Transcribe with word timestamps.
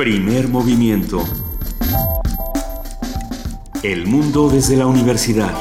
Primer 0.00 0.48
movimiento. 0.48 1.22
El 3.82 4.06
mundo 4.06 4.48
desde 4.48 4.74
la 4.78 4.86
universidad. 4.86 5.52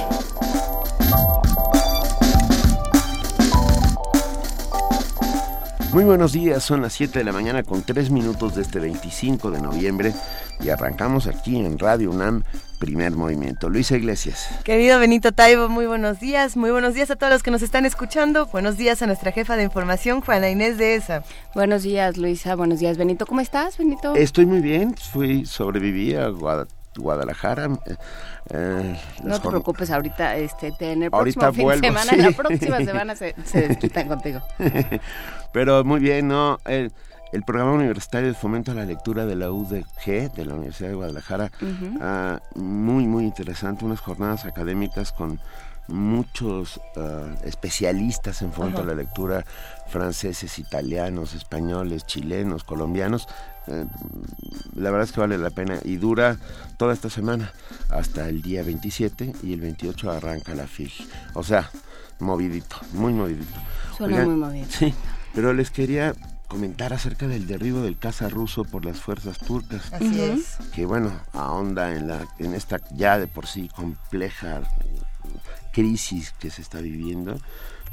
Muy 5.92 6.06
buenos 6.06 6.32
días, 6.32 6.64
son 6.64 6.82
las 6.82 6.94
7 6.94 7.20
de 7.20 7.26
la 7.26 7.34
mañana 7.34 7.64
con 7.64 7.82
3 7.82 8.12
minutos 8.12 8.56
de 8.56 8.62
este 8.62 8.80
25 8.80 9.52
de 9.52 9.60
noviembre 9.60 10.14
y 10.62 10.70
arrancamos 10.70 11.28
aquí 11.28 11.58
en 11.58 11.78
Radio 11.78 12.10
UNAM 12.10 12.44
Primer 12.80 13.12
Movimiento. 13.12 13.70
Luisa 13.70 13.98
Iglesias. 13.98 14.50
Querido 14.64 15.00
Benito 15.00 15.34
Taibo, 15.34 15.68
muy 15.68 15.86
buenos 15.86 16.22
días. 16.22 16.56
Muy 16.56 16.72
buenos 16.72 16.94
días 16.94 17.12
a 17.12 17.18
todos 17.18 17.32
los 17.32 17.44
que 17.44 17.52
nos 17.52 17.62
están 17.62 17.86
escuchando. 17.86 18.46
Buenos 18.48 18.78
días 18.78 19.02
a 19.02 19.08
nuestra 19.08 19.34
jefa 19.34 19.58
de 19.58 19.64
información, 19.64 20.22
Juana 20.22 20.50
Inés 20.50 20.78
de 20.78 20.96
ESA. 20.96 21.24
Buenos 21.54 21.84
días, 21.84 22.16
Luisa. 22.16 22.56
Buenos 22.56 22.80
días, 22.80 22.98
Benito. 22.98 23.26
¿Cómo 23.26 23.42
estás, 23.42 23.78
Benito? 23.78 24.16
Estoy 24.16 24.46
muy 24.46 24.62
bien. 24.62 24.96
Fui, 24.96 25.46
sobreviví 25.46 26.16
a 26.16 26.30
Guadalajara. 26.96 27.70
Eh, 28.50 29.00
no 29.24 29.42
te 29.42 29.50
preocupes, 29.50 29.92
ahorita 29.92 30.38
este, 30.38 30.74
en 30.80 31.04
el 31.04 31.12
próximo 31.12 31.52
fin 31.54 31.68
de 31.68 31.80
semana, 31.80 32.16
la 32.16 32.32
próxima 32.32 32.78
semana 32.78 33.16
se, 33.16 33.36
se 33.44 33.68
desquitan 33.68 34.08
contigo. 34.08 34.42
Pero 35.52 35.84
muy 35.84 36.00
bien, 36.00 36.30
¿no? 36.30 36.60
Eh, 36.66 36.90
el 37.32 37.44
programa 37.44 37.74
universitario 37.74 38.30
de 38.30 38.34
fomento 38.34 38.72
a 38.72 38.76
la 38.76 38.86
lectura 38.86 39.26
de 39.26 39.36
la 39.36 39.52
UDG, 39.52 40.34
de 40.34 40.46
la 40.46 40.56
Universidad 40.56 40.90
de 40.90 40.96
Guadalajara, 40.96 41.52
ah, 42.02 42.40
muy, 42.56 43.06
muy 43.06 43.24
interesante, 43.24 43.86
unas 43.86 44.00
jornadas 44.00 44.46
académicas 44.46 45.12
con 45.12 45.40
muchos 45.88 46.80
ah, 46.98 47.36
especialistas 47.44 48.42
en 48.42 48.54
fomento 48.54 48.82
a 48.82 48.86
la 48.86 48.96
lectura, 48.96 49.46
franceses, 49.88 50.60
italianos, 50.60 51.34
españoles, 51.34 52.06
chilenos, 52.06 52.64
colombianos. 52.64 53.28
Eh, 53.68 53.86
la 54.76 54.90
verdad 54.92 55.08
es 55.08 55.12
que 55.12 55.20
vale 55.20 55.38
la 55.38 55.50
pena 55.50 55.80
y 55.84 55.98
dura 55.98 56.38
toda 56.78 56.94
esta 56.94 57.10
semana 57.10 57.52
hasta 57.90 58.28
el 58.30 58.42
día 58.42 58.64
27 58.64 59.34
y 59.44 59.54
el 59.54 59.62
28 59.62 60.12
arranca 60.12 60.56
la 60.56 60.68
FIL. 60.68 60.92
O 61.34 61.44
sea, 61.44 61.70
movidito, 62.20 62.78
muy 62.94 63.14
movidito. 63.14 63.60
Suena 63.96 64.24
muy 64.26 64.36
movido. 64.36 64.68
Sí, 64.70 64.94
pero 65.34 65.54
les 65.54 65.72
quería 65.72 66.14
comentar 66.50 66.92
acerca 66.92 67.28
del 67.28 67.48
derribo 67.48 67.82
del 67.82 67.98
caza 67.98 68.28
ruso 68.28 68.66
por 68.66 68.84
las 68.84 69.00
fuerzas 69.00 69.38
turcas. 69.38 69.94
Así 69.94 70.20
es. 70.20 70.58
Que 70.74 70.86
bueno, 70.86 71.12
ahonda 71.32 71.96
en, 71.96 72.08
la, 72.08 72.28
en 72.40 72.56
esta 72.56 72.82
ya 72.92 73.18
de 73.18 73.28
por 73.28 73.48
sí 73.48 73.70
compleja 73.74 74.64
crisis 75.72 76.34
que 76.40 76.50
se 76.50 76.62
está 76.62 76.82
viviendo. 76.82 77.38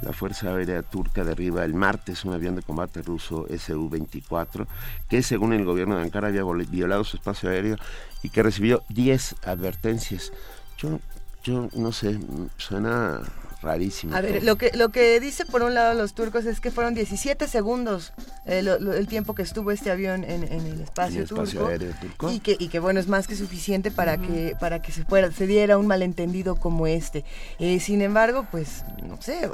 La 0.03 0.13
Fuerza 0.13 0.49
Aérea 0.49 0.83
Turca 0.83 1.25
derriba 1.25 1.65
el 1.65 1.75
martes 1.75 2.25
un 2.25 2.35
avión 2.35 2.55
de 2.57 2.63
combate 2.63 3.01
ruso 3.01 3.47
Su-24 3.49 4.67
que 5.09 5.23
según 5.23 5.55
el 5.55 5.65
gobierno 5.65 5.97
de 5.97 6.03
Ankara 6.03 6.29
había 6.29 6.43
violado 6.43 7.03
su 7.05 7.17
espacio 7.17 7.49
aéreo 7.49 7.77
y 8.23 8.29
que 8.29 8.43
recibió 8.43 8.83
10 8.91 9.37
advertencias. 9.45 10.33
Yo, 10.77 11.01
yo 11.45 11.69
no 11.75 11.93
sé, 11.93 12.19
suena 12.59 13.23
rarísimo. 13.67 14.17
A 14.17 14.21
ver, 14.21 14.43
lo 14.43 14.57
que, 14.57 14.71
lo 14.75 14.91
que 14.91 15.21
dice 15.21 15.45
por 15.45 15.63
un 15.63 15.75
lado 15.75 15.95
los 15.95 16.15
turcos 16.15 16.47
es 16.47 16.61
que 16.61 16.71
fueron 16.71 16.95
17 16.95 17.47
segundos 17.49 18.13
eh, 18.47 18.59
el 18.61 19.07
tiempo 19.09 19.35
que 19.35 19.43
estuvo 19.43 19.71
este 19.71 19.91
avión 19.91 20.25
en, 20.25 20.45
el 20.45 20.81
espacio, 20.81 21.27
turco, 21.27 21.69
Y, 22.31 22.41
que, 22.41 22.57
y 22.59 22.69
que 22.69 22.79
bueno, 22.79 23.01
es 23.01 23.09
más 23.09 23.27
que 23.27 23.37
suficiente 23.37 23.91
para 23.91 24.17
que 24.19 24.57
para 24.59 24.81
que 24.81 24.93
se, 24.93 25.05
fuera, 25.05 25.31
se 25.33 25.47
diera 25.47 25.79
un 25.79 25.87
malentendido 25.87 26.57
como 26.57 26.87
este. 26.87 27.25
Eh, 27.59 27.81
sin 27.81 28.03
embargo, 28.03 28.47
pues, 28.51 28.85
no 29.03 29.21
sé, 29.21 29.51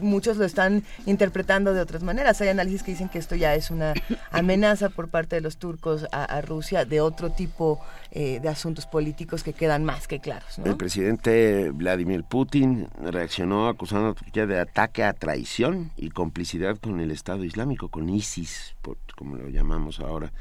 muchos 0.00 0.36
lo 0.36 0.44
están 0.44 0.84
interpretando 1.06 1.74
de 1.74 1.80
otras 1.80 2.02
maneras. 2.02 2.40
Hay 2.40 2.48
análisis 2.48 2.82
que 2.82 2.92
dicen 2.92 3.08
que 3.08 3.18
esto 3.18 3.34
ya 3.34 3.54
es 3.54 3.70
una 3.70 3.94
amenaza 4.30 4.88
por 4.88 5.08
parte 5.08 5.36
de 5.36 5.42
los 5.42 5.56
turcos 5.56 6.06
a, 6.12 6.40
Rusia 6.40 6.84
de 6.84 7.00
otro 7.00 7.30
tipo 7.30 7.80
eh, 8.10 8.40
de 8.40 8.48
asuntos 8.48 8.86
políticos 8.86 9.42
que 9.42 9.52
quedan 9.52 9.84
más 9.84 10.08
que 10.08 10.20
claros. 10.20 10.58
El 10.64 10.76
presidente 10.76 11.70
Vladimir 11.70 12.24
Putin 12.24 12.88
reaccionó 13.00 13.68
acusando 13.68 14.08
a 14.08 14.14
Turquía 14.14 14.46
de 14.46 14.58
ataque 14.58 15.04
a 15.04 15.12
traición 15.12 15.90
y 15.96 16.10
complicidad 16.10 16.78
con 16.78 17.00
el 17.00 17.10
Estado 17.10 17.44
Islámico, 17.44 17.88
con 17.88 18.08
ISIS, 18.08 18.74
como 19.16 19.36
lo 19.36 19.48
llamamos 19.48 20.00
ahora. 20.00 20.32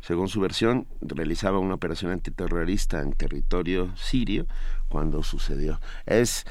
Según 0.00 0.28
su 0.28 0.40
versión, 0.40 0.86
realizaba 1.00 1.58
una 1.58 1.74
operación 1.74 2.10
antiterrorista 2.10 3.00
en 3.00 3.12
territorio 3.12 3.96
sirio 3.96 4.46
cuando 4.88 5.22
sucedió. 5.22 5.80
Es, 6.06 6.44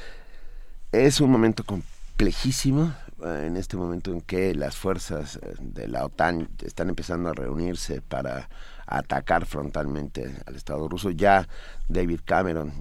es 0.90 1.20
un 1.20 1.30
momento 1.30 1.62
complejísimo 1.64 2.94
eh, 3.24 3.44
en 3.46 3.56
este 3.56 3.76
momento 3.76 4.10
en 4.10 4.20
que 4.20 4.54
las 4.54 4.76
fuerzas 4.76 5.36
eh, 5.36 5.54
de 5.60 5.86
la 5.86 6.04
OTAN 6.04 6.48
están 6.64 6.88
empezando 6.88 7.28
a 7.28 7.34
reunirse 7.34 8.00
para 8.00 8.48
atacar 8.86 9.46
frontalmente 9.46 10.34
al 10.46 10.56
Estado 10.56 10.88
ruso. 10.88 11.10
Ya 11.10 11.48
David 11.88 12.20
Cameron 12.24 12.72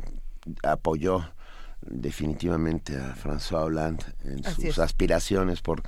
apoyó 0.63 1.25
definitivamente 1.81 2.95
a 2.95 3.15
François 3.15 3.63
Hollande 3.63 4.05
en 4.23 4.43
sus 4.43 4.77
aspiraciones 4.79 5.61
por 5.61 5.81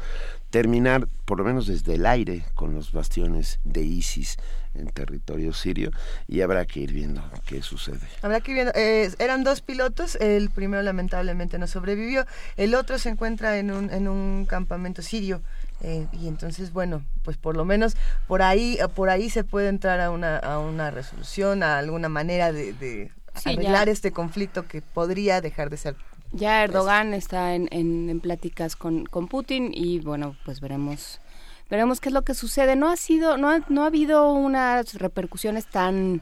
terminar, 0.49 1.07
por 1.25 1.37
lo 1.37 1.43
menos 1.43 1.67
desde 1.67 1.95
el 1.95 2.05
aire, 2.05 2.45
con 2.55 2.73
los 2.73 2.91
bastiones 2.91 3.59
de 3.63 3.83
ISIS 3.83 4.37
en 4.75 4.87
territorio 4.87 5.53
sirio 5.53 5.91
y 6.27 6.41
habrá 6.41 6.65
que 6.65 6.79
ir 6.79 6.93
viendo 6.93 7.23
qué 7.45 7.61
sucede. 7.61 8.07
Habrá 8.21 8.41
que 8.41 8.51
ir 8.51 8.55
viendo. 8.55 8.73
Eh, 8.75 9.11
eran 9.19 9.43
dos 9.43 9.61
pilotos, 9.61 10.15
el 10.15 10.49
primero 10.49 10.81
lamentablemente 10.81 11.59
no 11.59 11.67
sobrevivió, 11.67 12.25
el 12.57 12.73
otro 12.75 12.97
se 12.97 13.09
encuentra 13.09 13.57
en 13.57 13.71
un, 13.71 13.91
en 13.91 14.07
un 14.07 14.45
campamento 14.45 15.01
sirio. 15.01 15.41
Eh, 15.81 16.07
y 16.13 16.27
entonces 16.27 16.71
bueno 16.71 17.03
pues 17.23 17.35
por 17.35 17.57
lo 17.57 17.65
menos 17.65 17.97
por 18.27 18.41
ahí 18.41 18.77
por 18.95 19.09
ahí 19.09 19.29
se 19.29 19.43
puede 19.43 19.67
entrar 19.67 19.99
a 19.99 20.11
una 20.11 20.37
a 20.37 20.59
una 20.59 20.91
resolución 20.91 21.61
a 21.61 21.77
alguna 21.77 22.07
manera 22.07 22.53
de 22.53 23.11
arreglar 23.45 23.89
este 23.89 24.11
conflicto 24.11 24.67
que 24.67 24.81
podría 24.81 25.41
dejar 25.41 25.69
de 25.69 25.77
ser. 25.77 25.95
Ya 26.31 26.63
Erdogan 26.63 27.13
está 27.13 27.53
en, 27.53 27.67
en, 27.71 28.19
pláticas 28.19 28.75
con, 28.75 29.05
con 29.05 29.27
Putin 29.27 29.71
y 29.73 29.99
bueno, 29.99 30.35
pues 30.45 30.61
veremos 30.61 31.19
veremos 31.69 31.99
qué 31.99 32.09
es 32.09 32.13
lo 32.13 32.23
que 32.23 32.33
sucede. 32.33 32.75
No 32.75 32.89
ha 32.89 32.97
sido, 32.97 33.37
no 33.37 33.49
ha, 33.49 33.59
no 33.69 33.83
ha 33.83 33.87
habido 33.87 34.31
unas 34.33 34.95
repercusiones 34.95 35.67
tan 35.67 36.21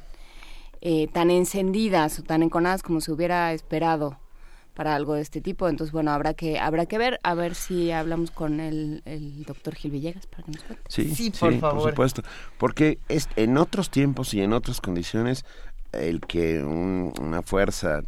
eh, 0.82 1.08
tan 1.14 1.30
encendidas 1.30 2.20
o 2.20 2.24
tan 2.24 2.44
enconadas 2.44 2.84
como 2.84 3.02
se 3.02 3.12
hubiera 3.12 3.54
esperado 3.54 4.18
para 4.74 4.96
algo 4.96 5.16
de 5.16 5.22
este 5.22 5.42
tipo. 5.42 5.68
Entonces, 5.68 5.92
bueno, 5.92 6.12
habrá 6.12 6.34
que 6.34 6.59
habrá 6.59 6.86
que 6.86 6.98
ver, 6.98 7.20
a 7.24 7.34
ver 7.34 7.56
si 7.56 7.92
hablamos 7.92 8.32
con 8.32 8.59
el, 8.59 9.02
el 9.06 9.44
doctor 9.44 9.76
Gil 9.76 9.92
Villegas 9.92 10.28
para 10.28 10.44
que 10.44 10.52
nos 10.52 10.64
cuente. 10.64 10.84
Sí, 10.90 11.14
sí, 11.14 11.32
por, 11.32 11.59
favor. 11.59 11.82
por 11.82 11.92
supuesto. 11.92 12.22
Porque 12.58 13.00
es, 13.09 13.30
en 13.36 13.58
otros 13.58 13.90
tiempos 13.90 14.34
y 14.34 14.42
en 14.42 14.54
otras 14.54 14.82
condiciones 14.82 15.46
el 15.92 16.22
que 16.22 16.64
una 16.64 17.42
fuerza 17.42 18.02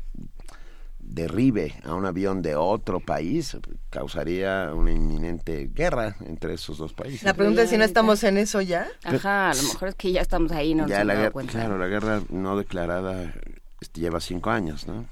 derribe 1.00 1.76
a 1.84 1.94
un 1.94 2.06
avión 2.06 2.42
de 2.42 2.56
otro 2.56 3.00
país 3.00 3.58
causaría 3.90 4.72
una 4.74 4.92
inminente 4.92 5.70
guerra 5.74 6.16
entre 6.26 6.54
esos 6.54 6.78
dos 6.78 6.94
países. 6.94 7.24
La 7.24 7.34
pregunta 7.34 7.64
es 7.64 7.70
si 7.70 7.78
no 7.78 7.84
estamos 7.84 8.24
en 8.24 8.38
eso 8.38 8.62
ya. 8.62 8.88
Ajá, 9.04 9.52
a 9.52 9.54
lo 9.54 9.64
mejor 9.64 9.90
es 9.90 9.96
que 9.96 10.12
ya 10.12 10.22
estamos 10.22 10.52
ahí, 10.52 10.74
no 10.74 10.88
ya 10.88 11.04
la 11.04 11.30
cuenta. 11.32 11.54
Claro, 11.54 11.78
la 11.78 11.88
guerra 11.88 12.22
no 12.30 12.58
declarada 12.58 13.34
este, 13.80 14.02
lleva 14.02 14.20
cinco 14.20 14.50
años, 14.50 14.88
¿no? 14.88 15.06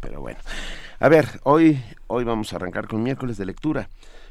Pero 0.00 0.20
bueno. 0.20 0.38
A 1.02 1.08
ver, 1.08 1.40
hoy, 1.44 1.82
hoy 2.08 2.24
vamos 2.24 2.52
a 2.52 2.56
arrancar 2.56 2.86
con 2.86 3.02
miércoles 3.02 3.38
de 3.38 3.46
lectura. 3.46 3.88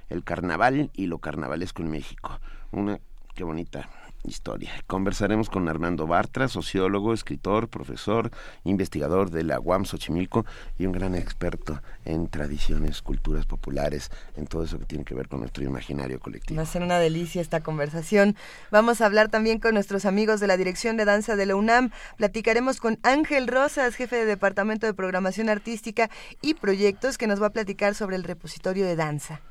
El 0.08 0.24
carnaval 0.24 0.92
y 0.94 1.08
lo 1.08 1.18
carnavalesco 1.18 1.82
en 1.82 1.90
México. 1.90 2.40
Una, 2.72 3.00
qué 3.34 3.44
bonita 3.44 3.90
historia. 4.24 4.72
Conversaremos 4.88 5.50
con 5.50 5.70
Armando 5.70 6.08
Bartra, 6.08 6.48
sociólogo, 6.48 7.14
escritor, 7.14 7.70
profesor, 7.70 8.32
investigador 8.64 9.30
de 9.32 9.44
la 9.44 9.60
UAM 9.60 9.86
Xochimilco 9.86 10.46
y 10.78 10.86
un 10.86 10.92
gran 10.92 11.16
experto 11.16 11.82
en 12.06 12.28
tradiciones, 12.28 13.02
culturas 13.02 13.46
populares, 13.46 14.12
en 14.36 14.48
todo 14.48 14.64
eso 14.64 14.80
que 14.80 14.86
tiene 14.86 15.06
que 15.06 15.16
ver 15.16 15.28
con 15.28 15.40
nuestro 15.40 15.64
imaginario 15.64 16.20
colectivo. 16.20 16.58
Va 16.58 16.64
a 16.64 16.66
ser 16.66 16.82
una 16.82 17.00
delicia 17.00 17.42
esta 17.42 17.62
conversación. 17.62 18.36
Vamos 18.72 19.02
a 19.02 19.06
hablar 19.06 19.30
también 19.30 19.60
con 19.60 19.74
nuestros 19.74 20.06
amigos 20.06 20.40
de 20.40 20.48
la 20.48 20.58
Dirección 20.58 20.98
de 20.98 21.06
Danza 21.06 21.36
de 21.36 21.46
la 21.46 21.56
UNAM. 21.56 21.92
Platicaremos 22.18 22.80
con 22.80 23.00
Ángel 23.04 23.48
Rosas, 23.48 23.96
jefe 23.96 24.18
de 24.18 24.26
Departamento 24.26 24.86
de 24.86 24.94
Programación 24.94 25.50
Artística 25.50 26.10
y 26.42 26.56
Proyectos, 26.56 27.18
que 27.18 27.28
nos 27.28 27.42
va 27.42 27.48
a 27.48 27.52
platicar 27.52 27.96
sobre 27.96 28.16
el 28.16 28.24
repositorio 28.24 28.86
de 28.86 28.96
danza. 28.96 29.42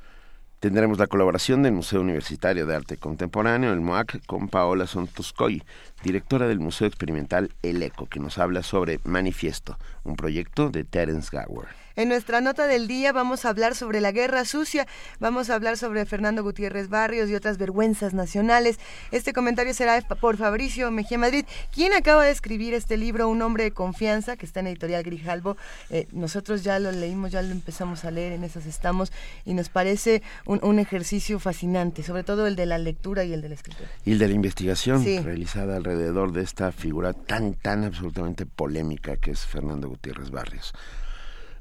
Tendremos 0.59 0.99
la 0.99 1.07
colaboración 1.07 1.63
del 1.63 1.71
Museo 1.71 2.01
Universitario 2.01 2.65
de 2.65 2.75
Arte 2.75 2.97
Contemporáneo, 2.97 3.71
el 3.71 3.79
MOAC, 3.79 4.25
con 4.25 4.49
Paola 4.49 4.87
Sontoscoy, 4.87 5.63
directora 6.03 6.49
del 6.49 6.59
Museo 6.59 6.85
Experimental 6.85 7.49
El 7.63 7.81
Eco, 7.81 8.07
que 8.07 8.19
nos 8.19 8.37
habla 8.37 8.61
sobre 8.61 8.99
Manifiesto, 9.05 9.77
un 10.03 10.17
proyecto 10.17 10.69
de 10.69 10.83
Terence 10.83 11.29
Gower. 11.31 11.69
En 11.99 12.07
nuestra 12.07 12.39
nota 12.39 12.65
del 12.65 12.87
día 12.87 13.11
vamos 13.11 13.43
a 13.43 13.49
hablar 13.49 13.75
sobre 13.75 13.99
la 13.99 14.13
guerra 14.13 14.45
sucia, 14.45 14.87
vamos 15.19 15.49
a 15.49 15.55
hablar 15.55 15.75
sobre 15.75 16.05
Fernando 16.05 16.43
Gutiérrez 16.43 16.87
Barrios 16.87 17.29
y 17.29 17.35
otras 17.35 17.57
vergüenzas 17.57 18.13
nacionales. 18.13 18.79
Este 19.11 19.33
comentario 19.33 19.73
será 19.73 19.99
por 19.99 20.37
Fabricio 20.37 20.91
Mejía 20.91 21.17
Madrid, 21.17 21.43
quien 21.73 21.91
acaba 21.91 22.23
de 22.23 22.31
escribir 22.31 22.73
este 22.73 22.95
libro, 22.95 23.27
Un 23.27 23.41
hombre 23.41 23.65
de 23.65 23.71
confianza, 23.71 24.37
que 24.37 24.45
está 24.45 24.61
en 24.61 24.67
editorial 24.67 25.03
Grijalbo. 25.03 25.57
Eh, 25.89 26.07
nosotros 26.13 26.63
ya 26.63 26.79
lo 26.79 26.89
leímos, 26.93 27.31
ya 27.31 27.41
lo 27.41 27.51
empezamos 27.51 28.05
a 28.05 28.11
leer, 28.11 28.31
en 28.31 28.45
esas 28.45 28.65
estamos, 28.65 29.11
y 29.43 29.53
nos 29.53 29.67
parece 29.67 30.23
un, 30.45 30.79
ejercicio 30.79 31.37
fascinante, 31.37 32.01
sobre 32.03 32.23
todo 32.23 32.47
el 32.47 32.55
de 32.55 32.65
la 32.65 32.77
lectura 32.77 33.25
y 33.25 33.33
el 33.33 33.41
de 33.41 33.49
la 33.49 33.55
escritura. 33.55 33.89
Y 34.05 34.13
el 34.13 34.19
de 34.19 34.29
la 34.29 34.33
investigación 34.35 35.03
realizada 35.03 35.75
alrededor 35.75 36.31
de 36.31 36.43
esta 36.43 36.71
figura 36.71 37.11
tan, 37.11 37.55
tan 37.55 37.83
absolutamente 37.83 38.45
polémica 38.45 39.17
que 39.17 39.31
es 39.31 39.45
Fernando 39.45 39.89
Gutiérrez 39.89 40.31
Barrios. 40.31 40.73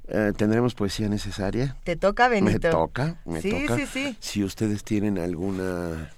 Eh, 0.08 0.32
¿Tendremos 0.36 0.74
poesía 0.74 1.08
necesaria? 1.08 1.76
Te 1.84 1.96
toca, 1.96 2.28
Benito. 2.28 2.68
Me 2.68 2.72
toca, 2.72 3.20
me 3.26 3.42
sí, 3.42 3.66
Sí, 3.76 3.86
sí, 3.86 4.16
Si 4.20 4.42
ustedes 4.42 4.82
tienen 4.82 5.18
alguna... 5.18 6.10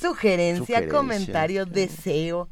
Sugerencia, 0.00 0.88
comentario, 0.88 1.66
deseo, 1.66 2.48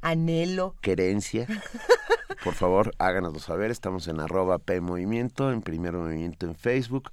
anhelo. 0.00 0.76
Querencia. 0.80 1.46
Por 2.44 2.54
favor, 2.54 2.94
háganoslo 2.98 3.40
saber. 3.40 3.70
Estamos 3.70 4.06
en 4.06 4.20
arroba 4.20 4.58
P 4.58 4.80
Movimiento, 4.80 5.50
en 5.50 5.62
Primer 5.62 5.94
Movimiento 5.94 6.46
en 6.46 6.54
Facebook 6.54 7.10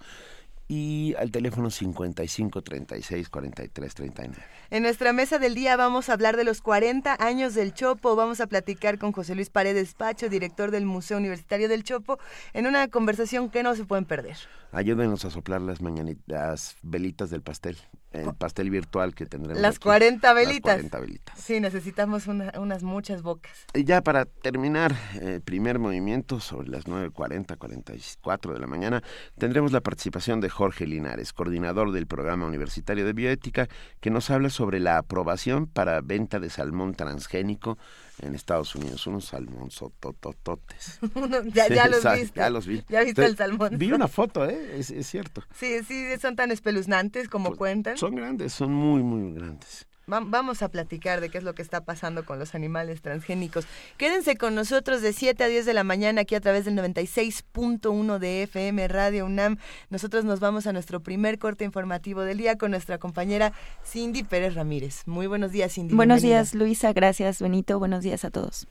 y 0.72 1.14
al 1.16 1.32
teléfono 1.32 1.70
55 1.70 2.62
36 2.62 3.28
43 3.28 3.94
39. 3.94 4.42
En 4.70 4.84
nuestra 4.84 5.12
mesa 5.12 5.38
del 5.38 5.54
día 5.54 5.76
vamos 5.76 6.08
a 6.08 6.14
hablar 6.14 6.38
de 6.38 6.46
los 6.46 6.62
40 6.62 7.18
años 7.20 7.56
del 7.56 7.74
Chopo. 7.74 8.16
Vamos 8.16 8.40
a 8.40 8.48
platicar 8.48 8.98
con 8.98 9.12
José 9.12 9.36
Luis 9.36 9.50
Paredes 9.50 9.96
Pacho, 9.96 10.30
director 10.30 10.72
del 10.72 10.86
Museo 10.86 11.18
Universitario 11.18 11.68
del 11.68 11.84
Chopo, 11.84 12.20
en 12.54 12.68
una 12.68 12.88
conversación 12.88 13.50
que 13.50 13.64
no 13.64 13.76
se 13.76 13.84
pueden 13.84 14.06
perder. 14.06 14.38
Ayúdenos 14.72 15.26
a 15.26 15.30
soplar 15.30 15.60
las 15.60 15.82
mañanitas, 15.82 16.78
velitas 16.84 17.30
del 17.30 17.42
pastel, 17.42 17.76
el 18.12 18.34
pastel 18.36 18.70
virtual 18.70 19.16
que 19.16 19.26
tendremos. 19.26 19.62
Las 19.62 19.80
40 19.80 20.34
velitas. 20.34 20.82
Las 20.82 20.90
40 20.90 21.00
velitas. 21.00 21.40
Sí, 21.40 21.60
necesitamos 21.60 22.28
unas 22.28 22.84
muchas 22.84 23.22
bocas. 23.22 23.52
Y 23.74 23.84
ya 23.84 24.02
para 24.02 24.26
terminar 24.26 24.96
el 25.20 25.42
primer 25.42 25.80
movimiento, 25.80 26.40
sobre 26.40 26.70
las 26.70 26.86
9.40, 26.86 27.58
44 27.58 28.54
de 28.54 28.60
la 28.60 28.68
mañana, 28.68 29.04
tendremos 29.38 29.72
la 29.72 29.82
participación 29.82 30.42
de 30.42 30.50
Jorge 30.50 30.86
Linares, 30.86 31.34
coordinador 31.34 31.92
del 31.92 32.08
Programa 32.08 32.46
Universitario 32.46 33.06
de 33.06 33.14
Bioética, 33.14 33.68
que 34.00 34.10
nos 34.10 34.30
habla 34.30 34.50
sobre 34.50 34.80
la 34.80 34.98
aprobación 34.98 35.68
para 35.68 36.02
venta 36.02 36.40
de 36.40 36.50
salmón 36.50 36.94
transgénico 36.96 37.78
en 38.20 38.36
Estados 38.36 38.76
Unidos, 38.76 39.06
unos 39.08 39.26
salmonzotototes. 39.26 41.00
ya, 41.54 41.68
ya 41.68 41.88
los 41.88 42.04
viste. 42.04 42.40
Ya 42.40 42.50
los 42.50 42.68
vi. 42.68 42.84
Ya 42.90 43.04
viste 43.04 43.26
el 43.26 43.38
salmón. 43.38 43.78
Vi 43.78 43.92
una 43.92 44.08
foto, 44.08 44.48
¿eh? 44.48 44.80
Es, 44.80 44.92
es, 44.92 45.08
cierto. 45.08 45.44
Sí, 45.56 45.84
sí, 45.88 46.06
son 46.22 46.36
tan 46.36 46.52
espeluznantes 46.52 47.30
como 47.30 47.50
pues, 47.50 47.58
cuentan. 47.58 47.98
Son 47.98 48.16
grandes, 48.16 48.54
son 48.54 48.74
muy, 48.74 49.02
muy 49.04 49.34
grandes 49.34 49.88
vamos 50.12 50.62
a 50.62 50.70
platicar 50.70 51.22
de 51.22 51.30
qué 51.30 51.38
es 51.38 51.44
lo 51.44 51.56
que 51.56 51.62
está 51.62 51.82
pasando 51.82 52.26
con 52.26 52.38
los 52.38 52.54
animales 52.54 53.02
transgénicos. 53.02 53.66
Quédense 53.98 54.36
con 54.36 54.56
nosotros 54.56 55.02
de 55.02 55.14
7 55.14 55.44
a 55.44 55.48
10 55.48 55.66
de 55.66 55.74
la 55.74 55.84
mañana 55.84 56.22
aquí 56.22 56.36
a 56.36 56.42
través 56.42 56.66
del 56.66 56.76
96.1 56.76 58.20
de 58.20 58.44
FM 58.44 58.88
Radio 58.88 59.26
UNAM. 59.26 59.58
Nosotros 59.90 60.26
nos 60.26 60.40
vamos 60.40 60.68
a 60.68 60.74
nuestro 60.74 61.00
primer 61.00 61.40
corte 61.40 61.64
informativo 61.64 62.22
del 62.22 62.38
día 62.38 62.58
con 62.58 62.72
nuestra 62.72 62.98
compañera 62.98 63.54
Cindy 63.86 64.24
Pérez 64.24 64.56
Ramírez. 64.56 65.04
Muy 65.06 65.28
buenos 65.28 65.52
días, 65.52 65.74
Cindy. 65.74 65.96
Buenos 65.96 66.22
días, 66.22 66.54
Luisa. 66.54 66.94
Gracias, 66.94 67.42
Benito. 67.42 67.80
Buenos 67.80 68.04
días 68.04 68.26
a 68.26 68.32
todos. 68.32 68.68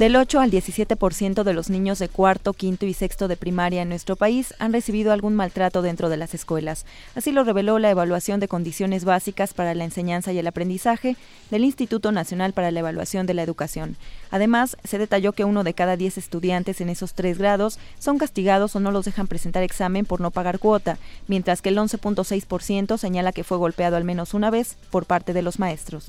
Del 0.00 0.16
8 0.16 0.40
al 0.40 0.50
17% 0.50 1.42
de 1.42 1.52
los 1.52 1.68
niños 1.68 1.98
de 1.98 2.08
cuarto, 2.08 2.54
quinto 2.54 2.86
y 2.86 2.94
sexto 2.94 3.28
de 3.28 3.36
primaria 3.36 3.82
en 3.82 3.90
nuestro 3.90 4.16
país 4.16 4.54
han 4.58 4.72
recibido 4.72 5.12
algún 5.12 5.34
maltrato 5.34 5.82
dentro 5.82 6.08
de 6.08 6.16
las 6.16 6.32
escuelas. 6.32 6.86
Así 7.14 7.32
lo 7.32 7.44
reveló 7.44 7.78
la 7.78 7.90
evaluación 7.90 8.40
de 8.40 8.48
condiciones 8.48 9.04
básicas 9.04 9.52
para 9.52 9.74
la 9.74 9.84
enseñanza 9.84 10.32
y 10.32 10.38
el 10.38 10.46
aprendizaje 10.46 11.18
del 11.50 11.64
Instituto 11.64 12.12
Nacional 12.12 12.54
para 12.54 12.70
la 12.70 12.80
Evaluación 12.80 13.26
de 13.26 13.34
la 13.34 13.42
Educación. 13.42 13.98
Además, 14.30 14.78
se 14.84 14.96
detalló 14.96 15.32
que 15.32 15.44
uno 15.44 15.64
de 15.64 15.74
cada 15.74 15.98
diez 15.98 16.16
estudiantes 16.16 16.80
en 16.80 16.88
esos 16.88 17.12
tres 17.12 17.36
grados 17.36 17.78
son 17.98 18.16
castigados 18.16 18.74
o 18.76 18.80
no 18.80 18.92
los 18.92 19.04
dejan 19.04 19.26
presentar 19.26 19.62
examen 19.64 20.06
por 20.06 20.22
no 20.22 20.30
pagar 20.30 20.60
cuota, 20.60 20.96
mientras 21.28 21.60
que 21.60 21.68
el 21.68 21.76
11.6% 21.76 22.96
señala 22.96 23.32
que 23.32 23.44
fue 23.44 23.58
golpeado 23.58 23.98
al 23.98 24.04
menos 24.04 24.32
una 24.32 24.48
vez 24.48 24.78
por 24.90 25.04
parte 25.04 25.34
de 25.34 25.42
los 25.42 25.58
maestros. 25.58 26.06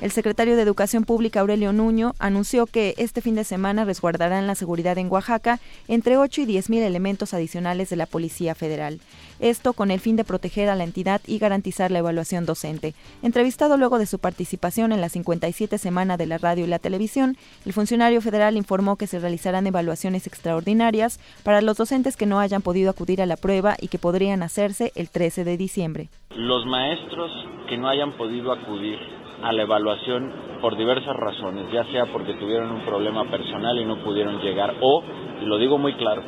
El 0.00 0.12
secretario 0.12 0.54
de 0.54 0.62
Educación 0.62 1.04
Pública, 1.04 1.40
Aurelio 1.40 1.72
Nuño, 1.72 2.14
anunció 2.20 2.66
que 2.66 2.94
este 2.98 3.20
fin 3.20 3.34
de 3.34 3.44
semana 3.44 3.84
resguardarán 3.84 4.46
la 4.46 4.54
seguridad 4.54 4.98
en 4.98 5.10
Oaxaca 5.10 5.60
entre 5.86 6.16
8 6.16 6.42
y 6.42 6.46
10 6.46 6.70
mil 6.70 6.82
elementos 6.82 7.34
adicionales 7.34 7.90
de 7.90 7.96
la 7.96 8.06
Policía 8.06 8.54
Federal. 8.54 9.00
Esto 9.40 9.72
con 9.72 9.90
el 9.90 10.00
fin 10.00 10.16
de 10.16 10.24
proteger 10.24 10.68
a 10.68 10.74
la 10.74 10.84
entidad 10.84 11.20
y 11.26 11.38
garantizar 11.38 11.90
la 11.90 12.00
evaluación 12.00 12.44
docente. 12.44 12.94
Entrevistado 13.22 13.76
luego 13.76 13.98
de 13.98 14.06
su 14.06 14.18
participación 14.18 14.92
en 14.92 15.00
la 15.00 15.08
57 15.08 15.78
semana 15.78 16.16
de 16.16 16.26
la 16.26 16.38
radio 16.38 16.64
y 16.64 16.68
la 16.68 16.78
televisión, 16.78 17.36
el 17.64 17.72
funcionario 17.72 18.20
federal 18.20 18.56
informó 18.56 18.96
que 18.96 19.06
se 19.06 19.18
realizarán 19.18 19.66
evaluaciones 19.66 20.26
extraordinarias 20.26 21.20
para 21.44 21.60
los 21.60 21.76
docentes 21.76 22.16
que 22.16 22.26
no 22.26 22.40
hayan 22.40 22.62
podido 22.62 22.90
acudir 22.90 23.22
a 23.22 23.26
la 23.26 23.36
prueba 23.36 23.76
y 23.80 23.88
que 23.88 23.98
podrían 23.98 24.42
hacerse 24.42 24.92
el 24.94 25.08
13 25.08 25.44
de 25.44 25.56
diciembre. 25.56 26.08
Los 26.30 26.66
maestros 26.66 27.30
que 27.68 27.78
no 27.78 27.88
hayan 27.88 28.16
podido 28.16 28.52
acudir 28.52 28.98
a 29.42 29.52
la 29.52 29.62
evaluación 29.62 30.32
por 30.60 30.76
diversas 30.76 31.16
razones, 31.16 31.70
ya 31.72 31.84
sea 31.84 32.06
porque 32.06 32.34
tuvieron 32.34 32.70
un 32.70 32.80
problema 32.80 33.24
personal 33.24 33.78
y 33.78 33.84
no 33.84 33.96
pudieron 33.98 34.40
llegar 34.40 34.74
o, 34.80 35.02
y 35.40 35.46
lo 35.46 35.58
digo 35.58 35.78
muy 35.78 35.94
claro, 35.94 36.22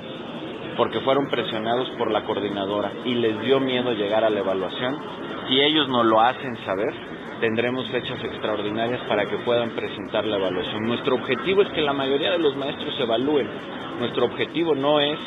porque 0.76 1.00
fueron 1.00 1.28
presionados 1.28 1.88
por 1.98 2.10
la 2.10 2.24
coordinadora 2.24 2.92
y 3.04 3.14
les 3.14 3.40
dio 3.42 3.60
miedo 3.60 3.92
llegar 3.92 4.24
a 4.24 4.30
la 4.30 4.40
evaluación, 4.40 4.98
si 5.48 5.60
ellos 5.60 5.88
no 5.88 6.04
lo 6.04 6.20
hacen 6.20 6.56
saber, 6.64 6.94
tendremos 7.40 7.88
fechas 7.88 8.22
extraordinarias 8.22 9.00
para 9.08 9.26
que 9.26 9.38
puedan 9.38 9.70
presentar 9.70 10.24
la 10.24 10.36
evaluación. 10.36 10.82
Nuestro 10.84 11.16
objetivo 11.16 11.62
es 11.62 11.68
que 11.70 11.80
la 11.80 11.92
mayoría 11.92 12.30
de 12.30 12.38
los 12.38 12.54
maestros 12.56 12.94
evalúen. 13.00 13.48
Nuestro 13.98 14.26
objetivo 14.26 14.74
no 14.74 15.00
es 15.00 15.18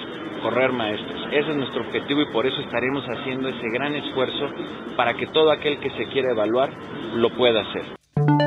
correr 0.44 0.72
maestros. 0.74 1.28
Ese 1.32 1.50
es 1.50 1.56
nuestro 1.56 1.82
objetivo 1.82 2.22
y 2.22 2.26
por 2.26 2.46
eso 2.46 2.62
estaremos 2.62 3.04
haciendo 3.06 3.48
ese 3.48 3.70
gran 3.72 3.96
esfuerzo 3.96 4.50
para 4.96 5.16
que 5.16 5.26
todo 5.28 5.50
aquel 5.52 5.80
que 5.80 5.90
se 5.92 6.06
quiera 6.08 6.32
evaluar 6.32 6.70
lo 7.16 7.30
pueda 7.32 7.62
hacer. 7.62 8.43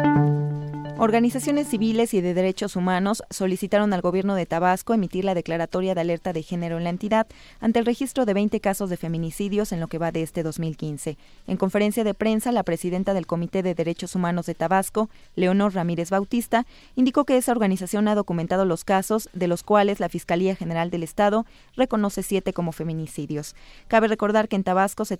Organizaciones 0.98 1.68
civiles 1.68 2.14
y 2.14 2.22
de 2.22 2.32
derechos 2.32 2.74
humanos 2.74 3.22
solicitaron 3.28 3.92
al 3.92 4.00
gobierno 4.00 4.34
de 4.34 4.46
Tabasco 4.46 4.94
emitir 4.94 5.26
la 5.26 5.34
declaratoria 5.34 5.94
de 5.94 6.00
alerta 6.00 6.32
de 6.32 6.42
género 6.42 6.78
en 6.78 6.84
la 6.84 6.90
entidad 6.90 7.26
ante 7.60 7.78
el 7.78 7.84
registro 7.84 8.24
de 8.24 8.32
20 8.32 8.60
casos 8.60 8.88
de 8.88 8.96
feminicidios 8.96 9.72
en 9.72 9.80
lo 9.80 9.88
que 9.88 9.98
va 9.98 10.10
de 10.10 10.22
este 10.22 10.42
2015. 10.42 11.18
En 11.48 11.56
conferencia 11.58 12.02
de 12.02 12.14
prensa, 12.14 12.50
la 12.50 12.62
presidenta 12.62 13.12
del 13.12 13.26
Comité 13.26 13.62
de 13.62 13.74
Derechos 13.74 14.14
Humanos 14.14 14.46
de 14.46 14.54
Tabasco, 14.54 15.10
Leonor 15.34 15.74
Ramírez 15.74 16.08
Bautista, 16.08 16.64
indicó 16.94 17.26
que 17.26 17.36
esa 17.36 17.52
organización 17.52 18.08
ha 18.08 18.14
documentado 18.14 18.64
los 18.64 18.82
casos, 18.82 19.28
de 19.34 19.48
los 19.48 19.62
cuales 19.62 20.00
la 20.00 20.08
Fiscalía 20.08 20.56
General 20.56 20.90
del 20.90 21.02
Estado 21.02 21.44
reconoce 21.76 22.22
siete 22.22 22.54
como 22.54 22.72
feminicidios. 22.72 23.54
Cabe 23.88 24.08
recordar 24.08 24.48
que 24.48 24.56
en 24.56 24.64
Tabasco 24.64 25.04
se, 25.04 25.18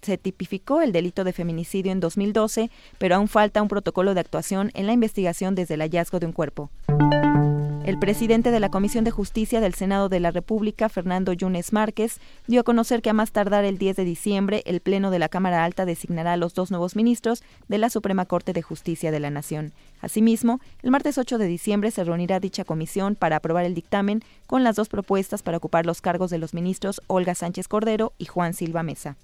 se 0.00 0.16
tipificó 0.16 0.80
el 0.80 0.92
delito 0.92 1.22
de 1.22 1.34
feminicidio 1.34 1.92
en 1.92 2.00
2012, 2.00 2.70
pero 2.96 3.16
aún 3.16 3.28
falta 3.28 3.60
un 3.60 3.68
protocolo 3.68 4.14
de 4.14 4.20
actuación 4.20 4.70
en 4.72 4.86
la 4.86 5.01
investigación 5.02 5.56
desde 5.56 5.74
el 5.74 5.80
hallazgo 5.80 6.20
de 6.20 6.26
un 6.26 6.32
cuerpo. 6.32 6.70
El 7.84 7.98
presidente 7.98 8.52
de 8.52 8.60
la 8.60 8.70
Comisión 8.70 9.02
de 9.02 9.10
Justicia 9.10 9.60
del 9.60 9.74
Senado 9.74 10.08
de 10.08 10.20
la 10.20 10.30
República, 10.30 10.88
Fernando 10.88 11.32
Yunes 11.32 11.72
Márquez, 11.72 12.20
dio 12.46 12.60
a 12.60 12.62
conocer 12.62 13.02
que 13.02 13.10
a 13.10 13.12
más 13.12 13.32
tardar 13.32 13.64
el 13.64 13.76
10 13.76 13.96
de 13.96 14.04
diciembre, 14.04 14.62
el 14.66 14.80
Pleno 14.80 15.10
de 15.10 15.18
la 15.18 15.28
Cámara 15.28 15.64
Alta 15.64 15.84
designará 15.84 16.34
a 16.34 16.36
los 16.36 16.54
dos 16.54 16.70
nuevos 16.70 16.94
ministros 16.94 17.42
de 17.66 17.78
la 17.78 17.90
Suprema 17.90 18.24
Corte 18.24 18.52
de 18.52 18.62
Justicia 18.62 19.10
de 19.10 19.18
la 19.18 19.30
Nación. 19.30 19.72
Asimismo, 20.00 20.60
el 20.82 20.92
martes 20.92 21.18
8 21.18 21.38
de 21.38 21.46
diciembre 21.46 21.90
se 21.90 22.04
reunirá 22.04 22.38
dicha 22.38 22.64
comisión 22.64 23.16
para 23.16 23.36
aprobar 23.36 23.64
el 23.64 23.74
dictamen 23.74 24.22
con 24.46 24.62
las 24.62 24.76
dos 24.76 24.88
propuestas 24.88 25.42
para 25.42 25.56
ocupar 25.56 25.84
los 25.84 26.00
cargos 26.00 26.30
de 26.30 26.38
los 26.38 26.54
ministros 26.54 27.02
Olga 27.08 27.34
Sánchez 27.34 27.66
Cordero 27.66 28.12
y 28.16 28.26
Juan 28.26 28.54
Silva 28.54 28.84
Mesa. 28.84 29.16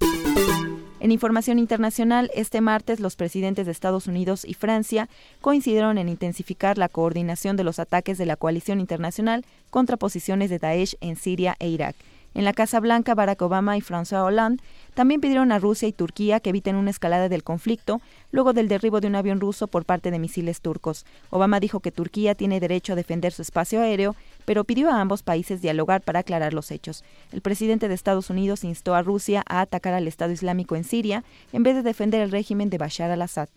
En 1.01 1.13
información 1.13 1.59
internacional, 1.59 2.29
este 2.35 2.59
martes 2.59 2.99
los 2.99 3.15
presidentes 3.15 3.65
de 3.65 3.71
Estados 3.71 4.07
Unidos 4.07 4.43
y 4.43 4.53
Francia 4.53 5.07
coincidieron 5.39 5.97
en 5.97 6.09
intensificar 6.09 6.77
la 6.77 6.89
coordinación 6.89 7.55
de 7.55 7.63
los 7.63 7.79
ataques 7.79 8.17
de 8.17 8.25
la 8.25 8.35
coalición 8.35 8.81
internacional 8.81 9.45
contra 9.69 9.95
posiciones 9.95 10.49
de 10.49 10.59
Daesh 10.59 10.97
en 10.99 11.15
Siria 11.15 11.55
e 11.59 11.69
Irak. 11.69 11.95
En 12.33 12.45
la 12.45 12.53
Casa 12.53 12.79
Blanca, 12.79 13.15
Barack 13.15 13.41
Obama 13.41 13.75
y 13.77 13.81
François 13.81 14.23
Hollande 14.23 14.63
también 14.93 15.21
pidieron 15.21 15.51
a 15.51 15.59
Rusia 15.59 15.87
y 15.87 15.93
Turquía 15.93 16.39
que 16.39 16.49
eviten 16.51 16.75
una 16.75 16.91
escalada 16.91 17.29
del 17.29 17.43
conflicto 17.43 18.01
luego 18.31 18.53
del 18.53 18.67
derribo 18.67 19.01
de 19.01 19.07
un 19.07 19.15
avión 19.15 19.39
ruso 19.39 19.67
por 19.67 19.85
parte 19.85 20.11
de 20.11 20.19
misiles 20.19 20.61
turcos. 20.61 21.05
Obama 21.29 21.59
dijo 21.59 21.79
que 21.79 21.91
Turquía 21.91 22.35
tiene 22.35 22.59
derecho 22.59 22.93
a 22.93 22.95
defender 22.95 23.33
su 23.33 23.41
espacio 23.41 23.81
aéreo, 23.81 24.15
pero 24.45 24.63
pidió 24.63 24.89
a 24.89 25.01
ambos 25.01 25.23
países 25.23 25.61
dialogar 25.61 26.01
para 26.01 26.19
aclarar 26.19 26.53
los 26.53 26.71
hechos. 26.71 27.03
El 27.31 27.41
presidente 27.41 27.87
de 27.87 27.93
Estados 27.93 28.29
Unidos 28.29 28.63
instó 28.63 28.95
a 28.95 29.01
Rusia 29.01 29.43
a 29.47 29.61
atacar 29.61 29.93
al 29.93 30.07
Estado 30.07 30.31
Islámico 30.31 30.75
en 30.75 30.83
Siria 30.83 31.23
en 31.51 31.63
vez 31.63 31.75
de 31.75 31.83
defender 31.83 32.21
el 32.21 32.31
régimen 32.31 32.69
de 32.69 32.77
Bashar 32.77 33.11
al-Assad. 33.11 33.49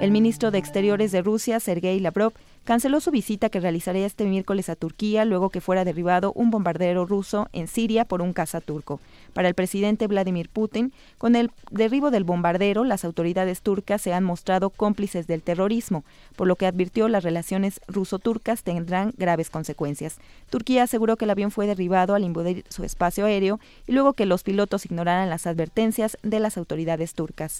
El 0.00 0.10
ministro 0.10 0.50
de 0.50 0.58
Exteriores 0.58 1.12
de 1.12 1.22
Rusia, 1.22 1.60
Sergei 1.60 1.98
Lavrov, 1.98 2.34
canceló 2.64 3.00
su 3.00 3.10
visita 3.10 3.50
que 3.50 3.60
realizaría 3.60 4.06
este 4.06 4.24
miércoles 4.24 4.68
a 4.68 4.76
Turquía 4.76 5.24
luego 5.24 5.50
que 5.50 5.60
fuera 5.60 5.84
derribado 5.84 6.32
un 6.32 6.50
bombardero 6.50 7.06
ruso 7.06 7.48
en 7.52 7.68
Siria 7.68 8.04
por 8.04 8.22
un 8.22 8.32
caza 8.32 8.60
turco. 8.60 9.00
Para 9.32 9.48
el 9.48 9.54
presidente 9.54 10.06
Vladimir 10.06 10.48
Putin, 10.48 10.92
con 11.18 11.36
el 11.36 11.50
derribo 11.70 12.10
del 12.10 12.24
bombardero, 12.24 12.84
las 12.84 13.04
autoridades 13.04 13.62
turcas 13.62 14.00
se 14.00 14.12
han 14.12 14.24
mostrado 14.24 14.70
cómplices 14.70 15.26
del 15.26 15.42
terrorismo, 15.42 16.04
por 16.36 16.46
lo 16.46 16.56
que 16.56 16.66
advirtió 16.66 17.08
las 17.08 17.24
relaciones 17.24 17.80
ruso-turcas 17.88 18.62
tendrán 18.62 19.12
graves 19.16 19.50
consecuencias. 19.50 20.18
Turquía 20.50 20.84
aseguró 20.84 21.16
que 21.16 21.24
el 21.24 21.30
avión 21.30 21.50
fue 21.50 21.66
derribado 21.66 22.14
al 22.14 22.24
invadir 22.24 22.64
su 22.68 22.84
espacio 22.84 23.26
aéreo 23.26 23.60
y 23.86 23.92
luego 23.92 24.12
que 24.12 24.26
los 24.26 24.42
pilotos 24.42 24.86
ignoraran 24.86 25.28
las 25.28 25.46
advertencias 25.46 26.16
de 26.22 26.40
las 26.40 26.56
autoridades 26.56 27.14
turcas. 27.14 27.58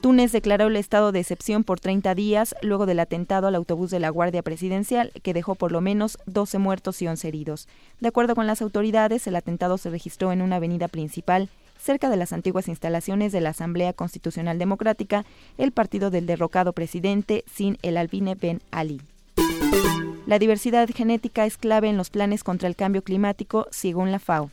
Túnez 0.00 0.32
declaró 0.32 0.68
el 0.68 0.76
estado 0.76 1.12
de 1.12 1.20
excepción 1.20 1.62
por 1.62 1.78
30 1.78 2.14
días 2.14 2.54
luego 2.62 2.86
del 2.86 3.00
atentado 3.00 3.48
al 3.48 3.54
autobús 3.54 3.90
de 3.90 4.00
la 4.00 4.08
Guardia 4.08 4.42
Presidencial 4.42 5.12
que 5.22 5.34
dejó 5.34 5.56
por 5.56 5.72
lo 5.72 5.82
menos 5.82 6.18
12 6.24 6.58
muertos 6.58 7.02
y 7.02 7.06
11 7.06 7.28
heridos. 7.28 7.68
De 8.00 8.08
acuerdo 8.08 8.34
con 8.34 8.46
las 8.46 8.62
autoridades, 8.62 9.26
el 9.26 9.36
atentado 9.36 9.76
se 9.76 9.90
registró 9.90 10.32
en 10.32 10.40
una 10.40 10.56
avenida 10.56 10.88
principal 10.88 11.50
cerca 11.78 12.08
de 12.08 12.16
las 12.16 12.32
antiguas 12.32 12.68
instalaciones 12.68 13.32
de 13.32 13.42
la 13.42 13.50
Asamblea 13.50 13.92
Constitucional 13.92 14.58
Democrática, 14.58 15.24
el 15.58 15.72
partido 15.72 16.10
del 16.10 16.26
derrocado 16.26 16.72
presidente 16.72 17.44
Sin 17.50 17.78
el 17.82 17.96
Albine 17.96 18.34
Ben 18.36 18.60
Ali. 18.70 19.02
La 20.26 20.38
diversidad 20.38 20.88
genética 20.88 21.44
es 21.44 21.56
clave 21.56 21.88
en 21.88 21.96
los 21.96 22.10
planes 22.10 22.44
contra 22.44 22.68
el 22.68 22.76
cambio 22.76 23.02
climático, 23.02 23.66
según 23.70 24.12
la 24.12 24.18
FAO. 24.18 24.50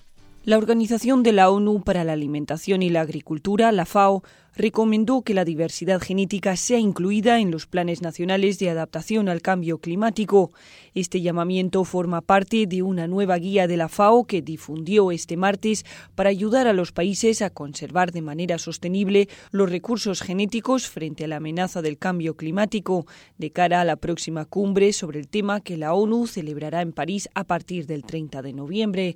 La 0.47 0.57
Organización 0.57 1.23
de 1.23 1.33
la 1.33 1.51
ONU 1.51 1.83
para 1.83 2.05
la 2.05 2.13
Alimentación 2.13 2.81
y 2.81 2.89
la 2.89 3.01
Agricultura, 3.01 3.69
la 3.73 3.85
FAO, 3.85 4.23
recomendó 4.55 5.21
que 5.21 5.33
la 5.33 5.43
diversidad 5.43 5.99
genética 5.99 6.55
sea 6.55 6.79
incluida 6.79 7.41
en 7.41 7.51
los 7.51 7.67
planes 7.67 8.01
nacionales 8.01 8.57
de 8.57 8.69
adaptación 8.69 9.27
al 9.27 9.41
cambio 9.41 9.79
climático. 9.79 10.51
Este 10.95 11.19
llamamiento 11.19 11.83
forma 11.83 12.21
parte 12.21 12.65
de 12.65 12.81
una 12.81 13.07
nueva 13.07 13.37
guía 13.37 13.67
de 13.67 13.75
la 13.75 13.89
FAO 13.89 14.23
que 14.23 14.41
difundió 14.41 15.11
este 15.11 15.35
martes 15.35 15.85
para 16.15 16.29
ayudar 16.29 16.65
a 16.65 16.71
los 16.71 16.93
países 16.93 17.41
a 17.41 17.49
conservar 17.49 18.13
de 18.13 18.21
manera 18.21 18.57
sostenible 18.57 19.27
los 19.51 19.69
recursos 19.69 20.21
genéticos 20.21 20.87
frente 20.87 21.25
a 21.25 21.27
la 21.27 21.35
amenaza 21.35 21.81
del 21.81 21.97
cambio 21.97 22.37
climático, 22.37 23.05
de 23.37 23.51
cara 23.51 23.81
a 23.81 23.85
la 23.85 23.97
próxima 23.97 24.45
cumbre 24.45 24.93
sobre 24.93 25.19
el 25.19 25.27
tema 25.27 25.59
que 25.59 25.75
la 25.75 25.93
ONU 25.93 26.25
celebrará 26.25 26.81
en 26.81 26.93
París 26.93 27.27
a 27.33 27.43
partir 27.43 27.85
del 27.85 28.05
30 28.05 28.41
de 28.41 28.53
noviembre. 28.53 29.15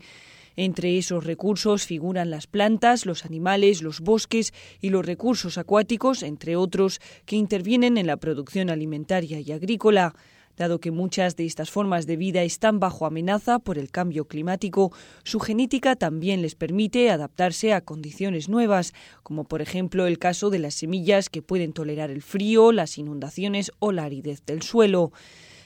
Entre 0.55 0.97
esos 0.97 1.23
recursos 1.23 1.85
figuran 1.85 2.29
las 2.29 2.47
plantas, 2.47 3.05
los 3.05 3.25
animales, 3.25 3.81
los 3.81 4.01
bosques 4.01 4.53
y 4.81 4.89
los 4.89 5.05
recursos 5.05 5.57
acuáticos, 5.57 6.23
entre 6.23 6.55
otros, 6.55 6.99
que 7.25 7.35
intervienen 7.35 7.97
en 7.97 8.07
la 8.07 8.17
producción 8.17 8.69
alimentaria 8.69 9.39
y 9.39 9.51
agrícola. 9.51 10.13
Dado 10.57 10.79
que 10.79 10.91
muchas 10.91 11.35
de 11.37 11.45
estas 11.45 11.71
formas 11.71 12.05
de 12.05 12.17
vida 12.17 12.43
están 12.43 12.79
bajo 12.79 13.05
amenaza 13.05 13.59
por 13.59 13.77
el 13.77 13.89
cambio 13.89 14.25
climático, 14.25 14.91
su 15.23 15.39
genética 15.39 15.95
también 15.95 16.41
les 16.41 16.55
permite 16.55 17.09
adaptarse 17.09 17.73
a 17.73 17.81
condiciones 17.81 18.49
nuevas, 18.49 18.93
como 19.23 19.45
por 19.45 19.61
ejemplo 19.61 20.05
el 20.05 20.19
caso 20.19 20.49
de 20.49 20.59
las 20.59 20.75
semillas 20.75 21.29
que 21.29 21.41
pueden 21.41 21.73
tolerar 21.73 22.11
el 22.11 22.21
frío, 22.21 22.71
las 22.71 22.97
inundaciones 22.97 23.71
o 23.79 23.91
la 23.91 24.03
aridez 24.03 24.45
del 24.45 24.61
suelo. 24.61 25.11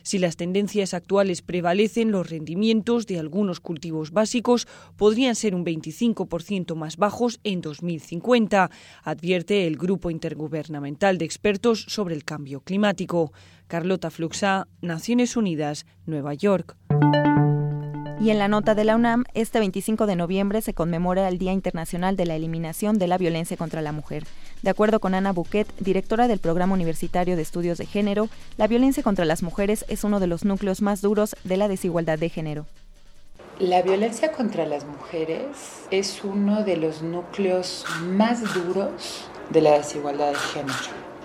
Si 0.05 0.19
las 0.19 0.37
tendencias 0.37 0.93
actuales 0.93 1.41
prevalecen, 1.41 2.11
los 2.11 2.29
rendimientos 2.29 3.07
de 3.07 3.17
algunos 3.17 3.59
cultivos 3.59 4.11
básicos 4.11 4.67
podrían 4.97 5.33
ser 5.33 5.55
un 5.55 5.65
25% 5.65 6.75
más 6.75 6.97
bajos 6.97 7.39
en 7.43 7.59
2050, 7.61 8.69
advierte 9.01 9.65
el 9.65 9.77
Grupo 9.77 10.11
Intergubernamental 10.11 11.17
de 11.17 11.25
Expertos 11.25 11.85
sobre 11.87 12.13
el 12.13 12.23
Cambio 12.23 12.61
Climático. 12.61 13.33
Carlota 13.65 14.11
Fluxá, 14.11 14.67
Naciones 14.79 15.35
Unidas, 15.35 15.87
Nueva 16.05 16.35
York. 16.35 16.77
Y 18.19 18.29
en 18.29 18.37
la 18.37 18.47
nota 18.47 18.75
de 18.75 18.83
la 18.83 18.95
UNAM, 18.95 19.23
este 19.33 19.59
25 19.59 20.05
de 20.05 20.15
noviembre 20.15 20.61
se 20.61 20.75
conmemora 20.75 21.27
el 21.27 21.39
Día 21.39 21.51
Internacional 21.51 22.15
de 22.15 22.27
la 22.27 22.35
Eliminación 22.35 22.99
de 22.99 23.07
la 23.07 23.17
Violencia 23.17 23.57
contra 23.57 23.81
la 23.81 23.91
Mujer. 23.91 24.23
De 24.65 24.71
acuerdo 24.71 24.99
con 24.99 25.13
Ana 25.13 25.31
Bouquet, 25.31 25.67
directora 25.77 26.27
del 26.27 26.39
Programa 26.39 26.73
Universitario 26.73 27.35
de 27.35 27.43
Estudios 27.43 27.77
de 27.77 27.85
Género, 27.85 28.29
la 28.57 28.65
violencia 28.65 29.03
contra 29.03 29.23
las 29.23 29.43
mujeres 29.43 29.85
es 29.89 30.03
uno 30.03 30.19
de 30.19 30.25
los 30.25 30.43
núcleos 30.43 30.81
más 30.81 31.01
duros 31.01 31.35
de 31.43 31.55
la 31.55 31.67
desigualdad 31.67 32.17
de 32.17 32.29
género. 32.29 32.65
La 33.59 33.83
violencia 33.83 34.31
contra 34.31 34.65
las 34.65 34.83
mujeres 34.83 35.45
es 35.91 36.23
uno 36.23 36.63
de 36.63 36.77
los 36.77 37.03
núcleos 37.03 37.85
más 38.05 38.55
duros 38.55 39.25
de 39.51 39.61
la 39.61 39.77
desigualdad 39.77 40.31
de 40.31 40.39
género. 40.39 40.73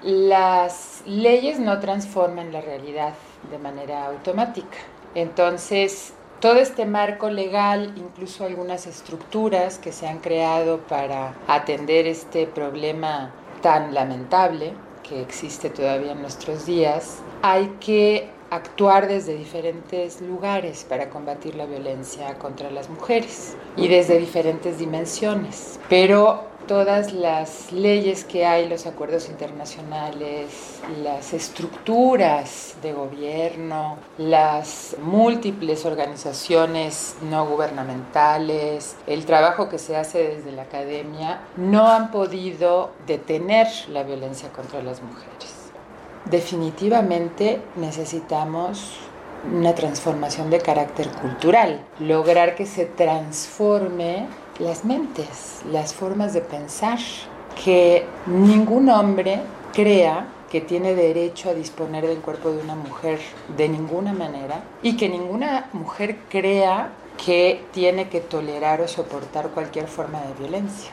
Las 0.03 1.01
leyes 1.07 1.59
no 1.59 1.81
transforman 1.81 2.53
la 2.53 2.61
realidad 2.61 3.15
de 3.51 3.59
manera 3.59 4.05
automática. 4.05 4.77
Entonces, 5.15 6.13
todo 6.41 6.57
este 6.57 6.87
marco 6.87 7.29
legal, 7.29 7.93
incluso 7.97 8.45
algunas 8.45 8.87
estructuras 8.87 9.79
que 9.79 9.93
se 9.93 10.09
han 10.09 10.19
creado 10.19 10.79
para 10.79 11.35
atender 11.47 12.07
este 12.07 12.47
problema 12.47 13.33
tan 13.61 13.93
lamentable 13.93 14.73
que 15.07 15.21
existe 15.21 15.69
todavía 15.69 16.13
en 16.13 16.23
nuestros 16.23 16.65
días, 16.65 17.19
hay 17.43 17.77
que 17.81 18.31
actuar 18.51 19.07
desde 19.07 19.37
diferentes 19.37 20.21
lugares 20.21 20.85
para 20.89 21.11
combatir 21.11 21.55
la 21.55 21.67
violencia 21.67 22.35
contra 22.39 22.71
las 22.71 22.89
mujeres 22.89 23.57
y 23.77 23.89
desde 23.89 24.19
diferentes 24.19 24.79
dimensiones. 24.79 25.79
Pero 25.89 26.50
todas 26.71 27.13
las 27.13 27.73
leyes 27.73 28.23
que 28.23 28.47
hay, 28.47 28.69
los 28.69 28.87
acuerdos 28.87 29.29
internacionales, 29.29 30.81
las 31.03 31.33
estructuras 31.33 32.77
de 32.81 32.93
gobierno, 32.93 33.97
las 34.19 34.95
múltiples 35.03 35.85
organizaciones 35.85 37.17
no 37.29 37.45
gubernamentales, 37.45 38.95
el 39.09 39.27
trabajo 39.27 39.69
que 39.69 39.81
se 39.81 39.97
hace 39.97 40.37
desde 40.37 40.53
la 40.53 40.63
academia, 40.63 41.41
no 41.57 41.89
han 41.89 42.13
podido 42.13 42.93
detener 43.05 43.67
la 43.89 44.05
violencia 44.05 44.51
contra 44.51 44.81
las 44.81 45.03
mujeres. 45.03 45.73
Definitivamente 46.27 47.61
necesitamos 47.75 48.93
una 49.53 49.75
transformación 49.75 50.51
de 50.51 50.61
carácter 50.61 51.09
cultural, 51.09 51.85
lograr 51.99 52.55
que 52.55 52.67
se 52.67 52.85
transforme 52.85 54.29
las 54.61 54.85
mentes, 54.85 55.63
las 55.71 55.95
formas 55.95 56.35
de 56.35 56.43
pensar, 56.43 56.99
que 57.65 58.05
ningún 58.27 58.89
hombre 58.91 59.41
crea 59.73 60.29
que 60.51 60.61
tiene 60.61 60.95
derecho 60.95 61.51
a 61.51 61.55
disponer 61.55 62.07
del 62.07 62.19
cuerpo 62.19 62.51
de 62.51 62.59
una 62.63 62.75
mujer 62.75 63.21
de 63.57 63.69
ninguna 63.69 64.13
manera 64.13 64.63
y 64.83 64.97
que 64.97 65.09
ninguna 65.09 65.69
mujer 65.73 66.19
crea 66.29 66.93
que 67.25 67.65
tiene 67.73 68.09
que 68.09 68.21
tolerar 68.21 68.81
o 68.81 68.89
soportar 68.89 69.51
cualquier 69.51 69.87
forma 69.87 70.21
de 70.21 70.35
violencia. 70.35 70.91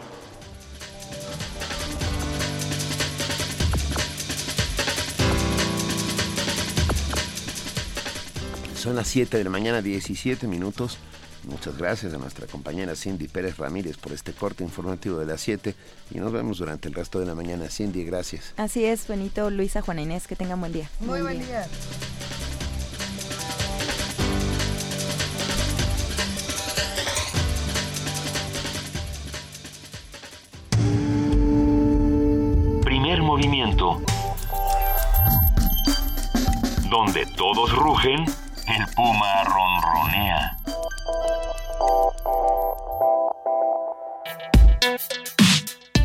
Son 8.75 8.95
las 8.95 9.07
7 9.07 9.38
de 9.38 9.43
la 9.43 9.50
mañana, 9.50 9.81
17 9.81 10.47
minutos. 10.47 11.00
Muchas 11.48 11.77
gracias 11.77 12.13
a 12.13 12.18
nuestra 12.18 12.46
compañera 12.46 12.94
Cindy 12.94 13.30
Pérez 13.30 13.58
Ramírez 13.58 13.98
por 13.98 14.12
este 14.12 14.34
corte 14.34 14.66
informativo 14.66 15.18
de 15.18 15.25
las 15.25 15.39
7 15.42 15.74
y 16.12 16.20
nos 16.20 16.34
vemos 16.34 16.58
durante 16.58 16.89
el 16.89 16.94
resto 16.94 17.20
de 17.20 17.25
la 17.25 17.36
mañana. 17.36 17.70
Cindy, 17.70 18.04
gracias. 18.04 18.54
Así 18.58 18.84
es, 18.84 19.08
Benito, 19.08 19.50
Luisa, 19.50 19.82
Juana 19.82 20.01
Inés, 20.01 20.27
que 20.27 20.36
tengan 20.36 20.60
buen 20.60 20.74
día. 20.74 20.89
Muy 21.00 21.22
buen 21.22 21.39
día. 21.39 21.66
Primer 32.84 33.22
movimiento. 33.22 34.01
Donde 36.89 37.25
todos 37.38 37.74
rugen, 37.74 38.25
el 38.25 38.86
puma 38.96 39.44
ronronea. 39.46 40.58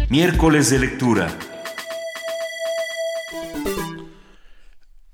Miércoles 0.08 0.68
de 0.68 0.78
lectura. 0.78 1.28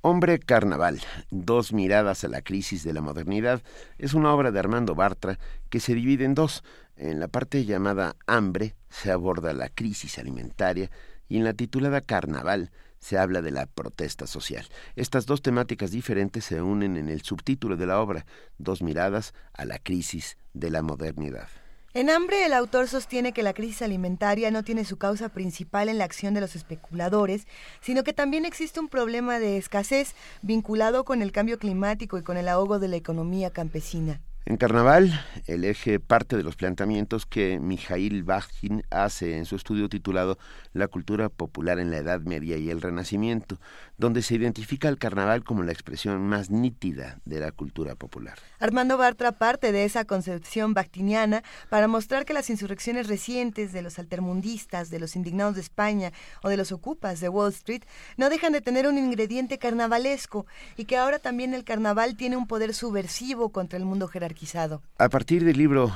Hombre 0.01 0.41
Carnaval, 0.41 1.01
dos 1.31 1.73
miradas 1.73 2.25
a 2.25 2.29
la 2.29 2.43
crisis 2.43 2.83
de 2.83 2.93
la 2.93 3.01
modernidad, 3.01 3.63
es 3.99 4.15
una 4.15 4.33
obra 4.35 4.51
de 4.51 4.59
Armando 4.59 4.95
Bartra 4.97 5.39
que 5.71 5.79
se 5.79 5.95
divide 5.95 6.25
en 6.25 6.35
dos. 6.35 6.65
En 6.97 7.21
la 7.21 7.29
parte 7.29 7.65
llamada 7.65 8.17
Hambre 8.27 8.75
se 8.91 9.13
aborda 9.13 9.53
la 9.53 9.69
crisis 9.69 10.19
alimentaria 10.19 10.91
y 11.29 11.37
en 11.37 11.45
la 11.45 11.53
titulada 11.53 12.01
Carnaval 12.01 12.73
se 12.99 13.19
habla 13.19 13.43
de 13.43 13.51
la 13.51 13.67
protesta 13.67 14.27
social. 14.27 14.67
Estas 14.97 15.27
dos 15.27 15.43
temáticas 15.43 15.91
diferentes 15.91 16.45
se 16.45 16.63
unen 16.63 16.97
en 16.97 17.09
el 17.09 17.23
subtítulo 17.23 17.77
de 17.77 17.87
la 17.87 18.01
obra, 18.01 18.27
Dos 18.59 18.83
miradas 18.83 19.35
a 19.53 19.65
la 19.65 19.79
crisis 19.79 20.37
de 20.53 20.71
la 20.71 20.83
modernidad. 20.83 21.49
En 21.95 22.11
Hambre, 22.11 22.45
el 22.45 22.53
autor 22.53 22.87
sostiene 22.87 23.33
que 23.33 23.43
la 23.43 23.55
crisis 23.55 23.83
alimentaria 23.83 24.51
no 24.51 24.63
tiene 24.63 24.85
su 24.85 24.99
causa 24.99 25.31
principal 25.31 25.89
en 25.89 25.99
la 25.99 26.05
acción 26.05 26.35
de 26.35 26.41
los 26.41 26.55
especuladores, 26.55 27.47
sino 27.81 28.05
que 28.05 28.13
también 28.13 28.45
existe 28.45 28.79
un 28.79 28.89
problema 28.89 29.39
de 29.39 29.57
escasez 29.57 30.15
vinculado 30.43 31.05
con 31.05 31.23
el 31.23 31.33
cambio 31.33 31.59
climático 31.59 32.19
y 32.19 32.23
con 32.23 32.37
el 32.37 32.49
ahogo 32.49 32.79
de 32.79 32.89
la 32.89 32.97
economía 32.97 33.51
campesina. 33.51 34.21
En 34.49 34.57
Carnaval, 34.57 35.13
el 35.47 35.63
eje 35.67 36.01
parte 36.01 36.35
de 36.39 36.43
los 36.43 36.57
planteamientos 36.57 37.27
que 37.27 37.61
Mijail 37.61 38.25
Bajin 38.25 38.83
hace 38.89 39.37
en 39.37 39.45
su 39.45 39.57
estudio 39.57 39.91
titulado 39.91 40.39
La 40.73 40.89
cultura 40.89 41.29
popular 41.29 41.79
en 41.79 41.91
la 41.91 41.99
Edad 41.99 42.23
Media 42.23 42.57
y 42.57 42.71
el 42.71 42.81
Renacimiento, 42.81 43.61
donde 43.99 44.23
se 44.23 44.37
identifica 44.37 44.89
el 44.89 44.97
carnaval 44.97 45.45
como 45.45 45.63
la 45.63 45.73
expresión 45.73 46.27
más 46.27 46.49
nítida 46.51 47.21
de 47.27 47.41
la 47.41 47.53
cultura 47.53 47.95
popular. 47.95 48.39
Armando 48.59 48.97
Bartra 48.97 49.33
parte 49.33 49.71
de 49.71 49.85
esa 49.85 50.07
concepción 50.07 50.73
bactiniana 50.73 51.43
para 51.69 51.89
mostrar 51.89 52.25
que 52.25 52.33
las 52.33 52.49
insurrecciones 52.49 53.09
recientes 53.09 53.73
de 53.73 53.83
los 53.83 53.99
altermundistas, 53.99 54.89
de 54.89 55.01
los 55.01 55.17
indignados 55.17 55.57
de 55.57 55.61
España 55.61 56.13
o 56.43 56.49
de 56.49 56.57
los 56.57 56.73
ocupas 56.73 57.21
de 57.21 57.29
Wall 57.29 57.53
Street 57.53 57.83
no 58.17 58.31
dejan 58.31 58.55
de 58.55 58.63
tener 58.63 58.87
un 58.89 58.97
ingrediente 58.97 59.59
carnavalesco 59.59 60.47
y 60.79 60.87
que 60.87 60.97
ahora 60.97 61.19
también 61.19 61.53
el 61.53 61.65
carnaval 61.65 62.17
tiene 62.17 62.39
un 62.39 62.47
poder 62.47 62.73
subversivo 62.73 63.51
contra 63.51 63.79
el 63.79 63.85
mundo 63.85 64.09
jerárquico 64.09 64.39
a 64.99 65.09
partir 65.09 65.45
del 65.45 65.59
libro 65.59 65.93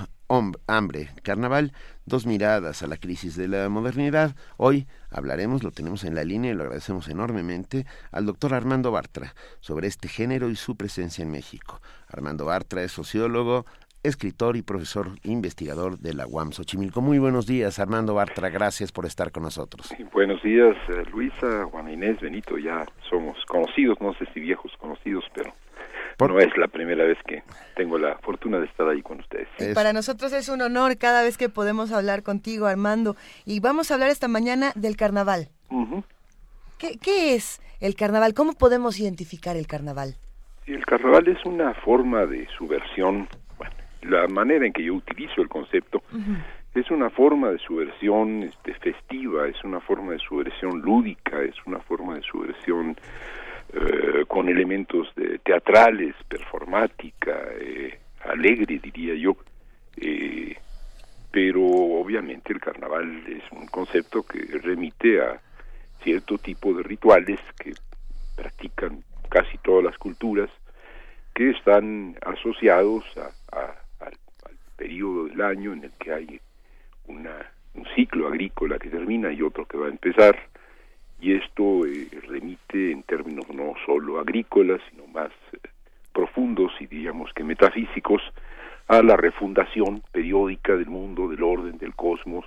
Hambre, 0.67 1.11
Carnaval, 1.23 1.73
dos 2.07 2.25
miradas 2.25 2.83
a 2.83 2.87
la 2.87 2.97
crisis 2.97 3.37
de 3.37 3.49
la 3.49 3.69
modernidad, 3.69 4.35
hoy 4.57 4.87
hablaremos, 5.11 5.62
lo 5.62 5.73
tenemos 5.73 6.05
en 6.05 6.15
la 6.15 6.25
línea 6.25 6.53
y 6.53 6.55
lo 6.55 6.62
agradecemos 6.62 7.09
enormemente, 7.09 7.85
al 8.12 8.25
doctor 8.25 8.55
Armando 8.55 8.91
Bartra 8.91 9.35
sobre 9.61 9.89
este 9.89 10.09
género 10.09 10.49
y 10.49 10.57
su 10.57 10.75
presencia 10.75 11.23
en 11.23 11.31
México. 11.31 11.83
Armando 12.09 12.47
Bartra 12.47 12.83
es 12.83 12.93
sociólogo, 12.93 13.67
escritor 14.03 14.57
y 14.57 14.62
profesor 14.62 15.11
investigador 15.23 15.99
de 15.99 16.15
la 16.15 16.27
UAM 16.27 16.53
Xochimilco. 16.53 17.03
Muy 17.03 17.19
buenos 17.19 17.47
días, 17.47 17.79
Armando 17.79 18.15
Bartra, 18.15 18.49
gracias 18.49 18.91
por 18.91 19.05
estar 19.05 19.33
con 19.33 19.43
nosotros. 19.43 19.95
buenos 20.15 20.43
días, 20.43 20.75
eh, 20.89 21.05
Luisa, 21.12 21.67
Juan 21.71 21.91
Inés, 21.91 22.19
Benito, 22.21 22.57
ya 22.57 22.87
somos 23.11 23.37
conocidos, 23.47 23.99
no 24.01 24.15
sé 24.15 24.25
si 24.33 24.41
viejos 24.41 24.73
conocidos, 24.79 25.25
pero 25.35 25.53
no 26.19 26.38
es 26.38 26.57
la 26.57 26.69
primera 26.69 27.04
vez 27.04 27.19
que 27.26 27.42
tengo 27.76 27.99
la 27.99 28.16
fortuna 28.19 28.59
de 28.59 28.66
estar 28.66 28.88
ahí 28.88 29.02
con 29.02 29.21
ustedes. 29.21 29.49
Para 29.75 29.92
nosotros 29.92 30.33
es 30.33 30.49
un 30.49 30.62
honor 30.62 30.97
cada 30.99 31.23
vez 31.23 31.37
que 31.37 31.49
podemos 31.49 31.92
hablar 31.92 32.23
contigo, 32.23 32.66
Armando. 32.66 33.16
Y 33.45 33.61
vamos 33.61 33.90
a 33.90 33.95
hablar 33.95 34.11
esta 34.11 34.28
mañana 34.28 34.73
del 34.75 34.97
carnaval. 34.97 35.49
¿Qué, 36.78 37.35
es 37.35 37.61
el 37.81 37.95
carnaval? 37.95 38.35
¿Cómo 38.35 38.54
podemos 38.54 38.99
identificar 38.99 39.57
el 39.57 39.66
carnaval? 39.66 40.16
el 40.66 40.85
carnaval 40.87 41.26
es 41.28 41.45
una 41.45 41.75
forma 41.75 42.25
de 42.26 42.47
subversión. 42.57 43.28
Bueno, 43.59 43.75
la 44.02 44.26
manera 44.28 44.66
en 44.66 44.73
que 44.73 44.85
yo 44.85 44.95
utilizo 44.95 45.42
el 45.42 45.49
concepto 45.49 46.02
es 46.75 46.90
una 46.90 47.11
forma 47.11 47.50
de 47.50 47.59
subversión 47.59 48.45
este, 48.45 48.75
festiva, 48.75 49.47
es 49.47 49.62
una 49.64 49.81
forma 49.81 50.12
de 50.12 50.19
subversión 50.19 50.81
lúdica, 50.81 51.42
es 51.42 51.54
una 51.66 51.81
forma 51.81 52.14
de 52.14 52.23
subversión 52.23 52.97
eh, 53.75 54.25
con 54.29 54.50
elementos 54.50 55.09
de 55.14 55.38
teatrales, 55.38 56.14
performática, 56.29 57.41
eh, 57.59 57.99
alegre 58.25 58.79
diría 58.79 59.14
yo, 59.14 59.37
eh, 59.97 60.57
pero 61.31 61.62
obviamente 61.62 62.52
el 62.52 62.61
carnaval 62.61 63.25
es 63.26 63.43
un 63.50 63.67
concepto 63.67 64.25
que 64.25 64.41
remite 64.59 65.23
a 65.23 65.41
cierto 66.05 66.37
tipo 66.37 66.75
de 66.75 66.83
rituales 66.83 67.41
que 67.59 67.73
practican 68.37 69.02
casi 69.31 69.57
todas 69.59 69.85
las 69.85 69.97
culturas 69.97 70.50
que 71.35 71.50
están 71.50 72.19
asociados 72.21 73.05
al, 73.17 73.73
periodo 74.76 75.26
del 75.26 75.41
año 75.41 75.73
en 75.73 75.85
el 75.85 75.93
que 75.93 76.12
hay 76.12 76.41
una, 77.07 77.52
un 77.75 77.87
ciclo 77.95 78.26
agrícola 78.26 78.79
que 78.79 78.91
termina 78.91 79.33
y 79.33 79.41
otro 79.41 79.64
que 79.64 79.79
va 79.79 79.87
a 79.87 79.91
empezar 79.91 80.37
y 81.23 81.35
esto 81.35 81.87
eh, 81.87 82.09
remite 82.26 82.91
en 82.91 83.05
términos 83.05 83.49
no 83.55 83.75
solo 83.87 84.19
agrícolas, 84.19 84.81
sino 84.91 85.07
más 85.07 85.31
eh, 85.52 85.59
profundos 86.12 86.73
y 86.81 86.87
diríamos 86.87 87.33
que 87.33 87.45
metafísicos 87.45 88.21
a 88.88 89.00
la 89.02 89.17
refundación 89.17 90.02
periódica 90.11 90.76
del 90.76 90.88
mundo, 90.88 91.29
del 91.29 91.45
orden, 91.45 91.79
del 91.79 91.95
cosmos 91.95 92.45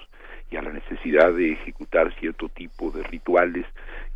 y 0.51 0.57
a 0.57 0.61
la 0.61 0.73
necesidad 0.73 1.33
de 1.33 1.53
ejecutar 1.53 2.13
cierto 2.19 2.49
tipo 2.49 2.91
de 2.91 3.01
rituales 3.03 3.65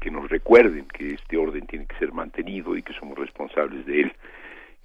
que 0.01 0.11
nos 0.11 0.29
recuerden 0.29 0.85
que 0.87 1.13
este 1.13 1.37
orden 1.37 1.65
tiene 1.65 1.85
que 1.85 1.97
ser 1.97 2.11
mantenido 2.11 2.75
y 2.75 2.83
que 2.83 2.93
somos 2.93 3.17
responsables 3.17 3.85
de 3.85 4.01
él. 4.01 4.13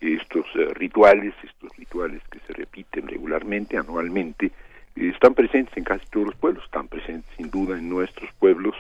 Estos 0.00 0.46
eh, 0.54 0.68
rituales, 0.74 1.34
estos 1.42 1.76
rituales 1.76 2.22
que 2.30 2.38
se 2.46 2.52
repiten 2.52 3.08
regularmente, 3.08 3.76
anualmente, 3.76 4.52
están 4.94 5.34
presentes 5.34 5.76
en 5.76 5.82
casi 5.82 6.06
todos 6.06 6.26
los 6.26 6.36
pueblos, 6.36 6.64
están 6.64 6.86
presentes 6.86 7.28
sin 7.36 7.50
duda 7.50 7.76
en 7.76 7.88
nuestros 7.88 8.30
pueblos, 8.34 8.76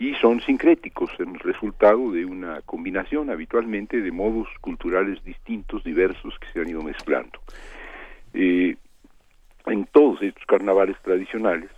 y 0.00 0.14
son 0.14 0.40
sincréticos, 0.40 1.10
en 1.18 1.34
resultado 1.34 2.10
de 2.10 2.24
una 2.24 2.62
combinación 2.62 3.28
habitualmente 3.28 4.00
de 4.00 4.10
modos 4.10 4.48
culturales 4.62 5.22
distintos, 5.22 5.84
diversos, 5.84 6.38
que 6.38 6.48
se 6.54 6.60
han 6.60 6.70
ido 6.70 6.82
mezclando. 6.82 7.38
Eh, 8.32 8.76
en 9.66 9.84
todos 9.92 10.22
estos 10.22 10.42
carnavales 10.46 10.96
tradicionales, 11.02 11.70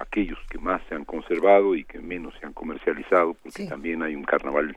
aquellos 0.00 0.38
que 0.48 0.58
más 0.58 0.80
se 0.88 0.94
han 0.94 1.04
conservado 1.04 1.74
y 1.74 1.84
que 1.84 1.98
menos 1.98 2.32
se 2.40 2.46
han 2.46 2.54
comercializado, 2.54 3.34
porque 3.34 3.66
también 3.66 4.02
hay 4.02 4.14
un 4.14 4.24
carnaval 4.24 4.74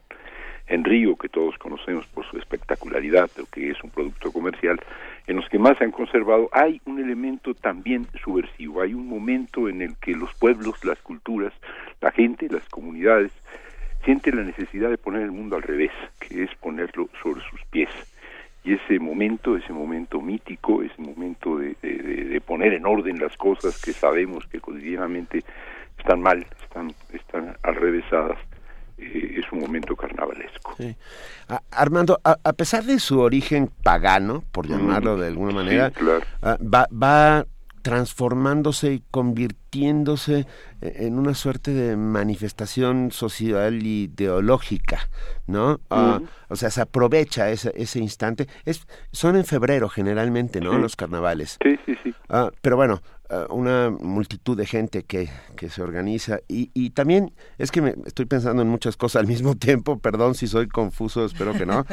en 0.68 0.84
Río, 0.84 1.16
que 1.16 1.30
todos 1.30 1.58
conocemos 1.58 2.06
por 2.08 2.26
su 2.26 2.38
espectacularidad, 2.38 3.30
pero 3.36 3.48
que 3.52 3.70
es 3.70 3.84
un 3.84 3.90
producto 3.90 4.32
comercial, 4.32 4.80
en 5.28 5.36
los 5.36 5.48
que 5.50 5.60
más 5.60 5.78
se 5.78 5.84
han 5.84 5.92
conservado, 5.92 6.50
hay 6.52 6.82
un 6.86 7.00
elemento 7.00 7.54
también 7.54 8.08
subversivo, 8.24 8.82
hay 8.82 8.94
un 8.94 9.08
momento 9.08 9.68
en 9.68 9.82
el 9.82 9.96
que 9.98 10.14
los 10.14 10.34
pueblos, 10.36 10.84
las 10.86 11.00
culturas, 11.00 11.54
la 12.02 12.12
gente, 12.12 12.48
las 12.50 12.68
comunidades, 12.70 13.32
sienten 14.06 14.38
la 14.38 14.44
necesidad 14.44 14.90
de 14.90 14.98
poner 14.98 15.22
el 15.22 15.32
mundo 15.32 15.56
al 15.56 15.64
revés, 15.64 15.92
que 16.20 16.44
es 16.44 16.56
ponerlo 16.56 17.10
sobre 17.22 17.42
sus 17.50 17.62
pies. 17.66 17.90
Y 18.66 18.74
ese 18.74 19.00
momento, 19.00 19.58
ese 19.58 19.74
momento 19.74 20.22
mítico, 20.22 20.84
ese 20.84 21.02
momento 21.02 21.58
de, 21.58 22.42
poner 22.46 22.74
en 22.74 22.86
orden 22.86 23.20
las 23.20 23.36
cosas 23.38 23.82
que 23.82 23.94
sabemos 23.94 24.46
que 24.48 24.60
cotidianamente 24.60 25.44
están 25.98 26.22
mal, 26.22 26.46
están, 26.62 26.94
están 27.14 27.56
al 27.62 27.76
revésadas, 27.76 28.38
eh, 29.04 29.40
es 29.40 29.52
un 29.52 29.60
momento 29.60 29.96
carnavalesco. 29.96 30.76
Armando, 31.72 32.20
a, 32.24 32.54
pesar 32.54 32.84
de 32.84 33.00
su 33.00 33.20
origen 33.20 33.70
pagano, 33.84 34.44
por 34.52 34.68
llamarlo 34.68 35.18
de 35.18 35.28
alguna 35.28 35.54
manera, 35.54 35.92
ah, 36.42 36.58
va, 36.62 36.88
va 36.92 37.46
transformándose 37.84 38.94
y 38.94 39.04
convirtiéndose 39.12 40.48
e, 40.82 41.06
en 41.06 41.20
una 41.20 41.36
suerte 41.36 41.72
de 41.72 41.96
manifestación 41.96 43.12
social 43.12 43.86
y 43.86 44.06
ideológica, 44.06 45.10
¿no? 45.48 45.80
Ah, 45.90 46.22
o 46.48 46.56
sea, 46.56 46.72
se 46.72 46.82
aprovecha 46.82 47.52
ese, 47.52 47.72
ese 47.76 48.00
instante. 48.00 48.48
Es, 48.66 48.88
son 49.12 49.36
en 49.36 49.46
febrero 49.46 49.90
generalmente, 49.90 50.62
¿no? 50.62 50.78
Los 50.78 50.96
carnavales. 50.96 51.60
Sí, 51.62 51.78
sí, 51.86 51.96
sí. 52.04 52.14
Ah, 52.30 52.52
pero 52.62 52.78
bueno, 52.78 53.02
ah, 53.30 53.48
una 53.50 53.90
multitud 53.90 54.58
de 54.58 54.66
gente 54.66 55.04
que, 55.04 55.30
que 55.58 55.70
se 55.70 55.84
organiza 55.84 56.40
y, 56.48 56.72
y 56.74 56.92
también 56.92 57.34
es 57.58 57.70
que 57.70 57.82
me 57.82 57.96
estoy 58.06 58.26
pensando 58.26 58.62
en 58.62 58.70
muchas 58.70 58.96
cosas 58.96 59.20
al 59.20 59.28
mismo 59.28 59.56
tiempo, 59.58 60.00
perdón 60.00 60.36
si 60.36 60.48
soy 60.48 60.70
confuso, 60.70 61.26
espero 61.26 61.52
que 61.52 61.66
no. 61.66 61.86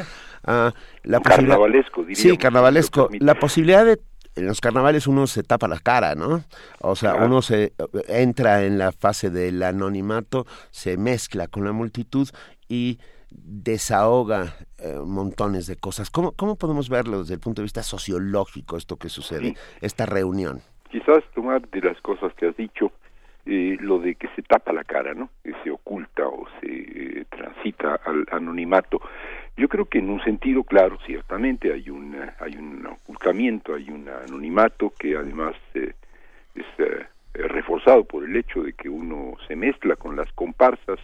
la 0.45 1.19
carnavalesco, 1.19 2.03
diría. 2.03 2.15
Sí, 2.15 2.37
carnavalesco. 2.37 3.09
La 3.19 3.35
posibilidad 3.35 3.85
de 3.85 3.99
en 4.35 4.45
los 4.45 4.61
carnavales 4.61 5.07
uno 5.07 5.27
se 5.27 5.43
tapa 5.43 5.67
la 5.67 5.79
cara, 5.79 6.15
¿no? 6.15 6.43
O 6.79 6.95
sea, 6.95 7.15
uno 7.15 7.41
se 7.41 7.73
entra 8.07 8.63
en 8.63 8.77
la 8.77 8.91
fase 8.91 9.29
del 9.29 9.61
anonimato, 9.63 10.45
se 10.71 10.97
mezcla 10.97 11.47
con 11.47 11.65
la 11.65 11.71
multitud 11.71 12.29
y 12.67 12.99
desahoga 13.29 14.55
eh, 14.77 14.99
montones 15.05 15.67
de 15.67 15.75
cosas. 15.75 16.09
¿Cómo, 16.09 16.33
¿Cómo 16.33 16.55
podemos 16.55 16.89
verlo 16.89 17.19
desde 17.19 17.35
el 17.35 17.39
punto 17.39 17.61
de 17.61 17.65
vista 17.65 17.83
sociológico 17.83 18.77
esto 18.77 18.97
que 18.97 19.09
sucede, 19.09 19.55
esta 19.81 20.05
reunión? 20.05 20.61
Quizás 20.89 21.23
tomar 21.33 21.67
de 21.69 21.81
las 21.81 21.99
cosas 22.01 22.33
que 22.33 22.47
has 22.47 22.57
dicho 22.57 22.91
eh, 23.45 23.77
lo 23.79 23.99
de 23.99 24.15
que 24.15 24.27
se 24.35 24.41
tapa 24.43 24.73
la 24.73 24.83
cara, 24.83 25.13
¿no? 25.13 25.29
Que 25.43 25.53
se 25.63 25.71
oculta 25.71 26.27
o 26.27 26.45
se 26.59 26.67
eh, 26.67 27.25
transita 27.29 27.95
al 28.05 28.25
anonimato. 28.31 29.01
Yo 29.61 29.69
creo 29.69 29.85
que 29.85 29.99
en 29.99 30.09
un 30.09 30.23
sentido 30.23 30.63
claro, 30.63 30.97
ciertamente 31.05 31.71
hay 31.71 31.87
un 31.91 32.17
hay 32.39 32.55
un 32.55 32.83
ocultamiento, 32.83 33.75
hay 33.75 33.91
un 33.91 34.09
anonimato 34.09 34.91
que 34.97 35.15
además 35.15 35.53
eh, 35.75 35.93
es 36.55 36.65
eh, 36.79 37.05
reforzado 37.35 38.03
por 38.03 38.23
el 38.23 38.35
hecho 38.35 38.63
de 38.63 38.73
que 38.73 38.89
uno 38.89 39.37
se 39.47 39.55
mezcla 39.55 39.95
con 39.97 40.15
las 40.15 40.33
comparsas 40.33 40.97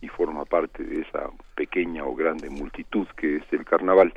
y 0.00 0.08
forma 0.08 0.46
parte 0.46 0.82
de 0.82 1.02
esa 1.02 1.28
pequeña 1.54 2.06
o 2.06 2.14
grande 2.14 2.48
multitud 2.48 3.06
que 3.18 3.36
es 3.36 3.42
el 3.52 3.66
carnaval. 3.66 4.14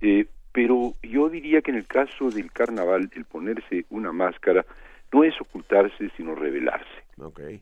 Eh, 0.00 0.24
pero 0.52 0.94
yo 1.02 1.28
diría 1.28 1.60
que 1.60 1.72
en 1.72 1.76
el 1.76 1.86
caso 1.86 2.30
del 2.30 2.50
carnaval 2.50 3.10
el 3.14 3.26
ponerse 3.26 3.84
una 3.90 4.12
máscara 4.12 4.64
no 5.12 5.24
es 5.24 5.38
ocultarse 5.38 6.10
sino 6.16 6.34
revelarse. 6.34 7.02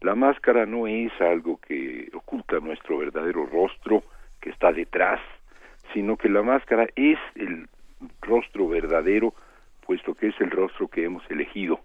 La 0.03 0.15
máscara 0.15 0.67
no 0.67 0.87
es 0.87 1.11
algo 1.21 1.57
que 1.57 2.09
oculta 2.15 2.61
nuestro 2.61 2.99
verdadero 2.99 3.45
rostro 3.45 4.05
que 4.41 4.51
está 4.51 4.71
detrás 4.71 5.19
sino 5.93 6.17
que 6.17 6.29
la 6.29 6.43
máscara 6.43 6.89
es 6.97 7.19
el 7.35 7.69
rostro 8.23 8.69
verdadero 8.69 9.35
puesto 9.89 10.15
que 10.15 10.29
es 10.29 10.41
el 10.41 10.51
rostro 10.51 10.89
que 10.89 11.05
hemos 11.05 11.23
elegido, 11.31 11.81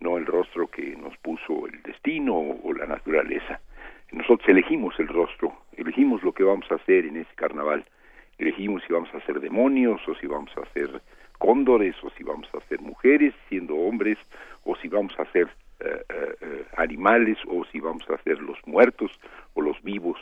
no 0.00 0.18
el 0.18 0.26
rostro 0.26 0.66
que 0.66 0.96
nos 0.96 1.16
puso 1.18 1.68
el 1.68 1.80
destino 1.82 2.34
o, 2.36 2.72
la 2.72 2.84
naturaleza. 2.84 3.60
Nosotros 4.10 4.48
elegimos 4.48 4.98
el 4.98 5.06
rostro, 5.06 5.56
elegimos 5.76 6.20
lo 6.24 6.32
que 6.32 6.42
vamos 6.42 6.66
a 6.72 6.74
hacer 6.74 7.06
en 7.06 7.16
ese 7.16 7.32
carnaval, 7.36 7.84
elegimos 8.38 8.82
si 8.84 8.92
vamos 8.92 9.14
a 9.14 9.20
ser 9.20 9.38
demonios 9.38 10.00
o 10.08 10.16
si 10.16 10.26
vamos 10.26 10.50
a 10.56 10.66
ser 10.72 11.00
cóndores 11.38 11.94
o 12.02 12.10
si 12.10 12.24
vamos 12.24 12.48
a 12.54 12.60
ser 12.68 12.80
mujeres 12.80 13.32
siendo 13.48 13.76
hombres 13.76 14.18
o 14.64 14.74
si 14.74 14.88
vamos 14.88 15.14
a 15.20 15.24
ser 15.30 15.48
eh, 15.78 16.02
eh, 16.10 16.64
animales 16.76 17.38
o 17.46 17.64
si 17.66 17.78
vamos 17.78 18.02
a 18.10 18.18
ser 18.24 18.40
los 18.40 18.58
muertos 18.66 19.12
o 19.54 19.62
los 19.62 19.80
vivos. 19.84 20.18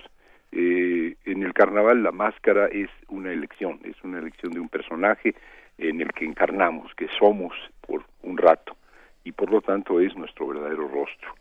Eh, 0.59 1.17
en 1.27 1.43
el 1.43 1.53
carnaval 1.53 2.03
la 2.03 2.13
máscara 2.13 2.69
es 2.69 2.89
una 3.09 3.31
elección, 3.31 3.79
es 3.85 4.03
una 4.03 4.21
elección 4.21 4.53
de 4.53 4.61
un 4.61 4.71
personaje 4.71 5.35
en 5.77 6.01
el 6.01 6.11
que 6.15 6.25
encarnamos, 6.25 6.95
que 6.95 7.09
somos 7.19 7.53
por 7.87 8.05
un 8.23 8.39
rato 8.39 8.75
y 9.23 9.33
por 9.33 9.51
lo 9.51 9.61
tanto 9.61 10.01
es 10.01 10.17
nuestro 10.17 10.47
verdadero 10.47 10.89
rostro. 10.89 11.35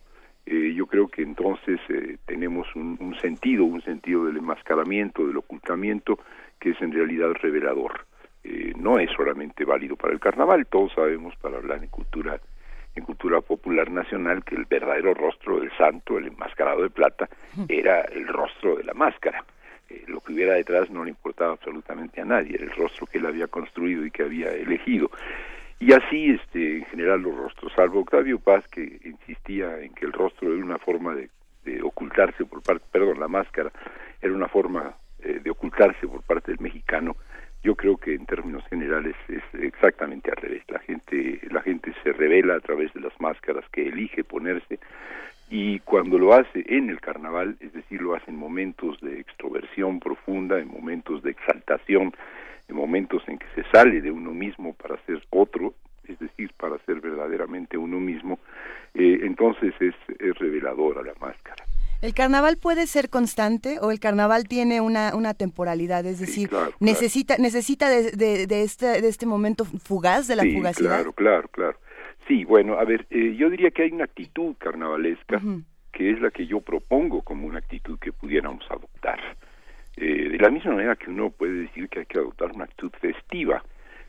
Eh, 0.44 0.74
yo 0.74 0.84
creo 0.86 1.08
que 1.08 1.22
entonces 1.22 1.80
eh, 1.88 2.18
tenemos 2.26 2.66
un, 2.76 3.16
sentido, 3.22 3.64
un 3.64 3.80
sentido 3.80 4.26
del 4.26 4.36
enmascaramiento, 4.36 5.26
del 5.26 5.38
ocultamiento, 5.38 6.18
que 6.60 6.70
es 6.70 6.82
en 6.82 6.92
realidad 6.92 7.30
revelador. 7.40 8.04
Eh, 8.44 8.74
no 8.76 8.98
es 8.98 9.10
solamente 9.16 9.64
válido 9.64 9.96
para 9.96 10.12
el 10.12 10.20
carnaval, 10.20 10.66
todos 10.66 10.92
sabemos 10.92 11.34
para 11.36 11.56
hablar 11.56 11.82
en 11.82 11.88
cultura, 11.88 12.38
en 12.96 13.04
cultura 13.04 13.40
popular 13.40 13.90
nacional 13.90 14.42
que 14.42 14.56
el 14.56 14.64
verdadero 14.64 15.14
rostro 15.14 15.60
del 15.60 15.70
santo, 15.76 16.18
el 16.18 16.28
enmascarado 16.28 16.82
de 16.82 16.90
plata, 16.90 17.28
era 17.68 18.00
el 18.00 18.26
rostro 18.26 18.76
de 18.76 18.84
la 18.84 18.94
máscara. 18.94 19.44
lo 20.08 20.20
que 20.20 20.32
hubiera 20.32 20.54
detrás 20.54 20.90
no 20.90 21.04
le 21.04 21.10
importaba 21.10 21.52
absolutamente 21.52 22.20
a 22.20 22.24
nadie, 22.24 22.56
era 22.56 22.64
el 22.64 22.72
rostro 22.72 23.06
que 23.06 23.18
él 23.18 23.26
había 23.26 23.46
construido 23.46 24.04
y 24.04 24.10
que 24.10 24.24
había 24.24 24.50
elegido. 24.50 25.10
Y 25.78 25.92
así, 25.92 26.30
este, 26.30 26.78
en 26.78 26.84
general, 26.86 27.20
los 27.20 27.36
rostros, 27.36 27.72
salvo 27.74 28.00
Octavio 28.00 28.38
Paz, 28.38 28.66
que 28.68 28.98
insistía 29.04 29.78
en 29.80 29.92
que 29.92 30.06
el 30.06 30.12
rostro 30.12 30.52
era 30.52 30.64
una 30.64 30.78
forma 30.78 31.14
de, 31.14 31.28
ocultarse 31.82 32.44
por 32.44 32.62
parte, 32.62 32.84
perdón, 32.92 33.18
la 33.18 33.26
máscara 33.26 33.72
era 34.22 34.32
una 34.32 34.46
forma 34.46 34.94
eh, 35.18 35.40
de 35.42 35.50
ocultarse 35.50 36.06
por 36.06 36.22
parte 36.22 36.52
del 36.52 36.60
mexicano. 36.60 37.16
Yo 37.66 37.74
creo 37.74 37.96
que 37.96 38.14
en 38.14 38.26
términos 38.26 38.62
generales 38.68 39.16
es 39.26 39.42
exactamente 39.60 40.30
al 40.30 40.36
revés. 40.36 40.62
La 40.68 40.78
gente, 40.78 41.40
la 41.50 41.60
gente 41.62 41.92
se 42.04 42.12
revela 42.12 42.54
a 42.54 42.60
través 42.60 42.94
de 42.94 43.00
las 43.00 43.20
máscaras 43.20 43.64
que 43.72 43.88
elige 43.88 44.22
ponerse 44.22 44.78
y 45.50 45.80
cuando 45.80 46.16
lo 46.16 46.32
hace 46.32 46.64
en 46.68 46.90
el 46.90 47.00
carnaval, 47.00 47.56
es 47.58 47.72
decir, 47.72 48.00
lo 48.00 48.14
hace 48.14 48.30
en 48.30 48.36
momentos 48.36 49.00
de 49.00 49.18
extroversión 49.18 49.98
profunda, 49.98 50.60
en 50.60 50.68
momentos 50.68 51.24
de 51.24 51.32
exaltación, 51.32 52.14
en 52.68 52.76
momentos 52.76 53.24
en 53.26 53.36
que 53.36 53.46
se 53.56 53.68
sale 53.72 54.00
de 54.00 54.12
uno 54.12 54.30
mismo 54.30 54.72
para 54.74 54.96
ser 54.98 55.20
otro, 55.30 55.74
es 56.06 56.20
decir, 56.20 56.52
para 56.56 56.78
ser 56.86 57.00
verdaderamente 57.00 57.76
uno 57.76 57.98
mismo, 57.98 58.38
eh, 58.94 59.18
entonces 59.22 59.74
es, 59.80 59.96
es 60.20 60.38
reveladora 60.38 61.02
la 61.02 61.14
máscara. 61.20 61.65
¿El 62.02 62.14
carnaval 62.14 62.56
puede 62.56 62.86
ser 62.86 63.08
constante 63.08 63.78
o 63.80 63.90
el 63.90 64.00
carnaval 64.00 64.46
tiene 64.48 64.80
una, 64.80 65.14
una 65.14 65.34
temporalidad? 65.34 66.04
Es 66.06 66.20
decir, 66.20 66.50
necesita 66.80 67.36
necesita 67.38 67.88
de, 67.88 68.46
de, 68.46 68.62
este, 68.62 69.00
de 69.00 69.08
este 69.08 69.26
momento 69.26 69.64
fugaz, 69.64 70.28
de 70.28 70.36
la 70.36 70.42
sí, 70.42 70.54
fugacidad. 70.54 70.90
Claro, 70.90 71.12
claro, 71.12 71.48
claro. 71.48 71.78
Sí, 72.28 72.44
bueno, 72.44 72.78
a 72.78 72.84
ver, 72.84 73.06
eh, 73.10 73.34
yo 73.36 73.48
diría 73.50 73.70
que 73.70 73.82
hay 73.82 73.92
una 73.92 74.04
actitud 74.04 74.54
carnavalesca 74.58 75.40
que 75.92 76.10
es 76.10 76.20
la 76.20 76.30
que 76.30 76.46
yo 76.46 76.60
propongo 76.60 77.22
como 77.22 77.46
una 77.46 77.58
actitud 77.58 77.98
que 77.98 78.12
pudiéramos 78.12 78.70
adoptar. 78.70 79.18
Eh, 79.96 80.28
de 80.28 80.38
la 80.38 80.50
misma 80.50 80.72
manera 80.72 80.94
que 80.94 81.08
uno 81.08 81.30
puede 81.30 81.54
decir 81.54 81.88
que 81.88 82.00
hay 82.00 82.06
que 82.06 82.18
adoptar 82.18 82.52
una 82.52 82.64
actitud 82.64 82.92
festiva, 83.00 83.64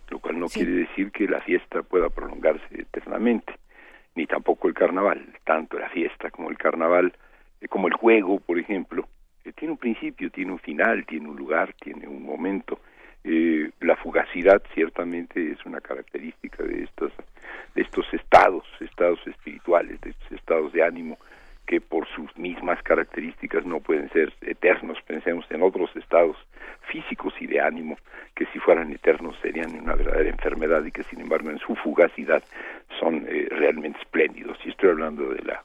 lo 0.10 0.20
cual 0.20 0.38
no 0.38 0.48
quiere 0.48 0.72
decir 0.72 1.12
que 1.12 1.28
la 1.28 1.40
fiesta 1.40 1.84
pueda 1.84 2.10
prolongarse 2.10 2.66
eternamente, 2.72 3.54
ni 4.16 4.26
tampoco 4.26 4.68
el 4.68 4.74
carnaval, 4.74 5.26
tanto 5.46 5.80
la 5.80 5.90
fiesta 5.90 6.30
como 6.30 6.50
el 6.50 6.58
carnaval, 6.58 7.14
como 7.70 7.88
el 7.88 7.94
juego, 7.94 8.40
por 8.40 8.60
ejemplo, 8.60 9.08
eh, 9.44 9.52
tiene 9.54 9.74
un 9.74 9.78
principio, 9.78 10.30
tiene 10.30 10.52
un 10.52 10.60
final, 10.60 11.06
tiene 11.06 11.30
un 11.30 11.36
lugar, 11.36 11.74
tiene 11.82 12.08
un 12.08 12.24
momento. 12.24 12.80
la 13.82 13.96
fugacidad 13.98 14.62
ciertamente 14.74 15.52
es 15.52 15.66
una 15.66 15.82
característica 15.82 16.64
de 16.64 16.84
estos, 16.84 17.12
de 17.76 17.82
estos 17.82 18.06
estados, 18.14 18.64
estados 18.80 19.20
espirituales, 19.28 20.00
de 20.02 20.12
estos 20.12 20.32
estados 20.32 20.72
de 20.72 20.84
ánimo 20.84 21.18
que 21.68 21.82
por 21.82 22.08
sus 22.08 22.36
mismas 22.38 22.82
características 22.82 23.66
no 23.66 23.82
pueden 23.82 24.10
ser 24.12 24.34
eternos. 24.42 24.98
Pensemos 25.06 25.46
en 25.52 25.62
otros 25.62 25.94
estados 25.96 26.38
físicos 26.90 27.34
y 27.42 27.46
de 27.46 27.60
ánimo 27.60 27.98
que 28.34 28.46
si 28.48 28.60
fueran 28.60 28.92
eternos 28.94 29.38
serían 29.42 29.76
una 29.76 29.96
verdadera 29.96 30.30
enfermedad 30.30 30.84
y 30.86 30.92
que 30.92 31.04
sin 31.04 31.20
embargo 31.20 31.50
en 31.50 31.60
su 31.60 31.76
fugacidad 31.76 32.42
son 33.00 33.26
eh, 33.28 33.48
realmente 33.52 34.00
espléndidos. 34.00 34.58
Y 34.64 34.70
estoy 34.70 34.92
hablando 34.92 35.30
de 35.30 35.44
la, 35.44 35.64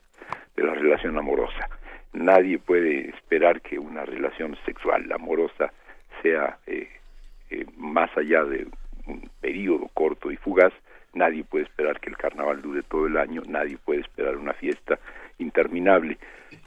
de 0.56 0.64
la 0.64 0.74
relación 0.74 1.16
amorosa. 1.16 1.68
Nadie 2.12 2.58
puede 2.58 3.08
esperar 3.08 3.62
que 3.62 3.78
una 3.78 4.04
relación 4.04 4.56
sexual 4.66 5.10
amorosa 5.12 5.72
sea 6.22 6.58
eh, 6.66 6.88
eh, 7.50 7.64
más 7.76 8.14
allá 8.16 8.44
de 8.44 8.66
un 9.06 9.30
periodo 9.40 9.88
corto 9.94 10.30
y 10.30 10.36
fugaz. 10.36 10.72
Nadie 11.14 11.42
puede 11.44 11.64
esperar 11.64 12.00
que 12.00 12.10
el 12.10 12.16
carnaval 12.16 12.60
dure 12.60 12.82
todo 12.82 13.06
el 13.06 13.16
año, 13.16 13.42
nadie 13.46 13.78
puede 13.82 14.00
esperar 14.00 14.36
una 14.36 14.52
fiesta 14.52 14.98
interminable. 15.38 16.18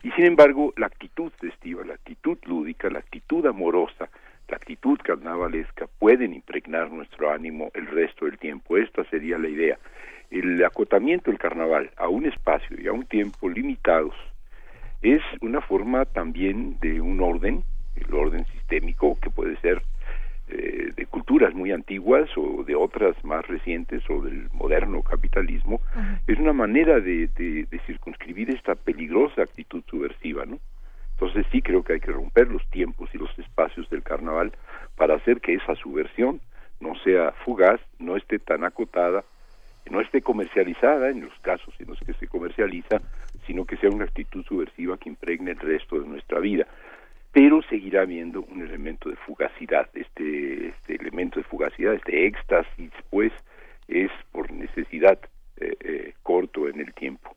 Y 0.02 0.12
sin 0.12 0.26
embargo, 0.26 0.74
la 0.78 0.88
actitud 0.88 1.32
festiva, 1.40 1.84
la 1.86 1.94
actitud 1.94 2.38
lúdica, 2.46 2.90
la 2.90 3.00
actitud 3.00 3.46
amorosa, 3.46 4.10
la 4.48 4.58
actitud 4.58 5.00
carnavalesca 5.04 5.88
pueden 6.00 6.34
impregnar 6.34 6.92
nuestro 6.92 7.32
ánimo 7.32 7.72
el 7.76 7.88
resto 7.88 8.26
del 8.26 8.40
tiempo. 8.40 8.78
Esta 8.78 9.04
sería 9.06 9.38
la 9.38 9.50
idea. 9.50 9.78
El 10.32 10.64
acotamiento 10.64 11.30
del 11.30 11.40
carnaval 11.40 11.92
a 11.98 12.08
un 12.08 12.26
espacio 12.26 12.80
y 12.80 12.88
a 12.88 12.94
un 12.94 13.06
tiempo 13.06 13.48
limitados 13.48 14.16
es 15.06 15.22
una 15.42 15.62
forma 15.62 16.06
también 16.06 16.80
de 16.80 17.00
un 17.00 17.22
orden, 17.22 17.64
el 17.96 18.14
orden 18.14 18.44
sistémico 18.48 19.16
que 19.22 19.30
puede 19.30 19.56
ser 19.58 19.84
eh, 20.48 20.92
de 20.96 21.06
culturas 21.06 21.54
muy 21.54 21.72
antiguas 21.72 22.28
o 22.36 22.64
de 22.64 22.76
otras 22.76 23.16
más 23.24 23.48
recientes 23.48 24.02
o 24.10 24.22
del 24.22 24.50
moderno 24.52 25.04
capitalismo, 25.04 25.80
es 26.26 26.40
una 26.40 26.54
manera 26.54 27.00
de, 27.00 27.28
de, 27.28 27.80
circunscribir 27.86 28.50
esta 28.50 28.74
peligrosa 28.74 29.44
actitud 29.44 29.84
subversiva, 29.88 30.46
¿no? 30.46 30.60
Entonces 31.12 31.46
sí 31.52 31.62
creo 31.62 31.84
que 31.84 31.94
hay 31.94 32.00
que 32.00 32.12
romper 32.12 32.48
los 32.48 32.68
tiempos 32.70 33.10
y 33.14 33.20
los 33.20 33.30
espacios 33.38 33.88
del 33.90 34.02
carnaval 34.02 34.54
para 34.96 35.16
hacer 35.16 35.40
que 35.40 35.54
esa 35.54 35.76
subversión 35.76 36.42
no 36.80 36.96
sea 37.04 37.32
fugaz, 37.44 37.80
no 38.00 38.18
esté 38.18 38.40
tan 38.40 38.64
acotada, 38.64 39.24
no 39.90 40.02
esté 40.02 40.22
comercializada 40.22 41.10
en 41.10 41.22
los 41.22 41.34
casos 41.42 41.74
en 41.80 41.88
los 41.88 42.00
que 42.00 42.14
se 42.14 42.28
comercializa, 42.28 43.02
sino 43.46 43.66
que 43.66 43.78
sea 43.78 43.90
una 43.90 44.06
actitud 44.06 44.44
subversiva 44.46 44.98
que 44.98 45.10
impregne 45.10 45.52
el 45.52 45.60
resto 45.60 46.00
de 46.00 46.08
nuestra 46.08 46.40
vida 46.40 46.68
pero 47.36 47.62
seguirá 47.64 48.04
habiendo 48.04 48.44
un 48.44 48.62
elemento 48.62 49.10
de 49.10 49.18
fugacidad. 49.18 49.90
Este, 49.94 50.70
este 50.70 50.96
elemento 50.96 51.38
de 51.38 51.44
fugacidad, 51.44 51.94
este 51.94 52.28
éxtasis, 52.28 52.92
pues, 53.10 53.34
es 53.90 54.10
por 54.32 54.50
necesidad 54.54 55.20
eh, 55.58 55.76
eh, 55.82 56.14
corto 56.24 56.70
en 56.70 56.80
el 56.80 56.94
tiempo. 56.94 57.36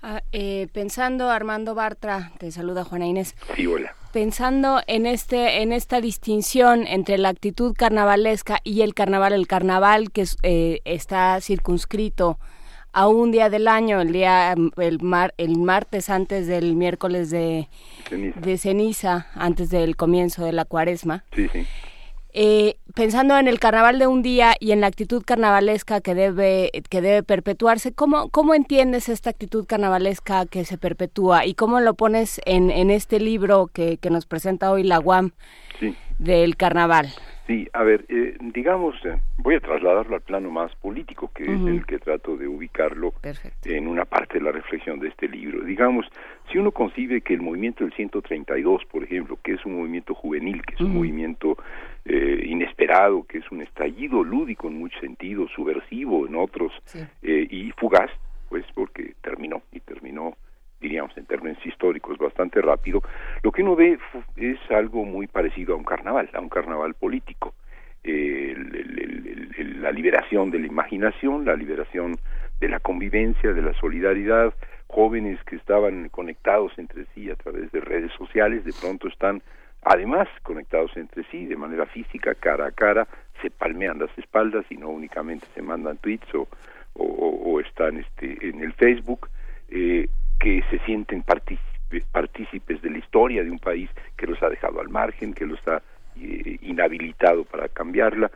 Ah, 0.00 0.22
eh, 0.32 0.68
pensando, 0.72 1.28
Armando 1.28 1.74
Bartra, 1.74 2.32
te 2.38 2.50
saluda 2.50 2.82
Juana 2.82 3.04
Inés. 3.04 3.36
Sí, 3.54 3.66
hola. 3.66 3.94
Pensando 4.14 4.80
en 4.86 5.04
este, 5.04 5.60
en 5.60 5.74
esta 5.74 6.00
distinción 6.00 6.86
entre 6.86 7.18
la 7.18 7.28
actitud 7.28 7.74
carnavalesca 7.76 8.60
y 8.64 8.80
el 8.80 8.94
carnaval, 8.94 9.34
el 9.34 9.46
carnaval 9.46 10.12
que 10.12 10.24
está 10.86 11.38
circunscrito 11.42 12.38
a 12.94 13.08
un 13.08 13.32
día 13.32 13.50
del 13.50 13.68
año, 13.68 14.00
el 14.00 14.12
día 14.12 14.54
el 14.76 15.02
mar, 15.02 15.34
el 15.36 15.58
martes 15.58 16.08
antes 16.08 16.46
del 16.46 16.76
miércoles 16.76 17.28
de 17.30 17.68
ceniza. 18.08 18.40
de 18.40 18.58
ceniza, 18.58 19.26
antes 19.34 19.68
del 19.68 19.96
comienzo 19.96 20.44
de 20.44 20.52
la 20.52 20.64
cuaresma. 20.64 21.24
Sí, 21.34 21.48
sí. 21.52 21.66
Eh, 22.36 22.78
pensando 22.94 23.38
en 23.38 23.46
el 23.46 23.60
carnaval 23.60 24.00
de 24.00 24.08
un 24.08 24.22
día 24.22 24.54
y 24.58 24.72
en 24.72 24.80
la 24.80 24.88
actitud 24.88 25.22
carnavalesca 25.24 26.00
que 26.00 26.16
debe 26.16 26.70
que 26.88 27.00
debe 27.00 27.22
perpetuarse, 27.22 27.92
¿cómo, 27.92 28.28
cómo 28.30 28.54
entiendes 28.54 29.08
esta 29.08 29.30
actitud 29.30 29.66
carnavalesca 29.66 30.46
que 30.46 30.64
se 30.64 30.78
perpetúa 30.78 31.46
y 31.46 31.54
cómo 31.54 31.78
lo 31.78 31.94
pones 31.94 32.40
en, 32.44 32.70
en 32.70 32.90
este 32.90 33.20
libro 33.20 33.68
que, 33.72 33.98
que 33.98 34.10
nos 34.10 34.26
presenta 34.26 34.72
hoy 34.72 34.82
la 34.82 34.98
UAM 34.98 35.30
del 36.18 36.56
carnaval? 36.56 37.12
Sí, 37.46 37.68
a 37.74 37.82
ver, 37.82 38.06
eh, 38.08 38.38
digamos, 38.40 38.94
eh, 39.04 39.20
voy 39.36 39.56
a 39.56 39.60
trasladarlo 39.60 40.16
al 40.16 40.22
plano 40.22 40.50
más 40.50 40.74
político, 40.76 41.30
que 41.34 41.44
es 41.44 41.60
el 41.66 41.84
que 41.84 41.98
trato 41.98 42.38
de 42.38 42.48
ubicarlo 42.48 43.12
en 43.64 43.86
una 43.86 44.06
parte 44.06 44.38
de 44.38 44.44
la 44.44 44.52
reflexión 44.52 44.98
de 44.98 45.08
este 45.08 45.28
libro. 45.28 45.62
Digamos, 45.62 46.06
si 46.50 46.56
uno 46.56 46.72
concibe 46.72 47.20
que 47.20 47.34
el 47.34 47.42
movimiento 47.42 47.84
del 47.84 47.92
132, 47.92 48.86
por 48.86 49.04
ejemplo, 49.04 49.38
que 49.42 49.52
es 49.52 49.66
un 49.66 49.76
movimiento 49.76 50.14
juvenil, 50.14 50.62
que 50.62 50.74
es 50.74 50.80
un 50.80 50.94
movimiento 50.94 51.58
eh, 52.06 52.46
inesperado, 52.46 53.24
que 53.24 53.38
es 53.38 53.50
un 53.52 53.60
estallido 53.60 54.24
lúdico 54.24 54.68
en 54.68 54.78
muchos 54.78 55.00
sentidos, 55.02 55.50
subversivo 55.54 56.26
en 56.26 56.36
otros, 56.36 56.72
y 57.22 57.70
fugaz, 57.72 58.10
pues 58.48 58.64
porque 58.74 59.14
terminó, 59.20 59.60
y 59.70 59.80
terminó 59.80 60.34
diríamos 60.80 61.16
en 61.16 61.26
términos 61.26 61.58
históricos 61.64 62.18
bastante 62.18 62.60
rápido, 62.60 63.02
lo 63.42 63.52
que 63.52 63.62
uno 63.62 63.76
ve 63.76 63.98
es 64.36 64.58
algo 64.70 65.04
muy 65.04 65.26
parecido 65.26 65.74
a 65.74 65.76
un 65.76 65.84
carnaval, 65.84 66.28
a 66.32 66.40
un 66.40 66.48
carnaval 66.48 66.94
político. 66.94 67.54
la 68.04 69.90
liberación 69.92 70.50
de 70.50 70.58
la 70.58 70.66
imaginación, 70.66 71.44
la 71.44 71.56
liberación 71.56 72.16
de 72.60 72.68
la 72.68 72.80
convivencia, 72.80 73.52
de 73.52 73.62
la 73.62 73.74
solidaridad, 73.74 74.54
jóvenes 74.86 75.42
que 75.44 75.56
estaban 75.56 76.08
conectados 76.08 76.72
entre 76.78 77.06
sí 77.14 77.30
a 77.30 77.36
través 77.36 77.70
de 77.72 77.80
redes 77.80 78.12
sociales, 78.12 78.64
de 78.64 78.72
pronto 78.80 79.08
están 79.08 79.42
además 79.82 80.28
conectados 80.42 80.96
entre 80.96 81.24
sí 81.30 81.46
de 81.46 81.56
manera 81.56 81.86
física, 81.86 82.34
cara 82.34 82.66
a 82.66 82.70
cara, 82.70 83.06
se 83.42 83.50
palmean 83.50 83.98
las 83.98 84.16
espaldas 84.16 84.64
y 84.70 84.76
no 84.76 84.88
únicamente 84.88 85.46
se 85.54 85.62
mandan 85.62 85.98
tweets 85.98 86.28
o, 86.34 87.60
están 87.60 87.98
este, 87.98 88.48
en 88.48 88.62
el 88.62 88.72
Facebook, 88.74 89.28
eh, 89.68 90.08
que 90.44 90.62
se 90.68 90.78
sienten 90.80 91.22
partícipes 91.22 92.82
de 92.82 92.90
la 92.90 92.98
historia 92.98 93.42
de 93.42 93.50
un 93.50 93.58
país 93.58 93.88
que 94.14 94.26
los 94.26 94.42
ha 94.42 94.50
dejado 94.50 94.78
al 94.78 94.90
margen, 94.90 95.32
que 95.32 95.46
los 95.46 95.58
ha 95.66 95.80
eh, 96.20 96.58
inhabilitado 96.60 97.44
para 97.44 97.66
cambiarla 97.68 98.30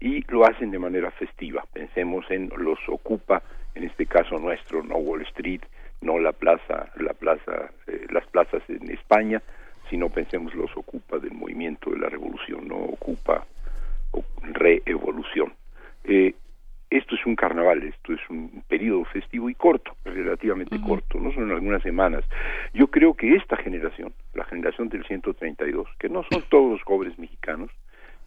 y 0.00 0.28
lo 0.28 0.44
hacen 0.44 0.72
de 0.72 0.80
manera 0.80 1.12
festiva. 1.12 1.64
Pensemos 1.72 2.28
en 2.32 2.50
los 2.56 2.80
ocupa, 2.88 3.44
en 3.76 3.84
este 3.84 4.06
caso 4.06 4.40
nuestro, 4.40 4.82
no 4.82 4.96
Wall 4.96 5.22
Street, 5.22 5.60
no 6.00 6.18
la 6.18 6.32
plaza, 6.32 6.90
la 6.96 7.12
plaza, 7.12 7.70
eh, 7.86 8.06
las 8.10 8.26
plazas 8.26 8.64
en 8.66 8.90
España, 8.90 9.40
sino 9.88 10.08
pensemos 10.08 10.52
los 10.56 10.76
ocupa 10.76 11.18
del 11.18 11.34
movimiento 11.34 11.90
de 11.90 11.98
la 11.98 12.08
revolución, 12.08 12.66
no 12.66 12.74
ocupa 12.74 13.46
reevolución. 14.42 15.52
Eh, 16.02 16.34
esto 16.92 17.14
es 17.14 17.24
un 17.24 17.36
carnaval, 17.36 17.82
esto 17.82 18.12
es 18.12 18.20
un 18.28 18.62
periodo 18.68 19.04
festivo 19.06 19.48
y 19.48 19.54
corto, 19.54 19.96
relativamente 20.04 20.78
corto, 20.80 21.18
no 21.18 21.32
son 21.32 21.50
algunas 21.50 21.82
semanas. 21.82 22.22
Yo 22.74 22.88
creo 22.88 23.14
que 23.14 23.34
esta 23.34 23.56
generación, 23.56 24.12
la 24.34 24.44
generación 24.44 24.88
del 24.90 25.04
132, 25.04 25.88
que 25.98 26.08
no 26.08 26.22
son 26.30 26.42
todos 26.50 26.70
los 26.70 26.82
jóvenes 26.82 27.18
mexicanos, 27.18 27.70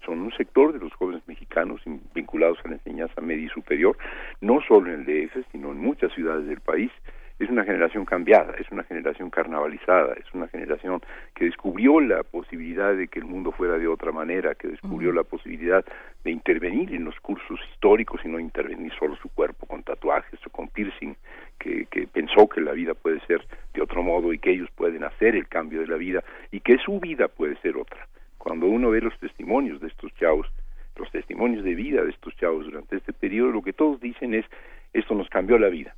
son 0.03 0.19
un 0.21 0.31
sector 0.33 0.73
de 0.73 0.79
los 0.79 0.93
jóvenes 0.93 1.21
mexicanos 1.27 1.81
vinculados 2.13 2.57
a 2.63 2.69
la 2.69 2.75
enseñanza 2.75 3.21
media 3.21 3.45
y 3.45 3.49
superior, 3.49 3.97
no 4.41 4.61
solo 4.67 4.91
en 4.91 5.01
el 5.01 5.05
DF, 5.05 5.45
sino 5.51 5.71
en 5.71 5.79
muchas 5.79 6.11
ciudades 6.13 6.47
del 6.47 6.59
país, 6.59 6.91
es 7.37 7.49
una 7.49 7.65
generación 7.65 8.05
cambiada, 8.05 8.53
es 8.57 8.71
una 8.71 8.83
generación 8.83 9.29
carnavalizada, 9.29 10.13
es 10.13 10.25
una 10.33 10.47
generación 10.47 11.01
que 11.33 11.45
descubrió 11.45 11.99
la 11.99 12.23
posibilidad 12.23 12.95
de 12.95 13.09
que 13.09 13.19
el 13.19 13.25
mundo 13.25 13.51
fuera 13.51 13.77
de 13.77 13.87
otra 13.87 14.13
manera, 14.13 14.55
que 14.55 14.69
descubrió 14.69 15.11
la 15.11 15.23
posibilidad 15.23 15.83
de 16.23 16.31
intervenir 16.31 16.93
en 16.93 17.03
los 17.03 17.19
cursos 17.19 17.59
históricos 17.71 18.21
y 18.23 18.29
no 18.29 18.39
intervenir 18.39 18.93
solo 18.97 19.17
su 19.17 19.27
cuerpo 19.29 19.65
con 19.65 19.83
tatuajes 19.83 20.39
o 20.47 20.49
con 20.49 20.69
piercing, 20.69 21.15
que, 21.59 21.87
que 21.87 22.07
pensó 22.07 22.47
que 22.47 22.61
la 22.61 22.71
vida 22.71 22.93
puede 22.93 23.19
ser 23.25 23.45
de 23.73 23.81
otro 23.81 24.01
modo 24.01 24.31
y 24.31 24.39
que 24.39 24.51
ellos 24.51 24.69
pueden 24.73 25.03
hacer 25.03 25.35
el 25.35 25.49
cambio 25.49 25.81
de 25.81 25.87
la 25.87 25.97
vida 25.97 26.23
y 26.51 26.61
que 26.61 26.77
su 26.77 27.01
vida 27.01 27.27
puede 27.27 27.57
ser 27.57 27.75
otra. 27.75 28.07
Cuando 28.37 28.67
uno 28.67 28.91
ve 28.91 29.01
los 29.01 29.17
testimonios 29.19 29.81
de 29.81 29.87
estos 29.87 30.13
chavos, 30.15 30.47
los 30.95 31.11
testimonios 31.11 31.65
de 31.65 31.75
vida 31.75 32.01
de 32.01 32.11
estos 32.11 32.33
chavos 32.37 32.63
durante 32.63 32.95
este 32.95 33.11
periodo, 33.11 33.51
lo 33.51 33.61
que 33.61 33.73
todos 33.73 33.99
dicen 33.99 34.33
es, 34.33 34.45
esto 34.93 35.15
nos 35.15 35.27
cambió 35.27 35.57
la 35.57 35.67
vida 35.67 35.93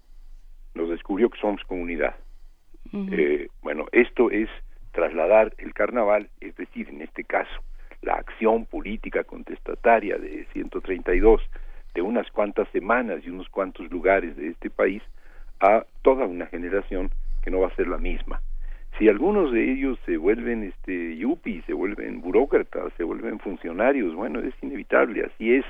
nos 0.78 0.90
descubrió 0.90 1.30
que 1.30 1.40
somos 1.40 1.64
comunidad. 1.64 2.16
Eh, 2.94 3.50
bueno, 3.62 3.86
esto 3.92 4.32
es 4.32 4.50
trasladar 4.94 5.54
el 5.58 5.74
carnaval, 5.74 6.30
es 6.40 6.56
decir, 6.56 6.88
en 6.90 7.02
este 7.02 7.24
caso, 7.24 7.62
la 8.02 8.14
acción 8.14 8.66
política 8.66 9.24
contestataria 9.24 10.18
de 10.18 10.46
132 10.54 11.42
de 11.94 12.02
unas 12.02 12.30
cuantas 12.32 12.70
semanas 12.70 13.22
y 13.26 13.30
unos 13.30 13.50
cuantos 13.50 13.90
lugares 13.92 14.38
de 14.38 14.50
este 14.50 14.70
país 14.70 15.02
a 15.60 15.86
toda 16.04 16.26
una 16.26 16.46
generación 16.46 17.10
que 17.44 17.52
no 17.52 17.60
va 17.60 17.68
a 17.68 17.76
ser 17.76 17.88
la 17.88 17.98
misma. 17.98 18.42
Si 18.98 19.10
algunos 19.10 19.52
de 19.52 19.72
ellos 19.72 20.00
se 20.06 20.18
vuelven 20.18 20.64
este 20.64 21.18
yuppies, 21.18 21.64
se 21.66 21.74
vuelven 21.74 22.22
burócratas, 22.22 22.92
se 22.98 23.04
vuelven 23.04 23.40
funcionarios, 23.40 24.16
bueno, 24.16 24.40
es 24.40 24.54
inevitable, 24.62 25.26
así 25.26 25.54
es, 25.54 25.66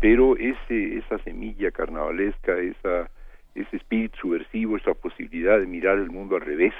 pero 0.00 0.36
ese 0.36 0.98
esa 0.98 1.18
semilla 1.24 1.70
carnavalesca, 1.70 2.56
esa 2.58 3.10
ese 3.54 3.76
espíritu 3.76 4.16
subversivo, 4.18 4.76
esa 4.76 4.94
posibilidad 4.94 5.58
de 5.58 5.66
mirar 5.66 5.98
el 5.98 6.10
mundo 6.10 6.36
al 6.36 6.42
revés 6.42 6.74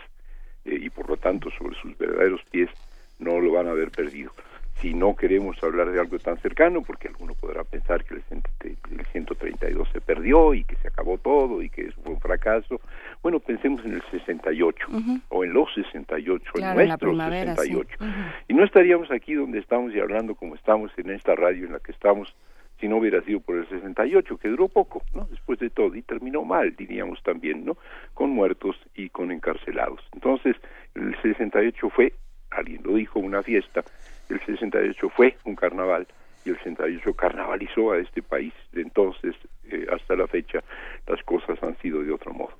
eh, 0.65 0.79
y 0.81 0.91
por 0.91 1.09
lo 1.09 1.17
tanto 1.17 1.51
sobre 1.51 1.77
sus 1.81 1.97
verdaderos 1.97 2.43
pies, 2.51 2.71
no 3.19 3.41
lo 3.41 3.53
van 3.53 3.69
a 3.69 3.71
haber 3.71 3.91
perdido. 3.91 4.33
Si 4.81 4.95
no 4.95 5.15
queremos 5.15 5.63
hablar 5.63 5.91
de 5.91 6.01
algo 6.01 6.19
tan 6.19 6.39
cercano, 6.39 6.81
porque 6.81 7.09
alguno 7.09 7.35
podrá 7.35 7.65
pensar 7.65 8.03
que 8.03 8.15
el, 8.15 8.23
132 9.13 9.89
se 9.93 10.01
perdió 10.01 10.55
y 10.55 10.65
que 10.65 10.77
se 10.77 10.89
acabó 10.89 11.19
todo 11.19 11.61
y 11.61 11.69
que 11.69 11.83
eso 11.83 12.01
fue 12.03 12.15
un 12.15 12.21
fracaso, 12.21 12.81
bueno, 13.23 13.41
pensemos 13.41 13.85
en 13.85 13.95
el 13.95 14.03
68 14.11 14.87
o 15.29 15.45
en 15.45 15.53
los 15.53 15.69
68, 15.75 16.53
en 16.55 16.75
nuestro 16.75 17.15
68. 17.15 17.97
Y 18.49 18.55
no 18.55 18.65
estaríamos 18.65 19.11
aquí 19.11 19.35
donde 19.35 19.59
estamos 19.59 19.95
y 19.95 20.01
hablando 20.01 20.35
como 20.35 20.55
estamos 20.55 20.91
en 20.97 21.11
esta 21.11 21.35
radio 21.35 21.67
en 21.67 21.73
la 21.73 21.81
que 21.81 21.93
estamos 21.93 22.35
si 22.81 22.89
no 22.89 22.97
hubiera 22.97 23.23
sido 23.23 23.41
por 23.41 23.57
el 23.57 23.69
68, 23.69 24.39
que 24.39 24.49
duró 24.49 24.69
poco, 24.69 25.03
¿no? 25.15 25.27
Después 25.31 25.59
de 25.59 25.71
todo, 25.71 25.95
y 25.95 26.03
terminó 26.03 26.45
mal, 26.45 26.75
diríamos 26.77 27.23
también, 27.23 27.65
¿no? 27.65 27.77
Con 28.15 28.31
muertos 28.31 28.77
y 28.95 29.11
con 29.11 29.31
encarcelados. 29.31 30.01
Entonces, 30.13 30.57
el 30.95 31.15
68 31.21 31.91
fue, 31.91 32.15
alguien 32.51 32.83
lo 32.83 32.95
dijo, 32.95 33.21
una 33.21 33.43
fiesta, 33.43 33.85
el 34.29 34.41
68 34.45 35.09
fue 35.11 35.37
un 35.45 35.57
carnaval, 35.57 36.07
y 36.45 36.51
el 36.51 36.57
68 36.59 37.15
carnavalizó 37.15 37.93
a 37.93 37.99
este 37.99 38.23
país. 38.23 38.55
De 38.73 38.83
entonces 38.83 39.35
eh, 39.65 39.87
hasta 39.93 40.17
la 40.17 40.27
fecha, 40.27 40.61
las 41.07 41.23
cosas 41.25 41.63
han 41.63 41.77
sido 41.79 42.03
de 42.03 42.13
otro 42.13 42.33
modo. 42.33 42.53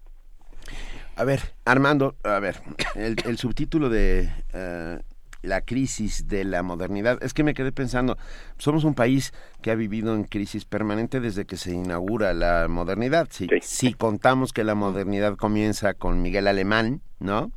A 1.17 1.25
ver, 1.25 1.41
Armando, 1.65 2.15
a 2.25 2.39
ver, 2.39 2.57
el, 2.95 3.37
subtítulo 3.37 3.89
de 3.89 4.29
eh, 4.55 4.99
la 5.43 5.61
crisis 5.61 6.29
de 6.29 6.45
la 6.45 6.63
modernidad. 6.63 7.23
Es 7.23 7.35
que 7.35 7.45
me 7.45 7.55
quedé 7.55 7.73
pensando, 7.73 8.17
somos 8.59 8.85
un 8.85 8.95
país 8.95 9.33
que 9.63 9.71
ha 9.71 9.75
vivido 9.75 10.15
en 10.15 10.25
crisis 10.25 10.65
permanente 10.65 11.21
desde 11.21 11.45
que 11.45 11.57
se 11.57 11.73
inaugura 11.73 12.35
la 12.35 12.67
modernidad. 12.69 13.29
Si, 13.31 13.49
si 13.63 13.95
contamos 13.95 14.53
que 14.53 14.65
la 14.65 14.75
modernidad 14.75 15.37
comienza 15.37 15.95
con 15.95 16.23
Miguel 16.23 16.47
Alemán, 16.47 17.01
¿no? 17.19 17.51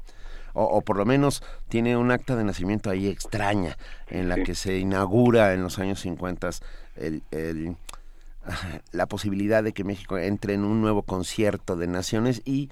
O, 0.56 0.82
por 0.82 0.98
lo 0.98 1.06
menos 1.06 1.42
tiene 1.68 1.98
un 1.98 2.12
acta 2.12 2.36
de 2.36 2.44
nacimiento 2.44 2.92
ahí 2.92 3.08
extraña, 3.08 3.76
en 4.08 4.30
la 4.30 4.36
que 4.36 4.54
se 4.54 4.78
inaugura 4.78 5.54
en 5.54 5.64
los 5.64 5.80
años 5.80 6.00
50 6.02 6.52
el, 6.96 7.24
el, 7.32 7.76
la 8.92 9.08
posibilidad 9.08 9.64
de 9.64 9.74
que 9.74 9.84
México 9.84 10.18
entre 10.18 10.54
en 10.54 10.64
un 10.64 10.82
nuevo 10.82 11.02
concierto 11.02 11.76
de 11.76 11.88
naciones 11.88 12.44
y 12.46 12.70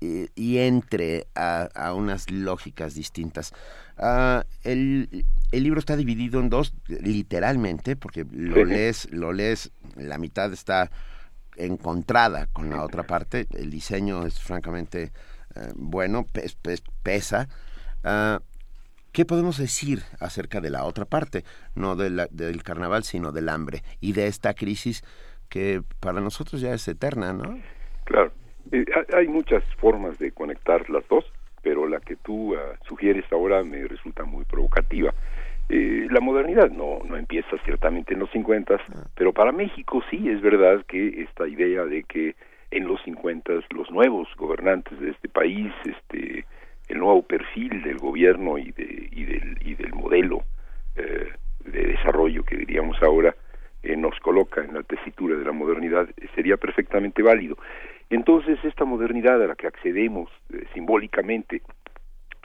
y, 0.00 0.58
entre 0.58 1.26
a, 1.34 1.92
unas 1.94 2.30
lógicas 2.30 2.94
distintas. 2.94 3.52
Ah, 3.98 4.44
el, 4.64 5.26
el, 5.52 5.62
libro 5.62 5.78
está 5.78 5.96
dividido 5.96 6.40
en 6.40 6.48
dos, 6.48 6.74
literalmente, 6.88 7.96
porque 7.96 8.24
lo 8.30 8.64
lees, 8.64 9.10
lo 9.12 9.32
lees, 9.32 9.72
la 9.96 10.18
mitad 10.18 10.52
está 10.52 10.90
encontrada 11.56 12.46
con 12.46 12.70
la 12.70 12.82
otra 12.82 13.02
parte. 13.02 13.46
El 13.52 13.70
diseño 13.70 14.26
es 14.26 14.40
francamente 14.40 15.12
eh, 15.54 15.72
bueno, 15.74 16.26
pesa. 17.02 17.48
Ah, 18.04 18.40
¿Qué 19.12 19.24
podemos 19.24 19.58
decir 19.58 20.04
acerca 20.20 20.60
de 20.60 20.70
la 20.70 20.84
otra 20.84 21.04
parte? 21.04 21.44
No 21.74 21.96
del 21.96 22.62
carnaval, 22.62 23.02
sino 23.02 23.32
del 23.32 23.48
hambre 23.48 23.82
y 24.00 24.12
de 24.12 24.28
esta 24.28 24.54
crisis 24.54 25.02
que 25.48 25.82
para 25.98 26.20
nosotros 26.20 26.60
ya 26.60 26.72
es 26.72 26.86
eterna, 26.86 27.32
¿no? 27.32 27.58
Claro. 28.04 28.32
Eh, 28.72 28.84
hay 29.14 29.28
muchas 29.28 29.64
formas 29.76 30.18
de 30.18 30.32
conectar 30.32 30.88
las 30.90 31.06
dos, 31.08 31.24
pero 31.62 31.86
la 31.86 32.00
que 32.00 32.16
tú 32.16 32.54
ah, 32.54 32.76
sugieres 32.86 33.24
ahora 33.32 33.62
me 33.62 33.86
resulta 33.86 34.24
muy 34.24 34.44
provocativa. 34.44 35.12
Eh, 35.68 36.08
la 36.10 36.20
modernidad 36.20 36.70
no, 36.70 37.00
no 37.04 37.16
empieza 37.16 37.56
ciertamente 37.64 38.14
en 38.14 38.20
los 38.20 38.30
50, 38.30 38.74
ah. 38.74 38.78
pero 39.14 39.32
para 39.32 39.52
México 39.52 40.02
sí 40.10 40.28
es 40.28 40.40
verdad 40.40 40.84
que 40.86 41.22
esta 41.22 41.46
idea 41.48 41.84
de 41.84 42.04
que 42.04 42.34
en 42.70 42.86
los 42.86 43.02
50 43.02 43.52
los 43.70 43.90
nuevos 43.90 44.28
gobernantes 44.36 44.98
de 45.00 45.10
este 45.10 45.28
país, 45.28 45.72
este, 45.84 46.44
el 46.88 46.98
nuevo 46.98 47.22
perfil 47.22 47.82
del 47.82 47.98
gobierno 47.98 48.58
y, 48.58 48.70
de, 48.70 49.08
y, 49.10 49.24
del, 49.24 49.58
y 49.60 49.74
del 49.74 49.92
modelo 49.92 50.44
eh, 50.96 51.28
de 51.64 51.86
desarrollo 51.86 52.44
que 52.44 52.56
diríamos 52.56 52.96
ahora, 53.02 53.34
nos 53.96 54.18
coloca 54.20 54.62
en 54.62 54.74
la 54.74 54.82
tesitura 54.82 55.36
de 55.36 55.44
la 55.44 55.52
modernidad, 55.52 56.08
sería 56.34 56.56
perfectamente 56.56 57.22
válido. 57.22 57.56
Entonces, 58.10 58.58
esta 58.64 58.84
modernidad 58.84 59.40
a 59.40 59.46
la 59.46 59.54
que 59.54 59.68
accedemos 59.68 60.28
eh, 60.52 60.64
simbólicamente 60.74 61.62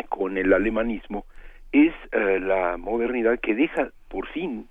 con 0.09 0.37
el 0.37 0.53
alemanismo 0.53 1.25
es 1.71 1.91
eh, 2.11 2.39
la 2.39 2.77
modernidad 2.77 3.39
que 3.39 3.55
deja 3.55 3.89
por 4.07 4.27
fin, 4.27 4.67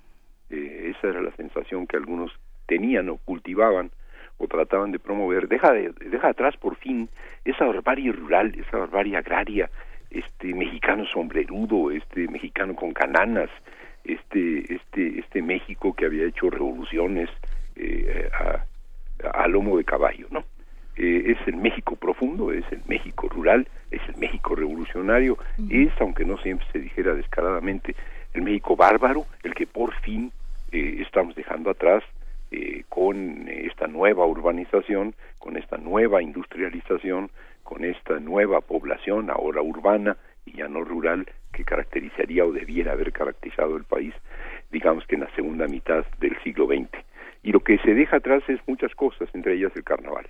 eh, 0.51 0.95
esa 0.97 1.09
era 1.09 1.21
la 1.21 1.33
sensación 1.33 1.89
que 1.89 1.97
algunos 1.97 2.31
tenían 2.67 3.09
o 3.09 3.17
cultivaban 3.17 3.91
o 4.39 4.47
trataban 4.47 4.93
de 4.93 5.01
promover, 5.01 5.49
deja, 5.49 5.73
de, 5.73 5.93
deja 6.11 6.29
atrás 6.29 6.57
por 6.57 6.77
fin 6.77 7.09
esa 7.45 7.65
barbarie 7.65 8.13
rural, 8.13 8.55
esa 8.57 8.79
barbarie 8.79 9.17
agraria, 9.17 9.71
este 10.11 10.55
mexicano 10.55 11.05
sombrerudo, 11.07 11.91
este 11.91 12.29
mexicano 12.29 12.77
con 12.77 12.93
cananas, 12.93 13.51
este, 14.05 14.73
este, 14.73 15.19
este 15.19 15.43
México 15.43 15.93
que 15.93 16.07
había 16.07 16.27
hecho 16.27 16.51
revoluciones 16.51 17.29
a, 18.33 18.65
a 19.43 19.49
lomo 19.49 19.77
de 19.77 19.85
caballo, 19.85 20.29
¿no? 20.31 20.45
Eh, 20.97 21.33
es 21.33 21.49
el 21.49 21.57
México 21.57 21.97
profundo, 21.97 22.53
es 22.53 22.65
el 22.71 22.81
México 22.87 23.29
rural, 23.29 23.67
es 23.91 24.01
el 24.09 24.17
México 24.17 24.55
revolucionario, 24.55 25.39
es, 25.69 25.91
aunque 26.01 26.25
no 26.25 26.39
siempre 26.39 26.67
se 26.73 26.79
dijera 26.79 27.15
descaradamente, 27.15 27.97
el 28.33 28.43
México 28.43 28.77
bárbaro, 28.77 29.27
el 29.43 29.55
que 29.55 29.67
por 29.67 29.95
fin 30.01 30.31
eh, 30.71 30.99
estamos 31.01 31.35
dejando 31.35 31.71
atrás 31.71 32.05
eh, 32.53 32.85
con 32.89 33.49
esta 33.49 33.89
nueva 33.89 34.25
urbanización, 34.27 35.15
con 35.39 35.57
esta 35.57 35.79
nueva 35.79 36.23
industrialización, 36.23 37.31
con 37.65 37.85
esta 37.85 38.21
nueva 38.21 38.61
población 38.61 39.31
ahora 39.31 39.63
urbana 39.63 40.17
y 40.47 40.59
ya 40.59 40.69
no 40.69 40.85
rural 40.85 41.27
que 41.53 41.65
caracterizaría 41.65 42.45
o 42.45 42.53
debiera 42.53 42.93
haber 42.93 43.13
caracterizado 43.13 43.77
el 43.77 43.85
país, 43.85 44.15
digamos 44.71 45.07
que 45.07 45.17
en 45.17 45.23
la 45.23 45.35
segunda 45.35 45.67
mitad 45.67 46.05
del 46.21 46.37
siglo 46.43 46.67
XX. 46.67 46.91
Y 47.43 47.53
lo 47.53 47.61
que 47.61 47.79
se 47.79 47.95
deja 47.95 48.19
atrás 48.19 48.43
es 48.49 48.61
muchas 48.67 48.95
cosas, 48.95 49.29
entre 49.35 49.55
ellas 49.55 49.73
el 49.75 49.85
carnaval. 49.85 50.27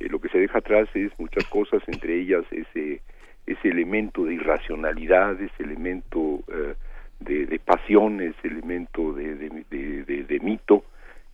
Eh, 0.00 0.08
lo 0.08 0.20
que 0.20 0.28
se 0.28 0.38
deja 0.38 0.58
atrás 0.58 0.88
es 0.94 1.12
muchas 1.18 1.44
cosas, 1.44 1.82
entre 1.86 2.14
ellas 2.20 2.44
ese, 2.50 3.00
ese 3.46 3.68
elemento 3.68 4.24
de 4.24 4.34
irracionalidad, 4.34 5.40
ese 5.40 5.62
elemento 5.62 6.40
eh, 6.48 6.74
de, 7.20 7.46
de, 7.46 7.58
pasión, 7.58 8.20
ese 8.20 8.46
elemento 8.46 9.12
de, 9.12 9.34
de, 9.34 10.40
mito 10.40 10.84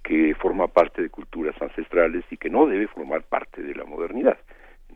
que 0.03 0.35
forma 0.35 0.68
parte 0.68 1.03
de 1.03 1.11
culturas 1.11 1.61
ancestrales 1.61 2.24
y 2.31 2.37
que 2.37 2.50
no 2.50 2.66
debe 2.66 2.87
formar 2.88 3.22
parte 3.22 3.62
de 3.62 3.74
la 3.74 3.85
modernidad. 3.85 4.38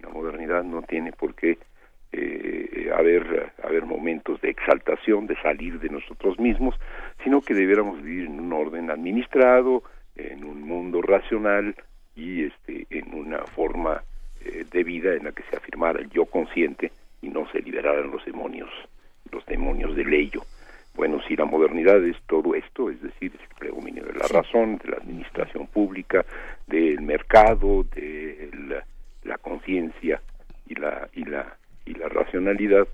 La 0.02 0.08
modernidad 0.08 0.64
no 0.64 0.82
tiene 0.82 1.12
por 1.12 1.34
qué 1.34 1.58
eh, 2.12 2.90
haber, 2.94 3.52
haber 3.62 3.84
momentos 3.84 4.40
de 4.40 4.50
exaltación, 4.50 5.26
de 5.26 5.36
salir 5.42 5.78
de 5.80 5.90
nosotros 5.90 6.38
mismos, 6.38 6.74
sino 7.22 7.40
que 7.42 7.54
debiéramos 7.54 8.02
vivir 8.02 8.26
en 8.26 8.40
un 8.40 8.52
orden 8.52 8.90
administrado, 8.90 9.82
en 10.16 10.44
un 10.44 10.62
mundo 10.62 11.02
racional 11.02 11.74
y 12.18 12.44
este, 12.44 12.86
en 12.90 13.14
una 13.14 13.38
forma 13.38 14.02
eh, 14.44 14.64
de 14.70 14.82
vida 14.82 15.14
en 15.14 15.24
la 15.24 15.32
que 15.32 15.44
se 15.44 15.56
afirmara 15.56 16.00
el 16.00 16.10
yo 16.10 16.26
consciente 16.26 16.90
y 17.22 17.28
no 17.28 17.48
se 17.50 17.60
liberaran 17.60 18.10
los 18.10 18.24
demonios, 18.24 18.70
los 19.30 19.46
demonios 19.46 19.94
del 19.94 20.12
ello. 20.12 20.42
Bueno, 20.94 21.20
si 21.28 21.36
la 21.36 21.44
modernidad 21.44 22.04
es 22.04 22.16
todo 22.26 22.56
esto, 22.56 22.90
es 22.90 23.00
decir, 23.00 23.32
el 23.32 23.56
predominio 23.56 24.04
de 24.04 24.14
la 24.14 24.26
razón, 24.26 24.78
de 24.78 24.90
la 24.90 24.96
administración 24.96 25.68
pública, 25.68 26.24
del 26.66 27.00
mercado, 27.02 27.84
de 27.94 28.50
la, 28.68 28.84
la 29.22 29.38
conciencia 29.38 30.20
y 30.66 30.74
la, 30.74 31.08
y 31.14 31.24
la 31.24 31.56
y 31.88 31.94
la 31.94 32.08
racionalidad, 32.08 32.86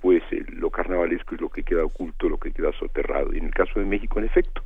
pues 0.00 0.22
eh, 0.30 0.44
lo 0.48 0.70
carnavalesco 0.70 1.34
es 1.34 1.40
lo 1.40 1.48
que 1.50 1.62
queda 1.62 1.84
oculto, 1.84 2.28
lo 2.28 2.38
que 2.38 2.52
queda 2.52 2.72
soterrado. 2.72 3.34
Y 3.34 3.38
en 3.38 3.46
el 3.46 3.54
caso 3.54 3.78
de 3.78 3.86
México, 3.86 4.18
en 4.18 4.26
efecto, 4.26 4.62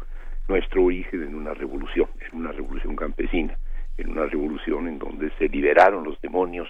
nuestro 0.49 0.85
origen 0.85 1.23
en 1.23 1.35
una 1.35 1.55
revolución, 1.55 2.09
en 2.21 2.39
una 2.39 2.53
revolución 2.53 2.97
campesina, 2.97 3.57
en 3.99 4.11
una 4.11 4.27
revolución 4.27 4.89
en 4.89 4.99
donde 4.99 5.31
se 5.39 5.49
liberaron 5.49 6.05
los 6.05 6.21
demonios 6.21 6.69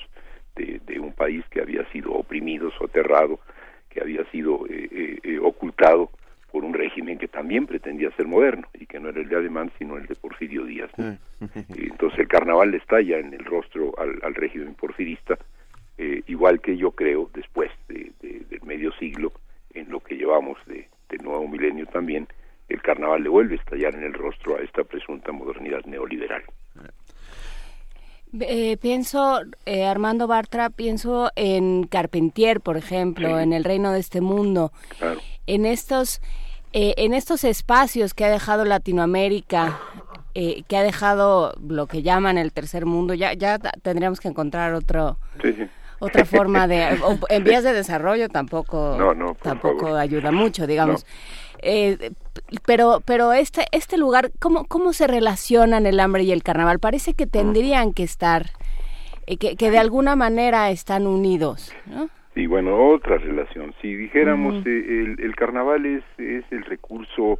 de, 0.54 0.80
un 1.00 1.12
país 1.12 1.44
que 1.50 1.60
había 1.60 1.84
sido 1.90 2.12
oprimido, 2.12 2.70
soterrado, 2.72 3.40
que 3.88 4.00
había 4.00 4.24
sido 4.30 4.66
eh, 4.68 5.18
eh, 5.22 5.38
ocultado 5.38 6.10
por 6.50 6.64
un 6.64 6.74
régimen 6.74 7.18
que 7.18 7.28
también 7.28 7.66
pretendía 7.66 8.10
ser 8.12 8.26
moderno 8.26 8.68
y 8.74 8.86
que 8.86 9.00
no 9.00 9.08
era 9.08 9.20
el 9.20 9.28
de 9.28 9.36
Alemán 9.36 9.72
sino 9.78 9.96
el 9.96 10.06
de 10.06 10.14
Porfirio 10.14 10.64
Díaz. 10.64 10.90
Entonces 11.74 12.18
el 12.18 12.28
carnaval 12.28 12.74
está 12.74 13.00
ya 13.00 13.16
en 13.16 13.32
el 13.32 13.44
rostro 13.44 13.94
al, 13.98 14.18
al 14.22 14.34
régimen 14.34 14.74
porfirista 14.74 15.38
eh, 15.98 16.22
igual 16.26 16.60
que 16.60 16.76
yo 16.76 16.92
creo 16.92 17.30
después 17.34 17.70
de, 17.88 18.12
del 18.20 18.62
medio 18.64 18.92
siglo, 18.94 19.32
en 19.74 19.90
lo 19.90 20.00
que 20.00 20.16
llevamos 20.16 20.58
de, 20.66 20.88
del 21.08 21.22
nuevo 21.22 21.46
milenio 21.46 21.86
también, 21.86 22.26
el 22.68 22.80
carnaval 22.82 23.22
le 23.22 23.28
vuelve 23.28 23.54
a 23.54 23.58
estallar 23.58 23.94
en 23.94 24.04
el 24.04 24.14
rostro 24.14 24.56
a 24.56 24.62
esta 24.62 24.84
presunta 24.84 25.32
modernidad 25.32 25.84
neoliberal. 25.84 26.42
Eh, 28.40 28.76
pienso, 28.80 29.40
eh, 29.66 29.84
Armando 29.84 30.26
Bartra, 30.26 30.70
pienso 30.70 31.30
en 31.36 31.84
Carpentier, 31.86 32.60
por 32.60 32.76
ejemplo, 32.76 33.38
en 33.38 33.52
El 33.52 33.64
Reino 33.64 33.92
de 33.92 34.00
este 34.00 34.20
Mundo, 34.20 34.72
en 35.46 35.66
estos, 35.66 36.20
en 36.72 37.12
estos 37.12 37.44
espacios 37.44 38.14
que 38.14 38.24
ha 38.24 38.30
dejado 38.30 38.64
Latinoamérica, 38.64 39.78
que 40.32 40.76
ha 40.76 40.82
dejado 40.82 41.54
lo 41.68 41.86
que 41.86 42.02
llaman 42.02 42.38
el 42.38 42.52
tercer 42.52 42.86
mundo, 42.86 43.12
ya, 43.12 43.34
ya 43.34 43.58
tendríamos 43.58 44.18
que 44.18 44.28
encontrar 44.28 44.72
otro, 44.72 45.18
otra 46.02 46.24
forma 46.24 46.66
de 46.66 46.98
en 47.28 47.44
vías 47.44 47.62
de 47.62 47.72
desarrollo 47.72 48.28
tampoco 48.28 48.96
tampoco 49.40 49.94
ayuda 49.94 50.32
mucho 50.32 50.66
digamos. 50.66 51.06
Eh, 51.62 52.10
pero 52.66 53.02
pero 53.04 53.32
este 53.32 53.66
este 53.72 53.98
lugar 53.98 54.30
cómo 54.38 54.64
cómo 54.64 54.92
se 54.92 55.06
relacionan 55.06 55.86
el 55.86 56.00
hambre 56.00 56.22
y 56.24 56.32
el 56.32 56.42
carnaval 56.42 56.78
parece 56.78 57.14
que 57.14 57.26
tendrían 57.26 57.92
que 57.92 58.02
estar 58.02 58.46
eh, 59.26 59.36
que, 59.36 59.56
que, 59.56 59.70
de 59.70 59.78
alguna 59.78 60.16
manera 60.16 60.70
están 60.70 61.06
unidos 61.06 61.72
¿no? 61.86 62.08
y 62.34 62.46
bueno 62.46 62.88
otra 62.88 63.18
relación. 63.18 63.74
Si 63.82 63.94
dijéramos 63.94 64.66
eh, 64.66 64.70
el, 64.70 65.20
el 65.20 65.36
carnaval 65.36 65.86
es 65.86 66.04
es 66.18 66.44
el 66.50 66.64
recurso 66.64 67.38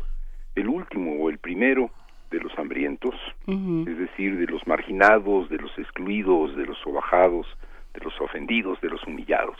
el 0.54 0.68
último 0.68 1.22
o 1.22 1.30
el 1.30 1.38
primero 1.38 1.90
de 2.32 2.40
los 2.40 2.58
hambrientos, 2.58 3.14
es 3.46 3.98
decir, 3.98 4.38
de 4.38 4.46
los 4.46 4.66
marginados, 4.66 5.48
de 5.50 5.58
los 5.58 5.70
excluidos, 5.78 6.56
de 6.56 6.64
los 6.64 6.78
sobajados, 6.78 7.46
de 7.92 8.00
los 8.00 8.18
ofendidos, 8.20 8.80
de 8.80 8.88
los 8.88 9.04
humillados, 9.06 9.58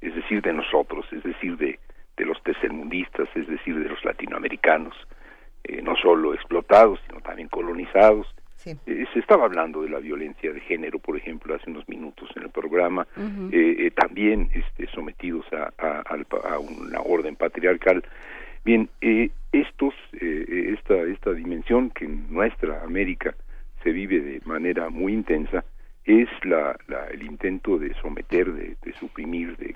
es 0.00 0.14
decir, 0.14 0.42
de 0.42 0.52
nosotros, 0.52 1.06
es 1.12 1.22
decir, 1.22 1.56
de, 1.56 1.78
de 2.20 2.26
los 2.26 2.42
tercermundistas, 2.42 3.28
es 3.34 3.48
decir, 3.48 3.78
de 3.78 3.88
los 3.88 4.04
latinoamericanos, 4.04 4.94
eh, 5.64 5.80
no 5.80 5.96
solo 5.96 6.34
explotados, 6.34 7.00
sino 7.06 7.20
también 7.22 7.48
colonizados. 7.48 8.26
Eh, 8.66 9.06
se 9.14 9.20
estaba 9.20 9.46
hablando 9.46 9.80
de 9.80 9.88
la 9.88 10.00
violencia 10.00 10.52
de 10.52 10.60
género, 10.60 10.98
por 10.98 11.16
ejemplo, 11.16 11.54
hace 11.54 11.70
unos 11.70 11.88
minutos 11.88 12.28
en 12.36 12.42
el 12.42 12.50
programa, 12.50 13.06
eh, 13.50 13.90
también 13.96 14.50
este, 14.52 14.86
sometidos 14.88 15.46
a, 15.54 15.72
a, 15.78 16.58
una 16.58 17.00
orden 17.00 17.36
patriarcal. 17.36 18.04
Bien, 18.66 18.90
estos, 19.50 19.94
esta, 20.12 20.94
esta 21.04 21.32
dimensión 21.32 21.88
que 21.88 22.04
en 22.04 22.30
nuestra 22.30 22.82
América 22.84 23.34
se 23.82 23.92
vive 23.92 24.20
de 24.20 24.42
manera 24.44 24.90
muy 24.90 25.14
intensa, 25.14 25.64
es 26.04 26.28
la, 26.44 26.76
el 27.10 27.22
intento 27.22 27.78
de 27.78 27.94
someter, 27.94 28.52
de, 28.52 28.92
suprimir 28.98 29.56
de, 29.56 29.74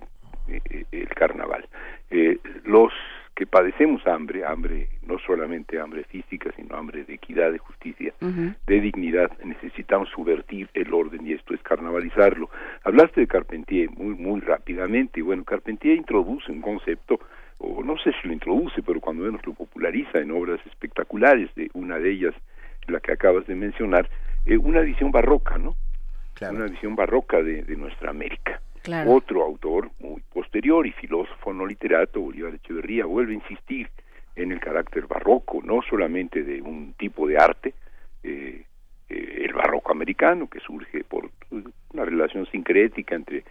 el 0.49 1.09
carnaval. 1.11 1.67
Eh, 2.11 2.39
los 2.65 2.93
que 3.35 3.47
padecemos 3.47 4.07
hambre, 4.07 4.45
hambre, 4.45 4.89
no 5.03 5.19
solamente 5.19 5.81
hambre 5.81 6.05
física, 6.05 6.51
sino 6.55 6.77
hambre 6.77 7.05
de 7.05 7.15
equidad, 7.15 7.51
de 7.51 7.59
justicia, 7.59 8.15
de 8.21 8.81
dignidad, 8.81 9.31
necesitamos 9.43 10.09
subvertir 10.11 10.69
el 10.75 10.95
orden 10.95 11.27
y 11.27 11.33
esto 11.33 11.53
es 11.53 11.61
carnavalizarlo. 11.63 12.49
Hablaste 12.85 13.23
de 13.23 13.27
Carpentier 13.27 13.91
muy, 13.91 14.15
muy 14.15 14.41
rápidamente, 14.41 15.19
y 15.19 15.23
bueno, 15.25 15.43
Carpentier 15.43 15.97
introduce 15.97 16.51
un 16.53 16.61
concepto, 16.61 17.19
o 17.59 17.83
no 17.83 17.99
sé 17.99 18.13
si 18.21 18.29
lo 18.29 18.35
introduce, 18.35 18.83
pero 18.83 19.01
cuando 19.01 19.25
menos 19.25 19.45
lo 19.45 19.55
populariza 19.55 20.19
en 20.19 20.31
obras 20.31 20.61
espectaculares, 20.67 21.53
de 21.57 21.71
una 21.75 21.99
de 21.99 22.13
ellas, 22.13 22.35
la 22.87 23.01
que 23.01 23.13
acabas 23.13 23.47
de 23.49 23.57
mencionar, 23.57 24.09
eh, 24.47 24.57
una 24.57 24.81
visión 24.81 25.11
barroca, 25.11 25.59
¿no? 25.59 25.77
una 26.51 26.67
visión 26.67 26.97
barroca 26.97 27.43
de, 27.43 27.63
nuestra 27.77 28.11
América. 28.11 28.61
Otro 29.07 29.43
autor 29.43 29.91
muy 30.01 30.21
posterior 30.33 30.87
y 30.87 30.93
filósofo 30.93 31.53
no 31.53 31.65
literato, 31.65 32.21
Bolívar 32.21 32.55
Echeverría, 32.55 33.07
vuelve 33.07 33.33
a 33.33 33.37
insistir 33.37 33.89
en 34.37 34.53
el 34.53 34.61
carácter 34.61 35.07
barroco, 35.07 35.61
no 35.63 35.81
solamente 35.89 36.43
de 36.43 36.61
un 36.61 36.93
tipo 36.99 37.27
de 37.27 37.39
arte, 37.39 37.75
eh, 38.23 38.65
eh, 39.09 39.45
el 39.47 39.55
barroco 39.55 39.93
americano, 39.93 40.49
que 40.49 40.61
surge 40.61 41.05
por 41.05 41.31
una 41.51 42.05
relación 42.05 42.47
sincrética 42.47 43.15
entre 43.15 43.45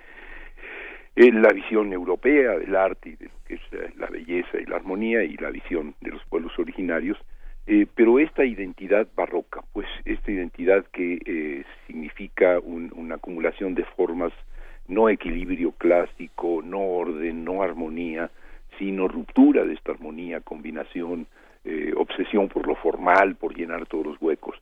eh, 1.15 1.31
la 1.31 1.49
visión 1.49 1.91
europea 1.93 2.57
del 2.57 2.75
arte 2.75 3.09
y 3.09 3.15
de 3.15 3.25
lo 3.25 3.43
que 3.45 3.55
es 3.55 3.95
la 3.97 4.07
belleza 4.07 4.59
y 4.59 4.65
la 4.65 4.75
armonía 4.75 5.23
y 5.23 5.37
la 5.37 5.49
visión 5.49 5.95
de 6.01 6.11
los 6.11 6.23
pueblos 6.25 6.57
originarios, 6.59 7.17
eh, 7.65 7.87
pero 7.95 8.19
esta 8.19 8.43
identidad 8.43 9.07
barroca, 9.15 9.61
pues 9.71 9.87
esta 10.05 10.31
identidad 10.31 10.85
que 10.91 11.65
significa 11.87 12.59
una 12.59 13.15
acumulación 13.15 13.73
de 13.73 13.85
formas, 13.95 14.33
no 14.87 15.09
equilibrio 15.09 15.71
clásico, 15.73 16.61
no 16.63 16.79
orden, 16.79 17.43
no 17.43 17.63
armonía, 17.63 18.29
sino 18.77 19.07
ruptura 19.07 19.63
de 19.63 19.73
esta 19.73 19.91
armonía, 19.91 20.41
combinación, 20.41 21.27
eh, 21.63 21.93
obsesión 21.95 22.49
por 22.49 22.67
lo 22.67 22.75
formal, 22.75 23.35
por 23.35 23.55
llenar 23.55 23.85
todos 23.85 24.05
los 24.05 24.21
huecos. 24.21 24.57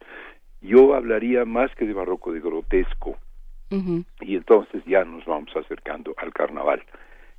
Yo 0.62 0.94
hablaría 0.94 1.46
más 1.46 1.74
que 1.76 1.86
de 1.86 1.94
barroco, 1.94 2.32
de 2.32 2.40
grotesco, 2.40 3.18
y 4.20 4.36
entonces 4.36 4.84
ya 4.86 5.06
nos 5.06 5.24
vamos 5.24 5.56
acercando 5.56 6.14
al 6.18 6.34
carnaval. 6.34 6.84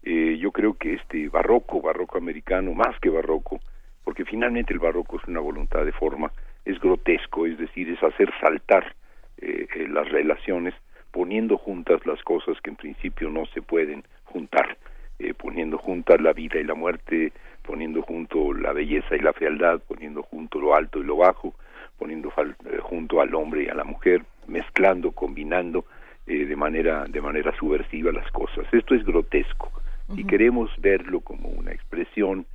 yo 0.03 0.51
creo 0.51 0.73
que 0.73 0.95
este 0.95 1.29
barroco, 1.29 1.83
barroco 1.83 2.16
americano, 2.16 2.73
más 2.73 2.99
que 3.01 3.11
barroco, 3.11 3.61
porque 4.03 4.25
finalmente 4.25 4.73
el 4.73 4.79
barroco 4.79 5.18
es 5.18 5.29
una 5.29 5.40
voluntad 5.40 5.85
de 5.85 5.92
forma, 5.92 6.33
es 6.64 6.79
grotesco, 6.81 7.47
es 7.47 7.59
decir, 7.59 7.90
es 7.90 8.03
hacer 8.03 8.31
saltar 8.40 8.95
eh, 9.38 9.66
eh, 9.75 9.88
las 9.88 10.09
relaciones 10.11 10.75
poniendo 11.12 11.57
juntas 11.57 12.05
las 12.07 12.20
cosas 12.22 12.61
que 12.61 12.70
en 12.70 12.77
principio 12.77 13.31
no 13.31 13.46
se 13.46 13.62
pueden 13.62 14.03
juntar, 14.25 14.77
eh, 15.18 15.34
poniendo 15.34 15.78
juntas 15.78 16.20
la 16.20 16.32
vida 16.32 16.59
y 16.59 16.64
la 16.64 16.74
muerte, 16.74 17.32
poniendo 17.62 18.03
junto 18.03 18.53
la 18.53 18.72
belleza 18.72 19.14
y 19.14 19.20
la 19.20 19.32
fealdad, 19.32 19.80
poniendo 19.86 20.22
junto 20.22 20.61
lo 20.61 20.74
alto 20.74 20.99
y 20.99 21.05
lo 21.05 21.16
bajo, 21.16 21.55
poniendo 21.99 22.32
junto 22.80 23.20
al 23.20 23.34
hombre 23.34 23.64
y 23.64 23.68
a 23.68 23.74
la 23.74 23.84
mujer, 23.84 24.22
mezclando, 24.49 25.12
combinando 25.12 25.84
de 26.26 26.57
manera 26.57 27.05
de 27.09 27.20
manera 27.20 27.55
subversiva 27.57 28.11
las 28.11 28.28
cosas. 28.32 28.66
Esto 28.72 28.95
es 28.95 29.05
grotesco 29.05 29.70
y 30.16 30.24
queremos 30.24 30.70
verlo 30.78 31.20
como 31.20 31.49
una 31.49 31.72
expresión 31.72 32.47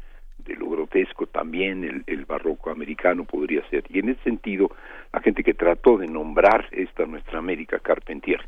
de 0.48 0.56
lo 0.56 0.70
grotesco, 0.70 1.28
también 1.28 1.84
el, 1.84 2.04
el, 2.08 2.26
barroco 2.26 2.72
americano 2.72 3.26
podría 3.26 3.68
ser. 3.70 3.84
Y 3.90 4.00
en 4.00 4.10
ese 4.10 4.24
sentido, 4.24 4.72
la 5.14 5.22
gente 5.22 5.44
que 5.44 5.54
trató 5.54 5.98
de 5.98 6.08
nombrar 6.08 6.68
esta 6.72 7.06
nuestra 7.06 7.40
América 7.40 7.80
Carpentier, 7.80 8.42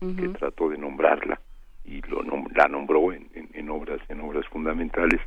que 0.00 0.28
trató 0.30 0.68
de 0.68 0.78
nombrarla 0.78 1.40
y 1.84 2.00
lo 2.08 2.22
la 2.54 2.66
nombró 2.66 3.12
en, 3.12 3.28
en, 3.34 3.70
obras 3.70 4.00
en 4.08 4.20
obras 4.20 4.44
fundamentales, 4.48 5.20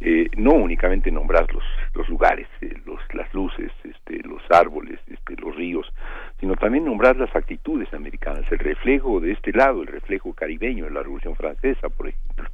eh, 0.00 0.28
no 0.36 0.52
únicamente 0.52 1.10
nombrar 1.10 1.50
los, 1.54 1.64
los 1.94 2.06
lugares, 2.08 2.46
eh, 2.60 2.74
los, 2.84 3.00
las 3.14 3.32
luces, 3.32 3.72
este, 3.84 4.18
los 4.26 4.42
árboles, 4.50 4.98
este, 5.06 5.36
los 5.36 5.56
ríos, 5.56 5.90
sino 6.38 6.54
también 6.56 6.84
nombrar 6.84 7.16
las 7.16 7.34
actitudes 7.34 7.92
americanas, 7.94 8.44
el 8.50 8.58
reflejo 8.58 9.20
de 9.20 9.32
este 9.32 9.52
lado, 9.52 9.82
el 9.82 9.88
reflejo 9.88 10.34
caribeño 10.34 10.84
de 10.84 10.90
la 10.90 11.02
Revolución 11.02 11.36
Francesa, 11.36 11.88
por 11.88 12.08
ejemplo 12.08 12.48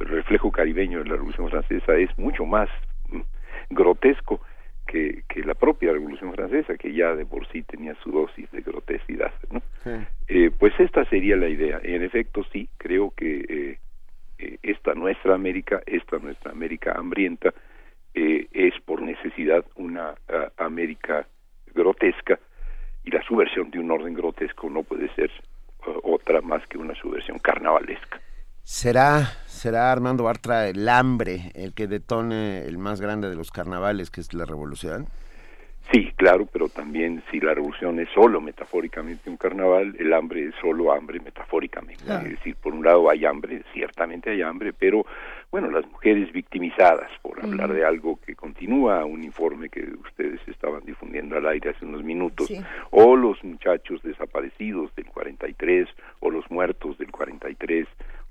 el 0.00 0.08
reflejo 0.08 0.50
caribeño 0.50 0.98
de 0.98 1.06
la 1.06 1.16
Revolución 1.16 1.50
Francesa 1.50 1.96
es 1.96 2.16
mucho 2.18 2.44
más 2.44 2.68
mm, 3.08 3.20
grotesco 3.70 4.40
que, 4.86 5.24
que 5.28 5.42
la 5.42 5.54
propia 5.54 5.92
Revolución 5.92 6.32
Francesa, 6.32 6.76
que 6.76 6.92
ya 6.92 7.14
de 7.14 7.26
por 7.26 7.46
sí 7.48 7.62
tenía 7.62 7.94
su 8.02 8.10
dosis 8.10 8.50
de 8.52 8.60
grotesquidad. 8.60 9.32
¿no? 9.50 9.62
Eh, 10.28 10.50
pues 10.56 10.72
esta 10.78 11.04
sería 11.06 11.36
la 11.36 11.48
idea. 11.48 11.80
En 11.82 12.02
efecto, 12.02 12.44
sí, 12.52 12.68
creo 12.78 13.12
que 13.16 13.40
eh, 13.48 13.78
eh, 14.38 14.58
esta 14.62 14.94
nuestra 14.94 15.34
América, 15.34 15.82
esta 15.86 16.18
nuestra 16.18 16.52
América 16.52 16.94
hambrienta, 16.96 17.52
es 18.18 18.72
por 18.86 19.02
necesidad 19.02 19.62
una 19.74 20.14
América 20.56 21.26
grotesca 21.74 22.38
y 23.04 23.10
la 23.10 23.22
subversión 23.22 23.70
de 23.70 23.78
un 23.78 23.90
orden 23.90 24.14
grotesco 24.14 24.70
no 24.70 24.84
puede 24.84 25.14
ser 25.14 25.30
otra 26.02 26.40
más 26.40 26.66
que 26.66 26.78
una 26.78 26.94
subversión 26.94 27.38
carnavalesca. 27.40 28.18
¿Será, 28.68 29.26
será 29.46 29.92
Armando 29.92 30.24
Bartra 30.24 30.68
el 30.68 30.88
hambre 30.88 31.52
el 31.54 31.72
que 31.72 31.86
detone 31.86 32.64
el 32.64 32.78
más 32.78 33.00
grande 33.00 33.28
de 33.30 33.36
los 33.36 33.52
carnavales, 33.52 34.10
que 34.10 34.20
es 34.20 34.34
la 34.34 34.44
revolución? 34.44 35.06
Sí, 35.92 36.10
claro, 36.16 36.46
pero 36.46 36.68
también 36.68 37.22
si 37.30 37.38
la 37.38 37.54
revolución 37.54 38.00
es 38.00 38.08
solo 38.12 38.40
metafóricamente 38.40 39.30
un 39.30 39.36
carnaval, 39.36 39.94
el 40.00 40.12
hambre 40.12 40.48
es 40.48 40.54
solo 40.60 40.92
hambre 40.92 41.20
metafóricamente. 41.20 42.02
Es 42.12 42.24
decir, 42.24 42.56
por 42.56 42.74
un 42.74 42.84
lado 42.84 43.08
hay 43.08 43.24
hambre, 43.24 43.62
ciertamente 43.72 44.30
hay 44.30 44.42
hambre, 44.42 44.72
pero 44.72 45.06
bueno, 45.52 45.70
las 45.70 45.86
mujeres 45.86 46.32
victimizadas, 46.32 47.08
por 47.22 47.40
hablar 47.40 47.72
de 47.72 47.84
algo 47.84 48.18
que 48.26 48.34
continúa, 48.34 49.04
un 49.04 49.22
informe 49.22 49.68
que 49.68 49.88
ustedes 50.04 50.40
estaban 50.48 50.84
difundiendo 50.84 51.36
al 51.36 51.46
aire 51.46 51.70
hace 51.70 51.84
unos 51.84 52.02
minutos, 52.02 52.50
o 52.90 53.14
los 53.14 53.42
muchachos 53.44 54.02
desaparecidos 54.02 54.92
del 54.96 55.06
43, 55.06 55.88
o 56.18 56.32
los 56.32 56.50
muertos 56.50 56.98
del 56.98 57.12
43, 57.12 57.86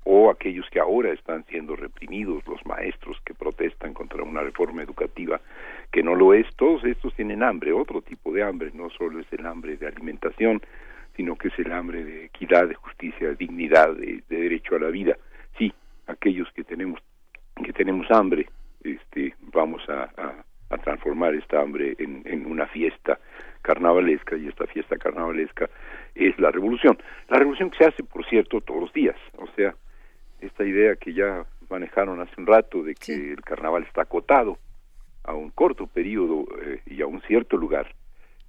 o 0.08 0.30
aquellos 0.30 0.70
que 0.70 0.78
ahora 0.78 1.12
están 1.12 1.44
siendo 1.46 1.74
reprimidos, 1.74 2.46
los 2.46 2.64
maestros 2.64 3.20
que 3.24 3.34
protestan 3.34 3.92
contra 3.92 4.22
una 4.22 4.40
reforma 4.40 4.84
educativa 4.84 5.40
que 5.90 6.04
no 6.04 6.14
lo 6.14 6.32
es, 6.32 6.46
todos 6.54 6.84
estos 6.84 7.12
tienen 7.14 7.42
hambre, 7.42 7.72
otro 7.72 8.00
tipo 8.02 8.32
de 8.32 8.44
hambre, 8.44 8.70
no 8.72 8.88
solo 8.90 9.18
es 9.18 9.26
el 9.32 9.44
hambre 9.44 9.76
de 9.76 9.88
alimentación, 9.88 10.62
sino 11.16 11.34
que 11.34 11.48
es 11.48 11.58
el 11.58 11.72
hambre 11.72 12.04
de 12.04 12.26
equidad, 12.26 12.68
de 12.68 12.74
justicia, 12.74 13.28
de 13.28 13.34
dignidad, 13.34 13.94
de, 13.96 14.22
derecho 14.28 14.76
a 14.76 14.78
la 14.78 14.90
vida. 14.90 15.16
Sí, 15.58 15.72
aquellos 16.06 16.48
que 16.52 16.62
tenemos 16.62 17.00
que 17.64 17.72
tenemos 17.72 18.08
hambre, 18.10 18.48
este, 18.84 19.34
vamos 19.52 19.82
a, 19.88 20.08
transformar 20.84 21.34
esta 21.34 21.62
hambre 21.62 21.96
en 21.98 22.44
una 22.46 22.66
fiesta 22.66 23.18
carnavalesca 23.62 24.36
y 24.36 24.46
esta 24.46 24.66
fiesta 24.66 24.96
carnavalesca 24.96 25.68
es 26.14 26.38
la 26.38 26.50
revolución. 26.50 26.96
La 27.28 27.38
revolución 27.38 27.70
que 27.70 27.78
se 27.78 27.84
hace, 27.86 28.04
por 28.04 28.24
cierto, 28.26 28.60
todos 28.60 28.80
los 28.80 28.92
días, 28.92 29.16
o 29.38 29.46
sea, 29.56 29.74
esta 30.40 30.64
idea 30.64 30.96
que 30.96 31.12
ya 31.12 31.44
manejaron 31.68 32.20
hace 32.20 32.34
un 32.38 32.46
rato 32.46 32.82
de 32.82 32.94
que 32.94 33.32
el 33.32 33.40
carnaval 33.42 33.84
está 33.84 34.02
acotado 34.02 34.58
a 35.24 35.34
un 35.34 35.50
corto 35.50 35.86
periodo 35.86 36.44
eh, 36.62 36.80
y 36.86 37.02
a 37.02 37.06
un 37.06 37.20
cierto 37.22 37.56
lugar 37.56 37.94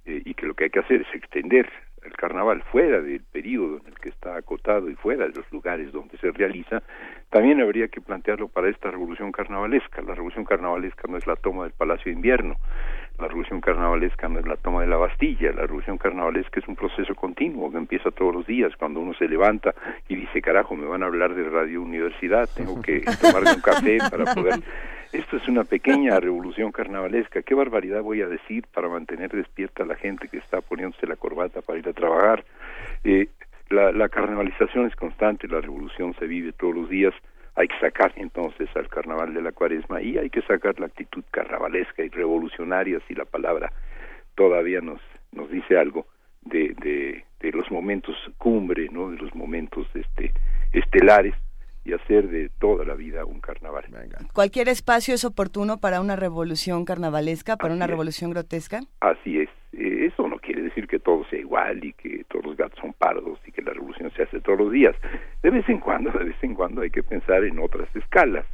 eh, 0.04 0.22
y 0.24 0.34
que 0.34 0.46
lo 0.46 0.54
que 0.54 0.64
hay 0.64 0.70
que 0.70 0.80
hacer 0.80 1.02
es 1.02 1.14
extender 1.14 1.68
el 2.04 2.12
carnaval 2.12 2.62
fuera 2.70 3.00
del 3.00 3.22
periodo 3.22 3.78
en 3.78 3.88
el 3.88 3.98
que 3.98 4.08
está 4.08 4.36
acotado 4.36 4.88
y 4.88 4.94
fuera 4.94 5.26
de 5.26 5.34
los 5.34 5.50
lugares 5.52 5.92
donde 5.92 6.16
se 6.18 6.30
realiza, 6.30 6.82
también 7.30 7.60
habría 7.60 7.88
que 7.88 8.00
plantearlo 8.00 8.48
para 8.48 8.70
esta 8.70 8.90
revolución 8.90 9.32
carnavalesca. 9.32 10.00
La 10.02 10.14
revolución 10.14 10.44
carnavalesca 10.44 11.08
no 11.08 11.16
es 11.16 11.26
la 11.26 11.36
toma 11.36 11.64
del 11.64 11.72
Palacio 11.72 12.04
de 12.04 12.12
Invierno, 12.12 12.56
la 13.18 13.26
revolución 13.26 13.60
carnavalesca 13.60 14.28
no 14.28 14.38
es 14.38 14.46
la 14.46 14.56
toma 14.56 14.82
de 14.82 14.86
la 14.86 14.96
Bastilla, 14.96 15.50
la 15.52 15.62
revolución 15.62 15.98
carnavalesca 15.98 16.60
es 16.60 16.68
un 16.68 16.76
proceso 16.76 17.14
continuo 17.14 17.70
que 17.70 17.78
empieza 17.78 18.10
todos 18.10 18.34
los 18.34 18.46
días, 18.46 18.72
cuando 18.76 19.00
uno 19.00 19.12
se 19.14 19.28
levanta 19.28 19.74
y 20.08 20.16
dice, 20.16 20.40
carajo, 20.40 20.76
me 20.76 20.86
van 20.86 21.02
a 21.02 21.06
hablar 21.06 21.34
de 21.34 21.48
Radio 21.48 21.82
Universidad, 21.82 22.48
tengo 22.54 22.80
que 22.80 23.00
tomarme 23.20 23.54
un 23.54 23.60
café 23.60 23.98
para 24.10 24.34
poder... 24.34 24.60
Esto 25.10 25.38
es 25.38 25.48
una 25.48 25.64
pequeña 25.64 26.20
revolución 26.20 26.70
carnavalesca, 26.70 27.40
qué 27.40 27.54
barbaridad 27.54 28.02
voy 28.02 28.20
a 28.20 28.28
decir 28.28 28.66
para 28.74 28.90
mantener 28.90 29.30
despierta 29.30 29.82
a 29.82 29.86
la 29.86 29.96
gente 29.96 30.28
que 30.28 30.36
está 30.36 30.60
poniéndose 30.60 31.06
la 31.06 31.16
corbata 31.16 31.62
para 31.62 31.78
ir 31.78 31.88
a 31.88 31.94
trabajar. 31.94 32.44
Eh, 33.04 33.28
la, 33.70 33.90
la 33.90 34.10
carnavalización 34.10 34.86
es 34.86 34.94
constante, 34.96 35.48
la 35.48 35.62
revolución 35.62 36.14
se 36.18 36.26
vive 36.26 36.52
todos 36.52 36.74
los 36.74 36.90
días, 36.90 37.14
hay 37.58 37.66
que 37.66 37.78
sacar 37.80 38.12
entonces 38.14 38.68
al 38.76 38.88
carnaval 38.88 39.34
de 39.34 39.42
la 39.42 39.50
cuaresma 39.50 40.00
y 40.00 40.16
hay 40.16 40.30
que 40.30 40.42
sacar 40.42 40.78
la 40.78 40.86
actitud 40.86 41.24
carnavalesca 41.32 42.04
y 42.04 42.08
revolucionaria 42.08 43.00
si 43.08 43.14
la 43.14 43.24
palabra 43.24 43.72
todavía 44.36 44.80
nos 44.80 45.00
nos 45.32 45.50
dice 45.50 45.76
algo 45.76 46.06
de, 46.42 46.72
de, 47.40 47.52
los 47.52 47.68
momentos 47.72 48.14
cumbre 48.38 48.88
no 48.92 49.10
de 49.10 49.16
los 49.16 49.34
momentos 49.34 49.88
este 49.94 50.32
estelares 50.72 51.34
y 51.88 51.94
hacer 51.94 52.28
de 52.28 52.50
toda 52.60 52.84
la 52.84 52.94
vida 52.94 53.24
un 53.24 53.40
carnaval. 53.40 53.84
¿Cualquier 54.34 54.68
espacio 54.68 55.14
es 55.14 55.24
oportuno 55.24 55.78
para 55.78 56.02
una 56.02 56.16
revolución 56.16 56.84
carnavalesca, 56.84 57.56
para 57.56 57.72
una 57.72 57.86
revolución 57.86 58.30
grotesca? 58.30 58.80
Así 59.00 59.40
es. 59.40 59.48
Eh, 59.72 60.06
eso 60.06 60.28
no 60.28 60.38
quiere 60.38 60.62
decir 60.62 60.86
que 60.86 60.98
todo 60.98 61.24
sea 61.30 61.38
igual 61.38 61.82
y 61.82 61.94
que 61.94 62.24
todos 62.28 62.44
los 62.44 62.56
gatos 62.56 62.78
son 62.78 62.92
pardos 62.92 63.38
y 63.46 63.52
que 63.52 63.62
la 63.62 63.72
revolución 63.72 64.10
se 64.14 64.24
hace 64.24 64.40
todos 64.40 64.58
los 64.58 64.72
días. 64.72 64.94
De 65.42 65.50
vez 65.50 65.66
en 65.68 65.78
cuando, 65.78 66.10
de 66.10 66.24
vez 66.24 66.36
en 66.42 66.54
cuando 66.54 66.82
hay 66.82 66.90
que 66.90 67.02
pensar 67.02 67.42
en 67.44 67.58
otras 67.58 67.88
escalas. 67.96 68.44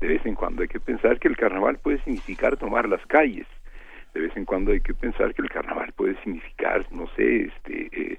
De 0.00 0.08
vez 0.08 0.24
en 0.24 0.34
cuando 0.34 0.62
hay 0.62 0.68
que 0.68 0.80
pensar 0.80 1.18
que 1.18 1.28
el 1.28 1.36
carnaval 1.36 1.78
puede 1.78 2.02
significar 2.04 2.56
tomar 2.56 2.88
las 2.88 3.04
calles. 3.06 3.46
De 4.14 4.20
vez 4.20 4.36
en 4.36 4.46
cuando 4.46 4.72
hay 4.72 4.80
que 4.80 4.94
pensar 4.94 5.34
que 5.34 5.42
el 5.42 5.50
carnaval 5.50 5.92
puede 5.92 6.14
significar, 6.22 6.86
no 6.90 7.06
sé, 7.16 7.44
este, 7.44 7.88
eh, 7.92 8.18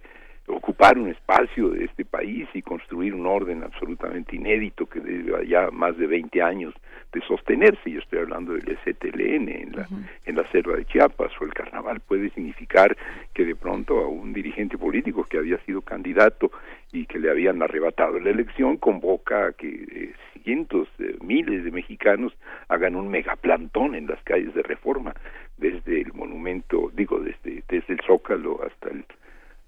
ocupar 0.49 0.97
un 0.97 1.09
espacio 1.09 1.69
de 1.69 1.85
este 1.85 2.05
país 2.05 2.47
y 2.53 2.61
construir 2.61 3.13
un 3.13 3.25
orden 3.25 3.63
absolutamente 3.63 4.35
inédito 4.35 4.85
que 4.87 4.99
desde 4.99 5.47
ya 5.47 5.69
más 5.71 5.97
de 5.97 6.07
20 6.07 6.41
años 6.41 6.73
de 7.13 7.21
sostenerse. 7.21 7.91
Yo 7.91 7.99
estoy 7.99 8.19
hablando 8.19 8.53
del 8.53 8.77
STLN 8.83 9.49
en 9.49 9.71
la, 9.73 9.87
en 10.25 10.35
la 10.35 10.49
selva 10.51 10.75
de 10.75 10.85
Chiapas 10.85 11.31
o 11.39 11.45
el 11.45 11.53
carnaval 11.53 11.99
puede 12.01 12.29
significar 12.31 12.95
que 13.33 13.45
de 13.45 13.55
pronto 13.55 13.99
a 13.99 14.07
un 14.07 14.33
dirigente 14.33 14.77
político 14.77 15.23
que 15.23 15.37
había 15.37 15.57
sido 15.65 15.81
candidato 15.81 16.51
y 16.91 17.05
que 17.05 17.19
le 17.19 17.29
habían 17.29 17.61
arrebatado 17.61 18.19
la 18.19 18.29
elección 18.29 18.77
convoca 18.77 19.47
a 19.47 19.53
que 19.53 19.67
eh, 19.67 20.13
cientos, 20.43 20.87
miles 21.21 21.63
de 21.63 21.71
mexicanos 21.71 22.33
hagan 22.67 22.95
un 22.95 23.09
megaplantón 23.09 23.95
en 23.95 24.07
las 24.07 24.21
calles 24.23 24.53
de 24.53 24.63
reforma 24.63 25.13
desde 25.57 26.01
el 26.01 26.13
monumento, 26.13 26.91
digo, 26.93 27.19
desde, 27.19 27.63
desde 27.67 27.93
el 27.93 27.99
Zócalo 28.05 28.61
hasta 28.63 28.89
el 28.89 29.05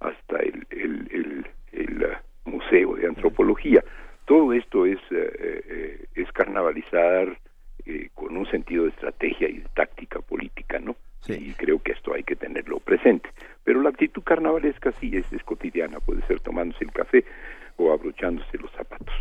hasta 0.01 0.37
el, 0.39 0.67
el, 0.71 1.47
el, 1.71 2.03
uh, 2.03 2.49
Museo 2.49 2.95
de 2.95 3.07
Antropología. 3.07 3.83
Todo 4.25 4.53
esto 4.53 4.85
es, 4.85 4.99
uh, 5.11 5.15
uh, 5.15 6.05
es 6.15 6.31
carnavalizar 6.33 7.37
con 8.13 8.37
un 8.37 8.45
sentido 8.45 8.83
de 8.83 8.91
estrategia 8.91 9.49
y 9.49 9.57
de 9.57 9.67
táctica 9.73 10.19
política, 10.19 10.79
¿no? 10.79 10.95
Y 11.27 11.53
creo 11.53 11.81
que 11.81 11.91
esto 11.93 12.13
hay 12.13 12.23
que 12.23 12.35
tenerlo 12.35 12.79
presente. 12.79 13.29
Pero 13.63 13.81
la 13.81 13.89
actitud 13.89 14.23
carnavalesca 14.23 14.91
sí 14.99 15.11
es, 15.15 15.31
es 15.31 15.43
cotidiana, 15.43 15.99
puede 15.99 16.21
ser 16.27 16.39
tomándose 16.39 16.83
el 16.83 16.91
café 16.91 17.23
o 17.77 17.91
abrochándose 17.91 18.57
los 18.57 18.71
zapatos. 18.71 19.13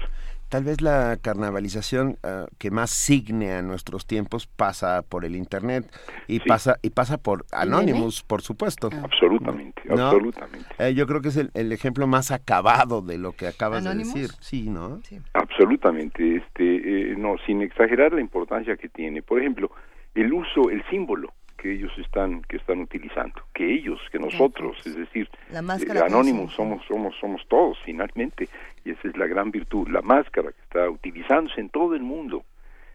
Tal 0.51 0.64
vez 0.64 0.80
la 0.80 1.16
carnavalización 1.22 2.16
ah, 2.24 2.46
que 2.59 2.72
más 2.72 2.90
signe 2.90 3.53
a 3.53 3.62
nuestros 3.62 4.05
tiempos 4.05 4.48
pasa 4.48 5.03
por 5.09 5.24
el 5.24 5.36
internet 5.36 5.84
y 6.26 6.40
pasa 6.40 6.76
y 6.82 6.90
pasa 6.90 7.18
por 7.18 7.44
Anonymous, 7.53 8.24
por 8.24 8.42
supuesto. 8.42 8.90
Ah. 8.92 9.03
Absolutamente, 9.05 9.82
absolutamente. 9.88 10.66
Eh, 10.78 10.92
yo 10.94 11.07
creo 11.07 11.20
que 11.20 11.28
es 11.28 11.36
el, 11.36 11.72
ejemplo 11.72 12.09
más 12.09 12.32
acabado 12.32 13.01
de 13.01 13.16
lo 13.16 13.30
que 13.30 13.46
acabas 13.46 13.84
de 13.84 13.94
decir, 13.94 14.30
sí, 14.40 14.68
¿no? 14.68 15.01
Absolutamente, 15.34 16.38
este, 16.38 17.12
eh, 17.12 17.14
no, 17.16 17.36
sin 17.46 17.62
exagerar 17.62 18.12
la 18.12 18.20
importancia 18.20 18.76
que 18.76 18.88
tiene. 18.88 19.22
Por 19.22 19.38
ejemplo, 19.38 19.70
el 20.16 20.32
uso, 20.32 20.68
el 20.68 20.82
símbolo 20.90 21.32
que 21.61 21.72
ellos 21.72 21.92
están 21.98 22.40
que 22.42 22.56
están 22.56 22.80
utilizando 22.80 23.42
que 23.52 23.74
ellos 23.74 24.00
que 24.11 24.18
nosotros 24.18 24.78
es 24.86 24.96
decir 24.96 25.28
eh, 25.52 26.00
anónimos 26.04 26.54
somos 26.54 26.82
somos 26.86 27.14
somos 27.20 27.42
todos 27.48 27.76
finalmente 27.84 28.48
y 28.84 28.90
esa 28.92 29.08
es 29.08 29.16
la 29.16 29.26
gran 29.26 29.50
virtud 29.50 29.86
la 29.88 30.00
máscara 30.00 30.52
que 30.52 30.62
está 30.62 30.88
utilizándose 30.88 31.61
en 31.61 31.68
todo 31.68 31.94
el 31.94 32.02
mundo 32.02 32.44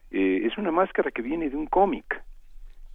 eh, 0.10 0.42
es 0.46 0.58
una 0.58 0.72
máscara 0.72 1.12
que 1.12 1.22
viene 1.22 1.50
de 1.50 1.56
un 1.56 1.68
cómic 1.68 2.24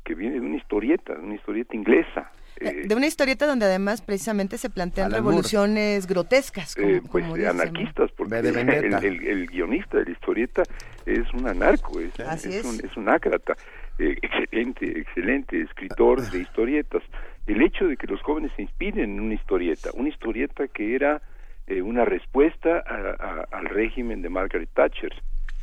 que 0.04 0.16
viene 0.16 0.40
de 0.40 0.46
una 0.46 0.56
historieta 0.56 1.14
de 1.14 1.20
una 1.20 1.36
historieta 1.36 1.76
inglesa 1.76 2.32
eh, 2.60 2.82
de 2.86 2.94
una 2.94 3.06
historieta 3.06 3.46
donde 3.46 3.64
además 3.64 4.02
precisamente 4.02 4.58
se 4.58 4.68
plantean 4.68 5.10
revoluciones 5.10 6.06
grotescas. 6.06 6.74
Como, 6.74 7.02
pues 7.04 7.24
anarquistas, 7.46 8.10
porque 8.12 8.38
el, 8.40 9.24
el, 9.24 9.46
guionista 9.46 9.96
de 9.96 10.04
la 10.04 10.10
historieta 10.10 10.62
es 11.06 11.32
un 11.32 11.48
anarco, 11.48 12.00
es, 12.00 12.12
es, 12.44 12.64
Un, 12.64 12.84
es 12.84 12.96
un 12.98 13.08
ácrata. 13.08 13.56
Eh, 14.00 14.16
excelente, 14.22 14.98
excelente 14.98 15.60
escritor 15.60 16.22
de 16.30 16.38
historietas. 16.38 17.02
El 17.46 17.60
hecho 17.60 17.86
de 17.86 17.98
que 17.98 18.06
los 18.06 18.22
jóvenes 18.22 18.50
se 18.56 18.62
inspiren 18.62 19.10
en 19.10 19.20
una 19.20 19.34
historieta, 19.34 19.90
una 19.92 20.08
historieta 20.08 20.68
que 20.68 20.94
era 20.94 21.20
eh, 21.66 21.82
una 21.82 22.06
respuesta 22.06 22.78
al 22.78 23.66
régimen 23.66 24.22
de 24.22 24.30
Margaret 24.30 24.70
Thatcher, 24.72 25.12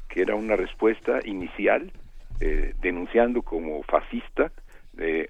que 0.08 0.22
era 0.22 0.36
una 0.36 0.56
respuesta 0.56 1.20
inicial 1.26 1.92
eh, 2.40 2.76
denunciando 2.80 3.42
como 3.42 3.82
fascista 3.82 4.52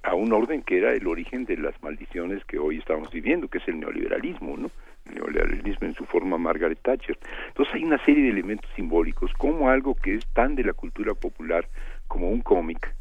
a 0.03 0.15
un 0.15 0.31
orden 0.31 0.61
que 0.61 0.77
era 0.77 0.93
el 0.93 1.07
origen 1.07 1.43
de 1.43 1.57
las 1.57 1.81
maldiciones 1.83 2.43
que 2.45 2.57
hoy 2.57 2.77
estamos 2.77 3.11
viviendo, 3.11 3.49
que 3.49 3.57
es 3.57 3.67
el 3.67 3.79
neoliberalismo, 3.81 4.55
¿no? 4.55 4.71
El 5.05 5.15
neoliberalismo 5.15 5.87
en 5.87 5.93
su 5.93 6.05
forma 6.05 6.37
Margaret 6.37 6.79
Thatcher. 6.81 7.17
Entonces 7.49 7.75
hay 7.75 7.83
una 7.83 8.03
serie 8.05 8.23
de 8.23 8.29
elementos 8.29 8.69
simbólicos, 8.75 9.31
como 9.33 9.69
algo 9.69 9.93
que 9.95 10.15
es 10.15 10.25
tan 10.27 10.55
de 10.55 10.63
la 10.63 10.71
cultura 10.71 11.13
popular 11.13 11.67
como 12.07 12.29
un 12.29 12.39
cómic, 12.39 12.95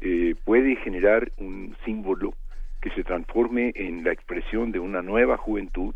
eh, 0.00 0.34
puede 0.44 0.76
generar 0.76 1.30
un 1.38 1.76
símbolo 1.84 2.34
que 2.80 2.90
se 2.90 3.04
transforme 3.04 3.72
en 3.74 4.04
la 4.04 4.12
expresión 4.12 4.72
de 4.72 4.78
una 4.78 5.02
nueva 5.02 5.36
juventud 5.36 5.94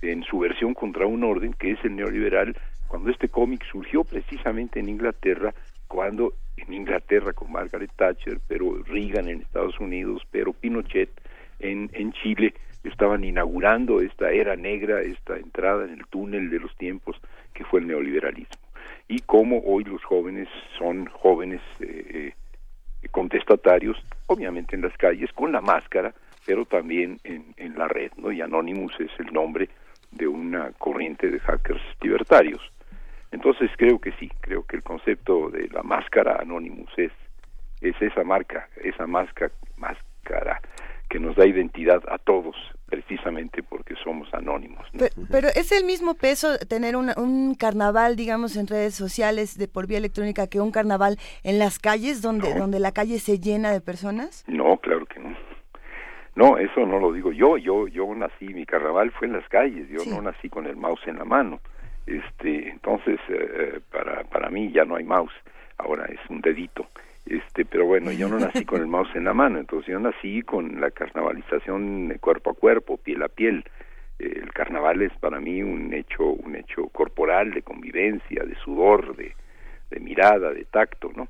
en 0.00 0.24
su 0.24 0.40
versión 0.40 0.74
contra 0.74 1.06
un 1.06 1.22
orden 1.22 1.52
que 1.52 1.72
es 1.72 1.84
el 1.84 1.96
neoliberal, 1.96 2.56
cuando 2.88 3.10
este 3.10 3.28
cómic 3.28 3.64
surgió 3.70 4.04
precisamente 4.04 4.80
en 4.80 4.88
Inglaterra, 4.88 5.54
cuando 5.86 6.34
en 6.56 6.74
Inglaterra 6.74 7.32
con 7.32 7.52
Margaret 7.52 7.90
Thatcher, 7.96 8.40
pero 8.48 8.82
Reagan 8.82 9.28
en 9.28 9.40
Estados 9.42 9.78
Unidos, 9.80 10.22
pero 10.30 10.52
Pinochet 10.52 11.10
en, 11.60 12.12
Chile, 12.12 12.54
estaban 12.82 13.22
inaugurando 13.22 14.00
esta 14.00 14.32
era 14.32 14.56
negra, 14.56 15.00
esta 15.00 15.36
entrada 15.36 15.84
en 15.84 15.92
el 15.92 16.06
túnel 16.08 16.50
de 16.50 16.58
los 16.58 16.76
tiempos 16.76 17.16
que 17.54 17.64
fue 17.64 17.80
el 17.80 17.86
neoliberalismo. 17.86 18.60
Y 19.06 19.20
cómo 19.20 19.62
hoy 19.64 19.84
los 19.84 20.02
jóvenes 20.02 20.48
son 20.76 21.06
jóvenes 21.06 21.60
eh, 21.80 22.04
eh 22.10 22.32
contestatarios, 23.10 23.96
obviamente 24.26 24.76
en 24.76 24.82
las 24.82 24.96
calles, 24.96 25.32
con 25.32 25.52
la 25.52 25.60
máscara, 25.60 26.14
pero 26.46 26.64
también 26.64 27.18
en, 27.24 27.54
en 27.56 27.78
la 27.78 27.88
red, 27.88 28.12
¿no? 28.16 28.32
Y 28.32 28.40
Anonymous 28.40 28.92
es 29.00 29.10
el 29.18 29.32
nombre 29.32 29.68
de 30.10 30.26
una 30.26 30.72
corriente 30.72 31.30
de 31.30 31.40
hackers 31.40 31.82
libertarios. 32.00 32.60
Entonces 33.30 33.70
creo 33.76 33.98
que 33.98 34.12
sí, 34.12 34.30
creo 34.40 34.64
que 34.64 34.76
el 34.76 34.82
concepto 34.82 35.50
de 35.50 35.68
la 35.68 35.82
máscara 35.82 36.36
Anonymous 36.40 36.92
es, 36.96 37.12
es 37.80 38.00
esa 38.00 38.24
marca, 38.24 38.68
esa 38.82 39.06
máscara, 39.06 39.52
máscara 39.76 40.60
que 41.08 41.18
nos 41.18 41.36
da 41.36 41.46
identidad 41.46 42.02
a 42.08 42.18
todos, 42.18 42.56
precisamente 42.92 43.62
porque 43.62 43.94
somos 44.04 44.28
anónimos. 44.34 44.86
Pero, 45.30 45.48
es 45.48 45.72
el 45.72 45.84
mismo 45.84 46.12
peso 46.12 46.58
tener 46.68 46.94
un 46.94 47.54
carnaval, 47.54 48.16
digamos, 48.16 48.54
en 48.56 48.66
redes 48.66 48.94
sociales 48.94 49.56
de 49.56 49.66
por 49.66 49.86
vía 49.86 49.96
electrónica 49.96 50.46
que 50.46 50.60
un 50.60 50.70
carnaval 50.70 51.16
en 51.42 51.58
las 51.58 51.78
calles, 51.78 52.20
donde, 52.20 52.52
donde 52.52 52.80
la 52.80 52.92
calle 52.92 53.18
se 53.18 53.38
llena 53.38 53.70
de 53.70 53.80
personas. 53.80 54.44
No, 54.46 54.76
claro 54.76 55.06
que 55.06 55.20
no. 55.20 55.34
No, 56.34 56.58
eso 56.58 56.84
no 56.84 56.98
lo 56.98 57.12
digo 57.12 57.32
yo. 57.32 57.56
Yo, 57.56 57.88
yo 57.88 58.14
nací, 58.14 58.48
mi 58.48 58.66
carnaval 58.66 59.10
fue 59.12 59.26
en 59.26 59.34
las 59.34 59.48
calles. 59.48 59.88
Yo 59.88 60.04
no 60.10 60.20
nací 60.20 60.50
con 60.50 60.66
el 60.66 60.76
mouse 60.76 61.06
en 61.06 61.16
la 61.16 61.24
mano. 61.24 61.60
Este, 62.06 62.68
entonces, 62.68 63.18
eh, 63.28 63.50
eh, 63.56 63.80
para 63.90 64.24
para 64.24 64.50
mí 64.50 64.70
ya 64.70 64.84
no 64.84 64.96
hay 64.96 65.04
mouse. 65.04 65.32
Ahora 65.78 66.04
es 66.06 66.20
un 66.28 66.42
dedito 66.42 66.86
este 67.26 67.64
pero 67.64 67.86
bueno 67.86 68.10
yo 68.12 68.28
no 68.28 68.38
nací 68.38 68.64
con 68.64 68.80
el 68.80 68.86
mouse 68.88 69.14
en 69.14 69.24
la 69.24 69.34
mano 69.34 69.58
entonces 69.58 69.88
yo 69.92 70.00
nací 70.00 70.42
con 70.42 70.80
la 70.80 70.90
carnavalización 70.90 72.16
cuerpo 72.20 72.50
a 72.50 72.54
cuerpo 72.54 72.96
piel 72.96 73.22
a 73.22 73.28
piel. 73.28 73.64
El 74.18 74.52
carnaval 74.52 75.02
es 75.02 75.12
para 75.18 75.40
mí 75.40 75.62
un 75.62 75.92
hecho 75.92 76.24
un 76.24 76.54
hecho 76.54 76.88
corporal 76.88 77.52
de 77.52 77.62
convivencia 77.62 78.44
de 78.44 78.54
sudor 78.56 79.16
de, 79.16 79.34
de 79.90 80.00
mirada 80.00 80.52
de 80.52 80.64
tacto 80.64 81.10
no 81.16 81.28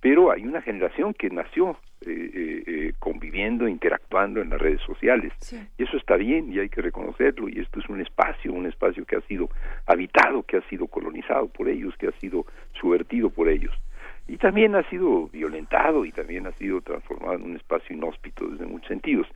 pero 0.00 0.30
hay 0.30 0.46
una 0.46 0.62
generación 0.62 1.12
que 1.12 1.28
nació 1.28 1.76
eh, 2.06 2.30
eh, 2.32 2.62
eh, 2.66 2.92
conviviendo 2.98 3.68
interactuando 3.68 4.40
en 4.40 4.48
las 4.48 4.58
redes 4.58 4.80
sociales. 4.86 5.34
Y 5.76 5.82
eso 5.82 5.98
está 5.98 6.16
bien 6.16 6.50
y 6.50 6.58
hay 6.58 6.70
que 6.70 6.80
reconocerlo 6.80 7.46
y 7.50 7.60
esto 7.60 7.78
es 7.78 7.88
un 7.90 8.00
espacio 8.00 8.54
un 8.54 8.64
espacio 8.64 9.04
que 9.04 9.16
ha 9.16 9.20
sido 9.22 9.50
habitado 9.84 10.42
que 10.42 10.56
ha 10.56 10.68
sido 10.70 10.86
colonizado 10.86 11.48
por 11.48 11.68
ellos 11.68 11.94
que 11.98 12.08
ha 12.08 12.12
sido 12.12 12.46
subvertido 12.80 13.28
por 13.28 13.50
ellos 13.50 13.74
y 14.30 14.36
también 14.36 14.76
ha 14.76 14.88
sido 14.88 15.26
violentado 15.26 16.04
y 16.04 16.12
también 16.12 16.46
ha 16.46 16.52
sido 16.52 16.80
transformado 16.82 17.34
en 17.34 17.42
un 17.42 17.56
espacio 17.56 17.96
inhóspito 17.96 18.46
desde 18.46 18.64
muchos 18.64 18.86
sentidos. 18.86 19.26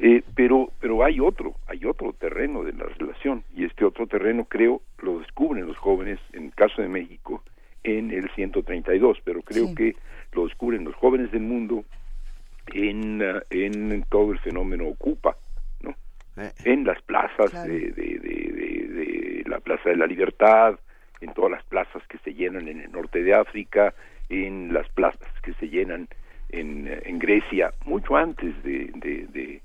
Eh, 0.00 0.22
pero 0.34 0.72
pero 0.80 1.04
hay 1.04 1.20
otro, 1.20 1.54
hay 1.68 1.84
otro 1.84 2.12
terreno 2.14 2.64
de 2.64 2.72
la 2.72 2.86
relación 2.98 3.44
y 3.54 3.64
este 3.64 3.84
otro 3.84 4.08
terreno 4.08 4.44
creo 4.46 4.82
lo 4.98 5.20
descubren 5.20 5.68
los 5.68 5.76
jóvenes 5.76 6.18
en 6.32 6.46
el 6.46 6.54
caso 6.54 6.82
de 6.82 6.88
México 6.88 7.44
en 7.84 8.10
el 8.10 8.28
132, 8.30 9.18
pero 9.22 9.40
creo 9.42 9.72
que 9.72 9.94
lo 10.32 10.48
descubren 10.48 10.82
los 10.82 10.96
jóvenes 10.96 11.30
del 11.30 11.42
mundo 11.42 11.84
en, 12.72 13.22
uh, 13.22 13.40
en 13.50 14.02
todo 14.08 14.32
el 14.32 14.40
fenómeno 14.40 14.88
Ocupa, 14.88 15.36
¿no? 15.80 15.94
Eh. 16.38 16.50
En 16.64 16.84
las 16.84 17.00
plazas 17.02 17.52
de, 17.68 17.92
de, 17.92 18.18
de, 18.18 18.88
de, 18.88 19.44
la 19.46 19.60
Plaza 19.60 19.90
de 19.90 19.96
la 19.96 20.06
Libertad, 20.06 20.76
en 21.20 21.32
todas 21.34 21.52
las 21.52 21.64
plazas 21.64 22.02
que 22.08 22.18
se 22.18 22.34
llenan 22.34 22.66
en 22.66 22.80
el 22.80 22.90
norte 22.90 23.22
de 23.22 23.34
África, 23.34 23.94
en 24.28 24.72
las 24.72 24.88
plazas 24.90 25.28
que 25.42 25.52
se 25.54 25.68
llenan 25.68 26.08
en, 26.50 26.88
en 27.04 27.18
Grecia, 27.18 27.72
mucho 27.84 28.16
antes 28.16 28.62
de, 28.62 28.90
de, 28.94 29.60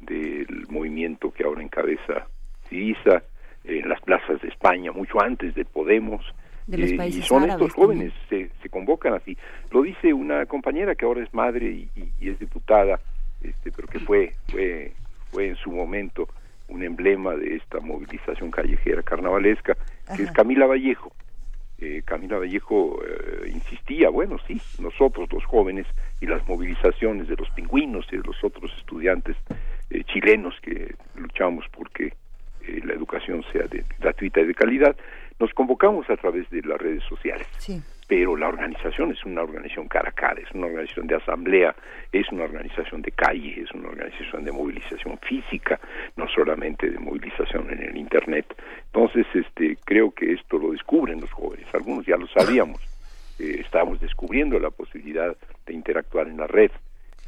del 0.00 0.66
movimiento 0.68 1.30
que 1.30 1.44
ahora 1.44 1.62
encabeza 1.62 2.26
Siriza, 2.68 3.22
en 3.64 3.88
las 3.88 4.00
plazas 4.00 4.40
de 4.40 4.48
España, 4.48 4.90
mucho 4.92 5.20
antes 5.22 5.54
de 5.54 5.64
Podemos, 5.64 6.24
eh, 6.72 7.08
y 7.08 7.22
son 7.22 7.50
estos 7.50 7.72
jóvenes, 7.72 8.12
se, 8.28 8.48
se, 8.62 8.68
convocan 8.68 9.14
así. 9.14 9.36
Lo 9.70 9.82
dice 9.82 10.12
una 10.12 10.46
compañera 10.46 10.94
que 10.94 11.04
ahora 11.04 11.22
es 11.22 11.34
madre 11.34 11.66
y, 11.66 11.90
y, 12.20 12.28
es 12.28 12.38
diputada, 12.38 13.00
este, 13.42 13.72
pero 13.72 13.88
que 13.88 13.98
fue, 13.98 14.32
fue, 14.48 14.92
fue 15.30 15.48
en 15.48 15.56
su 15.56 15.72
momento 15.72 16.28
un 16.68 16.84
emblema 16.84 17.34
de 17.34 17.56
esta 17.56 17.80
movilización 17.80 18.50
callejera 18.50 19.02
carnavalesca, 19.02 19.76
que 20.16 20.22
es 20.22 20.30
Camila 20.30 20.66
Vallejo. 20.66 21.12
Eh, 21.80 22.02
Camila 22.04 22.38
Vallejo 22.38 23.00
eh, 23.02 23.48
insistía, 23.48 24.10
bueno, 24.10 24.36
sí, 24.46 24.60
nosotros 24.78 25.32
los 25.32 25.44
jóvenes 25.46 25.86
y 26.20 26.26
las 26.26 26.46
movilizaciones 26.46 27.26
de 27.26 27.36
los 27.36 27.48
pingüinos 27.50 28.06
y 28.12 28.18
de 28.18 28.22
los 28.22 28.36
otros 28.44 28.70
estudiantes 28.78 29.34
eh, 29.88 30.04
chilenos 30.04 30.54
que 30.60 30.94
luchamos 31.14 31.64
porque 31.72 32.12
la 32.84 32.92
educación 32.92 33.42
sea 33.50 33.66
de, 33.66 33.82
gratuita 33.98 34.40
y 34.40 34.44
de 34.44 34.54
calidad, 34.54 34.94
nos 35.38 35.52
convocamos 35.54 36.08
a 36.10 36.16
través 36.16 36.48
de 36.50 36.60
las 36.62 36.78
redes 36.78 37.02
sociales. 37.04 37.46
Sí 37.56 37.82
pero 38.10 38.34
la 38.34 38.48
organización 38.48 39.12
es 39.12 39.24
una 39.24 39.42
organización 39.42 39.86
cara 39.86 40.08
a 40.08 40.12
cara, 40.12 40.40
es 40.40 40.50
una 40.52 40.66
organización 40.66 41.06
de 41.06 41.14
asamblea, 41.14 41.76
es 42.10 42.28
una 42.32 42.42
organización 42.42 43.02
de 43.02 43.12
calle, 43.12 43.60
es 43.62 43.70
una 43.70 43.88
organización 43.88 44.42
de 44.42 44.50
movilización 44.50 45.16
física, 45.18 45.78
no 46.16 46.26
solamente 46.26 46.90
de 46.90 46.98
movilización 46.98 47.70
en 47.70 47.80
el 47.84 47.96
Internet. 47.96 48.52
Entonces, 48.86 49.26
este, 49.32 49.78
creo 49.84 50.10
que 50.10 50.32
esto 50.32 50.58
lo 50.58 50.72
descubren 50.72 51.20
los 51.20 51.30
jóvenes, 51.30 51.68
algunos 51.72 52.04
ya 52.04 52.16
lo 52.16 52.26
sabíamos, 52.26 52.80
eh, 53.38 53.60
estamos 53.60 54.00
descubriendo 54.00 54.58
la 54.58 54.70
posibilidad 54.70 55.36
de 55.64 55.72
interactuar 55.72 56.26
en 56.26 56.38
la 56.38 56.48
red, 56.48 56.72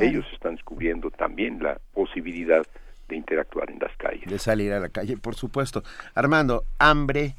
ellos 0.00 0.26
están 0.32 0.56
descubriendo 0.56 1.12
también 1.12 1.62
la 1.62 1.78
posibilidad 1.94 2.66
de 3.08 3.14
interactuar 3.14 3.70
en 3.70 3.78
las 3.78 3.96
calles. 3.96 4.28
De 4.28 4.38
salir 4.40 4.72
a 4.72 4.80
la 4.80 4.88
calle, 4.88 5.16
por 5.16 5.36
supuesto. 5.36 5.84
Armando, 6.16 6.64
hambre, 6.80 7.36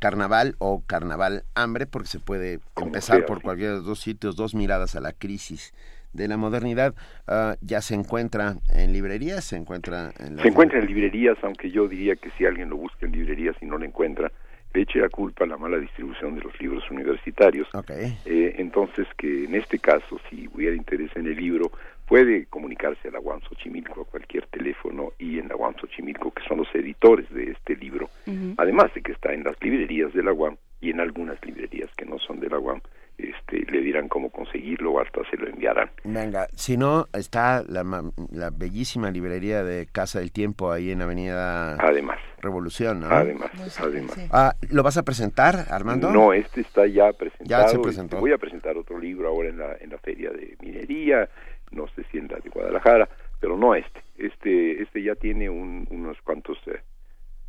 carnaval 0.00 0.56
o 0.58 0.82
carnaval 0.86 1.44
hambre, 1.54 1.86
porque 1.86 2.08
se 2.08 2.18
puede 2.18 2.58
empezar 2.76 3.24
por 3.26 3.42
cualquiera 3.42 3.72
de 3.72 3.76
los 3.78 3.86
dos 3.86 4.00
sitios, 4.00 4.34
dos 4.34 4.54
miradas 4.54 4.96
a 4.96 5.00
la 5.00 5.12
crisis 5.12 5.72
de 6.12 6.26
la 6.26 6.36
modernidad. 6.36 6.94
Ah, 7.28 7.56
ya 7.60 7.80
se 7.82 7.94
encuentra 7.94 8.56
en 8.72 8.92
librerías, 8.92 9.44
se 9.44 9.56
encuentra 9.56 10.12
en... 10.18 10.38
Se 10.38 10.48
encuentra 10.48 10.80
en 10.80 10.86
librerías, 10.86 11.38
aunque 11.42 11.70
yo 11.70 11.86
diría 11.86 12.16
que 12.16 12.30
si 12.30 12.44
alguien 12.44 12.70
lo 12.70 12.76
busca 12.76 13.06
en 13.06 13.12
librerías 13.12 13.54
y 13.60 13.66
no 13.66 13.78
lo 13.78 13.84
encuentra, 13.84 14.32
le 14.72 14.82
eche 14.82 15.00
la 15.00 15.08
culpa 15.08 15.44
a 15.44 15.46
la 15.46 15.56
mala 15.56 15.78
distribución 15.78 16.34
de 16.34 16.42
los 16.42 16.58
libros 16.60 16.88
universitarios. 16.90 17.68
Eh, 17.88 18.54
entonces, 18.58 19.06
que 19.16 19.44
en 19.44 19.54
este 19.54 19.78
caso, 19.78 20.20
si 20.28 20.48
hubiera 20.48 20.76
interés 20.76 21.10
en 21.16 21.26
el 21.26 21.36
libro, 21.36 21.72
puede 22.10 22.46
comunicarse 22.46 23.06
a 23.06 23.12
la 23.12 23.20
UAM 23.20 23.40
Xochimilco 23.42 24.00
a 24.00 24.04
cualquier 24.04 24.44
teléfono 24.48 25.12
y 25.16 25.38
en 25.38 25.46
la 25.46 25.54
UAM 25.54 25.76
Xochimilco, 25.80 26.32
que 26.32 26.42
son 26.42 26.58
los 26.58 26.74
editores 26.74 27.32
de 27.32 27.52
este 27.52 27.76
libro, 27.76 28.10
además 28.56 28.92
de 28.94 29.00
que 29.00 29.12
está 29.12 29.32
en 29.32 29.44
las 29.44 29.54
librerías 29.62 30.12
de 30.12 30.24
la 30.24 30.32
UAM 30.32 30.56
y 30.80 30.90
en 30.90 30.98
algunas 30.98 31.40
librerías 31.44 31.88
que 31.96 32.04
no 32.06 32.18
son 32.18 32.40
de 32.40 32.48
la 32.48 32.58
UAM, 32.58 32.80
este, 33.16 33.70
le 33.70 33.80
dirán 33.80 34.08
cómo 34.08 34.30
conseguirlo 34.30 34.92
o 34.92 35.00
hasta 35.00 35.20
se 35.30 35.36
lo 35.36 35.46
enviarán. 35.46 35.90
Venga, 36.02 36.48
si 36.52 36.76
no, 36.76 37.06
está 37.12 37.62
la, 37.68 37.84
la 38.32 38.50
bellísima 38.50 39.10
librería 39.10 39.62
de 39.62 39.86
Casa 39.86 40.18
del 40.18 40.32
Tiempo 40.32 40.72
ahí 40.72 40.90
en 40.90 41.02
Avenida 41.02 41.74
además, 41.74 42.18
Revolución, 42.40 43.00
¿no? 43.00 43.06
Además, 43.08 43.50
además. 43.78 44.18
Ah, 44.32 44.54
¿Lo 44.70 44.82
vas 44.82 44.96
a 44.96 45.04
presentar, 45.04 45.66
Armando? 45.70 46.10
No, 46.10 46.32
este 46.32 46.62
está 46.62 46.86
ya 46.86 47.12
presentado. 47.12 47.62
Ya 47.62 47.68
se 47.68 47.78
presentó. 47.78 48.18
Voy 48.18 48.32
a 48.32 48.38
presentar 48.38 48.76
otro 48.76 48.98
libro 48.98 49.28
ahora 49.28 49.50
en 49.50 49.58
la, 49.58 49.76
en 49.78 49.90
la 49.90 49.98
Feria 49.98 50.30
de 50.30 50.56
Minería, 50.60 51.28
no 51.70 51.86
sé 51.88 52.04
si 52.10 52.18
en 52.18 52.28
la 52.28 52.38
de 52.38 52.50
Guadalajara, 52.50 53.08
pero 53.40 53.56
no 53.56 53.74
este. 53.74 54.00
Este, 54.18 54.82
este 54.82 55.02
ya 55.02 55.14
tiene 55.14 55.48
unos 55.48 56.20
cuantos 56.22 56.58
eh, 56.66 56.80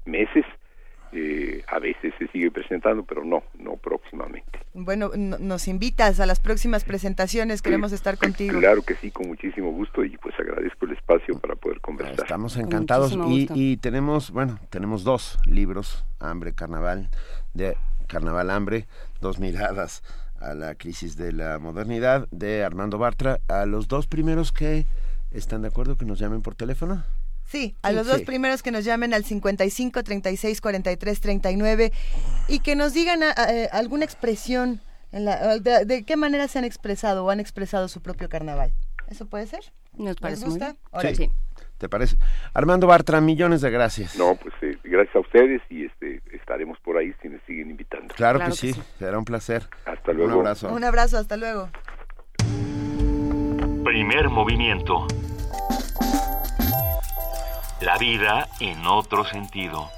meses 0.05 0.45
Eh, 1.13 1.61
a 1.67 1.77
veces 1.79 2.13
se 2.17 2.27
sigue 2.29 2.51
presentando, 2.51 3.03
pero 3.03 3.25
no, 3.25 3.43
no 3.59 3.75
próximamente. 3.75 4.59
Bueno, 4.73 5.11
nos 5.17 5.67
invitas 5.67 6.21
a 6.21 6.25
las 6.25 6.39
próximas 6.39 6.85
presentaciones, 6.85 7.61
queremos 7.61 7.91
estar 7.91 8.17
contigo. 8.17 8.57
Claro 8.59 8.81
que 8.81 8.95
sí, 8.95 9.11
con 9.11 9.27
muchísimo 9.27 9.71
gusto 9.71 10.05
y 10.05 10.15
pues 10.15 10.33
agradezco 10.39 10.85
el 10.85 10.93
espacio 10.93 11.37
para 11.37 11.55
poder 11.55 11.81
conversar. 11.81 12.21
Estamos 12.21 12.55
encantados 12.55 13.17
y, 13.27 13.49
y, 13.53 13.75
tenemos, 13.75 14.31
bueno, 14.31 14.57
tenemos 14.69 15.03
dos 15.03 15.37
libros, 15.45 16.05
Hambre, 16.21 16.53
Carnaval, 16.53 17.09
de 17.53 17.75
Carnaval 18.07 18.49
Hambre, 18.49 18.87
dos 19.19 19.37
miradas 19.37 20.03
a 20.41 20.53
la 20.53 20.75
crisis 20.75 21.15
de 21.15 21.31
la 21.31 21.59
modernidad 21.59 22.27
de 22.31 22.63
Armando 22.63 22.97
Bartra, 22.97 23.39
a 23.47 23.65
los 23.65 23.87
dos 23.87 24.07
primeros 24.07 24.51
que 24.51 24.85
están 25.31 25.61
de 25.61 25.69
acuerdo 25.69 25.97
que 25.97 26.05
nos 26.05 26.19
llamen 26.19 26.41
por 26.41 26.55
teléfono. 26.55 27.03
Sí, 27.45 27.75
a 27.81 27.91
los 27.91 28.07
dos 28.07 28.21
primeros 28.21 28.63
que 28.63 28.71
nos 28.71 28.85
llamen 28.85 29.13
al 29.13 29.25
55 29.25 30.03
36 30.03 30.61
43 30.61 31.19
39 31.19 31.91
y 32.47 32.59
que 32.59 32.75
nos 32.75 32.93
digan 32.93 33.21
eh, 33.23 33.67
alguna 33.73 34.05
expresión, 34.05 34.79
en 35.11 35.25
la, 35.25 35.59
de, 35.59 36.03
qué 36.05 36.15
manera 36.15 36.47
se 36.47 36.59
han 36.59 36.65
expresado 36.65 37.25
o 37.25 37.29
han 37.29 37.41
expresado 37.41 37.89
su 37.89 38.01
propio 38.01 38.29
carnaval. 38.29 38.71
¿Eso 39.09 39.25
puede 39.25 39.47
ser? 39.47 39.73
Nos 39.97 40.15
parece 40.15 40.45
gusta? 40.45 40.77
sí. 41.13 41.29
¿Te 41.81 41.89
parece? 41.89 42.15
Armando 42.53 42.85
Bartra, 42.85 43.19
millones 43.21 43.61
de 43.61 43.71
gracias. 43.71 44.15
No, 44.15 44.35
pues 44.35 44.53
eh, 44.61 44.77
gracias 44.83 45.15
a 45.15 45.19
ustedes 45.19 45.63
y 45.67 45.85
este 45.85 46.21
estaremos 46.31 46.77
por 46.81 46.95
ahí 46.95 47.11
si 47.23 47.27
me 47.27 47.39
siguen 47.47 47.71
invitando. 47.71 48.13
Claro, 48.13 48.37
que, 48.37 48.51
sí. 48.51 48.75
será 48.99 49.17
un 49.17 49.25
placer. 49.25 49.67
Hasta 49.85 50.13
luego. 50.13 50.31
Un 50.31 50.37
abrazo. 50.41 50.71
Un 50.71 50.83
abrazo, 50.83 51.17
hasta 51.17 51.37
luego. 51.37 51.69
Primer 53.83 54.29
movimiento. 54.29 55.07
La 57.81 57.97
vida 57.97 58.47
en 58.59 58.85
otro 58.85 59.25
sentido. 59.25 59.89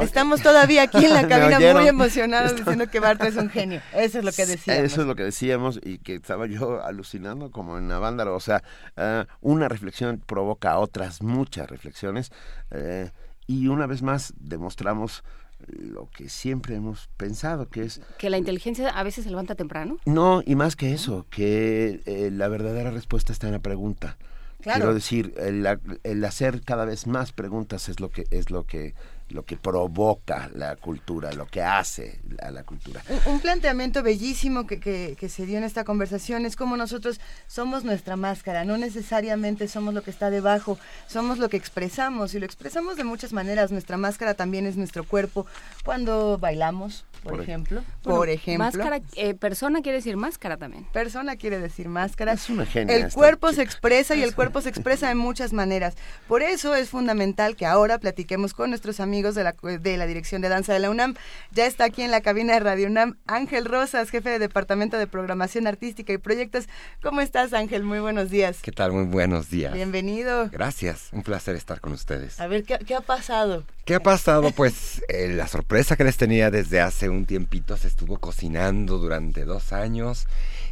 Estamos 0.00 0.42
todavía 0.42 0.82
aquí 0.82 1.04
en 1.04 1.12
la 1.12 1.26
cabina 1.28 1.58
muy 1.72 1.88
emocionados 1.88 2.56
diciendo 2.56 2.88
que 2.88 3.00
Bartra 3.00 3.28
es 3.28 3.36
un 3.36 3.50
genio. 3.50 3.80
Eso 3.94 4.18
es 4.18 4.24
lo 4.24 4.32
que 4.32 4.46
decíamos. 4.46 4.84
Eso 4.84 5.00
es 5.02 5.06
lo 5.06 5.16
que 5.16 5.24
decíamos 5.24 5.80
y 5.82 5.98
que 5.98 6.14
estaba 6.14 6.46
yo 6.46 6.84
alucinando 6.84 7.50
como 7.50 7.78
en 7.78 7.88
Navándaro. 7.88 8.34
O 8.34 8.40
sea, 8.40 8.62
eh, 8.96 9.24
una 9.40 9.68
reflexión 9.68 10.22
provoca 10.24 10.78
otras 10.78 11.22
muchas 11.22 11.68
reflexiones 11.68 12.30
eh, 12.70 13.10
y 13.46 13.68
una 13.68 13.86
vez 13.86 14.02
más 14.02 14.32
demostramos 14.38 15.24
lo 15.68 16.08
que 16.10 16.28
siempre 16.28 16.74
hemos 16.74 17.08
pensado, 17.16 17.68
que 17.68 17.82
es... 17.82 18.00
Que 18.18 18.30
la 18.30 18.38
inteligencia 18.38 18.88
a 18.88 19.02
veces 19.02 19.24
se 19.24 19.30
levanta 19.30 19.54
temprano. 19.54 19.98
No, 20.06 20.42
y 20.44 20.54
más 20.54 20.74
que 20.76 20.92
eso, 20.92 21.26
que 21.28 22.00
eh, 22.06 22.30
la 22.32 22.48
verdadera 22.48 22.90
respuesta 22.90 23.32
está 23.32 23.46
en 23.46 23.52
la 23.52 23.58
pregunta. 23.58 24.16
Quiero 24.62 24.92
decir, 24.92 25.34
el, 25.38 25.66
el, 26.02 26.24
hacer 26.24 26.60
cada 26.62 26.84
vez 26.84 27.06
más 27.06 27.32
preguntas 27.32 27.88
es 27.88 27.98
lo 27.98 28.10
que 28.10 28.26
es 28.30 28.50
lo 28.50 28.64
que 28.64 28.94
lo 29.30 29.44
que 29.44 29.56
provoca 29.56 30.50
la 30.54 30.76
cultura, 30.76 31.32
lo 31.32 31.46
que 31.46 31.62
hace 31.62 32.20
a 32.42 32.50
la 32.50 32.64
cultura. 32.64 33.02
Un, 33.26 33.40
planteamiento 33.40 34.02
bellísimo 34.02 34.66
que, 34.66 34.80
que, 34.80 35.28
se 35.28 35.46
dio 35.46 35.58
en 35.58 35.64
esta 35.64 35.84
conversación 35.84 36.44
es 36.46 36.56
como 36.56 36.76
nosotros 36.76 37.20
somos 37.46 37.84
nuestra 37.84 38.16
máscara, 38.16 38.64
no 38.64 38.76
necesariamente 38.76 39.68
somos 39.68 39.94
lo 39.94 40.02
que 40.02 40.10
está 40.10 40.30
debajo, 40.30 40.78
somos 41.06 41.38
lo 41.38 41.48
que 41.48 41.56
expresamos 41.56 42.34
y 42.34 42.38
lo 42.38 42.46
expresamos 42.46 42.96
de 42.96 43.04
muchas 43.04 43.32
maneras. 43.32 43.70
Nuestra 43.70 43.96
máscara 43.96 44.34
también 44.34 44.66
es 44.66 44.76
nuestro 44.76 45.04
cuerpo 45.04 45.46
cuando 45.84 46.38
bailamos, 46.38 47.04
por, 47.22 47.40
ejemplo. 47.40 47.82
por 48.02 48.28
ejemplo. 48.28 48.64
Máscara, 48.64 49.00
eh, 49.16 49.34
persona 49.34 49.82
quiere 49.82 49.98
decir 49.98 50.16
máscara 50.16 50.56
también. 50.56 50.84
Persona 50.92 51.36
quiere 51.36 51.58
decir 51.58 51.88
máscara. 51.88 52.32
Es 52.32 52.48
una 52.50 52.66
genia 52.66 52.94
El 52.94 53.12
cuerpo 53.12 53.52
se 53.52 53.62
expresa 53.62 54.14
y 54.14 54.22
el 54.22 54.34
cuerpo 54.36 54.60
se 54.60 54.68
expresa 54.68 55.08
de 55.08 55.14
muchas 55.14 55.52
maneras. 55.52 55.94
Por 56.28 56.42
eso 56.42 56.74
es 56.74 56.90
fundamental 56.90 57.56
que 57.56 57.66
ahora 57.66 57.98
platiquemos 57.98 58.54
con 58.54 58.70
nuestros 58.70 59.00
amigos 59.00 59.34
de 59.34 59.44
la, 59.44 59.54
de 59.62 59.96
la 59.96 60.06
Dirección 60.06 60.42
de 60.42 60.48
Danza 60.48 60.72
de 60.72 60.78
la 60.80 60.90
UNAM. 60.90 61.14
Ya 61.52 61.66
está 61.66 61.84
aquí 61.84 62.02
en 62.02 62.10
la 62.10 62.20
cabina 62.20 62.54
de 62.54 62.60
Radio 62.60 62.86
UNAM 62.86 63.16
Ángel 63.26 63.64
Rosas, 63.64 64.10
jefe 64.10 64.30
de 64.30 64.38
Departamento 64.38 64.96
de 64.96 65.06
Programación 65.06 65.66
Artística 65.66 66.12
y 66.12 66.18
Proyectos. 66.18 66.66
¿Cómo 67.02 67.20
estás, 67.20 67.52
Ángel? 67.52 67.82
Muy 67.82 68.00
buenos 68.00 68.30
días. 68.30 68.58
¿Qué 68.62 68.72
tal? 68.72 68.92
Muy 68.92 69.04
buenos 69.04 69.50
días. 69.50 69.72
Bienvenido. 69.72 70.48
Gracias. 70.50 71.08
Un 71.12 71.22
placer 71.22 71.56
estar 71.56 71.80
con 71.80 71.92
ustedes. 71.92 72.40
A 72.40 72.46
ver, 72.46 72.64
¿qué, 72.64 72.78
qué 72.86 72.94
ha 72.94 73.00
pasado? 73.00 73.64
¿Qué 73.84 73.96
ha 73.96 74.00
pasado? 74.00 74.52
Pues 74.52 75.02
eh, 75.08 75.28
la 75.28 75.48
sorpresa 75.48 75.96
que 75.96 76.04
les 76.04 76.16
tenía 76.16 76.50
desde 76.50 76.80
hace 76.80 77.08
un 77.10 77.26
tiempito 77.26 77.76
se 77.76 77.88
estuvo 77.88 78.18
cocinando 78.18 78.98
durante 78.98 79.44
dos 79.44 79.72
años. 79.72 80.26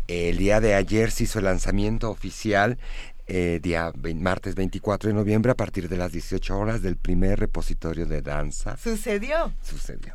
El 0.06 0.38
día 0.38 0.60
de 0.60 0.74
ayer 0.74 1.10
se 1.10 1.24
hizo 1.24 1.38
el 1.38 1.46
lanzamiento 1.46 2.10
oficial 2.10 2.78
eh, 3.30 3.60
día 3.62 3.92
martes 4.16 4.54
24 4.54 5.08
de 5.08 5.14
noviembre 5.14 5.52
a 5.52 5.54
partir 5.54 5.90
de 5.90 5.98
las 5.98 6.12
18 6.12 6.58
horas 6.58 6.80
del 6.80 6.96
primer 6.96 7.38
repositorio 7.38 8.06
de 8.06 8.22
danza. 8.22 8.78
¿Sucedió? 8.78 9.52
Sucedió. 9.62 10.14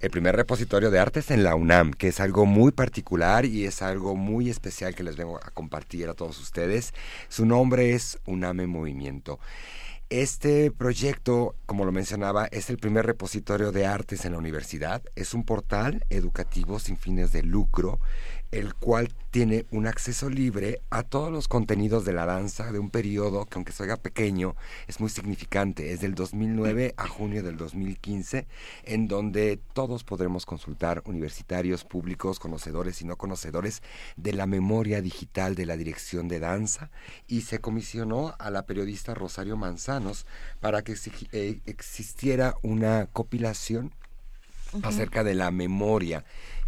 El 0.00 0.10
primer 0.10 0.36
repositorio 0.36 0.90
de 0.90 1.00
artes 1.00 1.32
en 1.32 1.42
la 1.42 1.56
UNAM, 1.56 1.92
que 1.92 2.08
es 2.08 2.20
algo 2.20 2.46
muy 2.46 2.70
particular 2.70 3.44
y 3.46 3.64
es 3.64 3.82
algo 3.82 4.14
muy 4.14 4.48
especial 4.48 4.94
que 4.94 5.02
les 5.02 5.16
vengo 5.16 5.38
a 5.38 5.50
compartir 5.50 6.08
a 6.08 6.14
todos 6.14 6.38
ustedes. 6.38 6.94
Su 7.28 7.46
nombre 7.46 7.94
es 7.94 8.18
UNAM 8.26 8.66
Movimiento. 8.68 9.40
Este 10.12 10.70
proyecto, 10.70 11.54
como 11.64 11.86
lo 11.86 11.90
mencionaba, 11.90 12.44
es 12.44 12.68
el 12.68 12.76
primer 12.76 13.06
repositorio 13.06 13.72
de 13.72 13.86
artes 13.86 14.26
en 14.26 14.32
la 14.32 14.38
universidad. 14.38 15.02
Es 15.16 15.32
un 15.32 15.42
portal 15.42 16.04
educativo 16.10 16.78
sin 16.78 16.98
fines 16.98 17.32
de 17.32 17.42
lucro 17.42 17.98
el 18.52 18.74
cual 18.74 19.08
tiene 19.30 19.64
un 19.70 19.86
acceso 19.86 20.28
libre 20.28 20.82
a 20.90 21.02
todos 21.02 21.32
los 21.32 21.48
contenidos 21.48 22.04
de 22.04 22.12
la 22.12 22.26
danza 22.26 22.70
de 22.70 22.78
un 22.78 22.90
periodo 22.90 23.46
que 23.46 23.54
aunque 23.54 23.72
se 23.72 23.82
oiga 23.82 23.96
pequeño 23.96 24.54
es 24.86 25.00
muy 25.00 25.08
significante, 25.08 25.92
es 25.92 26.02
del 26.02 26.14
2009 26.14 26.92
a 26.98 27.08
junio 27.08 27.42
del 27.42 27.56
2015, 27.56 28.46
en 28.84 29.08
donde 29.08 29.58
todos 29.72 30.04
podremos 30.04 30.44
consultar 30.44 31.02
universitarios, 31.06 31.84
públicos, 31.84 32.38
conocedores 32.38 33.00
y 33.00 33.06
no 33.06 33.16
conocedores 33.16 33.82
de 34.16 34.34
la 34.34 34.46
memoria 34.46 35.00
digital 35.00 35.54
de 35.54 35.64
la 35.64 35.78
dirección 35.78 36.28
de 36.28 36.38
danza. 36.38 36.90
Y 37.26 37.40
se 37.42 37.58
comisionó 37.58 38.34
a 38.38 38.50
la 38.50 38.66
periodista 38.66 39.14
Rosario 39.14 39.56
Manzanos 39.56 40.26
para 40.60 40.82
que 40.82 40.94
eh, 41.32 41.60
existiera 41.64 42.56
una 42.60 43.06
compilación 43.06 43.94
acerca 44.82 45.24
de 45.24 45.34
la 45.34 45.50
memoria 45.50 46.24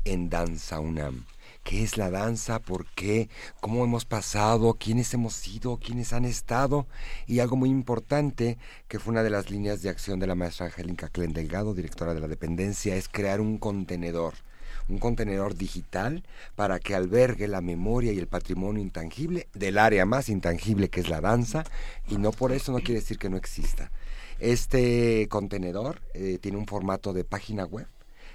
en 0.06 0.30
Danza 0.30 0.80
UNAM 0.80 1.26
qué 1.64 1.82
es 1.82 1.96
la 1.96 2.10
danza, 2.10 2.60
por 2.60 2.86
qué, 2.86 3.28
cómo 3.60 3.82
hemos 3.84 4.04
pasado, 4.04 4.74
quiénes 4.74 5.12
hemos 5.14 5.34
sido, 5.34 5.78
quiénes 5.78 6.12
han 6.12 6.24
estado. 6.24 6.86
Y 7.26 7.40
algo 7.40 7.56
muy 7.56 7.70
importante, 7.70 8.58
que 8.86 8.98
fue 8.98 9.12
una 9.12 9.22
de 9.22 9.30
las 9.30 9.50
líneas 9.50 9.82
de 9.82 9.88
acción 9.88 10.20
de 10.20 10.28
la 10.28 10.34
maestra 10.36 10.66
Angélica 10.66 11.08
Clen 11.08 11.32
Delgado, 11.32 11.74
directora 11.74 12.14
de 12.14 12.20
la 12.20 12.28
dependencia, 12.28 12.94
es 12.94 13.08
crear 13.08 13.40
un 13.40 13.58
contenedor 13.58 14.34
un 14.88 14.98
contenedor 14.98 15.54
digital 15.54 16.24
para 16.56 16.78
que 16.78 16.94
albergue 16.94 17.48
la 17.48 17.62
memoria 17.62 18.12
y 18.12 18.18
el 18.18 18.26
patrimonio 18.26 18.82
intangible 18.82 19.48
del 19.54 19.78
área 19.78 20.04
más 20.04 20.28
intangible 20.28 20.90
que 20.90 21.00
es 21.00 21.08
la 21.08 21.22
danza 21.22 21.64
y 22.08 22.18
no 22.18 22.32
por 22.32 22.52
eso 22.52 22.70
no 22.70 22.78
quiere 22.78 23.00
decir 23.00 23.18
que 23.18 23.30
no 23.30 23.38
exista. 23.38 23.90
Este 24.40 25.26
contenedor 25.30 26.02
eh, 26.12 26.38
tiene 26.38 26.58
un 26.58 26.66
formato 26.66 27.14
de 27.14 27.24
página 27.24 27.64
web 27.64 27.86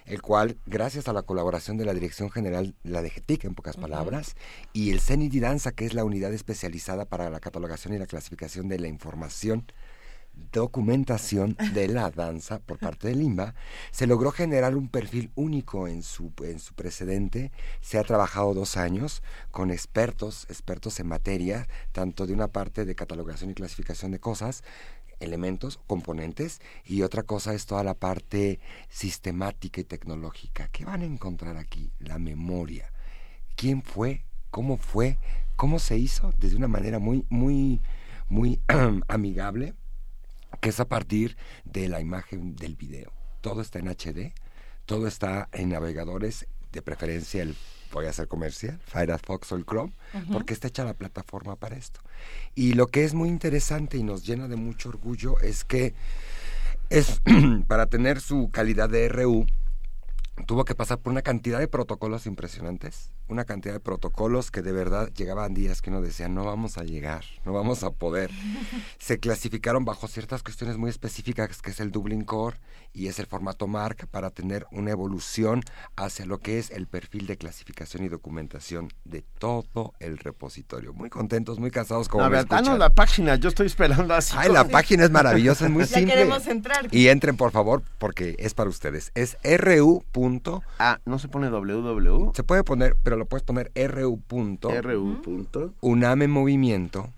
el 0.10 0.22
cual, 0.24 0.58
gracias 0.66 1.08
a 1.08 1.14
la 1.14 1.22
colaboración 1.22 1.78
de 1.78 1.86
la 1.86 1.94
Dirección 1.94 2.32
General, 2.32 2.76
la 2.84 3.04
DGTIC 3.04 3.46
en 3.46 3.56
pocas 3.56 3.78
palabras, 3.78 4.36
y 4.74 4.90
el 4.90 5.02
CENIDI 5.02 5.40
Danza, 5.40 5.72
que 5.72 5.86
es 5.86 5.94
la 5.94 6.04
unidad 6.04 6.34
especializada 6.34 7.06
para 7.06 7.30
la 7.30 7.40
catalogación 7.40 7.94
y 7.94 8.00
la 8.00 8.08
clasificación 8.08 8.68
de 8.68 8.80
la 8.80 8.88
información, 8.88 9.72
documentación 10.52 11.58
de 11.74 11.88
la 11.88 12.10
danza 12.10 12.60
por 12.60 12.80
parte 12.80 13.10
del 13.10 13.22
IMBA, 13.22 13.54
se 13.92 14.08
logró 14.08 14.32
generar 14.32 14.76
un 14.76 14.88
perfil 14.88 15.32
único 15.36 15.88
en 15.88 16.02
su, 16.02 16.32
en 16.44 16.60
su 16.60 16.74
precedente. 16.74 17.52
Se 17.82 18.00
ha 18.00 18.04
trabajado 18.04 18.54
dos 18.54 18.78
años 18.78 19.22
con 19.52 19.70
expertos, 19.70 20.46
expertos 20.50 21.00
en 21.00 21.08
materia, 21.08 21.68
tanto 21.92 22.26
de 22.26 22.34
una 22.34 22.48
parte 22.48 22.86
de 22.86 22.96
catalogación 22.96 23.52
y 23.52 23.54
clasificación 23.54 24.12
de 24.12 24.20
cosas, 24.20 24.64
elementos, 25.20 25.80
componentes, 25.88 26.62
y 26.86 27.02
otra 27.02 27.24
cosa 27.24 27.54
es 27.54 27.66
toda 27.66 27.84
la 27.84 27.94
parte 27.94 28.60
sistemática 28.90 29.82
y 29.82 29.84
tecnológica. 29.84 30.70
¿Qué 30.72 30.86
van 30.86 31.02
a 31.02 31.06
encontrar 31.06 31.58
aquí? 31.58 31.92
La 32.00 32.20
memoria. 32.20 32.92
¿Quién 33.56 33.82
fue? 33.84 34.26
¿Cómo 34.52 34.78
fue? 34.78 35.18
¿Cómo 35.56 35.80
se 35.80 35.98
hizo? 35.98 36.34
Desde 36.38 36.58
una 36.58 36.68
manera 36.68 37.00
muy, 37.00 37.26
muy, 37.30 37.82
muy 38.28 38.60
amigable, 39.08 39.74
que 40.62 40.70
es 40.70 40.80
a 40.80 40.88
partir 40.88 41.38
de 41.66 41.90
la 41.90 42.02
imagen 42.02 42.56
del 42.56 42.76
video. 42.76 43.12
Todo 43.42 43.62
está 43.62 43.80
en 43.80 43.88
HD, 43.88 44.34
todo 44.86 45.08
está 45.08 45.50
en 45.52 45.70
navegadores, 45.70 46.48
de 46.72 46.82
preferencia 46.82 47.42
el 47.42 47.56
voy 47.92 48.06
a 48.06 48.10
hacer 48.10 48.28
comercial, 48.28 48.80
Firefox 48.86 49.52
o 49.52 49.56
el 49.56 49.66
Chrome, 49.66 49.94
porque 50.32 50.54
está 50.54 50.68
hecha 50.68 50.84
la 50.84 50.94
plataforma 50.94 51.56
para 51.56 51.76
esto. 51.76 52.02
Y 52.56 52.74
lo 52.74 52.88
que 52.88 53.04
es 53.04 53.14
muy 53.14 53.30
interesante 53.30 53.98
y 53.98 54.04
nos 54.04 54.26
llena 54.26 54.48
de 54.48 54.56
mucho 54.56 54.90
orgullo 54.90 55.40
es 55.40 55.64
que 55.64 55.94
es 56.90 57.22
para 57.68 57.88
tener 57.88 58.22
su 58.22 58.50
calidad 58.52 58.90
de 58.90 59.10
RU 59.10 59.46
tuvo 60.46 60.66
que 60.66 60.76
pasar 60.76 61.00
por 61.00 61.12
una 61.12 61.22
cantidad 61.22 61.60
de 61.60 61.68
protocolos 61.68 62.26
impresionantes 62.26 63.12
una 63.30 63.46
cantidad 63.46 63.74
de 63.74 63.80
protocolos 63.80 64.52
que 64.52 64.62
de 64.62 64.72
verdad 64.72 65.10
llegaban 65.14 65.54
días 65.54 65.82
que 65.82 65.90
uno 65.90 66.02
decía, 66.02 66.28
no 66.28 66.44
vamos 66.46 66.78
a 66.78 66.84
llegar, 66.84 67.24
no 67.46 67.54
vamos 67.54 67.84
a 67.84 67.92
poder. 67.92 68.32
Se 69.00 69.20
clasificaron 69.20 69.86
bajo 69.86 70.08
ciertas 70.08 70.44
cuestiones 70.44 70.78
muy 70.78 70.90
específicas, 70.90 71.62
que 71.62 71.72
es 71.72 71.80
el 71.80 71.92
Dublin 71.92 72.24
Core 72.24 72.58
y 72.92 73.08
es 73.08 73.20
el 73.20 73.28
formato 73.28 73.68
marca 73.68 74.08
para 74.08 74.32
tener 74.32 74.66
una 74.72 74.92
evolución 74.92 75.62
hacia 75.96 76.26
lo 76.26 76.40
que 76.40 76.60
es 76.60 76.72
el 76.72 76.88
perfil 76.88 77.28
de 77.28 77.38
clasificación 77.38 78.04
y 78.04 78.10
documentación 78.10 78.90
de 79.06 79.24
todo 79.38 79.94
el 80.00 80.18
repositorio. 80.18 80.94
Muy 80.94 81.10
contentos, 81.10 81.60
muy 81.60 81.72
cansados 81.72 82.10
como 82.10 82.24
a 82.24 82.30
ver, 82.30 82.48
danos 82.48 82.80
la 82.80 82.90
página, 82.90 83.36
yo 83.36 83.50
estoy 83.50 83.68
esperando 83.68 84.14
así. 84.14 84.34
Ay, 84.38 84.52
la 84.52 84.68
página 84.68 85.04
es 85.04 85.12
maravillosa, 85.12 85.66
es 85.66 85.72
muy 85.72 85.84
ya 85.86 85.98
simple. 85.98 86.14
queremos 86.14 86.48
entrar. 86.48 86.88
Y 86.92 87.08
entren, 87.08 87.38
por 87.38 87.52
favor, 87.52 87.84
porque 88.00 88.36
es 88.40 88.54
para 88.54 88.70
ustedes. 88.70 89.12
Es 89.14 89.38
ru. 89.44 90.04
Ah, 90.80 91.00
no 91.06 91.20
se 91.20 91.28
pone 91.28 91.50
www. 91.50 92.32
Se 92.34 92.44
puede 92.44 92.64
poner, 92.64 92.96
pero 93.04 93.18
lo 93.20 93.26
puedes 93.28 93.44
poner 93.44 93.72
ru. 93.76 94.22
ru. 94.82 95.74
Uname 95.82 96.28
Movimiento. 96.28 97.14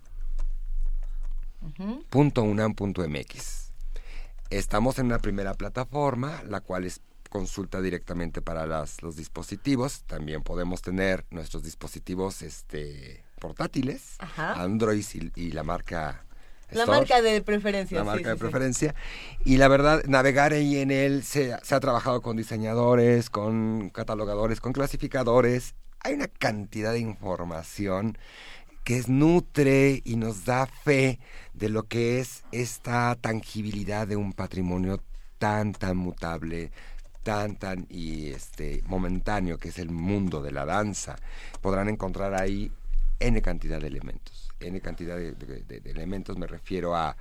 punto 2.10 2.44
unam.mx. 2.44 3.72
Estamos 4.50 5.00
en 5.00 5.06
una 5.06 5.20
primera 5.20 5.54
plataforma, 5.54 6.44
la 6.44 6.60
cual 6.60 6.84
es 6.84 7.02
consulta 7.30 7.82
directamente 7.82 8.42
para 8.42 8.66
las, 8.66 9.02
los 9.02 9.16
dispositivos. 9.16 10.04
También 10.04 10.44
podemos 10.44 10.82
tener 10.82 11.26
nuestros 11.30 11.64
dispositivos 11.64 12.42
este, 12.42 13.24
portátiles, 13.40 14.18
Android 14.36 15.06
y, 15.14 15.42
y 15.42 15.52
la 15.52 15.64
marca 15.64 16.26
la 16.72 16.86
marca 16.86 17.22
de 17.22 17.42
preferencia. 17.42 17.98
La 17.98 18.04
marca 18.04 18.30
de 18.30 18.36
preferencia. 18.38 18.96
Y 19.44 19.58
la 19.58 19.68
verdad, 19.68 20.04
navegar 20.06 20.54
ahí 20.54 20.78
en 20.78 20.92
él, 20.92 21.24
se, 21.24 21.56
se, 21.64 21.76
ha 21.76 21.80
trabajado 21.80 22.22
con 22.22 22.38
diseñadores, 22.38 23.30
con 23.30 23.90
catalogadores, 23.90 24.62
con 24.62 24.74
clasificadores. 24.74 25.76
Hay 26.04 26.14
una 26.14 26.28
cantidad 26.28 26.94
de 26.94 27.00
información 27.00 28.18
que 28.84 28.98
es 28.98 29.08
nutre 29.08 30.02
y 30.04 30.16
nos 30.16 30.46
da 30.46 30.66
fe 30.66 31.20
de 31.54 31.70
lo 31.70 31.84
que 31.84 32.20
es 32.20 32.44
esta 32.52 33.16
tangibilidad 33.16 34.08
de 34.08 34.16
un 34.16 34.34
patrimonio 34.34 35.00
tan, 35.38 35.74
tan 35.74 35.98
mutable, 35.98 36.72
tan, 37.22 37.56
tan 37.56 37.86
y 37.90 38.30
este 38.30 38.82
momentáneo 38.88 39.60
que 39.60 39.70
es 39.70 39.78
el 39.78 39.92
mundo 39.92 40.42
de 40.42 40.52
la 40.52 40.66
danza. 40.66 41.18
Podrán 41.62 41.88
encontrar 41.90 42.34
ahí 42.34 42.72
N 43.20 43.40
cantidad 43.44 43.80
de 43.80 43.88
elementos. 43.88 44.50
N 44.60 44.82
cantidad 44.82 45.16
de, 45.18 45.82
elementos 45.86 46.38
me 46.38 46.48
refiero 46.48 46.96
a 46.96 47.16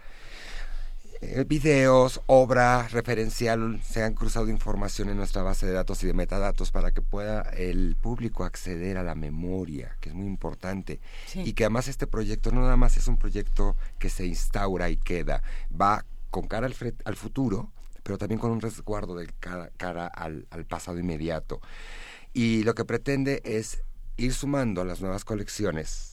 eh, 1.23 1.45
videos, 1.47 2.23
obra 2.27 2.89
referencial, 2.89 3.81
se 3.83 4.03
han 4.03 4.15
cruzado 4.15 4.49
información 4.49 5.11
en 5.11 5.17
nuestra 5.17 5.43
base 5.43 5.67
de 5.67 5.73
datos 5.73 6.03
y 6.03 6.07
de 6.07 6.15
metadatos 6.15 6.71
para 6.71 6.93
que 6.93 7.03
pueda 7.03 7.43
el 7.43 7.97
público 8.01 8.45
acceder 8.45 8.97
a 8.97 9.03
la 9.03 9.15
memoria, 9.15 9.97
que 10.01 10.09
es 10.09 10.15
muy 10.15 10.27
importante. 10.27 11.01
Y 11.35 11.53
que 11.53 11.65
además 11.65 11.89
este 11.89 12.07
proyecto 12.07 12.53
no 12.53 12.63
nada 12.63 12.77
más 12.77 12.97
es 12.97 13.07
un 13.07 13.19
proyecto 13.19 13.77
que 13.99 14.09
se 14.09 14.27
instaura 14.27 14.89
y 14.89 14.97
queda, 14.97 15.43
va 15.79 16.05
con 16.31 16.47
cara 16.47 16.67
al, 16.67 16.75
al 17.05 17.17
futuro, 17.17 17.71
pero 18.03 18.17
también 18.17 18.39
con 18.39 18.51
un 18.51 18.61
resguardo 18.61 19.15
de 19.15 19.27
cara, 19.41 19.71
cara 19.77 20.07
al, 20.07 20.47
al 20.51 20.65
pasado 20.65 20.99
inmediato. 20.99 21.61
Y 22.33 22.63
lo 22.63 22.75
que 22.75 22.85
pretende 22.85 23.43
es 23.45 23.83
ir 24.17 24.33
sumando 24.33 24.85
las 24.85 25.01
nuevas 25.01 25.25
colecciones, 25.25 26.10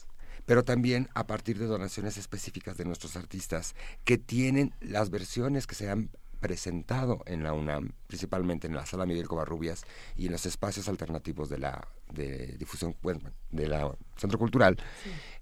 pero 0.48 0.64
también 0.64 1.10
a 1.12 1.26
partir 1.26 1.58
de 1.58 1.66
donaciones 1.66 2.16
específicas 2.16 2.78
de 2.78 2.86
nuestros 2.86 3.16
artistas 3.16 3.74
que 4.04 4.16
tienen 4.16 4.72
las 4.80 5.10
versiones 5.10 5.66
que 5.66 5.74
se 5.74 5.90
han 5.90 6.08
presentado 6.40 7.22
en 7.26 7.42
la 7.42 7.52
UNAM, 7.52 7.92
principalmente 8.06 8.66
en 8.66 8.74
la 8.74 8.86
sala 8.86 9.04
Miguel 9.04 9.28
Covarrubias 9.28 9.84
y 10.16 10.24
en 10.24 10.32
los 10.32 10.46
espacios 10.46 10.88
alternativos 10.88 11.50
de 11.50 11.58
la 11.58 11.86
de 12.10 12.56
difusión 12.58 12.96
bueno, 13.02 13.30
de 13.50 13.68
la 13.68 13.94
centro 14.16 14.38
cultural, 14.38 14.78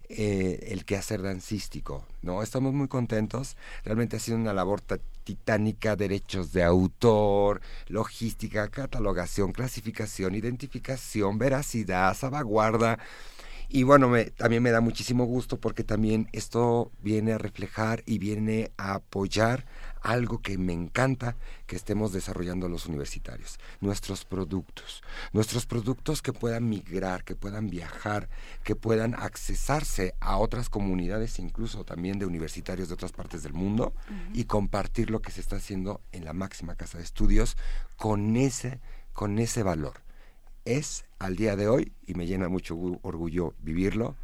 eh, 0.09 0.71
el 0.73 0.85
quehacer 0.85 1.23
dancístico, 1.23 2.05
¿no? 2.23 2.43
Estamos 2.43 2.73
muy 2.75 2.89
contentos, 2.89 3.57
realmente 3.85 4.17
ha 4.17 4.19
sido 4.19 4.37
una 4.39 4.55
labor 4.55 4.81
titánica, 5.23 5.95
derechos 5.95 6.53
de 6.53 6.65
autor, 6.65 7.61
logística, 7.87 8.69
catalogación, 8.71 9.53
clasificación, 9.53 10.35
identificación, 10.35 11.39
veracidad, 11.39 12.17
salvaguarda, 12.17 12.99
y 13.69 13.83
bueno, 13.83 14.09
me, 14.09 14.27
también 14.27 14.63
me 14.63 14.71
da 14.71 14.81
muchísimo 14.81 15.25
gusto 15.25 15.59
porque 15.59 15.85
también 15.85 16.29
esto 16.33 16.93
viene 17.03 17.33
a 17.33 17.39
reflejar 17.39 18.03
y 18.07 18.19
viene 18.19 18.71
a 18.77 18.95
apoyar 18.95 19.67
algo 20.03 20.41
que 20.41 20.57
me 20.57 20.73
encanta 20.73 21.37
que 21.67 21.75
estemos 21.75 22.13
desarrollando 22.13 22.69
los 22.69 22.87
universitarios, 22.87 23.59
nuestros 23.81 24.25
productos, 24.25 25.03
nuestros 25.33 25.67
productos 25.67 26.23
que 26.23 26.33
puedan 26.33 26.69
migrar, 26.69 27.25
que 27.25 27.35
puedan 27.35 27.69
viajar, 27.69 28.29
que 28.63 28.77
puedan 28.77 29.15
accesarse 29.15 30.15
a 30.21 30.37
otras 30.39 30.69
comunidades, 30.69 31.41
incluso 31.41 31.85
también 31.85 32.21
de 32.21 32.27
universitarios 32.27 32.89
de 32.89 32.95
otras 32.95 33.13
partes 33.13 33.43
del 33.43 33.53
mundo, 33.53 33.95
y 34.33 34.45
compartir 34.45 35.11
lo 35.11 35.21
que 35.21 35.33
se 35.33 35.41
está 35.41 35.57
haciendo 35.57 36.01
en 36.13 36.25
la 36.25 36.33
máxima 36.33 36.77
casa 36.77 36.99
de 36.99 37.05
estudios 37.05 37.57
con 37.97 38.37
ese, 38.37 38.81
con 39.13 39.41
ese 39.41 39.65
valor 39.65 40.06
es 40.67 41.07
al 41.19 41.37
día 41.37 41.57
de 41.57 41.69
hoy, 41.69 41.93
y 42.07 42.13
me 42.15 42.27
llena 42.27 42.51
mucho 42.51 42.77
orgullo 43.03 43.55
vivirlo 43.61 44.15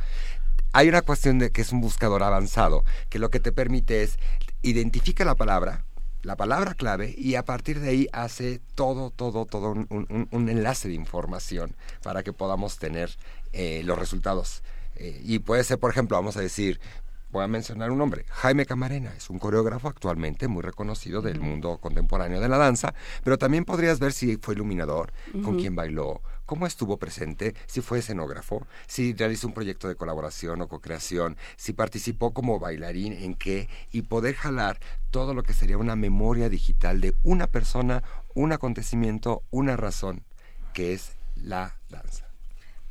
hay 0.73 0.89
una 0.89 1.01
cuestión 1.01 1.39
de 1.39 1.51
que 1.51 1.61
es 1.61 1.71
un 1.71 1.81
buscador 1.81 2.23
avanzado, 2.23 2.83
que 3.09 3.19
lo 3.19 3.29
que 3.29 3.39
te 3.39 3.51
permite 3.51 4.03
es 4.03 4.17
identifica 4.61 5.25
la 5.25 5.35
palabra, 5.35 5.85
la 6.23 6.35
palabra 6.35 6.75
clave, 6.75 7.13
y 7.17 7.35
a 7.35 7.43
partir 7.43 7.79
de 7.79 7.89
ahí 7.89 8.07
hace 8.13 8.61
todo, 8.75 9.09
todo, 9.09 9.45
todo 9.45 9.71
un, 9.71 10.49
enlace 10.49 10.87
de 10.87 10.93
información 10.93 11.75
para 12.03 12.23
que 12.23 12.31
podamos 12.31 12.77
tener 12.77 13.15
eh, 13.53 13.81
los 13.83 13.97
resultados. 13.97 14.63
Eh, 14.95 15.19
y 15.23 15.39
puede 15.39 15.63
ser, 15.63 15.79
por 15.79 15.91
ejemplo, 15.91 16.17
vamos 16.17 16.37
a 16.37 16.41
decir, 16.41 16.79
voy 17.31 17.43
a 17.43 17.47
mencionar 17.47 17.91
un 17.91 17.97
nombre, 17.97 18.25
Jaime 18.29 18.65
Camarena, 18.65 19.13
es 19.17 19.29
un 19.29 19.39
coreógrafo 19.39 19.87
actualmente 19.87 20.47
muy 20.47 20.61
reconocido 20.61 21.21
del 21.21 21.39
mundo 21.39 21.77
contemporáneo 21.79 22.39
de 22.39 22.49
la 22.49 22.57
danza, 22.57 22.93
pero 23.23 23.37
también 23.37 23.65
podrías 23.65 23.99
ver 23.99 24.13
si 24.13 24.37
fue 24.37 24.53
iluminador, 24.53 25.11
con 25.43 25.57
quién 25.57 25.75
bailó, 25.75 26.21
cómo 26.51 26.67
estuvo 26.67 26.97
presente, 26.97 27.55
si 27.65 27.79
fue 27.79 27.99
escenógrafo, 27.99 28.67
si 28.85 29.13
realizó 29.13 29.47
un 29.47 29.53
proyecto 29.53 29.87
de 29.87 29.95
colaboración 29.95 30.61
o 30.61 30.67
co-creación, 30.67 31.37
si 31.55 31.71
participó 31.71 32.33
como 32.33 32.59
bailarín 32.59 33.13
en 33.13 33.35
qué, 33.35 33.69
y 33.93 34.01
poder 34.01 34.35
jalar 34.35 34.77
todo 35.11 35.33
lo 35.33 35.43
que 35.43 35.53
sería 35.53 35.77
una 35.77 35.95
memoria 35.95 36.49
digital 36.49 36.99
de 36.99 37.15
una 37.23 37.47
persona, 37.47 38.03
un 38.33 38.51
acontecimiento, 38.51 39.43
una 39.49 39.77
razón, 39.77 40.25
que 40.73 40.91
es 40.91 41.13
la 41.37 41.77
danza. 41.89 42.25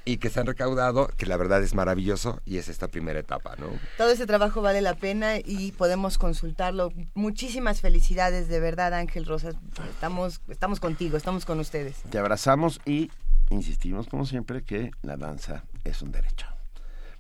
y 0.05 0.19
que 0.19 0.31
se 0.31 0.41
han 0.41 0.47
recaudado, 0.47 1.09
que 1.17 1.27
la 1.27 1.37
verdad 1.37 1.63
es 1.63 1.75
maravilloso 1.75 2.41
y 2.45 2.59
es 2.59 2.69
esta 2.69 2.89
primera 2.89 3.21
etapa, 3.21 3.57
¿no? 3.57 3.67
Todo 3.99 4.11
ese 4.11 4.27
trabajo 4.27 4.63
vale 4.63 4.81
la 4.81 4.95
pena 4.95 5.39
y 5.39 5.73
podemos 5.73 6.19
consultarlo. 6.19 6.93
Muchísimas 7.15 7.81
felicidades, 7.81 8.49
de 8.49 8.61
verdad, 8.61 8.95
Ángel 8.95 9.27
Rosas. 9.27 9.57
Estamos, 9.91 10.41
estamos 10.49 10.81
contigo, 10.81 11.17
estamos 11.17 11.45
con 11.45 11.61
ustedes. 11.61 12.03
Te 12.11 12.19
abrazamos 12.19 12.81
y 12.85 13.11
insistimos, 13.51 14.07
como 14.07 14.27
siempre, 14.27 14.63
que 14.63 14.91
la 15.03 15.17
danza 15.17 15.65
es 15.85 16.03
un 16.03 16.13
derecho. 16.13 16.47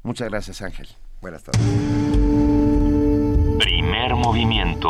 Muchas 0.02 0.28
gracias, 0.28 0.62
Ángel. 0.62 0.88
Buenas 1.20 1.44
tardes. 1.44 1.62
Primer 3.58 4.14
movimiento. 4.16 4.88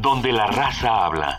Donde 0.00 0.32
la 0.32 0.46
raza 0.46 1.04
habla. 1.04 1.38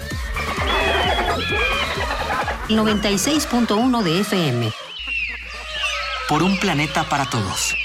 96.1 2.77 4.03
de 4.03 4.19
FM. 4.21 4.71
Por 6.29 6.43
un 6.43 6.57
planeta 6.59 7.03
para 7.03 7.29
todos. 7.29 7.75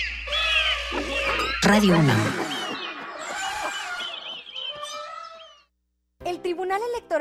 Radio 1.62 1.98
UNAM. 1.98 2.18
El 6.24 6.40
Tribunal 6.40 6.80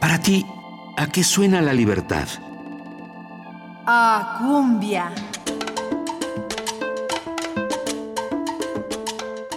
Para 0.00 0.20
ti, 0.20 0.44
¿a 0.96 1.06
qué 1.06 1.24
suena 1.24 1.62
la 1.62 1.72
libertad? 1.72 2.28
A 3.86 4.38
cumbia. 4.38 5.10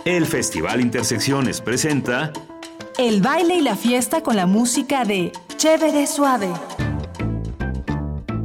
El 0.06 0.26
Festival 0.26 0.82
Intersecciones 0.82 1.62
presenta 1.62 2.32
El 2.98 3.22
baile 3.22 3.56
y 3.56 3.62
la 3.62 3.76
fiesta 3.76 4.22
con 4.22 4.36
la 4.36 4.46
música 4.46 5.04
de 5.04 5.32
Chévere 5.58 6.08
Suave. 6.08 6.50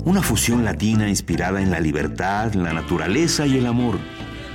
Una 0.05 0.21
fusión 0.21 0.65
latina 0.65 1.09
inspirada 1.09 1.63
en 1.63 1.71
la 1.71 1.81
libertad, 1.81 2.53
la 2.55 2.73
naturaleza 2.73 3.47
y 3.47 3.57
el 3.57 3.67
amor. 3.67 3.99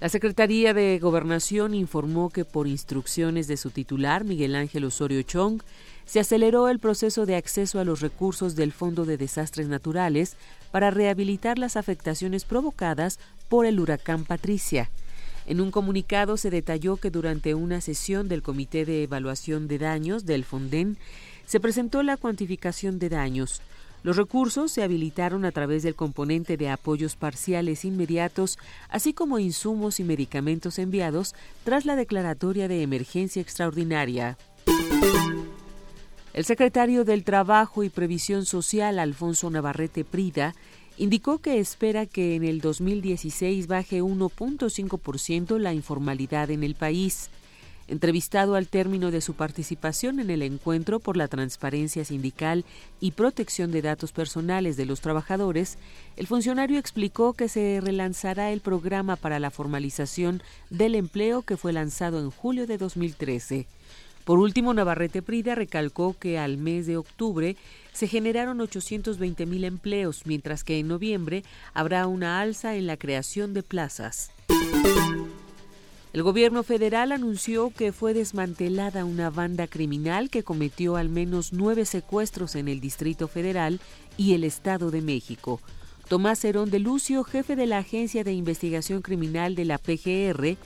La 0.00 0.08
Secretaría 0.08 0.74
de 0.74 1.00
Gobernación 1.00 1.74
informó 1.74 2.30
que 2.30 2.44
por 2.44 2.68
instrucciones 2.68 3.48
de 3.48 3.56
su 3.56 3.70
titular, 3.70 4.22
Miguel 4.22 4.54
Ángel 4.54 4.84
Osorio 4.84 5.22
Chong, 5.22 5.60
se 6.04 6.20
aceleró 6.20 6.68
el 6.68 6.78
proceso 6.78 7.26
de 7.26 7.34
acceso 7.34 7.80
a 7.80 7.84
los 7.84 8.00
recursos 8.00 8.54
del 8.54 8.72
Fondo 8.72 9.04
de 9.04 9.16
Desastres 9.16 9.66
Naturales 9.66 10.36
para 10.70 10.92
rehabilitar 10.92 11.58
las 11.58 11.76
afectaciones 11.76 12.44
provocadas 12.44 13.18
por 13.48 13.66
el 13.66 13.80
huracán 13.80 14.24
Patricia. 14.24 14.88
En 15.48 15.62
un 15.62 15.70
comunicado 15.70 16.36
se 16.36 16.50
detalló 16.50 16.98
que 16.98 17.10
durante 17.10 17.54
una 17.54 17.80
sesión 17.80 18.28
del 18.28 18.42
Comité 18.42 18.84
de 18.84 19.04
Evaluación 19.04 19.66
de 19.66 19.78
Daños 19.78 20.26
del 20.26 20.44
Fonden 20.44 20.98
se 21.46 21.58
presentó 21.58 22.02
la 22.02 22.18
cuantificación 22.18 22.98
de 22.98 23.08
daños. 23.08 23.62
Los 24.02 24.18
recursos 24.18 24.70
se 24.70 24.82
habilitaron 24.82 25.46
a 25.46 25.50
través 25.50 25.82
del 25.82 25.94
componente 25.94 26.58
de 26.58 26.68
apoyos 26.68 27.16
parciales 27.16 27.86
inmediatos, 27.86 28.58
así 28.90 29.14
como 29.14 29.38
insumos 29.38 30.00
y 30.00 30.04
medicamentos 30.04 30.78
enviados 30.78 31.34
tras 31.64 31.86
la 31.86 31.96
declaratoria 31.96 32.68
de 32.68 32.82
emergencia 32.82 33.40
extraordinaria. 33.40 34.36
El 36.34 36.44
secretario 36.44 37.06
del 37.06 37.24
Trabajo 37.24 37.84
y 37.84 37.88
Previsión 37.88 38.44
Social, 38.44 38.98
Alfonso 38.98 39.48
Navarrete 39.48 40.04
Prida, 40.04 40.54
indicó 40.98 41.38
que 41.38 41.60
espera 41.60 42.06
que 42.06 42.34
en 42.34 42.44
el 42.44 42.60
2016 42.60 43.68
baje 43.68 44.02
1.5% 44.02 45.58
la 45.58 45.72
informalidad 45.72 46.50
en 46.50 46.64
el 46.64 46.74
país. 46.74 47.30
Entrevistado 47.86 48.54
al 48.54 48.68
término 48.68 49.10
de 49.10 49.22
su 49.22 49.32
participación 49.32 50.20
en 50.20 50.28
el 50.28 50.42
encuentro 50.42 51.00
por 51.00 51.16
la 51.16 51.26
transparencia 51.26 52.04
sindical 52.04 52.66
y 53.00 53.12
protección 53.12 53.70
de 53.70 53.80
datos 53.80 54.12
personales 54.12 54.76
de 54.76 54.84
los 54.84 55.00
trabajadores, 55.00 55.78
el 56.16 56.26
funcionario 56.26 56.78
explicó 56.78 57.32
que 57.32 57.48
se 57.48 57.80
relanzará 57.80 58.52
el 58.52 58.60
programa 58.60 59.16
para 59.16 59.38
la 59.38 59.50
formalización 59.50 60.42
del 60.68 60.96
empleo 60.96 61.40
que 61.40 61.56
fue 61.56 61.72
lanzado 61.72 62.20
en 62.20 62.30
julio 62.30 62.66
de 62.66 62.76
2013. 62.76 63.66
Por 64.28 64.38
último, 64.38 64.74
Navarrete 64.74 65.22
Prida 65.22 65.54
recalcó 65.54 66.14
que 66.18 66.38
al 66.38 66.58
mes 66.58 66.86
de 66.86 66.98
octubre 66.98 67.56
se 67.98 68.06
generaron 68.06 68.60
820 68.60 69.44
mil 69.44 69.64
empleos, 69.64 70.22
mientras 70.24 70.62
que 70.62 70.78
en 70.78 70.86
noviembre 70.86 71.42
habrá 71.74 72.06
una 72.06 72.40
alza 72.40 72.76
en 72.76 72.86
la 72.86 72.96
creación 72.96 73.54
de 73.54 73.64
plazas. 73.64 74.30
El 76.12 76.22
gobierno 76.22 76.62
federal 76.62 77.10
anunció 77.10 77.70
que 77.70 77.90
fue 77.90 78.14
desmantelada 78.14 79.04
una 79.04 79.30
banda 79.30 79.66
criminal 79.66 80.30
que 80.30 80.44
cometió 80.44 80.94
al 80.94 81.08
menos 81.08 81.52
nueve 81.52 81.84
secuestros 81.84 82.54
en 82.54 82.68
el 82.68 82.78
Distrito 82.78 83.26
Federal 83.26 83.80
y 84.16 84.34
el 84.34 84.44
Estado 84.44 84.92
de 84.92 85.02
México. 85.02 85.60
Tomás 86.06 86.44
Herón 86.44 86.70
de 86.70 86.78
Lucio, 86.78 87.24
jefe 87.24 87.56
de 87.56 87.66
la 87.66 87.78
Agencia 87.78 88.22
de 88.22 88.32
Investigación 88.32 89.02
Criminal 89.02 89.56
de 89.56 89.64
la 89.64 89.78
PGR, 89.78 90.56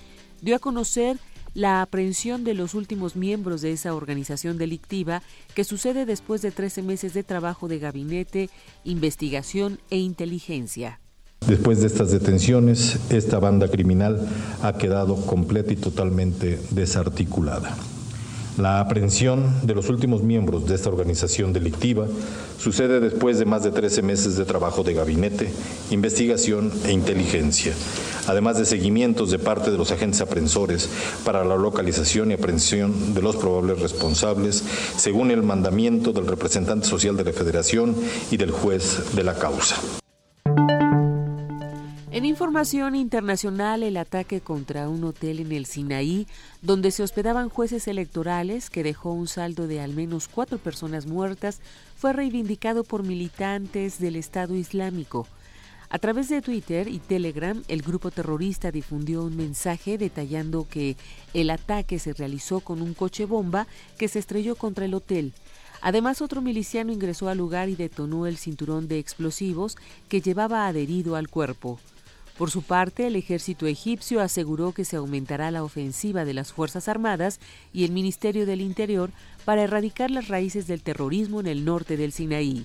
dio 0.43 0.55
a 0.55 0.59
conocer 0.59 1.19
la 1.55 1.83
aprehensión 1.83 2.45
de 2.45 2.55
los 2.55 2.75
últimos 2.75 3.17
miembros 3.17 3.61
de 3.61 3.73
esa 3.73 3.95
organización 3.95 4.59
delictiva 4.59 5.23
que 5.55 5.65
sucede 5.65 6.07
después 6.07 6.43
de 6.43 6.51
13 6.51 6.83
meses 6.83 7.15
de 7.15 7.23
trabajo 7.23 7.69
de 7.69 7.79
gabinete, 7.79 8.51
investigación 8.85 9.81
e 9.91 9.99
inteligencia. 9.99 11.01
Después 11.47 11.81
de 11.81 11.89
estas 11.89 12.13
detenciones, 12.13 13.01
esta 13.11 13.41
banda 13.41 13.69
criminal 13.69 14.29
ha 14.63 14.75
quedado 14.75 15.17
completa 15.27 15.73
y 15.73 15.77
totalmente 15.77 16.61
desarticulada. 16.71 17.77
La 18.59 18.81
aprehensión 18.81 19.61
de 19.63 19.75
los 19.75 19.89
últimos 19.89 20.23
miembros 20.23 20.67
de 20.67 20.75
esta 20.75 20.91
organización 20.91 21.55
delictiva 21.55 22.07
sucede 22.59 23.01
después 23.01 23.39
de 23.39 23.47
más 23.47 23.63
de 23.63 23.71
13 23.71 24.03
meses 24.03 24.37
de 24.37 24.45
trabajo 24.45 24.83
de 24.83 24.93
gabinete, 24.93 25.51
investigación 25.91 26.71
e 26.85 26.93
inteligencia, 26.93 27.73
además 28.27 28.59
de 28.59 28.67
seguimientos 28.67 29.31
de 29.31 29.39
parte 29.39 29.71
de 29.71 29.79
los 29.79 29.91
agentes 29.91 30.21
aprensores 30.21 30.91
para 31.25 31.45
la 31.45 31.57
localización 31.57 32.31
y 32.31 32.35
aprehensión 32.35 33.15
de 33.15 33.23
los 33.23 33.37
probables 33.37 33.81
responsables, 33.81 34.63
según 34.99 35.31
el 35.31 35.43
mandamiento 35.43 36.13
del 36.13 36.27
representante 36.27 36.87
social 36.87 37.17
de 37.17 37.25
la 37.25 37.33
Federación 37.33 37.97
y 38.31 38.37
del 38.37 38.51
juez 38.51 39.15
de 39.15 39.25
la 39.25 39.35
causa. 39.35 39.77
En 42.13 42.27
información 42.27 42.95
internacional, 42.95 43.83
el 43.83 43.97
ataque 43.97 44.43
contra 44.43 44.87
un 44.91 45.03
hotel 45.03 45.41
en 45.41 45.51
el 45.51 45.65
Sinaí, 45.65 46.27
donde 46.61 46.91
se 46.91 47.03
hospedaban 47.03 47.49
jueces 47.49 47.89
electorales, 47.89 48.69
que 48.69 48.83
dejó 48.83 49.13
un 49.13 49.27
saldo 49.27 49.67
de 49.67 49.81
al 49.81 49.95
menos 49.95 50.29
cuatro 50.29 50.59
personas 50.59 51.07
muertas, 51.07 51.61
fue 51.97 52.13
reivindicado 52.13 52.85
por 52.85 53.03
militantes 53.03 53.99
del 53.99 54.17
Estado 54.17 54.55
Islámico. 54.55 55.27
A 55.89 55.99
través 55.99 56.29
de 56.29 56.43
Twitter 56.43 56.87
y 56.87 56.99
Telegram, 56.99 57.63
el 57.67 57.81
grupo 57.81 58.11
terrorista 58.11 58.71
difundió 58.71 59.25
un 59.25 59.35
mensaje 59.35 59.97
detallando 59.97 60.69
que 60.69 60.99
el 61.33 61.49
ataque 61.49 61.99
se 61.99 62.13
realizó 62.13 62.61
con 62.61 62.83
un 62.83 62.93
coche 62.93 63.25
bomba 63.25 63.67
que 63.97 64.09
se 64.09 64.19
estrelló 64.19 64.57
contra 64.57 64.85
el 64.85 64.93
hotel. 64.93 65.33
Además, 65.81 66.21
otro 66.21 66.43
miliciano 66.43 66.93
ingresó 66.93 67.31
al 67.31 67.39
lugar 67.39 67.71
y 67.71 67.75
detonó 67.75 68.27
el 68.27 68.37
cinturón 68.37 68.87
de 68.87 68.99
explosivos 68.99 69.79
que 70.11 70.21
llevaba 70.21 70.67
adherido 70.67 71.17
al 71.17 71.29
cuerpo. 71.29 71.81
Por 72.37 72.51
su 72.51 72.63
parte, 72.63 73.07
el 73.07 73.17
ejército 73.17 73.67
egipcio 73.67 74.21
aseguró 74.21 74.73
que 74.73 74.85
se 74.85 74.97
aumentará 74.97 75.51
la 75.51 75.63
ofensiva 75.63 76.25
de 76.25 76.35
las 76.35 76.53
Fuerzas 76.53 76.89
Armadas 76.89 77.41
y 77.73 77.85
el 77.85 77.93
Ministerio 77.93 78.47
del 78.47 78.61
Interior 78.61 79.11
para 79.45 79.63
erradicar 79.63 80.11
las 80.11 80.29
raíces 80.29 80.67
del 80.67 80.83
terrorismo 80.83 81.41
en 81.41 81.47
el 81.47 81.65
norte 81.65 81.97
del 81.97 82.13
Sinaí. 82.13 82.65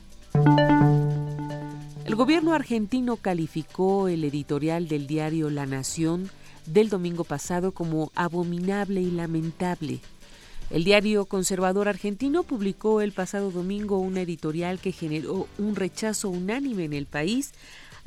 El 2.06 2.16
gobierno 2.16 2.54
argentino 2.54 3.18
calificó 3.18 4.08
el 4.08 4.24
editorial 4.24 4.88
del 4.88 5.08
diario 5.08 5.50
La 5.50 5.66
Nación 5.66 6.30
del 6.66 6.90
domingo 6.90 7.26
pasado 7.26 7.74
como 7.74 8.12
abominable 8.16 9.02
y 9.02 9.12
lamentable. 9.12 10.00
El 10.70 10.84
diario 10.84 11.26
conservador 11.26 11.88
argentino 11.88 12.44
publicó 12.44 13.02
el 13.02 13.14
pasado 13.14 13.52
domingo 13.52 14.00
una 14.00 14.22
editorial 14.22 14.80
que 14.80 14.92
generó 14.92 15.48
un 15.58 15.76
rechazo 15.76 16.30
unánime 16.30 16.86
en 16.86 16.94
el 16.94 17.06
país 17.06 17.54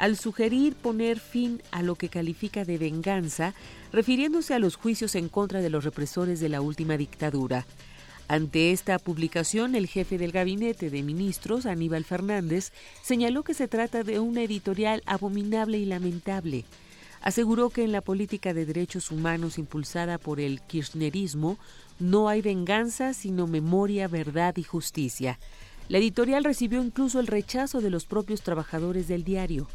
al 0.00 0.16
sugerir 0.16 0.76
poner 0.76 1.20
fin 1.20 1.60
a 1.72 1.82
lo 1.82 1.94
que 1.94 2.08
califica 2.08 2.64
de 2.64 2.78
venganza, 2.78 3.52
refiriéndose 3.92 4.54
a 4.54 4.58
los 4.58 4.76
juicios 4.76 5.14
en 5.14 5.28
contra 5.28 5.60
de 5.60 5.68
los 5.68 5.84
represores 5.84 6.40
de 6.40 6.48
la 6.48 6.62
última 6.62 6.96
dictadura. 6.96 7.66
Ante 8.26 8.72
esta 8.72 8.98
publicación, 8.98 9.74
el 9.74 9.86
jefe 9.86 10.16
del 10.16 10.32
gabinete 10.32 10.88
de 10.88 11.02
ministros, 11.02 11.66
Aníbal 11.66 12.04
Fernández, 12.04 12.72
señaló 13.02 13.42
que 13.42 13.52
se 13.52 13.68
trata 13.68 14.02
de 14.02 14.20
una 14.20 14.42
editorial 14.42 15.02
abominable 15.04 15.76
y 15.76 15.84
lamentable. 15.84 16.64
Aseguró 17.20 17.68
que 17.68 17.84
en 17.84 17.92
la 17.92 18.00
política 18.00 18.54
de 18.54 18.64
derechos 18.64 19.10
humanos 19.10 19.58
impulsada 19.58 20.16
por 20.16 20.40
el 20.40 20.62
kirchnerismo 20.62 21.58
no 21.98 22.30
hay 22.30 22.40
venganza, 22.40 23.12
sino 23.12 23.46
memoria, 23.46 24.08
verdad 24.08 24.56
y 24.56 24.62
justicia. 24.62 25.38
La 25.90 25.98
editorial 25.98 26.44
recibió 26.44 26.82
incluso 26.82 27.20
el 27.20 27.26
rechazo 27.26 27.82
de 27.82 27.90
los 27.90 28.06
propios 28.06 28.40
trabajadores 28.40 29.08
del 29.08 29.24
diario. 29.24 29.68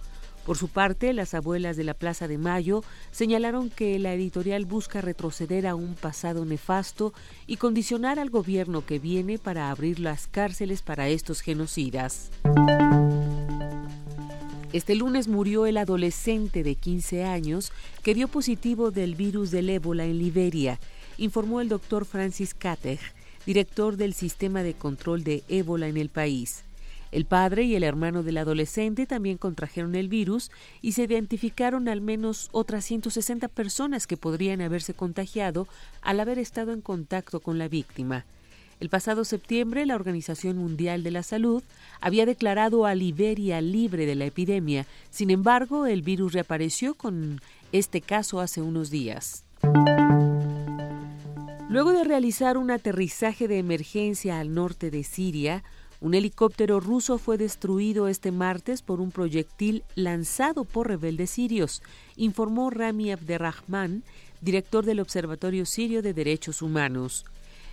Por 0.45 0.57
su 0.57 0.67
parte, 0.67 1.11
las 1.13 1.33
abuelas 1.33 1.75
de 1.75 1.83
la 1.83 1.95
Plaza 1.95 2.27
de 2.27 2.37
Mayo 2.37 2.83
señalaron 3.11 3.71
que 3.71 3.97
la 3.97 4.13
editorial 4.13 4.65
busca 4.65 5.01
retroceder 5.01 5.65
a 5.65 5.73
un 5.73 5.95
pasado 5.95 6.45
nefasto 6.45 7.13
y 7.47 7.57
condicionar 7.57 8.19
al 8.19 8.29
gobierno 8.29 8.85
que 8.85 8.99
viene 8.99 9.39
para 9.39 9.71
abrir 9.71 9.99
las 9.99 10.27
cárceles 10.27 10.83
para 10.83 11.07
estos 11.07 11.41
genocidas. 11.41 12.29
Este 14.71 14.93
lunes 14.93 15.27
murió 15.27 15.65
el 15.65 15.77
adolescente 15.77 16.61
de 16.61 16.75
15 16.75 17.23
años 17.23 17.71
que 18.03 18.13
dio 18.13 18.27
positivo 18.27 18.91
del 18.91 19.15
virus 19.15 19.49
del 19.49 19.69
ébola 19.69 20.05
en 20.05 20.19
Liberia, 20.19 20.79
informó 21.17 21.59
el 21.59 21.69
doctor 21.69 22.05
Francis 22.05 22.53
Kateg, 22.53 22.99
director 23.47 23.97
del 23.97 24.13
sistema 24.13 24.61
de 24.61 24.75
control 24.75 25.23
de 25.23 25.43
ébola 25.47 25.87
en 25.87 25.97
el 25.97 26.09
país. 26.09 26.64
El 27.15 27.23
padre 27.23 27.63
y 27.63 27.75
el 27.75 27.85
hermano 27.85 28.23
del 28.23 28.37
adolescente 28.37 29.05
también 29.05 29.37
contrajeron 29.37 29.95
el 29.95 30.09
virus 30.09 30.51
y 30.81 30.91
se 30.91 31.03
identificaron 31.03 31.87
al 31.87 32.01
menos 32.01 32.49
otras 32.51 32.83
160 32.83 33.47
personas 33.47 34.05
que 34.05 34.17
podrían 34.17 34.59
haberse 34.59 34.93
contagiado 34.93 35.65
al 36.01 36.19
haber 36.19 36.39
estado 36.39 36.73
en 36.73 36.81
contacto 36.81 37.39
con 37.39 37.57
la 37.57 37.69
víctima. 37.69 38.25
El 38.81 38.89
pasado 38.89 39.23
septiembre, 39.23 39.85
la 39.85 39.95
Organización 39.95 40.57
Mundial 40.57 41.03
de 41.03 41.11
la 41.11 41.23
Salud 41.23 41.63
había 42.01 42.25
declarado 42.25 42.85
a 42.85 42.95
Liberia 42.95 43.61
libre 43.61 44.05
de 44.05 44.15
la 44.15 44.25
epidemia. 44.25 44.85
Sin 45.09 45.29
embargo, 45.29 45.85
el 45.85 46.01
virus 46.01 46.33
reapareció 46.33 46.95
con 46.95 47.39
este 47.71 48.01
caso 48.01 48.41
hace 48.41 48.61
unos 48.61 48.89
días. 48.89 49.45
Luego 51.69 51.93
de 51.93 52.03
realizar 52.03 52.57
un 52.57 52.71
aterrizaje 52.71 53.47
de 53.47 53.57
emergencia 53.57 54.39
al 54.39 54.53
norte 54.53 54.91
de 54.91 55.03
Siria, 55.03 55.63
un 56.05 56.13
helicóptero 56.13 56.79
ruso 56.79 57.17
fue 57.17 57.35
destruido 57.35 58.07
este 58.07 58.31
martes 58.31 58.83
por 58.83 59.01
un 59.01 59.09
proyectil 59.09 59.83
lanzado 59.95 60.63
por 60.63 60.87
rebeldes 60.87 61.31
sirios, 61.31 61.81
informó 62.15 62.69
Rami 62.69 63.11
Abderrahman, 63.11 64.03
director 64.39 64.85
del 64.85 64.99
Observatorio 64.99 65.65
Sirio 65.65 66.03
de 66.03 66.13
Derechos 66.13 66.61
Humanos. 66.61 67.25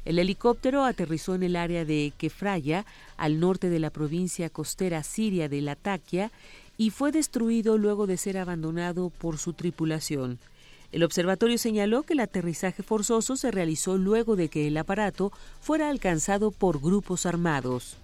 El 0.06 0.18
helicóptero 0.18 0.84
aterrizó 0.84 1.34
en 1.34 1.42
el 1.42 1.56
área 1.56 1.84
de 1.84 2.14
Kefraya, 2.16 2.86
al 3.18 3.38
norte 3.38 3.68
de 3.68 3.80
la 3.80 3.90
provincia 3.90 4.48
costera 4.48 5.02
siria 5.02 5.50
de 5.50 5.60
Latakia, 5.60 6.30
y 6.78 6.88
fue 6.88 7.12
destruido 7.12 7.76
luego 7.76 8.06
de 8.06 8.16
ser 8.16 8.38
abandonado 8.38 9.10
por 9.10 9.36
su 9.36 9.52
tripulación. 9.52 10.38
El 10.90 11.04
observatorio 11.04 11.58
señaló 11.58 12.02
que 12.02 12.14
el 12.14 12.20
aterrizaje 12.20 12.82
forzoso 12.82 13.36
se 13.36 13.50
realizó 13.50 13.98
luego 13.98 14.36
de 14.36 14.48
que 14.48 14.68
el 14.68 14.78
aparato 14.78 15.32
fuera 15.60 15.90
alcanzado 15.90 16.50
por 16.50 16.80
grupos 16.80 17.26
armados. 17.26 17.98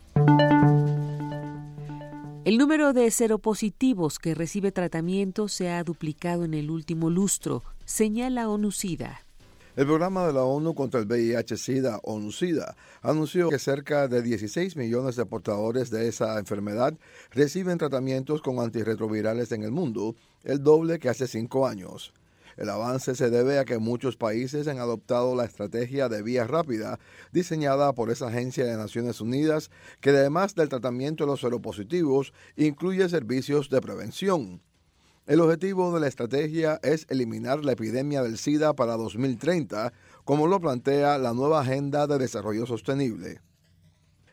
El 2.45 2.57
número 2.57 2.95
de 2.95 3.11
seropositivos 3.11 4.19
que 4.19 4.35
recibe 4.35 4.73
tratamiento 4.73 5.49
se 5.49 5.71
ha 5.71 5.85
duplicado 5.85 6.45
en 6.45 6.55
el 6.55 6.71
último 6.71 7.11
lustro, 7.11 7.63
señala 7.85 8.49
ONUCIDA. 8.49 9.21
El 9.77 9.87
programa 9.87 10.27
de 10.27 10.33
la 10.33 10.43
ONU 10.43 10.75
contra 10.75 10.99
el 10.99 11.07
VIH-Sida, 11.07 12.01
ONU-SIDA, 12.03 12.75
anunció 13.03 13.49
que 13.49 13.59
cerca 13.59 14.09
de 14.09 14.23
16 14.23 14.77
millones 14.77 15.15
de 15.15 15.25
portadores 15.25 15.91
de 15.91 16.09
esa 16.09 16.39
enfermedad 16.39 16.95
reciben 17.31 17.79
tratamientos 17.79 18.43
con 18.43 18.59
antirretrovirales 18.59 19.53
en 19.53 19.63
el 19.63 19.71
mundo, 19.71 20.17
el 20.43 20.63
doble 20.63 20.99
que 20.99 21.11
hace 21.11 21.29
cinco 21.29 21.67
años. 21.67 22.13
El 22.59 22.71
avance 22.71 23.15
se 23.15 23.31
debe 23.31 23.61
a 23.61 23.65
que 23.65 23.79
muchos 23.79 24.17
países 24.17 24.67
han 24.67 24.81
adoptado 24.81 25.37
la 25.37 25.45
estrategia 25.45 26.09
de 26.09 26.23
vía 26.23 26.45
rápida 26.45 26.99
diseñada 27.31 27.93
por 27.93 28.11
esa 28.11 28.27
agencia 28.27 28.65
de 28.65 28.77
Naciones 28.77 29.21
Unidas 29.21 29.71
que 30.01 30.11
además 30.11 30.57
del 30.57 30.69
tratamiento 30.69 31.23
de 31.23 31.31
los 31.31 31.41
seropositivos 31.41 32.33
incluye 32.57 33.09
servicios 33.09 33.71
de 33.71 33.81
prevención. 33.81 34.61
El 35.27 35.41
objetivo 35.41 35.95
de 35.95 36.01
la 36.01 36.09
estrategia 36.09 36.81
es 36.83 37.07
eliminar 37.11 37.65
la 37.65 37.73
epidemia 37.73 38.25
del 38.25 38.39
SIDA 38.39 38.75
para 38.75 38.97
2030, 38.97 39.93
como 40.25 40.49
lo 40.49 40.59
plantea 40.59 41.17
la 41.19 41.35
nueva 41.35 41.61
Agenda 41.61 42.09
de 42.09 42.19
Desarrollo 42.19 42.67
Sostenible. 42.67 43.41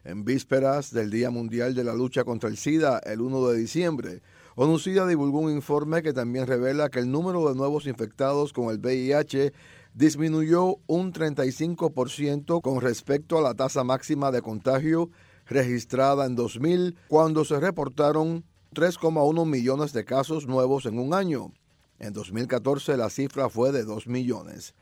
En 0.04 0.26
vísperas 0.26 0.92
del 0.92 1.12
Día 1.12 1.30
Mundial 1.30 1.76
de 1.76 1.84
la 1.84 1.94
Lucha 1.94 2.24
contra 2.24 2.50
el 2.50 2.58
SIDA, 2.58 2.98
el 3.00 3.22
1 3.22 3.50
de 3.50 3.58
diciembre, 3.58 4.22
ONUCIDA 4.58 5.06
divulgó 5.06 5.40
un 5.40 5.52
informe 5.52 6.02
que 6.02 6.14
también 6.14 6.48
revela 6.48 6.90
que 6.90 7.00
el 7.00 7.12
número 7.12 7.50
de 7.50 7.56
nuevos 7.56 7.88
infectados 7.88 8.54
con 8.54 8.70
el 8.70 8.80
VIH 8.80 9.52
disminuyó 9.94 10.78
un 10.88 11.12
35% 11.12 12.62
con 12.62 12.80
respecto 12.80 13.38
a 13.38 13.42
la 13.42 13.54
tasa 13.54 13.84
máxima 13.84 14.32
de 14.32 14.42
contagio 14.42 15.10
registrada 15.46 16.26
en 16.26 16.36
2000, 16.36 16.98
cuando 17.10 17.44
se 17.44 17.60
reportaron 17.60 18.46
3,1 18.74 19.46
millones 19.46 19.92
de 19.92 20.06
casos 20.06 20.48
nuevos 20.48 20.86
en 20.86 21.00
un 21.00 21.14
año. 21.14 21.52
En 22.00 22.14
2014 22.14 22.96
la 22.96 23.10
cifra 23.10 23.50
fue 23.50 23.74
de 23.74 23.84
2 23.84 24.08
millones. 24.08 24.74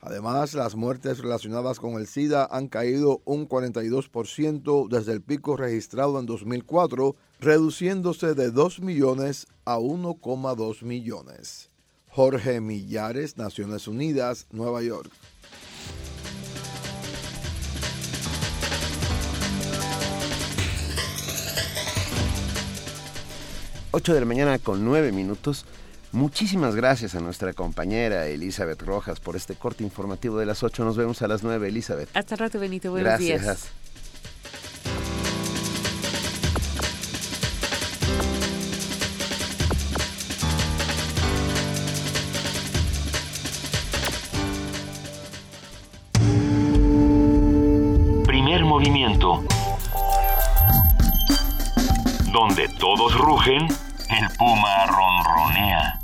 Además, 0.00 0.54
las 0.54 0.76
muertes 0.76 1.18
relacionadas 1.18 1.80
con 1.80 1.94
el 1.94 2.06
SIDA 2.06 2.46
han 2.48 2.68
caído 2.68 3.22
un 3.24 3.48
42% 3.48 4.88
desde 4.88 5.12
el 5.12 5.20
pico 5.20 5.56
registrado 5.56 6.20
en 6.20 6.26
2004, 6.26 7.16
reduciéndose 7.40 8.34
de 8.34 8.50
2 8.50 8.80
millones 8.80 9.46
a 9.64 9.78
1,2 9.78 10.82
millones. 10.82 11.70
Jorge 12.08 12.60
Millares, 12.60 13.36
Naciones 13.36 13.88
Unidas, 13.88 14.46
Nueva 14.50 14.82
York. 14.82 15.10
8 23.96 24.12
de 24.12 24.20
la 24.20 24.26
mañana 24.26 24.58
con 24.58 24.84
9 24.84 25.10
minutos. 25.10 25.64
Muchísimas 26.12 26.74
gracias 26.74 27.14
a 27.14 27.20
nuestra 27.20 27.54
compañera 27.54 28.26
Elizabeth 28.26 28.82
Rojas 28.82 29.20
por 29.20 29.36
este 29.36 29.54
corte 29.54 29.84
informativo 29.84 30.38
de 30.38 30.44
las 30.44 30.62
8. 30.62 30.84
Nos 30.84 30.98
vemos 30.98 31.22
a 31.22 31.28
las 31.28 31.42
9, 31.42 31.68
Elizabeth. 31.68 32.08
Hasta 32.14 32.34
el 32.34 32.38
rato, 32.38 32.60
Benito. 32.60 32.90
Buenos 32.90 33.08
gracias. 33.08 33.42
días. 33.42 33.68
Donde 52.32 52.68
todos 52.78 53.18
rugen 53.18 53.62
el 53.62 54.36
puma 54.38 54.86
ronronea. 54.86 55.98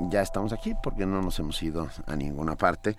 Ya 0.00 0.22
estamos 0.22 0.52
aquí 0.52 0.74
porque 0.82 1.06
no 1.06 1.20
nos 1.20 1.38
hemos 1.40 1.60
ido 1.62 1.88
a 2.06 2.14
ninguna 2.14 2.54
parte. 2.54 2.96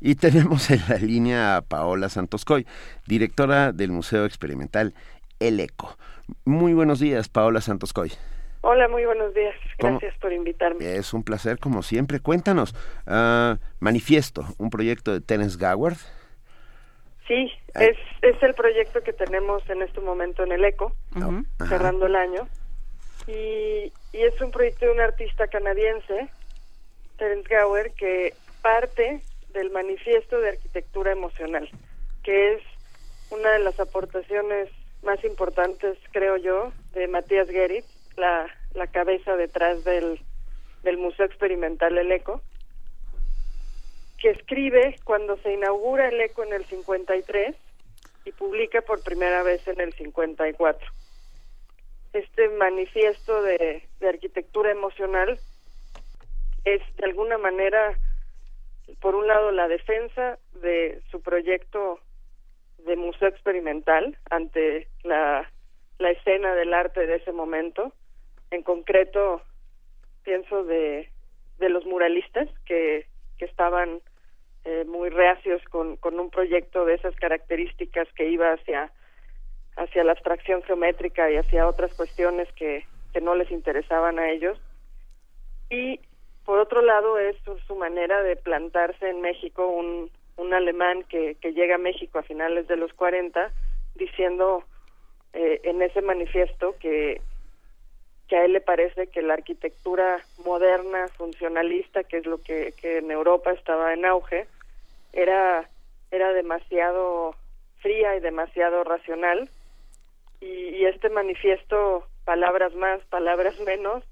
Y 0.00 0.16
tenemos 0.16 0.70
en 0.70 0.82
la 0.88 0.96
línea 0.96 1.56
a 1.56 1.62
Paola 1.62 2.08
Santoscoy, 2.08 2.66
directora 3.06 3.72
del 3.72 3.90
Museo 3.90 4.26
Experimental 4.26 4.94
El 5.38 5.60
Eco. 5.60 5.96
Muy 6.44 6.74
buenos 6.74 7.00
días, 7.00 7.28
Paola 7.28 7.60
Santoscoy. 7.60 8.12
Hola, 8.62 8.88
muy 8.88 9.04
buenos 9.06 9.32
días. 9.34 9.54
Gracias 9.78 10.14
por 10.18 10.32
invitarme. 10.32 10.96
Es 10.96 11.14
un 11.14 11.22
placer, 11.22 11.58
como 11.58 11.82
siempre. 11.82 12.20
Cuéntanos, 12.20 12.74
uh, 13.06 13.56
Manifiesto, 13.78 14.44
un 14.58 14.68
proyecto 14.68 15.12
de 15.12 15.20
Terence 15.20 15.56
Goward, 15.58 15.96
Sí, 17.30 17.48
es, 17.74 17.96
es 18.22 18.42
el 18.42 18.54
proyecto 18.54 19.02
que 19.04 19.12
tenemos 19.12 19.62
en 19.70 19.82
este 19.82 20.00
momento 20.00 20.42
en 20.42 20.50
el 20.50 20.64
ECO, 20.64 20.92
cerrando 21.68 22.06
el 22.06 22.16
año. 22.16 22.48
Y, 23.28 23.92
y, 24.12 24.22
es 24.22 24.40
un 24.40 24.50
proyecto 24.50 24.86
de 24.86 24.90
un 24.90 25.00
artista 25.00 25.46
canadiense, 25.46 26.28
Terence 27.18 27.48
Gower, 27.48 27.92
que 27.92 28.34
parte 28.62 29.22
del 29.52 29.70
manifiesto 29.70 30.40
de 30.40 30.48
arquitectura 30.48 31.12
emocional, 31.12 31.70
que 32.24 32.54
es 32.54 32.62
una 33.30 33.52
de 33.52 33.60
las 33.60 33.78
aportaciones 33.78 34.68
más 35.04 35.22
importantes, 35.22 35.98
creo 36.10 36.36
yo, 36.36 36.72
de 36.94 37.06
Matías 37.06 37.48
Geritz, 37.48 37.86
la, 38.16 38.46
la 38.74 38.86
cabeza 38.88 39.36
detrás 39.36 39.84
del, 39.84 40.20
del 40.82 40.98
Museo 40.98 41.26
Experimental 41.26 41.98
El 41.98 42.12
ECO 42.12 42.42
que 44.20 44.30
escribe 44.30 44.96
cuando 45.04 45.36
se 45.38 45.52
inaugura 45.52 46.08
el 46.08 46.20
ECO 46.20 46.44
en 46.44 46.52
el 46.52 46.64
53 46.66 47.56
y 48.26 48.32
publica 48.32 48.82
por 48.82 49.02
primera 49.02 49.42
vez 49.42 49.66
en 49.66 49.80
el 49.80 49.92
54. 49.94 50.86
Este 52.12 52.48
manifiesto 52.50 53.42
de, 53.42 53.82
arquitectura 54.06 54.70
emocional 54.70 55.38
es 56.64 56.82
de 56.96 57.04
alguna 57.04 57.38
manera, 57.38 57.98
por 59.00 59.14
un 59.14 59.26
lado, 59.26 59.52
la 59.52 59.68
defensa 59.68 60.38
de 60.60 61.00
su 61.10 61.22
proyecto 61.22 62.00
de 62.84 62.96
museo 62.96 63.28
experimental 63.28 64.18
ante 64.28 64.88
la, 65.02 65.50
la 65.98 66.10
escena 66.10 66.54
del 66.54 66.74
arte 66.74 67.06
de 67.06 67.16
ese 67.16 67.32
momento. 67.32 67.92
En 68.50 68.62
concreto, 68.62 69.42
pienso 70.24 70.64
de, 70.64 71.08
de 71.58 71.68
los 71.68 71.84
muralistas 71.86 72.48
que, 72.66 73.06
que 73.38 73.44
estaban 73.44 74.00
eh, 74.64 74.84
muy 74.86 75.08
reacios 75.08 75.62
con, 75.70 75.96
con 75.96 76.18
un 76.18 76.30
proyecto 76.30 76.84
de 76.84 76.94
esas 76.94 77.14
características 77.16 78.08
que 78.14 78.28
iba 78.28 78.52
hacia 78.52 78.92
hacia 79.76 80.04
la 80.04 80.12
abstracción 80.12 80.62
geométrica 80.64 81.30
y 81.30 81.36
hacia 81.36 81.66
otras 81.66 81.94
cuestiones 81.94 82.52
que, 82.52 82.84
que 83.12 83.20
no 83.20 83.34
les 83.34 83.50
interesaban 83.50 84.18
a 84.18 84.30
ellos. 84.30 84.60
Y 85.70 86.00
por 86.44 86.58
otro 86.58 86.82
lado 86.82 87.18
es 87.18 87.36
su, 87.66 87.76
manera 87.76 88.22
de 88.22 88.36
plantarse 88.36 89.08
en 89.08 89.20
México 89.20 89.66
un, 89.68 90.10
un 90.36 90.52
alemán 90.52 91.04
que, 91.04 91.36
que 91.36 91.52
llega 91.52 91.76
a 91.76 91.78
México 91.78 92.18
a 92.18 92.24
finales 92.24 92.66
de 92.68 92.76
los 92.76 92.92
40 92.92 93.52
diciendo 93.94 94.64
eh, 95.32 95.60
en 95.64 95.80
ese 95.80 96.02
manifiesto 96.02 96.74
que, 96.80 97.22
que 98.30 98.36
a 98.36 98.44
él 98.44 98.52
le 98.52 98.60
parece 98.60 99.08
que 99.08 99.22
la 99.22 99.34
arquitectura 99.34 100.24
moderna, 100.44 101.08
funcionalista, 101.08 102.04
que 102.04 102.18
es 102.18 102.26
lo 102.26 102.40
que, 102.40 102.72
que 102.80 102.98
en 102.98 103.10
Europa 103.10 103.50
estaba 103.50 103.92
en 103.92 104.06
auge, 104.06 104.46
era, 105.12 105.68
era 106.12 106.32
demasiado 106.32 107.34
fría 107.80 108.14
y 108.14 108.20
demasiado 108.20 108.84
racional. 108.84 109.50
Y, 110.40 110.84
este 110.84 111.08
manifiesto, 111.10 112.06
palabras 112.24 112.72
más, 112.74 113.00
palabras 113.06 113.58
menos, 113.66 114.04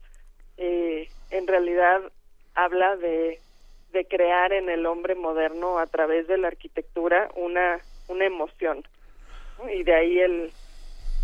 eh, 0.57 1.09
en 1.31 1.47
realidad 1.47 2.01
habla 2.57 2.97
de, 2.97 3.39
de 3.93 4.05
crear 4.07 4.53
en 4.53 4.69
el 4.69 4.85
hombre 4.85 5.15
moderno 5.15 5.79
a 5.79 5.87
través 5.87 6.27
de 6.27 6.39
la 6.39 6.49
arquitectura 6.49 7.31
una, 7.37 7.79
una 8.09 8.25
emoción. 8.25 8.83
Y 9.73 9.85
de 9.85 9.95
ahí 9.95 10.19
el, 10.19 10.51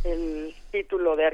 el 0.05 0.55
título 0.71 1.17
de, 1.17 1.25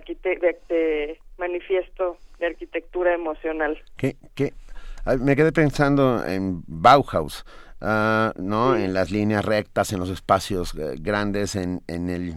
de, 0.69 1.19
manifiesto 1.41 2.19
de 2.39 2.47
arquitectura 2.47 3.13
emocional. 3.15 3.83
¿Qué, 3.97 4.17
qué? 4.37 4.53
Me 5.19 5.35
quedé 5.35 5.51
pensando 5.51 6.25
en 6.25 6.63
Bauhaus, 6.67 7.45
uh, 7.81 8.31
¿no? 8.37 8.77
En 8.77 8.93
las 8.93 9.11
líneas 9.11 9.45
rectas, 9.45 9.93
en 9.93 9.99
los 9.99 10.11
espacios 10.11 10.75
eh, 10.75 10.97
grandes, 11.01 11.57
en, 11.57 11.81
en 11.89 12.11
el 12.11 12.35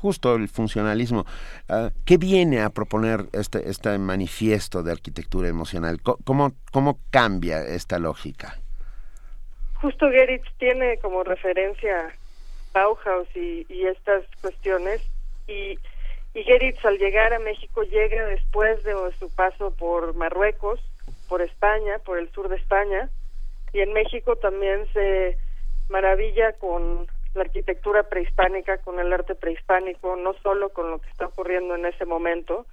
justo 0.00 0.34
el 0.34 0.48
funcionalismo. 0.48 1.24
Uh, 1.68 1.90
¿Qué 2.04 2.16
viene 2.16 2.60
a 2.62 2.70
proponer 2.70 3.26
este, 3.32 3.68
este 3.68 3.98
manifiesto 3.98 4.82
de 4.82 4.92
arquitectura 4.92 5.48
emocional? 5.48 6.00
¿Cómo, 6.02 6.52
¿Cómo 6.72 6.98
cambia 7.10 7.62
esta 7.62 7.98
lógica? 7.98 8.58
Justo 9.74 10.10
Geritz 10.10 10.48
tiene 10.58 10.98
como 10.98 11.22
referencia 11.22 12.12
Bauhaus 12.72 13.28
y, 13.34 13.66
y 13.68 13.86
estas 13.86 14.24
cuestiones 14.40 15.00
y, 15.46 15.78
Y 16.34 16.42
Geritz 16.44 16.84
al 16.84 16.98
llegar 16.98 17.32
a 17.32 17.38
México 17.38 17.82
llega 17.82 18.26
después 18.26 18.82
de 18.84 18.94
su 19.18 19.34
paso 19.34 19.74
por 19.74 20.14
Marruecos, 20.14 20.80
por 21.28 21.42
España, 21.42 21.98
por 22.04 22.18
el 22.18 22.30
sur 22.32 22.48
de 22.48 22.56
España, 22.56 23.10
y 23.72 23.80
en 23.80 23.92
México 23.92 24.36
también 24.36 24.86
se 24.92 25.36
maravilla 25.88 26.52
con 26.54 27.06
la 27.34 27.42
arquitectura 27.42 28.04
prehispánica, 28.04 28.78
con 28.78 28.98
el 28.98 29.12
arte 29.12 29.34
prehispánico, 29.34 30.16
no 30.16 30.34
solo 30.42 30.70
con 30.70 30.90
lo 30.90 31.00
que 31.00 31.10
está 31.10 31.26
ocurriendo 31.26 31.74
en 31.74 31.86
ese 31.86 32.04
momento, 32.04 32.66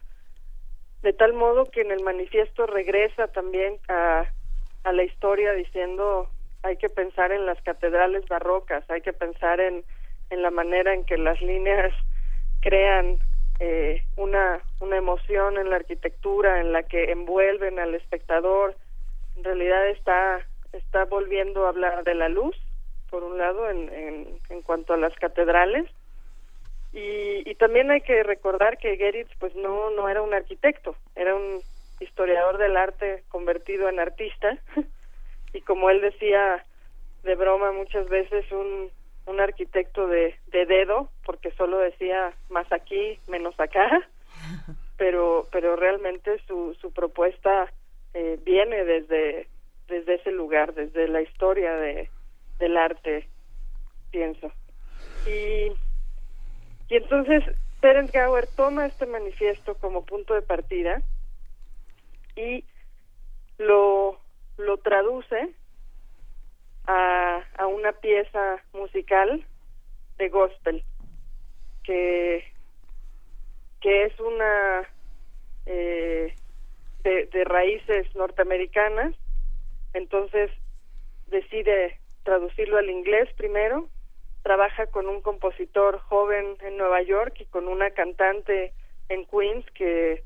de 1.01 1.13
tal 1.13 1.33
modo 1.33 1.65
que 1.65 1.81
en 1.81 1.91
el 1.91 2.03
manifiesto 2.03 2.65
regresa 2.65 3.27
también 3.27 3.77
a, 3.87 4.25
la 4.91 5.03
historia 5.03 5.53
diciendo 5.53 6.29
hay 6.61 6.77
que 6.77 6.89
pensar 6.89 7.31
en 7.31 7.45
las 7.45 7.61
catedrales 7.63 8.27
barrocas, 8.27 8.87
hay 8.89 9.01
que 9.01 9.13
pensar 9.13 9.59
en, 9.59 9.83
en 10.29 10.41
la 10.41 10.51
manera 10.51 10.93
en 10.93 11.05
que 11.05 11.17
las 11.17 11.41
líneas 11.41 11.93
crean 12.61 13.17
eh, 13.59 14.03
una, 14.17 14.59
una 14.79 14.97
emoción 14.97 15.57
en 15.57 15.69
la 15.69 15.77
arquitectura, 15.77 16.59
en 16.59 16.73
la 16.73 16.83
que 16.83 17.11
envuelven 17.11 17.79
al 17.79 17.95
espectador. 17.95 18.75
En 19.37 19.43
realidad 19.43 19.87
está, 19.87 20.45
está 20.73 21.05
volviendo 21.05 21.65
a 21.65 21.69
hablar 21.69 22.03
de 22.03 22.15
la 22.15 22.29
luz, 22.29 22.55
por 23.09 23.23
un 23.23 23.37
lado, 23.37 23.69
en, 23.69 23.93
en, 23.93 24.39
en 24.49 24.61
cuanto 24.61 24.93
a 24.93 24.97
las 24.97 25.13
catedrales. 25.15 25.89
Y, 26.93 27.49
y 27.49 27.55
también 27.55 27.91
hay 27.91 28.01
que 28.01 28.23
recordar 28.23 28.77
que 28.77 28.97
Geritz 28.97 29.29
pues 29.39 29.53
no, 29.55 29.89
no 29.91 30.07
era 30.07 30.21
un 30.21 30.33
arquitecto, 30.33 30.95
era 31.15 31.35
un 31.35 31.61
historiador 31.99 32.57
del 32.57 32.77
arte 32.77 33.23
convertido 33.29 33.89
en 33.89 33.99
artista. 33.99 34.57
y 35.53 35.61
como 35.61 35.89
él 35.89 36.01
decía 36.01 36.65
de 37.23 37.35
broma 37.35 37.71
muchas 37.71 38.07
veces, 38.07 38.49
un, 38.51 38.89
un 39.25 39.39
arquitecto 39.39 40.07
de, 40.07 40.35
de 40.47 40.65
dedo, 40.65 41.09
porque 41.25 41.51
solo 41.51 41.79
decía 41.79 42.33
más 42.49 42.71
aquí, 42.71 43.19
menos 43.27 43.59
acá, 43.59 44.07
pero, 44.97 45.47
pero 45.51 45.75
realmente 45.75 46.39
su, 46.47 46.75
su 46.79 46.91
propuesta 46.91 47.71
eh, 48.13 48.39
viene 48.43 48.85
desde, 48.85 49.47
desde 49.87 50.15
ese 50.15 50.31
lugar, 50.31 50.73
desde 50.73 51.07
la 51.07 51.21
historia 51.21 51.75
de, 51.75 52.09
del 52.59 52.77
arte, 52.77 53.27
pienso. 54.11 54.51
Y, 55.25 55.71
y 56.87 56.95
entonces 56.97 57.43
Terence 57.81 58.17
Gower 58.17 58.47
toma 58.55 58.85
este 58.85 59.05
manifiesto 59.05 59.75
como 59.75 60.05
punto 60.05 60.33
de 60.33 60.41
partida 60.41 61.01
y 62.35 62.63
lo, 63.57 64.19
lo 64.57 64.77
traduce 64.77 65.53
a, 66.87 67.43
a 67.57 67.67
una 67.67 67.91
pieza 67.93 68.63
musical 68.73 69.45
de 70.17 70.29
gospel 70.29 70.83
que, 71.83 72.43
que 73.81 74.05
es 74.05 74.19
una 74.19 74.89
eh, 75.65 76.35
de, 77.03 77.43
raíces 77.45 78.07
norteamericanas. 78.15 79.13
Entonces 79.93 80.51
decide 81.27 81.99
traducirlo 82.23 82.77
al 82.77 82.89
inglés 82.89 83.29
primero. 83.37 83.89
Trabaja 84.43 84.87
con 84.87 85.07
un 85.07 85.21
compositor 85.21 85.99
joven 85.99 86.57
en 86.61 86.77
Nueva 86.77 87.01
York 87.01 87.35
y 87.39 87.45
con 87.45 87.67
una 87.67 87.91
cantante 87.91 88.73
en 89.09 89.25
Queens 89.25 89.65
que 89.71 90.23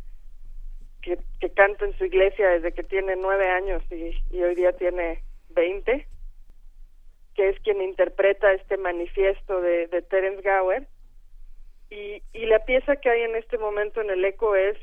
que, 1.02 1.18
canta 1.56 1.86
en 1.86 1.98
su 1.98 2.06
iglesia 2.06 2.50
desde 2.50 2.74
que 2.74 2.84
tiene 2.84 3.16
nueve 3.16 3.50
años 3.50 3.82
y 3.90 4.44
hoy 4.44 4.54
día 4.56 4.74
tiene 4.74 5.24
veinte 5.50 6.06
que 7.40 7.48
es 7.48 7.60
quien 7.62 7.82
interpreta 7.82 8.52
este 8.52 8.76
manifiesto 8.76 9.62
de, 9.62 9.88
Terence 10.10 10.42
Gower. 10.42 10.86
Y, 11.90 12.22
y 12.34 12.46
la 12.48 12.66
pieza 12.66 12.98
que 12.98 13.10
hay 13.10 13.22
en 13.22 13.38
este 13.38 13.58
momento 13.58 14.02
en 14.02 14.10
el 14.10 14.26
eco 14.26 14.58
es, 14.58 14.78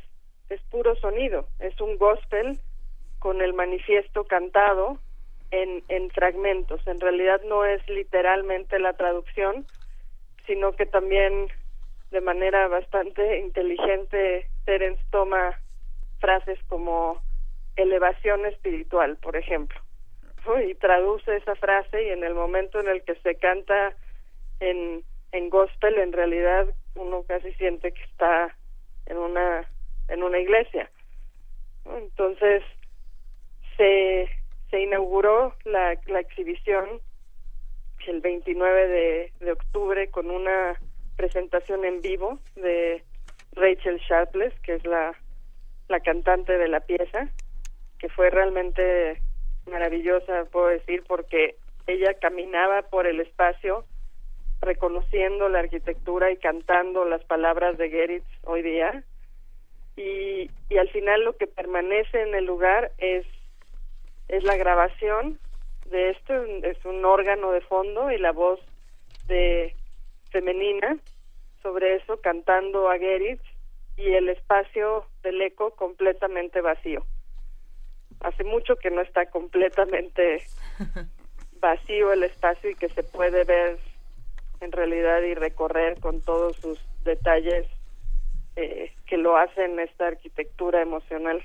es 0.49 0.59
puro 0.71 0.97
sonido, 0.97 1.49
es 1.59 1.79
un 1.83 1.99
gospel 1.99 2.59
con 3.19 3.43
el 3.43 3.53
manifiesto 3.53 4.25
cantado 4.25 4.99
en, 5.51 5.83
en 5.89 6.09
fragmentos. 6.09 6.81
En 6.87 6.99
realidad 6.99 7.43
no 7.45 7.67
es 7.67 7.87
literalmente 7.91 8.79
la 8.79 8.95
traducción, 8.95 9.67
sino 10.47 10.73
que 10.73 10.87
también 10.87 11.49
de 12.11 12.23
manera 12.23 12.69
bastante 12.69 13.39
inteligente 13.39 14.49
Terence 14.65 15.03
toma 15.11 15.61
frases 16.21 16.59
como 16.69 17.21
elevación 17.77 18.47
espiritual, 18.47 19.19
por 19.19 19.37
ejemplo 19.37 19.79
y 20.67 20.75
traduce 20.75 21.37
esa 21.37 21.55
frase 21.57 22.05
y 22.05 22.09
en 22.11 22.25
el 22.25 22.35
momento 22.35 22.81
en 22.81 22.89
el 22.89 23.03
que 23.03 23.15
se 23.17 23.35
canta 23.37 23.95
en, 24.61 25.03
en 25.33 25.51
gospel 25.51 25.99
en 25.99 26.13
realidad 26.13 26.67
uno 26.95 27.25
casi 27.25 27.53
siente 27.55 27.93
que 27.93 28.03
está 28.05 28.57
en 29.07 29.19
una 29.19 29.69
en 30.09 30.23
una 30.23 30.39
iglesia 30.39 30.91
entonces 31.85 32.63
se 33.77 34.29
se 34.71 34.81
inauguró 34.81 35.55
la, 35.65 35.99
la 36.07 36.21
exhibición 36.21 37.01
el 38.07 38.21
29 38.21 38.89
de, 38.89 39.33
de 39.41 39.53
octubre 39.53 40.09
con 40.11 40.31
una 40.31 40.79
presentación 41.17 41.85
en 41.85 42.01
vivo 42.03 42.39
de 42.55 43.03
Rachel 43.53 43.99
Sharpless 43.99 44.55
que 44.61 44.75
es 44.75 44.87
la 44.87 45.13
la 45.89 46.01
cantante 46.01 46.57
de 46.57 46.69
la 46.69 46.81
pieza 46.81 47.29
que 47.99 48.09
fue 48.09 48.31
realmente 48.31 49.21
maravillosa, 49.71 50.45
puedo 50.51 50.69
decir, 50.69 51.03
porque 51.07 51.57
ella 51.87 52.15
caminaba 52.15 52.83
por 52.83 53.07
el 53.07 53.21
espacio 53.21 53.85
reconociendo 54.61 55.49
la 55.49 55.61
arquitectura 55.61 56.31
y 56.31 56.37
cantando 56.39 57.05
las 57.05 57.23
palabras 57.25 57.77
de 57.79 57.91
Geritz 57.91 58.27
hoy 58.45 58.63
día. 58.63 59.05
Y, 59.97 60.51
y 60.69 60.79
al 60.79 60.89
final 60.91 61.25
lo 61.25 61.37
que 61.37 61.47
permanece 61.47 62.23
en 62.23 62.35
el 62.35 62.45
lugar 62.45 62.93
es, 62.99 63.27
es 64.29 64.45
la 64.45 64.57
grabación 64.57 65.39
de 65.87 66.11
esto, 66.11 66.35
es 66.63 66.85
un 66.85 67.05
órgano 67.05 67.53
de 67.53 67.61
fondo 67.61 68.11
y 68.11 68.19
la 68.19 68.33
voz 68.33 68.61
de 69.29 69.75
femenina 70.31 70.99
sobre 71.63 71.97
eso 71.97 72.21
cantando 72.21 72.91
a 72.91 72.99
Geritz 72.99 73.43
y 73.97 74.13
el 74.13 74.29
espacio 74.29 75.07
del 75.23 75.41
eco 75.41 75.71
completamente 75.71 76.61
vacío 76.61 77.05
hace 78.21 78.45
mucho 78.45 78.77
que 78.77 78.91
no 78.91 79.01
está 79.01 79.27
completamente 79.27 80.43
vacío 81.61 82.13
el 82.13 82.23
espacio 82.23 82.71
y 82.71 82.75
que 82.75 82.89
se 82.91 83.03
puede 83.03 83.45
ver 83.45 83.79
en 84.61 84.73
realidad 84.73 85.23
y 85.23 85.35
recorrer 85.35 86.01
con 86.01 86.21
todos 86.21 86.57
sus 86.57 86.79
detalles 87.05 87.67
eh, 88.57 88.93
que 89.07 89.17
lo 89.17 89.37
hacen 89.37 89.79
esta 89.79 90.09
arquitectura 90.09 90.81
emocional. 90.81 91.43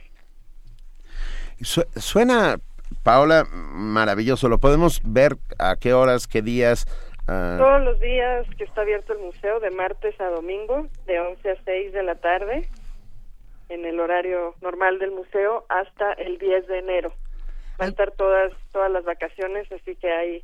suena, 1.61 2.57
Paola, 3.03 3.45
maravilloso. 3.51 4.47
¿Lo 4.47 4.59
podemos 4.59 5.01
ver 5.03 5.37
a 5.59 5.75
qué 5.75 5.93
horas, 5.93 6.27
qué 6.27 6.41
días? 6.41 6.85
Ah? 7.27 7.57
Todos 7.59 7.83
los 7.83 7.99
días 7.99 8.47
que 8.57 8.63
está 8.63 8.81
abierto 8.81 9.13
el 9.13 9.19
museo, 9.19 9.59
de 9.59 9.71
martes 9.71 10.19
a 10.21 10.29
domingo, 10.29 10.87
de 11.05 11.19
11 11.19 11.51
a 11.51 11.63
6 11.63 11.93
de 11.93 12.03
la 12.03 12.15
tarde 12.15 12.69
en 13.71 13.85
el 13.85 13.99
horario 13.99 14.55
normal 14.61 14.99
del 14.99 15.11
museo 15.11 15.65
hasta 15.69 16.13
el 16.13 16.37
10 16.37 16.67
de 16.67 16.79
enero. 16.79 17.11
Va 17.79 17.85
a 17.85 17.87
estar 17.87 18.11
todas 18.11 18.51
todas 18.71 18.91
las 18.91 19.05
vacaciones, 19.05 19.71
así 19.71 19.95
que 19.95 20.11
hay 20.11 20.43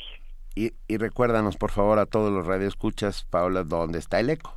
Y, 0.55 0.71
y 0.87 0.97
recuérdanos, 0.97 1.57
por 1.57 1.71
favor, 1.71 1.97
a 1.97 2.05
todos 2.05 2.31
los 2.31 2.45
radioescuchas, 2.45 3.25
Paola, 3.31 3.63
¿dónde 3.63 3.97
está 3.99 4.19
el 4.19 4.29
eco? 4.29 4.53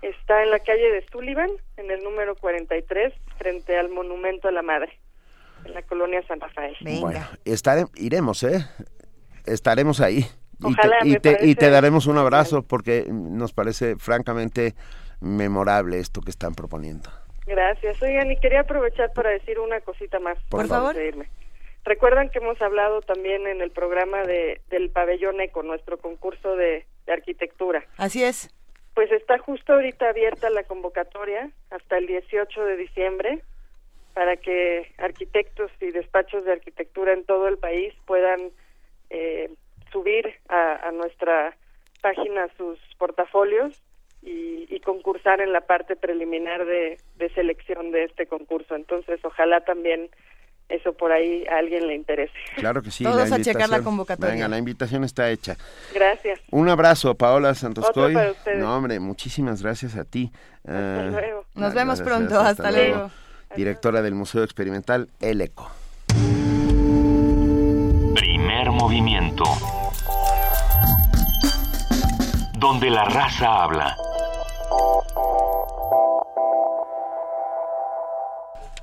Está 0.00 0.42
en 0.42 0.50
la 0.50 0.60
calle 0.60 0.90
de 0.90 1.04
Sullivan, 1.12 1.50
en 1.76 1.90
el 1.90 2.02
número 2.02 2.34
43, 2.34 3.12
frente 3.36 3.76
al 3.76 3.90
Monumento 3.90 4.48
a 4.48 4.52
la 4.52 4.62
Madre 4.62 4.98
en 5.64 5.74
la 5.74 5.82
colonia 5.82 6.22
San 6.26 6.40
Rafael. 6.40 6.76
Bueno, 7.00 7.20
iremos, 7.96 8.42
¿eh? 8.42 8.64
Estaremos 9.44 10.00
ahí. 10.00 10.24
y, 11.04 11.18
te, 11.18 11.38
y, 11.42 11.54
te, 11.54 11.70
daremos 11.70 12.06
un 12.06 12.18
abrazo 12.18 12.62
porque 12.62 13.06
nos 13.08 13.52
parece 13.52 13.96
francamente 13.96 14.74
memorable 15.20 15.98
esto 15.98 16.20
que 16.20 16.30
están 16.30 16.54
proponiendo. 16.54 17.10
Gracias. 17.46 18.02
Oigan, 18.02 18.30
y 18.32 18.36
quería 18.38 18.60
aprovechar 18.60 19.12
para 19.12 19.30
decir 19.30 19.58
una 19.60 19.80
cosita 19.80 20.18
más. 20.18 20.38
Por, 20.48 20.66
favor. 20.66 20.96
Recuerdan 21.84 22.30
que 22.30 22.38
hemos 22.40 22.60
hablado 22.60 23.00
también 23.02 23.46
en 23.46 23.60
el 23.60 23.70
programa 23.70 24.22
de, 24.24 24.60
del 24.70 24.90
pabellón 24.90 25.40
ECO, 25.40 25.62
nuestro 25.62 25.98
concurso 25.98 26.56
de, 26.56 26.84
de 27.06 27.12
arquitectura. 27.12 27.84
Así 27.96 28.24
es. 28.24 28.50
Pues 28.94 29.12
está 29.12 29.38
justo 29.38 29.74
ahorita 29.74 30.08
abierta 30.08 30.50
la 30.50 30.64
convocatoria 30.64 31.50
hasta 31.70 31.98
el 31.98 32.06
18 32.06 32.64
de 32.64 32.76
diciembre 32.76 33.42
para 34.16 34.38
que 34.38 34.94
arquitectos 34.96 35.70
y 35.78 35.90
despachos 35.90 36.46
de 36.46 36.52
arquitectura 36.52 37.12
en 37.12 37.26
todo 37.26 37.48
el 37.48 37.58
país 37.58 37.92
puedan 38.06 38.50
eh, 39.10 39.50
subir 39.92 40.32
a, 40.48 40.90
nuestra 40.90 41.54
página 42.00 42.48
sus 42.56 42.78
portafolios 42.96 43.78
y, 44.22 44.80
concursar 44.86 45.40
en 45.40 45.52
la 45.52 45.62
parte 45.62 45.96
preliminar 45.96 46.64
de, 46.64 46.98
selección 47.34 47.90
de 47.90 48.04
este 48.04 48.26
concurso. 48.26 48.74
Entonces, 48.74 49.20
ojalá 49.22 49.60
también 49.62 50.08
eso 50.68 50.94
por 50.94 51.12
ahí 51.12 51.44
a 51.48 51.58
alguien 51.58 51.86
le 51.86 51.96
interese. 51.96 52.32
Claro 52.54 52.80
que 52.82 52.92
sí. 52.92 53.04
Todos 53.04 53.30
a 53.30 53.40
checar 53.42 53.68
la 53.68 53.82
convocatoria. 53.82 54.32
Venga, 54.32 54.48
la 54.48 54.56
invitación 54.56 55.04
está 55.04 55.28
hecha. 55.28 55.56
Gracias. 55.92 56.40
Un 56.52 56.68
abrazo, 56.70 57.16
Paola 57.16 57.54
Santoscoy. 57.54 58.14
No, 58.56 58.76
hombre, 58.76 58.98
muchísimas 58.98 59.60
gracias 59.60 59.96
a 59.96 60.04
ti. 60.04 60.30
Hasta 60.64 61.00
ah, 61.00 61.10
luego. 61.10 61.44
Nos 61.54 61.74
vemos 61.74 62.00
pronto. 62.00 62.40
Hasta, 62.40 62.70
luego. 62.70 63.10
Directora 63.54 64.02
del 64.02 64.14
Museo 64.14 64.42
Experimental 64.42 65.08
El 65.20 65.40
Eco. 65.40 65.70
Primer 68.14 68.70
movimiento. 68.72 69.44
Donde 72.58 72.90
la 72.90 73.04
raza 73.04 73.62
habla. 73.62 73.96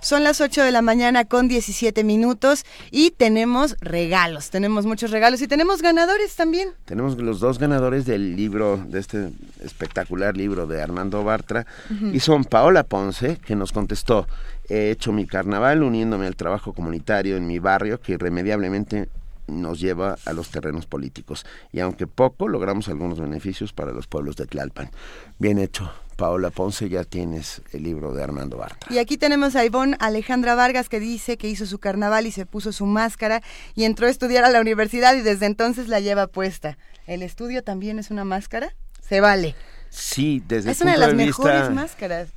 Son 0.03 0.25
las 0.25 0.41
8 0.41 0.63
de 0.63 0.73
la 0.73 0.81
mañana 0.81 1.23
con 1.23 1.47
17 1.47 2.03
minutos 2.03 2.65
y 2.91 3.11
tenemos 3.11 3.77
regalos, 3.79 4.49
tenemos 4.49 4.85
muchos 4.85 5.11
regalos 5.11 5.41
y 5.41 5.47
tenemos 5.47 5.81
ganadores 5.81 6.35
también. 6.35 6.71
Tenemos 6.83 7.17
los 7.17 7.39
dos 7.39 7.57
ganadores 7.57 8.05
del 8.05 8.35
libro, 8.35 8.83
de 8.85 8.99
este 8.99 9.29
espectacular 9.61 10.35
libro 10.35 10.67
de 10.67 10.81
Armando 10.81 11.23
Bartra, 11.23 11.65
y 12.11 12.19
son 12.19 12.43
Paola 12.43 12.83
Ponce, 12.83 13.37
que 13.37 13.55
nos 13.55 13.71
contestó, 13.71 14.27
he 14.67 14.91
hecho 14.91 15.13
mi 15.13 15.25
carnaval 15.25 15.83
uniéndome 15.83 16.27
al 16.27 16.35
trabajo 16.35 16.73
comunitario 16.73 17.37
en 17.37 17.47
mi 17.47 17.59
barrio 17.59 18.01
que 18.01 18.11
irremediablemente 18.11 19.07
nos 19.47 19.79
lleva 19.79 20.17
a 20.25 20.33
los 20.33 20.49
terrenos 20.49 20.85
políticos. 20.85 21.45
Y 21.71 21.79
aunque 21.79 22.07
poco, 22.07 22.49
logramos 22.49 22.89
algunos 22.89 23.21
beneficios 23.21 23.71
para 23.71 23.93
los 23.93 24.07
pueblos 24.07 24.35
de 24.35 24.47
Tlalpan. 24.47 24.91
Bien 25.39 25.59
hecho. 25.59 25.89
Paola 26.15 26.49
Ponce, 26.49 26.89
ya 26.89 27.03
tienes 27.03 27.61
el 27.71 27.83
libro 27.83 28.13
de 28.13 28.23
Armando 28.23 28.57
Barta. 28.57 28.87
Y 28.89 28.97
aquí 28.97 29.17
tenemos 29.17 29.55
a 29.55 29.65
Ivonne 29.65 29.97
Alejandra 29.99 30.55
Vargas 30.55 30.89
que 30.89 30.99
dice 30.99 31.37
que 31.37 31.49
hizo 31.49 31.65
su 31.65 31.79
carnaval 31.79 32.25
y 32.27 32.31
se 32.31 32.45
puso 32.45 32.71
su 32.71 32.85
máscara 32.85 33.41
y 33.75 33.83
entró 33.83 34.07
a 34.07 34.09
estudiar 34.09 34.43
a 34.43 34.49
la 34.49 34.61
universidad 34.61 35.15
y 35.15 35.21
desde 35.21 35.45
entonces 35.45 35.87
la 35.87 35.99
lleva 35.99 36.27
puesta. 36.27 36.77
¿El 37.07 37.21
estudio 37.21 37.63
también 37.63 37.99
es 37.99 38.11
una 38.11 38.23
máscara? 38.23 38.73
Se 39.01 39.21
vale. 39.21 39.55
Sí, 39.89 40.41
desde 40.47 40.71
Es 40.71 40.81
una 40.81 40.93
de 40.93 40.97
las 40.97 41.13
mejores 41.13 41.69
máscaras 41.69 42.29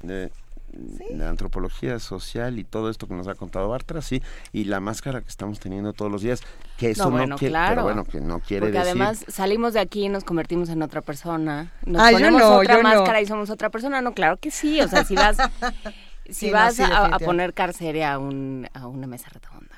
la 1.15 1.29
antropología 1.29 1.99
social 1.99 2.59
y 2.59 2.65
todo 2.65 2.91
esto 2.91 3.07
que 3.07 3.15
nos 3.15 3.29
ha 3.29 3.35
contado 3.35 3.69
Bartra, 3.69 4.03
sí, 4.03 4.23
y 4.53 4.65
la 4.65 4.81
máscara 4.81 5.21
que 5.21 5.29
estamos 5.29 5.61
teniendo 5.61 5.93
todos 5.93 6.11
los 6.11 6.23
días, 6.23 6.43
que 6.77 6.91
eso 6.91 7.11
no, 7.11 7.37
quiere, 7.37 7.55
pero 7.69 7.83
bueno, 7.83 8.05
que 8.05 8.21
no 8.21 8.41
quiere 8.41 8.67
Porque 8.67 8.79
además 8.79 9.25
salimos 9.29 9.75
de 9.75 9.81
aquí 9.81 10.05
y 10.05 10.09
nos 10.09 10.25
convertimos 10.25 10.69
en 10.69 10.83
otra 10.83 11.01
persona, 11.01 11.73
nos 11.85 12.11
ponemos 12.11 12.43
otra 12.43 12.83
máscara 12.83 13.21
y 13.21 13.27
somos 13.27 13.51
otra 13.51 13.71
persona, 13.71 14.01
no, 14.01 14.13
claro 14.13 14.37
que 14.37 14.51
sí, 14.51 14.81
o 14.81 14.89
sea, 14.89 15.05
si 15.05 15.15
vas 15.15 15.37
si 16.31 16.51
vas 16.51 16.81
a, 16.81 17.19
poner 17.19 17.55
carceria 17.55 18.15
a, 18.15 18.19
un, 18.19 18.69
a 18.75 18.87
una 18.87 19.07
mesa 19.07 19.29
redonda. 19.31 19.77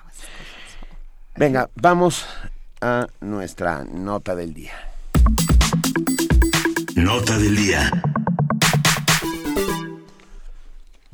Venga, 1.37 1.70
vamos 1.77 2.27
a 2.81 3.07
nuestra 3.20 3.85
nota 3.85 4.35
del 4.35 4.55
día. 4.55 4.73
Nota 6.97 7.39
del 7.39 7.57
día. 7.57 7.91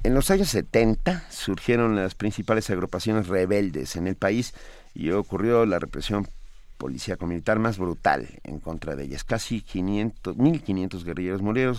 En 0.04 0.12
los 0.12 0.30
años 0.30 0.50
70 0.50 1.24
surgieron 1.30 1.96
las 1.96 2.14
principales 2.14 2.68
agrupaciones 2.68 3.26
rebeldes 3.26 3.96
en 3.96 4.06
el 4.06 4.16
país 4.16 4.52
y 4.92 5.10
ocurrió 5.12 5.64
la 5.64 5.78
represión 5.78 6.28
policíaco-militar 6.76 7.58
más 7.58 7.78
brutal 7.78 8.28
en 8.44 8.60
contra 8.60 8.96
de 8.96 9.04
ellas. 9.04 9.24
Casi 9.24 9.62
500, 9.62 10.36
1.500 10.36 11.04
guerrilleros 11.04 11.40
murieron 11.40 11.78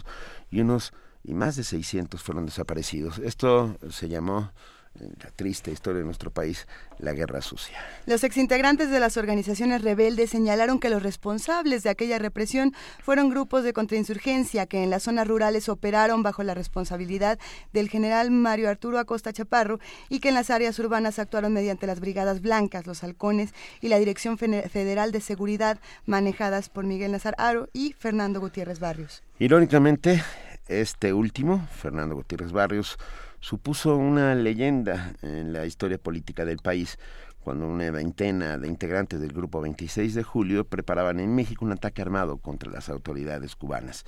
y 0.49 0.61
unos 0.61 0.91
y 1.23 1.35
más 1.35 1.55
de 1.55 1.63
600 1.63 2.19
fueron 2.19 2.47
desaparecidos. 2.47 3.19
Esto 3.19 3.77
se 3.91 4.09
llamó 4.09 4.51
la 4.99 5.29
triste 5.35 5.71
historia 5.71 5.99
de 5.99 6.05
nuestro 6.05 6.31
país, 6.31 6.67
la 6.99 7.13
guerra 7.13 7.41
sucia. 7.41 7.77
Los 8.05 8.23
exintegrantes 8.23 8.89
de 8.89 8.99
las 8.99 9.17
organizaciones 9.17 9.81
rebeldes 9.81 10.29
señalaron 10.29 10.79
que 10.79 10.89
los 10.89 11.03
responsables 11.03 11.83
de 11.83 11.89
aquella 11.89 12.19
represión 12.19 12.73
fueron 13.03 13.29
grupos 13.29 13.63
de 13.63 13.73
contrainsurgencia 13.73 14.65
que 14.65 14.83
en 14.83 14.89
las 14.89 15.03
zonas 15.03 15.27
rurales 15.27 15.69
operaron 15.69 16.23
bajo 16.23 16.43
la 16.43 16.53
responsabilidad 16.53 17.39
del 17.73 17.89
general 17.89 18.31
Mario 18.31 18.69
Arturo 18.69 18.99
Acosta 18.99 19.33
Chaparro 19.33 19.79
y 20.09 20.19
que 20.19 20.29
en 20.29 20.35
las 20.35 20.49
áreas 20.49 20.79
urbanas 20.79 21.19
actuaron 21.19 21.53
mediante 21.53 21.87
las 21.87 21.99
Brigadas 21.99 22.41
Blancas, 22.41 22.87
los 22.87 23.03
Halcones 23.03 23.53
y 23.81 23.89
la 23.89 23.99
Dirección 23.99 24.37
Federal 24.37 25.11
de 25.11 25.21
Seguridad 25.21 25.79
manejadas 26.05 26.69
por 26.69 26.85
Miguel 26.85 27.11
Nazar 27.11 27.35
Aro 27.37 27.69
y 27.73 27.93
Fernando 27.93 28.39
Gutiérrez 28.39 28.79
Barrios. 28.79 29.23
Irónicamente, 29.39 30.23
este 30.67 31.13
último, 31.13 31.67
Fernando 31.73 32.15
Gutiérrez 32.15 32.51
Barrios, 32.51 32.97
supuso 33.45 33.95
una 33.95 34.33
leyenda 34.33 35.13
en 35.21 35.53
la 35.53 35.67
historia 35.67 35.99
política 35.99 36.45
del 36.45 36.57
país 36.57 36.97
cuando 37.41 37.67
una 37.67 37.91
veintena 37.91 38.57
de 38.57 38.67
integrantes 38.67 39.21
del 39.21 39.33
Grupo 39.33 39.61
26 39.61 40.15
de 40.15 40.23
Julio 40.23 40.65
preparaban 40.65 41.19
en 41.19 41.35
México 41.35 41.63
un 41.63 41.71
ataque 41.71 42.01
armado 42.01 42.37
contra 42.37 42.71
las 42.71 42.89
autoridades 42.89 43.55
cubanas. 43.55 44.03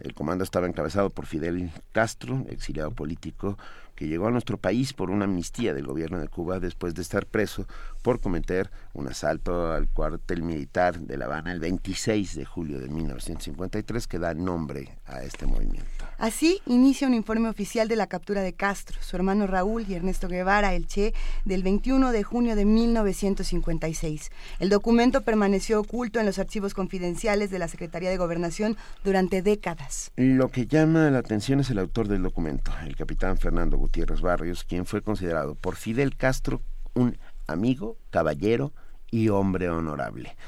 El 0.00 0.12
comando 0.12 0.42
estaba 0.42 0.66
encabezado 0.66 1.10
por 1.10 1.26
Fidel 1.26 1.70
Castro, 1.92 2.44
exiliado 2.48 2.90
político, 2.90 3.58
que 3.94 4.08
llegó 4.08 4.28
a 4.28 4.30
nuestro 4.30 4.58
país 4.58 4.92
por 4.92 5.10
una 5.10 5.24
amnistía 5.24 5.74
del 5.74 5.86
gobierno 5.86 6.18
de 6.18 6.28
Cuba 6.28 6.60
después 6.60 6.94
de 6.94 7.02
estar 7.02 7.26
preso 7.26 7.66
por 8.02 8.20
cometer 8.20 8.70
un 8.92 9.08
asalto 9.08 9.72
al 9.72 9.88
cuartel 9.88 10.42
militar 10.42 10.98
de 11.00 11.16
La 11.16 11.24
Habana 11.24 11.52
el 11.52 11.60
26 11.60 12.34
de 12.34 12.44
julio 12.44 12.80
de 12.80 12.88
1953 12.88 14.06
que 14.06 14.18
da 14.18 14.34
nombre 14.34 14.98
a 15.06 15.22
este 15.22 15.46
movimiento. 15.46 15.90
Así 16.18 16.60
inicia 16.66 17.08
un 17.08 17.14
informe 17.14 17.48
oficial 17.48 17.88
de 17.88 17.96
la 17.96 18.06
captura 18.06 18.42
de 18.42 18.52
Castro, 18.52 18.98
su 19.00 19.16
hermano 19.16 19.46
Raúl 19.46 19.84
y 19.88 19.94
Ernesto 19.94 20.28
Guevara, 20.28 20.74
el 20.74 20.86
Che, 20.86 21.12
del 21.44 21.62
21 21.62 22.12
de 22.12 22.22
junio 22.22 22.56
de 22.56 22.64
1956. 22.64 24.30
El 24.60 24.68
documento 24.68 25.22
permaneció 25.22 25.80
oculto 25.80 26.20
en 26.20 26.26
los 26.26 26.38
archivos 26.38 26.74
confidenciales 26.74 27.50
de 27.50 27.58
la 27.58 27.68
Secretaría 27.68 28.10
de 28.10 28.16
Gobernación 28.16 28.76
durante 29.02 29.42
décadas. 29.42 30.12
Lo 30.16 30.50
que 30.50 30.66
llama 30.66 31.10
la 31.10 31.18
atención 31.18 31.60
es 31.60 31.70
el 31.70 31.78
autor 31.78 32.08
del 32.08 32.22
documento, 32.22 32.72
el 32.84 32.96
capitán 32.96 33.38
Fernando 33.38 33.76
Gutiérrez 33.84 34.22
Barrios, 34.22 34.64
quien 34.64 34.86
fue 34.86 35.02
considerado 35.02 35.56
por 35.56 35.76
Fidel 35.76 36.16
Castro 36.16 36.62
un 36.94 37.18
amigo, 37.46 37.98
caballero 38.08 38.72
y 39.10 39.28
hombre 39.28 39.68
honorable. 39.68 40.38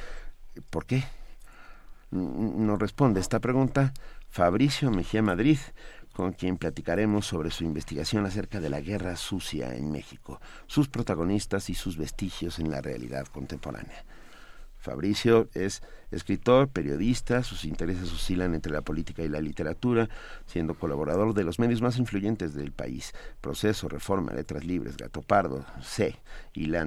¿Por 0.71 0.87
qué? 0.87 1.05
Nos 2.11 2.79
responde 2.79 3.21
esta 3.21 3.39
pregunta 3.39 3.93
Fabricio 4.31 4.91
Mejía 4.91 5.21
Madrid, 5.21 5.59
con 6.15 6.33
quien 6.33 6.57
platicaremos 6.57 7.27
sobre 7.27 7.51
su 7.51 7.65
investigación 7.65 8.25
acerca 8.25 8.59
de 8.59 8.71
la 8.71 8.81
guerra 8.81 9.17
sucia 9.17 9.75
en 9.75 9.93
México, 9.93 10.41
sus 10.67 10.89
protagonistas 10.89 11.69
y 11.69 11.75
sus 11.75 11.99
vestigios 11.99 12.59
en 12.59 12.71
la 12.71 12.81
realidad 12.81 13.27
contemporánea. 13.27 14.03
Fabricio 14.79 15.51
es 15.53 15.83
escritor, 16.11 16.69
periodista, 16.69 17.43
sus 17.43 17.65
intereses 17.65 18.13
oscilan 18.13 18.55
entre 18.55 18.73
la 18.73 18.83
política 18.83 19.23
y 19.23 19.29
la 19.29 19.41
literatura, 19.41 20.09
siendo 20.47 20.75
colaborador 20.75 21.35
de 21.35 21.45
los 21.45 21.59
medios 21.59 21.83
más 21.83 21.99
influyentes 21.99 22.55
del 22.55 22.73
país, 22.73 23.13
Proceso, 23.41 23.89
Reforma, 23.89 24.33
Letras 24.33 24.65
Libres, 24.65 24.97
Gato 24.97 25.23
Pardo, 25.23 25.65
C, 25.83 26.17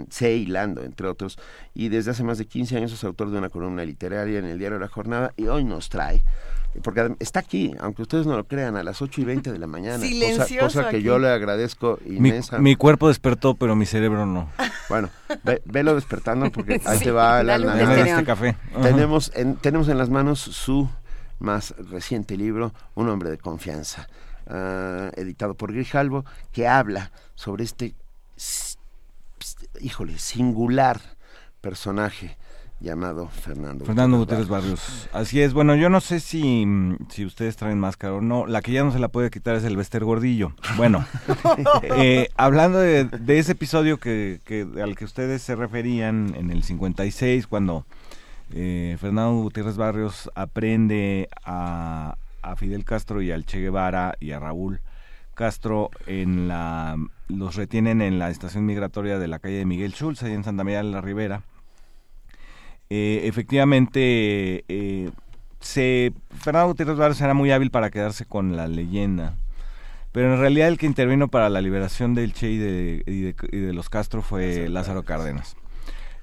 C 0.10 0.36
Hilando, 0.36 0.84
entre 0.84 1.08
otros, 1.08 1.38
y 1.74 1.90
desde 1.90 2.12
hace 2.12 2.24
más 2.24 2.38
de 2.38 2.46
15 2.46 2.78
años 2.78 2.94
es 2.94 3.04
autor 3.04 3.32
de 3.32 3.38
una 3.38 3.50
columna 3.50 3.84
literaria 3.84 4.40
en 4.40 4.46
el 4.46 4.60
diario 4.60 4.80
La 4.80 4.88
Jornada 4.88 5.34
y 5.38 5.48
hoy 5.48 5.64
nos 5.64 5.90
trae 5.90 6.24
porque 6.84 7.16
está 7.20 7.40
aquí, 7.40 7.74
aunque 7.80 8.04
ustedes 8.04 8.26
no 8.28 8.38
lo 8.38 8.46
crean, 8.46 8.78
a 8.78 8.84
las 8.84 9.02
8 9.02 9.22
y 9.22 9.24
20 9.26 9.52
de 9.52 9.60
la 9.60 9.68
mañana. 9.68 9.98
Silencioso 9.98 10.80
cosa, 10.80 10.90
que 10.90 11.02
yo 11.02 11.18
le 11.18 11.28
agradezco 11.28 12.00
inmensa. 12.06 12.60
Mi, 12.60 12.76
cuerpo 12.76 13.08
despertó, 13.08 13.56
pero 13.56 13.76
mi 13.76 13.86
cerebro 13.86 14.26
no. 14.26 14.50
Bueno, 14.88 15.10
velo 15.66 15.96
despertando 15.96 16.52
porque 16.52 16.80
ahí 16.86 17.00
te 17.00 17.12
va 17.12 17.44
la, 17.44 17.56
este 18.06 18.24
café. 18.24 18.56
Tenemos 18.82 19.09
en, 19.36 19.56
tenemos 19.56 19.88
en 19.90 19.98
las 19.98 20.10
manos 20.10 20.40
su 20.40 20.90
más 21.40 21.74
reciente 21.78 22.38
libro, 22.38 22.74
Un 22.96 23.10
hombre 23.10 23.30
de 23.30 23.38
confianza, 23.38 24.08
ah, 24.48 25.10
editado 25.16 25.56
por 25.56 25.74
Grijalvo, 25.74 26.26
que 26.52 26.68
habla 26.68 27.12
sobre 27.36 27.64
este, 27.64 27.96
híjole, 29.82 30.20
singular 30.20 31.00
personaje 31.62 32.38
llamado 32.82 33.28
Fernando. 33.28 33.84
Fernando 33.86 34.18
Gutiérrez 34.18 34.48
Barrios. 34.48 35.10
Así 35.12 35.42
es. 35.42 35.54
Bueno, 35.54 35.76
yo 35.76 35.90
no 35.90 36.00
sé 36.00 36.22
si, 36.22 36.66
si 37.10 37.26
ustedes 37.26 37.58
traen 37.58 37.78
máscara 37.78 38.14
o 38.14 38.22
no. 38.22 38.46
La 38.48 38.62
que 38.62 38.72
ya 38.72 38.84
no 38.84 38.92
se 38.92 39.00
la 39.00 39.10
puede 39.10 39.30
quitar 39.30 39.56
es 39.56 39.66
el 39.66 39.76
Bester 39.76 40.06
Gordillo. 40.06 40.54
Bueno, 40.78 41.06
eh, 41.84 42.30
hablando 42.38 42.80
de, 42.80 43.10
ese 43.28 43.52
episodio 43.52 43.98
que, 43.98 44.40
que, 44.46 44.66
al 44.82 44.96
que 44.96 45.04
ustedes 45.04 45.42
se 45.42 45.56
referían 45.56 46.34
en 46.38 46.52
el 46.52 46.64
56, 46.64 47.48
cuando 47.48 47.86
eh, 48.54 48.98
Fernando 49.00 49.42
Gutiérrez 49.42 49.78
Barrios 49.78 50.30
aprende 50.36 51.30
a, 51.44 52.18
a 52.42 52.56
Fidel 52.56 52.86
Castro 52.86 53.22
y 53.22 53.32
al 53.32 53.46
Che 53.46 53.60
Guevara 53.60 54.16
y 54.20 54.32
a 54.32 54.40
Raúl 54.40 54.82
Castro 55.36 55.90
en 56.06 56.48
la 56.48 56.98
los 57.28 57.56
retienen 57.56 58.02
en 58.02 58.20
la 58.20 58.30
estación 58.30 58.66
migratoria 58.66 59.20
de 59.20 59.28
la 59.28 59.40
calle 59.40 59.58
de 59.58 59.66
Miguel 59.66 59.94
Schultz, 59.94 60.24
ahí 60.24 60.34
en 60.34 60.44
Santa 60.44 60.64
María 60.64 60.80
de 60.80 60.90
la 60.90 61.02
Ribera 61.02 61.44
eh, 62.90 63.22
efectivamente, 63.26 64.66
eh, 64.68 65.12
se, 65.60 66.12
Fernando 66.40 66.70
Gutiérrez 66.70 66.98
Barrios 66.98 67.22
era 67.22 67.34
muy 67.34 67.52
hábil 67.52 67.70
para 67.70 67.92
quedarse 67.92 68.26
con 68.26 68.56
la 68.56 68.68
leyenda. 68.68 69.36
Pero 70.12 70.34
en 70.34 70.40
realidad 70.40 70.70
el 70.70 70.80
que 70.80 70.88
intervino 70.88 71.28
para 71.28 71.50
la 71.50 71.62
liberación 71.62 72.16
del 72.16 72.34
Che 72.34 72.50
y 72.50 72.58
de, 72.58 73.36
de, 73.52 73.74
los 73.74 73.90
Castro 73.90 74.24
fue 74.24 74.68
Lázaro 74.68 75.04
Cárdenas. 75.04 75.56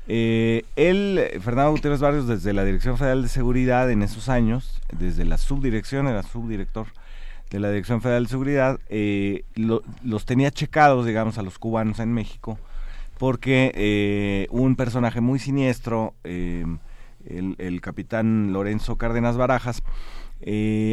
Eh, 0.09 0.65
él, 0.77 1.41
Fernando 1.41 1.73
Gutiérrez 1.73 2.01
Barrios, 2.01 2.29
desde 2.29 2.53
la 2.53 2.65
Dirección 2.65 2.97
Federal 2.97 3.23
de 3.23 3.29
Seguridad 3.29 3.91
en 3.91 4.03
esos 4.03 4.29
años, 4.29 4.81
desde 4.97 5.25
la 5.25 5.39
subdirección, 5.39 6.07
era 6.07 6.23
subdirector 6.23 6.87
de 7.51 7.61
la 7.61 7.71
Dirección 7.71 8.01
Federal 8.01 8.25
de 8.25 8.31
Seguridad, 8.31 8.79
eh, 8.89 9.45
los 9.57 10.25
tenía 10.25 10.51
checados, 10.51 11.07
digamos, 11.07 11.39
a 11.39 11.43
los 11.43 11.59
cubanos 11.59 11.99
en 11.99 12.13
México, 12.13 12.59
porque 13.19 13.73
eh, 13.75 14.47
un 14.51 14.77
personaje 14.77 15.21
muy 15.21 15.39
siniestro, 15.39 16.15
el, 16.25 16.79
el, 17.59 17.81
capitán 17.81 18.53
Lorenzo 18.53 18.97
Cárdenas 18.97 19.37
Barajas, 19.37 19.83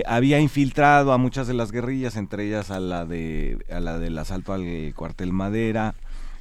había 0.07 0.39
infiltrado 0.39 1.11
a 1.11 1.17
muchas 1.17 1.47
de 1.47 1.53
las 1.53 1.71
guerrillas, 1.71 2.15
entre 2.15 2.47
ellas 2.47 2.71
a 2.71 2.79
la 2.79 3.05
de 3.05 3.57
a 3.69 3.79
la 3.79 3.99
del 3.99 4.17
asalto 4.17 4.53
al 4.53 4.93
cuartel 4.95 5.33
Madera, 5.33 5.95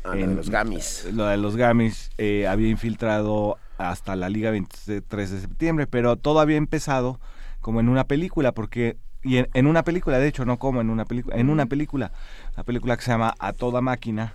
Ah, 0.04 0.16
en, 0.16 0.36
los 0.36 0.50
Gamis. 0.50 1.08
Lo 1.12 1.26
de 1.26 1.36
los 1.36 1.56
Gamis 1.56 2.10
eh, 2.18 2.46
había 2.46 2.68
infiltrado 2.68 3.58
hasta 3.78 4.16
la 4.16 4.28
Liga 4.28 4.50
23 4.50 5.30
de 5.30 5.40
septiembre, 5.40 5.86
pero 5.86 6.16
todo 6.16 6.40
había 6.40 6.56
empezado 6.56 7.20
como 7.60 7.80
en 7.80 7.88
una 7.88 8.04
película, 8.04 8.52
porque 8.52 8.96
y 9.24 9.36
en, 9.36 9.66
una 9.66 9.84
película, 9.84 10.18
de 10.18 10.26
hecho, 10.26 10.44
no 10.44 10.58
como 10.58 10.80
en 10.80 10.90
una 10.90 11.04
película, 11.04 11.36
en 11.36 11.48
una 11.48 11.66
película, 11.66 12.12
la 12.56 12.64
película 12.64 12.96
que 12.96 13.04
se 13.04 13.12
llama 13.12 13.34
A 13.38 13.52
Toda 13.52 13.80
Máquina, 13.80 14.34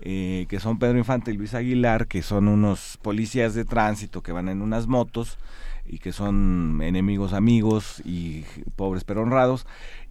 eh, 0.00 0.46
que 0.48 0.58
son 0.58 0.78
Pedro 0.78 0.98
Infante 0.98 1.30
y 1.30 1.36
Luis 1.36 1.54
Aguilar, 1.54 2.08
que 2.08 2.20
son 2.20 2.48
unos 2.48 2.98
policías 3.00 3.54
de 3.54 3.64
tránsito 3.64 4.22
que 4.22 4.32
van 4.32 4.48
en 4.48 4.60
unas 4.60 4.88
motos 4.88 5.38
y 5.86 5.98
que 5.98 6.12
son 6.12 6.80
enemigos 6.82 7.32
amigos 7.32 8.02
y 8.04 8.44
pobres 8.74 9.04
pero 9.04 9.22
honrados. 9.22 9.66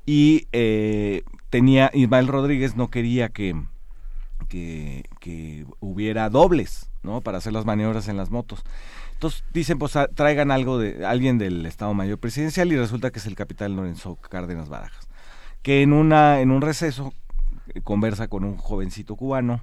Y 0.06 0.48
eh, 0.54 1.24
tenía, 1.50 1.92
Ismael 1.94 2.28
Rodríguez 2.28 2.78
no 2.78 2.90
quería 2.90 3.28
que, 3.28 3.62
que, 5.20 5.66
hubiera 5.80 6.30
dobles, 6.30 6.90
¿no? 7.02 7.22
Para 7.22 7.40
hacer 7.40 7.54
las 7.54 7.66
maniobras 7.66 8.08
en 8.08 8.18
las 8.18 8.30
motos. 8.30 8.64
Entonces 9.14 9.44
dicen, 9.54 9.80
pues 9.80 9.98
traigan 10.16 10.52
algo 10.52 10.78
de 10.78 11.06
alguien 11.06 11.38
del 11.38 11.66
Estado 11.66 11.94
Mayor 11.94 12.18
Presidencial 12.18 12.72
y 12.72 12.78
resulta 12.78 13.12
que 13.12 13.20
es 13.20 13.26
el 13.26 13.36
capitán 13.36 13.76
Lorenzo 13.76 14.16
Cárdenas 14.16 14.70
Barajas, 14.70 15.08
que 15.62 15.82
en 15.82 15.94
una 15.94 16.42
en 16.42 16.52
un 16.52 16.62
receso 16.62 17.14
eh, 17.74 17.82
conversa 17.82 18.28
con 18.28 18.44
un 18.44 18.58
jovencito 18.58 19.16
cubano, 19.16 19.62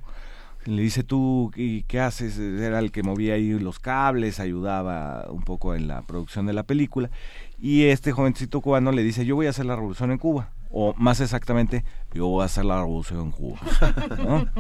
le 0.65 0.83
dice 0.83 1.05
tú 1.05 1.51
¿y 1.57 1.83
qué 1.83 2.01
haces, 2.01 2.39
era 2.39 2.79
el 2.79 2.91
que 2.91 3.03
movía 3.03 3.35
ahí 3.35 3.59
los 3.59 3.79
cables, 3.79 4.41
ayudaba 4.41 5.27
un 5.31 5.43
poco 5.43 5.75
en 5.75 5.89
la 5.89 6.03
producción 6.03 6.47
de 6.47 6.53
la 6.53 6.63
película 6.63 7.11
y 7.59 7.85
este 7.85 8.13
jovencito 8.13 8.61
cubano 8.61 8.93
le 8.93 9.03
dice 9.03 9.27
yo 9.27 9.37
voy 9.37 9.47
a 9.47 9.51
hacer 9.51 9.67
la 9.67 9.77
revolución 9.77 10.11
en 10.11 10.19
Cuba 10.19 10.53
o 10.71 10.95
más 10.97 11.21
exactamente, 11.21 11.85
yo 12.13 12.27
voy 12.29 12.43
a 12.43 12.47
hacer 12.47 12.65
la 12.65 12.77
revolución 12.77 13.21
en 13.21 13.31
Cuba. 13.31 13.61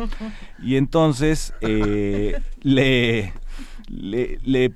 Y 0.62 0.76
entonces 0.76 1.54
eh, 1.60 2.40
le, 2.60 3.32
le, 3.88 4.72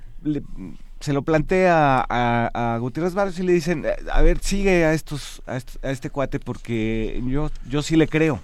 se 0.99 1.13
lo 1.13 1.21
plantea 1.21 2.05
a, 2.09 2.77
Gutiérrez 2.79 3.13
Barrios 3.13 3.37
y 3.39 3.43
le 3.43 3.53
dicen, 3.53 3.85
a 4.11 4.21
ver, 4.21 4.39
sigue 4.39 4.85
a 4.85 4.93
estos, 4.93 5.43
a 5.45 5.57
este, 5.89 6.09
cuate 6.09 6.39
porque 6.39 7.21
yo, 7.27 7.51
yo 7.69 7.81
sí 7.81 7.95
le 7.95 8.07
creo, 8.07 8.39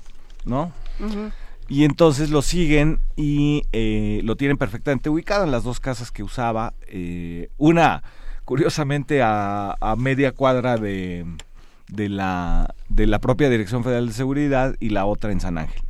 ¿no? 0.45 0.71
Y 1.67 1.85
entonces 1.85 2.29
lo 2.29 2.41
siguen 2.41 2.99
y 3.15 3.63
eh, 3.71 4.19
lo 4.23 4.35
tienen 4.35 4.57
perfectamente 4.57 5.09
ubicado 5.09 5.45
en 5.45 5.51
las 5.51 5.63
dos 5.63 5.79
casas 5.79 6.11
que 6.11 6.21
usaba. 6.21 6.73
Eh, 6.87 7.49
una, 7.57 8.03
curiosamente, 8.43 9.21
a 9.23 9.95
media 9.97 10.33
cuadra 10.33 10.77
de, 10.77 11.25
de 11.91 12.09
la, 12.09 12.73
de 12.89 13.05
la 13.05 13.19
propia 13.19 13.49
Dirección 13.49 13.83
Federal 13.83 14.07
de 14.07 14.13
Seguridad 14.13 14.75
y 14.79 14.89
la 14.89 15.05
otra 15.05 15.31
en 15.31 15.39
San 15.39 15.57
Ángel. 15.57 15.81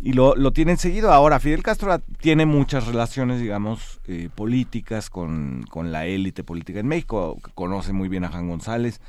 Y 0.00 0.12
lo, 0.12 0.36
lo 0.36 0.52
tienen 0.52 0.76
seguido. 0.76 1.12
Ahora, 1.12 1.40
Fidel 1.40 1.64
Castro 1.64 1.98
tiene 2.20 2.46
muchas 2.46 2.86
relaciones, 2.86 3.40
digamos, 3.40 4.00
eh, 4.06 4.28
políticas 4.32 5.10
con, 5.10 5.64
con 5.68 5.90
la 5.90 6.06
élite 6.06 6.44
política 6.44 6.78
en 6.78 6.86
México. 6.86 7.38
Conoce 7.54 7.92
muy 7.92 8.08
bien 8.08 8.24
a 8.24 8.28
Juan 8.28 8.48
González. 8.48 9.00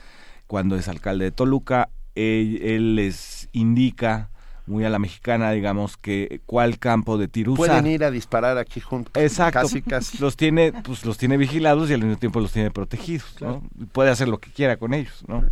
Cuando 0.47 0.75
es 0.75 0.87
alcalde 0.87 1.25
de 1.25 1.31
Toluca, 1.31 1.89
él, 2.15 2.95
les 2.95 3.49
indica 3.51 4.29
muy 4.65 4.83
a 4.83 4.89
la 4.89 4.99
mexicana, 4.99 5.51
digamos, 5.51 5.97
que 5.97 6.41
cuál 6.45 6.79
campo 6.79 7.17
de 7.17 7.27
tiro 7.27 7.53
Pueden 7.53 7.87
ir 7.87 8.03
a 8.03 8.11
disparar 8.11 8.57
aquí 8.57 8.79
juntos. 8.79 9.13
Exacto. 9.15 9.61
Casi, 9.61 9.81
casi. 9.81 10.17
Los 10.17 10.37
tiene, 10.37 10.73
pues 10.83 11.05
los 11.05 11.17
tiene 11.17 11.37
vigilados 11.37 11.89
y 11.89 11.93
al 11.93 12.01
mismo 12.01 12.17
tiempo 12.17 12.39
los 12.39 12.51
tiene 12.51 12.71
protegidos, 12.71 13.35
¿no? 13.41 13.63
Puede 13.91 14.09
hacer 14.09 14.27
lo 14.27 14.39
que 14.39 14.51
quiera 14.51 14.77
con 14.77 14.93
ellos, 14.93 15.23
¿no? 15.27 15.43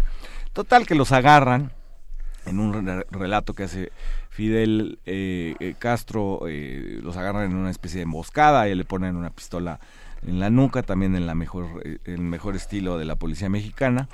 Total 0.58 0.88
que 0.88 0.96
los 0.96 1.12
agarran 1.12 1.72
en 2.48 2.58
un 2.60 3.04
relato 3.12 3.54
que 3.54 3.66
hace 3.66 3.92
Fidel 4.32 4.98
eh, 5.06 5.54
eh, 5.60 5.76
Castro, 5.78 6.48
eh, 6.48 6.98
los 7.04 7.16
agarran 7.16 7.52
en 7.52 7.56
una 7.56 7.70
especie 7.70 7.98
de 7.98 8.06
emboscada 8.06 8.68
y 8.68 8.74
le 8.74 8.84
ponen 8.84 9.18
una 9.18 9.30
pistola 9.30 9.80
en 10.26 10.40
la 10.40 10.50
nuca, 10.50 10.82
también 10.82 11.16
en 11.16 11.28
la 11.28 11.36
mejor, 11.36 11.84
el 12.06 12.22
mejor 12.22 12.56
estilo 12.56 12.98
de 12.98 13.06
la 13.06 13.18
policía 13.18 13.50
mexicana. 13.50 14.10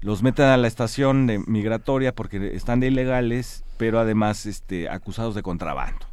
Los 0.00 0.22
meten 0.22 0.44
a 0.44 0.56
la 0.56 0.68
estación 0.68 1.26
de 1.26 1.40
migratoria 1.40 2.14
porque 2.14 2.54
están 2.54 2.78
de 2.78 2.86
ilegales, 2.86 3.64
pero 3.76 3.98
además 3.98 4.46
este, 4.46 4.88
acusados 4.88 5.34
de 5.34 5.42
contrabando. 5.42 6.06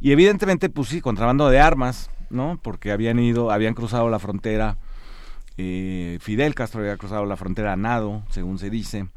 Y 0.00 0.12
evidentemente, 0.12 0.70
pues 0.70 0.88
sí, 0.88 1.02
contrabando 1.02 1.50
de 1.50 1.60
armas, 1.60 2.08
¿no? 2.30 2.58
Porque 2.62 2.90
habían 2.90 3.18
ido, 3.18 3.50
habían 3.50 3.74
cruzado 3.74 4.08
la 4.08 4.18
frontera 4.18 4.78
eh, 5.56 6.18
Fidel 6.20 6.54
Castro 6.54 6.80
había 6.80 6.96
cruzado 6.96 7.26
la 7.26 7.36
frontera 7.36 7.72
a 7.72 7.76
nado, 7.76 8.24
según 8.30 8.58
se 8.58 8.70
dice, 8.70 9.08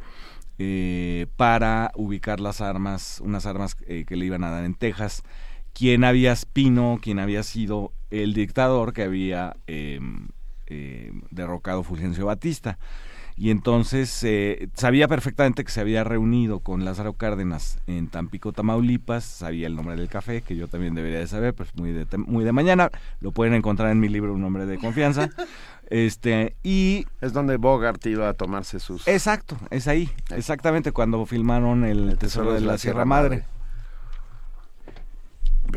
eh, 0.59 1.27
para 1.35 1.91
ubicar 1.95 2.39
las 2.39 2.61
armas, 2.61 3.21
unas 3.23 3.45
armas 3.45 3.75
eh, 3.87 4.05
que 4.05 4.15
le 4.15 4.25
iban 4.25 4.43
a 4.43 4.51
dar 4.51 4.63
en 4.63 4.75
Texas. 4.75 5.23
Quien 5.73 6.03
había 6.03 6.35
Spino, 6.35 6.99
quien 7.01 7.19
había 7.19 7.43
sido 7.43 7.91
el 8.09 8.33
dictador 8.33 8.93
que 8.93 9.03
había 9.03 9.55
em, 9.67 10.29
derrocado 11.29 11.83
Fulgencio 11.83 12.25
Batista. 12.25 12.79
Y 13.39 13.51
entonces 13.51 14.25
sabía 14.73 15.07
perfectamente 15.07 15.63
que 15.63 15.71
se 15.71 15.79
había 15.79 16.03
reunido 16.03 16.61
con 16.61 16.83
Lázaro 16.83 17.13
Cárdenas 17.13 17.77
en 17.85 18.07
Tampico, 18.07 18.51
Tamaulipas, 18.51 19.23
sabía 19.23 19.67
el 19.67 19.75
nombre 19.75 19.95
del 19.95 20.09
café, 20.09 20.41
que 20.41 20.55
yo 20.55 20.67
también 20.67 20.95
debería 20.95 21.19
de 21.19 21.27
saber, 21.27 21.53
pues 21.53 21.75
muy 21.75 21.91
de, 21.91 22.07
muy 22.17 22.43
de 22.43 22.51
mañana, 22.51 22.89
lo 23.21 23.31
pueden 23.31 23.53
encontrar 23.53 23.91
en 23.91 23.99
mi 23.99 24.09
libro 24.09 24.33
Un 24.33 24.41
nombre 24.41 24.65
de 24.65 24.79
confianza. 24.79 25.29
Este, 25.89 26.55
y... 26.63 27.05
Es 27.21 27.33
donde 27.33 27.57
Bogart 27.57 28.05
iba 28.05 28.29
a 28.29 28.33
tomarse 28.33 28.79
sus... 28.79 29.07
Exacto, 29.07 29.57
es 29.69 29.87
ahí, 29.87 30.09
exactamente 30.31 30.91
cuando 30.91 31.25
filmaron 31.25 31.85
El, 31.85 32.17
Tesoro, 32.17 32.53
de, 32.53 32.61
la, 32.61 32.77
Sierra, 32.77 33.05
Madre. 33.05 33.45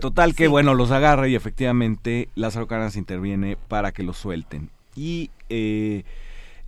Total 0.00 0.34
que, 0.34 0.48
bueno, 0.48 0.74
los 0.74 0.90
agarra 0.90 1.28
y 1.28 1.34
efectivamente 1.34 2.28
Lázaro 2.34 2.66
Cárdenas 2.66 2.96
interviene 2.96 3.56
para 3.68 3.92
que 3.92 4.02
los 4.02 4.16
suelten. 4.16 4.70
Y 4.96 5.30
eh, 5.48 6.04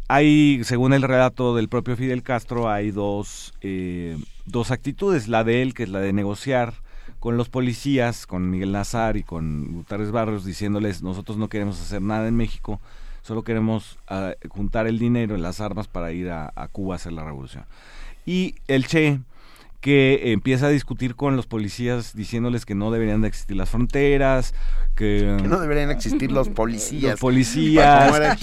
hay, 0.09 0.62
según 0.64 0.93
el 0.93 1.02
relato 1.02 1.55
del 1.55 1.69
propio 1.69 1.97
Fidel 1.97 2.23
Castro, 2.23 2.69
hay 2.69 2.90
dos, 2.90 3.55
eh, 3.60 4.19
dos 4.44 4.70
actitudes. 4.70 5.28
La 5.28 5.44
de 5.44 5.62
él, 5.62 5.74
que 5.74 5.85
es 5.85 5.89
la 5.89 6.01
de 6.01 6.12
negociar 6.12 6.74
con 7.20 7.36
los 7.36 7.48
policías, 7.48 8.27
con 8.27 8.51
Miguel 8.51 8.73
Nazar 8.73 9.16
y 9.16 9.23
con 9.23 9.73
Gutiérrez 9.73 10.10
Barrios, 10.10 10.44
diciéndoles, 10.44 11.02
nosotros 11.02 11.39
no 11.39 11.48
queremos 11.48 11.81
hacer 11.81 12.02
nada 12.02 12.27
en 12.27 12.36
México, 12.36 12.81
solo 13.22 13.42
queremos 13.42 13.98
ah, 14.08 14.34
juntar 14.48 14.86
el 14.86 14.98
dinero 14.98 15.36
las 15.36 15.60
armas 15.60 15.88
para 15.88 16.12
ir 16.12 16.30
a, 16.30 16.52
Cuba 16.72 16.94
a 16.94 16.96
hacer 16.96 17.12
la 17.12 17.24
revolución. 17.24 17.64
Y 18.26 18.54
el 18.68 18.86
Che, 18.86 19.20
que 19.80 20.32
empieza 20.32 20.66
a 20.66 20.68
discutir 20.68 21.16
con 21.16 21.34
los 21.34 21.46
policías 21.46 22.14
diciéndoles 22.14 22.64
que 22.64 22.76
no 22.76 22.92
deberían 22.92 23.20
de 23.20 23.28
existir 23.28 23.56
las 23.56 23.70
fronteras, 23.70 24.54
que, 24.94 25.36
no 25.44 25.58
deberían 25.58 25.90
existir 25.90 26.30
los 26.30 26.48
policías. 26.50 27.12
Los 27.12 27.20
policías, 27.20 28.40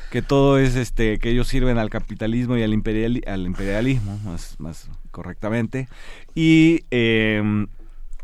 que 0.10 0.22
todo 0.22 0.58
es 0.58 0.74
este 0.74 1.18
que 1.18 1.30
ellos 1.30 1.46
sirven 1.46 1.78
al 1.78 1.90
capitalismo 1.90 2.56
y 2.56 2.62
al, 2.62 2.72
imperial, 2.72 3.22
al 3.26 3.46
imperialismo, 3.46 4.18
más, 4.24 4.56
más 4.58 4.88
correctamente. 5.12 5.88
Y 6.34 6.84
em, 6.90 7.68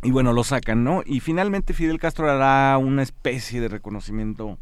y 0.02 0.10
bueno, 0.10 0.32
lo 0.32 0.44
sacan, 0.44 0.84
¿no? 0.84 1.02
Y 1.04 1.20
finalmente 1.20 1.74
Fidel 1.74 1.98
Castro 1.98 2.30
hará 2.30 2.78
una 2.78 3.02
especie 3.02 3.60
de 3.60 3.68
reconocimiento 3.68 4.58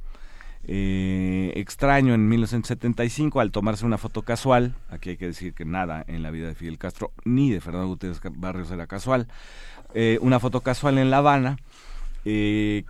eh, 0.67 1.53
extraño 1.57 2.15
en 2.15 2.29
1975 2.29 3.41
al 3.41 3.51
tomarse 3.51 3.85
una 3.85 3.99
foto 3.99 4.23
casual. 4.23 4.75
Aquí 4.89 5.11
hay 5.11 5.17
que 5.17 5.27
decir 5.27 5.55
que 5.55 5.65
nada 5.65 6.05
en 6.07 6.23
la 6.23 6.31
vida 6.31 6.49
de 6.49 6.55
Fidel 6.55 6.79
Castro 6.79 7.13
ni 7.25 7.51
de 7.51 7.61
Fernando 7.61 7.89
Gutiérrez 7.89 8.21
Barrios 8.33 8.71
era 8.71 8.87
casual. 8.87 9.29
Eh, 9.95 10.19
una 10.23 10.41
foto 10.41 10.61
casual 10.61 10.99
en 10.99 11.11
La 11.11 11.19
Habana 11.19 11.57
eh, 12.25 12.85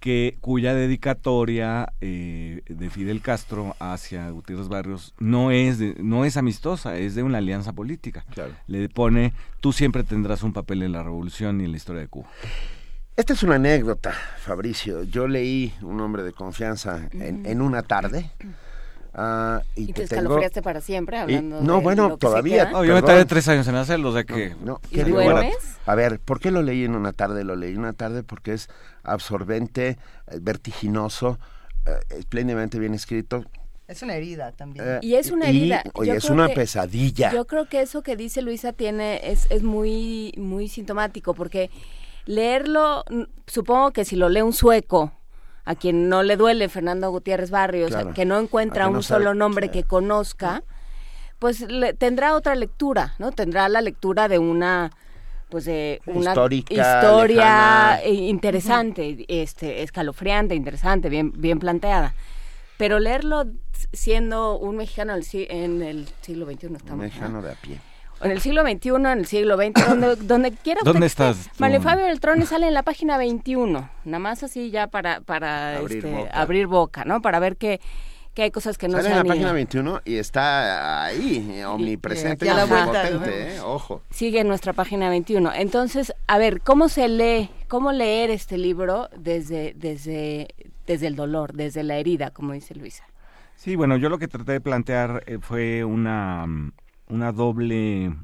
que 0.00 0.38
cuya 0.40 0.74
dedicatoria 0.74 1.92
de 2.00 2.90
Fidel 2.90 3.20
Castro 3.20 3.74
hacia 3.80 4.30
Gutiérrez 4.30 4.68
Barrios 4.68 5.12
no 5.18 5.50
es 5.50 5.80
no 5.98 6.24
es 6.24 6.36
amistosa, 6.36 6.96
es 6.96 7.16
de 7.16 7.24
una 7.24 7.38
alianza 7.38 7.72
política. 7.72 8.24
Le 8.68 8.88
pone 8.88 9.32
tú 9.60 9.72
siempre 9.72 10.04
tendrás 10.04 10.44
un 10.44 10.52
papel 10.52 10.84
en 10.84 10.92
la 10.92 11.02
revolución 11.02 11.60
y 11.60 11.64
en 11.64 11.72
la 11.72 11.76
historia 11.76 12.02
de 12.02 12.08
Cuba. 12.08 12.28
Esta 13.14 13.34
es 13.34 13.42
una 13.42 13.56
anécdota, 13.56 14.12
Fabricio. 14.38 15.02
Yo 15.02 15.28
leí 15.28 15.74
Un 15.82 16.00
hombre 16.00 16.22
de 16.22 16.32
confianza 16.32 17.08
en, 17.12 17.60
una 17.60 17.82
tarde, 17.82 18.30
Ah, 19.14 19.60
y, 19.76 19.92
te 19.92 20.04
escalofriaste 20.04 20.62
para 20.62 20.80
siempre 20.80 21.18
hablando 21.18 21.60
No, 21.60 21.82
bueno, 21.82 22.16
todavía. 22.16 22.70
yo 22.72 22.94
me 22.94 23.02
tardé 23.02 23.26
tres 23.26 23.46
años 23.46 23.68
en 23.68 23.74
hacerlo, 23.74 24.12
de 24.14 24.24
que... 24.24 24.56
No, 24.64 24.80
¿Y 24.90 25.02
duermes? 25.02 25.54
A 25.84 25.94
ver, 25.94 26.18
¿por 26.18 26.40
qué 26.40 26.50
lo 26.50 26.62
leí 26.62 26.84
en 26.84 26.94
una 26.94 27.12
tarde? 27.12 27.44
Lo 27.44 27.54
leí 27.54 27.72
en 27.72 27.80
una 27.80 27.92
tarde 27.92 28.22
porque 28.22 28.54
es 28.54 28.70
absorbente, 29.02 29.98
eh, 30.28 30.38
vertiginoso, 30.40 31.38
eh, 31.84 31.90
espléndidamente 32.16 32.78
bien 32.78 32.94
escrito. 32.94 33.44
Es 33.86 34.02
una 34.02 34.14
herida 34.14 34.52
también. 34.52 34.86
Eh, 34.88 34.98
y 35.02 35.16
es 35.16 35.30
una 35.30 35.50
herida. 35.50 35.82
Y, 36.02 36.08
es 36.08 36.30
una 36.30 36.48
pesadilla. 36.48 37.32
Yo 37.34 37.46
creo 37.46 37.68
que 37.68 37.82
eso 37.82 38.02
que 38.02 38.16
dice 38.16 38.40
Luisa 38.40 38.72
tiene 38.72 39.30
es, 39.30 39.46
es 39.50 39.62
muy, 39.62 40.32
muy 40.38 40.68
sintomático 40.68 41.34
porque 41.34 41.70
leerlo, 42.24 43.04
supongo 43.46 43.92
que 43.92 44.04
si 44.04 44.16
lo 44.16 44.28
lee 44.28 44.42
un 44.42 44.52
sueco 44.52 45.12
a 45.64 45.74
quien 45.74 46.08
no 46.08 46.22
le 46.22 46.36
duele 46.36 46.68
Fernando 46.68 47.10
Gutiérrez 47.10 47.50
Barrios, 47.50 47.92
que 48.14 48.24
no 48.24 48.38
encuentra 48.38 48.88
un 48.88 49.02
solo 49.02 49.34
nombre 49.34 49.70
que 49.70 49.84
conozca, 49.84 50.64
pues 51.38 51.64
tendrá 51.98 52.34
otra 52.34 52.54
lectura, 52.54 53.14
¿no? 53.18 53.32
Tendrá 53.32 53.68
la 53.68 53.80
lectura 53.80 54.28
de 54.28 54.38
una 54.38 54.90
pues 55.48 55.66
de 55.66 56.00
una 56.06 56.34
historia 56.70 58.00
interesante, 58.06 59.24
este 59.28 59.82
escalofriante, 59.82 60.54
interesante, 60.54 61.08
bien 61.10 61.32
bien 61.36 61.58
planteada. 61.58 62.14
Pero 62.78 62.98
leerlo 62.98 63.44
siendo 63.92 64.58
un 64.58 64.76
mexicano 64.76 65.14
en 65.32 65.82
el 65.82 66.08
siglo 66.22 66.46
XXI 66.46 66.66
estamos. 66.66 66.92
Un 66.92 66.98
mexicano 66.98 67.42
de 67.42 67.52
a 67.52 67.54
pie 67.54 67.91
en 68.22 68.30
el 68.30 68.40
siglo 68.40 68.62
XXI, 68.62 68.88
en 68.88 69.06
el 69.06 69.26
siglo 69.26 69.56
XX, 69.56 69.86
donde, 69.88 70.16
donde 70.16 70.52
quiera. 70.52 70.80
¿Dónde 70.84 71.06
estás? 71.06 71.50
Mario 71.58 71.80
Fabio 71.80 72.06
Beltrón 72.06 72.44
sale 72.46 72.68
en 72.68 72.74
la 72.74 72.82
página 72.82 73.18
21, 73.18 73.90
nada 74.04 74.18
más 74.18 74.42
así 74.42 74.70
ya 74.70 74.86
para, 74.86 75.20
para 75.20 75.76
abrir, 75.78 75.98
este, 75.98 76.10
boca. 76.10 76.30
abrir 76.30 76.66
boca, 76.66 77.04
¿no? 77.04 77.22
Para 77.22 77.38
ver 77.38 77.56
que 77.56 77.80
que 78.34 78.42
hay 78.42 78.50
cosas 78.50 78.78
que 78.78 78.88
no 78.88 78.96
Sale 78.96 79.10
en 79.10 79.16
la 79.16 79.24
página 79.24 79.52
21 79.52 80.02
y 80.04 80.16
está 80.16 81.04
ahí, 81.04 81.62
omnipresente 81.66 82.46
y, 82.46 82.48
y 82.48 82.86
potente, 82.86 83.56
¿eh? 83.56 83.60
ojo. 83.60 84.02
Sigue 84.10 84.40
en 84.40 84.48
nuestra 84.48 84.72
página 84.72 85.10
21. 85.10 85.52
Entonces, 85.54 86.14
a 86.26 86.38
ver, 86.38 86.62
¿cómo 86.62 86.88
se 86.88 87.08
lee, 87.08 87.50
cómo 87.68 87.92
leer 87.92 88.30
este 88.30 88.56
libro 88.56 89.10
desde, 89.16 89.74
desde, 89.76 90.48
desde 90.86 91.06
el 91.06 91.16
dolor, 91.16 91.52
desde 91.52 91.82
la 91.82 91.96
herida, 91.96 92.30
como 92.30 92.54
dice 92.54 92.74
Luisa? 92.74 93.04
Sí, 93.56 93.76
bueno, 93.76 93.96
yo 93.96 94.08
lo 94.08 94.18
que 94.18 94.28
traté 94.28 94.52
de 94.52 94.60
plantear 94.60 95.24
eh, 95.26 95.38
fue 95.40 95.84
una, 95.84 96.46
una 97.08 97.32
doble, 97.32 98.14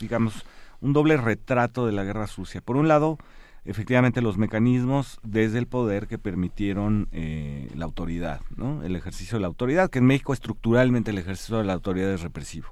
digamos, 0.00 0.44
un 0.80 0.92
doble 0.92 1.16
retrato 1.16 1.86
de 1.86 1.92
la 1.92 2.04
guerra 2.04 2.26
sucia. 2.26 2.60
Por 2.60 2.76
un 2.76 2.88
lado, 2.88 3.18
efectivamente 3.64 4.22
los 4.22 4.38
mecanismos 4.38 5.18
desde 5.22 5.58
el 5.58 5.66
poder 5.66 6.06
que 6.06 6.18
permitieron 6.18 7.08
eh, 7.12 7.68
la 7.74 7.84
autoridad, 7.84 8.40
¿no? 8.56 8.82
El 8.82 8.94
ejercicio 8.96 9.36
de 9.36 9.42
la 9.42 9.48
autoridad, 9.48 9.90
que 9.90 9.98
en 9.98 10.06
México 10.06 10.32
estructuralmente 10.32 11.10
el 11.10 11.18
ejercicio 11.18 11.58
de 11.58 11.64
la 11.64 11.72
autoridad 11.72 12.10
es 12.12 12.22
represivo, 12.22 12.68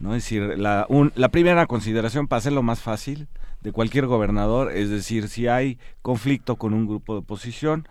¿no? 0.00 0.14
Es 0.14 0.24
decir, 0.24 0.58
la, 0.58 0.86
la 1.14 1.28
primera 1.28 1.66
consideración 1.66 2.26
para 2.26 2.50
lo 2.50 2.62
más 2.62 2.80
fácil 2.80 3.28
de 3.62 3.72
cualquier 3.72 4.06
gobernador, 4.06 4.72
es 4.72 4.90
decir, 4.90 5.28
si 5.28 5.48
hay 5.48 5.78
conflicto 6.02 6.56
con 6.56 6.74
un 6.74 6.86
grupo 6.86 7.14
de 7.14 7.20
oposición, 7.20 7.88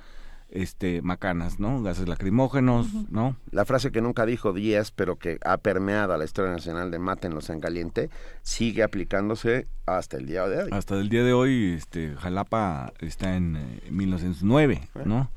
este 0.55 1.01
macanas, 1.01 1.59
¿no? 1.59 1.83
Gases 1.83 2.07
lacrimógenos, 2.07 2.87
¿no? 3.11 3.35
La 3.51 3.65
frase 3.65 3.91
que 3.91 4.01
nunca 4.01 4.25
dijo 4.25 4.53
Díaz, 4.53 4.91
pero 4.91 5.17
que 5.17 5.37
ha 5.43 5.57
permeado 5.57 6.13
a 6.13 6.17
la 6.17 6.25
historia 6.25 6.51
nacional 6.51 6.91
de 6.91 6.99
Mátenlos 6.99 7.49
en 7.49 7.59
caliente, 7.59 8.09
sigue 8.41 8.81
aplicándose 8.81 9.67
hasta 9.85 10.17
el 10.17 10.25
día 10.25 10.47
de 10.47 10.63
hoy. 10.63 10.69
Hasta 10.71 10.95
el 10.95 11.09
día 11.09 11.23
de 11.23 11.33
hoy, 11.33 11.73
este 11.77 12.15
Jalapa 12.15 12.93
está 12.99 13.35
en 13.35 13.81
1909, 13.89 14.81
eh, 14.81 14.99
¿no? 15.05 15.29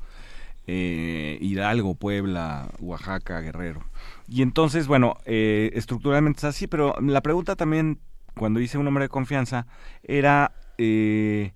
Eh, 0.67 1.37
Hidalgo, 1.41 1.95
Puebla, 1.95 2.69
Oaxaca, 2.79 3.41
Guerrero. 3.41 3.83
Y 4.27 4.41
entonces, 4.41 4.87
bueno, 4.87 5.17
eh, 5.25 5.71
estructuralmente 5.73 6.39
es 6.39 6.43
así, 6.45 6.67
pero 6.67 6.95
la 7.01 7.21
pregunta 7.21 7.55
también, 7.55 7.99
cuando 8.35 8.59
hice 8.59 8.77
un 8.77 8.87
hombre 8.87 9.05
de 9.05 9.09
confianza, 9.09 9.67
era... 10.03 10.53
Eh, 10.77 11.53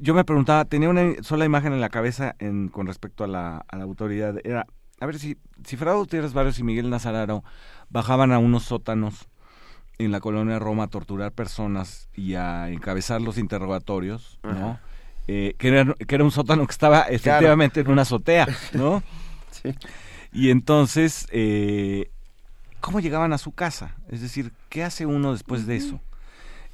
yo 0.00 0.14
me 0.14 0.24
preguntaba, 0.24 0.64
tenía 0.64 0.88
una 0.88 1.22
sola 1.22 1.44
imagen 1.44 1.72
en 1.72 1.80
la 1.80 1.90
cabeza 1.90 2.34
en, 2.38 2.68
con 2.68 2.86
respecto 2.86 3.24
a 3.24 3.26
la, 3.26 3.64
autoridad. 3.70 4.36
Era, 4.44 4.66
a 4.98 5.06
ver 5.06 5.18
si, 5.18 5.36
si 5.64 5.76
Fernando 5.76 6.00
Gutiérrez 6.00 6.32
Barrios 6.32 6.58
y 6.58 6.64
Miguel 6.64 6.88
Nazararo 6.88 7.44
bajaban 7.90 8.32
a 8.32 8.38
unos 8.38 8.64
sótanos 8.64 9.28
en 9.98 10.10
la 10.10 10.20
colonia 10.20 10.58
Roma 10.58 10.84
a 10.84 10.86
torturar 10.88 11.32
personas 11.32 12.08
y 12.14 12.34
a 12.34 12.70
encabezar 12.70 13.20
los 13.20 13.36
interrogatorios, 13.36 14.40
¿no? 14.42 14.78
Eh, 15.28 15.54
que, 15.58 15.68
era, 15.68 15.94
que, 15.94 16.14
era, 16.14 16.24
un 16.24 16.30
sótano 16.30 16.66
que 16.66 16.72
estaba 16.72 17.02
efectivamente 17.02 17.80
en 17.80 17.90
una 17.90 18.02
azotea, 18.02 18.48
¿no? 18.72 19.02
sí. 19.50 19.74
Y 20.32 20.48
entonces, 20.50 21.26
eh, 21.30 22.10
¿cómo 22.80 23.00
llegaban 23.00 23.34
a 23.34 23.38
su 23.38 23.52
casa? 23.52 23.96
Es 24.08 24.22
decir, 24.22 24.52
¿qué 24.70 24.82
hace 24.82 25.04
uno 25.04 25.32
después 25.32 25.66
de 25.66 25.76
eso? 25.76 26.00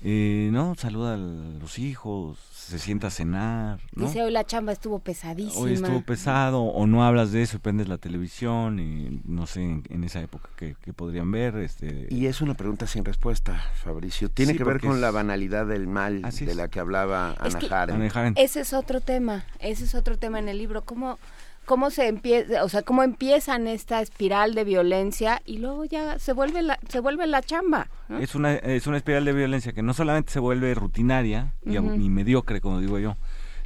Eh, 0.08 0.50
¿No? 0.52 0.76
Saluda 0.76 1.14
a 1.14 1.16
los 1.16 1.80
hijos, 1.80 2.38
se 2.38 2.78
sienta 2.78 3.08
a 3.08 3.10
cenar. 3.10 3.80
¿no? 3.92 4.06
Dice, 4.06 4.22
hoy 4.22 4.30
la 4.30 4.44
chamba 4.44 4.70
estuvo 4.70 5.00
pesadísima. 5.00 5.60
Hoy 5.60 5.72
estuvo 5.72 6.00
pesado, 6.02 6.62
o 6.62 6.86
no 6.86 7.04
hablas 7.04 7.32
de 7.32 7.42
eso, 7.42 7.58
prendes 7.58 7.88
la 7.88 7.98
televisión 7.98 8.78
y 8.78 9.20
no 9.24 9.48
sé 9.48 9.62
en, 9.62 10.04
esa 10.04 10.20
época 10.20 10.48
que, 10.54 10.76
podrían 10.94 11.32
ver. 11.32 11.56
este 11.56 12.06
Y 12.08 12.26
es 12.26 12.40
una 12.40 12.54
pregunta 12.54 12.86
sin 12.86 13.04
respuesta, 13.04 13.60
Fabricio. 13.82 14.28
Tiene 14.28 14.56
que 14.56 14.62
ver 14.62 14.80
con 14.80 15.00
la 15.00 15.10
banalidad 15.10 15.66
del 15.66 15.88
mal 15.88 16.22
de 16.22 16.54
la 16.54 16.68
que 16.68 16.78
hablaba 16.78 17.34
Ana, 17.40 17.60
Jaren. 18.08 18.34
Ese 18.36 18.60
es 18.60 18.74
otro 18.74 19.00
tema, 19.00 19.44
ese 19.58 19.82
es 19.82 19.96
otro 19.96 20.16
tema 20.16 20.38
en 20.38 20.48
el 20.48 20.58
libro. 20.58 20.84
¿Cómo, 20.84 21.18
cómo 21.66 21.90
se 21.90 22.06
empieza, 22.06 22.64
o 22.64 22.68
sea, 22.68 22.82
cómo 22.82 23.02
empiezan 23.02 23.66
esta 23.66 24.00
espiral 24.00 24.54
de 24.54 24.64
violencia 24.64 25.42
y 25.44 25.58
luego 25.58 25.84
ya 25.84 26.18
se 26.18 26.32
vuelve 26.32 26.62
la, 26.62 26.78
se 26.88 27.00
vuelve 27.00 27.26
la 27.26 27.42
chamba. 27.42 27.88
Es 28.20 28.34
una 28.34 28.54
es 28.54 28.86
una 28.86 28.96
espiral 28.96 29.24
de 29.24 29.32
violencia 29.32 29.72
que 29.72 29.82
no 29.82 29.92
solamente 29.92 30.32
se 30.32 30.38
vuelve 30.38 30.74
rutinaria 30.74 31.52
y, 31.64 31.78
mediocre, 32.08 32.60
como 32.60 32.80
digo 32.80 32.98
yo, 32.98 33.16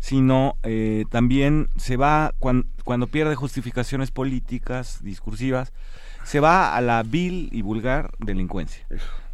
sino 0.01 0.57
eh, 0.63 1.05
también 1.11 1.69
se 1.77 1.97
va 1.97 2.33
cuando, 2.39 2.67
cuando 2.85 3.07
pierde 3.07 3.37
justificaciones 3.37 4.11
políticas, 4.11 5.05
discursivas, 5.05 5.73
se 6.25 6.41
va 6.41 6.75
a 6.75 6.81
la 6.81 7.03
vil 7.03 7.51
y 7.53 7.63
vulgar 7.63 8.13
delincuencia, 8.19 8.87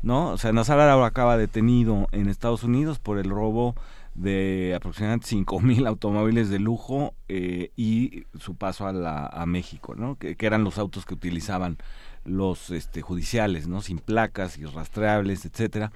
¿no? 0.02 0.30
O 0.30 0.38
sea, 0.38 0.52
Nazar 0.52 0.80
ahora 0.80 1.06
acaba 1.06 1.36
detenido 1.36 2.08
en 2.10 2.28
Estados 2.28 2.64
Unidos 2.64 2.98
por 2.98 3.18
el 3.18 3.30
robo 3.30 3.76
de 4.16 4.72
aproximadamente 4.74 5.28
5.000 5.28 5.86
automóviles 5.86 6.48
de 6.48 6.58
lujo 6.58 7.14
eh, 7.28 7.70
y 7.76 8.24
su 8.38 8.56
paso 8.56 8.86
a, 8.86 8.92
la, 8.92 9.26
a 9.26 9.44
México, 9.46 9.94
¿no? 9.94 10.16
Que, 10.16 10.36
eran 10.40 10.64
los 10.64 10.78
autos 10.78 11.04
que 11.04 11.14
utilizaban 11.14 11.76
los 12.24 12.70
este, 12.70 13.02
judiciales, 13.02 13.68
¿no? 13.68 13.82
Sin 13.82 13.98
placas, 13.98 14.58
y 14.58 14.64
rastreables, 14.64 15.44
etcétera. 15.44 15.92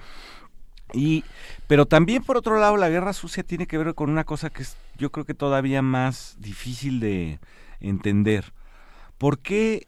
Y, 0.93 1.23
pero 1.67 1.85
también 1.85 2.23
por 2.23 2.37
otro 2.37 2.59
lado 2.59 2.77
la 2.77 2.89
guerra 2.89 3.13
sucia 3.13 3.43
tiene 3.43 3.65
que 3.65 3.77
ver 3.77 3.95
con 3.95 4.09
una 4.09 4.25
cosa 4.25 4.49
que 4.49 4.63
yo 4.97 5.11
creo 5.11 5.25
que 5.25 5.33
todavía 5.33 5.81
más 5.81 6.35
difícil 6.39 6.99
de 6.99 7.39
entender. 7.79 8.53
¿Por 9.17 9.39
qué 9.39 9.87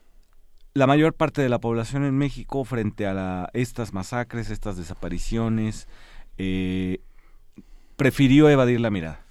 la 0.73 0.87
mayor 0.87 1.13
parte 1.13 1.41
de 1.41 1.49
la 1.49 1.59
población 1.59 2.03
en 2.03 2.17
México 2.17 2.63
frente 2.63 3.05
a 3.05 3.49
estas 3.53 3.93
masacres, 3.93 4.49
estas 4.49 4.77
desapariciones, 4.77 5.87
eh, 6.37 6.99
prefirió 8.03 8.49
evadir 8.49 8.81
la 8.81 8.89
mirada. 8.89 9.21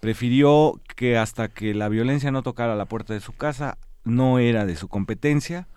Prefirió 0.00 0.80
que 0.96 1.18
hasta 1.18 1.48
que 1.48 1.74
la 1.74 1.90
violencia 1.90 2.30
no 2.30 2.42
tocara 2.42 2.76
la 2.76 2.86
puerta 2.86 3.12
de 3.12 3.20
su 3.20 3.34
casa, 3.34 3.76
no 4.04 4.38
era 4.38 4.64
de 4.64 4.74
su 4.74 4.88
competencia. 4.88 5.68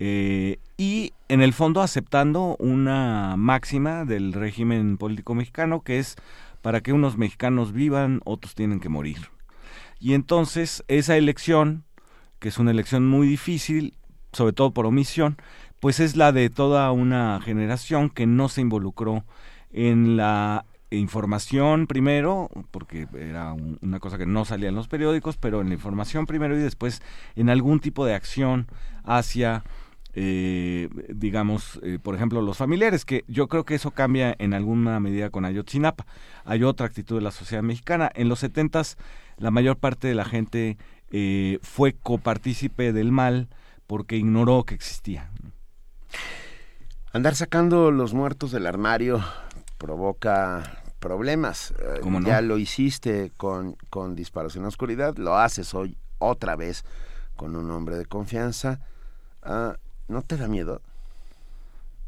Eh, 0.00 0.58
y 0.76 1.12
en 1.28 1.42
el 1.42 1.52
fondo 1.52 1.82
aceptando 1.82 2.56
una 2.58 3.36
máxima 3.36 4.04
del 4.04 4.32
régimen 4.32 4.98
político 4.98 5.36
mexicano 5.36 5.82
que 5.82 6.00
es 6.00 6.16
para 6.62 6.80
que 6.80 6.92
unos 6.92 7.16
mexicanos 7.16 7.72
vivan, 7.72 8.22
otros 8.24 8.56
tienen 8.56 8.80
que 8.80 8.88
morir. 8.88 9.28
Y 10.00 10.14
entonces 10.14 10.82
esa 10.88 11.16
elección, 11.16 11.84
que 12.40 12.48
es 12.48 12.58
una 12.58 12.72
elección 12.72 13.06
muy 13.06 13.28
difícil, 13.28 13.94
sobre 14.32 14.52
todo 14.52 14.72
por 14.72 14.84
omisión, 14.84 15.36
pues 15.78 16.00
es 16.00 16.16
la 16.16 16.32
de 16.32 16.50
toda 16.50 16.90
una 16.90 17.40
generación 17.40 18.10
que 18.10 18.26
no 18.26 18.48
se 18.48 18.62
involucró 18.62 19.24
en 19.70 20.16
la 20.16 20.64
información 20.98 21.86
primero, 21.86 22.48
porque 22.70 23.06
era 23.18 23.54
una 23.54 24.00
cosa 24.00 24.18
que 24.18 24.26
no 24.26 24.44
salía 24.44 24.68
en 24.68 24.74
los 24.74 24.88
periódicos, 24.88 25.36
pero 25.36 25.60
en 25.60 25.68
la 25.68 25.74
información 25.74 26.26
primero 26.26 26.56
y 26.56 26.62
después 26.62 27.02
en 27.34 27.50
algún 27.50 27.80
tipo 27.80 28.04
de 28.04 28.14
acción 28.14 28.66
hacia, 29.04 29.64
eh, 30.14 30.88
digamos, 31.08 31.80
eh, 31.82 31.98
por 32.02 32.14
ejemplo, 32.14 32.42
los 32.42 32.58
familiares, 32.58 33.04
que 33.04 33.24
yo 33.28 33.48
creo 33.48 33.64
que 33.64 33.74
eso 33.74 33.90
cambia 33.90 34.34
en 34.38 34.54
alguna 34.54 35.00
medida 35.00 35.30
con 35.30 35.44
Ayotzinapa. 35.44 36.06
Hay 36.44 36.62
otra 36.64 36.86
actitud 36.86 37.16
de 37.16 37.22
la 37.22 37.30
sociedad 37.30 37.62
mexicana. 37.62 38.10
En 38.14 38.28
los 38.28 38.40
setentas, 38.40 38.96
la 39.38 39.50
mayor 39.50 39.76
parte 39.76 40.08
de 40.08 40.14
la 40.14 40.24
gente 40.24 40.76
eh, 41.10 41.58
fue 41.62 41.94
copartícipe 41.94 42.92
del 42.92 43.12
mal 43.12 43.48
porque 43.86 44.16
ignoró 44.16 44.64
que 44.64 44.74
existía. 44.74 45.30
Andar 47.12 47.34
sacando 47.34 47.90
los 47.90 48.12
muertos 48.12 48.50
del 48.50 48.66
armario 48.66 49.24
provoca 49.78 50.82
problemas. 50.98 51.74
Ya 52.24 52.40
lo 52.40 52.58
hiciste 52.58 53.32
con, 53.36 53.76
con 53.90 54.14
Disparos 54.14 54.56
en 54.56 54.62
la 54.62 54.68
Oscuridad, 54.68 55.16
lo 55.16 55.36
haces 55.36 55.74
hoy 55.74 55.96
otra 56.18 56.56
vez 56.56 56.84
con 57.36 57.56
un 57.56 57.70
hombre 57.70 57.96
de 57.96 58.06
confianza. 58.06 58.80
Ah, 59.42 59.76
¿No 60.08 60.22
te 60.22 60.36
da 60.36 60.48
miedo? 60.48 60.80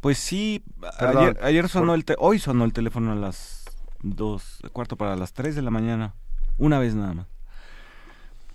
Pues 0.01 0.19
sí, 0.19 0.62
ayer, 0.98 1.39
ayer, 1.43 1.69
sonó 1.69 1.94
el 1.94 2.05
hoy 2.19 2.39
sonó 2.39 2.65
el 2.65 2.73
teléfono 2.73 3.12
a 3.12 3.16
las 3.16 3.65
dos, 4.01 4.60
cuarto 4.73 4.97
para 4.97 5.16
las 5.16 5.32
tres 5.32 5.56
de 5.56 5.62
la 5.62 5.70
mañana, 5.70 6.15
una 6.56 6.78
vez 6.78 6.94
nada 6.94 7.15
más. 7.15 7.27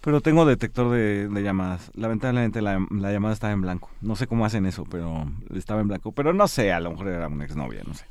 Pero 0.04 0.20
tengo 0.20 0.46
detector 0.46 0.92
de, 0.92 1.30
llamadas. 1.42 1.90
Lamentablemente 1.96 2.62
la, 2.62 2.78
llamada 2.90 3.34
estaba 3.34 3.54
en 3.54 3.62
blanco. 3.62 3.90
No 4.02 4.18
sé 4.18 4.28
cómo 4.28 4.46
hacen 4.46 4.66
eso, 4.66 4.84
pero 4.84 5.32
estaba 5.56 5.80
en 5.80 5.88
blanco. 5.88 6.12
Pero 6.12 6.34
no 6.34 6.50
sé, 6.50 6.74
a 6.74 6.82
lo 6.82 6.92
mejor 6.92 7.08
era 7.08 7.28
una 7.30 7.46
exnovia, 7.46 7.84
no 7.88 7.94
sé. 7.94 8.06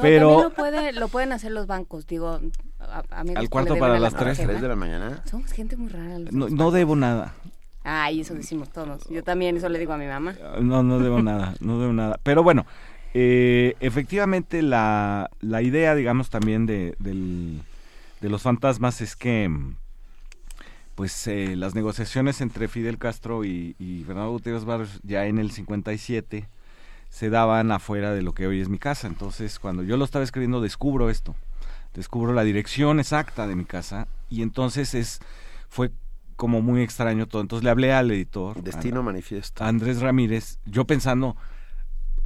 Pero 0.00 0.28
también 0.28 0.42
lo, 0.42 0.50
puede, 0.50 0.92
lo 0.92 1.08
pueden 1.08 1.32
hacer 1.32 1.52
los 1.52 1.66
bancos, 1.66 2.06
digo. 2.06 2.40
Al 3.10 3.48
cuarto 3.48 3.76
para 3.76 3.98
las 3.98 4.14
tres. 4.14 4.38
de 4.38 4.68
la 4.68 4.76
mañana. 4.76 5.22
Somos 5.30 5.52
gente 5.52 5.76
muy 5.76 5.88
rara. 5.88 6.18
No, 6.30 6.48
no 6.48 6.70
debo 6.70 6.96
nada. 6.96 7.34
Ay, 7.82 8.20
eso 8.20 8.34
decimos 8.34 8.70
todos. 8.70 9.08
Yo 9.08 9.22
también 9.22 9.56
eso 9.56 9.68
le 9.68 9.78
digo 9.78 9.92
a 9.92 9.96
mi 9.96 10.06
mamá. 10.06 10.34
No, 10.60 10.82
no 10.82 10.98
debo 10.98 11.22
nada, 11.22 11.54
no 11.60 11.78
debo 11.78 11.92
nada. 11.92 12.18
Pero 12.24 12.42
bueno, 12.42 12.66
eh, 13.14 13.76
efectivamente 13.80 14.60
la, 14.60 15.30
la 15.40 15.62
idea, 15.62 15.94
digamos, 15.94 16.28
también 16.28 16.66
de, 16.66 16.96
del, 16.98 17.62
de 18.20 18.28
los 18.28 18.42
fantasmas 18.42 19.00
es 19.00 19.14
que 19.14 19.50
pues 20.96 21.26
eh, 21.26 21.54
las 21.56 21.74
negociaciones 21.74 22.40
entre 22.40 22.68
Fidel 22.68 22.98
Castro 22.98 23.44
y, 23.44 23.76
y, 23.78 24.02
Bernardo 24.04 24.32
Gutiérrez 24.32 24.64
Barrios 24.64 24.98
ya 25.02 25.26
en 25.26 25.38
el 25.38 25.50
57 25.50 26.48
se 27.16 27.30
daban 27.30 27.72
afuera 27.72 28.12
de 28.12 28.20
lo 28.20 28.34
que 28.34 28.46
hoy 28.46 28.60
es 28.60 28.68
mi 28.68 28.78
casa. 28.78 29.06
Entonces, 29.06 29.58
cuando 29.58 29.82
yo 29.82 29.96
lo 29.96 30.04
estaba 30.04 30.22
escribiendo, 30.22 30.60
descubro 30.60 31.08
esto, 31.08 31.34
descubro 31.94 32.34
la 32.34 32.44
dirección 32.44 33.00
exacta 33.00 33.46
de 33.46 33.56
mi 33.56 33.64
casa 33.64 34.06
y 34.28 34.42
entonces 34.42 34.92
es 34.92 35.20
fue 35.70 35.92
como 36.36 36.60
muy 36.60 36.82
extraño 36.82 37.26
todo. 37.26 37.40
Entonces 37.40 37.64
le 37.64 37.70
hablé 37.70 37.94
al 37.94 38.10
editor. 38.10 38.62
Destino 38.62 39.02
manifiesto. 39.02 39.64
Andrés 39.64 40.02
Ramírez, 40.02 40.58
yo 40.66 40.84
pensando 40.84 41.36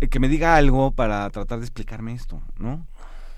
eh, 0.01 0.09
que 0.09 0.19
me 0.19 0.29
diga 0.29 0.57
algo 0.57 0.91
para 0.91 1.31
tratar 1.31 1.61
de 1.61 1.67
explicarme 1.67 2.13
esto, 2.13 2.43
¿no? 2.59 2.85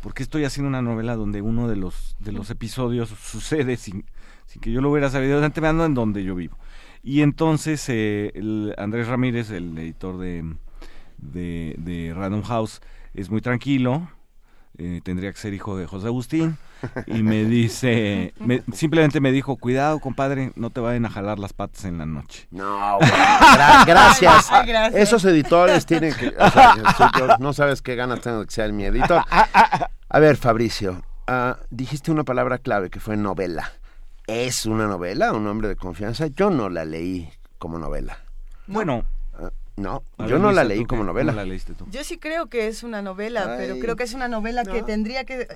Porque 0.03 0.23
estoy 0.23 0.47
haciendo 0.47 0.71
una 0.71 0.81
novela 0.81 1.17
donde 1.17 1.43
uno 1.43 1.69
de 1.69 1.77
los 1.77 2.17
de 2.19 2.33
los 2.33 2.49
episodios 2.49 3.11
sucede 3.11 3.77
sin 3.77 4.07
sin 4.47 4.63
que 4.63 4.73
yo 4.73 4.81
lo 4.81 4.91
hubiera 4.91 5.11
sabido 5.11 5.39
de 5.39 5.45
antemano 5.45 5.85
en 5.85 5.93
donde 5.93 6.25
yo 6.25 6.35
vivo. 6.35 6.57
Y 7.03 7.21
entonces 7.21 7.87
eh, 7.91 8.33
el 8.35 8.75
Andrés 8.79 9.07
Ramírez, 9.07 9.51
el 9.51 9.77
editor 9.77 10.17
de, 10.17 10.55
de, 11.23 12.13
Random 12.15 12.43
House, 12.43 12.81
es 13.15 13.31
muy 13.31 13.41
tranquilo, 13.41 14.11
eh, 14.77 15.01
tendría 15.03 15.33
que 15.33 15.39
ser 15.39 15.55
hijo 15.55 15.77
de 15.77 15.87
José 15.87 16.09
Agustín, 16.09 16.59
y 17.07 17.23
me 17.23 17.45
dice, 17.47 18.35
simplemente 18.75 19.21
me 19.21 19.33
dijo, 19.33 19.57
cuidado 19.57 19.99
compadre, 20.01 20.53
no 20.57 20.71
te 20.71 20.81
vayan 20.81 21.07
a 21.07 21.11
jalar 21.11 21.39
las 21.39 21.53
patas 21.53 21.85
en 21.85 21.99
la 21.99 22.07
noche. 22.07 22.47
No, 22.51 22.99
gracias. 23.87 24.51
Esos 24.95 25.25
editores 25.25 25.87
tienen 25.87 26.15
que, 26.15 26.35
no 27.39 27.53
sabes 27.53 27.81
qué 27.81 27.95
ganas 27.95 28.21
tengo 28.21 28.41
de 28.41 28.47
que 28.47 28.53
sea 28.53 28.69
mi 28.69 28.85
editor. 28.85 29.25
A 29.31 30.19
ver, 30.19 30.37
Fabricio, 30.37 31.03
ah, 31.27 31.57
dijiste 31.71 32.11
una 32.11 32.25
palabra 32.25 32.59
clave 32.59 32.91
que 32.91 33.01
fue 33.01 33.17
novela 33.17 33.73
es 34.27 34.67
una 34.67 34.87
novela, 34.87 35.33
un 35.33 35.47
hombre 35.47 35.69
de 35.69 35.77
confianza. 35.77 36.27
Yo 36.29 36.51
no 36.51 36.69
la 36.69 36.85
leí 36.85 37.31
como 37.59 37.79
novela. 37.79 38.19
Bueno. 38.67 39.05
No, 39.77 40.03
yo 40.29 40.39
no 40.39 40.53
la 40.53 40.65
leí 40.65 40.85
como 40.85 41.03
novela. 41.03 41.33
la 41.33 41.45
leíste 41.45 41.75
tú? 41.75 41.87
Yo 41.91 42.05
sí 42.05 42.19
creo 42.19 42.47
que 42.47 42.69
es 42.69 42.83
una 42.83 43.01
novela, 43.01 43.55
pero 43.57 43.79
creo 43.79 43.97
que 43.97 44.03
es 44.03 44.13
una 44.13 44.29
novela 44.29 44.65
que 44.65 44.83
tendría 44.83 45.25
que... 45.25 45.49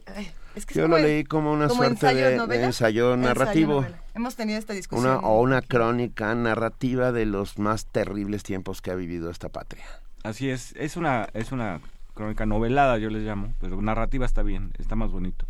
es 0.54 0.64
que 0.64 0.74
yo 0.74 0.88
lo 0.88 0.98
leí 0.98 1.24
como 1.24 1.52
una 1.52 1.68
suerte 1.68 2.14
de, 2.14 2.64
ensayo 2.64 3.16
narrativo. 3.16 3.84
Hemos 4.14 4.36
tenido 4.36 4.58
esta 4.58 4.72
discusión. 4.72 5.20
o 5.22 5.40
una 5.40 5.60
crónica 5.60 6.34
narrativa 6.34 7.12
de 7.12 7.26
los 7.26 7.58
más 7.58 7.86
terribles 7.86 8.42
tiempos 8.42 8.80
que 8.80 8.90
ha 8.90 8.94
vivido 8.94 9.30
esta 9.30 9.48
patria. 9.48 9.84
Así 10.22 10.50
es, 10.50 10.74
es 10.76 10.96
una, 10.96 11.28
es 11.34 11.52
una 11.52 11.80
crónica 12.14 12.46
novelada, 12.46 12.98
yo 12.98 13.10
les 13.10 13.22
llamo, 13.22 13.52
pero 13.60 13.80
narrativa 13.80 14.26
está 14.26 14.42
bien, 14.42 14.72
está 14.78 14.96
más 14.96 15.12
bonito. 15.12 15.46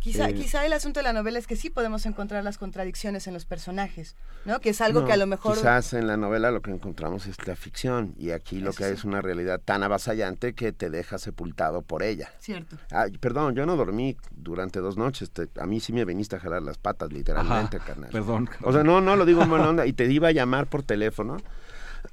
Quizá, 0.00 0.30
eh, 0.30 0.34
quizá 0.34 0.64
el 0.64 0.72
asunto 0.72 1.00
de 1.00 1.04
la 1.04 1.12
novela 1.12 1.38
es 1.38 1.46
que 1.46 1.56
sí 1.56 1.68
podemos 1.68 2.06
encontrar 2.06 2.42
las 2.42 2.56
contradicciones 2.56 3.26
en 3.26 3.34
los 3.34 3.44
personajes, 3.44 4.16
¿no? 4.46 4.58
Que 4.58 4.70
es 4.70 4.80
algo 4.80 5.04
que 5.04 5.12
a 5.12 5.18
lo 5.18 5.26
mejor... 5.26 5.56
Quizás 5.56 5.92
en 5.92 6.06
la 6.06 6.16
novela 6.16 6.50
lo 6.50 6.62
que 6.62 6.70
encontramos 6.70 7.26
es 7.26 7.36
la 7.46 7.54
ficción 7.54 8.14
y 8.18 8.30
aquí 8.30 8.60
lo 8.60 8.72
que 8.72 8.84
hay 8.84 8.94
es 8.94 9.04
una 9.04 9.20
realidad 9.20 9.60
tan 9.62 9.82
avasallante 9.82 10.54
que 10.54 10.72
te 10.72 10.88
deja 10.88 11.18
sepultado 11.18 11.82
por 11.82 12.02
ella. 12.02 12.32
Cierto. 12.40 12.78
perdón, 13.20 13.54
yo 13.54 13.66
no 13.66 13.76
dormí 13.76 14.16
durante 14.30 14.80
dos 14.80 14.96
noches. 14.96 15.30
a 15.60 15.66
mí 15.66 15.80
sí 15.80 15.92
me 15.92 16.06
viniste 16.06 16.36
a 16.36 16.40
jalar 16.40 16.62
las 16.62 16.78
patas, 16.78 17.12
literalmente, 17.12 17.78
carnal. 17.78 18.10
Perdón. 18.10 18.48
O 18.62 18.72
sea, 18.72 18.82
no, 18.82 19.02
no 19.02 19.16
lo 19.16 19.26
digo 19.26 19.42
en 19.42 19.50
buena 19.50 19.68
onda. 19.68 19.86
Y 19.86 19.92
te 19.92 20.10
iba 20.10 20.28
a 20.28 20.32
llamar 20.32 20.66
por 20.66 20.82
teléfono. 20.82 21.36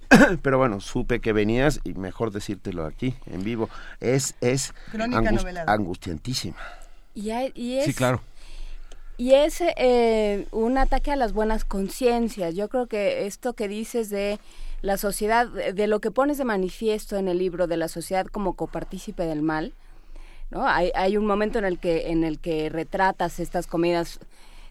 Pero 0.41 0.57
bueno, 0.57 0.81
supe 0.81 1.22
que 1.22 1.31
venías 1.31 1.80
y 1.85 1.93
mejor 1.93 2.31
decírtelo 2.31 2.85
aquí, 2.85 3.15
en 3.27 3.45
vivo. 3.45 3.69
Es, 4.01 4.35
es 4.41 4.73
angustiantísima. 5.65 6.57
Y, 7.18 7.31
es, 7.80 7.85
sí, 7.85 7.94
claro. 7.95 8.22
Y 9.18 9.34
es 9.34 9.61
eh, 9.61 10.48
un 10.52 10.77
ataque 10.77 11.11
a 11.11 11.15
las 11.15 11.34
buenas 11.34 11.65
conciencias. 11.65 12.53
Yo 12.53 12.69
creo 12.69 12.85
que 12.85 13.26
esto 13.26 13.53
que 13.53 13.68
dices 13.68 14.11
de 14.11 14.39
la 14.84 14.98
sociedad, 14.98 15.48
de 15.48 15.88
lo 15.88 15.99
que 15.99 16.11
pones 16.11 16.38
de 16.38 16.45
manifiesto 16.45 17.18
en 17.18 17.27
el 17.27 17.39
libro 17.39 17.65
de 17.65 17.77
la 17.77 17.88
sociedad 17.88 18.27
como 18.27 18.53
copartícipe 18.53 19.23
del 19.23 19.41
mal, 19.41 19.73
¿no? 20.52 20.68
Hay, 20.68 20.91
hay 20.94 21.18
un 21.18 21.26
momento 21.26 21.57
en 21.57 21.65
el 21.65 21.80
que 21.80 22.11
en 22.11 22.23
el 22.23 22.38
que 22.38 22.69
retratas 22.69 23.39
estas 23.39 23.65
comidas 23.65 24.19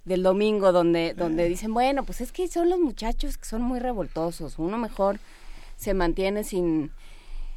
del 0.04 0.22
domingo 0.22 0.70
donde 0.70 1.14
donde 1.14 1.48
dicen, 1.48 1.74
bueno, 1.74 2.04
pues 2.04 2.20
es 2.20 2.30
que 2.30 2.46
son 2.46 2.70
los 2.70 2.78
muchachos 2.78 3.38
que 3.38 3.44
son 3.44 3.62
muy 3.62 3.80
revoltosos, 3.80 4.60
uno 4.60 4.78
mejor 4.78 5.18
se 5.76 5.94
mantiene 5.94 6.44
sin 6.44 6.92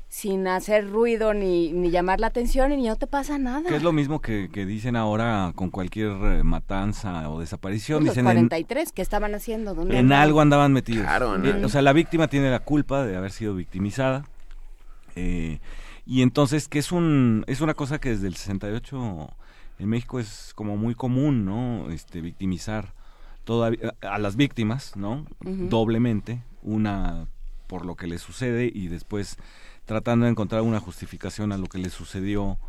sin 0.10 0.48
hacer 0.48 0.90
ruido 0.90 1.36
ni, 1.36 1.72
ni 1.72 1.91
llamar 1.91 2.19
la 2.19 2.27
atención 2.27 2.72
y 2.73 2.88
no 2.88 2.95
te 2.95 3.06
pasa 3.06 3.38
nada. 3.38 3.69
Que 3.69 3.76
es 3.76 3.84
lo 3.84 3.94
mismo 3.94 4.22
que, 4.22 4.49
que 4.52 4.65
dicen 4.65 4.95
ahora 4.95 5.53
con 5.56 5.69
cualquier 5.69 6.11
eh, 6.11 6.44
matanza 6.44 7.30
o 7.30 7.40
desaparición. 7.40 8.03
Los 8.03 8.18
43, 8.18 8.91
¿qué 8.91 9.03
estaban 9.03 9.36
haciendo? 9.36 9.80
en 9.90 10.11
algo 10.11 10.41
andaban 10.41 10.73
metidos. 10.73 11.03
Claro, 11.03 11.38
O 11.64 11.69
sea, 11.69 11.84
la 11.84 11.94
víctima 11.94 12.27
tiene 12.27 12.49
la 12.49 12.60
culpa 12.60 13.06
de 13.06 13.15
haber 13.15 13.31
sido 13.31 13.53
victimizada. 13.53 14.26
Eh, 15.15 15.60
y 16.07 16.23
entonces, 16.23 16.68
que 16.68 16.80
es, 16.80 16.91
un, 16.91 17.44
es 17.45 17.61
una 17.61 17.76
cosa 17.76 17.99
que 17.99 18.10
desde 18.10 18.27
el 18.27 18.36
68 18.36 19.30
en 19.77 19.90
México 19.90 20.19
es 20.19 20.53
como 20.56 20.76
muy 20.76 20.95
común, 20.95 21.45
¿no? 21.45 21.91
Este, 21.91 22.22
victimizar 22.22 22.94
todavía 23.44 23.94
a 24.02 24.18
las 24.18 24.36
víctimas, 24.36 24.95
¿no? 24.95 25.27
Doblemente, 25.41 26.41
una 26.64 27.27
por 27.68 27.86
lo 27.86 27.95
que 27.95 28.07
les 28.07 28.22
sucede 28.22 28.72
y 28.73 28.88
después 28.88 29.38
tratando 29.90 30.26
de 30.26 30.32
encontrar 30.32 30.61
una 30.61 30.80
justificación 30.80 31.52
a 31.52 31.57
lo 31.57 31.66
que 31.66 31.80
les 31.80 31.94
sucedió, 31.94 32.60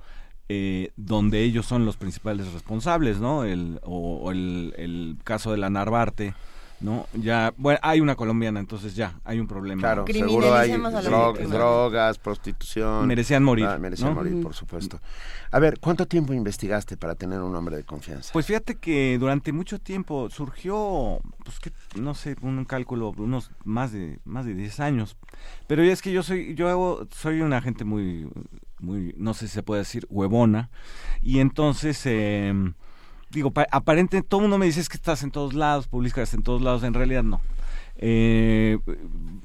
eh, 0.48 0.90
donde 0.96 1.42
ellos 1.42 1.66
son 1.66 1.84
los 1.84 1.98
principales 1.98 2.50
responsables, 2.54 3.20
¿no? 3.20 3.44
El, 3.44 3.78
o, 3.82 4.32
el, 4.32 4.72
el, 4.78 5.18
caso 5.22 5.50
de 5.50 5.58
la 5.58 5.68
Narvarte, 5.68 6.32
¿no? 6.80 7.06
Ya, 7.12 7.52
bueno, 7.56 7.78
hay 7.82 8.00
una 8.00 8.14
colombiana, 8.14 8.60
entonces 8.60 8.94
ya, 8.94 9.20
hay 9.24 9.38
un 9.38 9.46
problema. 9.46 9.80
Claro, 9.80 10.04
seguro 10.06 10.54
hay 10.54 10.72
drogas, 11.46 12.18
prostitución. 12.18 13.06
Merecían 13.06 13.44
morir. 13.44 13.66
Ah, 13.66 13.78
merecían 13.78 14.14
morir, 14.14 14.42
por 14.42 14.54
supuesto. 14.54 15.00
A 15.52 15.58
ver, 15.58 15.78
¿cuánto 15.80 16.06
tiempo 16.06 16.32
investigaste 16.32 16.96
para 16.96 17.14
tener 17.14 17.40
un 17.40 17.54
hombre 17.54 17.76
de 17.76 17.84
confianza? 17.84 18.32
Pues 18.32 18.46
fíjate 18.46 18.76
que 18.76 19.18
durante 19.18 19.52
mucho 19.52 19.78
tiempo 19.78 20.30
surgió, 20.30 21.20
pues 21.44 21.58
que, 21.58 21.72
no 22.00 22.14
sé, 22.14 22.36
un 22.40 22.64
cálculo, 22.64 23.12
unos 23.16 23.50
más 23.64 23.92
de, 23.92 24.20
más 24.24 24.46
de 24.46 24.54
10 24.54 24.80
años. 24.80 25.16
Pero 25.66 25.82
es 25.82 26.02
que 26.02 26.12
yo 26.12 26.22
soy, 26.22 26.54
yo 26.54 26.68
hago, 26.68 27.06
soy 27.10 27.40
una 27.40 27.60
gente 27.60 27.84
muy, 27.84 28.28
muy, 28.78 29.14
no 29.18 29.34
sé 29.34 29.48
si 29.48 29.54
se 29.54 29.62
puede 29.62 29.80
decir, 29.80 30.06
huevona. 30.08 30.70
Y 31.20 31.40
entonces, 31.40 32.00
eh, 32.06 32.54
digo, 33.30 33.52
aparente, 33.70 34.22
todo 34.22 34.40
el 34.40 34.42
mundo 34.44 34.58
me 34.58 34.66
dice 34.66 34.80
es 34.80 34.88
que 34.88 34.96
estás 34.96 35.22
en 35.22 35.30
todos 35.30 35.54
lados, 35.54 35.88
publicas 35.88 36.34
en 36.34 36.42
todos 36.42 36.62
lados, 36.62 36.82
en 36.82 36.94
realidad 36.94 37.22
no. 37.22 37.40
Eh, 37.96 38.78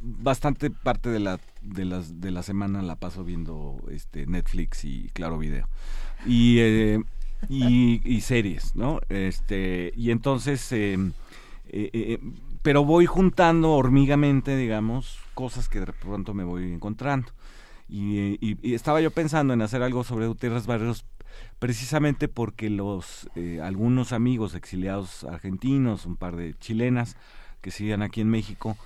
bastante 0.01 0.69
parte 0.69 1.09
de 1.09 1.19
la 1.19 1.39
de 1.61 1.83
las 1.83 2.21
de 2.21 2.31
la 2.31 2.43
semana 2.43 2.81
la 2.81 2.95
paso 2.95 3.23
viendo 3.23 3.81
este 3.91 4.27
Netflix 4.27 4.85
y 4.85 5.09
Claro 5.13 5.37
Video. 5.37 5.67
Y 6.25 6.59
eh, 6.59 7.03
y, 7.49 8.21
series 8.21 8.75
no 8.75 9.01
este 9.09 9.91
y 9.95 10.11
entonces 10.11 10.71
em, 10.71 11.11
eh, 11.67 11.89
eh, 11.93 12.19
pero 12.61 12.85
voy 12.85 13.05
juntando 13.05 13.73
hormigamente 13.73 14.55
digamos 14.55 15.19
cosas 15.33 15.67
que 15.67 15.81
de 15.81 15.87
pronto 15.87 16.33
me 16.33 16.43
voy 16.43 16.71
encontrando. 16.71 17.31
Y, 17.87 18.39
y, 18.41 18.73
estaba 18.73 18.99
yo 18.99 19.11
pensando 19.11 19.53
en 19.53 19.61
hacer 19.61 19.83
algo 19.83 20.03
sobre 20.03 20.25
Gutiérrez 20.25 20.65
Barrios 20.65 21.05
precisamente 21.59 22.27
porque 22.27 22.69
los 22.69 23.29
eh, 23.35 23.59
algunos 23.61 24.13
amigos 24.13 24.55
exiliados 24.55 25.23
argentinos, 25.23 26.05
un 26.05 26.17
par 26.17 26.35
de 26.35 26.53
chilenas 26.59 27.15
que 27.61 27.71
siguen 27.71 28.01
aquí 28.01 28.21
en 28.21 28.29
México, 28.29 28.77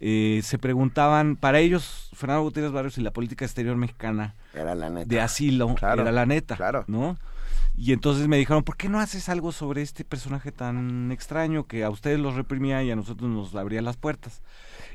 eh, 0.00 0.40
se 0.42 0.58
preguntaban, 0.58 1.36
para 1.36 1.60
ellos, 1.60 2.10
Fernando 2.14 2.42
Gutiérrez 2.42 2.72
Barrios 2.72 2.98
y 2.98 3.02
la 3.02 3.12
política 3.12 3.44
exterior 3.44 3.76
mexicana 3.76 4.34
era 4.52 4.74
la 4.74 4.90
neta. 4.90 5.06
de 5.06 5.20
asilo 5.20 5.74
era 5.80 6.12
la 6.12 6.26
neta, 6.26 6.56
claro. 6.56 6.84
¿no? 6.88 7.16
Y 7.76 7.92
entonces 7.92 8.28
me 8.28 8.36
dijeron, 8.36 8.62
¿por 8.62 8.76
qué 8.76 8.88
no 8.88 9.00
haces 9.00 9.28
algo 9.28 9.50
sobre 9.50 9.82
este 9.82 10.04
personaje 10.04 10.52
tan 10.52 11.10
extraño 11.10 11.66
que 11.66 11.82
a 11.84 11.90
ustedes 11.90 12.20
los 12.20 12.34
reprimía 12.34 12.82
y 12.84 12.90
a 12.90 12.96
nosotros 12.96 13.28
nos 13.30 13.54
abría 13.54 13.82
las 13.82 13.96
puertas? 13.96 14.42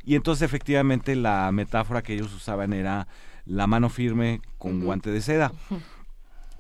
Y 0.06 0.16
entonces 0.16 0.44
efectivamente 0.44 1.16
la 1.16 1.52
metáfora 1.52 2.02
que 2.02 2.14
ellos 2.14 2.34
usaban 2.34 2.72
era 2.72 3.08
la 3.46 3.68
mano 3.68 3.90
firme 3.90 4.42
con 4.58 4.80
guante 4.82 5.12
de 5.12 5.22
seda. 5.22 5.52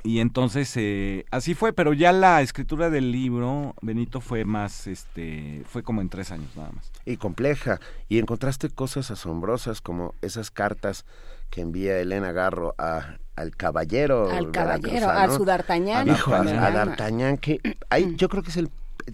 Y 0.03 0.19
entonces 0.19 0.71
eh, 0.77 1.25
así 1.31 1.55
fue, 1.55 1.73
pero 1.73 1.93
ya 1.93 2.11
la 2.11 2.41
escritura 2.41 2.89
del 2.89 3.11
libro, 3.11 3.75
Benito, 3.81 4.21
fue 4.21 4.45
más, 4.45 4.87
este, 4.87 5.63
fue 5.65 5.83
como 5.83 6.01
en 6.01 6.09
tres 6.09 6.31
años 6.31 6.55
nada 6.55 6.71
más. 6.71 6.91
Y 7.05 7.17
compleja. 7.17 7.79
Y 8.07 8.19
encontraste 8.19 8.69
cosas 8.69 9.11
asombrosas 9.11 9.81
como 9.81 10.13
esas 10.21 10.51
cartas 10.51 11.05
que 11.49 11.61
envía 11.61 11.99
Elena 11.99 12.31
Garro 12.31 12.75
a, 12.77 13.17
al 13.35 13.55
caballero. 13.55 14.29
Al 14.29 14.51
caballero, 14.51 15.09
a 15.09 15.29
su 15.29 15.43
D'Artagnan. 15.45 16.09
A, 16.09 16.71
D'Artagnan, 16.71 17.37
que 17.37 17.59
hay, 17.89 18.15
yo 18.15 18.29
creo 18.29 18.43
que 18.43 18.51
es 18.51 18.57
el 18.57 18.69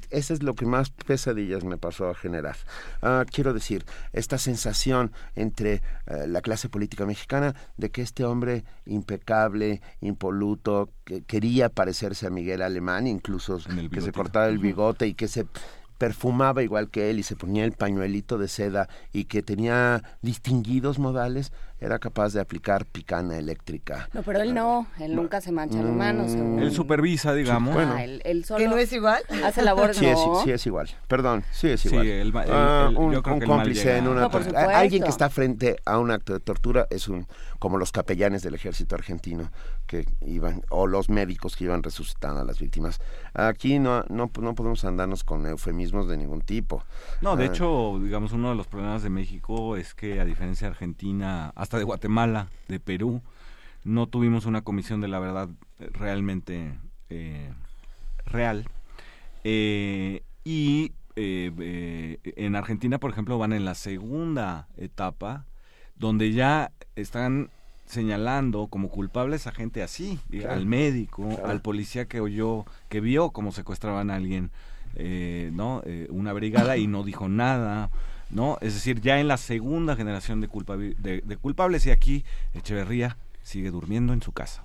eso 0.10 0.34
es 0.34 0.44
lo 0.44 0.56
que 0.56 0.66
más 0.66 0.90
pesadillas 0.90 1.64
me 1.64 1.78
pasó 1.78 2.10
a 2.10 2.16
generar. 2.16 2.56
Ah, 3.02 3.26
quiero 3.30 3.54
decir, 3.54 3.86
esta 4.14 4.38
sensación 4.38 5.12
entre 5.36 5.82
eh, 6.08 6.28
la 6.28 6.42
clase 6.42 6.70
política 6.70 7.06
mexicana 7.06 7.56
de 7.78 7.90
que 7.90 8.02
este 8.02 8.26
hombre 8.26 8.64
impecable, 8.86 9.82
impoluto, 10.02 10.90
que 11.04 11.22
quería 11.24 11.70
parecerse 11.70 12.28
a 12.28 12.30
Miguel 12.30 12.62
Alemán, 12.62 13.08
incluso 13.08 13.60
que 13.92 14.02
se 14.02 14.12
cortaba 14.12 14.48
el 14.48 14.60
bigote 14.60 15.08
y 15.08 15.14
que 15.14 15.28
se 15.28 15.46
perfumaba 15.98 16.64
igual 16.64 16.90
que 16.90 17.10
él 17.10 17.20
y 17.20 17.24
se 17.24 17.36
ponía 17.36 17.64
el 17.64 17.72
pañuelito 17.72 18.38
de 18.38 18.48
seda 18.48 18.90
y 19.14 19.26
que 19.26 19.42
tenía 19.42 20.04
distinguidos 20.22 21.00
modales, 21.00 21.52
era 21.86 22.00
capaz 22.00 22.34
de 22.34 22.42
aplicar 22.42 22.86
picana 22.86 23.38
eléctrica. 23.38 24.10
No, 24.14 24.24
pero 24.24 24.42
él 24.42 24.54
no, 24.54 24.88
él 25.00 25.16
nunca 25.16 25.42
se 25.42 25.52
mancha 25.52 25.82
las 25.82 25.94
manos. 25.94 26.32
Mm. 26.36 26.60
Él 26.60 26.72
supervisa, 26.72 27.34
digamos. 27.34 27.74
bueno. 27.74 27.94
Ah, 27.96 28.04
él, 28.04 28.46
solo 28.46 28.60
¿Que 28.60 28.68
no 28.68 28.78
es 28.78 28.92
igual? 28.92 29.22
Hace 29.44 29.62
labores, 29.62 29.98
sí, 29.98 30.06
es, 30.06 30.20
sí 30.44 30.52
es 30.52 30.66
igual, 30.66 30.90
perdón, 31.08 31.44
sí 31.52 31.70
es 31.70 31.86
igual. 31.86 32.06
Sí, 32.06 32.32
ah, 32.52 32.92
un, 32.96 33.22
cómplice 33.22 33.98
en 33.98 34.08
una... 34.08 34.26
alguien 34.26 35.04
que 35.04 35.10
está 35.10 35.30
frente 35.30 35.78
a 35.86 36.00
un 36.00 36.12
acto 36.12 36.34
de 36.34 36.40
tortura 36.40 36.88
es 36.90 37.08
un 37.08 37.28
como 37.60 37.78
los 37.78 37.92
capellanes 37.92 38.44
del 38.44 38.54
ejército 38.54 38.96
argentino 38.96 39.52
que 39.88 40.06
iban, 40.22 40.64
o 40.70 40.88
los 40.88 41.10
médicos 41.10 41.56
que 41.56 41.66
iban 41.66 41.84
resucitando 41.84 42.42
a 42.42 42.44
las 42.44 42.60
víctimas. 42.60 43.00
Aquí 43.34 43.80
no, 43.80 44.04
no, 44.10 44.32
no 44.40 44.56
podemos 44.56 44.84
andarnos 44.86 45.24
con 45.24 45.46
eufemismos 45.46 46.08
de 46.08 46.18
ningún 46.18 46.42
tipo. 46.42 46.84
No, 47.22 47.36
de 47.36 47.46
ah. 47.46 47.48
hecho, 47.48 48.00
digamos, 48.02 48.34
uno 48.34 48.50
de 48.50 48.56
los 48.56 48.68
problemas 48.68 49.04
de 49.04 49.10
México 49.10 49.78
es 49.78 49.94
que 49.94 50.20
a 50.20 50.26
diferencia 50.26 50.68
de 50.68 50.72
Argentina, 50.72 51.54
hasta 51.56 51.75
de 51.78 51.84
Guatemala, 51.84 52.48
de 52.68 52.80
Perú, 52.80 53.22
no 53.86 54.08
tuvimos 54.08 54.46
una 54.46 54.62
comisión 54.62 55.00
de 55.00 55.08
la 55.08 55.20
verdad 55.20 55.50
realmente 55.80 56.74
eh, 57.10 57.52
real. 58.26 58.68
Eh, 59.44 60.24
y 60.44 60.92
eh, 61.16 62.20
en 62.24 62.56
Argentina, 62.56 62.98
por 62.98 63.12
ejemplo, 63.12 63.38
van 63.38 63.54
en 63.54 63.64
la 63.64 63.76
segunda 63.76 64.68
etapa, 64.78 65.46
donde 65.96 66.34
ya 66.34 66.72
están 66.96 67.52
señalando 67.86 68.68
como 68.68 68.90
culpables 68.90 69.46
a 69.46 69.52
gente 69.52 69.84
así, 69.84 70.20
al 70.50 70.66
médico, 70.66 71.30
al 71.46 71.62
policía 71.62 72.06
que 72.06 72.20
oyó, 72.20 72.66
que 72.90 73.00
vio 73.00 73.30
cómo 73.30 73.52
secuestraban 73.52 74.10
a 74.10 74.16
alguien, 74.16 74.50
¿no? 75.54 75.84
una 76.10 76.34
brigada 76.34 76.78
y 76.78 76.88
no 76.88 77.04
dijo 77.04 77.30
nada. 77.30 77.92
¿No? 78.30 78.58
Es 78.62 78.74
decir, 78.74 79.02
ya 79.02 79.20
en 79.20 79.28
la 79.28 79.38
segunda 79.38 79.96
generación 79.96 80.42
de, 80.42 80.48
de, 80.98 81.38
culpables 81.38 81.86
y 81.86 81.92
aquí 81.92 82.26
Echeverría 82.54 83.18
sigue 83.44 83.72
durmiendo 83.72 84.14
en 84.14 84.22
su 84.22 84.32
casa. 84.32 84.64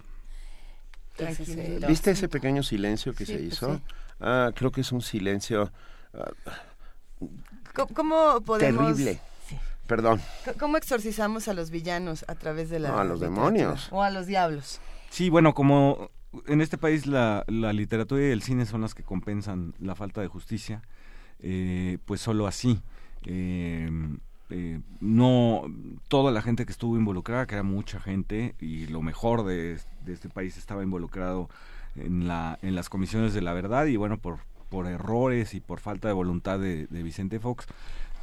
¿Viste 1.86 2.12
ese 2.12 2.28
pequeño 2.28 2.62
silencio 2.62 3.14
que 3.14 3.26
se 3.26 3.34
pues 3.34 3.44
hizo? 3.44 3.80
ah, 4.20 4.52
creo 4.54 4.70
que 4.72 4.80
es 4.80 4.92
un 4.92 5.02
silencio... 5.02 5.70
Ah, 6.14 6.30
¿Cómo 7.94 8.40
podemos... 8.40 8.96
Terrible. 8.96 9.20
Perdón. 9.86 10.20
¿Cómo 10.58 10.76
exorcizamos 10.76 11.48
a 11.48 11.54
los 11.54 11.70
villanos 11.70 12.24
a 12.28 12.36
través 12.36 12.70
de 12.70 12.78
la... 12.78 12.90
No, 12.90 12.98
a 12.98 13.04
los 13.04 13.20
demonios. 13.20 13.88
O 13.90 14.02
a 14.02 14.10
los 14.10 14.26
diablos. 14.26 14.80
Sí, 15.10 15.28
bueno, 15.28 15.52
como 15.52 16.10
en 16.46 16.60
este 16.60 16.78
país 16.78 17.06
la, 17.06 17.44
la 17.48 17.72
literatura 17.72 18.22
y 18.22 18.30
el 18.30 18.42
cine 18.42 18.66
son 18.66 18.80
las 18.82 18.94
que 18.94 19.02
compensan 19.02 19.74
la 19.80 19.94
falta 19.94 20.20
de 20.20 20.28
justicia, 20.28 20.82
eh, 21.40 21.98
pues 22.04 22.20
solo 22.20 22.46
así 22.46 22.80
eh, 23.26 23.90
eh, 24.50 24.80
no 25.00 25.62
toda 26.08 26.32
la 26.32 26.42
gente 26.42 26.66
que 26.66 26.72
estuvo 26.72 26.96
involucrada, 26.96 27.46
que 27.46 27.54
era 27.54 27.62
mucha 27.62 28.00
gente, 28.00 28.56
y 28.60 28.86
lo 28.88 29.00
mejor 29.00 29.44
de, 29.44 29.78
este 30.06 30.28
país 30.28 30.56
estaba 30.56 30.82
involucrado 30.82 31.48
en, 31.94 32.26
la, 32.26 32.58
en 32.62 32.74
las 32.74 32.88
comisiones 32.88 33.32
de 33.32 33.42
la 33.42 33.52
verdad, 33.52 33.86
y 33.86 33.96
bueno, 33.96 34.18
por, 34.18 34.40
por 34.68 34.86
errores 34.86 35.54
y 35.54 35.60
por 35.60 35.78
falta 35.78 36.08
de 36.08 36.14
voluntad 36.14 36.58
de, 36.58 36.86
Vicente 36.90 37.38
Fox, 37.38 37.66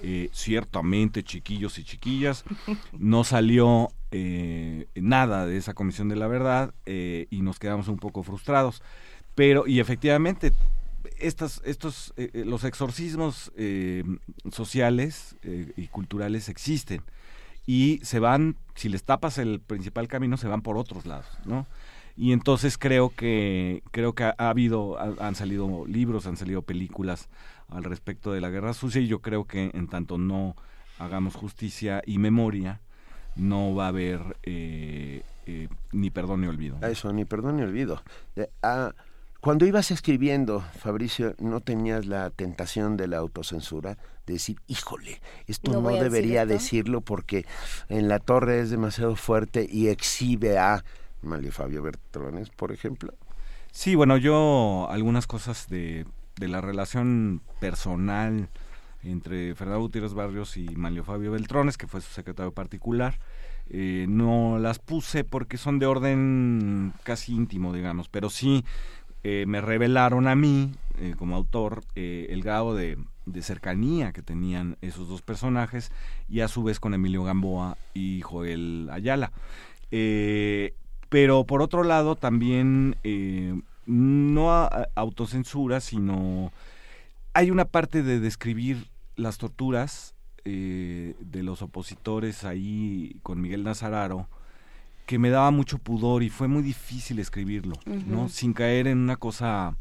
eh, 0.04 0.30
ciertamente 0.34 1.24
chiquillos 1.24 1.80
y 1.80 1.86
chiquillas, 1.86 2.44
no 2.92 3.24
salió 3.24 3.88
eh, 4.12 4.88
nada 4.96 5.46
de 5.46 5.56
esa 5.58 5.74
comisión 5.74 6.10
de 6.10 6.18
la 6.18 6.28
verdad 6.28 6.74
y 6.86 7.42
nos 7.42 7.58
quedamos 7.58 7.88
un 7.88 7.98
poco 7.98 8.24
frustrados. 8.24 8.82
Pero, 9.34 9.68
y 9.68 9.80
efectivamente, 9.80 10.52
estas, 11.20 11.62
estos, 11.66 12.14
eh, 12.18 12.30
eh, 12.34 12.46
los 12.46 12.64
exorcismos 12.64 13.52
eh, 13.56 14.04
sociales 14.52 15.36
y 15.76 15.88
culturales 15.88 16.50
existen 16.50 17.02
y 17.66 18.00
se 18.04 18.20
van, 18.20 18.56
si 18.76 18.90
les 18.90 19.04
tapas 19.04 19.38
el 19.38 19.60
principal 19.60 20.08
camino, 20.08 20.38
se 20.38 20.48
van 20.48 20.62
por 20.62 20.78
otros 20.78 21.06
lados, 21.06 21.28
¿no? 21.46 21.66
Y 22.16 22.32
entonces 22.32 22.78
creo 22.78 23.10
que 23.10 23.84
creo 23.92 24.14
que 24.14 24.24
ha, 24.24 24.36
habido, 24.38 24.98
han 25.00 25.36
salido 25.36 25.86
libros, 25.86 26.26
han 26.26 26.38
salido 26.38 26.64
películas 26.64 27.30
al 27.70 27.84
respecto 27.84 28.32
de 28.32 28.42
la 28.42 28.50
guerra 28.50 28.74
sucia 28.74 29.02
y 29.02 29.08
yo 29.08 29.20
creo 29.20 29.46
que 29.46 29.70
en 29.74 29.88
tanto 29.88 30.18
no 30.18 30.56
hagamos 30.98 31.36
justicia 31.36 32.02
y 32.08 32.18
memoria, 32.18 32.82
no 33.36 33.76
va 33.76 33.86
a 33.86 33.90
haber 33.90 34.38
ni 35.92 36.10
perdón 36.10 36.42
ni 36.42 36.48
olvido. 36.48 36.80
Eso, 36.82 37.14
ni 37.14 37.26
perdón 37.26 37.58
ni 37.58 37.64
olvido. 37.64 38.02
Ah, 38.64 38.94
cuando 39.40 39.66
ibas 39.66 39.92
escribiendo, 39.92 40.62
Fabricio, 40.80 41.36
¿no 41.40 41.62
tenías 41.62 42.06
la 42.06 42.30
tentación 42.30 42.98
de 42.98 43.08
la 43.08 43.18
autocensura? 43.18 43.98
De 44.26 44.34
decir, 44.34 44.58
híjole, 44.68 45.22
esto 45.48 45.80
no, 45.80 45.90
debería 45.90 46.46
decirlo 46.46 47.02
porque 47.02 47.46
en 47.88 48.10
la 48.10 48.20
torre 48.20 48.60
es 48.60 48.70
demasiado 48.70 49.16
fuerte 49.16 49.68
y 49.72 49.88
exhibe 49.88 50.58
a 50.58 50.84
Mario 51.22 51.52
Fabio 51.52 51.82
Bertrones, 51.82 52.50
por 52.50 52.72
ejemplo. 52.72 53.14
Sí, 53.72 53.96
bueno, 53.96 54.18
yo 54.18 54.88
algunas 54.90 55.28
cosas 55.28 55.70
de, 55.70 56.06
de 56.38 56.48
la 56.48 56.62
relación 56.62 57.42
personal 57.60 58.50
entre 59.04 59.56
Fernando 59.56 59.82
Gutiérrez 59.82 60.14
Barrios 60.14 60.58
y 60.58 60.68
Mario 60.76 61.04
Fabio 61.04 61.32
Beltrones, 61.32 61.78
que 61.78 61.88
fue 61.88 62.02
su 62.02 62.12
secretario 62.12 62.52
particular, 62.52 63.20
eh, 63.70 64.06
no 64.08 64.60
las 64.60 64.80
puse 64.80 65.24
porque 65.24 65.58
son 65.58 65.80
de 65.80 65.86
orden 65.86 66.94
casi 67.04 67.34
íntimo, 67.34 67.74
digamos, 67.74 68.08
pero 68.08 68.30
sí 68.30 68.64
eh, 69.30 69.46
me 69.46 69.60
revelaron 69.60 70.26
a 70.30 70.38
mí, 70.38 70.72
eh, 71.00 71.14
como 71.18 71.36
autor, 71.36 71.84
eh, 71.96 72.28
el 72.30 72.42
grado 72.42 72.74
de, 72.74 72.98
cercanía 73.42 74.14
que 74.14 74.22
tenían 74.22 74.78
esos 74.80 75.10
dos 75.10 75.22
personajes 75.22 75.92
y 76.30 76.40
a 76.40 76.48
su 76.48 76.64
vez 76.64 76.80
con 76.80 76.94
Emilio 76.94 77.26
Gamboa 77.26 77.78
y 77.94 78.22
Joel 78.22 78.88
Ayala. 78.90 79.34
pero 81.10 81.44
por 81.44 81.62
otro 81.62 81.84
lado 81.84 82.16
también 82.16 82.96
no 83.86 84.50
autocensura, 84.96 85.82
sino 85.82 86.54
hay 87.34 87.52
una 87.52 87.66
parte 87.66 88.04
de 88.04 88.22
describir 88.22 88.88
las 89.18 89.38
torturas 89.38 90.16
de 90.46 91.44
los 91.44 91.62
opositores 91.62 92.46
ahí 92.46 93.18
con 93.24 93.42
Miguel 93.42 93.66
Nazararo 93.66 94.30
que 95.08 95.18
me 95.18 95.30
daba 95.30 95.50
mucho 95.52 95.80
pudor 95.80 96.22
y 96.22 96.30
fue 96.30 96.50
muy 96.50 96.62
difícil 96.62 97.18
escribirlo, 97.20 97.76
¿no? 97.86 98.28
Sin 98.28 98.54
caer 98.54 98.88
en 98.88 99.00
una 99.00 99.16
cosa 99.16 99.76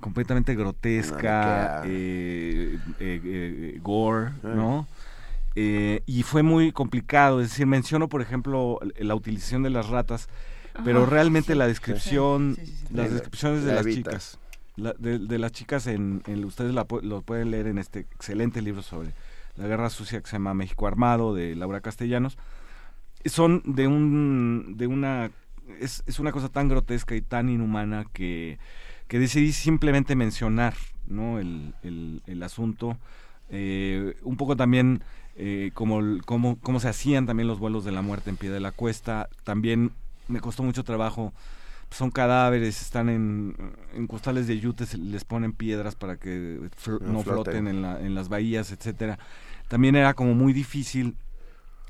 completamente 0.00 0.54
grotesca, 0.54 1.82
eh, 1.86 2.78
eh, 3.00 3.20
eh, 3.24 3.78
gore, 3.82 4.32
¿no? 4.42 4.86
y 5.54 6.22
fue 6.22 6.42
muy 6.42 6.72
complicado, 6.72 7.42
es 7.42 7.50
decir, 7.50 7.66
menciono 7.66 8.08
por 8.08 8.22
ejemplo 8.22 8.78
la 8.98 9.14
utilización 9.14 9.62
de 9.62 9.68
las 9.68 9.88
ratas, 9.88 10.28
pero 10.84 11.04
realmente 11.04 11.54
la 11.54 11.66
descripción, 11.66 12.56
las 12.90 13.12
descripciones 13.12 13.64
de 13.64 13.74
las 13.74 13.84
chicas, 13.84 14.38
de, 14.76 15.38
las 15.38 15.52
chicas 15.52 15.86
en, 15.86 16.22
ustedes 16.44 16.72
lo 16.74 17.22
pueden 17.22 17.50
leer 17.50 17.66
en 17.66 17.78
este 17.78 18.00
excelente 18.00 18.62
libro 18.62 18.80
sobre 18.80 19.12
la 19.56 19.66
guerra 19.66 19.90
sucia 19.90 20.20
que 20.20 20.28
se 20.28 20.36
llama 20.36 20.54
México 20.54 20.86
Armado 20.86 21.34
de 21.34 21.54
Laura 21.56 21.80
Castellanos, 21.80 22.38
son 23.24 23.62
de 23.64 23.86
un 23.86 24.74
de 24.76 24.86
una 24.86 25.30
es, 25.80 26.02
es, 26.06 26.18
una 26.18 26.32
cosa 26.32 26.48
tan 26.48 26.68
grotesca 26.68 27.14
y 27.14 27.20
tan 27.20 27.48
inhumana 27.48 28.06
que, 28.12 28.58
que 29.08 29.18
decidí 29.18 29.52
simplemente 29.52 30.16
mencionar 30.16 30.74
no 31.06 31.38
el, 31.38 31.74
el, 31.82 32.42
asunto 32.42 32.96
eh, 33.50 34.16
un 34.22 34.36
poco 34.36 34.56
también 34.56 35.02
eh, 35.36 35.70
como, 35.74 36.00
como, 36.24 36.58
cómo 36.60 36.80
se 36.80 36.88
hacían 36.88 37.26
también 37.26 37.48
los 37.48 37.58
vuelos 37.58 37.84
de 37.84 37.92
la 37.92 38.02
muerte 38.02 38.30
en 38.30 38.36
pie 38.36 38.50
de 38.50 38.60
la 38.60 38.72
cuesta. 38.72 39.28
También 39.42 39.92
me 40.28 40.40
costó 40.40 40.62
mucho 40.62 40.84
trabajo 40.84 41.32
son 41.90 42.10
cadáveres, 42.10 42.80
están 42.82 43.08
en, 43.08 43.56
en 43.94 44.06
costales 44.06 44.46
de 44.46 44.60
yute, 44.60 44.84
les 44.96 45.24
ponen 45.24 45.52
piedras 45.52 45.96
para 45.96 46.16
que 46.16 46.60
no, 47.00 47.22
floten. 47.22 47.66
en, 47.66 47.84
en 47.84 48.14
las 48.14 48.28
bahías, 48.28 48.70
etcétera. 48.70 49.18
También 49.68 49.96
era 49.96 50.14
como 50.14 50.34
muy 50.34 50.52
difícil 50.52 51.16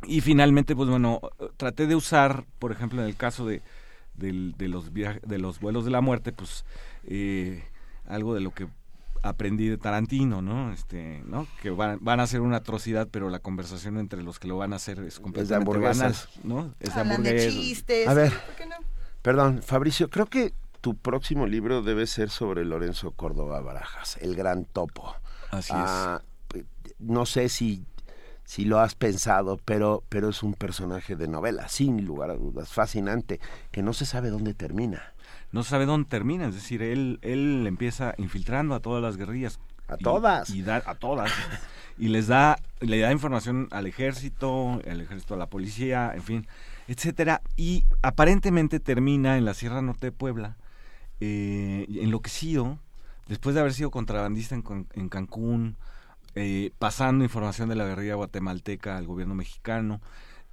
y 0.06 0.20
finalmente, 0.20 0.74
pues 0.74 0.88
bueno, 0.88 1.20
traté 1.56 1.86
de 1.86 1.94
usar, 1.94 2.44
por 2.58 2.72
ejemplo, 2.72 3.02
en 3.02 3.08
el 3.08 3.16
caso 3.16 3.46
de, 3.46 3.62
de 4.14 4.68
los 4.68 4.92
de 4.92 5.38
los 5.38 5.60
vuelos 5.60 5.84
de 5.84 5.90
la 5.90 6.00
muerte, 6.00 6.32
pues 6.32 6.64
eh, 7.04 7.64
algo 8.06 8.34
de 8.34 8.40
lo 8.40 8.52
que 8.52 8.66
aprendí 9.22 9.68
de 9.68 9.76
Tarantino, 9.76 10.42
¿no? 10.42 10.72
Este, 10.72 11.22
¿no? 11.26 11.46
Que 11.62 11.70
van, 11.70 11.98
van 12.00 12.20
a 12.20 12.24
hacer 12.24 12.40
una 12.40 12.58
atrocidad, 12.58 13.08
pero 13.10 13.28
la 13.28 13.38
conversación 13.38 13.98
entre 13.98 14.22
los 14.22 14.38
que 14.38 14.48
lo 14.48 14.56
van 14.56 14.72
a 14.72 14.76
hacer 14.76 15.00
es 15.00 15.20
completamente 15.20 15.78
banal, 15.78 16.14
¿no? 16.42 16.74
Es 16.80 16.94
de 16.94 17.50
chistes. 17.50 18.08
A 18.08 18.14
ver, 18.14 18.32
perdón, 19.22 19.62
Fabricio, 19.62 20.08
creo 20.08 20.26
que 20.26 20.54
tu 20.80 20.96
próximo 20.96 21.46
libro 21.46 21.82
debe 21.82 22.06
ser 22.06 22.30
sobre 22.30 22.64
Lorenzo 22.64 23.12
Córdoba 23.12 23.60
Barajas, 23.60 24.16
el 24.22 24.34
gran 24.34 24.64
topo. 24.64 25.14
Así 25.50 25.72
es. 25.72 25.78
Ah, 25.78 26.22
no 26.98 27.26
sé 27.26 27.48
si 27.48 27.84
si 28.50 28.64
lo 28.64 28.80
has 28.80 28.96
pensado, 28.96 29.60
pero, 29.64 30.02
pero 30.08 30.30
es 30.30 30.42
un 30.42 30.54
personaje 30.54 31.14
de 31.14 31.28
novela, 31.28 31.68
sin 31.68 32.04
lugar 32.04 32.30
a 32.30 32.34
dudas, 32.34 32.72
fascinante, 32.72 33.38
que 33.70 33.80
no 33.80 33.92
se 33.92 34.06
sabe 34.06 34.28
dónde 34.28 34.54
termina. 34.54 35.14
No 35.52 35.62
sabe 35.62 35.86
dónde 35.86 36.08
termina, 36.08 36.48
es 36.48 36.56
decir, 36.56 36.82
él, 36.82 37.20
él 37.22 37.64
empieza 37.68 38.12
infiltrando 38.18 38.74
a 38.74 38.80
todas 38.80 39.04
las 39.04 39.16
guerrillas. 39.16 39.60
A 39.86 39.96
todas. 39.96 40.50
Y 40.50 40.62
da, 40.62 40.82
a 40.84 40.96
todas. 40.96 41.30
y 41.96 42.08
les 42.08 42.26
da, 42.26 42.58
le 42.80 42.98
da 42.98 43.12
información 43.12 43.68
al 43.70 43.86
ejército, 43.86 44.80
al 44.84 45.00
ejército 45.00 45.34
a 45.34 45.36
la 45.36 45.46
policía, 45.46 46.10
en 46.12 46.22
fin, 46.24 46.48
etcétera. 46.88 47.42
Y 47.54 47.84
aparentemente 48.02 48.80
termina 48.80 49.38
en 49.38 49.44
la 49.44 49.54
Sierra 49.54 49.80
Norte 49.80 50.08
de 50.08 50.12
Puebla, 50.12 50.56
eh, 51.20 51.86
enloquecido, 52.00 52.80
después 53.28 53.54
de 53.54 53.60
haber 53.60 53.74
sido 53.74 53.92
contrabandista 53.92 54.56
en, 54.56 54.88
en 54.92 55.08
Cancún, 55.08 55.76
eh, 56.34 56.70
pasando 56.78 57.24
información 57.24 57.68
de 57.68 57.76
la 57.76 57.84
guerrilla 57.84 58.14
guatemalteca 58.14 58.96
al 58.96 59.06
gobierno 59.06 59.34
mexicano. 59.34 60.00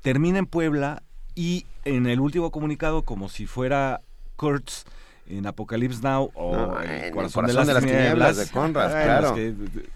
Termina 0.02 0.40
en 0.40 0.46
Puebla 0.46 1.04
y 1.36 1.66
en 1.86 2.08
el 2.08 2.20
último 2.20 2.52
comunicado, 2.52 3.04
como 3.04 3.30
si 3.30 3.46
fuera 3.46 4.02
Kurtz 4.36 4.86
en 5.28 5.46
Apocalypse 5.46 6.02
Now 6.02 6.32
o 6.34 6.80
en 6.82 7.12
Corazón, 7.12 7.46
de, 7.46 7.54
las, 7.54 7.84
tinieblas, 7.84 8.38
de 8.38 8.48
Conrad, 8.48 8.90
claro. 8.90 9.36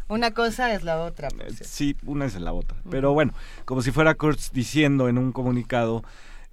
una 0.10 0.32
cosa 0.32 0.74
es 0.74 0.84
la 0.84 1.02
otra. 1.02 1.30
Pues, 1.30 1.58
sí, 1.64 1.95
una 2.06 2.26
es 2.26 2.40
la 2.40 2.53
otra. 2.53 2.78
Pero 2.90 3.14
bueno, 3.14 3.34
como 3.66 3.82
si 3.82 3.91
fuera 3.91 4.16
Kurtz 4.16 4.52
diciendo 4.52 5.08
en 5.08 5.18
un 5.18 5.32
comunicado 5.32 6.03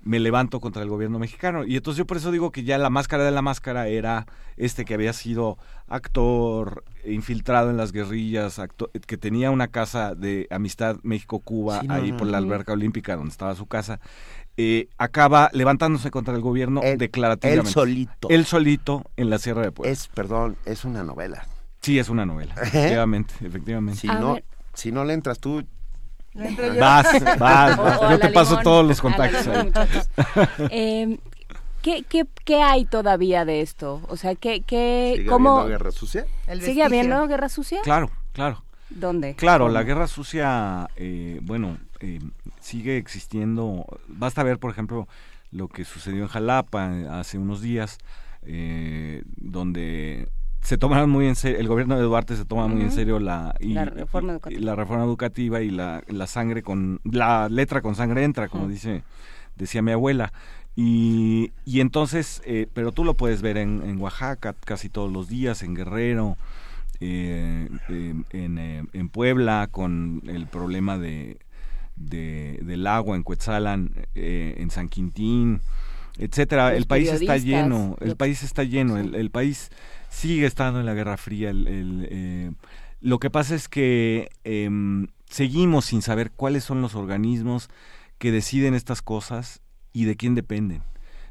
me 0.08 0.18
levanto 0.20 0.58
contra 0.60 0.82
el 0.82 0.88
gobierno 0.88 1.18
mexicano. 1.18 1.66
Y 1.66 1.76
entonces 1.76 1.98
yo 1.98 2.06
por 2.06 2.16
eso 2.16 2.32
digo 2.32 2.50
que 2.50 2.64
ya 2.64 2.78
la 2.78 2.88
máscara 2.88 3.24
de 3.24 3.30
la 3.30 3.42
máscara 3.42 3.88
era 3.88 4.24
este 4.56 4.86
que 4.86 4.94
había 4.94 5.12
sido 5.12 5.58
actor 5.86 6.82
infiltrado 7.04 7.68
en 7.68 7.76
las 7.76 7.92
guerrillas, 7.92 8.58
que 9.06 9.18
tenía 9.18 9.50
una 9.50 9.68
casa 9.68 10.14
de 10.14 10.46
amistad 10.50 10.96
México-Cuba 11.02 11.82
ahí 11.90 12.14
por 12.14 12.26
la 12.26 12.38
alberca 12.38 12.72
olímpica 12.72 13.16
donde 13.16 13.32
estaba 13.32 13.54
su 13.54 13.66
casa. 13.66 14.00
Eh, 14.56 14.88
acaba 14.96 15.50
levantándose 15.52 16.10
contra 16.10 16.34
el 16.34 16.40
gobierno 16.40 16.80
declarativamente. 16.96 17.68
Él 17.68 17.74
solito. 17.74 18.28
Él 18.30 18.46
solito 18.46 19.04
en 19.18 19.28
la 19.28 19.38
Sierra 19.38 19.60
de 19.60 19.72
Puebla. 19.72 19.92
Es, 19.92 20.08
perdón, 20.08 20.56
es 20.64 20.86
una 20.86 21.04
novela. 21.04 21.46
Sí, 21.82 21.98
es 21.98 22.08
una 22.08 22.24
novela, 22.24 22.54
¿Eh? 22.54 22.60
efectivamente, 22.64 23.34
efectivamente. 23.44 24.00
Si 24.00 24.06
no, 24.06 24.38
si 24.72 24.90
no 24.90 25.04
le 25.04 25.12
entras 25.12 25.38
tú, 25.38 25.64
Vas, 26.78 27.38
vas, 27.38 28.10
Yo 28.10 28.18
te 28.18 28.28
paso 28.30 28.58
todos 28.62 28.86
los 28.86 29.00
contactos. 29.00 29.48
eh, 30.70 31.18
¿qué, 31.82 32.04
qué, 32.08 32.26
qué, 32.44 32.62
hay 32.62 32.84
todavía 32.84 33.44
de 33.44 33.60
esto? 33.60 34.00
O 34.08 34.16
sea, 34.16 34.34
¿qué, 34.34 34.62
qué, 34.62 35.14
¿Sigue 35.16 35.28
cómo... 35.28 35.58
habiendo 35.58 35.78
guerra 35.78 35.90
sucia? 35.90 36.26
¿Sigue 36.60 36.82
habiendo 36.84 37.26
guerra 37.26 37.48
sucia? 37.48 37.80
Claro, 37.82 38.10
claro. 38.32 38.62
¿Dónde? 38.90 39.34
Claro, 39.34 39.68
la 39.68 39.82
guerra 39.82 40.06
sucia, 40.06 40.88
eh, 40.96 41.40
bueno, 41.42 41.76
eh, 42.00 42.20
sigue 42.60 42.96
existiendo. 42.96 43.84
Basta 44.06 44.42
ver, 44.42 44.58
por 44.58 44.70
ejemplo, 44.70 45.08
lo 45.50 45.68
que 45.68 45.84
sucedió 45.84 46.22
en 46.22 46.28
Jalapa 46.28 46.94
eh, 46.94 47.08
hace 47.10 47.38
unos 47.38 47.60
días, 47.60 47.98
eh, 48.42 49.22
donde 49.36 50.28
se 50.62 50.76
tomaron 50.76 51.10
muy 51.10 51.26
en 51.26 51.36
serio, 51.36 51.58
el 51.58 51.68
gobierno 51.68 51.96
de 51.96 52.02
Duarte 52.02 52.36
se 52.36 52.44
toma 52.44 52.66
muy 52.66 52.82
en 52.82 52.90
serio 52.90 53.18
la, 53.18 53.54
la, 53.60 53.84
reforma 53.86 54.32
educativa. 54.32 54.60
la 54.60 54.74
reforma 54.74 55.04
educativa 55.04 55.60
y 55.62 55.70
la, 55.70 56.02
la 56.08 56.26
sangre 56.26 56.62
con, 56.62 57.00
la 57.04 57.48
letra 57.48 57.80
con 57.80 57.94
sangre 57.94 58.24
entra, 58.24 58.48
como 58.48 58.68
dice, 58.68 59.02
decía 59.56 59.82
mi 59.82 59.92
abuela. 59.92 60.32
Y, 60.80 61.50
y 61.64 61.80
entonces, 61.80 62.40
eh, 62.44 62.68
pero 62.72 62.92
tú 62.92 63.04
lo 63.04 63.14
puedes 63.14 63.42
ver 63.42 63.56
en, 63.56 63.82
en, 63.82 64.00
Oaxaca 64.00 64.54
casi 64.64 64.88
todos 64.88 65.12
los 65.12 65.28
días, 65.28 65.64
en 65.64 65.74
Guerrero, 65.74 66.36
eh, 67.00 67.68
en, 67.88 68.58
eh, 68.58 68.84
en, 68.92 69.08
Puebla, 69.08 69.68
con 69.72 70.22
el 70.28 70.46
problema 70.46 70.96
de, 70.96 71.38
de 71.96 72.60
del 72.62 72.86
agua, 72.86 73.16
en 73.16 73.24
Cuetzalan, 73.24 73.90
en 74.14 74.70
San 74.70 74.88
Quintín, 74.88 75.60
etcétera. 76.18 76.74
el 76.74 76.86
país 76.86 77.10
está 77.10 77.36
lleno, 77.36 77.96
el 78.00 78.16
país 78.16 78.42
está 78.42 78.64
lleno, 78.64 78.98
el, 78.98 79.14
el 79.14 79.30
país 79.30 79.70
sigue 80.08 80.46
estando 80.46 80.80
en 80.80 80.86
la 80.86 80.94
Guerra 80.94 81.16
Fría. 81.16 81.50
El, 81.50 82.06
eh, 82.10 82.52
lo 83.00 83.18
que 83.18 83.30
pasa 83.30 83.54
es 83.54 83.68
que 83.68 84.28
em, 84.44 85.08
seguimos 85.28 85.86
sin 85.86 86.02
saber 86.02 86.32
cuáles 86.32 86.64
son 86.64 86.82
los 86.82 86.94
organismos 86.94 87.68
que 88.18 88.32
deciden 88.32 88.74
estas 88.74 89.02
cosas 89.02 89.62
y 89.92 90.04
de 90.04 90.16
quién 90.16 90.34
dependen, 90.34 90.82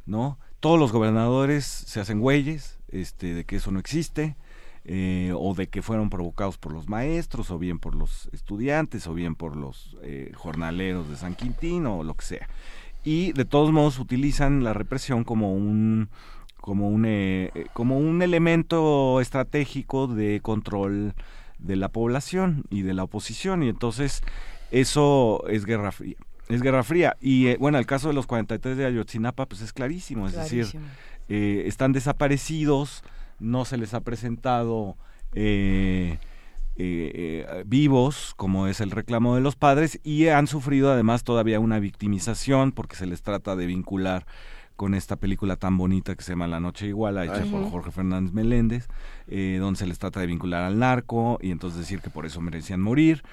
¿no? 0.05 0.39
Todos 0.59 0.79
los 0.79 0.91
gobernadores 0.91 1.65
se 1.65 1.99
hacen 1.99 2.19
güeyes 2.19 2.79
este, 2.87 3.33
de 3.33 3.45
que 3.45 3.57
eso 3.57 3.71
no 3.71 3.79
existe, 3.79 4.37
eh, 4.85 5.33
o 5.35 5.53
de 5.53 5.67
que 5.67 5.81
fueron 5.81 6.09
provocados 6.09 6.57
por 6.57 6.71
los 6.71 6.87
maestros, 6.87 7.51
o 7.51 7.59
bien 7.59 7.77
por 7.77 7.93
los 7.93 8.29
estudiantes, 8.31 9.05
o 9.07 9.13
bien 9.13 9.35
por 9.35 9.57
los 9.57 9.97
eh, 10.01 10.31
jornaleros 10.33 11.09
de 11.09 11.17
San 11.17 11.35
Quintín, 11.35 11.85
o 11.85 12.03
lo 12.03 12.15
que 12.15 12.23
sea. 12.25 12.47
Y 13.07 13.31
de 13.31 13.45
todos 13.45 13.71
modos 13.71 13.99
utilizan 13.99 14.65
la 14.65 14.73
represión 14.73 15.23
como 15.23 15.53
un 15.53 16.09
como 16.59 16.89
un, 16.89 17.05
eh, 17.05 17.51
eh, 17.55 17.67
como 17.71 17.97
un 17.97 18.21
elemento 18.21 19.21
estratégico 19.21 20.07
de 20.07 20.41
control 20.41 21.13
de 21.57 21.77
la 21.77 21.87
población 21.87 22.65
y 22.69 22.81
de 22.81 22.93
la 22.93 23.05
oposición 23.05 23.63
y 23.63 23.69
entonces 23.69 24.23
eso 24.71 25.45
es 25.47 25.63
guerra 25.63 25.93
fría. 25.93 26.17
Es 26.49 26.61
guerra 26.61 26.83
fría. 26.83 27.15
Y 27.21 27.47
eh, 27.47 27.57
bueno, 27.57 27.77
el 27.77 27.85
caso 27.85 28.09
de 28.09 28.13
los 28.13 28.27
43 28.27 28.75
de 28.75 28.85
Ayotzinapa 28.85 29.45
pues 29.45 29.61
es 29.61 29.71
clarísimo, 29.71 30.27
es 30.27 30.33
decir, 30.33 30.67
están 31.29 31.93
desaparecidos, 31.93 33.05
no 33.39 33.63
se 33.63 33.77
les 33.77 33.93
ha 33.93 34.01
presentado 34.01 34.97
vivos, 37.65 38.33
como 38.37 38.67
es 38.67 38.81
el 38.81 38.91
reclamo 38.91 39.35
de 39.35 39.41
los 39.41 39.55
padres, 39.55 39.99
y 40.03 40.27
han 40.27 40.47
sufrido 40.47 40.91
además 40.91 41.23
todavía 41.23 41.59
una 41.59 41.79
victimización 41.79 42.71
porque 42.71 42.95
se 42.95 43.07
les 43.07 43.21
trata 43.21 43.55
de 43.55 43.65
vincular 43.65 44.25
con 44.77 44.93
esta 44.93 45.15
película 45.17 45.57
tan 45.57 45.75
bonita 45.77 46.15
que 46.15 46.23
se 46.23 46.31
llama 46.31 46.47
La 46.47 46.59
Noche 46.59 46.87
Iguala, 46.87 47.25
hecha 47.25 47.43
por 47.51 47.69
Jorge 47.69 47.91
Fernández 47.91 48.31
Meléndez, 48.31 48.87
eh, 49.27 49.57
donde 49.59 49.79
se 49.79 49.87
les 49.87 49.97
trata 49.97 50.19
de 50.19 50.27
vincular 50.27 50.63
al 50.63 50.79
narco 50.79 51.39
y 51.41 51.51
entonces 51.51 51.79
decir 51.79 51.99
que 51.99 52.11
por 52.11 52.25
eso 52.25 52.39
merecían 52.39 52.81
morir. 52.81 53.23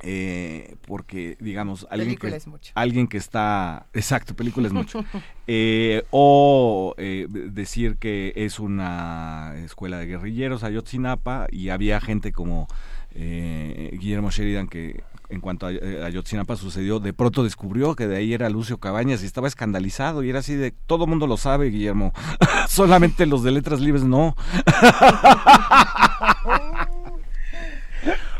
Eh, 0.00 0.76
porque 0.86 1.36
digamos 1.40 1.88
alguien 1.90 2.16
que, 2.16 2.40
alguien 2.74 3.08
que 3.08 3.16
está 3.16 3.86
exacto 3.92 4.34
película 4.34 4.66
es 4.66 4.72
mucho. 4.72 5.04
Eh, 5.50 6.04
o 6.10 6.94
decir 6.98 7.96
que 7.96 8.34
es 8.36 8.58
una 8.58 9.54
escuela 9.64 9.96
de 9.96 10.04
guerrilleros 10.04 10.62
Ayotzinapa 10.62 11.46
y 11.50 11.70
había 11.70 12.02
gente 12.02 12.32
como 12.32 12.68
Guillermo 13.14 14.30
Sheridan 14.30 14.68
que 14.68 15.02
en 15.30 15.40
cuanto 15.40 15.66
a 15.66 15.72
eh, 15.72 16.02
Ayotzinapa 16.04 16.56
sucedió, 16.56 17.00
de 17.00 17.12
pronto 17.12 17.44
descubrió 17.44 17.94
que 17.94 18.06
de 18.06 18.16
ahí 18.16 18.32
era 18.32 18.48
Lucio 18.48 18.78
Cabañas 18.78 19.22
y 19.22 19.26
estaba 19.26 19.48
escandalizado 19.48 20.22
y 20.22 20.30
era 20.30 20.40
así 20.40 20.54
de, 20.54 20.70
todo 20.70 21.06
mundo 21.06 21.26
lo 21.26 21.36
sabe, 21.36 21.70
Guillermo, 21.70 22.12
solamente 22.68 23.26
los 23.26 23.42
de 23.42 23.52
letras 23.52 23.80
libres 23.80 24.04
no. 24.04 24.36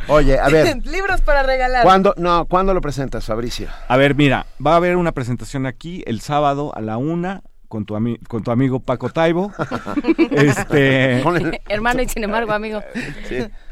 Oye, 0.08 0.38
a 0.38 0.48
ver. 0.48 0.76
Libros 0.86 1.20
para 1.20 1.42
regalar. 1.42 1.84
¿Cuándo, 1.84 2.14
no, 2.16 2.46
¿Cuándo 2.46 2.74
lo 2.74 2.80
presentas, 2.80 3.26
Fabricio? 3.26 3.68
A 3.88 3.96
ver, 3.96 4.14
mira, 4.14 4.46
va 4.64 4.72
a 4.72 4.76
haber 4.76 4.96
una 4.96 5.12
presentación 5.12 5.66
aquí 5.66 6.02
el 6.06 6.20
sábado 6.20 6.74
a 6.74 6.80
la 6.80 6.96
una 6.96 7.42
con 7.68 7.84
tu, 7.84 7.94
con 8.28 8.42
tu 8.42 8.50
amigo 8.50 8.80
Paco 8.80 9.10
Taibo. 9.10 9.52
este, 10.30 11.22
hermano 11.68 12.02
y 12.02 12.08
sin 12.08 12.24
embargo 12.24 12.52
amigo. 12.52 12.80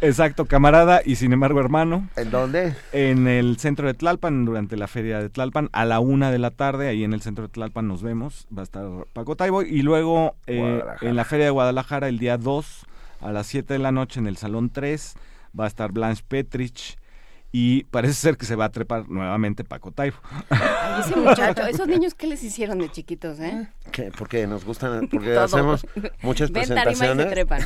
Exacto, 0.00 0.44
camarada 0.44 1.00
y 1.04 1.16
sin 1.16 1.32
embargo 1.32 1.60
hermano. 1.60 2.08
¿En 2.16 2.30
dónde? 2.30 2.74
En 2.92 3.26
el 3.26 3.56
centro 3.58 3.86
de 3.86 3.94
Tlalpan, 3.94 4.44
durante 4.44 4.76
la 4.76 4.86
feria 4.86 5.18
de 5.18 5.30
Tlalpan, 5.30 5.70
a 5.72 5.84
la 5.84 6.00
una 6.00 6.30
de 6.30 6.38
la 6.38 6.50
tarde, 6.50 6.88
ahí 6.88 7.04
en 7.04 7.14
el 7.14 7.22
centro 7.22 7.46
de 7.46 7.52
Tlalpan 7.52 7.88
nos 7.88 8.02
vemos, 8.02 8.46
va 8.56 8.60
a 8.60 8.64
estar 8.64 8.86
Paco 9.12 9.36
Taibo. 9.36 9.62
Y 9.62 9.82
luego 9.82 10.36
eh, 10.46 10.82
en 11.00 11.16
la 11.16 11.24
feria 11.24 11.46
de 11.46 11.50
Guadalajara, 11.50 12.08
el 12.08 12.18
día 12.18 12.36
2, 12.36 12.86
a 13.22 13.32
las 13.32 13.46
7 13.46 13.72
de 13.72 13.78
la 13.78 13.92
noche, 13.92 14.20
en 14.20 14.26
el 14.26 14.36
Salón 14.36 14.70
3, 14.70 15.14
va 15.58 15.64
a 15.64 15.68
estar 15.68 15.92
Blanche 15.92 16.22
Petrich 16.26 16.96
y 17.52 17.84
parece 17.84 18.14
ser 18.14 18.36
que 18.36 18.44
se 18.44 18.54
va 18.54 18.66
a 18.66 18.70
trepar 18.70 19.08
nuevamente 19.08 19.64
Paco 19.64 19.90
Taibo. 19.90 20.18
Ay, 20.50 21.00
ese 21.00 21.16
muchacho, 21.16 21.62
esos 21.66 21.88
niños 21.88 22.14
qué 22.14 22.26
les 22.26 22.42
hicieron 22.42 22.78
de 22.78 22.90
chiquitos, 22.90 23.40
¿eh? 23.40 23.68
¿Qué? 23.92 24.12
Porque 24.18 24.46
nos 24.46 24.64
gustan, 24.64 25.08
porque 25.08 25.36
hacemos 25.36 25.86
muchas 26.22 26.50
Ven, 26.50 26.64
presentaciones. 26.64 27.24
y 27.24 27.28
se 27.28 27.34
trepan. 27.34 27.62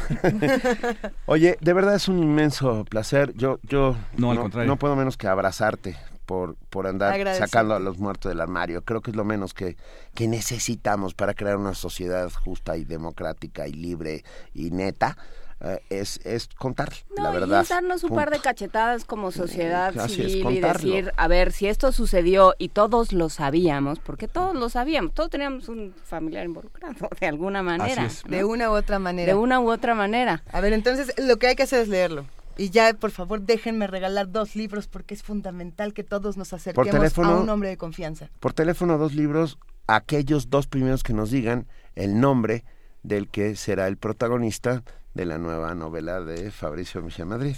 Oye, 1.27 1.59
de 1.61 1.73
verdad 1.73 1.97
es 1.97 2.07
un 2.07 2.23
inmenso 2.23 2.85
placer. 2.85 3.33
Yo, 3.35 3.59
yo 3.63 3.97
no, 4.17 4.31
al 4.31 4.39
contrario. 4.39 4.69
no 4.69 4.77
puedo 4.77 4.95
menos 4.95 5.17
que 5.17 5.27
abrazarte 5.27 5.97
por, 6.25 6.55
por 6.69 6.87
andar 6.87 7.35
sacando 7.35 7.75
a 7.75 7.81
los 7.81 7.99
muertos 7.99 8.31
del 8.31 8.41
armario. 8.41 8.83
Creo 8.83 9.01
que 9.01 9.11
es 9.11 9.17
lo 9.17 9.25
menos 9.25 9.55
que, 9.55 9.77
que 10.15 10.29
necesitamos 10.29 11.15
para 11.15 11.35
crear 11.35 11.57
una 11.57 11.75
sociedad 11.75 12.31
justa 12.31 12.77
y 12.77 12.85
democrática 12.85 13.67
y 13.67 13.73
libre 13.73 14.23
y 14.55 14.71
neta. 14.71 15.17
Eh, 15.63 15.83
es, 15.91 16.21
es 16.25 16.49
contar 16.49 16.91
la 17.15 17.31
verdad. 17.31 17.59
Y 17.59 17.63
es 17.63 17.69
darnos 17.69 18.03
un 18.05 18.15
par 18.15 18.31
de 18.31 18.39
cachetadas 18.39 19.05
como 19.05 19.31
sociedad 19.31 19.97
Así 19.99 20.23
es, 20.23 20.33
civil 20.33 20.57
y 20.57 20.61
decir, 20.61 21.13
a 21.19 21.29
ver, 21.29 21.53
si 21.53 21.67
esto 21.67 21.93
sucedió 21.93 22.55
y 22.57 22.71
todos 22.71 23.13
lo 23.13 23.29
sabíamos, 23.29 23.99
porque 23.99 24.27
todos 24.27 24.55
lo 24.55 24.71
sabíamos, 24.71 25.13
todos 25.13 25.29
teníamos 25.29 25.69
un 25.69 25.95
familiar 26.03 26.47
involucrado 26.47 27.11
de 27.21 27.27
alguna 27.27 27.63
manera. 27.63 28.07
es. 28.07 28.25
¿no? 28.25 28.37
De 28.37 28.45
una 28.45 28.71
u 28.71 28.75
otra 28.75 28.99
manera. 28.99 29.33
De 29.35 29.39
una 29.39 29.61
u 29.61 29.71
otra 29.71 29.95
manera. 29.95 30.43
A 30.51 30.63
ver, 30.63 30.73
entonces 30.73 31.13
lo 31.19 31.37
que 31.37 31.49
hay 31.49 31.57
que 31.57 31.65
hacer 31.65 31.81
es 31.81 31.89
leerlo. 31.89 32.25
Y 32.57 32.71
ya, 32.71 32.95
por 32.95 33.11
favor, 33.11 33.43
déjenme 33.43 33.87
regalar 33.87 34.31
dos 34.31 34.57
libros 34.57 34.87
porque 34.87 35.15
es 35.15 35.23
fundamental 35.23 35.93
que 35.93 36.05
todos 36.05 36.37
nos 36.37 36.53
acerquemos 36.53 36.91
teléfono? 36.91 37.29
a 37.29 37.41
un 37.41 37.49
hombre 37.49 37.69
de 37.69 37.77
confianza. 37.77 38.31
Por 38.41 38.55
teléfono, 38.55 38.97
dos 38.99 39.15
libros, 39.15 39.59
aquellos 39.87 40.49
dos 40.49 40.67
primeros 40.67 41.03
que 41.03 41.13
nos 41.13 41.31
digan 41.31 41.67
el 41.95 42.19
nombre 42.21 42.65
del 43.03 43.29
que 43.29 43.57
será 43.57 43.89
el 43.89 43.97
protagonista 43.97 44.83
de 45.15 45.27
la 45.27 45.39
nueva 45.39 45.75
novela 45.75 46.21
de 46.21 46.51
Fabricio 46.51 47.03
Michel 47.03 47.27
Madrid. 47.27 47.57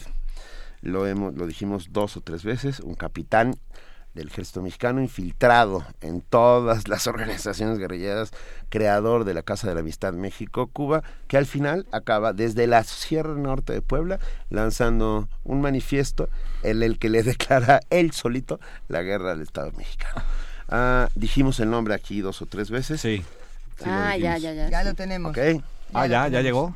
Lo, 0.81 1.07
hemos, 1.07 1.35
lo 1.35 1.47
dijimos 1.47 1.89
dos 1.93 2.16
o 2.16 2.20
tres 2.20 2.45
veces, 2.45 2.81
un 2.81 2.95
capitán 2.95 3.55
del 4.15 4.29
ejército 4.29 4.61
mexicano 4.61 5.01
infiltrado 5.01 5.85
en 6.01 6.20
todas 6.20 6.89
las 6.89 7.07
organizaciones 7.09 7.79
guerrilleras, 7.79 8.33
creador 8.69 9.24
de 9.24 9.35
la 9.35 9.43
Casa 9.43 9.69
de 9.69 9.74
la 9.74 9.81
Amistad 9.81 10.12
México-Cuba, 10.12 11.03
que 11.29 11.37
al 11.37 11.47
final 11.47 11.87
acaba 11.93 12.33
desde 12.33 12.66
la 12.66 12.85
Sierra 12.85 13.35
Norte 13.35 13.73
de 13.73 13.83
Puebla 13.83 14.19
lanzando 14.51 15.29
un 15.45 15.61
manifiesto 15.61 16.29
en 16.62 16.83
el 16.83 16.99
que 16.99 17.09
le 17.09 17.23
declara 17.23 17.81
él 17.91 18.12
solito 18.12 18.61
la 18.89 19.03
guerra 19.03 19.33
al 19.33 19.41
Estado 19.41 19.73
mexicano. 19.73 20.23
Ah, 20.69 21.09
dijimos 21.15 21.61
el 21.61 21.70
nombre 21.70 21.95
aquí 21.95 22.20
dos 22.20 22.41
o 22.43 22.47
tres 22.47 22.70
veces. 22.70 23.01
Sí. 23.01 23.23
Ah, 23.85 24.16
ya, 24.16 24.39
ya, 24.39 24.53
ya. 24.53 24.70
Ya 24.70 24.81
sí. 24.81 24.87
lo 24.87 24.95
tenemos. 24.95 25.31
Ok. 25.31 25.62
Ah, 25.93 26.07
ya, 26.07 26.29
ya 26.29 26.41
llegó. 26.41 26.74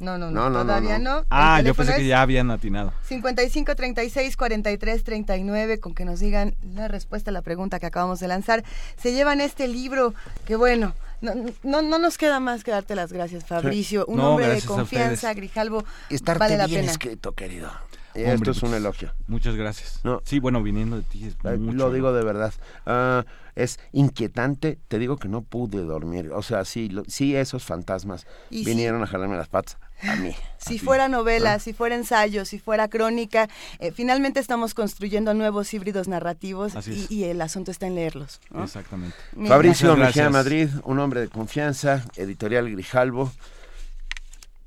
No, 0.00 0.16
no, 0.16 0.30
No, 0.30 0.42
no, 0.44 0.50
no, 0.50 0.58
no, 0.58 0.62
todavía 0.64 0.98
no. 0.98 1.24
Ah, 1.28 1.60
yo 1.60 1.74
pensé 1.74 1.96
que 1.96 2.06
ya 2.06 2.22
habían 2.22 2.50
atinado. 2.52 2.92
55 3.04 3.74
36 3.74 4.36
43 4.36 5.02
39 5.04 5.80
con 5.80 5.94
que 5.94 6.04
nos 6.04 6.20
digan 6.20 6.54
la 6.74 6.86
respuesta 6.88 7.30
a 7.30 7.32
la 7.32 7.42
pregunta 7.42 7.80
que 7.80 7.86
acabamos 7.86 8.20
de 8.20 8.28
lanzar. 8.28 8.62
Se 8.96 9.12
llevan 9.12 9.40
este 9.40 9.66
libro 9.66 10.14
que 10.46 10.54
bueno, 10.56 10.94
no, 11.20 11.32
no, 11.64 11.82
no 11.82 11.98
nos 11.98 12.16
queda 12.16 12.38
más 12.38 12.62
que 12.62 12.70
darte 12.70 12.94
las 12.94 13.12
gracias, 13.12 13.44
Fabricio. 13.44 14.06
Un 14.06 14.18
No, 14.18 14.30
hombre 14.30 14.48
de 14.48 14.62
confianza. 14.62 15.34
Grijalvo. 15.34 15.84
Estarte 16.10 16.38
vale 16.38 16.56
la 16.58 16.66
bien 16.66 16.82
pena. 16.82 16.92
escrito, 16.92 17.32
querido. 17.32 17.70
Hombre, 18.14 18.34
Esto 18.34 18.50
es 18.52 18.62
un 18.62 18.74
elogio. 18.74 19.12
Muchas 19.28 19.54
gracias. 19.54 20.00
No. 20.02 20.20
Sí, 20.24 20.38
bueno, 20.40 20.60
viniendo 20.62 20.96
de 20.96 21.02
ti 21.02 21.24
es 21.26 21.36
mucho. 21.60 21.76
Lo 21.76 21.92
digo 21.92 22.12
de 22.12 22.24
verdad. 22.24 22.52
Ah, 22.86 23.24
es 23.54 23.78
inquietante. 23.92 24.78
Te 24.88 24.98
digo 24.98 25.18
que 25.18 25.28
no 25.28 25.42
pude 25.42 25.82
dormir. 25.84 26.30
O 26.32 26.42
sea, 26.42 26.64
sí, 26.64 26.88
lo- 26.88 27.04
sí 27.06 27.36
esos 27.36 27.64
fantasmas 27.64 28.26
Y 28.50 28.64
vinieron 28.64 29.02
a 29.02 29.06
jalarme 29.06 29.36
las 29.36 29.48
patas 29.48 29.76
a 30.02 30.16
mí. 30.16 30.34
Si 30.58 30.76
a 30.76 30.80
fuera 30.80 31.08
novela, 31.08 31.54
Ah. 31.54 31.58
si 31.58 31.72
fuera 31.72 31.94
ensayo, 31.94 32.44
si 32.44 32.58
fuera 32.58 32.88
crónica, 32.88 33.48
eh, 33.78 33.92
finalmente 33.92 34.40
estamos 34.40 34.74
construyendo 34.74 35.34
nuevos 35.34 35.72
híbridos 35.72 36.08
narrativos 36.08 36.72
y, 36.86 37.24
el 37.24 37.40
asunto 37.40 37.70
está 37.70 37.86
en 37.86 37.94
leerlos. 37.94 38.40
¿no? 38.50 38.64
Exactamente. 38.64 39.16
Mira. 39.32 39.54
Fabricio 39.54 39.96
Mejía. 39.96 40.30
Madrid, 40.30 40.68
un 40.84 40.98
hombre 40.98 41.20
de 41.20 41.28
confianza, 41.28 42.04
editorial 42.16 42.70
Grijalvo. 42.70 43.32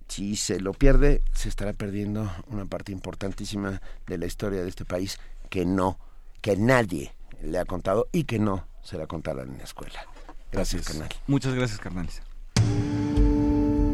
Si 0.08 0.36
se 0.36 0.60
lo 0.60 0.74
pierde, 0.74 1.22
se 1.34 1.48
estará 1.48 1.72
perdiendo 1.74 2.30
una 2.48 2.66
parte 2.66 2.92
importantísima 2.92 3.82
de 4.08 4.18
la 4.18 4.26
historia 4.26 4.62
de 4.62 4.68
este 4.70 4.84
país 4.84 5.20
que 5.50 5.66
no, 5.66 5.98
que 6.42 6.58
nadie 6.58 7.14
le 7.42 7.60
ha 7.60 7.66
contado 7.66 8.08
y 8.12 8.26
que 8.26 8.38
no 8.40 8.66
se 8.84 8.98
la 8.98 9.08
contarán 9.08 9.52
en 9.52 9.60
la 9.60 9.64
escuela. 9.64 10.02
Gracias, 10.52 10.88
canal. 10.88 11.10
Muchas 11.28 11.54
gracias, 11.54 11.80
carnales. 11.80 12.22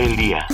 El 0.00 0.16
día. 0.16 0.46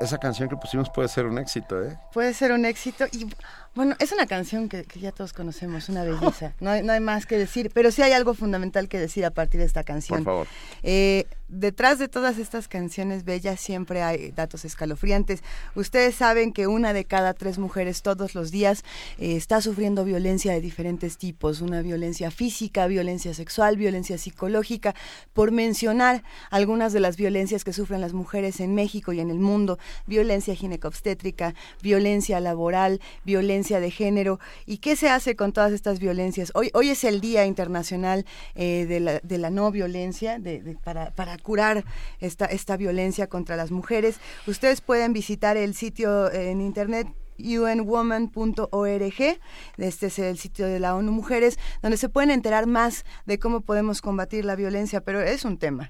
esa 0.00 0.18
canción 0.18 0.48
que 0.48 0.56
pusimos 0.56 0.88
puede 0.90 1.08
ser 1.08 1.26
un 1.26 1.38
éxito, 1.38 1.82
¿eh? 1.82 1.98
Puede 2.12 2.32
ser 2.32 2.52
un 2.52 2.64
éxito 2.64 3.06
y 3.12 3.26
bueno, 3.74 3.94
es 3.98 4.12
una 4.12 4.26
canción 4.26 4.68
que, 4.68 4.86
ya 5.00 5.12
todos 5.12 5.32
conocemos, 5.32 5.88
una 5.88 6.04
belleza. 6.04 6.52
No 6.60 6.70
hay, 6.70 6.82
no 6.82 6.92
hay, 6.92 7.00
más 7.00 7.26
que 7.26 7.36
decir, 7.36 7.70
pero 7.74 7.90
sí 7.90 8.02
hay 8.02 8.12
algo 8.12 8.34
fundamental 8.34 8.88
que 8.88 8.98
decir 8.98 9.24
a 9.24 9.30
partir 9.30 9.60
de 9.60 9.66
esta 9.66 9.84
canción. 9.84 10.24
Por 10.24 10.32
favor. 10.32 10.46
Eh, 10.82 11.26
detrás 11.58 11.98
de 11.98 12.08
todas 12.08 12.38
estas 12.38 12.68
canciones 12.68 13.24
bellas 13.24 13.60
siempre 13.60 14.02
hay 14.02 14.30
datos 14.30 14.64
escalofriantes. 14.64 15.42
Ustedes 15.74 16.14
saben 16.14 16.52
que 16.52 16.66
una 16.66 16.92
de 16.92 17.04
cada 17.04 17.34
tres 17.34 17.58
mujeres 17.58 18.02
todos 18.02 18.34
los 18.34 18.50
días 18.50 18.84
eh, 19.18 19.36
está 19.36 19.60
sufriendo 19.60 20.04
violencia 20.04 20.52
de 20.52 20.60
diferentes 20.60 21.18
tipos, 21.18 21.60
una 21.60 21.82
violencia 21.82 22.30
física, 22.30 22.86
violencia 22.86 23.34
sexual, 23.34 23.76
violencia 23.76 24.18
psicológica, 24.18 24.94
por 25.32 25.50
mencionar 25.50 26.22
algunas 26.50 26.92
de 26.92 27.00
las 27.00 27.16
violencias 27.16 27.64
que 27.64 27.72
sufren 27.72 28.00
las 28.00 28.12
mujeres 28.12 28.60
en 28.60 28.74
México 28.74 29.12
y 29.12 29.20
en 29.20 29.30
el 29.30 29.38
mundo, 29.38 29.78
violencia 30.06 30.54
ginecobstétrica, 30.54 31.54
violencia 31.82 32.40
laboral, 32.40 33.00
violencia 33.24 33.80
de 33.80 33.90
género 33.90 34.38
y 34.66 34.78
qué 34.78 34.96
se 34.96 35.08
hace 35.08 35.36
con 35.36 35.52
todas 35.52 35.72
estas 35.72 35.98
violencias. 35.98 36.52
Hoy, 36.54 36.70
hoy 36.74 36.90
es 36.90 37.04
el 37.04 37.20
Día 37.20 37.46
Internacional 37.46 38.24
eh, 38.54 38.86
de, 38.86 39.00
la, 39.00 39.20
de, 39.20 39.38
la, 39.38 39.50
No 39.50 39.70
Violencia, 39.70 40.38
de, 40.38 40.76
para, 40.84 41.10
para, 41.10 41.36
curar 41.48 41.86
esta, 42.20 42.44
esta 42.44 42.76
violencia 42.76 43.26
contra 43.26 43.56
las 43.56 43.70
mujeres. 43.70 44.20
Ustedes 44.46 44.82
pueden 44.82 45.14
visitar 45.14 45.56
el 45.56 45.72
sitio 45.72 46.30
en 46.30 46.60
internet 46.60 47.08
unwoman.org, 47.38 49.38
este 49.78 50.06
es 50.06 50.18
el 50.18 50.36
sitio 50.36 50.66
de 50.66 50.78
la 50.78 50.94
ONU 50.94 51.10
Mujeres, 51.10 51.58
donde 51.80 51.96
se 51.96 52.10
pueden 52.10 52.30
enterar 52.30 52.66
más 52.66 53.06
de 53.24 53.38
cómo 53.38 53.62
podemos 53.62 54.02
combatir 54.02 54.44
la 54.44 54.56
violencia, 54.56 55.00
pero 55.00 55.22
es 55.22 55.46
un 55.46 55.56
tema. 55.56 55.88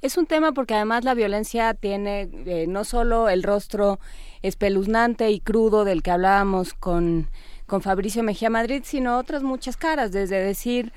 Es 0.00 0.16
un 0.16 0.26
tema 0.26 0.50
porque 0.52 0.74
además 0.74 1.04
la 1.04 1.14
violencia 1.14 1.72
tiene 1.74 2.28
eh, 2.46 2.66
no 2.66 2.84
solo 2.84 3.28
el 3.28 3.44
rostro 3.44 4.00
espeluznante 4.42 5.30
y 5.30 5.38
crudo 5.38 5.84
del 5.84 6.02
que 6.02 6.10
hablábamos 6.10 6.74
con, 6.74 7.30
con 7.66 7.80
Fabricio 7.80 8.24
Mejía 8.24 8.50
Madrid, 8.50 8.82
sino 8.84 9.18
otras 9.18 9.44
muchas 9.44 9.76
caras, 9.76 10.10
desde 10.10 10.42
decir, 10.42 10.92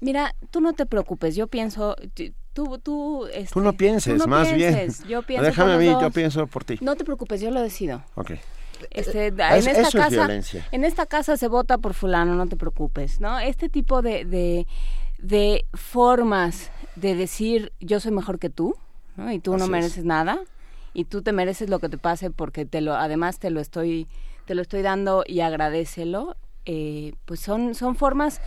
mira, 0.00 0.34
tú 0.50 0.60
no 0.60 0.72
te 0.72 0.86
preocupes, 0.86 1.36
yo 1.36 1.46
pienso, 1.46 1.96
tú, 2.58 2.78
tú, 2.78 3.26
este, 3.26 3.52
tú 3.52 3.60
no 3.60 3.72
pienses, 3.72 4.26
más 4.26 4.52
bien. 4.52 4.92
Yo 5.08 5.22
pienso 5.22 5.44
Déjame 5.44 5.74
a 5.74 5.78
mí, 5.78 5.86
yo 5.86 6.10
pienso 6.10 6.46
por 6.48 6.64
ti. 6.64 6.76
No 6.80 6.96
te 6.96 7.04
preocupes, 7.04 7.40
yo 7.40 7.52
lo 7.52 7.62
decido. 7.62 8.02
Ok. 8.16 8.32
Este, 8.90 9.28
en 9.28 9.68
esta 9.68 9.90
casa, 9.90 10.28
en 10.72 10.84
esta 10.84 11.06
casa 11.06 11.36
se 11.36 11.46
vota 11.46 11.78
por 11.78 11.94
fulano, 11.94 12.34
no 12.34 12.48
te 12.48 12.56
preocupes, 12.56 13.20
¿no? 13.20 13.38
Este 13.38 13.68
tipo 13.68 14.02
de, 14.02 14.24
de, 14.24 14.66
de 15.18 15.66
formas 15.72 16.72
de 16.96 17.14
decir 17.14 17.72
yo 17.78 18.00
soy 18.00 18.10
mejor 18.10 18.40
que 18.40 18.50
tú, 18.50 18.74
¿no? 19.16 19.30
Y 19.30 19.38
tú 19.38 19.56
no 19.56 19.68
mereces 19.68 20.04
nada 20.04 20.40
y 20.94 21.04
tú 21.04 21.22
te 21.22 21.32
mereces 21.32 21.70
lo 21.70 21.78
que 21.78 21.88
te 21.88 21.98
pase 21.98 22.32
porque 22.32 22.64
te 22.64 22.80
lo 22.80 22.94
además 22.94 23.38
te 23.38 23.50
lo 23.50 23.60
estoy 23.60 24.08
te 24.46 24.54
lo 24.54 24.62
estoy 24.62 24.82
dando 24.82 25.22
y 25.26 25.40
agradecelo 25.40 26.36
eh, 26.64 27.14
pues 27.24 27.40
son 27.40 27.74
son 27.74 27.94
formas 27.94 28.40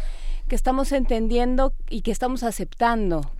que 0.47 0.55
estamos 0.55 0.91
entendiendo 0.91 1.73
y 1.89 2.01
que 2.01 2.11
estamos 2.11 2.43
aceptando 2.43 3.31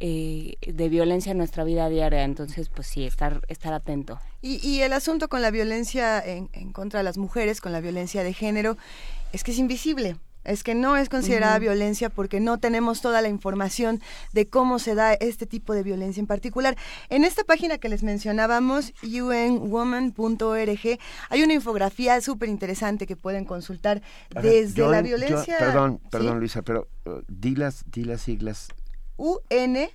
eh, 0.00 0.54
de 0.66 0.88
violencia 0.88 1.32
en 1.32 1.38
nuestra 1.38 1.64
vida 1.64 1.88
diaria 1.88 2.24
entonces 2.24 2.68
pues 2.68 2.86
sí 2.86 3.04
estar 3.04 3.42
estar 3.48 3.72
atento 3.72 4.18
y, 4.40 4.66
y 4.66 4.82
el 4.82 4.92
asunto 4.92 5.28
con 5.28 5.42
la 5.42 5.50
violencia 5.50 6.20
en, 6.20 6.50
en 6.52 6.72
contra 6.72 7.00
de 7.00 7.04
las 7.04 7.18
mujeres 7.18 7.60
con 7.60 7.72
la 7.72 7.80
violencia 7.80 8.22
de 8.22 8.32
género 8.32 8.76
es 9.32 9.44
que 9.44 9.52
es 9.52 9.58
invisible 9.58 10.16
es 10.44 10.62
que 10.64 10.74
no 10.74 10.96
es 10.96 11.08
considerada 11.08 11.58
violencia 11.58 12.10
porque 12.10 12.40
no 12.40 12.58
tenemos 12.58 13.00
toda 13.00 13.22
la 13.22 13.28
información 13.28 14.00
de 14.32 14.48
cómo 14.48 14.78
se 14.78 14.94
da 14.94 15.14
este 15.14 15.46
tipo 15.46 15.74
de 15.74 15.82
violencia 15.82 16.20
en 16.20 16.26
particular. 16.26 16.76
En 17.08 17.24
esta 17.24 17.44
página 17.44 17.78
que 17.78 17.88
les 17.88 18.02
mencionábamos, 18.02 18.92
unwoman.org, 19.02 20.98
hay 21.30 21.42
una 21.42 21.54
infografía 21.54 22.20
súper 22.20 22.48
interesante 22.48 23.06
que 23.06 23.16
pueden 23.16 23.44
consultar 23.44 24.02
desde 24.42 24.86
la 24.88 25.02
violencia. 25.02 25.56
perdón, 25.58 26.00
perdón 26.10 26.40
Luisa, 26.40 26.62
pero 26.62 26.88
uh, 27.06 27.20
di, 27.28 27.54
las, 27.54 27.84
siglas. 28.18 28.68
UN, 29.22 29.88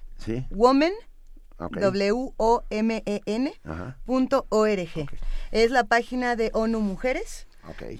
Woman, 0.52 0.94
W-O-M-E-N, 1.60 3.54
punto 4.06 4.45
org. 4.48 5.10
Es 5.52 5.72
la 5.72 5.84
página 5.84 6.38
de 6.38 6.49
ONU 6.54 6.80
Mujeres 6.80 7.48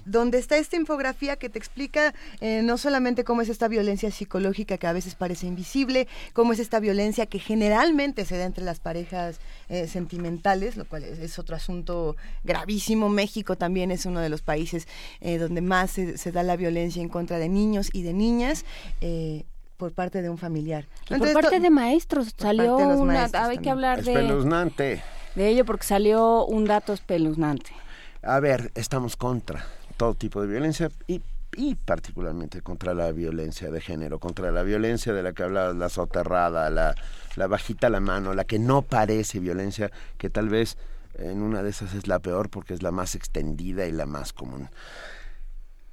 donde 0.04 0.38
está 0.38 0.56
esta 0.56 0.76
infografía 0.76 1.36
que 1.36 1.48
te 1.48 1.58
explica 1.58 2.14
eh, 2.40 2.62
no 2.62 2.78
solamente 2.78 3.24
cómo 3.24 3.42
es 3.42 3.48
esta 3.48 3.68
violencia 3.68 4.10
psicológica 4.10 4.78
que 4.78 4.86
a 4.86 4.92
veces 4.92 5.14
parece 5.14 5.46
invisible, 5.46 6.08
cómo 6.32 6.52
es 6.52 6.58
esta 6.58 6.80
violencia 6.80 7.26
que 7.26 7.38
generalmente 7.38 8.24
se 8.24 8.38
da 8.38 8.44
entre 8.44 8.64
las 8.64 8.80
parejas 8.80 9.40
eh, 9.68 9.86
sentimentales, 9.86 10.76
lo 10.76 10.86
cual 10.86 11.04
es, 11.04 11.38
otro 11.38 11.56
asunto 11.56 12.16
gravísimo. 12.44 13.08
México 13.08 13.56
también 13.56 13.90
es 13.90 14.06
uno 14.06 14.20
de 14.20 14.28
los 14.28 14.42
países 14.42 14.88
eh, 15.20 15.38
donde 15.38 15.60
más 15.60 15.90
se, 15.90 16.32
da 16.32 16.42
la 16.42 16.56
violencia 16.56 17.02
en 17.02 17.08
contra 17.08 17.38
de 17.38 17.48
niños 17.48 17.90
y 17.92 18.02
de 18.02 18.12
niñas 18.12 18.64
por 19.78 19.92
parte 19.92 20.20
de 20.20 20.28
un 20.28 20.36
familiar. 20.36 20.86
por 21.08 21.32
parte 21.32 21.60
de 21.60 21.70
maestros 21.70 22.34
salió 22.36 22.76
una, 22.76 23.30
hay 23.32 23.58
que 23.58 23.70
hablar 23.70 24.02
de, 24.02 25.00
de 25.36 25.48
ello 25.48 25.64
porque 25.64 25.86
salió 25.86 26.44
un 26.44 26.64
dato 26.64 26.92
espeluznante. 26.92 27.70
A 28.22 28.40
ver, 28.40 28.72
estamos 28.74 29.16
contra 29.16 29.64
todo 29.96 30.14
tipo 30.14 30.42
de 30.42 30.48
violencia 30.48 30.90
y, 31.06 31.22
y 31.56 31.76
particularmente 31.76 32.60
contra 32.60 32.92
la 32.92 33.12
violencia 33.12 33.70
de 33.70 33.80
género, 33.80 34.18
contra 34.18 34.50
la 34.50 34.64
violencia 34.64 35.12
de 35.12 35.22
la 35.22 35.32
que 35.32 35.44
habla 35.44 35.72
la 35.72 35.88
soterrada, 35.88 36.68
la, 36.70 36.96
la 37.36 37.46
bajita 37.46 37.86
a 37.86 37.90
la 37.90 38.00
mano, 38.00 38.34
la 38.34 38.44
que 38.44 38.58
no 38.58 38.82
parece 38.82 39.38
violencia, 39.38 39.92
que 40.18 40.28
tal 40.28 40.48
vez 40.48 40.76
en 41.14 41.40
una 41.40 41.62
de 41.62 41.70
esas 41.70 41.94
es 41.94 42.08
la 42.08 42.18
peor 42.18 42.50
porque 42.50 42.74
es 42.74 42.82
la 42.82 42.90
más 42.90 43.14
extendida 43.14 43.86
y 43.86 43.92
la 43.92 44.06
más 44.06 44.32
común. 44.32 44.68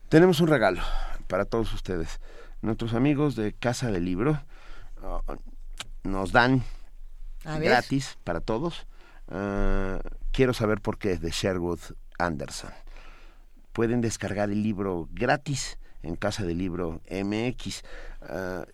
Tenemos 0.10 0.40
un 0.40 0.48
regalo 0.48 0.82
para 1.28 1.46
todos 1.46 1.72
ustedes. 1.72 2.20
Nuestros 2.62 2.94
amigos 2.94 3.36
de 3.36 3.54
Casa 3.54 3.92
del 3.92 4.06
Libro 4.06 4.42
uh, 5.02 6.08
nos 6.08 6.32
dan 6.32 6.64
gratis 7.44 8.18
para 8.24 8.42
todos. 8.42 8.88
Uh, 9.28 10.00
quiero 10.32 10.54
saber 10.54 10.82
por 10.82 10.98
qué 10.98 11.18
de 11.18 11.32
Sherwood 11.32 11.80
Anderson. 12.18 12.72
Pueden 13.72 14.02
descargar 14.02 14.50
el 14.50 14.64
libro 14.64 15.10
gratis 15.12 15.78
en 16.06 16.16
Casa 16.16 16.46
del 16.46 16.58
Libro 16.58 17.02
MX. 17.10 17.84
Ah, 18.22 18.66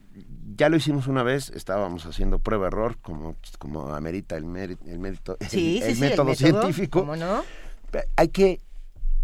ya 0.55 0.69
lo 0.69 0.77
hicimos 0.77 1.07
una 1.07 1.23
vez, 1.23 1.49
estábamos 1.49 2.05
haciendo 2.05 2.39
prueba-error, 2.39 2.97
como, 3.01 3.35
como 3.57 3.93
amerita 3.93 4.35
el, 4.37 4.45
mérito, 4.45 4.83
el, 4.85 4.99
mérito, 4.99 5.37
el, 5.39 5.97
método 5.97 6.35
científico. 6.35 7.07
Hay 8.15 8.27
que 8.29 8.61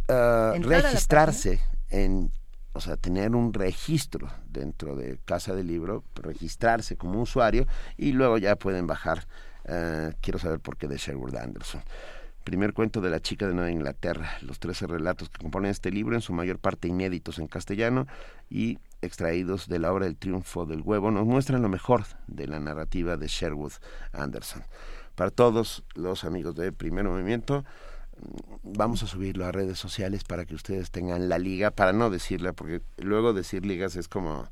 ah, 0.10 0.54
registrarse 0.60 1.60
en, 1.90 2.32
o 2.78 2.82
sea, 2.82 2.96
tener 2.96 3.36
un 3.36 3.54
registro 3.54 4.30
dentro 4.50 4.96
de 4.96 5.20
Casa 5.26 5.54
del 5.54 5.68
Libro, 5.68 6.04
registrarse 6.16 6.96
como 6.96 7.22
usuario 7.22 7.68
y 7.98 8.14
luego 8.14 8.38
ya 8.38 8.56
pueden 8.56 8.88
bajar. 8.88 9.28
Ah, 9.68 10.12
quiero 10.22 10.40
saber 10.40 10.60
por 10.60 10.78
qué 10.78 10.88
de 10.88 10.98
Sherwood 10.98 11.36
Anderson 11.36 11.82
primer 12.48 12.72
cuento 12.72 13.02
de 13.02 13.10
la 13.10 13.20
chica 13.20 13.46
de 13.46 13.54
Nueva 13.54 13.72
Inglaterra. 13.72 14.38
Los 14.42 14.58
trece 14.58 14.88
relatos 14.88 15.28
que 15.28 15.38
componen 15.38 15.70
este 15.70 15.92
libro, 15.92 16.16
en 16.16 16.22
su 16.22 16.32
mayor 16.32 16.60
parte 16.60 16.88
inéditos 16.88 17.40
en 17.40 17.48
castellano 17.50 18.08
y 18.50 18.80
extraídos 19.02 19.68
de 19.68 19.80
la 19.80 19.92
obra 19.92 20.06
El 20.06 20.16
triunfo 20.16 20.66
del 20.66 20.80
huevo, 20.80 21.12
nos 21.12 21.26
muestran 21.26 21.62
lo 21.62 21.68
mejor 21.68 22.06
de 22.28 22.48
la 22.48 22.62
narrativa 22.62 23.18
de 23.18 23.28
Sherwood 23.28 23.74
Anderson. 24.14 24.64
Para 25.16 25.30
todos 25.30 25.84
los 25.94 26.24
amigos 26.24 26.56
de 26.56 26.72
Primer 26.72 27.04
Movimiento, 27.04 27.66
vamos 28.64 29.04
a 29.04 29.08
subirlo 29.08 29.46
a 29.46 29.52
redes 29.52 29.80
sociales 29.80 30.24
para 30.24 30.46
que 30.46 30.56
ustedes 30.56 30.92
tengan 30.92 31.30
la 31.30 31.40
liga, 31.40 31.72
para 31.72 31.94
no 31.94 32.10
decirla, 32.10 32.54
porque 32.54 32.82
luego 32.98 33.34
decir 33.34 33.66
ligas 33.66 33.96
es 33.96 34.08
como 34.08 34.48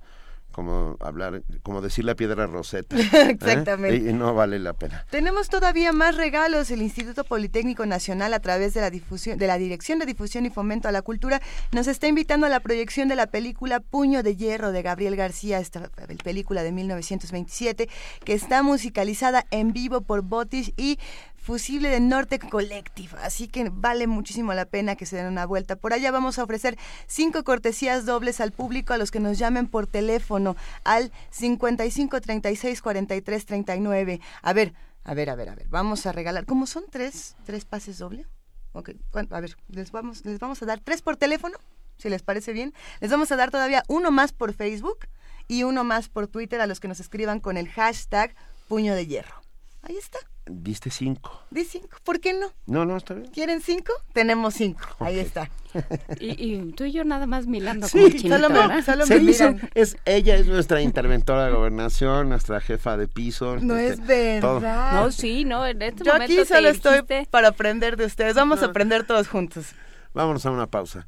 como 0.55 0.95
hablar, 1.01 1.43
como 1.63 1.81
decir 1.81 2.05
la 2.05 2.15
piedra 2.15 2.47
roseta. 2.47 2.95
¿eh? 2.95 3.09
Exactamente. 3.31 4.09
Y, 4.09 4.13
no 4.13 4.33
vale 4.33 4.57
la 4.57 4.71
pena. 4.71 5.05
Tenemos 5.09 5.49
todavía 5.49 5.91
más 5.91 6.15
regalos. 6.15 6.71
El 6.71 6.81
Instituto 6.81 7.25
Politécnico 7.25 7.85
Nacional, 7.85 8.33
a 8.33 8.39
través 8.39 8.73
de 8.73 8.79
la 8.79 8.89
difusión, 8.89 9.37
de 9.37 9.47
la 9.47 9.57
Dirección 9.57 9.99
de 9.99 10.05
Difusión 10.05 10.45
y 10.45 10.49
Fomento 10.49 10.87
a 10.87 10.93
la 10.93 11.01
Cultura, 11.01 11.41
nos 11.73 11.87
está 11.87 12.07
invitando 12.07 12.45
a 12.45 12.49
la 12.49 12.61
proyección 12.61 13.09
de 13.09 13.17
la 13.17 13.27
película 13.27 13.81
Puño 13.81 14.23
de 14.23 14.37
Hierro 14.37 14.71
de 14.71 14.81
Gabriel 14.81 15.17
García, 15.17 15.59
esta 15.59 15.89
película 16.23 16.63
de 16.63 16.71
1927, 16.71 17.89
que 18.23 18.33
está 18.33 18.63
musicalizada 18.63 19.45
en 19.51 19.73
vivo 19.73 19.99
por 19.99 20.21
Botis 20.21 20.71
y 20.77 20.99
Fusible 21.45 21.89
de 21.89 21.99
Norte 21.99 22.39
Collective. 22.39 23.15
Así 23.21 23.47
que 23.47 23.69
vale 23.71 24.07
muchísimo 24.07 24.55
la 24.55 24.65
pena 24.65 24.95
que 24.95 25.05
se 25.05 25.15
den 25.15 25.27
una 25.27 25.45
vuelta. 25.45 25.75
Por 25.75 25.93
allá 25.93 26.09
vamos 26.09 26.39
a 26.39 26.43
ofrecer 26.43 26.75
cinco 27.05 27.43
cortesías 27.43 28.07
dobles 28.07 28.41
al 28.41 28.51
público 28.51 28.93
a 28.93 28.97
los 28.97 29.11
que 29.11 29.19
nos 29.19 29.37
llamen 29.37 29.67
por 29.67 29.85
teléfono 29.85 30.55
al 30.83 31.11
55 31.29 32.19
36 32.19 32.81
43 32.81 33.45
39. 33.45 34.21
A 34.41 34.53
ver, 34.53 34.73
a 35.03 35.13
ver, 35.13 35.29
a 35.29 35.35
ver, 35.35 35.49
a 35.49 35.55
ver. 35.55 35.67
Vamos 35.69 36.07
a 36.07 36.11
regalar. 36.11 36.47
¿Cómo 36.47 36.65
son 36.65 36.85
tres, 36.89 37.35
tres 37.45 37.63
pases 37.63 37.99
doble? 37.99 38.25
Ok, 38.73 38.89
a 39.13 39.39
ver, 39.39 39.55
les 39.69 39.91
vamos, 39.91 40.25
les 40.25 40.39
vamos 40.39 40.63
a 40.63 40.65
dar 40.65 40.79
tres 40.79 41.03
por 41.03 41.15
teléfono, 41.15 41.59
si 41.97 42.09
les 42.09 42.23
parece 42.23 42.53
bien. 42.53 42.73
Les 43.01 43.11
vamos 43.11 43.31
a 43.31 43.35
dar 43.35 43.51
todavía 43.51 43.83
uno 43.87 44.09
más 44.09 44.33
por 44.33 44.51
Facebook 44.53 45.07
y 45.47 45.61
uno 45.61 45.83
más 45.83 46.09
por 46.09 46.27
Twitter 46.27 46.59
a 46.59 46.65
los 46.65 46.79
que 46.79 46.87
nos 46.87 46.99
escriban 46.99 47.39
con 47.39 47.55
el 47.55 47.69
hashtag 47.69 48.35
Puño 48.67 48.95
de 48.95 49.05
Hierro. 49.05 49.35
Ahí 49.83 49.95
está. 49.95 50.17
Diste 50.47 50.91
cinco. 50.91 51.41
Di 51.49 51.63
cinco, 51.63 51.97
¿por 52.03 52.19
qué 52.19 52.33
no? 52.33 52.51
No, 52.67 52.85
no, 52.85 52.97
está 52.97 53.15
bien. 53.15 53.31
¿Quieren 53.31 53.61
cinco? 53.61 53.93
Tenemos 54.13 54.53
cinco. 54.53 54.81
Ahí 54.99 55.19
está. 55.19 55.49
Y, 56.21 56.71
tú 56.71 56.85
y 56.85 56.93
yo 56.93 57.03
nada 57.03 57.25
más 57.25 57.47
milando 57.47 57.89
como 57.89 58.07
sí, 58.07 58.19
solo 58.19 58.49
me, 58.49 58.81
solo 58.81 59.05
me 59.05 59.69
es, 59.73 59.97
ella 60.05 60.35
es 60.37 60.47
nuestra 60.47 60.81
interventora 60.81 61.47
de 61.47 61.51
gobernación, 61.51 62.29
nuestra 62.29 62.61
jefa 62.61 62.95
de 62.95 63.09
piso. 63.09 63.57
No 63.57 63.75
este, 63.75 64.37
es 64.37 64.41
verdad. 64.41 64.93
No, 64.93 65.11
sí, 65.11 65.43
no, 65.43 65.65
en 65.65 65.81
este 65.81 66.05
yo 66.05 66.13
momento 66.13 66.33
aquí 66.33 66.45
solo 66.45 66.69
estoy 66.69 67.01
para 67.29 67.49
aprender 67.49 67.97
de 67.97 68.05
ustedes. 68.05 68.35
Vamos 68.35 68.63
a 68.63 68.67
aprender 68.67 69.05
todos 69.05 69.27
juntos. 69.27 69.73
Vámonos 70.13 70.45
a 70.45 70.51
una 70.51 70.67
pausa. 70.67 71.07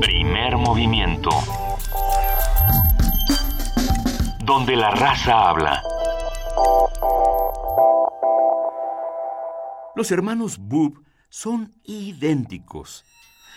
Primer 0.00 0.56
movimiento. 0.58 1.30
Donde 4.44 4.76
la 4.76 4.90
raza 4.90 5.48
habla. 5.48 5.82
Los 9.98 10.12
hermanos 10.12 10.58
Boob 10.58 11.02
son 11.28 11.74
idénticos. 11.82 13.04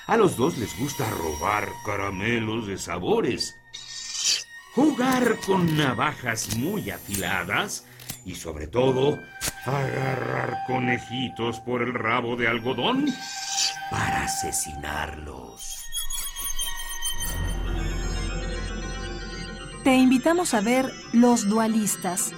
A 0.07 0.17
los 0.17 0.37
dos 0.37 0.57
les 0.57 0.75
gusta 0.79 1.07
robar 1.07 1.69
caramelos 1.85 2.65
de 2.65 2.79
sabores, 2.79 3.53
jugar 4.73 5.37
con 5.45 5.77
navajas 5.77 6.57
muy 6.57 6.89
afiladas 6.89 7.85
y 8.25 8.33
sobre 8.33 8.65
todo 8.65 9.19
agarrar 9.67 10.63
conejitos 10.65 11.59
por 11.59 11.83
el 11.83 11.93
rabo 11.93 12.35
de 12.35 12.47
algodón 12.47 13.05
para 13.91 14.23
asesinarlos. 14.23 15.75
Te 19.83 19.95
invitamos 19.95 20.55
a 20.55 20.61
ver 20.61 20.91
Los 21.13 21.47
Dualistas, 21.47 22.31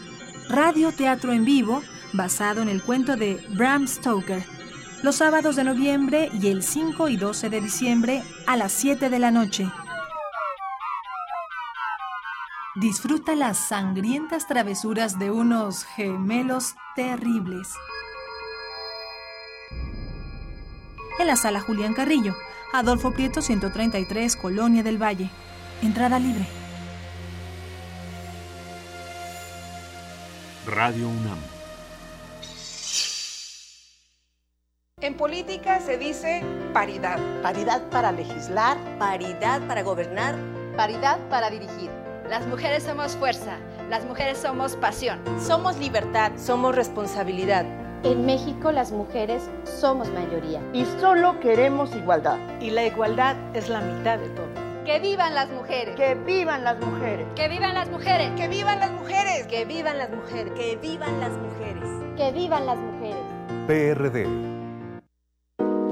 radio 0.50 0.92
teatro 0.92 1.32
en 1.32 1.46
vivo 1.46 1.82
basado 2.14 2.62
en 2.62 2.70
el 2.70 2.82
cuento 2.82 3.16
de 3.16 3.46
Bram 3.50 3.88
Stoker, 3.88 4.44
los 5.02 5.18
sábados 5.18 5.56
de 5.56 5.64
noviembre 5.64 6.30
y 6.34 6.48
el 6.48 6.64
5 6.64 7.10
y 7.10 7.18
12 7.18 7.50
de 7.50 7.62
diciembre 7.62 8.24
a 8.48 8.56
las 8.56 8.72
7 8.72 9.10
de 9.10 9.20
la 9.20 9.32
noche. 9.32 9.70
Disfruta 12.76 13.36
las 13.36 13.58
sangrientas 13.58 14.48
travesuras 14.48 15.20
de 15.20 15.30
unos 15.30 15.84
gemelos 15.84 16.76
terribles. 16.96 17.74
En 21.20 21.28
la 21.28 21.36
sala 21.36 21.62
Julián 21.62 21.94
Carrillo, 21.94 22.36
Adolfo 22.74 23.12
Prieto 23.12 23.42
133, 23.42 24.36
Colonia 24.36 24.82
del 24.82 25.02
Valle. 25.02 25.30
Entrada 25.84 26.18
libre. 26.18 26.48
Radio 30.66 31.10
UNAM 31.10 31.53
En 35.04 35.18
política 35.18 35.82
se 35.82 35.98
dice 35.98 36.42
paridad. 36.72 37.20
Paridad 37.42 37.82
para 37.90 38.14
legislar. 38.14 38.78
Paridad 38.98 39.62
para 39.68 39.84
gobernar. 39.84 40.34
Paridad 40.78 41.20
para 41.30 41.50
dirigir. 41.50 41.90
Las 42.30 42.48
mujeres 42.48 42.84
somos 42.84 43.18
fuerza. 43.18 43.58
Las 43.90 44.06
mujeres 44.06 44.38
somos 44.38 44.78
pasión. 44.78 45.20
Somos 45.46 45.78
libertad. 45.78 46.32
Somos 46.38 46.74
responsabilidad. 46.74 47.66
En 48.04 48.26
México 48.26 48.72
las 48.72 48.94
mujeres 48.94 49.44
somos 49.66 50.08
mayoría. 50.08 50.62
Y 50.72 50.86
solo 51.02 51.38
queremos 51.42 51.94
igualdad. 51.94 52.38
Y 52.62 52.70
la 52.70 52.86
igualdad 52.86 53.36
es 53.54 53.68
la 53.68 53.82
mitad 53.82 54.20
de 54.20 54.30
todo. 54.30 54.48
Que 54.86 55.02
vivan 55.02 55.36
las 55.36 55.50
mujeres. 55.50 55.98
Que 55.98 56.16
vivan 56.16 56.64
las 56.64 56.80
mujeres. 56.80 57.28
Que 57.36 57.50
vivan 57.50 57.74
las 57.74 57.90
mujeres. 57.90 58.32
Que 58.38 58.48
vivan 58.48 58.80
las 58.80 58.92
mujeres. 58.92 59.48
Que 59.48 59.66
vivan 59.66 59.98
las 59.98 60.12
mujeres. 60.12 60.54
Que 60.56 60.78
vivan 60.78 61.20
las 61.20 61.32
mujeres. 61.34 61.90
Que 62.16 62.32
vivan 62.32 62.66
las 62.66 62.78
mujeres. 62.78 63.22
PRD 63.68 64.53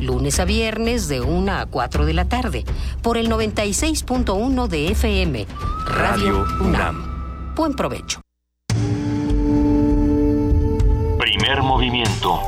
lunes 0.00 0.40
a 0.40 0.44
viernes 0.44 1.08
de 1.08 1.20
1 1.20 1.52
a 1.52 1.66
4 1.66 2.06
de 2.06 2.14
la 2.14 2.24
tarde, 2.26 2.64
por 3.02 3.16
el 3.16 3.30
96.1 3.30 4.68
de 4.68 4.88
FM, 4.88 5.46
Radio, 5.86 6.44
UNAM. 6.60 7.54
Buen 7.54 7.74
provecho. 7.74 8.20
Primer 11.18 11.62
movimiento. 11.62 12.40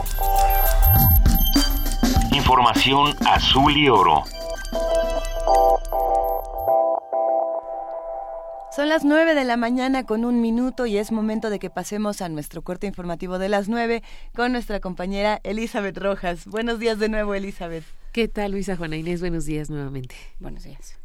Información 2.33 3.15
azul 3.27 3.77
y 3.77 3.89
oro. 3.89 4.25
Son 8.75 8.89
las 8.89 9.05
9 9.05 9.35
de 9.35 9.45
la 9.45 9.59
mañana 9.59 10.05
con 10.05 10.25
un 10.25 10.41
minuto 10.41 10.87
y 10.87 10.97
es 10.97 11.13
momento 11.13 11.51
de 11.51 11.59
que 11.59 11.69
pasemos 11.69 12.23
a 12.23 12.31
nuestro 12.31 12.63
corte 12.63 12.87
informativo 12.87 13.39
de 13.39 13.51
las 13.51 13.69
9 13.69 14.03
con 14.35 14.53
nuestra 14.53 14.81
compañera 14.81 15.41
Elizabeth 15.43 15.99
Rojas. 15.99 16.47
Buenos 16.47 16.79
días 16.79 16.99
de 16.99 17.11
nuevo, 17.11 17.35
Elizabeth. 17.35 17.85
¿Qué 18.13 18.29
tal, 18.29 18.53
Luisa 18.53 18.75
Juana 18.79 18.97
Inés? 18.97 19.21
Buenos 19.21 19.45
días 19.45 19.69
nuevamente. 19.69 20.15
Buenos 20.41 20.65
días. 20.65 20.97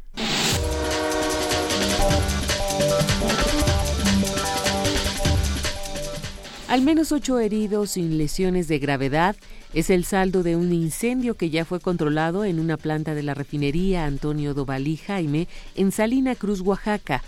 Al 6.68 6.80
menos 6.80 7.12
ocho 7.12 7.38
heridos 7.38 7.90
sin 7.90 8.16
lesiones 8.16 8.68
de 8.68 8.78
gravedad 8.78 9.36
es 9.74 9.90
el 9.90 10.06
saldo 10.06 10.42
de 10.42 10.56
un 10.56 10.72
incendio 10.72 11.34
que 11.34 11.50
ya 11.50 11.66
fue 11.66 11.80
controlado 11.80 12.46
en 12.46 12.60
una 12.60 12.78
planta 12.78 13.14
de 13.14 13.22
la 13.22 13.34
refinería 13.34 14.06
Antonio 14.06 14.54
Dovalí 14.54 14.96
Jaime 14.96 15.48
en 15.76 15.92
Salina 15.92 16.34
Cruz, 16.34 16.62
Oaxaca. 16.62 17.22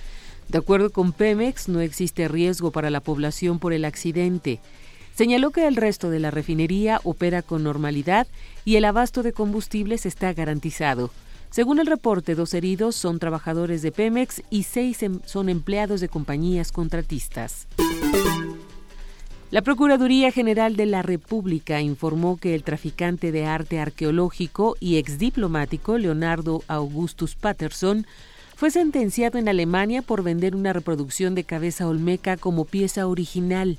De 0.51 0.59
acuerdo 0.59 0.91
con 0.91 1.13
Pemex, 1.13 1.69
no 1.69 1.81
existe 1.81 2.27
riesgo 2.27 2.73
para 2.73 2.91
la 2.91 2.99
población 2.99 3.61
por 3.61 3.73
el 3.73 3.85
accidente. 3.85 4.59
Señaló 5.15 5.53
que 5.53 5.69
el 5.69 5.77
resto 5.77 6.11
de 6.11 6.19
la 6.19 6.33
refinería 6.33 7.01
opera 7.05 7.43
con 7.43 7.63
normalidad 7.63 8.27
y 8.65 8.75
el 8.75 8.85
abasto 8.85 9.23
de 9.23 9.33
combustibles 9.33 10.07
está 10.07 10.33
garantizado. 10.33 11.11
Según 11.51 11.79
el 11.79 11.87
reporte, 11.87 12.35
dos 12.35 12.53
heridos 12.53 12.97
son 12.97 13.21
trabajadores 13.21 13.83
de 13.83 13.93
Pemex 13.93 14.43
y 14.51 14.65
seis 14.65 15.05
em, 15.05 15.21
son 15.25 15.51
empleados 15.51 16.01
de 16.01 16.09
compañías 16.09 16.73
contratistas. 16.73 17.69
La 19.53 19.63
Procuraduría 19.63 20.33
General 20.33 20.75
de 20.75 20.87
la 20.87 21.03
República 21.03 21.81
informó 21.81 22.37
que 22.39 22.57
el 22.57 22.65
traficante 22.65 23.31
de 23.31 23.47
arte 23.47 23.79
arqueológico 23.79 24.77
y 24.81 24.97
exdiplomático 24.97 25.97
Leonardo 25.99 26.63
Augustus 26.67 27.35
Patterson 27.37 28.07
fue 28.61 28.70
sentenciado 28.70 29.39
en 29.39 29.49
Alemania 29.49 30.03
por 30.03 30.23
vender 30.23 30.55
una 30.55 30.74
reproducción 30.74 31.35
de 31.35 31.45
cabeza 31.45 31.89
olmeca 31.89 32.37
como 32.37 32.66
pieza 32.66 33.07
original. 33.07 33.78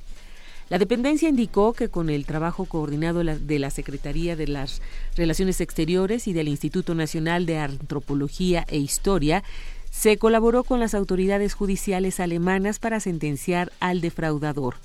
La 0.69 0.79
dependencia 0.79 1.29
indicó 1.29 1.73
que 1.73 1.89
con 1.89 2.09
el 2.09 2.25
trabajo 2.25 2.65
coordinado 2.65 3.23
de 3.23 3.59
la 3.59 3.69
Secretaría 3.69 4.35
de 4.35 4.47
las 4.47 4.81
Relaciones 5.15 5.61
Exteriores 5.61 6.27
y 6.27 6.33
del 6.33 6.47
Instituto 6.47 6.95
Nacional 6.95 7.45
de 7.45 7.59
Antropología 7.59 8.65
e 8.69 8.79
Historia, 8.79 9.43
se 9.91 10.17
colaboró 10.17 10.63
con 10.63 10.79
las 10.79 10.95
autoridades 10.95 11.53
judiciales 11.53 12.19
alemanas 12.19 12.79
para 12.79 12.99
sentenciar 12.99 13.71
al 13.79 14.01
defraudador. 14.01 14.77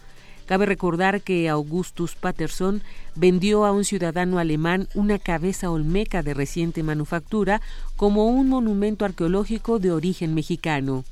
Cabe 0.46 0.64
recordar 0.64 1.22
que 1.22 1.48
Augustus 1.48 2.14
Patterson 2.14 2.80
vendió 3.16 3.64
a 3.64 3.72
un 3.72 3.84
ciudadano 3.84 4.38
alemán 4.38 4.88
una 4.94 5.18
cabeza 5.18 5.70
olmeca 5.70 6.22
de 6.22 6.34
reciente 6.34 6.84
manufactura 6.84 7.60
como 7.96 8.26
un 8.26 8.48
monumento 8.48 9.04
arqueológico 9.04 9.78
de 9.78 9.90
origen 9.90 10.34
mexicano. 10.34 11.04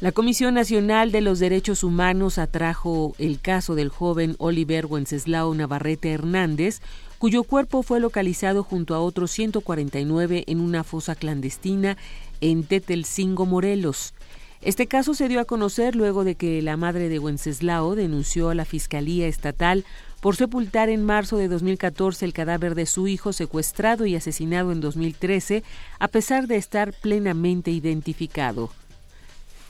La 0.00 0.12
Comisión 0.12 0.54
Nacional 0.54 1.12
de 1.12 1.20
los 1.20 1.40
Derechos 1.40 1.84
Humanos 1.84 2.38
atrajo 2.38 3.14
el 3.18 3.38
caso 3.38 3.74
del 3.74 3.90
joven 3.90 4.34
Oliver 4.38 4.86
Wenceslao 4.86 5.54
Navarrete 5.54 6.10
Hernández, 6.10 6.80
cuyo 7.18 7.44
cuerpo 7.44 7.82
fue 7.82 8.00
localizado 8.00 8.62
junto 8.62 8.94
a 8.94 9.00
otros 9.00 9.30
149 9.30 10.44
en 10.46 10.60
una 10.60 10.84
fosa 10.84 11.14
clandestina 11.14 11.98
en 12.40 12.64
Tetelcingo, 12.64 13.44
Morelos. 13.44 14.14
Este 14.62 14.86
caso 14.86 15.14
se 15.14 15.28
dio 15.28 15.40
a 15.40 15.44
conocer 15.44 15.94
luego 15.94 16.24
de 16.24 16.34
que 16.34 16.60
la 16.60 16.78
madre 16.78 17.08
de 17.10 17.18
Wenceslao 17.18 17.94
denunció 17.94 18.48
a 18.48 18.54
la 18.54 18.64
Fiscalía 18.64 19.26
Estatal 19.26 19.84
por 20.20 20.36
sepultar 20.36 20.88
en 20.88 21.04
marzo 21.04 21.36
de 21.36 21.48
2014 21.48 22.24
el 22.24 22.32
cadáver 22.32 22.74
de 22.74 22.86
su 22.86 23.08
hijo 23.08 23.32
secuestrado 23.32 24.06
y 24.06 24.14
asesinado 24.14 24.70
en 24.72 24.80
2013, 24.80 25.64
a 25.98 26.08
pesar 26.08 26.46
de 26.46 26.56
estar 26.56 26.92
plenamente 26.92 27.70
identificado. 27.70 28.70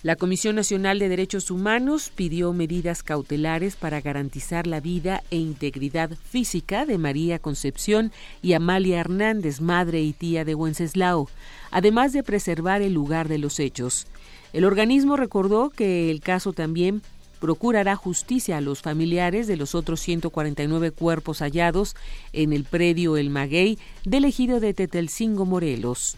La 0.03 0.17
Comisión 0.17 0.57
Nacional 0.57 0.99
de 0.99 1.11
Derechos 1.11 1.51
Humanos 1.51 2.11
pidió 2.15 2.55
medidas 2.55 3.03
cautelares 3.03 3.77
para 3.77 4.01
garantizar 4.01 4.67
la 4.67 4.81
vida 4.81 5.23
e 5.31 5.37
integridad 5.37 6.11
física 6.31 6.87
de 6.87 6.97
María 6.97 7.39
Concepción 7.39 8.11
y 8.41 8.55
Amalia 8.55 8.99
Hernández, 8.99 9.61
madre 9.61 10.01
y 10.01 10.15
tía 10.15 10.47
de 10.47 10.55
Wenceslao, 10.55 11.29
además 11.71 12.15
de 12.15 12.23
preservar 12.23 12.81
el 12.81 12.95
lugar 12.95 13.29
de 13.29 13.37
los 13.37 13.61
hechos. 13.61 14.07
El 14.55 14.65
organismo 14.65 15.19
recordó 15.19 15.69
que 15.69 16.11
el 16.11 16.23
caso 16.23 16.55
también 16.55 17.03
procurará 17.41 17.97
justicia 17.97 18.59
a 18.59 18.61
los 18.61 18.83
familiares 18.83 19.49
de 19.49 19.57
los 19.57 19.75
otros 19.75 20.01
149 20.01 20.93
cuerpos 20.93 21.41
hallados 21.41 21.97
en 22.33 22.53
el 22.53 22.65
predio 22.65 23.17
El 23.17 23.31
Maguey 23.31 23.79
del 24.05 24.27
ejido 24.27 24.61
de 24.61 24.75
Tetelcingo, 24.75 25.47
Morelos. 25.47 26.17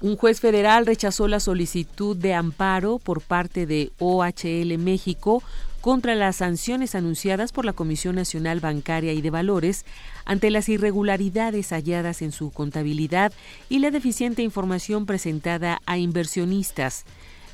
Un 0.00 0.16
juez 0.16 0.40
federal 0.40 0.86
rechazó 0.86 1.28
la 1.28 1.40
solicitud 1.40 2.16
de 2.16 2.34
amparo 2.34 2.98
por 2.98 3.22
parte 3.22 3.66
de 3.66 3.90
OHL 3.98 4.76
México 4.78 5.42
contra 5.80 6.14
las 6.14 6.36
sanciones 6.36 6.94
anunciadas 6.94 7.52
por 7.52 7.64
la 7.64 7.72
Comisión 7.72 8.14
Nacional 8.14 8.60
Bancaria 8.60 9.12
y 9.12 9.20
de 9.20 9.30
Valores 9.30 9.84
ante 10.24 10.50
las 10.50 10.68
irregularidades 10.68 11.72
halladas 11.72 12.22
en 12.22 12.32
su 12.32 12.50
contabilidad 12.50 13.32
y 13.68 13.80
la 13.80 13.90
deficiente 13.90 14.42
información 14.42 15.06
presentada 15.06 15.80
a 15.86 15.98
inversionistas. 15.98 17.04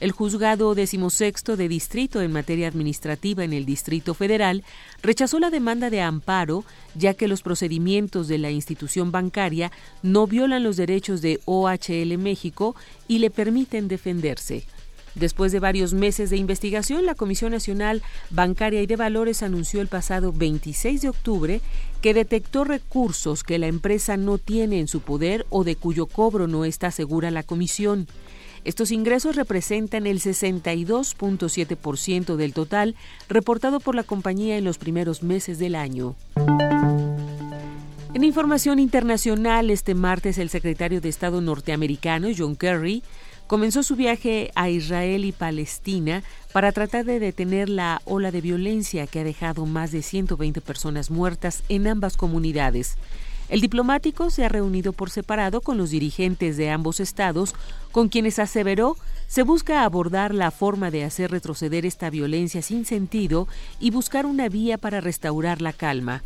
El 0.00 0.12
juzgado 0.12 0.74
decimosexto 0.74 1.58
de 1.58 1.68
distrito 1.68 2.22
en 2.22 2.32
materia 2.32 2.68
administrativa 2.68 3.44
en 3.44 3.52
el 3.52 3.66
Distrito 3.66 4.14
Federal 4.14 4.64
rechazó 5.02 5.38
la 5.38 5.50
demanda 5.50 5.90
de 5.90 6.00
amparo, 6.00 6.64
ya 6.94 7.12
que 7.12 7.28
los 7.28 7.42
procedimientos 7.42 8.26
de 8.26 8.38
la 8.38 8.50
institución 8.50 9.12
bancaria 9.12 9.70
no 10.02 10.26
violan 10.26 10.64
los 10.64 10.78
derechos 10.78 11.20
de 11.20 11.38
OHL 11.44 12.16
México 12.16 12.74
y 13.08 13.18
le 13.18 13.28
permiten 13.28 13.88
defenderse. 13.88 14.64
Después 15.14 15.52
de 15.52 15.60
varios 15.60 15.92
meses 15.92 16.30
de 16.30 16.38
investigación, 16.38 17.04
la 17.04 17.14
Comisión 17.14 17.52
Nacional 17.52 18.02
Bancaria 18.30 18.80
y 18.80 18.86
de 18.86 18.96
Valores 18.96 19.42
anunció 19.42 19.82
el 19.82 19.88
pasado 19.88 20.32
26 20.32 21.02
de 21.02 21.08
octubre 21.10 21.60
que 22.00 22.14
detectó 22.14 22.64
recursos 22.64 23.42
que 23.42 23.58
la 23.58 23.66
empresa 23.66 24.16
no 24.16 24.38
tiene 24.38 24.80
en 24.80 24.88
su 24.88 25.00
poder 25.00 25.46
o 25.50 25.62
de 25.62 25.76
cuyo 25.76 26.06
cobro 26.06 26.46
no 26.46 26.64
está 26.64 26.90
segura 26.90 27.30
la 27.30 27.42
comisión. 27.42 28.06
Estos 28.64 28.90
ingresos 28.90 29.36
representan 29.36 30.06
el 30.06 30.20
62.7% 30.20 32.36
del 32.36 32.52
total 32.52 32.94
reportado 33.28 33.80
por 33.80 33.94
la 33.94 34.02
compañía 34.02 34.58
en 34.58 34.64
los 34.64 34.78
primeros 34.78 35.22
meses 35.22 35.58
del 35.58 35.74
año. 35.74 36.14
En 38.12 38.24
información 38.24 38.78
internacional, 38.78 39.70
este 39.70 39.94
martes 39.94 40.36
el 40.36 40.50
secretario 40.50 41.00
de 41.00 41.08
Estado 41.08 41.40
norteamericano, 41.40 42.28
John 42.36 42.54
Kerry, 42.54 43.02
comenzó 43.46 43.82
su 43.82 43.96
viaje 43.96 44.50
a 44.54 44.68
Israel 44.68 45.24
y 45.24 45.32
Palestina 45.32 46.22
para 46.52 46.72
tratar 46.72 47.04
de 47.04 47.18
detener 47.18 47.68
la 47.68 48.02
ola 48.04 48.30
de 48.30 48.40
violencia 48.40 49.06
que 49.06 49.20
ha 49.20 49.24
dejado 49.24 49.64
más 49.64 49.90
de 49.90 50.02
120 50.02 50.60
personas 50.60 51.10
muertas 51.10 51.62
en 51.68 51.86
ambas 51.86 52.16
comunidades. 52.16 52.96
El 53.50 53.60
diplomático 53.60 54.30
se 54.30 54.44
ha 54.44 54.48
reunido 54.48 54.92
por 54.92 55.10
separado 55.10 55.60
con 55.60 55.76
los 55.76 55.90
dirigentes 55.90 56.56
de 56.56 56.70
ambos 56.70 57.00
estados, 57.00 57.56
con 57.90 58.08
quienes 58.08 58.38
aseveró 58.38 58.96
se 59.26 59.42
busca 59.42 59.82
abordar 59.82 60.32
la 60.32 60.52
forma 60.52 60.92
de 60.92 61.02
hacer 61.02 61.32
retroceder 61.32 61.84
esta 61.84 62.10
violencia 62.10 62.62
sin 62.62 62.84
sentido 62.86 63.48
y 63.80 63.90
buscar 63.90 64.24
una 64.24 64.48
vía 64.48 64.78
para 64.78 65.00
restaurar 65.00 65.62
la 65.62 65.72
calma. 65.72 66.22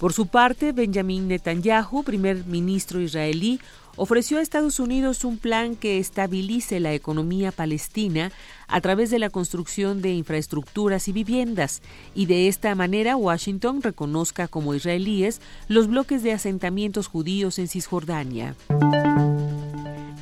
Por 0.00 0.12
su 0.12 0.26
parte, 0.26 0.72
Benjamin 0.72 1.28
Netanyahu, 1.28 2.02
primer 2.02 2.44
ministro 2.44 3.00
israelí, 3.00 3.60
ofreció 3.98 4.38
a 4.38 4.40
Estados 4.40 4.80
Unidos 4.80 5.24
un 5.24 5.36
plan 5.36 5.76
que 5.76 5.98
estabilice 5.98 6.80
la 6.80 6.94
economía 6.94 7.52
palestina 7.52 8.32
a 8.68 8.80
través 8.80 9.10
de 9.10 9.18
la 9.18 9.28
construcción 9.28 10.00
de 10.00 10.12
infraestructuras 10.12 11.08
y 11.08 11.12
viviendas, 11.12 11.82
y 12.14 12.26
de 12.26 12.48
esta 12.48 12.74
manera 12.74 13.16
Washington 13.16 13.82
reconozca 13.82 14.48
como 14.48 14.74
israelíes 14.74 15.40
los 15.66 15.88
bloques 15.88 16.22
de 16.22 16.32
asentamientos 16.32 17.08
judíos 17.08 17.58
en 17.58 17.68
Cisjordania. 17.68 18.54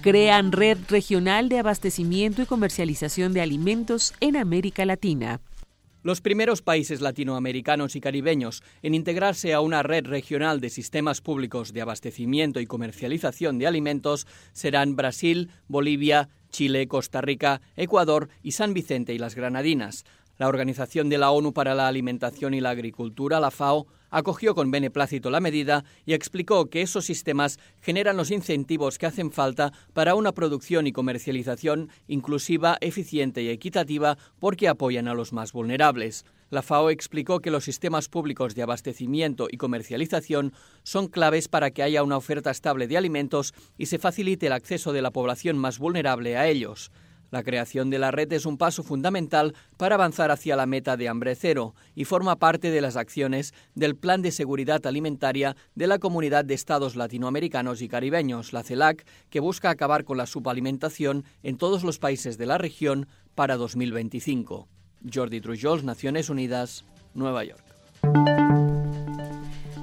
Crean 0.01 0.53
red 0.53 0.79
regional 0.89 1.49
de 1.49 1.59
abastecimiento 1.59 2.41
y 2.41 2.47
comercialización 2.47 3.33
de 3.33 3.43
alimentos 3.43 4.15
en 4.21 4.37
América 4.37 4.85
Latina. 4.87 5.41
Los 6.07 6.21
primeros 6.21 6.63
países 6.63 7.01
latinoamericanos 7.01 7.97
y 7.97 8.01
caribeños 8.01 8.63
en 8.81 8.95
integrarse 8.95 9.53
a 9.53 9.61
una 9.61 9.83
red 9.83 10.07
regional 10.07 10.61
de 10.61 10.71
sistemas 10.71 11.21
públicos 11.21 11.73
de 11.73 11.81
abastecimiento 11.81 12.61
y 12.61 12.67
comercialización 12.67 13.59
de 13.59 13.67
alimentos 13.67 14.29
serán 14.53 14.95
Brasil, 14.95 15.51
Bolivia, 15.67 16.29
Chile, 16.49 16.87
Costa 16.87 17.23
Rica, 17.23 17.61
Ecuador 17.75 18.29
y 18.45 18.53
San 18.53 18.73
Vicente 18.73 19.15
y 19.15 19.19
las 19.19 19.35
Granadinas. 19.35 20.05
La 20.39 20.47
Organización 20.47 21.09
de 21.09 21.19
la 21.19 21.33
ONU 21.33 21.53
para 21.53 21.75
la 21.75 21.89
Alimentación 21.89 22.55
y 22.55 22.61
la 22.61 22.71
Agricultura, 22.71 23.41
la 23.41 23.51
FAO, 23.51 23.89
acogió 24.17 24.55
con 24.55 24.71
beneplácito 24.71 25.29
la 25.29 25.41
medida 25.41 25.85
y 26.07 26.15
explicó 26.15 26.71
que 26.71 26.81
esos 26.81 27.05
sistemas 27.05 27.59
generan 27.83 28.17
los 28.17 28.31
incentivos 28.31 28.97
que 28.97 29.05
hacen 29.05 29.31
falta 29.31 29.75
para 29.93 30.15
una 30.15 30.33
producción 30.33 30.87
y 30.87 30.93
comercialización 30.93 31.91
inclusiva, 32.09 32.79
eficiente 32.81 33.43
y 33.43 33.51
equitativa 33.51 34.17
porque 34.39 34.69
apoyan 34.69 35.07
a 35.07 35.13
los 35.13 35.35
más 35.35 35.53
vulnerables. 35.53 36.25
La 36.49 36.63
FAO 36.63 36.89
explicó 36.89 37.41
que 37.41 37.51
los 37.51 37.65
sistemas 37.65 38.09
públicos 38.09 38.55
de 38.55 38.63
abastecimiento 38.63 39.49
y 39.51 39.59
comercialización 39.59 40.55
son 40.83 41.09
claves 41.09 41.49
para 41.49 41.71
que 41.71 41.83
haya 41.83 42.03
una 42.03 42.17
oferta 42.17 42.51
estable 42.51 42.87
de 42.87 42.97
alimentos 42.97 43.53
y 43.77 43.85
se 43.85 43.99
facilite 43.99 44.47
el 44.47 44.55
acceso 44.55 44.95
de 44.95 45.03
la 45.03 45.11
población 45.11 45.59
más 45.59 45.79
vulnerable 45.79 46.39
a 46.39 46.49
ellos. 46.49 46.91
La 47.37 47.43
creación 47.43 47.91
de 47.91 47.99
la 47.99 48.11
red 48.11 48.33
es 48.33 48.47
un 48.47 48.57
paso 48.57 48.83
fundamental 48.83 49.55
para 49.77 49.97
avanzar 49.97 50.31
hacia 50.31 50.57
la 50.57 50.65
meta 50.65 50.97
de 50.97 51.07
hambre 51.07 51.35
cero 51.35 51.75
y 51.95 52.07
forma 52.07 52.37
parte 52.37 52.71
de 52.71 52.81
las 52.81 52.97
acciones 52.97 53.53
del 53.75 53.95
Plan 53.95 54.23
de 54.23 54.33
Seguridad 54.33 54.87
Alimentaria 54.87 55.55
de 55.75 55.87
la 55.87 55.99
Comunidad 55.99 56.47
de 56.47 56.55
Estados 56.55 56.97
Latinoamericanos 56.97 57.83
y 57.83 57.89
Caribeños, 57.89 58.55
la 58.55 58.63
CELAC, 58.63 59.05
que 59.29 59.41
busca 59.41 59.69
acabar 59.69 60.05
con 60.05 60.17
la 60.17 60.25
subalimentación 60.25 61.27
en 61.43 61.59
todos 61.59 61.85
los 61.85 61.99
países 61.99 62.39
de 62.39 62.47
la 62.47 62.57
región 62.57 63.07
para 63.35 63.59
2025. 63.59 64.67
Jordi 65.13 65.43
Trujols, 65.43 65.85
Naciones 65.85 66.31
Unidas, 66.31 66.87
Nueva 67.13 67.45
York. 67.45 68.66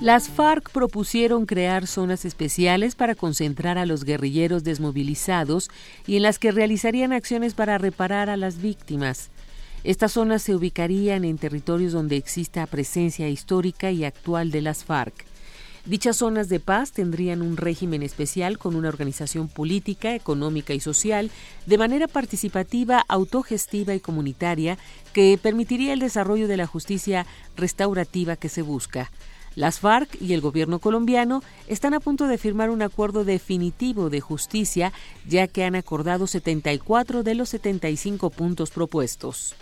Las 0.03 0.27
FARC 0.27 0.69
propusieron 0.69 1.45
crear 1.45 1.87
zonas 1.87 2.25
especiales 2.25 2.93
para 2.93 3.15
concentrar 3.15 3.77
a 3.77 3.85
los 3.85 4.03
guerrilleros 4.03 4.65
desmovilizados 4.65 5.69
y 6.05 6.17
en 6.17 6.23
las 6.23 6.39
que 6.39 6.51
realizarían 6.51 7.13
acciones 7.13 7.53
para 7.53 7.77
reparar 7.77 8.29
a 8.29 8.35
las 8.35 8.61
víctimas. 8.61 9.29
Estas 9.85 10.11
zonas 10.11 10.41
se 10.41 10.55
ubicarían 10.55 11.23
en 11.23 11.37
territorios 11.37 11.93
donde 11.93 12.17
exista 12.17 12.67
presencia 12.67 13.29
histórica 13.29 13.91
y 13.91 14.03
actual 14.03 14.51
de 14.51 14.61
las 14.61 14.83
FARC. 14.83 15.13
Dichas 15.85 16.17
zonas 16.17 16.49
de 16.49 16.59
paz 16.59 16.91
tendrían 16.91 17.41
un 17.41 17.55
régimen 17.55 18.03
especial 18.03 18.57
con 18.57 18.75
una 18.75 18.89
organización 18.89 19.47
política, 19.47 20.15
económica 20.15 20.73
y 20.73 20.81
social 20.81 21.31
de 21.65 21.77
manera 21.77 22.09
participativa, 22.09 23.05
autogestiva 23.07 23.95
y 23.95 24.01
comunitaria 24.01 24.77
que 25.13 25.39
permitiría 25.41 25.93
el 25.93 25.99
desarrollo 25.99 26.49
de 26.49 26.57
la 26.57 26.67
justicia 26.67 27.25
restaurativa 27.55 28.35
que 28.35 28.49
se 28.49 28.63
busca. 28.63 29.09
Las 29.55 29.79
FARC 29.79 30.19
y 30.21 30.33
el 30.33 30.41
gobierno 30.41 30.79
colombiano 30.79 31.43
están 31.67 31.93
a 31.93 31.99
punto 31.99 32.27
de 32.27 32.37
firmar 32.37 32.69
un 32.69 32.81
acuerdo 32.81 33.23
definitivo 33.23 34.09
de 34.09 34.19
justicia, 34.19 34.91
ya 35.27 35.47
que 35.47 35.63
han 35.63 35.75
acordado 35.75 36.25
74 36.25 37.23
de 37.23 37.35
los 37.35 37.49
75 37.49 38.29
puntos 38.31 38.71
propuestos. 38.71 39.55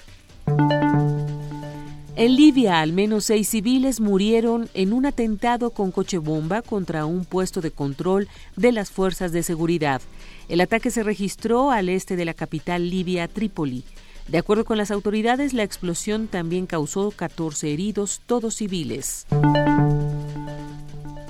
En 2.16 2.36
Libia, 2.36 2.82
al 2.82 2.94
menos 2.94 3.26
seis 3.26 3.50
civiles 3.50 4.00
murieron 4.00 4.70
en 4.74 4.94
un 4.94 5.06
atentado 5.06 5.72
con 5.72 5.92
coche 5.92 6.18
bomba 6.20 6.62
contra 6.62 7.06
un 7.06 7.26
puesto 7.26 7.62
de 7.62 7.72
control 7.72 8.28
de 8.56 8.72
las 8.72 8.92
fuerzas 8.92 9.32
de 9.32 9.44
seguridad. 9.44 10.02
El 10.48 10.62
ataque 10.62 10.92
se 10.92 11.04
registró 11.04 11.72
al 11.72 11.90
este 11.90 12.16
de 12.16 12.26
la 12.26 12.34
capital 12.34 12.90
libia, 12.90 13.28
Trípoli. 13.28 13.84
De 14.28 14.38
acuerdo 14.38 14.66
con 14.66 14.78
las 14.78 14.92
autoridades, 14.92 15.54
la 15.54 15.64
explosión 15.64 16.28
también 16.28 16.68
causó 16.68 17.12
14 17.12 17.74
heridos, 17.74 18.22
todos 18.26 18.56
civiles. 18.56 19.26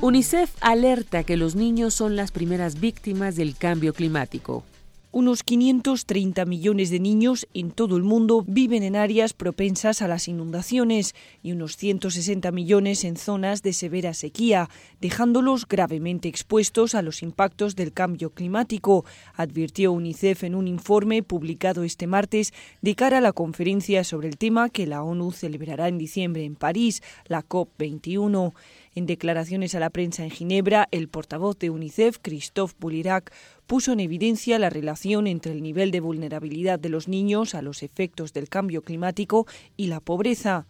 UNICEF 0.01 0.51
alerta 0.61 1.23
que 1.23 1.38
los 1.38 1.55
niños 1.55 1.93
son 1.93 2.15
las 2.15 2.31
primeras 2.31 2.80
víctimas 2.80 3.35
del 3.35 3.55
cambio 3.55 3.93
climático. 3.93 4.63
Unos 5.14 5.44
530 5.44 6.46
millones 6.46 6.90
de 6.90 7.02
niños 7.02 7.46
en 7.54 7.72
todo 7.72 7.98
el 7.98 8.04
mundo 8.04 8.46
viven 8.48 8.82
en 8.82 8.96
áreas 8.96 9.34
propensas 9.34 10.02
a 10.02 10.08
las 10.08 10.30
inundaciones 10.30 11.16
y 11.44 11.52
unos 11.52 11.76
160 11.76 12.50
millones 12.54 13.04
en 13.04 13.18
zonas 13.18 13.62
de 13.62 13.74
severa 13.74 14.14
sequía, 14.14 14.70
dejándolos 15.02 15.68
gravemente 15.68 16.30
expuestos 16.30 16.96
a 16.96 17.02
los 17.02 17.24
impactos 17.24 17.76
del 17.76 17.92
cambio 17.92 18.30
climático, 18.30 19.04
advirtió 19.36 19.92
UNICEF 19.92 20.46
en 20.46 20.56
un 20.56 20.70
informe 20.70 21.24
publicado 21.24 21.84
este 21.84 22.08
martes 22.08 22.54
de 22.82 22.96
cara 22.96 23.18
a 23.18 23.22
la 23.22 23.34
conferencia 23.34 24.06
sobre 24.06 24.30
el 24.30 24.38
tema 24.38 24.70
que 24.70 24.88
la 24.88 25.04
ONU 25.04 25.34
celebrará 25.34 25.90
en 25.90 25.98
diciembre 25.98 26.46
en 26.46 26.56
París, 26.56 27.04
la 27.28 27.46
COP21. 27.46 28.54
En 28.93 29.05
declaraciones 29.05 29.73
a 29.73 29.80
la 29.80 29.89
prensa 29.89 30.23
en 30.23 30.31
Ginebra, 30.31 30.89
el 30.91 31.07
portavoz 31.07 31.57
de 31.57 31.69
UNICEF, 31.69 32.18
Christophe 32.22 32.76
Boulirac, 32.77 33.31
puso 33.65 33.93
en 33.93 34.01
evidencia 34.01 34.59
la 34.59 34.69
relación 34.69 35.27
entre 35.27 35.53
el 35.53 35.63
nivel 35.63 35.91
de 35.91 36.01
vulnerabilidad 36.01 36.77
de 36.77 36.89
los 36.89 37.07
niños 37.07 37.55
a 37.55 37.61
los 37.61 37.84
efectos 37.84 38.34
del 38.34 38.49
cambio 38.49 38.81
climático 38.81 39.47
y 39.77 39.88
la 39.88 40.01
pobreza. 40.01 40.65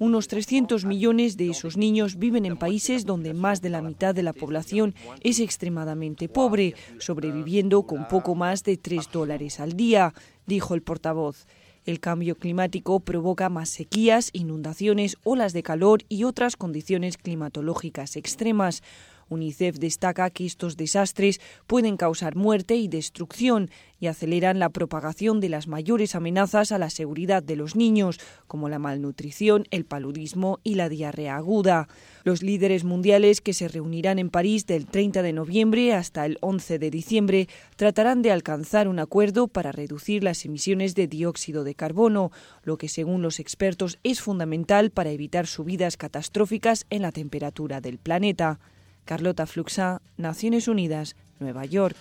Unos 0.00 0.26
300 0.26 0.84
millones 0.84 1.36
de 1.36 1.50
esos 1.50 1.76
niños 1.76 2.18
viven 2.18 2.44
en 2.44 2.56
países 2.56 3.06
donde 3.06 3.32
más 3.32 3.62
de 3.62 3.70
la 3.70 3.80
mitad 3.80 4.12
de 4.12 4.24
la 4.24 4.32
población 4.32 4.96
es 5.20 5.38
extremadamente 5.38 6.28
pobre, 6.28 6.74
sobreviviendo 6.98 7.84
con 7.84 8.08
poco 8.08 8.34
más 8.34 8.64
de 8.64 8.76
3 8.76 9.08
dólares 9.12 9.60
al 9.60 9.74
día, 9.74 10.14
dijo 10.46 10.74
el 10.74 10.82
portavoz. 10.82 11.46
El 11.86 11.98
cambio 11.98 12.36
climático 12.36 13.00
provoca 13.00 13.48
más 13.48 13.68
sequías, 13.70 14.30
inundaciones, 14.32 15.16
olas 15.24 15.52
de 15.52 15.62
calor 15.62 16.02
y 16.08 16.24
otras 16.24 16.56
condiciones 16.56 17.16
climatológicas 17.16 18.16
extremas. 18.16 18.82
UNICEF 19.30 19.78
destaca 19.78 20.28
que 20.28 20.44
estos 20.44 20.76
desastres 20.76 21.40
pueden 21.66 21.96
causar 21.96 22.36
muerte 22.36 22.76
y 22.76 22.88
destrucción 22.88 23.70
y 23.98 24.06
aceleran 24.06 24.58
la 24.58 24.70
propagación 24.70 25.40
de 25.40 25.50
las 25.50 25.68
mayores 25.68 26.14
amenazas 26.14 26.72
a 26.72 26.78
la 26.78 26.90
seguridad 26.90 27.42
de 27.42 27.56
los 27.56 27.76
niños, 27.76 28.18
como 28.46 28.68
la 28.68 28.78
malnutrición, 28.78 29.66
el 29.70 29.84
paludismo 29.84 30.58
y 30.64 30.74
la 30.74 30.88
diarrea 30.88 31.36
aguda. 31.36 31.86
Los 32.24 32.42
líderes 32.42 32.84
mundiales 32.84 33.40
que 33.40 33.52
se 33.52 33.68
reunirán 33.68 34.18
en 34.18 34.30
París 34.30 34.66
del 34.66 34.86
30 34.86 35.22
de 35.22 35.32
noviembre 35.32 35.94
hasta 35.94 36.26
el 36.26 36.38
11 36.40 36.78
de 36.78 36.90
diciembre 36.90 37.48
tratarán 37.76 38.22
de 38.22 38.32
alcanzar 38.32 38.88
un 38.88 38.98
acuerdo 38.98 39.48
para 39.48 39.70
reducir 39.70 40.24
las 40.24 40.44
emisiones 40.44 40.94
de 40.94 41.06
dióxido 41.06 41.62
de 41.62 41.74
carbono, 41.74 42.30
lo 42.62 42.78
que 42.78 42.88
según 42.88 43.22
los 43.22 43.38
expertos 43.38 43.98
es 44.02 44.20
fundamental 44.20 44.90
para 44.90 45.10
evitar 45.10 45.46
subidas 45.46 45.96
catastróficas 45.96 46.86
en 46.90 47.02
la 47.02 47.12
temperatura 47.12 47.80
del 47.80 47.98
planeta. 47.98 48.60
Carlota 49.10 49.44
Fluxa, 49.44 50.00
Naciones 50.18 50.68
Unidas, 50.68 51.16
Nueva 51.40 51.64
York. 51.64 51.96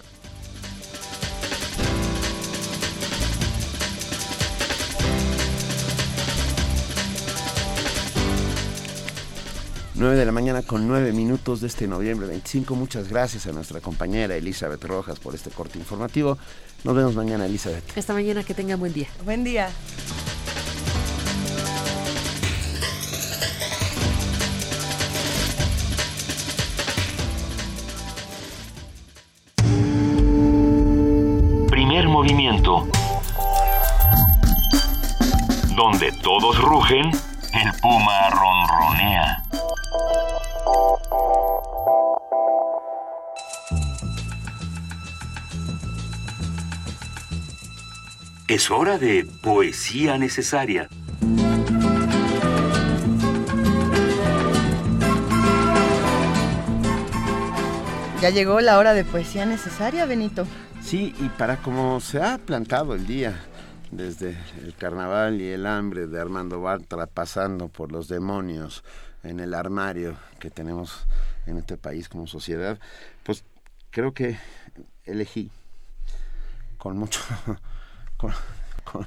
Nueve 9.96 10.18
de 10.18 10.26
la 10.28 10.32
mañana 10.32 10.62
con 10.62 10.88
nueve 10.88 11.12
minutos 11.12 11.62
de 11.62 11.68
este 11.68 11.88
noviembre 11.88 12.28
25. 12.28 12.76
Muchas 12.76 13.10
gracias 13.10 13.48
a 13.48 13.54
nuestra 13.54 13.82
compañera 13.82 14.36
Elizabeth 14.36 14.84
Rojas 14.84 15.20
por 15.20 15.34
este 15.34 15.50
corte 15.50 15.80
informativo. 15.80 16.38
Nos 16.84 16.96
vemos 16.96 17.16
mañana, 17.16 17.48
Elizabeth. 17.48 17.98
Esta 17.98 18.14
mañana 18.14 18.44
que 18.44 18.54
tenga 18.54 18.76
buen 18.76 18.94
día. 18.94 19.08
Buen 19.26 19.44
día. 19.44 19.72
Movimiento. 32.20 32.86
Donde 35.74 36.12
todos 36.22 36.62
rugen, 36.62 37.06
el 37.54 37.72
puma 37.82 38.30
ronronea. 38.30 39.44
Es 48.50 48.70
hora 48.70 48.98
de 48.98 49.26
poesía 49.42 50.18
necesaria. 50.18 50.90
Ya 58.22 58.30
llegó 58.32 58.60
la 58.60 58.78
hora 58.78 58.94
de 58.94 59.06
poesía 59.06 59.46
necesaria, 59.46 60.06
Benito. 60.06 60.46
Sí, 60.82 61.14
y 61.20 61.30
para 61.30 61.58
como 61.58 62.00
se 62.00 62.22
ha 62.22 62.38
plantado 62.38 62.96
el 62.96 63.06
día, 63.06 63.40
desde 63.92 64.38
el 64.64 64.76
carnaval 64.76 65.42
y 65.42 65.50
el 65.50 65.66
hambre 65.66 66.08
de 66.08 66.20
Armando 66.20 66.62
Bartra, 66.62 67.06
pasando 67.08 67.68
por 67.68 67.92
los 67.92 68.08
demonios 68.08 68.84
en 69.24 69.40
el 69.40 69.54
armario 69.54 70.18
que 70.40 70.50
tenemos 70.50 71.06
en 71.46 71.58
este 71.58 71.78
país 71.78 72.10
como 72.10 72.28
sociedad, 72.28 72.80
pues 73.24 73.44
creo 73.92 74.14
que 74.14 74.38
elegí 75.06 75.52
con 76.78 76.98
mucho... 76.98 77.22
Con, 78.18 79.06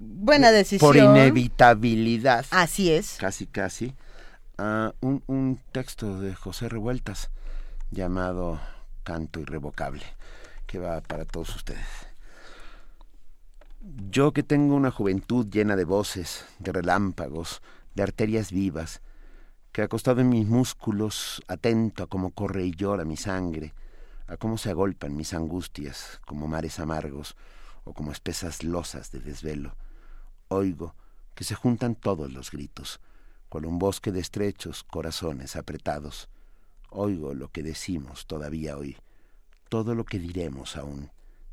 Buena 0.00 0.50
decisión. 0.50 0.80
Por 0.80 0.96
inevitabilidad. 0.96 2.44
Así 2.50 2.90
es. 2.90 3.16
Casi, 3.18 3.46
casi. 3.46 3.94
un, 5.00 5.22
un 5.28 5.60
texto 5.70 6.20
de 6.20 6.34
José 6.34 6.68
Revueltas 6.68 7.30
llamado 7.92 8.60
Canto 9.04 9.38
Irrevocable 9.38 10.02
va 10.78 11.00
para 11.00 11.24
todos 11.24 11.54
ustedes. 11.56 11.86
Yo 14.10 14.32
que 14.32 14.42
tengo 14.42 14.74
una 14.74 14.90
juventud 14.90 15.46
llena 15.50 15.76
de 15.76 15.84
voces, 15.84 16.46
de 16.58 16.72
relámpagos, 16.72 17.60
de 17.94 18.02
arterias 18.02 18.50
vivas, 18.50 19.02
que 19.72 19.82
acostado 19.82 20.20
en 20.20 20.28
mis 20.28 20.46
músculos, 20.46 21.42
atento 21.48 22.04
a 22.04 22.06
cómo 22.06 22.30
corre 22.30 22.64
y 22.64 22.70
llora 22.70 23.04
mi 23.04 23.16
sangre, 23.16 23.74
a 24.26 24.36
cómo 24.36 24.56
se 24.56 24.70
agolpan 24.70 25.16
mis 25.16 25.34
angustias 25.34 26.20
como 26.26 26.48
mares 26.48 26.80
amargos 26.80 27.36
o 27.84 27.92
como 27.92 28.12
espesas 28.12 28.62
losas 28.62 29.10
de 29.10 29.20
desvelo, 29.20 29.76
oigo 30.48 30.94
que 31.34 31.44
se 31.44 31.54
juntan 31.54 31.94
todos 31.94 32.32
los 32.32 32.50
gritos, 32.50 33.00
cual 33.48 33.66
un 33.66 33.78
bosque 33.78 34.12
de 34.12 34.20
estrechos 34.20 34.84
corazones 34.84 35.56
apretados. 35.56 36.28
Oigo 36.90 37.34
lo 37.34 37.48
que 37.48 37.62
decimos 37.62 38.26
todavía 38.26 38.76
hoy, 38.76 38.96
todo 39.74 39.96
lo 39.96 40.04
que 40.04 40.20
diremos 40.20 40.76
aún 40.76 41.10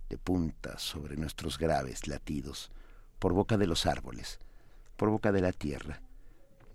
de 0.08 0.16
puntas 0.16 0.84
sobre 0.84 1.18
nuestros 1.18 1.58
graves 1.58 2.08
latidos, 2.08 2.70
por 3.18 3.34
boca 3.34 3.58
de 3.58 3.66
los 3.66 3.88
árboles, 3.88 4.38
por 4.96 5.10
boca 5.10 5.32
de 5.32 5.42
la 5.42 5.52
tierra. 5.52 6.04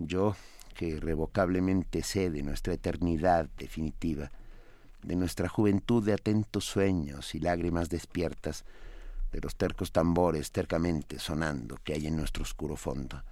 Yo, 0.01 0.35
que 0.75 0.87
irrevocablemente 0.89 2.03
sé 2.03 2.31
de 2.31 2.43
nuestra 2.43 2.75
eternidad 2.75 3.49
definitiva, 3.59 4.33
de 5.05 5.15
nuestra 5.15 5.49
juventud 5.49 6.05
de 6.05 6.15
atentos 6.15 6.65
sueños 6.65 7.33
y 7.37 7.39
lágrimas 7.39 7.91
despiertas, 7.91 8.65
de 9.31 9.41
los 9.41 9.55
tercos 9.55 9.93
tambores 9.93 10.51
tercamente 10.51 11.21
sonando 11.21 11.77
que 11.85 11.93
hay 11.93 12.09
en 12.09 12.17
nuestro 12.17 12.43
oscuro 12.43 12.75
fondo, 12.75 13.23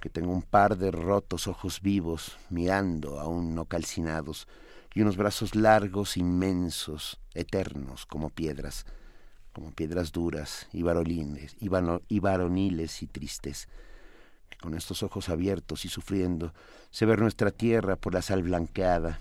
que 0.00 0.08
tengo 0.08 0.32
un 0.32 0.40
par 0.40 0.78
de 0.78 0.90
rotos 0.90 1.46
ojos 1.46 1.82
vivos 1.82 2.38
mirando 2.48 3.20
aún 3.20 3.54
no 3.54 3.66
calcinados, 3.66 4.48
y 4.94 5.02
unos 5.02 5.16
brazos 5.16 5.56
largos, 5.56 6.16
inmensos, 6.16 7.20
eternos 7.34 8.06
como 8.06 8.30
piedras, 8.30 8.86
como 9.52 9.72
piedras 9.72 10.12
duras 10.12 10.68
y 10.72 10.82
varoniles, 10.82 11.56
y, 11.60 12.20
varoniles 12.20 13.02
y 13.02 13.06
tristes, 13.08 13.68
que 14.48 14.56
con 14.58 14.74
estos 14.74 15.02
ojos 15.02 15.28
abiertos 15.28 15.84
y 15.84 15.88
sufriendo 15.88 16.54
se 16.90 17.06
ve 17.06 17.16
nuestra 17.16 17.50
tierra 17.50 17.96
por 17.96 18.14
la 18.14 18.22
sal 18.22 18.44
blanqueada, 18.44 19.18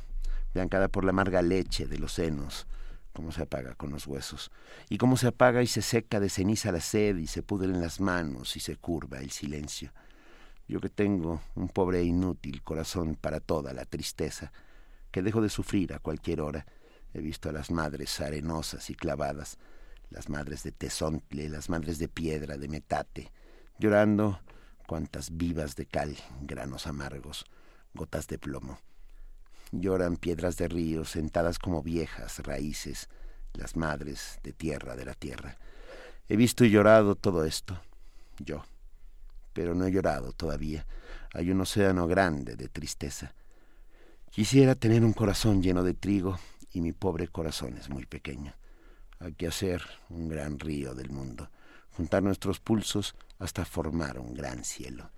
blanqueada 0.54 0.90
por 0.90 1.06
la 1.06 1.10
amarga 1.10 1.42
leche 1.42 1.88
de 1.88 1.98
los 1.98 2.14
senos, 2.14 2.68
como 3.12 3.32
se 3.32 3.42
apaga 3.42 3.74
con 3.74 3.92
los 3.92 4.06
huesos, 4.06 4.52
y 4.90 5.00
cómo 5.00 5.18
se 5.18 5.28
apaga 5.28 5.64
y 5.64 5.68
se 5.68 5.82
seca 5.82 6.20
de 6.20 6.30
ceniza 6.30 6.72
la 6.72 6.82
sed 6.82 7.18
y 7.18 7.26
se 7.26 7.42
pudren 7.42 7.82
las 7.82 8.00
manos 8.00 8.56
y 8.58 8.60
se 8.60 8.76
curva 8.76 9.20
el 9.20 9.32
silencio. 9.32 9.92
Yo 10.68 10.80
que 10.80 10.90
tengo 10.90 11.42
un 11.56 11.68
pobre 11.68 12.00
e 12.00 12.04
inútil 12.04 12.62
corazón 12.62 13.16
para 13.16 13.40
toda 13.40 13.74
la 13.74 13.86
tristeza, 13.86 14.52
que 15.14 15.22
dejo 15.22 15.42
de 15.42 15.50
sufrir 15.50 15.94
a 15.94 16.00
cualquier 16.00 16.42
hora. 16.42 16.66
He 17.14 17.22
visto 17.22 17.48
a 17.48 17.52
las 17.52 17.70
madres 17.70 18.20
arenosas 18.20 18.90
y 18.90 18.96
clavadas, 18.96 19.60
las 20.10 20.28
madres 20.28 20.64
de 20.64 20.72
tesontle, 20.72 21.48
las 21.50 21.70
madres 21.70 22.00
de 22.00 22.08
piedra, 22.08 22.58
de 22.58 22.68
metate, 22.68 23.32
llorando 23.78 24.42
cuantas 24.88 25.38
vivas 25.38 25.76
de 25.76 25.86
cal, 25.86 26.18
granos 26.42 26.88
amargos, 26.88 27.46
gotas 27.94 28.28
de 28.28 28.40
plomo. 28.40 28.80
Lloran 29.72 30.18
piedras 30.18 30.58
de 30.58 30.68
río 30.68 31.06
sentadas 31.06 31.60
como 31.60 31.84
viejas 31.84 32.40
raíces, 32.40 33.08
las 33.54 33.76
madres 33.76 34.40
de 34.42 34.52
tierra 34.52 34.96
de 34.96 35.06
la 35.06 35.14
tierra. 35.14 35.58
He 36.28 36.36
visto 36.36 36.66
y 36.66 36.72
llorado 36.72 37.14
todo 37.14 37.46
esto, 37.46 37.80
yo, 38.40 38.64
pero 39.54 39.76
no 39.76 39.86
he 39.86 39.92
llorado 39.92 40.32
todavía. 40.32 40.88
Hay 41.36 41.52
un 41.52 41.62
océano 41.62 42.08
grande 42.08 42.56
de 42.56 42.68
tristeza. 42.68 43.36
Quisiera 44.34 44.74
tener 44.74 45.06
un 45.06 45.14
corazón 45.14 45.62
lleno 45.62 45.84
de 45.84 45.94
trigo 45.94 46.40
y 46.72 46.82
mi 46.82 46.92
pobre 46.92 47.28
corazón 47.28 47.78
es 47.78 47.92
muy 47.92 48.08
pequeño. 48.08 48.56
Hay 49.20 49.34
que 49.34 49.46
hacer 49.46 49.84
un 50.10 50.28
gran 50.28 50.58
río 50.58 50.96
del 50.96 51.12
mundo, 51.12 51.52
juntar 51.92 52.24
nuestros 52.24 52.60
pulsos 52.60 53.14
hasta 53.38 53.64
formar 53.64 54.18
un 54.18 54.34
gran 54.34 54.64
cielo, 54.64 55.12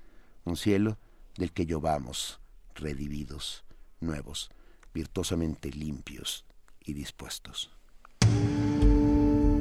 un 0.43 0.57
cielo 0.57 0.97
del 1.37 1.53
que 1.53 1.65
llovamos, 1.65 2.41
redividos, 2.75 3.63
nuevos, 4.01 4.49
virtuosamente 4.93 5.69
limpios 5.71 6.43
y 6.83 6.91
dispuestos. 6.91 7.71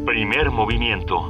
Primer 0.05 0.51
movimiento. 0.51 1.29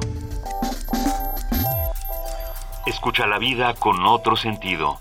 Escucha 2.87 3.27
la 3.27 3.37
vida 3.37 3.75
con 3.75 4.03
otro 4.03 4.35
sentido. 4.35 4.97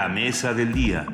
La 0.00 0.08
mesa 0.08 0.54
del 0.54 0.72
día. 0.72 1.06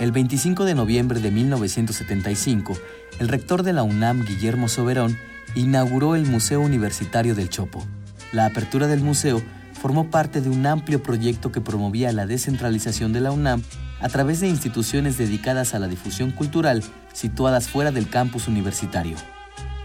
El 0.00 0.10
25 0.10 0.64
de 0.64 0.74
noviembre 0.74 1.20
de 1.20 1.30
1975, 1.30 2.76
el 3.20 3.28
rector 3.28 3.62
de 3.62 3.72
la 3.72 3.84
UNAM, 3.84 4.24
Guillermo 4.24 4.66
Soberón, 4.66 5.16
inauguró 5.54 6.16
el 6.16 6.26
Museo 6.26 6.60
Universitario 6.60 7.36
del 7.36 7.50
Chopo. 7.50 7.86
La 8.32 8.46
apertura 8.46 8.88
del 8.88 9.00
museo 9.00 9.40
formó 9.80 10.10
parte 10.10 10.40
de 10.40 10.50
un 10.50 10.66
amplio 10.66 11.04
proyecto 11.04 11.52
que 11.52 11.60
promovía 11.60 12.10
la 12.10 12.26
descentralización 12.26 13.12
de 13.12 13.20
la 13.20 13.30
UNAM 13.30 13.62
a 14.02 14.08
través 14.08 14.40
de 14.40 14.48
instituciones 14.48 15.16
dedicadas 15.16 15.74
a 15.74 15.78
la 15.78 15.88
difusión 15.88 16.32
cultural 16.32 16.82
situadas 17.12 17.68
fuera 17.68 17.92
del 17.92 18.08
campus 18.08 18.48
universitario. 18.48 19.16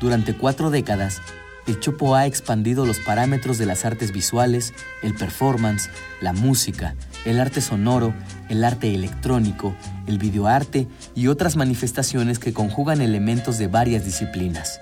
Durante 0.02 0.36
cuatro 0.36 0.70
décadas, 0.70 1.22
el 1.68 1.80
Chopo 1.80 2.16
ha 2.16 2.26
expandido 2.26 2.86
los 2.86 3.00
parámetros 3.00 3.58
de 3.58 3.66
las 3.66 3.84
artes 3.84 4.12
visuales, 4.12 4.74
el 5.04 5.14
performance, 5.14 5.90
la 6.22 6.34
música, 6.34 6.96
el 7.26 7.40
arte 7.40 7.62
sonoro, 7.62 8.14
el 8.48 8.64
arte 8.64 8.96
electrónico, 8.96 9.76
el 10.08 10.18
videoarte 10.18 10.88
y 11.14 11.28
otras 11.28 11.58
manifestaciones 11.58 12.40
que 12.40 12.54
conjugan 12.54 13.02
elementos 13.02 13.58
de 13.58 13.68
varias 13.68 14.06
disciplinas. 14.06 14.80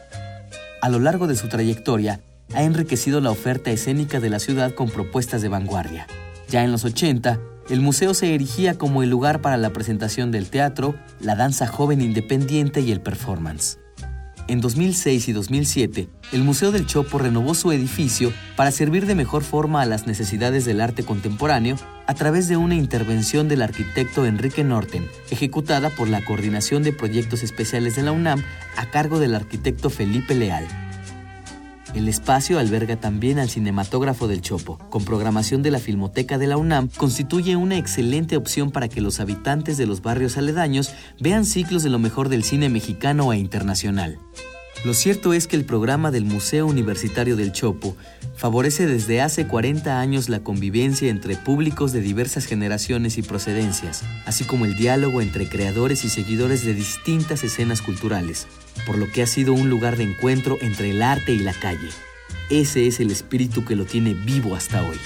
A 0.82 0.90
lo 0.90 0.99
largo 0.99 1.26
de 1.26 1.36
su 1.36 1.49
trayectoria, 1.49 2.22
ha 2.53 2.62
enriquecido 2.62 3.20
la 3.20 3.32
oferta 3.32 3.72
escénica 3.72 4.20
de 4.20 4.30
la 4.30 4.40
ciudad 4.40 4.76
con 4.76 4.91
propuestas 4.91 5.41
de 5.41 5.49
vanguardia. 5.49 6.06
Ya 6.49 6.64
en 6.64 6.72
los 6.72 6.86
80, 6.86 7.40
el 7.70 7.82
museo 7.82 8.14
se 8.14 8.34
erigía 8.34 8.78
como 8.78 9.02
el 9.02 9.10
lugar 9.10 9.42
para 9.42 9.58
la 9.58 9.72
presentación 9.72 10.32
del 10.32 10.50
teatro, 10.50 10.96
la 11.20 11.36
danza 11.36 11.68
joven 11.68 12.02
independiente 12.02 12.82
y 12.82 12.92
el 12.92 13.02
performance. 13.02 13.80
En 14.48 14.62
2006 14.62 15.28
y 15.28 15.34
2007, 15.34 16.08
el 16.32 16.44
Museo 16.44 16.72
del 16.72 16.86
Chopo 16.86 17.18
renovó 17.18 17.56
su 17.56 17.72
edificio 17.72 18.32
para 18.56 18.70
servir 18.70 19.08
de 19.08 19.16
mejor 19.16 19.44
forma 19.44 19.82
a 19.82 19.88
las 19.88 20.06
necesidades 20.06 20.66
del 20.66 20.82
arte 20.82 21.04
contemporáneo 21.04 21.78
a 22.06 22.14
través 22.14 22.48
de 22.48 22.56
una 22.56 22.76
intervención 22.76 23.48
del 23.48 23.64
arquitecto 23.64 24.24
Enrique 24.28 24.64
Norten, 24.64 25.08
ejecutada 25.32 25.90
por 25.90 26.08
la 26.10 26.24
Coordinación 26.24 26.84
de 26.84 26.94
Proyectos 26.94 27.42
Especiales 27.42 27.96
de 27.96 28.04
la 28.04 28.12
UNAM 28.12 28.44
a 28.78 28.86
cargo 28.92 29.20
del 29.20 29.34
arquitecto 29.34 29.90
Felipe 29.90 30.36
Leal. 30.36 30.68
El 31.96 32.10
espacio 32.10 32.60
alberga 32.60 32.98
también 32.98 33.40
al 33.40 33.50
cinematógrafo 33.50 34.28
del 34.28 34.42
Chopo. 34.42 34.78
Con 34.90 35.06
programación 35.06 35.64
de 35.64 35.72
la 35.72 35.80
Filmoteca 35.80 36.38
de 36.38 36.46
la 36.46 36.58
UNAM, 36.58 36.90
constituye 36.90 37.56
una 37.56 37.78
excelente 37.78 38.36
opción 38.36 38.70
para 38.72 38.90
que 38.90 39.00
los 39.00 39.22
habitantes 39.22 39.78
de 39.78 39.86
los 39.86 40.02
barrios 40.02 40.38
aledaños 40.38 40.94
vean 41.22 41.46
ciclos 41.46 41.84
de 41.84 41.90
lo 41.90 41.98
mejor 41.98 42.28
del 42.28 42.44
cine 42.44 42.68
mexicano 42.68 43.32
e 43.32 43.38
internacional. 43.38 44.20
Lo 44.84 44.93
cierto 44.93 45.34
es 45.34 45.47
que 45.47 45.56
el 45.56 45.65
programa 45.65 46.11
del 46.11 46.26
Museo 46.26 46.68
Universitario 46.68 47.35
del 47.35 47.52
Chopo 47.52 47.95
favorece 48.35 48.85
desde 48.85 49.22
hace 49.22 49.47
40 49.47 49.99
años 49.99 50.30
la 50.30 50.41
convivencia 50.41 51.10
entre 51.10 51.35
públicos 51.35 51.91
de 51.91 52.02
diversas 52.02 52.45
generaciones 52.45 53.18
y 53.18 53.23
procedencias, 53.23 54.03
así 54.26 54.43
como 54.43 54.65
el 54.65 54.76
diálogo 54.76 55.22
entre 55.22 55.47
creadores 55.47 56.03
y 56.03 56.10
seguidores 56.10 56.65
de 56.65 56.73
distintas 56.73 57.43
escenas 57.43 57.81
culturales, 57.81 58.47
por 58.85 58.97
lo 58.97 59.11
que 59.11 59.23
ha 59.23 59.27
sido 59.27 59.53
un 59.53 59.69
lugar 59.69 59.97
de 59.97 60.03
encuentro 60.03 60.57
entre 60.61 60.91
el 60.91 61.02
arte 61.02 61.31
y 61.31 61.39
la 61.39 61.53
calle. 61.53 61.89
Ese 62.49 62.85
es 62.85 62.99
el 62.99 63.10
espíritu 63.10 63.65
que 63.65 63.76
lo 63.76 63.85
tiene 63.85 64.14
vivo 64.14 64.56
hasta 64.56 64.84
hoy. 64.84 64.97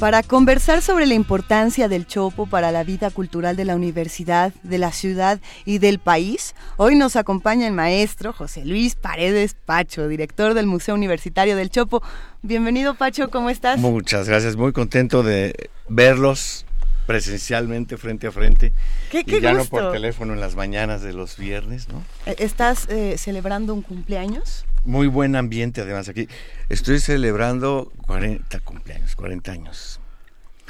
Para 0.00 0.22
conversar 0.22 0.80
sobre 0.80 1.04
la 1.04 1.12
importancia 1.12 1.86
del 1.86 2.06
Chopo 2.06 2.46
para 2.46 2.72
la 2.72 2.84
vida 2.84 3.10
cultural 3.10 3.54
de 3.54 3.66
la 3.66 3.76
universidad, 3.76 4.50
de 4.62 4.78
la 4.78 4.92
ciudad 4.92 5.40
y 5.66 5.76
del 5.76 5.98
país, 5.98 6.54
hoy 6.78 6.96
nos 6.96 7.16
acompaña 7.16 7.66
el 7.66 7.74
maestro 7.74 8.32
José 8.32 8.64
Luis 8.64 8.94
Paredes 8.94 9.54
Pacho, 9.66 10.08
director 10.08 10.54
del 10.54 10.66
Museo 10.66 10.94
Universitario 10.94 11.54
del 11.54 11.68
Chopo. 11.68 12.02
Bienvenido 12.40 12.94
Pacho, 12.94 13.28
¿cómo 13.28 13.50
estás? 13.50 13.78
Muchas 13.78 14.26
gracias, 14.26 14.56
muy 14.56 14.72
contento 14.72 15.22
de 15.22 15.68
verlos 15.90 16.64
presencialmente 17.06 17.98
frente 17.98 18.26
a 18.26 18.32
frente 18.32 18.72
¿Qué, 19.10 19.22
y 19.26 19.40
ya 19.40 19.52
no 19.52 19.66
por 19.66 19.92
teléfono 19.92 20.32
en 20.32 20.40
las 20.40 20.56
mañanas 20.56 21.02
de 21.02 21.12
los 21.12 21.36
viernes, 21.36 21.88
¿no? 21.88 22.02
Eh, 22.24 22.36
¿Estás 22.38 22.88
eh, 22.88 23.18
celebrando 23.18 23.74
un 23.74 23.82
cumpleaños? 23.82 24.64
Muy 24.84 25.06
buen 25.06 25.36
ambiente 25.36 25.80
además 25.82 26.08
aquí. 26.08 26.28
Estoy 26.68 27.00
celebrando 27.00 27.92
40 28.06 28.60
cumpleaños, 28.60 29.14
40 29.14 29.52
años. 29.52 30.00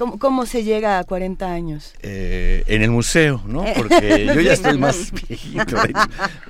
¿Cómo, 0.00 0.18
cómo 0.18 0.46
se 0.46 0.64
llega 0.64 0.98
a 0.98 1.04
40 1.04 1.52
años? 1.52 1.92
Eh, 2.00 2.64
en 2.66 2.82
el 2.82 2.90
museo, 2.90 3.42
¿no? 3.46 3.66
Porque 3.76 4.24
yo 4.34 4.40
ya 4.40 4.54
estoy 4.54 4.78
más 4.78 5.12
viejito. 5.28 5.76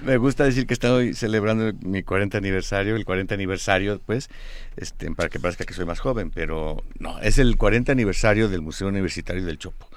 Me 0.05 0.19
gusta 0.19 0.45
decir 0.45 0.69
que 0.69 0.75
estoy 0.75 1.15
celebrando 1.15 1.73
mi 1.83 2.05
40 2.05 2.39
aniversario, 2.39 2.95
el 2.95 3.05
40 3.05 3.35
aniversario, 3.35 4.01
pues, 4.07 4.31
este, 4.77 5.11
para 5.11 5.29
que 5.29 5.41
parezca 5.41 5.65
que 5.65 5.75
soy 5.75 5.85
más 5.85 5.99
joven, 5.99 6.31
pero 6.31 6.85
no, 7.01 7.19
es 7.19 7.39
el 7.39 7.57
40 7.57 7.91
aniversario 7.91 8.49
del 8.49 8.63
Museo 8.63 8.87
Universitario 8.87 9.45
del 9.45 9.59
Chopo. 9.59 9.89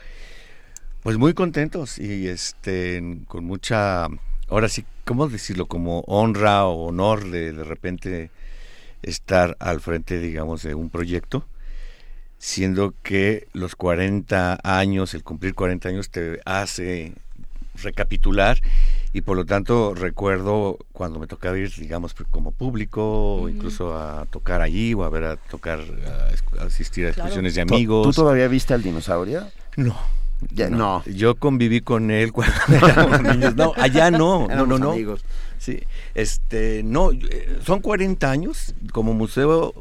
Pues 1.04 1.18
muy 1.18 1.36
contentos 1.36 2.00
y 2.00 2.28
este, 2.28 3.20
con 3.28 3.46
mucha 3.46 4.08
ahora 4.48 4.68
sí, 4.68 4.84
¿cómo 5.06 5.28
decirlo? 5.28 5.68
Como 5.68 6.02
honra 6.02 6.66
o 6.66 6.88
honor 6.88 7.30
de 7.30 7.54
de 7.54 7.64
repente 7.64 8.32
estar 9.02 9.58
al 9.60 9.82
frente, 9.82 10.20
digamos, 10.20 10.64
de 10.64 10.76
un 10.76 10.90
proyecto, 10.90 11.46
siendo 12.38 12.94
que 13.04 13.48
los 13.54 13.76
40 13.76 14.60
años, 14.64 15.14
el 15.14 15.24
cumplir 15.24 15.56
40 15.56 15.90
años 15.90 16.10
te 16.10 16.40
hace 16.46 17.14
recapitular 17.82 18.60
y 19.14 19.22
por 19.22 19.36
lo 19.36 19.46
tanto 19.46 19.94
recuerdo 19.94 20.78
cuando 20.92 21.20
me 21.20 21.28
tocaba 21.28 21.58
ir, 21.58 21.72
digamos, 21.76 22.16
como 22.32 22.52
público, 22.52 23.36
o 23.36 23.50
incluso 23.50 23.98
a 23.98 24.26
tocar 24.26 24.62
allí 24.62 24.94
o 24.94 25.04
a 25.04 25.10
ver 25.10 25.24
a 25.24 25.36
tocar, 25.38 25.80
a, 26.60 26.64
asistir 26.64 27.06
a 27.06 27.10
exposiciones 27.10 27.56
de 27.56 27.62
amigos. 27.62 28.08
¿Tú 28.08 28.22
todavía 28.24 28.48
viste 28.48 28.74
al 28.74 28.82
dinosaurio? 28.82 29.48
No. 29.76 30.23
Ya, 30.52 30.70
no. 30.70 31.04
Yo 31.06 31.36
conviví 31.36 31.82
con 31.82 32.12
él 32.12 32.32
cuando 32.34 32.56
éramos 32.70 33.22
niños. 33.22 33.56
No, 33.56 33.74
allá 33.78 34.12
no. 34.12 34.48
no, 34.56 34.66
no, 34.66 34.78
no. 34.78 34.92
Amigos. 34.92 35.24
Sí. 35.58 35.82
Este, 36.14 36.82
no, 36.84 37.12
eh, 37.12 37.60
son 37.66 37.80
40 37.80 38.30
años 38.30 38.76
como 38.92 39.14
museo 39.14 39.74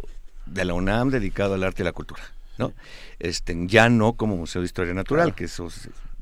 de 0.47 0.65
la 0.65 0.75
UNAM 0.75 1.11
dedicado 1.11 1.55
al 1.55 1.65
arte 1.65 1.83
y 1.83 1.85
la 1.85 1.93
cultura, 1.93 2.23
¿no? 2.59 2.73
Este, 3.19 3.57
ya 3.67 3.89
no 3.89 4.13
como 4.13 4.37
museo 4.37 4.63
de 4.63 4.67
historia 4.67 4.95
natural, 4.95 5.35
que 5.35 5.45
eso 5.45 5.69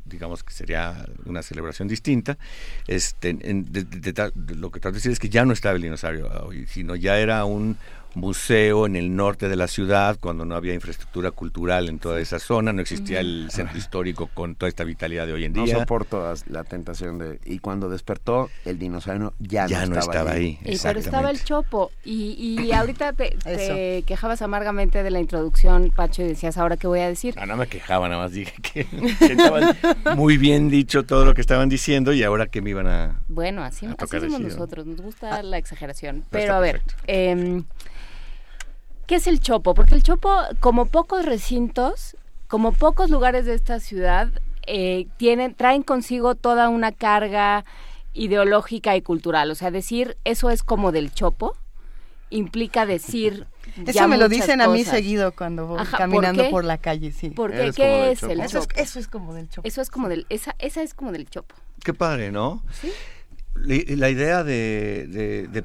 digamos 0.05 0.43
que 0.43 0.53
sería 0.53 1.07
una 1.25 1.43
celebración 1.43 1.89
distinta. 1.89 2.37
Este, 2.87 3.31
en, 3.41 3.73
de, 3.73 3.85
de, 3.85 4.13
de, 4.13 4.55
lo 4.57 4.71
que 4.71 4.81
trato 4.81 4.95
de 4.95 4.99
decir 4.99 5.13
es 5.13 5.19
que 5.19 5.29
ya 5.29 5.45
no 5.45 5.53
estaba 5.53 5.77
el 5.77 5.83
dinosaurio 5.83 6.29
hoy, 6.45 6.67
sino 6.67 6.97
ya 6.97 7.19
era 7.19 7.45
un 7.45 7.77
museo 8.15 8.87
en 8.87 8.97
el 8.97 9.15
norte 9.15 9.49
de 9.49 9.57
la 9.57 9.69
ciudad, 9.69 10.17
cuando 10.21 10.45
no 10.45 10.55
había 10.55 10.75
infraestructura 10.75 11.31
cultural 11.31 11.89
en 11.89 11.99
toda 11.99 12.21
esa 12.21 12.39
zona, 12.39 12.73
no 12.73 12.81
existía 12.81 13.21
el 13.21 13.49
centro 13.51 13.79
histórico 13.79 14.29
con 14.33 14.55
toda 14.55 14.69
esta 14.69 14.85
vitalidad 14.85 15.27
de 15.27 15.33
hoy 15.33 15.45
en 15.45 15.53
día. 15.53 15.75
No 15.75 15.81
soporto 15.81 16.33
la 16.49 16.65
tentación 16.65 17.19
de... 17.19 17.39
Y 17.45 17.59
cuando 17.59 17.89
despertó, 17.89 18.51
el 18.65 18.79
dinosaurio 18.79 19.35
ya, 19.39 19.67
ya 19.67 19.87
no, 19.87 19.99
estaba, 19.99 20.33
ahí. 20.33 20.59
ahí. 20.65 20.79
pero 20.83 20.99
estaba 20.99 21.31
el 21.31 21.43
chopo. 21.43 21.91
Y, 22.05 22.35
y 22.39 22.73
ahorita 22.73 23.13
te, 23.13 23.37
te, 23.43 24.03
quejabas 24.07 24.43
amargamente 24.43 25.03
de 25.03 25.11
la 25.11 25.21
introducción, 25.21 25.93
Pacho, 25.95 26.23
y 26.23 26.27
decías, 26.27 26.59
¿ahora 26.59 26.77
qué 26.77 26.87
voy 26.87 27.01
a 27.01 27.09
decir? 27.09 27.37
No, 27.37 27.47
no 27.47 27.57
me 27.57 27.67
quejaba, 27.67 28.09
nada 28.09 28.23
más 28.23 28.33
dije 28.33 28.55
que, 28.63 28.85
que 29.19 29.33
estaban 29.33 29.77
muy 30.17 30.37
bien 30.37 30.69
dicho 30.69 31.05
todo 31.05 31.25
lo 31.25 31.35
que 31.35 31.41
estaban 31.41 31.69
diciendo 31.69 32.13
y 32.13 32.23
ahora 32.23 32.47
que 32.47 32.61
me 32.61 32.71
iban 32.71 32.87
a... 32.87 33.23
Bueno, 33.29 33.63
así, 33.63 33.87
a 33.87 33.93
así 33.99 34.21
somos 34.21 34.41
nosotros, 34.41 34.87
nos 34.87 35.01
gusta 35.01 35.37
ah, 35.37 35.43
la 35.43 35.59
exageración. 35.59 36.25
Pero 36.31 36.55
a 36.55 36.61
ver... 36.61 36.83
Eh, 37.07 37.63
¿Qué 39.11 39.17
es 39.17 39.27
el 39.27 39.41
Chopo? 39.41 39.75
Porque 39.75 39.97
el 39.97 40.05
Chopo, 40.05 40.31
como 40.61 40.87
pocos 40.87 41.27
recintos, 41.27 42.17
como 42.47 42.71
pocos 42.71 43.11
lugares 43.11 43.45
de 43.45 43.55
esta 43.55 43.81
ciudad, 43.81 44.29
eh, 44.69 45.09
tienen, 45.17 45.57
traen 45.57 45.83
consigo 45.83 46.37
toda 46.37 46.69
una 46.69 46.93
carga 46.93 47.65
ideológica 48.13 48.95
y 48.95 49.03
cultural. 49.03 49.51
O 49.51 49.57
sea, 49.57 49.73
decir 49.73 50.17
eso 50.23 50.49
es 50.49 50.63
como 50.63 50.93
del 50.93 51.13
Chopo, 51.13 51.57
implica 52.31 52.87
decir 52.87 53.49
eso 53.85 54.07
me 54.07 54.17
lo 54.17 54.29
dicen 54.29 54.61
a 54.61 54.69
mí 54.69 54.85
seguido 54.85 55.33
cuando 55.33 55.67
voy 55.67 55.85
caminando 55.87 56.49
¿por, 56.49 56.65
la 56.65 56.79
calle, 56.79 57.11
sí. 57.11 57.31
¿Por 57.31 57.51
qué? 57.51 57.73
¿Qué 57.75 58.13
es 58.13 58.23
el 58.23 58.39
eso, 58.39 58.65
eso 58.77 59.01
es 59.01 59.09
como 59.09 59.35
del 59.35 59.49
chopo. 59.49 59.67
Eso 59.67 59.83
es 59.83 59.91
como 59.91 60.09
del, 60.09 60.25
esa, 60.29 60.55
esa 60.61 60.85
es 60.85 60.95
como 60.95 61.11
del 61.11 61.29
chopo. 61.29 61.57
Qué 61.83 61.93
padre, 61.95 62.31
¿no? 62.31 62.63
Sí. 62.81 62.93
La, 63.57 64.09
idea 64.09 64.45
de, 64.45 65.49
de, 65.51 65.65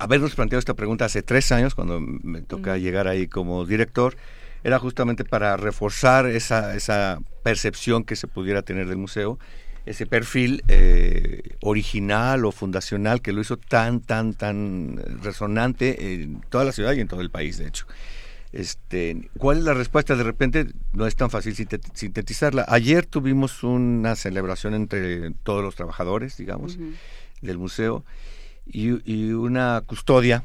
habernos 0.00 0.34
planteado 0.34 0.58
esta 0.58 0.74
pregunta 0.74 1.04
hace 1.04 1.22
tres 1.22 1.52
años, 1.52 1.74
cuando 1.74 2.00
me 2.00 2.40
toca 2.42 2.78
llegar 2.78 3.06
ahí 3.06 3.28
como 3.28 3.64
director, 3.66 4.16
era 4.64 4.78
justamente 4.78 5.24
para 5.24 5.56
reforzar 5.56 6.26
esa, 6.26 6.74
esa 6.74 7.20
percepción 7.42 8.04
que 8.04 8.16
se 8.16 8.26
pudiera 8.26 8.62
tener 8.62 8.88
del 8.88 8.98
museo 8.98 9.38
ese 9.86 10.06
perfil 10.06 10.62
eh, 10.68 11.56
original 11.62 12.44
o 12.44 12.52
fundacional 12.52 13.22
que 13.22 13.32
lo 13.32 13.40
hizo 13.40 13.56
tan, 13.56 14.00
tan, 14.00 14.34
tan 14.34 15.00
resonante 15.22 16.14
en 16.14 16.40
toda 16.48 16.64
la 16.64 16.72
ciudad 16.72 16.92
y 16.92 17.00
en 17.00 17.08
todo 17.08 17.20
el 17.20 17.30
país, 17.30 17.58
de 17.58 17.68
hecho. 17.68 17.86
Este, 18.52 19.30
¿Cuál 19.38 19.58
es 19.58 19.64
la 19.64 19.74
respuesta? 19.74 20.16
De 20.16 20.24
repente 20.24 20.66
no 20.92 21.06
es 21.06 21.14
tan 21.16 21.30
fácil 21.30 21.54
sintetizarla. 21.94 22.64
Ayer 22.68 23.06
tuvimos 23.06 23.62
una 23.62 24.16
celebración 24.16 24.74
entre 24.74 25.30
todos 25.42 25.62
los 25.62 25.76
trabajadores, 25.76 26.36
digamos, 26.36 26.76
del 27.40 27.58
museo 27.58 28.04
y, 28.72 29.12
y, 29.12 29.32
una 29.32 29.82
custodia 29.86 30.44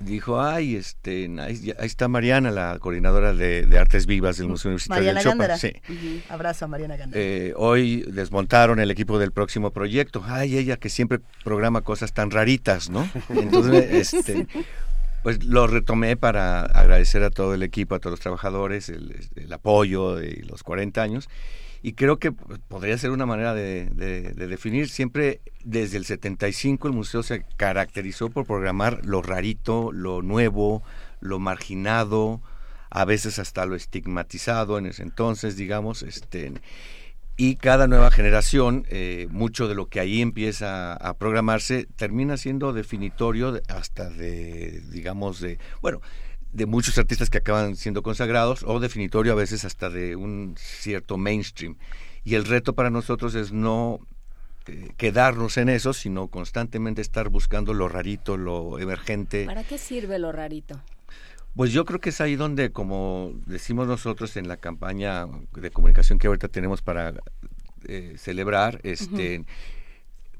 dijo, 0.00 0.40
ay, 0.40 0.76
este, 0.76 1.30
ahí, 1.40 1.72
está 1.80 2.08
Mariana, 2.08 2.50
la 2.50 2.78
coordinadora 2.78 3.32
de, 3.32 3.66
Artes 3.78 4.06
Vivas 4.06 4.36
del 4.36 4.48
Museo 4.48 4.70
Universitario 4.70 5.14
de 5.14 5.20
Chopa. 5.20 5.56
Sí. 5.56 5.72
Abrazo 6.28 6.66
a 6.66 6.68
Mariana 6.68 6.96
Gándara. 6.96 7.22
Eh, 7.22 7.54
hoy 7.56 8.02
desmontaron 8.08 8.78
el 8.80 8.90
equipo 8.90 9.18
del 9.18 9.32
próximo 9.32 9.70
proyecto. 9.70 10.22
Ay, 10.26 10.58
ella 10.58 10.76
que 10.76 10.88
siempre 10.88 11.20
programa 11.44 11.80
cosas 11.80 12.12
tan 12.12 12.30
raritas, 12.30 12.90
¿no? 12.90 13.08
Entonces, 13.30 14.12
este, 14.14 14.46
pues 15.22 15.44
lo 15.44 15.66
retomé 15.66 16.16
para 16.16 16.62
agradecer 16.62 17.22
a 17.22 17.30
todo 17.30 17.54
el 17.54 17.62
equipo, 17.62 17.94
a 17.94 17.98
todos 17.98 18.12
los 18.12 18.20
trabajadores, 18.20 18.88
el, 18.88 19.28
el 19.36 19.52
apoyo 19.52 20.16
de 20.16 20.44
los 20.46 20.62
40 20.62 21.02
años 21.02 21.28
y 21.82 21.92
creo 21.92 22.18
que 22.18 22.32
podría 22.32 22.98
ser 22.98 23.10
una 23.10 23.26
manera 23.26 23.54
de, 23.54 23.86
definir. 24.34 24.88
Siempre 24.88 25.40
desde 25.64 25.98
el 25.98 26.04
75 26.04 26.88
el 26.88 26.94
museo 26.94 27.22
se 27.22 27.44
caracterizó 27.56 28.30
por 28.30 28.46
programar 28.46 29.04
lo 29.04 29.22
rarito, 29.22 29.92
lo 29.92 30.22
nuevo, 30.22 30.82
lo 31.20 31.38
marginado, 31.38 32.40
a 32.90 33.04
veces 33.04 33.38
hasta 33.38 33.66
lo 33.66 33.76
estigmatizado 33.76 34.78
en 34.78 34.86
ese 34.86 35.02
entonces, 35.02 35.56
digamos, 35.56 36.02
este, 36.02 36.52
y 37.36 37.56
cada 37.56 37.86
nueva 37.86 38.10
generación, 38.10 38.86
eh, 38.88 39.28
mucho 39.30 39.68
de 39.68 39.74
lo 39.74 39.88
que 39.88 40.00
ahí 40.00 40.22
empieza 40.22 40.94
a 40.94 41.14
programarse 41.14 41.86
termina 41.96 42.38
siendo 42.38 42.72
definitorio 42.72 43.60
hasta 43.68 44.08
de, 44.08 44.80
digamos, 44.90 45.40
de, 45.40 45.58
bueno, 45.82 46.00
de 46.56 46.64
muchos 46.64 46.96
artistas 46.96 47.28
que 47.28 47.38
acaban 47.38 47.76
siendo 47.76 48.02
consagrados 48.02 48.64
o 48.66 48.80
definitorio 48.80 49.32
a 49.32 49.36
veces 49.36 49.66
hasta 49.66 49.90
de 49.90 50.16
un 50.16 50.54
cierto 50.56 51.18
mainstream. 51.18 51.76
Y 52.24 52.34
el 52.34 52.46
reto 52.46 52.74
para 52.74 52.88
nosotros 52.88 53.34
es 53.34 53.52
no 53.52 54.00
eh, 54.66 54.88
quedarnos 54.96 55.58
en 55.58 55.68
eso, 55.68 55.92
sino 55.92 56.28
constantemente 56.28 57.02
estar 57.02 57.28
buscando 57.28 57.74
lo 57.74 57.88
rarito, 57.88 58.38
lo 58.38 58.78
emergente. 58.78 59.44
¿Para 59.44 59.64
qué 59.64 59.76
sirve 59.76 60.18
lo 60.18 60.32
rarito? 60.32 60.80
Pues 61.54 61.72
yo 61.72 61.84
creo 61.84 62.00
que 62.00 62.08
es 62.08 62.22
ahí 62.22 62.36
donde, 62.36 62.72
como 62.72 63.32
decimos 63.44 63.86
nosotros 63.86 64.36
en 64.38 64.48
la 64.48 64.56
campaña 64.56 65.26
de 65.52 65.70
comunicación 65.70 66.18
que 66.18 66.26
ahorita 66.26 66.48
tenemos 66.48 66.80
para 66.80 67.14
eh, 67.84 68.14
celebrar, 68.16 68.80
este, 68.82 69.44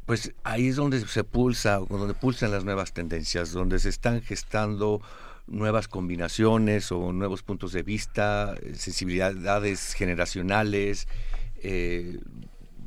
pues 0.06 0.32
ahí 0.44 0.68
es 0.68 0.76
donde 0.76 1.01
se 1.06 1.24
pulsa, 1.24 1.78
donde 1.88 2.14
pulsan 2.14 2.52
las 2.52 2.64
nuevas 2.64 2.93
tendencias, 2.93 3.52
donde 3.52 3.78
se 3.78 3.90
están 3.90 4.22
gestando 4.22 5.02
nuevas 5.47 5.89
combinaciones 5.89 6.90
o 6.93 7.12
nuevos 7.12 7.43
puntos 7.43 7.73
de 7.73 7.82
vista, 7.82 8.55
sensibilidades 8.74 9.94
generacionales, 9.94 11.09
eh, 11.62 12.18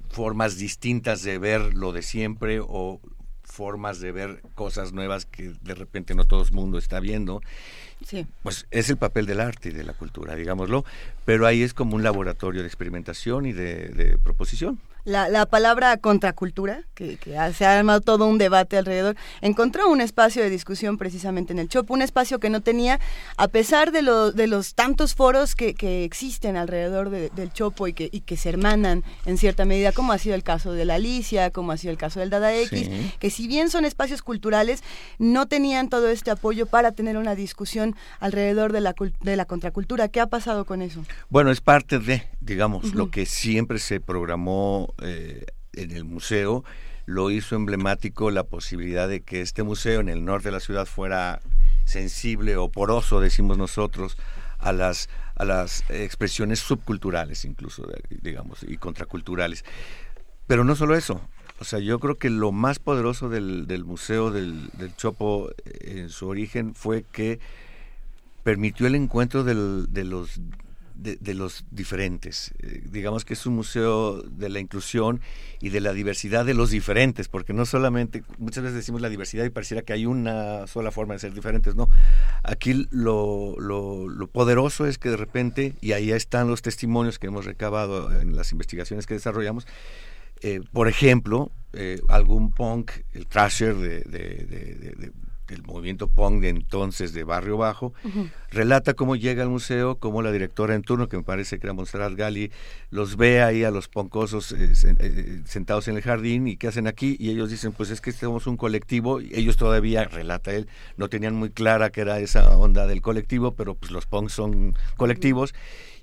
formas 0.10 0.58
distintas 0.58 1.24
de 1.24 1.38
ver 1.38 1.74
lo 1.74 1.92
de 1.92 2.02
siempre 2.02 2.60
o 2.62 3.00
formas 3.44 4.00
de 4.00 4.12
ver 4.12 4.42
cosas 4.56 4.94
nuevas 4.94 5.26
que 5.26 5.54
de 5.62 5.76
repente 5.76 6.16
no 6.16 6.26
todo 6.26 6.44
el 6.44 6.52
mundo 6.52 6.78
está 6.78 7.00
viendo. 7.00 7.42
Sí. 8.06 8.26
Pues 8.44 8.68
es 8.72 8.90
el 8.90 8.98
papel 8.98 9.26
del 9.26 9.40
arte 9.40 9.70
y 9.70 9.72
de 9.72 9.84
la 9.84 9.94
cultura, 9.94 10.36
digámoslo, 10.36 10.86
pero 11.26 11.46
ahí 11.48 11.64
es 11.64 11.74
como 11.74 11.96
un 11.96 12.04
laboratorio 12.04 12.62
de 12.62 12.68
experimentación 12.68 13.46
y 13.46 13.54
de 13.54 14.18
proposición 14.24 14.80
la, 15.10 15.28
la 15.28 15.46
palabra 15.46 15.98
contracultura, 15.98 16.84
que, 16.94 17.18
que, 17.18 17.36
se 17.54 17.66
ha 17.66 17.78
armado 17.78 18.02
todo 18.02 18.28
un 18.28 18.38
debate 18.38 18.78
alrededor, 18.78 19.16
encontró 19.42 19.90
un 19.90 20.02
espacio 20.02 20.44
de 20.44 20.50
discusión 20.50 20.98
precisamente 20.98 21.52
en 21.52 21.60
el 21.60 21.68
Chopo, 21.68 21.94
un 21.94 22.02
espacio 22.02 22.40
que 22.40 22.50
no 22.50 22.62
tenía, 22.62 23.00
a 23.36 23.48
pesar 23.48 23.92
de, 23.92 24.02
lo, 24.04 24.32
de 24.32 24.48
los 24.48 24.76
tantos 24.76 25.16
foros 25.16 25.56
que, 25.56 25.74
que 25.74 26.04
existen 26.04 26.58
alrededor 26.58 27.10
del 27.10 27.54
Chopo 27.54 27.88
y 27.88 27.94
que, 27.94 28.10
y 28.12 28.22
que 28.22 28.38
se 28.38 28.50
hermanan 28.50 29.04
en 29.26 29.38
cierta 29.38 29.66
medida, 29.66 29.92
como 29.92 30.14
ha 30.14 30.18
sido 30.18 30.36
el 30.36 30.44
caso 30.44 30.74
de 30.74 30.86
la 30.86 30.96
Alicia, 30.96 31.50
como 31.50 31.72
ha 31.72 31.78
sido 31.78 31.92
el 31.92 31.98
caso 31.98 32.20
del 32.20 32.30
Dada 32.30 32.56
X, 32.56 32.90
que 33.20 33.30
si 33.30 33.48
bien 33.48 33.70
son 33.70 33.86
espacios 33.86 34.22
culturales, 34.22 34.84
no 35.18 35.48
tenían 35.48 35.90
todo 35.90 36.10
este 36.10 36.32
apoyo 36.32 36.68
para 36.68 36.92
tener 36.92 37.18
una 37.18 37.36
discusión 37.36 37.96
alrededor 38.20 38.72
de 38.74 38.82
la, 38.82 38.94
de 39.22 39.36
la 39.36 39.46
contracultura. 39.46 40.08
¿Qué 40.08 40.20
ha 40.20 40.28
pasado 40.28 40.66
con 40.66 40.82
eso? 40.82 41.04
Bueno, 41.30 41.52
es 41.52 41.62
parte 41.62 42.00
de, 42.00 42.24
digamos, 42.50 42.94
lo 42.94 43.12
que 43.12 43.26
siempre 43.26 43.80
se 43.80 44.00
programó 44.00 44.94
eh, 45.02 45.46
en 45.74 45.92
el 45.92 46.04
museo, 46.04 46.64
lo 47.06 47.32
hizo 47.32 47.56
emblemático 47.56 48.32
la 48.32 48.44
posibilidad 48.44 49.08
de 49.08 49.22
que 49.22 49.42
este 49.42 49.64
museo 49.64 50.00
en 50.00 50.10
el 50.10 50.26
norte 50.26 50.50
de 50.50 50.54
la 50.54 50.60
ciudad 50.60 50.86
fuera 50.86 51.42
sensible 51.86 52.58
o 52.58 52.70
poroso, 52.70 53.20
decimos 53.22 53.58
nosotros, 53.58 54.18
a 54.60 54.74
las, 54.74 55.10
a 55.36 55.46
las 55.46 55.84
expresiones 55.90 56.60
subculturales 56.60 57.46
incluso, 57.46 57.88
digamos, 58.10 58.64
y 58.68 58.78
contraculturales. 58.78 59.64
Pero 60.48 60.64
no 60.64 60.76
solo 60.76 60.96
eso, 60.96 61.22
o 61.60 61.64
sea, 61.64 61.80
yo 61.80 62.00
creo 62.00 62.18
que 62.18 62.30
lo 62.30 62.52
más 62.52 62.80
poderoso 62.80 63.30
del, 63.30 63.68
del 63.68 63.86
Museo 63.86 64.32
del, 64.32 64.70
del, 64.74 64.96
Chopo 64.96 65.50
eh, 65.66 66.00
en 66.00 66.10
su 66.10 66.28
origen 66.28 66.74
fue 66.74 67.04
que 67.12 67.40
permitió 68.44 68.88
el 68.88 68.96
encuentro 68.96 69.44
del, 69.44 69.88
de 69.90 70.06
los 70.06 70.40
de, 71.02 71.34
los 71.34 71.66
diferentes. 71.72 72.54
Eh, 72.60 72.84
digamos 72.86 73.26
que 73.26 73.34
es 73.34 73.46
un 73.46 73.56
museo 73.56 74.22
de 74.22 74.50
la 74.50 74.60
inclusión 74.60 75.22
y 75.62 75.70
de 75.70 75.80
la 75.80 75.94
diversidad 75.94 76.46
de 76.46 76.54
los 76.54 76.72
diferentes, 76.72 77.28
porque 77.28 77.54
no 77.54 77.66
solamente, 77.66 78.24
muchas 78.38 78.64
veces 78.64 78.76
decimos 78.78 79.02
la 79.02 79.10
diversidad 79.10 79.46
y 79.46 79.50
pareciera 79.50 79.82
que 79.82 79.94
hay 79.94 80.06
una 80.06 80.68
sola 80.68 80.92
forma 80.92 81.14
de 81.14 81.20
ser 81.20 81.34
diferentes, 81.34 81.76
no. 81.76 81.90
Aquí 82.44 82.88
lo, 82.92 83.56
lo, 83.60 84.28
poderoso 84.28 84.86
es 84.86 84.98
que 84.98 85.10
de 85.10 85.18
repente, 85.18 85.76
y 85.82 85.94
ahí 85.94 86.12
están 86.12 86.48
los 86.48 86.62
testimonios 86.62 87.20
que 87.20 87.28
hemos 87.28 87.46
recabado 87.46 88.12
en 88.20 88.36
las 88.36 88.52
investigaciones 88.52 89.08
que 89.08 89.14
desarrollamos, 89.14 89.66
eh, 90.42 90.62
por 90.72 90.88
ejemplo, 90.88 91.52
eh, 91.74 92.02
algún 92.08 92.52
punk, 92.52 92.92
el 93.14 93.28
trasher 93.28 93.76
de, 93.76 94.02
de 94.02 95.12
el 95.54 95.64
movimiento 95.64 96.08
punk 96.08 96.42
de 96.42 96.50
entonces 96.50 97.14
de 97.14 97.24
Barrio 97.24 97.58
Bajo, 97.58 97.94
relata 98.52 98.94
cómo 98.94 99.16
llega 99.16 99.44
al 99.44 99.50
museo, 99.50 99.96
cómo 99.96 100.22
la 100.22 100.32
directora 100.32 100.76
en 100.76 100.82
turno, 100.82 101.08
que 101.08 101.18
me 101.18 101.24
parece 101.24 101.60
que 101.60 101.68
era 101.68 101.74
Montserrat 101.74 102.14
Gali, 102.14 102.52
los 102.92 103.16
ve 103.16 103.42
ahí 103.42 103.64
a 103.64 103.72
los 103.72 103.88
poncosos 103.88 104.52
eh, 104.52 104.74
eh, 105.00 105.42
sentados 105.46 105.88
en 105.88 105.98
el 105.98 106.02
jardín 106.02 106.48
y 106.48 106.58
qué 106.58 106.68
hacen 106.68 106.88
aquí, 106.88 107.16
y 107.20 107.30
ellos 107.30 107.50
dicen, 107.50 107.72
pues 107.72 107.90
es 107.90 108.02
que 108.02 108.12
somos 108.12 108.48
un 108.48 108.58
colectivo, 108.58 109.22
y 109.22 109.32
ellos 109.34 109.58
todavía, 109.58 110.06
relata 110.06 110.54
él, 110.54 110.68
no 110.98 111.10
tenían 111.10 111.36
muy 111.36 111.50
clara 111.50 111.90
que 111.90 112.02
era 112.02 112.20
esa 112.20 112.58
onda 112.58 112.88
del 112.88 113.02
colectivo, 113.02 113.54
pero 113.56 113.76
pues 113.76 113.92
los 113.92 114.06
punks 114.06 114.34
son 114.34 114.76
colectivos, 114.98 115.54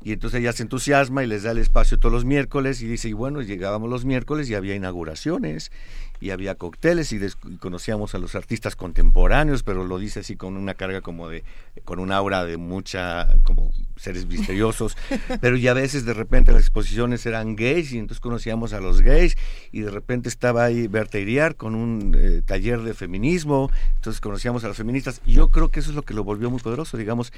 y 0.02 0.12
entonces 0.12 0.40
ella 0.40 0.52
se 0.52 0.62
entusiasma 0.62 1.24
y 1.24 1.26
les 1.26 1.42
da 1.42 1.50
el 1.50 1.58
espacio 1.58 1.98
todos 1.98 2.12
los 2.12 2.24
miércoles, 2.24 2.80
y 2.82 2.86
dice, 2.86 3.08
y 3.08 3.12
bueno, 3.12 3.42
llegábamos 3.42 3.90
los 3.90 4.04
miércoles 4.04 4.48
y 4.48 4.54
había 4.54 4.74
inauguraciones, 4.74 5.72
y 6.20 6.30
había 6.30 6.54
cócteles 6.54 7.12
y, 7.12 7.20
conocíamos 7.58 8.14
a 8.14 8.18
los 8.18 8.34
artistas 8.34 8.76
contemporáneos, 8.76 9.62
pero 9.62 9.84
lo 9.84 9.98
dice 9.98 10.20
así 10.20 10.36
con 10.36 10.56
una 10.56 10.74
carga 10.74 11.00
como 11.00 11.28
de, 11.28 11.44
con 11.84 11.98
un 11.98 12.12
aura 12.12 12.44
de 12.44 12.56
mucha, 12.56 13.28
como 13.42 13.72
seres 13.96 14.26
misteriosos, 14.28 14.96
pero 15.40 15.56
ya 15.56 15.72
a 15.72 15.74
veces 15.74 16.04
de 16.04 16.14
repente 16.14 16.52
las 16.52 16.62
exposiciones 16.62 17.24
eran 17.26 17.56
gays 17.56 17.92
y 17.92 17.98
entonces 17.98 18.20
conocíamos 18.20 18.72
a 18.72 18.80
los 18.80 19.00
gays 19.02 19.36
y 19.72 19.80
de 19.80 19.90
repente 19.90 20.28
estaba 20.28 20.64
ahí 20.64 20.88
Berta 20.88 21.18
Iriar 21.18 21.56
con 21.56 21.74
un 21.74 22.14
eh, 22.16 22.42
taller 22.44 22.82
de 22.82 22.94
feminismo, 22.94 23.70
entonces 23.96 24.20
conocíamos 24.20 24.64
a 24.64 24.68
las 24.68 24.76
feministas. 24.76 25.20
Yo 25.26 25.48
creo 25.48 25.70
que 25.70 25.80
eso 25.80 25.90
es 25.90 25.96
lo 25.96 26.02
que 26.02 26.14
lo 26.14 26.24
volvió 26.24 26.50
muy 26.50 26.60
poderoso, 26.60 26.96
digamos, 26.96 27.32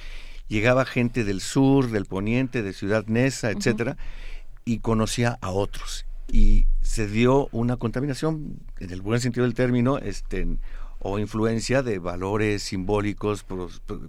llegaba 0.49 0.85
gente 0.85 1.25
del 1.25 1.41
sur, 1.41 1.91
del 1.91 2.07
poniente, 2.07 2.63
de 2.63 2.73
Ciudad 2.73 3.07
Neza, 3.07 3.51
etcétera, 3.51 3.97
y 4.65 4.79
conocía 4.79 5.39
a 5.41 5.51
otros 5.51 6.08
y 6.31 6.67
se 6.83 7.07
dio 7.07 7.49
una 7.53 7.77
contaminación, 7.77 8.59
en 8.79 8.91
el 8.91 9.01
buen 9.01 9.21
sentido 9.21 9.45
del 9.45 9.55
término, 9.55 9.99
este, 9.99 10.47
o 11.01 11.19
influencia 11.19 11.83
de 11.83 11.99
valores 11.99 12.63
simbólicos 12.63 13.45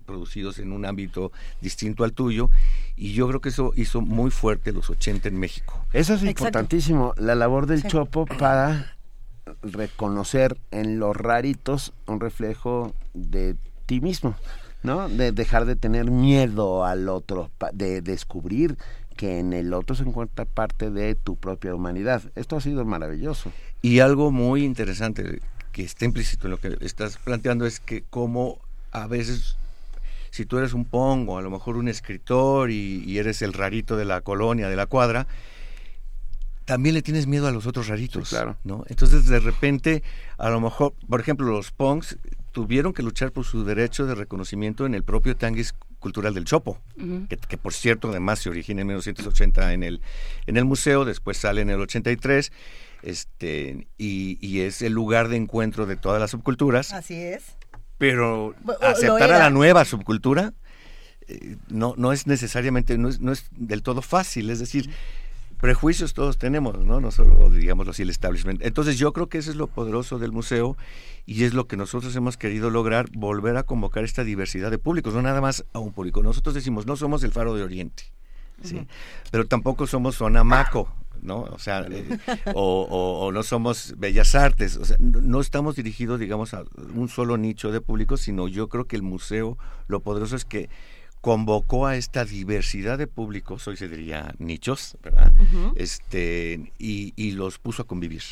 producidos 0.06 0.59
en 0.59 0.72
un 0.72 0.85
ámbito 0.85 1.31
distinto 1.61 2.03
al 2.03 2.14
tuyo 2.14 2.49
y 2.95 3.14
yo 3.14 3.27
creo 3.27 3.41
que 3.41 3.49
eso 3.49 3.73
hizo 3.75 4.01
muy 4.01 4.31
fuerte 4.31 4.72
los 4.72 4.89
80 4.89 5.30
en 5.30 5.39
México. 5.39 5.85
Eso 5.93 6.15
es 6.15 6.23
importantísimo, 6.23 7.14
la 7.17 7.35
labor 7.35 7.67
del 7.67 7.83
Chopo 7.83 8.25
para 8.25 8.98
reconocer 9.61 10.57
en 10.72 10.99
los 10.99 11.15
raritos 11.15 11.93
un 12.07 12.19
reflejo 12.19 12.93
de 13.14 13.56
ti 13.85 14.01
mismo, 14.01 14.35
¿no? 14.83 15.09
De 15.09 15.31
dejar 15.31 15.65
de 15.65 15.75
tener 15.75 16.09
miedo 16.09 16.85
al 16.85 17.09
otro, 17.09 17.51
de 17.73 18.01
descubrir 18.01 18.77
que 19.19 19.39
en 19.39 19.51
el 19.51 19.73
otro 19.73 19.98
se 19.98 20.03
encuentra 20.03 20.45
parte 20.45 20.91
de 20.91 21.14
tu 21.14 21.35
propia 21.35 21.75
humanidad. 21.75 22.23
Esto 22.35 22.56
ha 22.56 22.61
sido 22.61 22.85
maravilloso. 22.85 23.51
Y 23.81 23.99
algo 23.99 24.31
muy 24.31 24.64
interesante 24.64 25.41
que 25.73 25.83
está 25.83 26.06
implícito 26.06 26.48
en 26.48 26.51
lo 26.51 26.57
que 26.57 26.77
estás 26.80 27.17
planteando 27.17 27.65
es 27.65 27.81
que 27.81 28.06
como 28.09 28.59
a 28.93 29.07
veces 29.07 29.57
si 30.31 30.45
tú 30.45 30.57
eres 30.57 30.72
un 30.72 30.85
pongo, 30.85 31.38
a 31.38 31.41
lo 31.41 31.49
mejor 31.49 31.75
un 31.75 31.89
escritor 31.89 32.72
y, 32.72 33.17
eres 33.17 33.41
el 33.41 33.51
rarito 33.51 33.98
de 33.98 34.06
la 34.06 34.22
colonia, 34.22 34.69
de 34.69 34.77
la 34.77 34.85
cuadra, 34.85 35.27
también 36.64 36.95
le 36.95 37.01
tienes 37.01 37.27
miedo 37.27 37.45
a 37.45 37.51
los 37.51 37.67
otros 37.67 37.89
raritos, 37.89 38.30
claro. 38.30 38.56
¿no? 38.64 38.85
Entonces 38.88 39.25
de 39.25 39.41
repente, 39.41 40.01
a 40.38 40.49
lo 40.49 40.61
mejor, 40.61 40.93
por 41.09 41.19
ejemplo, 41.19 41.45
los 41.45 41.72
punks 41.72 42.17
tuvieron 42.53 42.93
que 42.93 43.03
luchar 43.03 43.33
por 43.33 43.43
su 43.43 43.65
derecho 43.65 44.06
de 44.06 44.15
reconocimiento 44.15 44.85
en 44.85 44.95
el 44.95 45.03
propio 45.03 45.35
Tanguis 45.35 45.73
Cultural 45.99 46.33
del 46.33 46.45
Chopo, 46.45 46.79
que, 47.27 47.57
por 47.57 47.73
cierto 47.73 48.09
además 48.09 48.39
se 48.39 48.49
origina 48.49 48.81
en 48.81 48.87
1980 48.87 49.73
en 49.73 49.83
el, 49.83 50.01
en 50.47 50.57
el 50.57 50.65
museo, 50.65 51.05
después 51.05 51.37
sale 51.37 51.61
en 51.61 51.69
el 51.69 51.79
83, 51.79 52.51
este, 53.03 53.87
y, 53.97 54.37
y 54.45 54.61
es 54.61 54.81
el 54.81 54.93
lugar 54.93 55.27
de 55.27 55.37
encuentro 55.37 55.85
de 55.85 55.95
todas 55.95 56.19
las 56.19 56.31
subculturas. 56.31 56.93
Así 56.93 57.15
es. 57.15 57.57
Pero 57.97 58.55
aceptar 58.81 59.31
a 59.33 59.39
la 59.39 59.49
nueva 59.49 59.83
subcultura 59.83 60.53
eh, 61.29 61.57
no, 61.67 61.93
no 61.95 62.11
es 62.11 62.25
necesariamente, 62.25 62.97
no 62.97 63.07
es, 63.07 63.19
no 63.19 63.31
es 63.31 63.45
del 63.51 63.83
todo 63.83 64.01
fácil, 64.01 64.49
es 64.49 64.59
decir, 64.59 64.89
prejuicios 65.59 66.13
todos 66.13 66.38
tenemos, 66.38 66.77
¿no? 66.79 67.01
No 67.01 67.11
solo, 67.11 67.49
digamos 67.49 67.88
así, 67.88 68.03
el 68.03 68.09
establishment. 68.09 68.61
Entonces 68.63 68.97
yo 68.97 69.13
creo 69.13 69.27
que 69.27 69.38
eso 69.38 69.51
es 69.51 69.57
lo 69.57 69.67
poderoso 69.67 70.17
del 70.17 70.31
museo 70.31 70.77
y 71.25 71.43
es 71.43 71.53
lo 71.53 71.67
que 71.67 71.77
nosotros 71.77 72.15
hemos 72.15 72.38
querido 72.38 72.69
lograr, 72.69 73.09
volver 73.13 73.57
a 73.57 73.63
convocar 73.63 74.03
esta 74.03 74.23
diversidad 74.23 74.71
de 74.71 74.77
públicos, 74.77 75.13
no 75.13 75.21
nada 75.21 75.41
más 75.41 75.65
a 75.73 75.79
un 75.79 75.91
público. 75.91 76.23
Nosotros 76.23 76.55
decimos, 76.55 76.85
no 76.85 76.95
somos 76.95 77.23
el 77.23 77.31
faro 77.31 77.55
de 77.55 77.63
Oriente, 77.63 78.05
¿sí? 78.63 78.88
Pero 79.31 79.45
tampoco 79.45 79.85
somos 79.85 80.15
Sonamaco, 80.15 80.91
¿no? 81.21 81.41
O 81.41 81.59
sea, 81.59 81.85
eh, 81.89 82.17
o, 82.55 83.31
no 83.33 83.43
somos 83.43 83.95
bellas 83.97 84.35
artes, 84.35 84.77
o 84.77 84.85
sea, 84.85 84.97
no, 84.99 85.41
estamos 85.41 85.75
dirigidos, 85.75 86.19
digamos, 86.19 86.53
a 86.53 86.63
un 86.95 87.09
solo 87.09 87.38
nicho 87.38 87.71
de 87.71 87.81
público, 87.81 88.17
sino 88.17 88.47
yo 88.47 88.69
creo 88.69 88.85
que 88.85 88.95
el 88.95 89.01
museo, 89.01 89.57
lo 89.88 89.99
poderoso 89.99 90.35
es 90.35 90.45
que 90.45 90.69
convocó 91.22 91.85
a 91.85 91.95
esta 91.95 92.25
diversidad 92.25 92.98
de 92.98 93.07
públicos, 93.07 93.67
hoy 93.67 93.77
se 93.77 93.88
diría 93.88 94.33
nichos, 94.38 94.98
¿verdad? 95.03 95.33
este, 95.75 96.72
y, 96.77 97.14
y 97.15 97.31
los 97.31 97.59
puso 97.59 97.83
a 97.83 97.88
convivir 97.88 98.23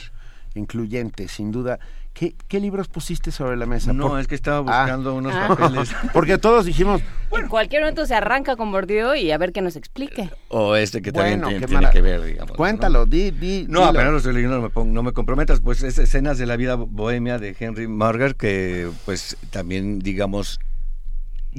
incluyente, 0.57 1.27
sin 1.27 1.51
duda. 1.51 1.79
¿Qué, 2.13 2.33
¿Qué, 2.47 2.59
libros 2.59 2.87
pusiste 2.87 3.31
sobre 3.31 3.57
la 3.57 3.67
mesa? 3.67 3.93
No, 3.93 4.17
es 4.17 4.25
que 4.25 4.33
estaba 4.33 4.57
ah. 4.57 4.61
buscando 4.61 5.13
unos 5.13 5.33
ah. 5.35 5.49
papeles. 5.49 5.91
Porque 6.13 6.39
todos 6.39 6.65
dijimos... 6.65 7.01
En 7.31 7.47
cualquier 7.47 7.83
momento 7.83 8.07
se 8.07 8.15
arranca 8.15 8.55
con 8.55 8.71
Bordió 8.71 9.13
y 9.13 9.29
a 9.31 9.37
ver 9.37 9.51
que 9.51 9.61
nos 9.61 9.75
explique. 9.75 10.31
O 10.47 10.75
este 10.75 11.03
que 11.03 11.11
también 11.11 11.43
tiene, 11.43 11.89
que 11.91 12.01
ver, 12.01 12.23
digamos. 12.23 12.57
Cuéntalo, 12.57 13.05
di, 13.05 13.29
di, 13.29 13.67
No, 13.69 13.85
apenas 13.85 14.11
lo 14.11 14.17
estoy 14.17 14.33
leyendo, 14.33 14.59
no 14.59 14.83
me, 14.83 14.91
no 14.91 15.03
me 15.03 15.11
comprometas. 15.13 15.59
Pues 15.59 15.83
es 15.83 15.99
Escenas 15.99 16.39
de 16.39 16.47
la 16.47 16.55
vida 16.55 16.73
bohemia 16.75 17.37
de 17.37 17.55
Henry 17.59 17.87
Marger, 17.87 18.35
que 18.35 18.89
pues 19.05 19.37
también, 19.51 19.99
digamos, 19.99 20.59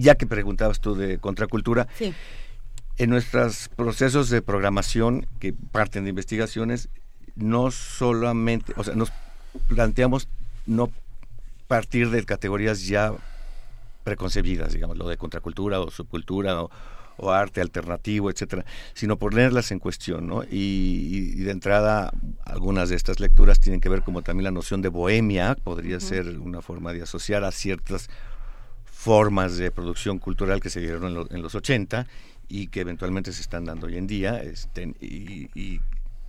ya 0.00 0.14
que 0.14 0.26
preguntabas 0.26 0.80
tú 0.80 0.94
de 0.94 1.18
contracultura... 1.18 1.88
Sí. 1.96 2.14
En 3.00 3.10
nuestros 3.10 3.68
procesos 3.68 4.28
de 4.28 4.42
programación 4.42 5.28
que 5.38 5.52
parten 5.52 6.02
de 6.02 6.10
investigaciones, 6.10 6.88
no 7.36 7.70
solamente, 7.70 8.72
o 8.76 8.82
sea, 8.82 8.96
nos 8.96 9.12
planteamos 9.68 10.28
no 10.66 10.90
partir 11.68 12.10
de 12.10 12.24
categorías 12.24 12.86
ya 12.86 13.12
preconcebidas, 14.02 14.72
digamos, 14.72 14.96
lo 14.96 15.08
de 15.08 15.16
contracultura 15.16 15.80
o 15.80 15.90
subcultura 15.90 16.62
o, 16.62 16.70
arte 17.30 17.60
alternativo, 17.60 18.30
etcétera, 18.30 18.64
sino 18.94 19.18
ponerlas 19.18 19.72
en 19.72 19.80
cuestión, 19.80 20.28
¿no? 20.28 20.44
Y, 20.48 21.32
de 21.42 21.50
entrada, 21.50 22.12
algunas 22.44 22.88
de 22.88 22.96
estas 22.96 23.18
lecturas 23.18 23.58
tienen 23.58 23.80
que 23.80 23.88
ver 23.88 24.02
como 24.02 24.22
también 24.22 24.44
la 24.44 24.50
noción 24.52 24.82
de 24.82 24.88
bohemia, 24.88 25.56
podría 25.56 25.98
ser 25.98 26.38
una 26.38 26.62
forma 26.62 26.92
de 26.92 27.02
asociar 27.02 27.42
a 27.42 27.50
ciertas 27.50 28.08
formas 29.08 29.56
de 29.56 29.70
producción 29.70 30.18
cultural 30.18 30.60
que 30.60 30.68
se 30.68 30.80
dieron 30.80 31.26
en, 31.30 31.42
los 31.42 31.54
80 31.54 32.06
y 32.46 32.68
que 32.68 32.80
eventualmente 32.80 33.32
se 33.32 33.40
están 33.40 33.64
dando 33.64 33.86
hoy 33.86 33.96
en 33.96 34.06
día, 34.06 34.42
este, 34.42 34.94
y 35.00 35.80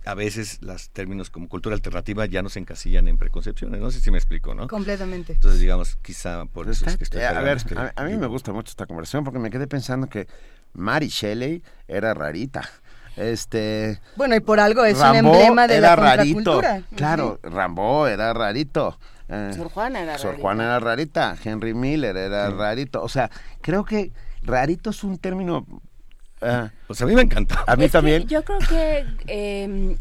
a 0.04 0.14
veces 0.14 0.58
los 0.62 0.90
términos 0.90 1.30
como 1.30 1.48
cultura 1.48 1.74
alternativa 1.74 2.24
ya 2.26 2.42
no 2.42 2.48
se 2.48 2.58
encasillan 2.58 3.08
en 3.08 3.18
preconcepciones. 3.18 3.80
No 3.80 3.90
sé 3.90 4.00
si 4.00 4.10
me 4.10 4.18
explico, 4.18 4.54
¿no? 4.54 4.66
Completamente. 4.66 5.34
Entonces, 5.34 5.60
digamos, 5.60 5.96
quizá 5.96 6.46
por 6.46 6.68
eso 6.68 6.86
es 6.86 6.96
que 6.96 7.04
estoy... 7.04 7.22
a 7.22 7.40
ver, 7.40 7.58
a, 7.96 8.04
mí 8.04 8.16
me 8.16 8.26
gusta 8.26 8.52
mucho 8.52 8.70
esta 8.70 8.86
conversación 8.86 9.24
porque 9.24 9.38
me 9.38 9.50
quedé 9.50 9.66
pensando 9.66 10.08
que 10.08 10.26
Mary 10.72 11.08
Shelley 11.08 11.62
era 11.86 12.14
rarita. 12.14 12.68
Este 13.16 14.00
bueno 14.14 14.36
y 14.36 14.40
por 14.40 14.60
algo 14.60 14.84
es 14.84 14.96
un 14.98 15.16
emblema 15.16 15.66
de 15.66 15.76
era 15.76 15.90
la 15.90 15.96
rarito 15.96 16.62
claro 16.94 17.40
Rambo 17.42 18.06
era 18.06 18.32
rarito 18.32 18.98
eh, 19.30 19.52
Sor 19.54 19.68
Juana 19.70 20.00
era 20.00 20.18
Sor 20.18 20.36
Juana 20.38 20.64
era 20.64 20.80
rarita 20.80 21.36
Henry 21.42 21.74
Miller 21.74 22.16
era 22.16 22.50
rarito 22.50 23.02
o 23.02 23.08
sea 23.08 23.30
creo 23.60 23.84
que 23.84 24.12
rarito 24.42 24.90
es 24.90 25.04
un 25.04 25.18
término 25.18 25.66
Ah, 26.42 26.70
pues 26.86 27.00
a 27.02 27.06
mí 27.06 27.14
me 27.14 27.22
encanta. 27.22 27.64
A 27.66 27.76
mí 27.76 27.88
también. 27.88 28.26
yo 28.26 28.42
creo 28.44 28.58
que 28.60 29.04
em, 29.26 29.96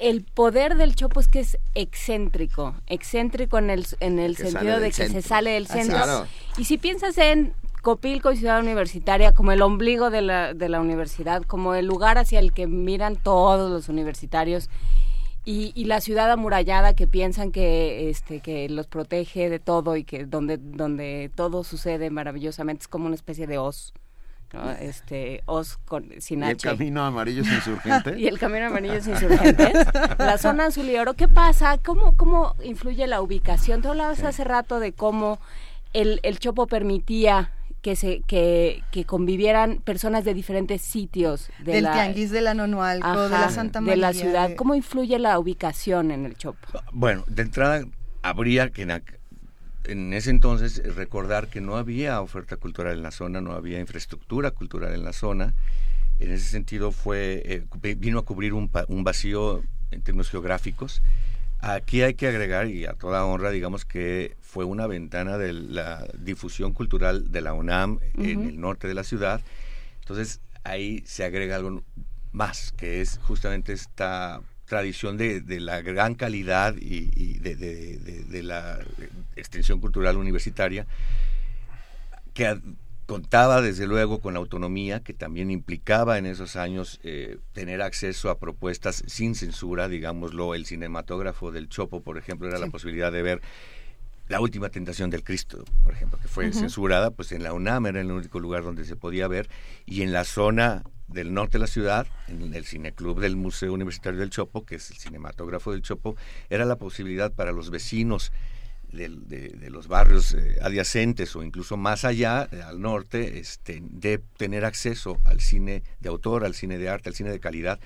el 0.00 0.22
poder 0.22 0.76
del 0.76 0.94
chopo 0.94 1.20
es 1.20 1.28
que 1.28 1.40
es 1.40 1.58
excéntrico, 1.74 2.74
excéntrico 2.86 3.58
en 3.58 3.70
el, 3.70 3.86
en 4.00 4.18
el 4.18 4.36
sentido 4.36 4.78
de 4.78 4.90
que 4.90 5.08
se 5.08 5.22
sale 5.22 5.52
del 5.52 5.66
centro. 5.66 6.26
Y 6.56 6.64
si 6.64 6.78
piensas 6.78 7.18
en 7.18 7.52
Copilco 7.82 8.30
y 8.30 8.36
Ciudad 8.36 8.60
Universitaria 8.60 9.32
como 9.32 9.52
el 9.52 9.62
ombligo 9.62 10.10
de 10.10 10.22
la, 10.22 10.54
de 10.54 10.68
la 10.68 10.80
universidad, 10.80 11.42
como 11.42 11.74
el 11.74 11.86
lugar 11.86 12.18
hacia 12.18 12.38
el 12.38 12.52
que 12.52 12.66
miran 12.66 13.16
todos 13.16 13.70
los 13.70 13.88
universitarios 13.88 14.70
y, 15.50 15.72
y, 15.74 15.84
la 15.86 16.02
ciudad 16.02 16.30
amurallada 16.30 16.92
que 16.92 17.06
piensan 17.06 17.52
que 17.52 18.10
este 18.10 18.40
que 18.40 18.68
los 18.68 18.86
protege 18.86 19.48
de 19.48 19.58
todo 19.58 19.96
y 19.96 20.04
que 20.04 20.26
donde 20.26 20.58
donde 20.58 21.30
todo 21.34 21.64
sucede 21.64 22.10
maravillosamente 22.10 22.82
es 22.82 22.88
como 22.88 23.06
una 23.06 23.14
especie 23.14 23.46
de 23.46 23.56
os 23.56 23.94
este 24.80 25.42
Os 25.46 25.78
con, 25.78 26.08
sin 26.20 26.42
¿Y 26.42 26.48
el 26.48 26.56
camino 26.58 27.02
amarillo 27.02 27.42
es 27.42 27.48
insurgente? 27.48 28.14
y 28.18 28.26
el 28.26 28.38
camino 28.38 28.66
amarillo 28.66 28.94
es 28.94 29.06
insurgente. 29.06 29.72
la 30.18 30.38
zona 30.38 30.66
azul 30.66 30.86
y 30.86 30.96
oro, 30.96 31.14
¿qué 31.14 31.28
pasa? 31.28 31.78
¿Cómo, 31.78 32.16
cómo 32.16 32.54
influye 32.62 33.06
la 33.06 33.20
ubicación? 33.20 33.82
Tú 33.82 33.88
hablabas 33.88 34.24
hace 34.24 34.44
rato 34.44 34.80
de 34.80 34.92
cómo 34.92 35.38
el, 35.92 36.20
el 36.22 36.38
Chopo 36.38 36.66
permitía 36.66 37.52
que 37.82 37.96
se 37.96 38.22
que, 38.26 38.82
que 38.90 39.04
convivieran 39.04 39.78
personas 39.78 40.24
de 40.24 40.34
diferentes 40.34 40.82
sitios 40.82 41.48
de 41.64 41.74
del 41.74 41.84
tianguis 41.84 42.30
de 42.30 42.40
la 42.40 42.54
Nonualco, 42.54 43.28
de 43.28 43.30
la 43.30 43.50
Santa 43.50 43.80
María 43.80 43.94
de 43.94 44.00
la 44.00 44.12
ciudad. 44.12 44.54
¿Cómo 44.56 44.74
influye 44.74 45.18
la 45.18 45.38
ubicación 45.38 46.10
en 46.10 46.26
el 46.26 46.36
Chopo? 46.36 46.66
Bueno, 46.92 47.24
de 47.28 47.42
entrada 47.42 47.84
habría 48.22 48.70
que 48.70 48.86
en 49.84 50.12
ese 50.12 50.30
entonces 50.30 50.78
eh, 50.78 50.90
recordar 50.90 51.48
que 51.48 51.60
no 51.60 51.76
había 51.76 52.20
oferta 52.20 52.56
cultural 52.56 52.94
en 52.94 53.02
la 53.02 53.10
zona, 53.10 53.40
no 53.40 53.52
había 53.52 53.80
infraestructura 53.80 54.50
cultural 54.50 54.94
en 54.94 55.04
la 55.04 55.12
zona. 55.12 55.54
En 56.18 56.32
ese 56.32 56.46
sentido 56.46 56.92
fue 56.92 57.42
eh, 57.44 57.94
vino 57.96 58.18
a 58.18 58.24
cubrir 58.24 58.52
un, 58.52 58.70
un, 58.88 59.04
vacío 59.04 59.62
en 59.90 60.02
términos 60.02 60.30
geográficos. 60.30 61.00
Aquí 61.60 62.02
hay 62.02 62.14
que 62.14 62.28
agregar, 62.28 62.68
y 62.68 62.86
a 62.86 62.92
toda 62.92 63.24
honra, 63.24 63.50
digamos 63.50 63.84
que 63.84 64.36
fue 64.40 64.64
una 64.64 64.86
ventana 64.86 65.38
de 65.38 65.52
la 65.52 66.06
difusión 66.18 66.72
cultural 66.72 67.32
de 67.32 67.40
la 67.40 67.52
UNAM 67.52 67.98
en 68.14 68.48
el 68.48 68.60
norte 68.60 68.86
de 68.86 68.94
la 68.94 69.02
ciudad. 69.02 69.40
Entonces 70.00 70.40
ahí 70.62 71.02
se 71.04 71.24
agrega 71.24 71.56
algo 71.56 71.82
más, 72.32 72.72
que 72.76 73.00
es 73.00 73.18
justamente 73.22 73.72
esta 73.72 74.40
tradición 74.66 75.16
de, 75.16 75.40
de 75.40 75.60
la 75.60 75.80
gran 75.82 76.14
calidad 76.14 76.76
y, 76.78 77.38
de, 77.38 77.56
de, 77.56 78.42
la 78.42 78.78
extensión 79.34 79.80
cultural 79.80 80.16
universitaria, 80.16 80.86
que 82.34 82.60
contaba 83.08 83.62
desde 83.62 83.86
luego 83.86 84.20
con 84.20 84.34
la 84.34 84.38
autonomía, 84.38 85.00
que 85.00 85.14
también 85.14 85.50
implicaba 85.50 86.18
en 86.18 86.26
esos 86.26 86.56
años 86.56 87.00
eh, 87.02 87.38
tener 87.54 87.80
acceso 87.80 88.28
a 88.28 88.38
propuestas 88.38 89.02
sin 89.06 89.34
censura, 89.34 89.88
digámoslo, 89.88 90.54
el 90.54 90.66
cinematógrafo 90.66 91.50
del 91.50 91.70
Chopo, 91.70 92.02
por 92.02 92.18
ejemplo, 92.18 92.48
era 92.48 92.58
la 92.58 92.66
posibilidad 92.66 93.10
de 93.10 93.22
ver 93.22 93.40
la 94.28 94.42
última 94.42 94.68
tentación 94.68 95.08
del 95.08 95.24
Cristo, 95.24 95.64
por 95.84 95.94
ejemplo, 95.94 96.18
que 96.20 96.28
fue 96.28 96.52
censurada, 96.52 97.10
pues 97.10 97.32
en 97.32 97.42
la 97.42 97.54
UNAM 97.54 97.86
era 97.86 98.02
el 98.02 98.12
único 98.12 98.40
lugar 98.40 98.62
donde 98.62 98.84
se 98.84 98.94
podía 98.94 99.26
ver, 99.26 99.48
y 99.86 100.02
en 100.02 100.12
la 100.12 100.24
zona 100.24 100.82
del 101.06 101.32
norte 101.32 101.52
de 101.52 101.60
la 101.60 101.66
ciudad, 101.66 102.06
en 102.28 102.54
el 102.54 102.66
cineclub 102.66 103.20
del 103.20 103.36
Museo 103.36 103.72
Universitario 103.72 104.20
del 104.20 104.28
Chopo, 104.28 104.66
que 104.66 104.74
es 104.74 104.90
el 104.90 104.98
cinematógrafo 104.98 105.72
del 105.72 105.80
Chopo, 105.80 106.14
era 106.50 106.66
la 106.66 106.76
posibilidad 106.76 107.32
para 107.32 107.52
los 107.52 107.70
vecinos 107.70 108.32
de, 108.92 109.68
los 109.70 109.88
barrios 109.88 110.34
eh, 110.34 110.58
adyacentes 110.62 111.34
o 111.36 111.42
incluso 111.42 111.76
más 111.76 112.04
allá, 112.04 112.48
eh, 112.50 112.62
al 112.62 112.80
norte, 112.80 113.38
este, 113.38 113.80
de 113.82 114.18
tener 114.18 114.64
acceso 114.64 115.18
al 115.24 115.40
cine 115.40 115.82
de 116.00 116.08
autor, 116.08 116.44
al 116.44 116.54
cine 116.54 116.78
de 116.78 116.88
arte, 116.88 117.08
al 117.08 117.14
cine 117.14 117.30
de 117.30 117.40
calidad, 117.40 117.78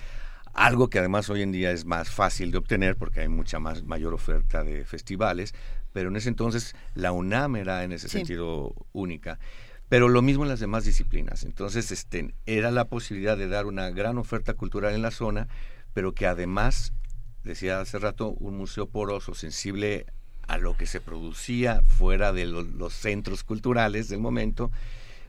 algo 0.53 0.89
que 0.89 0.99
además 0.99 1.29
hoy 1.29 1.41
en 1.41 1.51
día 1.51 1.71
es 1.71 1.85
más 1.85 2.09
fácil 2.09 2.51
de 2.51 2.59
obtener 2.59 2.95
porque 2.95 3.21
hay 3.21 3.27
mucha 3.27 3.59
más 3.59 3.83
mayor 3.83 4.13
oferta 4.13 4.63
de 4.63 4.85
festivales, 4.85 5.53
pero 5.93 6.09
en 6.09 6.15
ese 6.15 6.29
entonces 6.29 6.75
la 6.93 7.11
UNAM 7.11 7.55
era 7.55 7.83
en 7.83 7.91
ese 7.91 8.07
sentido 8.07 8.73
única. 8.93 9.39
Pero 9.89 10.09
lo 10.09 10.21
mismo 10.21 10.43
en 10.43 10.49
las 10.49 10.59
demás 10.59 10.85
disciplinas. 10.85 11.43
Entonces, 11.43 11.91
este, 11.91 12.33
era 12.45 12.71
la 12.71 12.85
posibilidad 12.85 13.37
de 13.37 13.47
dar 13.47 13.65
una 13.65 13.91
gran 13.91 14.17
oferta 14.17 14.53
cultural 14.53 14.95
en 14.95 15.01
la 15.03 15.11
zona, 15.11 15.47
pero 15.93 16.13
que 16.13 16.25
además, 16.25 16.93
decía 17.43 17.79
hace 17.79 17.99
rato, 17.99 18.29
un 18.29 18.57
museo 18.57 18.87
poroso, 18.87 19.35
sensible 19.35 20.07
a 20.47 20.57
lo 20.57 20.75
que 20.75 20.85
se 20.85 21.01
producía 21.01 21.81
fuera 21.81 22.33
de 22.33 22.45
los 22.45 22.93
centros 22.93 23.43
culturales 23.43 24.09
del 24.09 24.19
momento, 24.19 24.71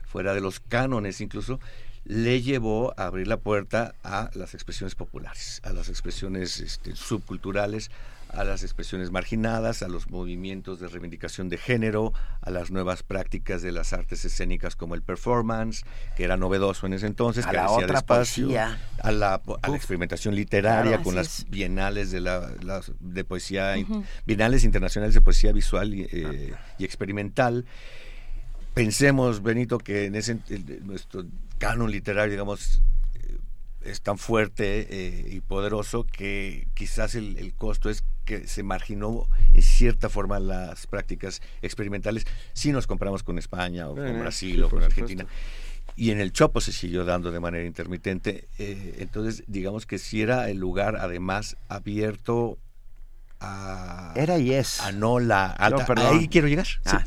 fuera 0.05 0.33
de 0.33 0.41
los 0.41 0.59
cánones 0.59 1.21
incluso, 1.21 1.59
le 2.05 2.41
llevó 2.41 2.93
a 2.97 3.07
abrir 3.07 3.27
la 3.27 3.37
puerta 3.37 3.95
a 4.03 4.29
las 4.33 4.53
expresiones 4.53 4.95
populares, 4.95 5.61
a 5.63 5.73
las 5.73 5.89
expresiones 5.89 6.59
este, 6.59 6.95
subculturales, 6.95 7.89
a 8.35 8.43
las 8.43 8.63
expresiones 8.63 9.11
marginadas, 9.11 9.81
a 9.81 9.87
los 9.87 10.09
movimientos 10.09 10.79
de 10.79 10.87
reivindicación 10.87 11.49
de 11.49 11.57
género, 11.57 12.13
a 12.41 12.49
las 12.51 12.69
nuevas 12.69 13.01
prácticas 13.03 13.61
de 13.61 13.71
las 13.71 13.93
artes 13.93 14.25
escénicas 14.25 14.75
como 14.75 14.95
el 14.95 15.01
performance, 15.01 15.85
que 16.15 16.23
era 16.23 16.37
novedoso 16.37 16.85
en 16.85 16.93
ese 16.93 17.07
entonces, 17.07 17.45
a 17.45 17.53
la 17.53 17.69
otra 17.69 18.01
poesía. 18.01 18.77
a 19.01 19.11
la, 19.11 19.41
a 19.61 19.69
la 19.69 19.75
experimentación 19.75 20.35
literaria 20.35 21.01
con 21.01 21.15
las 21.15 21.45
bienales 21.49 22.11
de 22.11 22.19
la, 22.19 22.51
de 22.99 23.23
poesía, 23.23 23.75
bienales 24.25 24.63
internacionales 24.63 25.13
de 25.13 25.21
poesía 25.21 25.51
visual 25.51 25.93
y, 25.93 26.07
eh, 26.11 26.53
y 26.77 26.85
experimental. 26.85 27.65
Pensemos, 28.73 29.41
Benito, 29.41 29.77
que 29.77 30.05
en 30.05 30.15
ese 30.15 30.37
nuestro 30.83 31.25
canon 31.57 31.89
literario, 31.89 32.31
digamos, 32.31 32.81
es 33.85 34.01
tan 34.01 34.17
fuerte 34.17 34.87
eh, 34.89 35.29
y 35.31 35.41
poderoso 35.41 36.05
que 36.05 36.67
quizás 36.73 37.15
el, 37.15 37.53
costo 37.55 37.89
es 37.89 38.03
que 38.25 38.47
se 38.47 38.63
marginó 38.63 39.27
en 39.53 39.61
cierta 39.61 40.09
forma 40.09 40.39
las 40.39 40.87
prácticas 40.87 41.41
experimentales 41.61 42.25
si 42.53 42.71
nos 42.71 42.87
compramos 42.87 43.23
con 43.23 43.37
España 43.37 43.87
o 43.87 43.95
con 43.95 44.07
eh, 44.07 44.19
Brasil 44.19 44.63
o 44.63 44.69
con 44.69 44.83
Argentina. 44.83 45.25
Y 45.95 46.11
en 46.11 46.19
el 46.19 46.33
Chopo 46.33 46.59
se 46.59 46.73
siguió 46.73 47.05
dando 47.05 47.31
de 47.31 47.39
manera 47.39 47.63
intermitente. 47.63 48.49
entonces, 48.57 49.43
digamos 49.47 49.85
que 49.85 49.97
si 49.97 50.21
era 50.21 50.49
el 50.49 50.57
lugar 50.57 50.97
además 50.97 51.55
abierto 51.69 52.57
era 54.15 54.39
y 54.39 54.53
es. 54.53 54.79
a 54.81 54.91
no 54.91 55.19
la 55.19 55.51
alta 55.51 55.85
ahí 55.97 56.27
quiero 56.27 56.47
llegar. 56.47 56.67
Ah, 56.85 57.03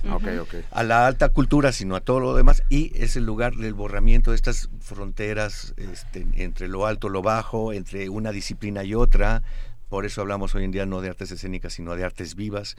a 0.71 0.85
la 0.85 1.07
alta 1.07 1.31
cultura 1.31 1.73
sino 1.73 1.97
a 1.97 2.01
todo 2.01 2.21
lo 2.21 2.35
demás 2.35 2.63
y 2.69 2.93
es 2.95 3.17
el 3.17 3.25
lugar 3.25 3.55
del 3.55 3.75
borramiento 3.75 4.31
de 4.31 4.37
estas 4.37 4.69
fronteras 4.81 5.75
este, 5.77 6.27
entre 6.35 6.69
lo 6.69 6.87
alto 6.87 7.09
lo 7.09 7.23
bajo 7.23 7.73
entre 7.73 8.09
una 8.09 8.33
disciplina 8.33 8.85
y 8.85 8.95
otra. 8.95 9.43
Por 9.89 10.05
eso 10.05 10.21
hablamos 10.21 10.55
hoy 10.55 10.65
en 10.65 10.71
día 10.71 10.85
no 10.85 11.01
de 11.01 11.09
artes 11.09 11.31
escénicas 11.31 11.73
sino 11.73 11.97
de 11.97 12.05
artes 12.05 12.35
vivas. 12.35 12.77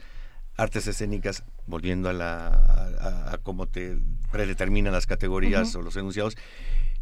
Artes 0.56 0.86
escénicas 0.86 1.44
volviendo 1.66 2.08
a 2.08 2.12
la 2.12 2.48
a, 3.32 3.38
cómo 3.42 3.66
te 3.66 3.98
predeterminan 4.30 4.92
las 4.92 5.06
categorías 5.06 5.74
o 5.74 5.82
los 5.82 5.96
enunciados 5.96 6.36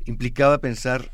implicaba 0.04 0.58
pensar 0.58 1.12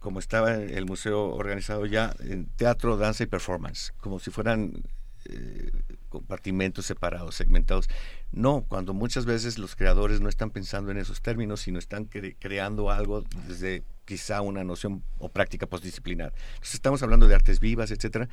como 0.00 0.18
estaba 0.18 0.54
el 0.54 0.86
museo 0.86 1.32
organizado 1.34 1.86
ya, 1.86 2.14
en 2.20 2.46
teatro, 2.56 2.96
danza 2.96 3.22
y 3.22 3.26
performance, 3.26 3.92
como 4.00 4.18
si 4.18 4.30
fueran 4.30 4.82
eh, 5.26 5.70
compartimentos 6.08 6.86
separados, 6.86 7.34
segmentados. 7.36 7.88
No, 8.32 8.64
cuando 8.66 8.94
muchas 8.94 9.26
veces 9.26 9.58
los 9.58 9.76
creadores 9.76 10.20
no 10.20 10.28
están 10.28 10.50
pensando 10.50 10.90
en 10.90 10.96
esos 10.96 11.20
términos, 11.20 11.60
sino 11.60 11.78
están 11.78 12.06
creando 12.06 12.90
algo 12.90 13.22
desde 13.46 13.84
quizá 14.06 14.40
una 14.40 14.64
noción 14.64 15.04
o 15.18 15.28
práctica 15.28 15.66
postdisciplinar. 15.66 16.32
Entonces 16.54 16.74
estamos 16.74 17.02
hablando 17.02 17.28
de 17.28 17.34
artes 17.34 17.60
vivas, 17.60 17.90
etcétera. 17.90 18.28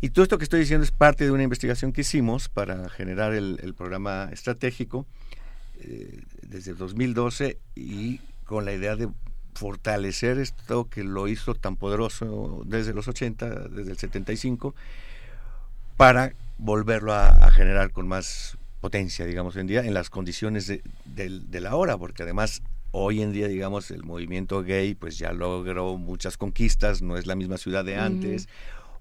Y 0.00 0.10
todo 0.10 0.22
esto 0.22 0.38
que 0.38 0.44
estoy 0.44 0.60
diciendo 0.60 0.84
es 0.84 0.92
parte 0.92 1.24
de 1.24 1.30
una 1.30 1.42
investigación 1.42 1.92
que 1.92 2.00
hicimos 2.00 2.48
para 2.48 2.88
generar 2.88 3.34
el, 3.34 3.74
programa 3.76 4.30
estratégico 4.32 5.06
eh, 5.80 6.22
desde 6.42 6.70
el 6.70 6.78
2012 6.78 7.58
y 7.74 8.20
con 8.44 8.64
la 8.64 8.72
idea 8.72 8.96
de 8.96 9.10
fortalecer 9.60 10.38
esto 10.38 10.88
que 10.88 11.04
lo 11.04 11.28
hizo 11.28 11.54
tan 11.54 11.76
poderoso 11.76 12.62
desde 12.64 12.94
los 12.94 13.08
80, 13.08 13.68
desde 13.68 13.90
el 13.90 13.98
75, 13.98 14.74
para 15.98 16.32
volverlo 16.56 17.12
a, 17.12 17.50
generar 17.50 17.90
con 17.90 18.08
más 18.08 18.56
potencia, 18.80 19.26
digamos, 19.26 19.56
en 19.56 19.66
día, 19.66 19.80
en 19.84 19.92
las 19.92 20.08
condiciones 20.08 20.66
de, 20.66 20.82
de, 21.04 21.60
la 21.60 21.76
hora, 21.76 21.98
porque 21.98 22.22
además 22.22 22.62
hoy 22.90 23.20
en 23.20 23.32
día, 23.32 23.48
digamos, 23.48 23.90
el 23.90 24.02
movimiento 24.02 24.62
gay 24.62 24.94
pues 24.94 25.18
ya 25.18 25.34
logró 25.34 25.98
muchas 25.98 26.38
conquistas, 26.38 27.02
no 27.02 27.18
es 27.18 27.26
la 27.26 27.34
misma 27.34 27.58
ciudad 27.58 27.84
de 27.84 27.96
antes. 27.96 28.48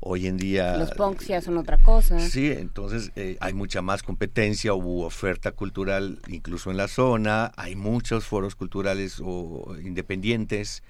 Hoy 0.02 0.28
en 0.28 0.38
día... 0.38 0.78
Los 0.78 0.92
punks 0.92 1.28
ya 1.28 1.42
son 1.42 1.58
otra 1.58 1.78
cosa. 1.78 2.20
Sí, 2.20 2.52
entonces 2.52 3.12
eh, 3.16 3.38
hay 3.42 3.54
mucha 3.54 3.82
más 3.82 4.02
competencia, 4.02 4.74
hubo 4.74 5.06
oferta 5.06 5.52
cultural 5.52 6.20
incluso 6.28 6.72
en 6.72 6.78
la 6.78 6.88
zona, 6.88 7.52
hay 7.58 7.76
muchos 7.76 8.26
foros 8.26 8.56
culturales 8.56 9.22
o 9.22 9.76
independientes. 9.84 10.84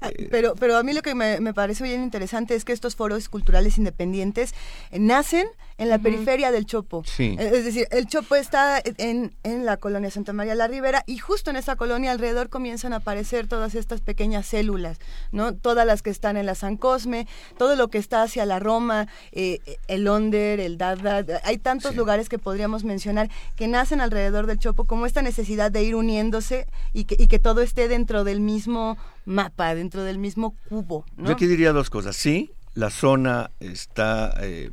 Ah, 0.00 0.10
pero, 0.30 0.54
pero 0.54 0.76
a 0.76 0.82
mí 0.82 0.92
lo 0.92 1.02
que 1.02 1.14
me, 1.14 1.40
me, 1.40 1.54
parece 1.54 1.84
bien 1.84 2.02
interesante 2.02 2.54
es 2.54 2.64
que 2.64 2.72
estos 2.72 2.96
foros 2.96 3.28
culturales 3.28 3.78
independientes 3.78 4.54
nacen 4.90 5.46
en 5.82 5.88
la 5.88 5.98
periferia 5.98 6.50
del 6.50 6.66
Chopo. 6.66 7.02
Eh, 7.18 7.36
es 7.38 7.64
decir, 7.64 7.86
el 7.90 8.06
Chopo 8.06 8.36
está 8.36 8.80
en, 8.98 9.34
en, 9.42 9.66
la 9.66 9.76
colonia 9.76 10.10
Santa 10.10 10.32
María 10.32 10.54
la 10.54 10.68
Ribera 10.68 11.02
y 11.06 11.18
justo 11.18 11.50
en 11.50 11.56
esa 11.56 11.76
colonia 11.76 12.12
alrededor 12.12 12.48
comienzan 12.48 12.92
a 12.92 12.96
aparecer 12.96 13.46
todas 13.48 13.74
estas 13.74 14.00
pequeñas 14.00 14.46
células, 14.46 14.98
¿no? 15.32 15.54
Todas 15.54 15.86
las 15.86 16.02
que 16.02 16.10
están 16.10 16.36
en 16.36 16.46
la 16.46 16.54
San 16.54 16.76
Cosme, 16.76 17.26
todo 17.58 17.76
lo 17.76 17.88
que 17.88 17.98
está 17.98 18.22
hacia 18.22 18.46
la 18.46 18.58
Roma, 18.58 19.08
eh, 19.32 19.58
el 19.88 20.06
Onder, 20.08 20.60
el 20.60 20.78
Dada, 20.78 21.24
hay 21.44 21.58
tantos 21.58 21.96
lugares 21.96 22.28
que 22.28 22.38
podríamos 22.38 22.84
mencionar 22.84 23.28
que 23.56 23.68
nacen 23.68 24.00
alrededor 24.00 24.46
del 24.46 24.58
Chopo 24.58 24.84
como 24.84 25.06
esta 25.06 25.22
necesidad 25.22 25.70
de 25.70 25.82
ir 25.82 25.94
uniéndose 25.94 26.66
y 26.92 27.04
que, 27.04 27.16
y 27.18 27.26
que 27.26 27.38
todo 27.38 27.60
esté 27.60 27.88
dentro 27.88 28.24
del 28.24 28.40
mismo 28.40 28.96
mapa, 29.24 29.74
dentro 29.74 30.04
del 30.04 30.18
mismo 30.18 30.54
cubo. 30.68 31.04
Yo 31.16 31.32
aquí 31.32 31.46
diría 31.46 31.72
dos 31.72 31.90
cosas. 31.90 32.16
Sí, 32.16 32.52
la 32.74 32.90
zona 32.90 33.50
está... 33.60 34.34
Eh, 34.40 34.70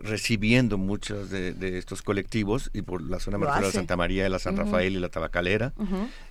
recibiendo 0.00 0.78
muchos 0.78 1.30
de, 1.30 1.78
estos 1.78 2.02
colectivos 2.02 2.70
y 2.72 2.82
por 2.82 3.02
la 3.02 3.20
zona 3.20 3.38
de 3.60 3.72
Santa 3.72 3.96
María, 3.96 4.22
de 4.22 4.28
la 4.28 4.38
San 4.38 4.56
Rafael 4.56 4.94
y 4.94 5.00
la 5.00 5.08
Tabacalera 5.08 5.72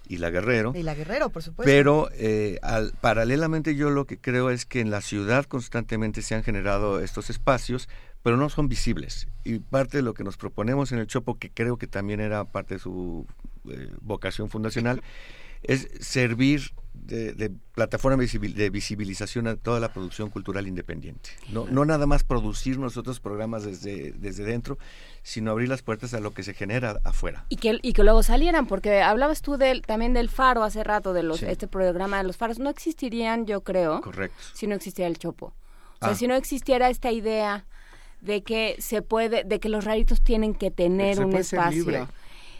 y 0.08 0.18
la 0.18 0.30
Guerrero. 0.30 0.74
Y 0.76 0.84
la 0.84 0.96
Guerrero, 0.96 1.30
por 1.30 1.44
supuesto. 1.44 1.70
Pero 1.70 2.10
eh, 2.14 2.60
paralelamente 3.02 3.76
yo 3.76 3.90
lo 3.90 4.06
que 4.06 4.18
creo 4.20 4.50
es 4.50 4.66
que 4.66 4.80
en 4.80 4.92
la 4.92 5.02
ciudad 5.02 5.46
constantemente 5.46 6.22
se 6.22 6.36
han 6.36 6.44
generado 6.44 7.00
estos 7.00 7.30
espacios, 7.30 7.90
pero 8.24 8.38
no 8.38 8.50
son 8.50 8.70
visibles. 8.70 9.28
Y 9.44 9.60
parte 9.60 9.98
de 9.98 10.04
lo 10.04 10.14
que 10.14 10.24
nos 10.24 10.38
proponemos 10.38 10.92
en 10.92 11.00
el 11.00 11.08
Chopo, 11.08 11.38
que 11.38 11.50
creo 11.50 11.78
que 11.78 11.88
también 11.88 12.20
era 12.20 12.46
parte 12.46 12.76
de 12.76 12.80
su 12.80 13.26
eh, 13.70 13.90
vocación 14.02 14.50
fundacional, 14.50 15.02
es 15.64 15.90
servir 16.00 16.74
de, 17.06 17.52
plataforma 17.74 18.24
de 18.24 18.70
visibilización 18.70 19.48
a 19.48 19.56
toda 19.56 19.80
la 19.80 19.94
producción 19.94 20.30
cultural 20.30 20.68
independiente. 20.68 21.30
No, 21.50 21.66
no 21.70 21.86
nada 21.86 22.06
más 22.06 22.24
producir 22.24 22.80
nosotros 22.80 23.20
programas 23.20 23.64
desde, 23.64 24.12
desde 24.14 24.44
dentro, 24.44 24.78
sino 25.24 25.52
abrir 25.52 25.70
las 25.70 25.82
puertas 25.82 26.14
a 26.14 26.20
lo 26.20 26.32
que 26.32 26.44
se 26.44 26.54
genera 26.54 27.00
afuera. 27.04 27.46
Y 27.50 27.58
que, 27.58 27.80
y 27.82 27.94
que 27.94 28.04
luego 28.04 28.24
salieran, 28.24 28.68
porque 28.68 29.02
hablabas 29.02 29.42
tú 29.42 29.58
del, 29.58 29.82
también 29.82 30.14
del 30.14 30.30
faro 30.30 30.64
hace 30.64 30.84
rato, 30.84 31.14
de 31.14 31.24
los 31.24 31.44
este 31.44 31.68
programa 31.68 32.18
de 32.18 32.24
los 32.24 32.38
faros. 32.38 32.60
No 32.60 32.70
existirían, 32.70 33.46
yo 33.46 33.62
creo, 33.62 34.02
Correcto. 34.02 34.38
si 34.54 34.68
no 34.68 34.76
existiera 34.76 35.08
el 35.08 35.18
chopo. 35.18 35.54
O 36.00 36.06
sea, 36.06 36.10
ah. 36.10 36.16
si 36.16 36.28
no 36.28 36.36
existiera 36.36 36.90
esta 36.90 37.12
idea 37.12 37.66
de 38.22 38.44
que 38.44 38.76
se 38.80 39.02
puede, 39.02 39.44
de 39.44 39.60
que 39.60 39.70
los 39.70 39.86
raritos 39.86 40.22
tienen 40.22 40.54
que 40.54 40.72
tener 40.72 41.24
un 41.24 41.36
espacio 41.36 42.08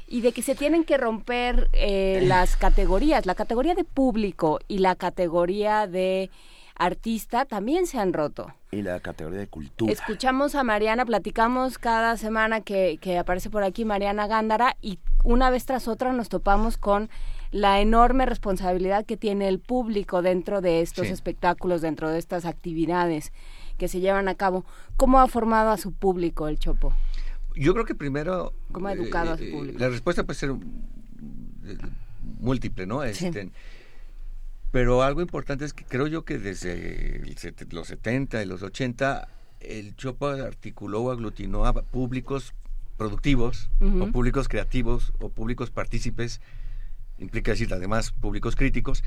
y 0.08 0.22
de 0.22 0.32
que 0.32 0.42
se 0.42 0.56
tienen 0.56 0.86
que 0.86 0.98
romper 0.98 1.70
eh, 1.74 2.22
las 2.24 2.56
categorías. 2.56 3.26
La 3.26 3.36
categoría 3.36 3.76
de 3.76 3.84
público 3.84 4.60
y 4.68 4.80
la 4.80 4.96
categoría 4.96 5.86
de 5.86 6.30
artista 6.76 7.46
también 7.46 7.88
se 7.88 8.00
han 8.00 8.14
roto. 8.14 8.54
Y 8.72 8.82
la 8.84 9.00
categoría 9.00 9.40
de 9.40 9.48
cultura. 9.48 9.92
Escuchamos 9.92 10.56
a 10.56 10.64
Mariana, 10.64 11.06
platicamos 11.06 11.78
cada 11.78 12.16
semana 12.18 12.62
que, 12.62 13.00
que 13.02 13.18
aparece 13.18 13.50
por 13.50 13.64
aquí 13.64 13.84
Mariana 13.84 14.28
Gándara 14.28 14.78
y 14.82 15.00
una 15.24 15.50
vez 15.50 15.66
tras 15.66 15.88
otra 15.88 16.14
nos 16.14 16.30
topamos 16.30 16.78
con 16.78 17.10
la 17.52 17.80
enorme 17.80 18.26
responsabilidad 18.26 19.06
que 19.06 19.18
tiene 19.18 19.48
el 19.48 19.60
público 19.60 20.22
dentro 20.22 20.62
de 20.62 20.82
estos 20.82 21.08
espectáculos, 21.08 21.82
dentro 21.82 22.10
de 22.10 22.20
estas 22.20 22.46
actividades 22.46 23.32
que 23.78 23.88
se 23.88 24.00
llevan 24.00 24.28
a 24.28 24.36
cabo. 24.36 24.66
¿Cómo 24.98 25.20
ha 25.20 25.28
formado 25.28 25.72
a 25.72 25.78
su 25.78 25.94
público 25.94 26.48
el 26.48 26.60
Chopo? 26.60 26.94
Yo 27.60 27.74
creo 27.74 27.86
que 27.86 27.96
primero... 27.96 28.54
¿Cómo 28.72 28.88
ha 28.88 28.94
educado 28.94 29.34
a 29.34 29.38
su 29.38 29.44
eh, 29.44 29.52
público? 29.52 29.80
La 29.80 29.90
respuesta 29.90 30.24
puede 30.24 30.40
ser 30.40 30.52
eh, 30.52 31.78
múltiple, 32.40 32.86
¿no? 32.86 33.04
Este, 33.04 33.52
pero 34.72 35.02
algo 35.02 35.22
importante 35.22 35.66
es 35.66 35.74
que 35.74 35.86
creo 35.86 36.08
yo 36.08 36.26
que 36.26 36.38
desde 36.38 37.22
los 37.72 37.88
70 37.88 38.44
y 38.44 38.46
los 38.46 38.62
80 38.62 39.28
el 39.60 39.96
Chopo 39.96 40.28
articuló 40.28 41.02
o 41.02 41.12
aglutinó 41.12 41.66
a 41.66 41.74
públicos 41.74 42.54
productivos 42.98 43.70
o 43.80 44.08
públicos 44.08 44.48
creativos 44.48 45.14
o 45.20 45.30
públicos 45.30 45.70
partícipes, 45.70 46.42
implica 47.20 47.52
decir 47.52 47.74
además 47.74 48.12
públicos 48.12 48.56
críticos, 48.56 49.04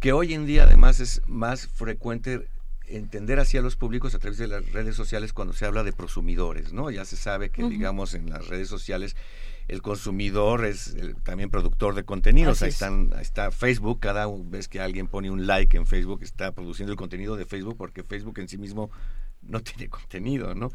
que 0.00 0.12
hoy 0.12 0.34
en 0.34 0.46
día 0.46 0.64
además 0.64 0.98
es 0.98 1.22
más 1.26 1.66
frecuente 1.68 2.48
entender 2.96 3.38
así 3.38 3.56
a 3.58 3.62
los 3.62 3.76
públicos 3.76 4.14
a 4.14 4.18
través 4.18 4.38
de 4.38 4.48
las 4.48 4.70
redes 4.72 4.96
sociales 4.96 5.32
cuando 5.32 5.52
se 5.54 5.66
habla 5.66 5.82
de 5.82 5.92
prosumidores, 5.92 6.72
¿no? 6.72 6.90
Ya 6.90 7.04
se 7.04 7.16
sabe 7.16 7.50
que, 7.50 7.64
digamos, 7.64 8.14
en 8.14 8.30
las 8.30 8.48
redes 8.48 8.68
sociales 8.68 9.16
el 9.68 9.80
consumidor 9.80 10.64
es 10.64 10.96
también 11.22 11.50
productor 11.50 11.94
de 11.94 12.04
contenidos. 12.04 12.62
ahí, 12.62 12.70
están, 12.70 13.12
está 13.20 13.50
Facebook, 13.50 14.00
cada 14.00 14.26
vez 14.26 14.68
que 14.68 14.80
alguien 14.80 15.06
pone 15.06 15.30
un 15.30 15.46
like 15.46 15.76
en 15.76 15.86
Facebook 15.86 16.22
está 16.22 16.52
produciendo 16.52 16.92
el 16.92 16.98
contenido 16.98 17.36
de 17.36 17.46
Facebook 17.46 17.76
porque 17.76 18.02
Facebook 18.02 18.38
en 18.40 18.48
sí 18.48 18.58
mismo 18.58 18.90
no 19.42 19.60
tiene 19.62 19.88
contenido, 19.88 20.54
¿no? 20.54 20.70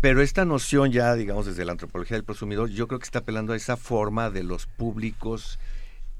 Pero 0.00 0.22
esta 0.22 0.44
noción 0.44 0.92
ya, 0.92 1.14
digamos, 1.14 1.46
desde 1.46 1.64
la 1.64 1.72
antropología 1.72 2.16
del 2.16 2.24
consumidor, 2.24 2.68
yo 2.70 2.86
creo 2.88 2.98
que 2.98 3.04
está 3.04 3.20
apelando 3.20 3.52
a 3.52 3.56
esa 3.56 3.76
forma 3.76 4.30
de 4.30 4.42
los 4.42 4.66
públicos 4.66 5.58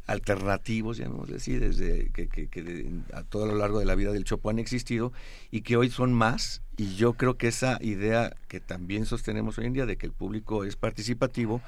alternativos, 0.07 0.99
ya 0.99 1.09
no 1.09 1.25
decir, 1.27 1.61
desde 1.61 2.11
que, 2.11 2.29
que, 2.29 2.91
a 3.13 3.23
todo 3.25 3.47
lo 3.47 3.57
largo 3.57 3.79
de 3.79 3.85
la 3.85 3.95
vida 3.95 4.13
del 4.13 4.25
Chopo 4.25 4.51
han 4.51 4.59
existido 4.59 5.13
y 5.51 5.63
que 5.63 5.77
hoy 5.77 5.91
son 5.91 6.13
más. 6.13 6.63
Y 6.77 6.95
yo 6.95 7.15
creo 7.15 7.37
que 7.37 7.49
esa 7.49 7.79
idea 7.81 8.35
que 8.49 8.61
también 8.61 9.07
sostenemos 9.07 9.59
hoy 9.59 9.67
en 9.67 9.73
día 9.73 9.87
de 9.87 9.97
que 9.97 10.07
el 10.07 10.13
público 10.13 10.65
es 10.65 10.77
participativo, 10.77 11.61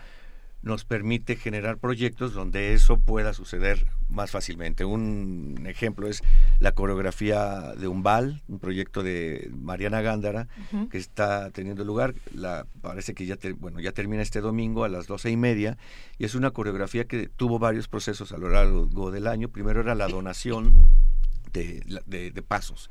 nos 0.63 0.85
permite 0.85 1.37
generar 1.37 1.79
proyectos 1.79 2.35
donde 2.35 2.75
eso 2.75 2.99
pueda 2.99 3.33
suceder 3.33 3.87
más 4.09 4.31
fácilmente. 4.31 4.85
Un 4.85 5.65
ejemplo 5.67 6.09
es 6.09 6.23
la 6.59 6.73
coreografía 6.73 7.75
de 7.75 7.87
Umbal, 7.87 8.43
un 8.49 8.59
proyecto 8.59 9.03
de 9.03 9.51
Mariana 9.55 10.01
Gándara 10.01 10.49
que 10.91 10.99
está 10.99 11.51
teniendo 11.51 11.85
lugar. 11.85 12.15
La, 12.35 12.67
parece 12.81 13.15
que 13.15 13.27
ya, 13.27 13.37
bueno, 13.59 13.81
ya 13.81 13.93
termina 13.93 14.23
este 14.23 14.41
domingo 14.41 14.85
a 14.85 14.89
las 14.89 15.07
doce 15.07 15.31
y 15.31 15.37
media 15.37 15.79
y 16.19 16.25
es 16.25 16.35
una 16.35 16.51
coreografía 16.51 17.05
que 17.05 17.29
tuvo 17.29 17.59
varios 17.59 17.87
procesos 17.87 18.33
a 18.33 18.39
lo 18.39 18.49
largo 18.49 19.11
del 19.11 19.27
año. 19.27 19.49
Primero 19.49 19.81
era 19.81 19.95
la 19.95 20.09
donación 20.09 20.91
de, 21.53 21.83
de, 22.07 22.43
pasos. 22.43 22.91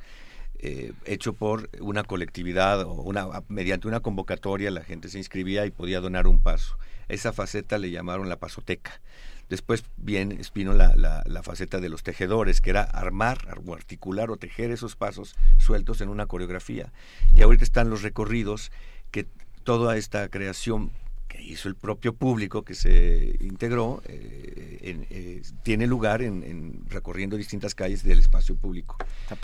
Eh, 0.59 0.93
hecho 1.05 1.33
por 1.33 1.69
una 1.81 2.03
colectividad 2.03 2.81
o 2.81 2.93
una 2.93 3.27
mediante 3.47 3.87
una 3.87 3.99
convocatoria 3.99 4.71
la 4.71 4.83
gente 4.83 5.07
se 5.07 5.19
inscribía 5.19 5.67
y 5.67 5.71
podía 5.71 5.99
donar 5.99 6.25
un 6.25 6.39
paso 6.39 6.77
esa 7.09 7.33
faceta 7.33 7.77
le 7.77 7.91
llamaron 7.91 8.29
la 8.29 8.39
pasoteca. 8.39 9.01
Después 9.49 9.85
bien 9.95 10.41
vino 10.53 10.73
la, 10.73 10.93
la, 10.95 11.43
faceta 11.43 11.79
de 11.79 11.87
los 11.87 12.03
tejedores, 12.03 12.59
que 12.59 12.69
era 12.69 12.83
armar 12.83 13.37
articular 13.73 14.29
o 14.29 14.35
tejer 14.35 14.71
esos 14.71 14.97
pasos 14.97 15.35
sueltos 15.57 16.01
en 16.01 16.09
una 16.09 16.25
coreografía. 16.25 16.91
Y 17.33 17.43
ahorita 17.43 17.63
están 17.63 17.89
los 17.89 18.01
recorridos, 18.01 18.71
que 19.09 19.25
toda 19.63 19.95
esta 19.95 20.27
creación 20.27 20.91
que 21.29 21.41
hizo 21.41 21.69
el 21.69 21.75
propio 21.75 22.13
público 22.13 22.63
que 22.63 22.73
se 22.73 23.37
integró, 23.39 24.01
eh, 24.05 25.05
eh, 25.09 25.41
tiene 25.63 25.87
lugar 25.87 26.21
en, 26.21 26.85
recorriendo 26.87 27.37
distintas 27.37 27.75
calles 27.75 28.03
del 28.03 28.19
espacio 28.19 28.55
público. 28.55 28.97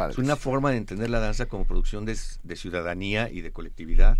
Es 0.10 0.18
una 0.18 0.36
forma 0.36 0.72
de 0.72 0.78
entender 0.78 1.10
la 1.10 1.20
danza 1.20 1.46
como 1.46 1.66
producción 1.66 2.06
de, 2.06 2.18
de 2.44 2.56
ciudadanía 2.56 3.30
y 3.30 3.42
de 3.42 3.52
colectividad 3.52 4.18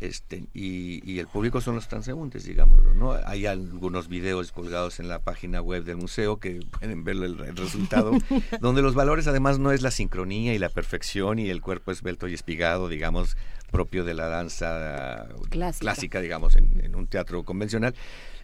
este, 0.00 0.44
y, 0.54 1.18
el 1.18 1.26
público 1.26 1.60
son 1.60 1.74
los 1.74 1.88
transeúntes, 1.88 2.44
digamos, 2.44 2.80
¿no? 2.94 3.12
Hay 3.26 3.46
algunos 3.46 4.08
videos 4.08 4.52
colgados 4.52 5.00
en 5.00 5.08
la 5.08 5.18
página 5.18 5.60
web 5.60 5.84
del 5.84 5.96
museo 5.96 6.38
que 6.38 6.60
pueden 6.78 7.02
ver 7.02 7.16
el, 7.16 7.56
resultado, 7.56 8.12
donde 8.60 8.82
los 8.82 8.94
valores 8.94 9.26
además 9.26 9.58
no 9.58 9.72
es 9.72 9.82
la 9.82 9.90
sincronía 9.90 10.54
y 10.54 10.58
la 10.58 10.68
perfección 10.68 11.38
y 11.38 11.50
el 11.50 11.60
cuerpo 11.60 11.90
esbelto 11.90 12.28
y 12.28 12.34
espigado, 12.34 12.88
digamos, 12.88 13.36
propio 13.72 14.04
de 14.04 14.14
la 14.14 14.28
danza 14.28 15.28
clásica, 15.50 16.20
digamos, 16.20 16.54
en, 16.54 16.94
un 16.94 17.06
teatro 17.06 17.42
convencional, 17.42 17.94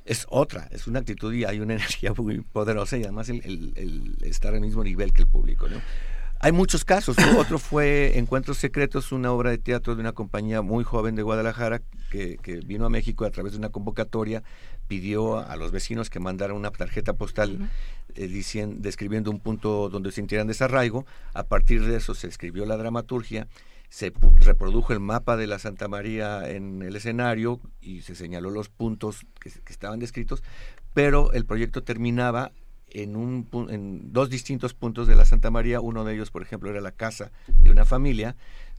es 0.05 0.27
otra, 0.29 0.69
es 0.73 0.87
una 0.87 0.99
actitud 0.99 1.33
y 1.33 1.45
hay 1.45 1.61
una 1.61 1.75
energía 1.75 2.13
muy 2.15 2.41
poderosa 2.41 2.97
y 2.97 3.05
además 3.05 3.29
el, 3.29 3.73
el 3.77 4.17
estar 4.23 4.55
al 4.55 4.61
mismo 4.61 4.83
nivel 4.83 5.13
que 5.13 5.23
el 5.23 5.29
público, 5.29 5.69
¿no? 5.69 5.81
Hay 6.45 6.53
muchos 6.53 6.85
casos. 6.85 7.17
Otro 7.39 7.59
fue 7.59 8.19
Encuentros 8.19 8.59
Secretos, 8.59 9.13
una 9.13 9.33
obra 9.33 9.49
de 9.49 9.57
teatro 9.57 9.95
de 9.95 10.03
una 10.03 10.13
compañía 10.13 10.61
muy 10.61 10.85
joven 10.85 11.15
de 11.15 11.23
Guadalajara 11.23 11.81
que, 12.11 12.39
vino 12.67 12.85
a 12.85 12.91
México 12.91 13.25
a 13.25 13.31
través 13.31 13.53
de 13.53 13.59
una 13.59 13.71
convocatoria, 13.71 14.43
pidió 14.87 15.39
a 15.39 15.57
los 15.57 15.73
vecinos 15.73 16.11
que 16.11 16.21
mandaran 16.21 16.55
una 16.55 16.71
tarjeta 16.71 17.15
postal 17.15 17.71
eh, 18.15 18.67
describiendo 18.77 19.31
un 19.31 19.41
punto 19.41 19.89
donde 19.89 20.13
sintieran 20.13 20.47
desarraigo. 20.47 21.07
A 21.33 21.45
partir 21.45 21.83
de 21.87 21.97
eso 21.97 22.15
se 22.15 22.27
escribió 22.27 22.67
la 22.67 22.77
dramaturgia 22.77 23.49
se 23.89 24.13
reprodujo 24.41 24.93
el 24.93 24.99
mapa 24.99 25.37
de 25.37 25.47
la 25.47 25.61
Santa 25.61 25.87
María 25.87 26.51
en 26.51 26.83
el 26.83 26.97
escenario 26.97 27.61
y 27.81 28.01
se 28.01 28.17
señaló 28.17 28.51
los 28.51 28.69
puntos 28.69 29.25
que, 29.39 29.51
estaban 29.69 30.01
descritos, 30.01 30.43
pero 30.95 31.33
el 31.33 31.47
proyecto 31.47 31.85
terminaba 31.85 32.51
en, 32.95 33.17
un, 33.17 33.49
en 33.69 34.13
dos 34.13 34.31
distintos 34.31 34.73
puntos 34.73 35.07
de 35.07 35.17
la 35.17 35.27
Santa 35.27 35.51
María. 35.51 35.81
Uno 35.81 36.05
de 36.05 36.15
ellos, 36.15 36.31
por 36.31 36.43
ejemplo, 36.43 36.71
era 36.71 36.81
la 36.81 36.93
casa 36.93 37.31
de 37.47 37.71
una 37.71 37.85
familia 37.85 38.37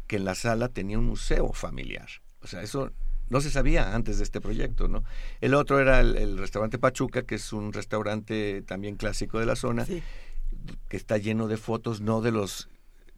que 0.08 0.16
en 0.16 0.26
la 0.26 0.36
sala 0.36 0.70
tenía 0.70 0.98
un 0.98 1.06
museo 1.06 1.54
familiar. 1.54 2.08
O 2.42 2.48
sea, 2.48 2.62
eso 2.64 2.92
no 3.30 3.42
se 3.42 3.52
sabía 3.52 3.94
antes 3.96 4.18
de 4.18 4.24
este 4.24 4.40
proyecto, 4.40 4.88
¿no? 4.88 5.04
El 5.42 5.54
otro 5.54 5.80
era 5.80 6.00
el, 6.00 6.38
restaurante 6.38 6.78
Pachuca, 6.78 7.24
que 7.24 7.36
es 7.36 7.54
un 7.54 7.74
restaurante 7.74 8.62
también 8.62 8.96
clásico 8.96 9.40
de 9.40 9.46
la 9.46 9.56
zona, 9.56 9.86
que 10.88 10.98
está 10.98 11.18
lleno 11.18 11.48
de 11.48 11.58
fotos, 11.58 12.02
no 12.02 12.22
de 12.22 12.32
los 12.32 12.70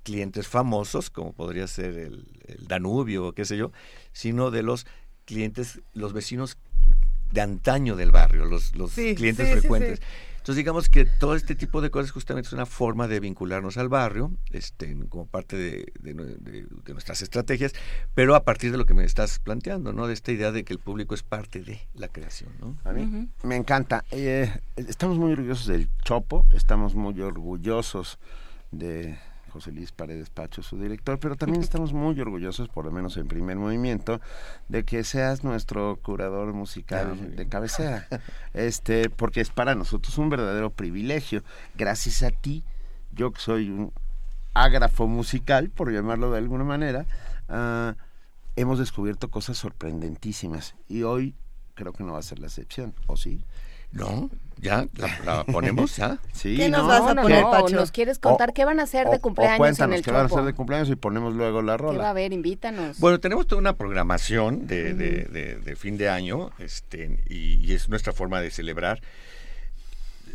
clientes 0.04 0.48
famosos, 0.48 1.10
como 1.10 1.34
podría 1.34 1.68
ser 1.68 1.98
el, 1.98 2.26
Danubio 2.68 3.28
o 3.28 3.34
qué 3.34 3.44
sé 3.44 3.58
yo, 3.58 3.72
sino 4.14 4.52
de 4.52 4.64
los 4.64 4.88
clientes, 5.26 5.82
los 5.94 6.14
vecinos 6.14 6.58
de 7.32 7.42
antaño 7.42 7.98
del 7.98 8.12
barrio, 8.12 8.46
los, 8.46 8.74
los 8.76 8.94
clientes 8.94 9.52
frecuentes. 9.52 10.02
Entonces 10.48 10.64
digamos 10.64 10.88
que 10.88 11.04
todo 11.04 11.36
este 11.36 11.56
tipo 11.56 11.82
de 11.82 11.92
cosas 11.92 12.12
justamente 12.12 12.48
es 12.48 12.54
una 12.54 12.66
forma 12.66 13.10
de 13.10 13.20
vincularnos 13.20 13.76
al 13.76 13.90
barrio, 13.90 14.32
este, 14.52 14.96
como 15.10 15.26
parte 15.26 15.58
de, 15.58 16.14
nuestras 16.88 17.22
estrategias, 17.22 17.74
pero 18.16 18.34
a 18.34 18.46
partir 18.46 18.72
de 18.72 18.78
lo 18.78 18.86
que 18.86 18.94
me 18.94 19.04
estás 19.04 19.40
planteando, 19.40 19.92
¿no? 19.92 20.08
De 20.08 20.14
esta 20.14 20.32
idea 20.32 20.54
de 20.54 20.64
que 20.64 20.72
el 20.72 20.80
público 20.80 21.16
es 21.16 21.22
parte 21.22 21.60
de 21.60 21.82
la 21.96 22.08
creación, 22.08 22.54
¿no? 22.62 22.78
A 22.86 22.94
mí 22.94 23.28
me 23.44 23.58
encanta. 23.58 24.06
Eh, 24.12 24.50
estamos 24.78 25.18
muy 25.18 25.34
orgullosos 25.34 25.68
del 25.68 25.90
Chopo, 26.06 26.46
estamos 26.54 26.96
muy 26.96 27.20
orgullosos 27.20 28.18
de 28.72 29.20
José 29.58 29.72
Luis 29.72 29.92
Paredes 29.92 30.30
Pacho, 30.30 30.62
su 30.62 30.80
director, 30.80 31.18
pero 31.20 31.36
también 31.36 31.64
estamos 31.64 31.92
muy 31.92 32.20
orgullosos, 32.22 32.70
por 32.70 32.86
lo 32.86 32.92
menos 32.92 33.18
en 33.18 33.28
primer 33.28 33.58
movimiento, 33.58 34.22
de 34.70 34.84
que 34.84 35.04
seas 35.04 35.44
nuestro 35.44 35.98
curador 36.04 36.54
musical 36.54 37.36
de 37.36 37.48
cabecera. 37.48 38.08
Este, 38.54 39.10
porque 39.10 39.42
es 39.42 39.50
para 39.50 39.76
nosotros 39.76 40.18
un 40.18 40.30
verdadero 40.30 40.70
privilegio. 40.70 41.44
Gracias 41.76 42.22
a 42.22 42.30
ti, 42.30 42.64
yo 43.12 43.32
que 43.32 43.40
soy 43.40 43.70
un 43.70 43.92
ágrafo 44.54 45.08
musical, 45.08 45.70
por 45.70 45.92
llamarlo 45.92 46.32
de 46.32 46.38
alguna 46.38 46.64
manera, 46.64 47.06
ah, 47.50 47.96
hemos 48.56 48.78
descubierto 48.78 49.30
cosas 49.30 49.58
sorprendentísimas. 49.58 50.76
Y 50.88 51.04
hoy 51.04 51.36
creo 51.74 51.94
que 51.94 52.04
no 52.04 52.14
va 52.14 52.20
a 52.20 52.24
ser 52.24 52.38
la 52.40 52.48
excepción, 52.48 52.94
¿o 53.08 53.18
sí? 53.18 53.44
No, 53.92 54.30
ya, 54.60 54.88
la, 55.26 55.44
ponemos 55.44 55.96
ya. 55.96 56.18
Sí, 56.34 56.56
¿Qué 56.56 56.70
nos 56.70 56.88
vas 56.88 57.02
a 57.02 57.16
poner, 57.16 57.44
Pacho? 57.44 57.76
¿Nos 57.76 57.92
quieres 57.92 58.20
contar 58.20 58.54
qué 58.54 58.66
van 58.66 58.80
a 58.80 58.84
hacer 58.84 59.08
de 59.08 59.20
cumpleaños 59.20 59.58
cuéntanos 59.58 59.94
en 59.94 59.98
el 59.98 60.04
qué 60.04 60.12
van 60.12 60.22
a 60.22 60.26
hacer 60.26 60.44
de 60.44 60.54
cumpleaños 60.54 60.90
y 60.90 60.96
ponemos 60.96 61.34
luego 61.34 61.62
la 61.62 61.78
rola. 61.78 61.94
¿Qué 61.94 61.98
va 62.00 62.08
a 62.08 62.12
haber? 62.12 62.34
Invítanos. 62.34 63.00
Bueno, 63.00 63.20
tenemos 63.20 63.48
toda 63.48 63.60
una 63.60 63.76
programación 63.76 64.68
de, 64.68 64.94
de, 64.94 65.76
fin 65.76 65.98
de 65.98 66.10
año 66.10 66.52
este, 66.60 67.20
y, 67.30 67.74
es 67.74 67.90
nuestra 67.90 68.14
forma 68.14 68.42
de 68.42 68.52
celebrar. 68.52 69.02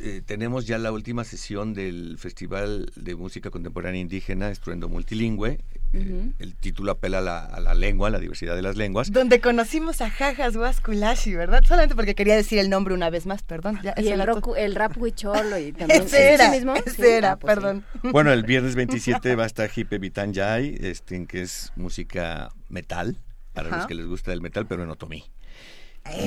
Eh, 0.04 0.20
tenemos 0.20 0.66
ya 0.66 0.78
la 0.78 0.90
última 0.90 1.22
sesión 1.22 1.74
del 1.74 2.18
Festival 2.18 2.90
de 2.96 3.14
Música 3.14 3.50
Contemporánea 3.50 4.00
Indígena, 4.00 4.50
Estruendo 4.50 4.88
Multilingüe, 4.88 5.60
el 5.92 6.56
título 6.56 6.90
apela 6.90 7.18
a 7.18 7.60
la, 7.60 7.74
lengua, 7.74 8.08
a 8.08 8.10
la 8.10 8.18
diversidad 8.18 8.56
de 8.56 8.62
las 8.62 8.76
lenguas. 8.76 9.12
Donde 9.12 9.40
conocimos 9.40 10.00
a 10.00 10.10
Jajas 10.10 10.56
Huasculashi, 10.56 11.36
¿verdad? 11.36 11.62
Solamente 11.64 11.94
porque 11.94 12.16
quería 12.16 12.34
decir 12.34 12.58
el 12.58 12.68
nombre 12.68 12.94
una 12.94 13.10
vez 13.10 13.26
más, 13.26 13.44
perdón. 13.44 13.78
y 13.96 14.08
el, 14.08 14.20
el, 14.56 14.74
rap 14.74 14.98
huicholo 15.00 15.56
y 15.56 15.70
también. 15.72 16.02
ese 16.02 16.34
era, 16.34 16.50
mismo? 16.50 16.74
Ese 16.74 17.18
era, 17.18 17.32
ah, 17.32 17.38
pues 17.38 17.54
perdón. 17.54 17.84
Bueno, 18.02 18.32
el 18.32 18.42
viernes 18.44 18.74
27 18.74 19.36
va 19.36 19.44
a 19.44 19.46
estar 19.46 19.70
Hipe 19.72 19.98
Vitanyay, 19.98 20.78
este, 20.80 21.24
que 21.26 21.42
es 21.42 21.72
música 21.76 22.50
metal, 22.68 23.18
para 23.52 23.68
los 23.68 23.86
que 23.86 23.94
les 23.94 24.06
gusta 24.06 24.32
el 24.32 24.40
metal, 24.40 24.66
pero 24.66 24.82
en 24.82 24.90
otomí. 24.90 25.22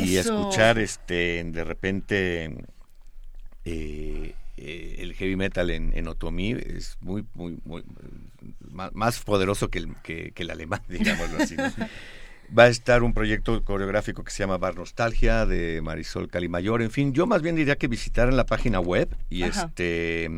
Y 0.02 0.16
escuchar 0.16 0.80
este 0.80 1.44
de 1.44 1.64
repente 1.66 2.56
eh, 3.66 4.36
eh, 4.58 4.96
el 5.00 5.14
heavy 5.16 5.36
metal 5.36 5.70
en, 5.70 5.92
en 5.98 6.08
Otomí 6.08 6.52
es 6.52 6.98
muy, 7.02 7.26
muy, 7.34 7.60
muy 7.66 7.84
más, 8.94 9.20
poderoso 9.20 9.70
que 9.70 9.80
el, 9.80 9.96
que, 10.04 10.32
el 10.36 10.50
alemán, 10.50 10.82
digámoslo 10.88 11.40
así. 11.40 11.56
Va 12.58 12.64
a 12.64 12.68
estar 12.68 13.02
un 13.02 13.14
proyecto 13.14 13.64
coreográfico 13.64 14.24
que 14.24 14.32
se 14.32 14.44
llama 14.44 14.58
Bar 14.58 14.76
Nostalgia 14.76 15.48
de 15.48 15.82
Marisol 15.82 16.30
Calimayor. 16.30 16.84
En 16.84 16.92
fin, 16.92 17.12
yo 17.12 17.26
más 17.26 17.42
bien 17.42 17.56
diría 17.56 17.76
que 17.76 17.88
visitaran 17.88 18.38
la 18.38 18.46
página 18.46 18.80
web 18.80 19.10
y 19.30 19.44
este 19.44 20.30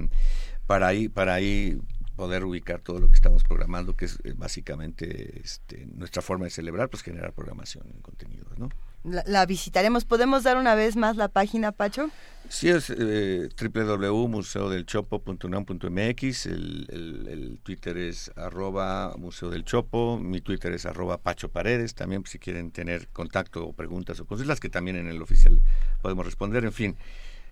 para 0.65 0.87
ahí, 0.87 1.09
para 1.09 1.33
ahí 1.33 1.77
poder 2.15 2.43
ubicar 2.45 2.81
todo 2.81 2.99
lo 2.99 3.07
que 3.07 3.15
estamos 3.15 3.43
programando, 3.43 3.95
que 3.95 4.05
es 4.05 4.19
básicamente 4.35 5.41
este, 5.43 5.85
nuestra 5.85 6.21
forma 6.21 6.45
de 6.45 6.51
celebrar, 6.51 6.89
pues 6.89 7.03
generar 7.03 7.33
programación 7.33 7.85
en 7.93 8.01
contenidos, 8.01 8.57
¿no? 8.57 8.69
La, 9.03 9.45
visitaremos. 9.45 10.05
¿Podemos 10.05 10.43
dar 10.43 10.57
una 10.57 10.75
vez 10.75 10.95
más 10.95 11.17
la 11.17 11.27
página, 11.27 11.71
Pacho? 11.71 12.09
Sí, 12.49 12.69
es 12.69 12.89
eh, 12.89 13.49
www.museodelchopo.unam.mx, 13.59 16.45
el, 16.45 17.27
el, 17.29 17.59
Twitter 17.61 17.97
es 17.97 18.31
arroba 18.37 19.13
Museo 19.17 19.49
del 19.49 19.65
Chopo, 19.65 20.17
mi 20.17 20.39
Twitter 20.39 20.71
es 20.73 20.85
arroba 20.85 21.17
Pacho 21.17 21.49
Paredes, 21.49 21.93
también 21.93 22.23
si 22.25 22.39
quieren 22.39 22.71
tener 22.71 23.09
contacto 23.09 23.65
o 23.65 23.73
preguntas 23.73 24.21
o 24.21 24.25
cosas, 24.25 24.47
las 24.47 24.61
que 24.61 24.69
también 24.69 24.95
en 24.95 25.07
el 25.07 25.21
oficial 25.21 25.61
podemos 26.01 26.25
responder, 26.25 26.63
en 26.63 26.71
fin, 26.71 26.95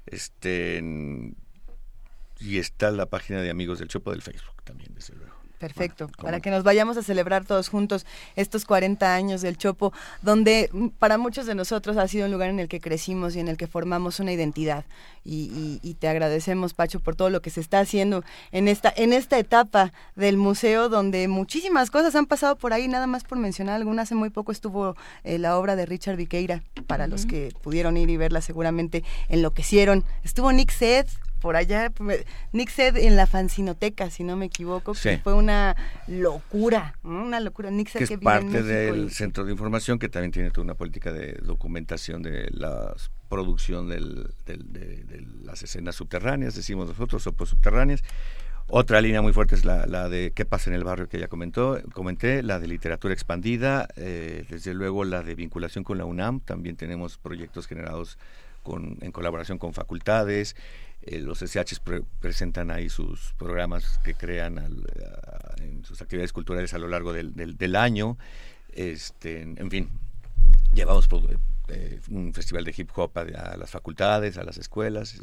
este 0.06 0.82
y 2.40 2.58
está 2.58 2.92
la 2.92 3.08
página 3.08 3.42
de 3.42 3.50
Amigos 3.50 3.80
del 3.80 3.88
Chopo 3.88 4.12
del 4.12 4.22
Facebook 4.22 4.62
también, 4.64 4.94
desde. 4.94 5.16
Perfecto, 5.60 6.10
para 6.22 6.42
que 6.42 6.50
nos 6.50 6.64
vayamos 6.64 6.98
a 6.98 7.04
celebrar 7.04 7.46
todos 7.46 7.70
juntos 7.70 8.06
estos 8.36 8.66
40 8.66 9.16
años 9.16 9.42
del 9.42 9.58
Chopo, 9.58 9.94
donde 10.22 10.70
mm, 10.72 10.88
para 11.00 11.18
muchos 11.18 11.46
de 11.46 11.56
nosotros 11.56 11.98
ha 11.98 12.08
sido 12.08 12.26
un 12.26 12.32
lugar 12.32 12.50
en 12.50 12.60
el 12.60 12.68
que 12.68 12.82
crecimos 12.82 13.36
y 13.36 13.40
en 13.40 13.48
el 13.48 13.56
que 13.56 13.68
formamos 13.68 14.20
una 14.20 14.34
identidad. 14.34 14.86
Y, 15.28 15.96
te 16.00 16.08
agradecemos, 16.08 16.76
Pacho, 16.76 17.00
por 17.00 17.16
todo 17.16 17.32
lo 17.32 17.42
que 17.42 17.50
se 17.50 17.60
está 17.60 17.80
haciendo 17.80 18.24
en 18.52 18.68
esta, 18.68 18.94
en 18.96 19.12
esta 19.12 19.40
etapa 19.40 19.92
del 20.16 20.38
museo, 20.38 20.88
donde 20.88 21.28
muchísimas 21.28 21.90
cosas 21.90 22.16
han 22.16 22.28
pasado 22.28 22.58
por 22.58 22.74
ahí, 22.74 22.88
nada 22.88 23.08
más 23.08 23.24
por 23.24 23.40
mencionar 23.40 23.76
algunas. 23.76 24.06
Hace 24.06 24.14
muy 24.14 24.30
poco 24.30 24.52
estuvo 24.52 24.96
eh, 25.24 25.40
la 25.40 25.58
obra 25.58 25.76
de 25.76 25.88
Richard 25.88 26.16
Viqueira, 26.16 26.62
para 26.86 27.08
los 27.08 27.26
que 27.26 27.52
pudieron 27.64 27.98
ir 27.98 28.12
y 28.12 28.18
verla 28.18 28.42
seguramente 28.42 29.04
enloquecieron. 29.30 30.04
Estuvo 30.24 30.52
Nick 30.52 30.70
Seth, 30.70 31.10
por 31.46 31.58
allá, 31.58 31.94
Nick 32.54 32.70
Sed 32.72 32.98
en 32.98 33.16
la 33.16 33.28
fanzinoteca, 33.28 34.10
si 34.10 34.24
no 34.24 34.36
me 34.36 34.48
equivoco, 34.48 34.94
que 34.94 35.20
fue 35.20 35.36
una 35.36 35.76
locura, 36.08 36.98
una 37.04 37.40
locura. 37.40 37.70
Nick 37.70 37.92
que, 37.92 38.04
es 38.04 38.18
parte 38.18 38.64
del 38.64 39.12
centro 39.12 39.46
de 39.46 39.52
información 39.52 40.00
que 40.00 40.10
también 40.10 40.32
tiene 40.32 40.50
toda 40.50 40.64
una 40.64 40.74
política 40.74 41.14
de 41.14 41.34
documentación 41.34 42.24
de 42.24 42.50
la 42.50 42.96
producción 43.30 43.90
del, 43.90 44.34
de, 44.48 45.24
las 45.44 45.62
escenas 45.62 45.94
subterráneas, 45.94 46.56
decimos 46.56 46.88
nosotros, 46.88 47.28
o 47.28 47.46
subterráneas. 47.46 48.02
Otra 48.68 49.00
línea 49.00 49.22
muy 49.22 49.32
fuerte 49.32 49.54
es 49.54 49.66
la, 49.66 49.86
la, 49.86 50.10
de 50.10 50.32
qué 50.34 50.46
pasa 50.46 50.72
en 50.72 50.76
el 50.76 50.84
barrio 50.84 51.08
que 51.08 51.20
ya 51.20 51.28
comentó, 51.28 51.80
comenté, 51.94 52.42
la 52.42 52.60
de 52.60 52.68
literatura 52.68 53.14
expandida, 53.14 53.88
eh, 53.98 54.46
desde 54.50 54.74
luego 54.74 55.06
la 55.06 55.22
de 55.22 55.36
vinculación 55.36 55.84
con 55.84 56.00
la 56.00 56.06
UNAM, 56.06 56.40
también 56.40 56.76
tenemos 56.76 57.20
proyectos 57.20 57.68
generados 57.68 58.18
con, 58.64 58.98
en 59.02 59.12
colaboración 59.12 59.60
con 59.60 59.74
facultades, 59.74 60.56
eh, 61.06 61.20
los 61.20 61.42
SH 61.42 61.82
presentan 62.20 62.72
ahí 62.72 62.90
sus 62.90 63.34
programas 63.38 64.00
que 64.04 64.16
crean 64.16 64.58
en 65.58 65.84
sus 65.86 66.02
actividades 66.02 66.34
culturales 66.34 66.74
a 66.74 66.78
lo 66.78 66.88
largo 66.88 67.14
del, 67.14 67.34
del, 67.34 67.76
año. 67.76 68.18
Este, 68.70 69.42
en 69.42 69.70
fin, 69.70 69.90
llevamos 70.74 71.08
eh, 71.68 72.00
un 72.10 72.34
festival 72.34 72.64
de 72.64 72.74
hip 72.76 72.90
hop 72.96 73.12
a, 73.18 73.58
las 73.58 73.70
facultades, 73.70 74.38
a 74.38 74.44
las 74.44 74.58
escuelas. 74.58 75.22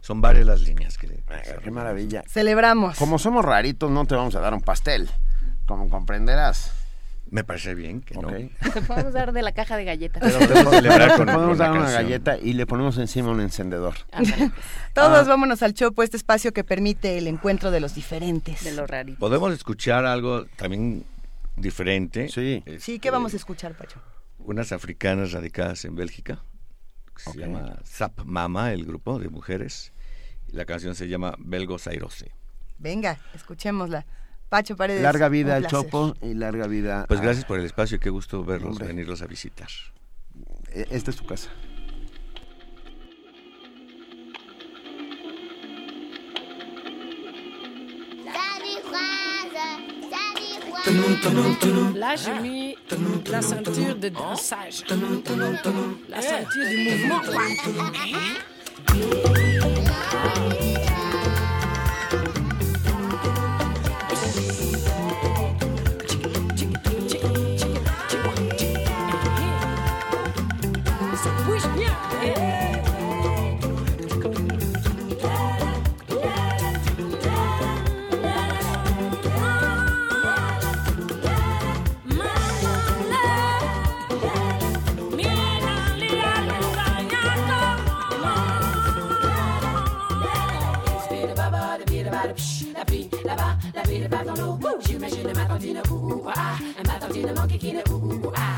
son 0.00 0.20
varias 0.20 0.46
las 0.46 0.60
líneas 0.60 0.98
que... 0.98 1.22
qué 1.62 1.70
maravilla. 1.70 2.22
Celebramos. 2.28 2.98
Como 2.98 3.18
somos 3.18 3.44
raritos, 3.44 3.90
no 3.90 4.06
te 4.06 4.14
vamos 4.14 4.34
a 4.34 4.40
dar 4.40 4.54
un 4.54 4.60
pastel, 4.60 5.08
como 5.66 5.88
comprenderás. 5.88 6.83
Me 7.34 7.42
parece 7.42 7.74
bien 7.74 8.00
que 8.00 8.14
no. 8.14 8.28
Te 8.28 8.80
podemos 8.82 9.12
dar 9.12 9.32
de 9.32 9.42
la 9.42 9.50
caja 9.50 9.76
de 9.76 9.84
galletas. 9.84 10.22
podemos 11.16 11.58
dar 11.58 11.72
una 11.72 11.90
galleta 11.90 12.38
y 12.38 12.52
le 12.52 12.64
ponemos 12.64 12.96
encima 12.96 13.32
un 13.32 13.40
encendedor. 13.40 13.94
Todos 14.94 15.26
ah. 15.26 15.30
vámonos 15.30 15.60
al 15.64 15.74
Chopo, 15.74 16.04
este 16.04 16.16
espacio 16.16 16.52
que 16.52 16.62
permite 16.62 17.18
el 17.18 17.26
encuentro 17.26 17.72
de 17.72 17.80
los 17.80 17.96
diferentes. 17.96 18.62
De 18.62 18.70
los 18.70 18.88
raritos. 18.88 19.18
Podemos 19.18 19.52
escuchar 19.52 20.06
algo 20.06 20.46
también 20.54 21.04
diferente. 21.56 22.28
Sí. 22.28 22.62
sí, 22.78 23.00
¿qué 23.00 23.10
vamos 23.10 23.34
a 23.34 23.36
escuchar, 23.36 23.76
Pacho? 23.76 24.00
Unas 24.38 24.70
africanas 24.70 25.32
radicadas 25.32 25.84
en 25.86 25.96
Bélgica. 25.96 26.38
Se 27.16 27.36
llama 27.36 27.80
Zap 27.84 28.22
Mama, 28.24 28.72
el 28.72 28.86
grupo 28.86 29.18
de 29.18 29.28
mujeres. 29.28 29.92
La 30.52 30.66
canción 30.66 30.94
se 30.94 31.08
llama 31.08 31.34
Belgo 31.40 31.80
Sairose. 31.80 32.30
Venga, 32.78 33.18
escuchémosla. 33.34 34.06
Pacho 34.54 34.76
Paredes. 34.76 35.02
Larga 35.02 35.28
vida 35.28 35.56
al 35.56 35.66
Chopo 35.66 36.14
y 36.22 36.32
larga 36.32 36.68
vida. 36.68 37.06
Pues 37.08 37.20
gracias 37.20 37.44
por 37.44 37.58
el 37.58 37.66
espacio, 37.66 37.98
qué 37.98 38.08
gusto 38.08 38.44
verlos, 38.44 38.78
venirlos 38.78 39.20
a 39.20 39.26
visitar. 39.26 39.66
E, 40.72 40.86
esta 40.90 41.10
es 41.10 41.16
tu 41.16 41.26
casa. 41.26 41.50
Là, 51.96 52.14
j'ai 52.14 52.38
mis 52.40 52.76
la 53.28 53.42
ceinture 53.42 53.94
de 53.96 54.10
dansage. 54.10 54.84
La 56.08 56.22
ceinture 56.22 56.68
du 56.68 57.08
mouvement. 57.08 57.50
tina 95.64 95.82
ooh 95.90 96.12
ooh 96.12 96.28
ah, 96.28 96.60
and 96.76 96.86
my 96.88 96.98
thought 97.00 97.12
tina 97.14 97.32
monkey 97.32 97.58
kina 97.58 97.82
ooh 97.88 98.04
ooh 98.12 98.32
ah. 98.36 98.53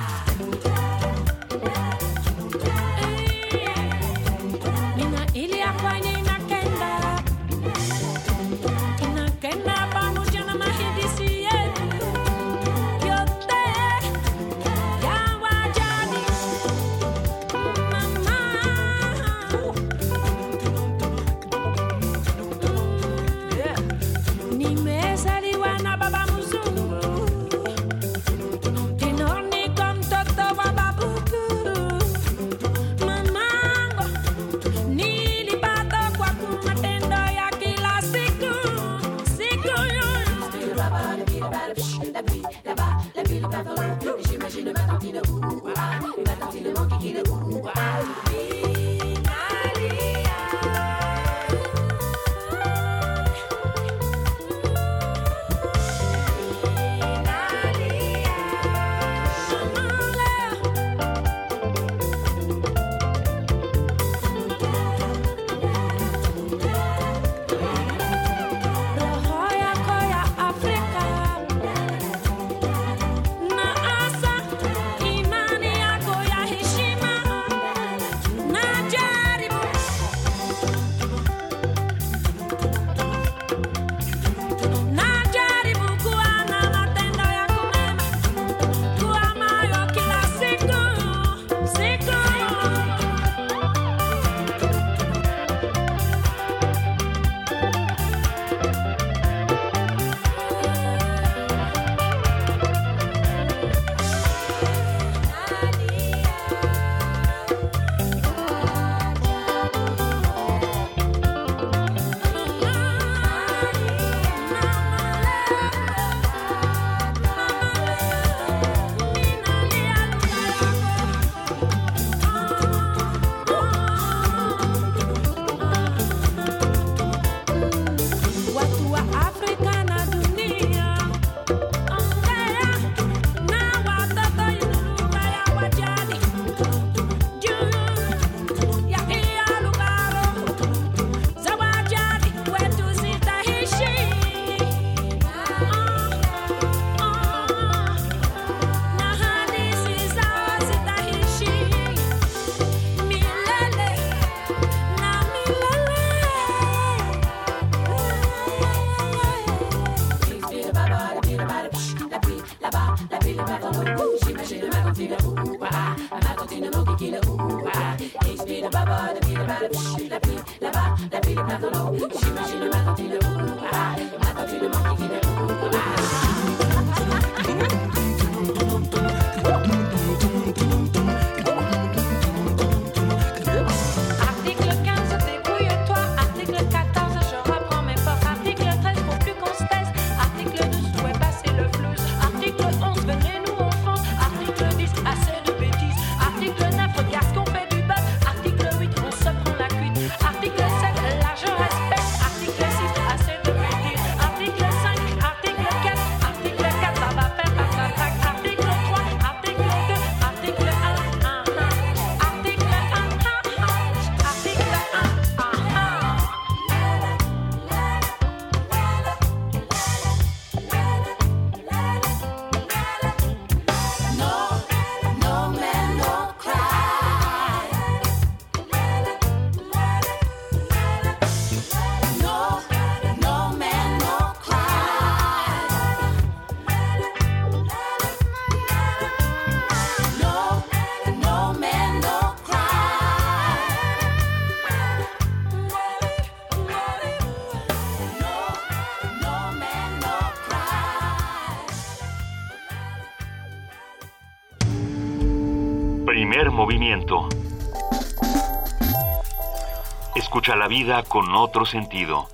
Escucha 260.46 260.60
la 260.60 260.68
vida 260.68 261.02
con 261.02 261.34
otro 261.34 261.66
sentido. 261.66 262.28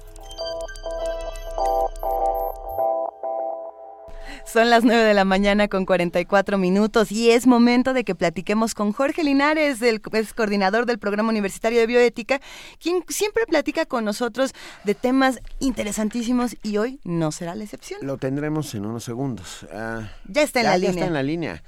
Son 4.44 4.68
las 4.68 4.84
9 4.84 5.02
de 5.02 5.14
la 5.14 5.24
mañana 5.24 5.68
con 5.68 5.86
44 5.86 6.58
minutos 6.58 7.10
y 7.10 7.30
es 7.30 7.46
momento 7.46 7.94
de 7.94 8.04
que 8.04 8.14
platiquemos 8.14 8.74
con 8.74 8.92
Jorge 8.92 9.24
Linares, 9.24 9.80
el 9.80 10.02
es 10.12 10.34
coordinador 10.34 10.84
del 10.84 10.98
Programa 10.98 11.30
Universitario 11.30 11.80
de 11.80 11.86
Bioética, 11.86 12.42
quien 12.78 13.02
siempre 13.08 13.46
platica 13.46 13.86
con 13.86 14.04
nosotros 14.04 14.52
de 14.84 14.94
temas 14.94 15.40
interesantísimos 15.58 16.58
y 16.62 16.76
hoy 16.76 17.00
no 17.04 17.32
será 17.32 17.54
la 17.54 17.64
excepción. 17.64 18.00
Lo 18.02 18.18
tendremos 18.18 18.74
en 18.74 18.84
unos 18.84 19.04
segundos. 19.04 19.66
Ah, 19.72 20.10
ya 20.28 20.42
está 20.42 20.60
en 20.60 20.66
la 20.66 20.76
línea. 20.76 20.92
Ya 20.92 20.98
está 20.98 21.06
en 21.06 21.14
la 21.14 21.22
línea. 21.22 21.62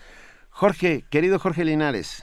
Jorge, 0.51 1.05
querido 1.09 1.39
Jorge 1.39 1.65
Linares. 1.65 2.23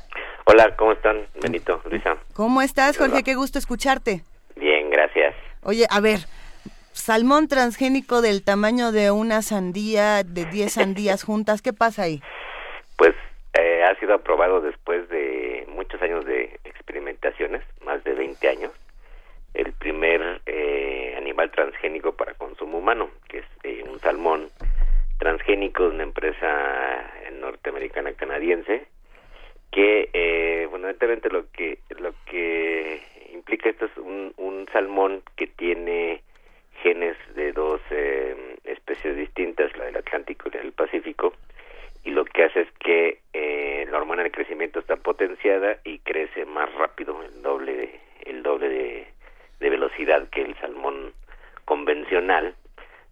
Hola, 0.52 0.76
¿cómo 0.76 0.92
están? 0.92 1.28
Benito, 1.42 1.82
Luisa. 1.90 2.18
¿Cómo 2.34 2.62
estás, 2.62 2.98
Jorge? 2.98 3.24
Qué 3.24 3.36
gusto 3.36 3.58
escucharte. 3.58 4.20
Bien, 4.58 4.90
gracias. 4.90 5.34
Oye, 5.64 5.86
a 5.90 6.02
ver, 6.02 6.20
salmón 6.92 7.48
transgénico 7.48 8.22
del 8.22 8.44
tamaño 8.44 8.92
de 8.92 9.12
una 9.12 9.44
sandía, 9.44 10.24
de 10.24 10.44
10 10.44 10.74
sandías 10.74 11.24
juntas, 11.24 11.62
¿qué 11.62 11.72
pasa 11.72 12.04
ahí? 12.04 12.22
Pues 12.98 13.14
eh, 13.54 13.86
ha 13.86 13.98
sido 14.02 14.14
aprobado 14.14 14.60
después 14.60 15.08
de 15.08 15.66
muchos 15.70 16.02
años 16.02 16.26
de 16.26 16.60
experimentaciones, 16.66 17.62
más 17.86 18.04
de 18.04 18.14
20 18.14 18.50
años, 18.50 18.74
el 19.54 19.72
primer 19.72 20.42
eh, 20.48 21.16
animal 21.18 21.50
transgénico 21.52 22.12
para 22.12 22.34
consumo 22.34 22.80
humano, 22.80 23.10
que 23.30 23.38
es 23.38 23.46
eh, 23.64 23.86
un 23.90 24.02
salmón 24.02 24.50
transgénico 25.18 25.84
de 25.84 25.96
una 25.96 26.04
empresa 26.04 27.10
norteamericana 27.40 28.12
canadiense 28.12 28.86
que 29.72 30.10
eh, 30.14 30.68
fundamentalmente 30.70 31.30
lo 31.30 31.50
que 31.52 31.80
lo 32.00 32.14
que 32.26 33.02
implica 33.34 33.70
esto 33.70 33.86
es 33.86 33.98
un, 33.98 34.34
un 34.38 34.68
salmón 34.72 35.24
que 35.36 35.48
tiene 35.48 36.22
genes 36.84 37.16
de 37.36 37.54
dos 37.54 37.80
eh, 37.90 38.58
especies 38.66 39.16
distintas, 39.16 39.76
la 39.78 39.86
del 39.86 39.98
Atlántico 39.98 40.50
y 40.50 40.52
la 40.52 40.62
del 40.62 40.74
Pacífico, 40.74 41.34
y 42.04 42.12
lo 42.12 42.26
que 42.26 42.44
hace 42.44 42.62
es 42.62 42.72
que 42.80 43.20
eh, 43.34 43.88
la 43.90 43.98
hormona 43.98 44.24
de 44.24 44.32
crecimiento 44.32 44.80
está 44.80 44.96
potenciada 44.98 45.78
y 45.84 46.00
crece 46.00 46.46
más 46.46 46.74
rápido, 46.76 47.22
el 47.24 47.42
doble 47.42 48.00
el 48.26 48.44
doble 48.44 48.70
de, 48.70 49.08
de 49.60 49.70
velocidad 49.70 50.30
que 50.30 50.42
el 50.42 50.56
salmón 50.60 51.14
convencional, 51.66 52.56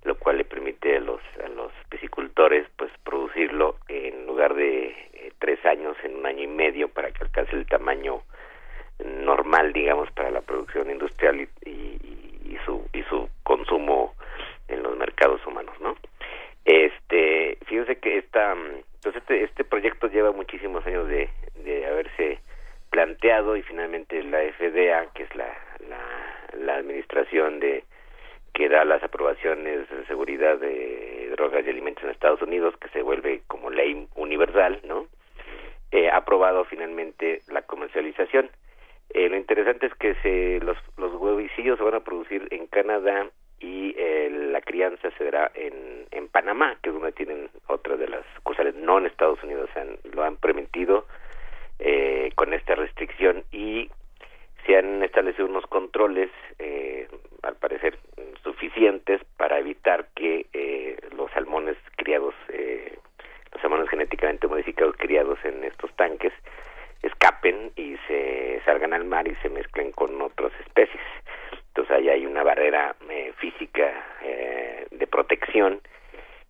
lo 0.03 0.15
cual 0.15 0.37
le 0.37 0.45
permite 0.45 0.97
a 0.97 0.99
los 0.99 1.21
a 1.43 1.47
los 1.49 1.71
piscicultores 1.89 2.67
pues 2.77 2.91
producirlo 3.03 3.77
en 3.87 4.25
lugar 4.25 4.55
de 4.55 5.08
tres 5.39 5.63
años 5.65 5.97
en 6.03 6.15
un 6.17 6.25
año 6.25 6.43
y 6.43 6.47
medio 6.47 6.89
para 6.89 7.11
que 7.11 7.23
alcance 7.23 7.55
el 7.55 7.65
tamaño 7.65 8.21
normal, 9.03 9.73
digamos, 9.73 10.11
para 10.11 10.29
la 10.29 10.41
producción 10.41 10.89
industrial 10.91 11.47
y, 11.65 11.69
y, 11.69 12.57
su 12.65 12.85
y 12.93 13.03
su 13.03 13.29
consumo 13.43 14.13
en 14.67 14.83
los 14.83 14.97
mercados 14.97 15.45
humanos, 15.45 15.75
¿no? 15.79 15.95
Este, 16.65 17.57
fíjense 17.65 17.97
que 17.97 18.17
esta, 18.17 18.51
entonces 18.51 19.21
este, 19.21 19.43
este 19.43 19.63
proyecto 19.63 20.07
lleva 20.07 20.31
muchísimos 20.31 20.85
años 20.85 21.07
de, 21.07 21.29
de 21.63 21.85
haberse 21.87 22.39
planteado 22.89 23.55
y 23.55 23.61
finalmente 23.63 24.21
la 24.23 24.39
FDA, 24.39 25.11
que 25.13 25.23
es 25.23 25.35
la, 25.35 25.47
la, 25.87 26.57
la 26.57 26.75
administración 26.75 27.59
de 27.59 27.83
que 28.53 28.67
da 28.67 28.83
las 28.83 29.01
aprobaciones 29.03 29.89
de 29.89 30.05
seguridad 30.05 30.57
de 30.57 31.29
drogas 31.31 31.65
y 31.65 31.69
alimentos 31.69 32.03
en 32.03 32.09
Estados 32.09 32.41
Unidos, 32.41 32.75
que 32.77 32.89
se 32.89 33.01
vuelve 33.01 33.41
como 33.47 33.69
ley 33.69 34.07
universal, 34.15 34.81
¿no? 34.83 35.07
Eh, 35.91 36.09
ha 36.09 36.17
aprobado 36.17 36.65
finalmente 36.65 37.41
la 37.47 37.61
comercialización. 37.63 38.49
Eh, 39.11 39.27
lo 39.29 39.37
interesante 39.37 39.87
es 39.87 39.95
que 39.95 40.15
se, 40.21 40.59
los, 40.63 40.77
los 40.97 41.13
huevicillos 41.15 41.77
se 41.77 41.83
van 41.83 41.95
a 41.95 42.03
producir 42.03 42.47
en 42.51 42.67
Canadá 42.67 43.27
y 43.59 43.93
eh, 43.97 44.29
la 44.51 44.61
crianza 44.61 45.09
se 45.17 45.23
dará 45.25 45.51
en, 45.55 46.05
en 46.11 46.27
Panamá, 46.29 46.77
que 46.81 46.89
es 46.89 46.95
donde 46.95 47.11
tienen 47.11 47.49
otras 47.67 47.99
de 47.99 48.07
las 48.07 48.25
sucursales, 48.35 48.75
no 48.75 48.99
en 48.99 49.07
Estados 49.07 49.43
Unidos, 49.43 49.69
han, 49.75 49.97
lo 50.13 50.23
han 50.23 50.37
permitido 50.37 51.05
eh, 51.79 52.31
con 52.35 52.53
esta 52.53 52.75
restricción 52.75 53.43
y 53.51 53.89
se 54.65 54.77
han 54.77 55.03
establecido 55.03 55.47
unos 55.47 55.65
controles, 55.65 56.29
eh, 56.59 57.07
al 57.41 57.55
parecer 57.55 57.97
suficientes, 58.43 59.21
para 59.37 59.59
evitar 59.59 60.07
que 60.15 60.45
eh, 60.53 60.97
los 61.15 61.31
salmones 61.31 61.77
criados 61.95 62.35
eh, 62.49 62.97
los 63.53 63.63
hermanos 63.63 63.89
genéticamente 63.89 64.47
modificados 64.47 64.95
criados 64.97 65.39
en 65.43 65.63
estos 65.63 65.93
tanques 65.95 66.33
escapen 67.01 67.71
y 67.75 67.97
se 68.07 68.61
salgan 68.65 68.93
al 68.93 69.05
mar 69.05 69.27
y 69.27 69.35
se 69.41 69.49
mezclen 69.49 69.91
con 69.91 70.21
otras 70.21 70.51
especies. 70.65 71.01
Entonces 71.67 71.95
ahí 71.95 72.09
hay 72.09 72.25
una 72.25 72.43
barrera 72.43 72.95
eh, 73.09 73.33
física 73.37 73.91
eh, 74.21 74.87
de 74.91 75.07
protección 75.07 75.81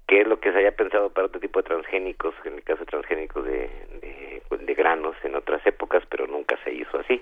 que 0.07 0.21
es 0.21 0.27
lo 0.27 0.39
que 0.39 0.51
se 0.51 0.57
haya 0.57 0.71
pensado 0.71 1.11
para 1.11 1.27
otro 1.27 1.39
tipo 1.39 1.61
de 1.61 1.67
transgénicos, 1.67 2.33
en 2.43 2.55
el 2.55 2.63
caso 2.63 2.79
de 2.79 2.85
transgénicos 2.87 3.45
de, 3.45 3.69
de, 4.01 4.73
granos 4.73 5.15
en 5.23 5.35
otras 5.35 5.65
épocas, 5.67 6.03
pero 6.09 6.25
nunca 6.25 6.57
se 6.63 6.73
hizo 6.73 6.99
así. 6.99 7.21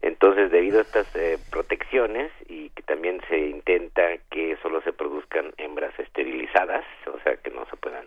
Entonces, 0.00 0.50
debido 0.50 0.78
a 0.78 0.82
estas 0.82 1.14
eh, 1.14 1.36
protecciones 1.50 2.32
y 2.48 2.70
que 2.70 2.82
también 2.82 3.20
se 3.28 3.38
intenta 3.38 4.16
que 4.30 4.56
solo 4.62 4.80
se 4.80 4.92
produzcan 4.92 5.52
hembras 5.58 5.96
esterilizadas, 5.98 6.84
o 7.06 7.18
sea, 7.20 7.36
que 7.36 7.50
no 7.50 7.66
se 7.66 7.76
puedan 7.76 8.06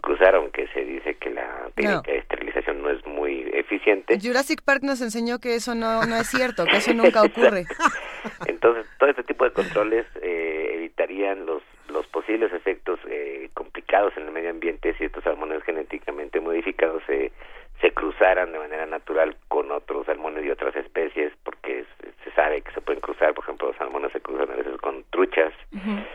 cruzar, 0.00 0.34
aunque 0.34 0.68
se 0.68 0.84
dice 0.84 1.14
que 1.14 1.30
la 1.30 1.70
técnica 1.74 2.12
de 2.12 2.18
esterilización 2.18 2.82
no 2.82 2.90
es 2.90 3.04
muy 3.06 3.48
eficiente. 3.52 4.18
Jurassic 4.20 4.62
Park 4.62 4.82
nos 4.82 5.00
enseñó 5.00 5.38
que 5.38 5.54
eso 5.54 5.74
no, 5.74 6.04
no 6.04 6.16
es 6.16 6.28
cierto, 6.28 6.64
que 6.64 6.76
eso 6.76 6.94
nunca 6.94 7.22
ocurre. 7.22 7.64
Entonces, 8.46 8.86
todo 8.98 9.10
este 9.10 9.22
tipo 9.24 9.44
de 9.44 9.52
controles 9.52 10.06
eh, 10.22 10.70
evitarían 10.74 11.46
los, 11.46 11.62
los 11.88 12.06
posibles 12.08 12.52
efectos 12.52 12.98
eh, 13.08 13.50
complicados 13.54 14.12
en 14.16 14.24
el 14.24 14.32
medio 14.32 14.50
ambiente 14.50 14.94
si 14.98 15.04
estos 15.04 15.24
salmones 15.24 15.62
genéticamente 15.64 16.40
modificados 16.40 17.02
se, 17.06 17.32
se 17.80 17.92
cruzaran 17.92 18.52
de 18.52 18.58
manera 18.58 18.86
natural 18.86 19.36
con 19.48 19.70
otros 19.70 20.06
salmones 20.06 20.44
y 20.44 20.50
otras 20.50 20.74
especies, 20.74 21.32
porque 21.44 21.84
se 22.24 22.30
sabe 22.32 22.60
que 22.60 22.72
se 22.72 22.80
pueden 22.80 23.00
cruzar, 23.00 23.34
por 23.34 23.44
ejemplo, 23.44 23.68
los 23.68 23.76
salmones 23.76 24.12
se 24.12 24.20
cruzan 24.20 24.50
a 24.50 24.56
veces 24.56 24.76
con 24.80 25.04
truchas. 25.10 25.52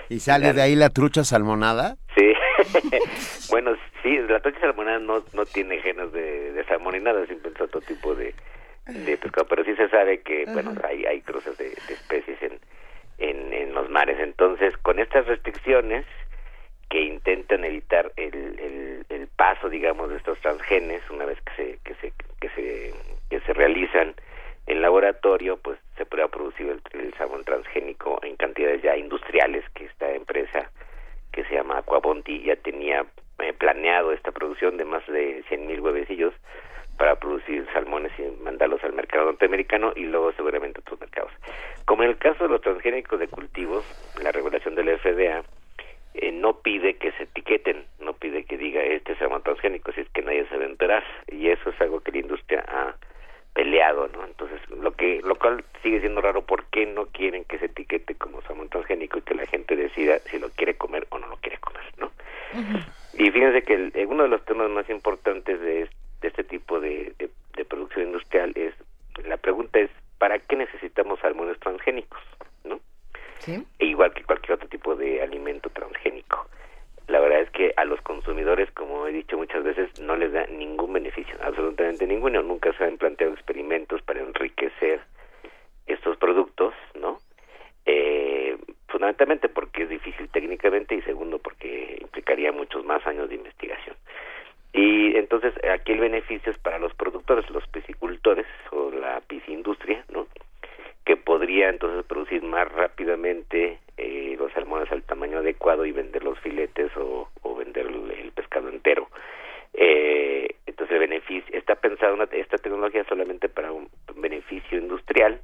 ¿Y 0.10 0.20
sale 0.20 0.52
de 0.52 0.62
ahí 0.62 0.76
la 0.76 0.90
trucha 0.90 1.24
salmonada? 1.24 1.96
Sí. 2.18 2.34
bueno, 3.50 3.76
sí, 4.02 4.18
la 4.28 4.40
tocha 4.42 4.60
salmonada 4.60 5.00
no, 5.00 5.24
no 5.34 5.46
tiene 5.46 5.80
genes 5.80 6.12
de, 6.12 6.52
de 6.52 6.64
salmón 6.66 6.94
ni 6.94 7.00
nada, 7.00 7.26
simplemente 7.26 7.64
otro 7.64 7.82
tipo 7.82 8.14
de, 8.14 8.34
de 8.86 9.18
pescado, 9.18 9.48
pero 9.48 9.64
sí 9.64 9.76
se 9.76 9.88
sabe 9.90 10.22
que, 10.22 10.46
bueno, 10.52 10.74
hay, 10.84 11.06
hay 11.06 11.22
cruces 11.22 11.58
de, 11.58 11.68
especies 11.68 12.42
en, 12.42 12.60
en, 13.20 13.54
en, 13.54 13.74
los 13.74 13.90
mares. 13.90 14.20
Entonces, 14.20 14.76
con 14.78 15.00
estas 15.00 15.26
restricciones 15.28 16.06
que 16.94 17.02
intentan 17.02 17.66
evitar 17.66 18.12
el, 18.18 19.28
paso, 19.36 19.68
digamos, 19.68 20.12
de 20.12 20.18
estos 20.18 20.40
transgenes, 20.42 21.02
una 21.10 21.26
vez 21.26 21.40
que 21.42 21.56
se, 21.56 21.80
que 21.84 21.96
se, 21.96 22.14
que 22.40 22.50
se, 22.50 22.94
que 23.32 23.40
se 23.40 23.54
realizan 23.54 24.14
en 24.68 24.80
laboratorio, 24.80 25.58
pues 25.58 25.80
se 25.98 26.06
puede 26.06 26.28
producir 26.28 26.80
el, 26.92 27.14
salmón 27.16 27.44
transgénico 27.46 28.20
en 28.22 28.36
cantidades 28.36 28.84
ya 28.84 28.96
industriales 28.96 29.66
que 29.74 29.86
esta 29.86 30.14
empresa 30.14 30.70
que 31.32 31.44
se 31.46 31.56
llama 31.56 31.80
Aquabonti 31.80 32.44
ya 32.44 32.56
tenía 32.58 33.08
eh, 33.40 33.54
planeado 33.54 34.12
esta 34.12 34.32
producción 34.32 34.78
de 34.78 34.86
más 34.86 35.04
de 35.08 35.44
100.000 35.50 35.82
huevecillos 35.82 36.36
para 37.00 37.16
producir 37.16 37.66
salmones 37.74 38.12
y 38.20 38.44
mandarlos 38.44 38.84
al 38.84 38.94
mercado 38.94 39.26
norteamericano 39.26 39.94
y 39.96 40.06
luego 40.06 40.32
seguramente 40.34 40.78
a 40.78 40.82
otros 40.82 41.00
mercados. 41.00 41.32
Como 41.86 42.04
en 42.04 42.10
el 42.12 42.18
caso 42.18 42.44
de 42.44 42.52
los 42.52 42.62
transgénicos 42.62 43.20
de 43.20 43.28
cultivos, 43.28 43.84
la 44.22 44.32
regulación 44.32 44.76
del 44.76 44.96
FDA 45.00 45.44
eh, 46.16 46.32
no 46.32 46.60
pide 46.60 46.96
que 46.96 47.12
se 47.14 47.24
etiqueten, 47.24 47.86
no 48.00 48.14
pide 48.14 48.46
que 48.46 48.58
diga 48.58 48.82
este 48.84 49.16
salmón 49.16 49.44
transgénico, 49.44 49.92
si 49.92 50.02
es 50.02 50.10
que 50.10 50.22
nadie 50.22 50.46
se 50.48 50.58
va 50.58 50.64
a 50.64 50.68
enterar 50.68 51.04
y 51.28 51.50
eso 51.50 51.70
es 51.70 51.82
algo 51.82 52.02
que 52.02 52.12
la 52.12 52.20
industria 52.20 52.64
ha 52.68 52.96
peleado, 53.54 54.08
¿no? 54.08 54.26
Entonces, 54.26 54.60
lo 54.70 54.92
que 54.92 55.22
lo 55.24 55.36
cual 55.36 55.64
sigue 55.82 56.00
siendo 56.00 56.22
raro, 56.22 56.42
¿por 56.42 56.66
qué 56.66 56.86
no 56.86 57.06
quieren 57.08 57.46
que 57.46 57.60
se 57.60 57.66
etiquete 57.66 58.16
como 58.16 58.42
salmón 58.42 58.70
transgénico 58.70 59.20
y 59.20 59.22
que 59.22 59.36
la 59.36 59.46
gente 59.46 59.76
decida 59.76 60.20
si 60.20 60.40
lo 60.40 60.50
quiere 60.50 60.76
comer 60.76 61.06
o 61.10 61.20
no 61.20 61.28
lo 61.28 61.38
quiere 61.38 61.58
comer, 61.60 61.84
¿no? 61.98 62.12
Y 63.14 63.30
fíjense 63.30 63.62
que 63.64 63.92
eh, 63.94 64.06
uno 64.06 64.24
de 64.24 64.30
los 64.30 64.44
temas 64.46 64.70
más 64.70 64.90
importantes 64.90 65.60
de, 65.60 65.88
este 66.22 66.44
tipo 66.44 66.80
de, 66.80 67.14
de, 67.18 67.66
producción 67.66 68.08
industrial 68.08 68.54
es, 68.56 68.74
la 69.26 69.38
pregunta 69.38 69.80
es, 69.80 69.90
¿para 70.18 70.40
qué 70.40 70.56
necesitamos 70.56 71.20
salmones 71.20 71.60
transgénicos? 71.60 72.22
E 73.80 73.86
igual 73.86 74.14
que 74.14 74.24
cualquier 74.24 74.54
otro 74.54 74.70
tipo 74.70 74.96
de 74.96 75.22
alimento 75.22 75.70
transgénico 75.70 76.48
la 77.08 77.20
verdad 77.20 77.42
es 77.42 77.50
que 77.52 77.74
a 77.76 77.86
los 77.86 78.02
consumidores, 78.02 78.72
como 78.72 79.08
he 79.08 79.12
dicho 79.12 79.38
muchas 79.38 79.64
veces, 79.64 80.00
no 80.00 80.16
les 80.16 80.32
da 80.32 80.46
ningún 80.48 80.94
beneficio, 80.94 81.36
absolutamente 81.42 82.08
ninguno. 82.08 82.42
Nunca 82.42 82.72
se 82.74 82.86
han 82.86 82.98
planteado 82.98 83.34
experimentos 83.34 84.02
para 84.04 84.22
enriquecer 84.22 85.02
estos 85.86 86.18
productos, 86.18 86.74
¿no? 86.96 87.20
Eh, 87.86 88.58
fundamentalmente 88.88 89.50
porque 89.50 89.84
es 89.84 89.90
difícil 89.90 90.30
técnicamente 90.30 90.96
y 90.96 91.02
segundo 91.02 91.40
porque 91.40 91.98
implicaría 92.00 92.54
muchos 92.54 92.86
más 92.86 93.06
años 93.06 93.28
de 93.28 93.36
investigación. 93.36 93.98
Y 94.72 95.18
entonces 95.18 95.54
aquí 95.72 95.92
el 95.92 96.00
beneficio 96.00 96.52
es 96.52 96.58
para 96.60 96.80
los 96.80 96.94
productores, 96.94 97.50
los 97.50 97.68
piscicultores 97.68 98.48
o 98.72 98.92
la 98.92 99.20
piscindustria, 99.22 100.06
¿no? 100.10 100.26
Que 101.06 101.18
podría 101.18 101.70
entonces 101.70 102.06
producir 102.06 102.42
más 102.44 102.72
rápidamente 102.72 103.80
eh, 103.98 104.36
los 104.38 104.52
salmones 104.54 104.92
al 104.92 105.04
tamaño 105.04 105.40
adecuado 105.40 105.86
y 105.86 105.92
vender 105.92 106.24
los 106.24 106.40
filetes 106.40 106.92
o, 106.98 107.30
vender 107.58 107.88
el, 107.88 108.32
pescado 108.32 108.70
entero. 108.70 109.08
Eh, 109.74 110.56
entonces 110.66 110.94
el 110.94 111.00
beneficio 111.00 111.58
está 111.58 111.76
pensada 111.76 112.28
esta 112.32 112.58
tecnología 112.58 113.04
solamente 113.06 113.50
para 113.50 113.72
un 113.72 113.90
beneficio 114.16 114.78
industrial, 114.78 115.40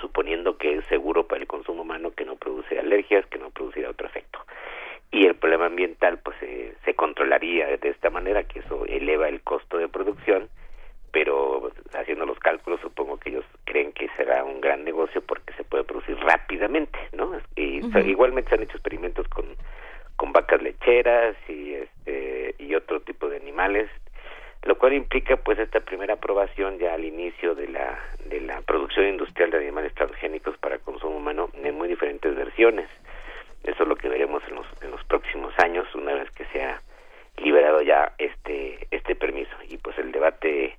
suponiendo 0.00 0.56
que 0.56 0.78
es 0.78 0.86
seguro 0.86 1.26
para 1.26 1.40
el 1.40 1.46
consumo 1.46 1.82
humano, 1.82 2.12
que 2.14 2.24
no 2.24 2.36
produce 2.36 2.78
alergias, 2.78 3.26
que 3.26 3.38
no 3.38 3.50
producirá 3.50 3.90
otro 3.90 4.06
efecto. 4.06 4.40
Y 5.10 5.26
el 5.26 5.34
problema 5.34 5.66
ambiental 5.66 6.18
pues 6.18 6.36
se 6.84 6.94
controlaría 6.94 7.76
de 7.76 7.88
esta 7.88 8.10
manera, 8.10 8.44
que 8.44 8.60
eso 8.60 8.84
eleva 8.86 9.28
el 9.28 9.40
costo 9.42 9.78
de 9.78 9.88
producción 9.88 10.48
pero 11.12 11.70
haciendo 11.94 12.26
los 12.26 12.38
cálculos 12.38 12.80
supongo 12.80 13.18
que 13.18 13.30
ellos 13.30 13.44
creen 13.64 13.92
que 13.92 14.08
será 14.16 14.44
un 14.44 14.60
gran 14.60 14.84
negocio 14.84 15.20
porque 15.22 15.52
se 15.54 15.64
puede 15.64 15.84
producir 15.84 16.16
rápidamente, 16.18 16.98
¿no? 17.12 17.32
Y 17.56 17.80
igualmente 18.06 18.50
se 18.50 18.56
han 18.56 18.62
hecho 18.62 18.76
experimentos 18.76 19.26
con 19.28 19.46
con 20.18 20.32
vacas 20.32 20.60
lecheras 20.60 21.36
y 21.48 21.74
este 21.74 22.54
y 22.58 22.74
otro 22.74 23.00
tipo 23.00 23.28
de 23.28 23.36
animales, 23.36 23.88
lo 24.64 24.76
cual 24.76 24.92
implica 24.92 25.36
pues 25.36 25.58
esta 25.60 25.80
primera 25.80 26.14
aprobación 26.14 26.78
ya 26.78 26.94
al 26.94 27.04
inicio 27.04 27.54
de 27.54 27.68
la 27.68 27.98
de 28.24 28.40
la 28.40 28.60
producción 28.62 29.06
industrial 29.06 29.50
de 29.52 29.58
animales 29.58 29.94
transgénicos 29.94 30.58
para 30.58 30.78
consumo 30.78 31.16
humano 31.16 31.50
en 31.54 31.74
muy 31.76 31.88
diferentes 31.88 32.34
versiones. 32.34 32.88
Eso 33.62 33.82
es 33.84 33.88
lo 33.88 33.96
que 33.96 34.08
veremos 34.08 34.42
en 34.48 34.56
los 34.56 34.66
en 34.82 34.90
los 34.90 35.04
próximos 35.04 35.54
años 35.58 35.86
una 35.94 36.14
vez 36.14 36.28
que 36.32 36.44
sea 36.46 36.82
liberado 37.36 37.80
ya 37.82 38.12
este 38.18 38.88
este 38.90 39.14
permiso 39.14 39.54
y 39.68 39.78
pues 39.78 39.96
el 39.98 40.10
debate 40.10 40.76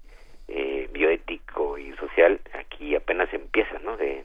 eh, 0.50 0.90
bioético 0.92 1.78
y 1.78 1.92
social 1.94 2.40
aquí 2.54 2.96
apenas 2.96 3.34
empieza, 3.34 3.80
¿no? 3.80 3.98
De, 3.98 4.24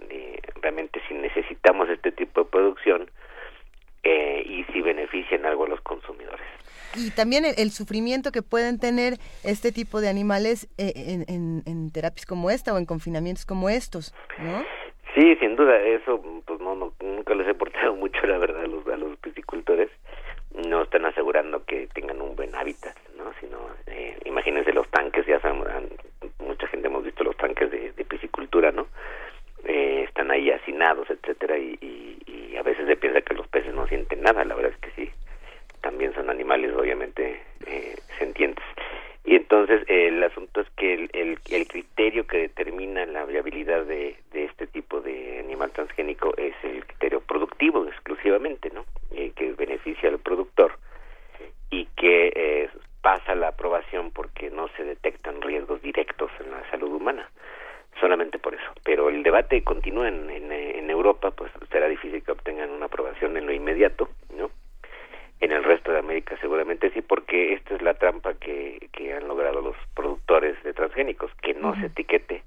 realmente 0.63 1.01
si 1.09 1.15
necesitamos 1.15 1.91
este 1.91 2.11
tipo 2.11 2.45
de 2.45 2.51
producción 2.51 3.11
eh, 4.03 4.43
y 4.47 4.65
si 4.73 4.81
benefician 4.81 5.45
algo 5.45 5.65
a 5.65 5.69
los 5.69 5.81
consumidores. 5.83 6.47
Y 6.97 7.11
también 7.11 7.45
el, 7.45 7.71
sufrimiento 7.71 8.33
que 8.33 8.43
pueden 8.43 8.79
tener 8.79 9.15
este 9.43 9.73
tipo 9.73 10.01
de 10.01 10.09
animales 10.09 10.69
eh, 10.79 11.25
en, 11.29 11.63
en, 11.67 11.91
terapias 11.91 12.25
como 12.25 12.51
esta 12.51 12.73
o 12.73 12.79
en 12.79 12.87
confinamientos 12.87 13.45
como 13.45 13.69
estos, 13.69 14.15
¿no? 14.39 14.65
Sí, 15.15 15.37
sin 15.37 15.55
duda, 15.57 15.81
eso 15.81 16.23
pues 16.47 16.61
no, 16.61 16.75
nunca 17.01 17.35
les 17.35 17.49
he 17.49 17.55
portado 17.55 17.95
mucho 17.97 18.27
la 18.27 18.39
verdad 18.39 18.63
a 18.65 18.67
los, 18.67 18.87
a 18.87 18.97
los 18.97 19.19
piscicultores 19.19 19.91
no 20.55 20.83
están 20.83 21.05
asegurando 21.05 21.65
que 21.65 21.89
tengan 21.89 22.21
un 22.21 22.37
buen 22.37 22.55
hábitat, 22.55 22.97
¿no? 23.17 23.33
Sino, 23.41 23.59
eh, 23.87 24.17
imagínense 24.25 24.73
los 24.73 24.89
tanques, 24.91 25.27
ya 25.27 25.41
saben, 25.41 25.63
mucha 26.39 26.67
gente 26.69 26.87
hemos 26.87 27.05
visto 27.05 27.25
los 27.25 27.37
tanques 27.37 27.71
de, 27.71 27.93
piscicultura, 28.05 28.71
¿no? 28.71 28.87
Eh, 29.65 30.05
están 30.07 30.31
ahí 30.31 30.51
hacinados, 30.51 31.09
etcétera, 31.11 31.59
y, 31.59 31.81
a 32.57 32.63
veces 32.63 32.87
se 32.87 32.97
piensa 32.97 33.21
que 33.21 33.35
los 33.35 33.49
peces 33.49 33.75
no 33.75 33.87
sienten 33.89 34.23
nada, 34.23 34.45
la 34.45 34.55
verdad 34.55 34.73
es 34.73 34.79
que 34.79 34.91
sí, 34.93 35.11
también 35.81 36.15
son 36.15 36.31
animales, 36.31 36.73
obviamente, 36.73 37.43
eh, 37.67 37.97
sentientes. 38.19 38.65
Y 39.25 39.37
entonces 39.37 39.83
el 39.89 40.23
asunto 40.23 40.61
es 40.61 40.69
que 40.77 40.93
el, 40.93 41.11
el, 41.15 41.67
criterio 41.67 42.27
que 42.27 42.39
determina 42.39 43.07
la 43.07 43.25
viabilidad 43.25 43.85
de, 43.87 44.17
de, 44.33 44.45
este 44.45 44.67
tipo 44.67 45.01
de 45.01 45.41
animal 45.41 45.71
transgénico 45.71 46.35
es 46.37 46.55
el 46.63 46.85
criterio 46.85 47.21
productivo 47.21 47.87
exclusivamente, 47.87 48.71
¿no? 48.71 48.85
Eh, 49.13 49.33
que 49.35 49.53
beneficia 49.53 50.11
al 50.11 50.19
productor 50.19 50.79
y 51.71 51.87
que 51.97 52.33
eh, 52.37 52.71
pasa 53.01 53.35
la 53.35 53.49
aprobación 53.49 54.11
porque 54.11 54.51
no 54.51 54.69
se 54.77 54.85
detectan 54.85 55.41
riesgos 55.41 55.81
directos 55.81 56.31
en 56.41 56.51
la 56.51 56.71
salud 56.71 56.93
humana 56.93 57.31
solamente 58.01 58.39
por 58.39 58.55
eso. 58.55 58.73
Pero 58.85 59.09
el 59.09 59.23
debate 59.23 59.65
continúa 59.65 60.09
en, 60.09 60.29
en, 60.29 60.53
en 60.53 60.91
Europa, 60.91 61.31
pues 61.31 61.51
será 61.71 61.89
difícil 61.89 62.23
que 62.23 62.33
obtengan 62.33 62.71
una 62.71 62.87
aprobación 62.87 63.39
en 63.39 63.47
lo 63.47 63.53
inmediato, 63.53 64.11
¿no? 64.37 64.51
en 65.45 65.53
el 65.53 65.63
resto 65.63 65.93
de 65.93 65.99
América 65.99 66.37
seguramente 66.41 66.91
sí, 66.91 67.03
porque 67.03 67.53
esta 67.53 67.75
es 67.75 67.83
la 67.83 67.95
trampa 67.95 68.35
que, 68.35 68.89
que 68.93 69.13
han 69.13 69.29
logrado 69.29 69.61
los 69.61 69.77
productores 69.95 70.61
de 70.63 70.73
transgénicos, 70.73 71.31
que 71.43 71.53
no 71.55 71.75
se 71.77 71.87
etiquete, 71.87 72.43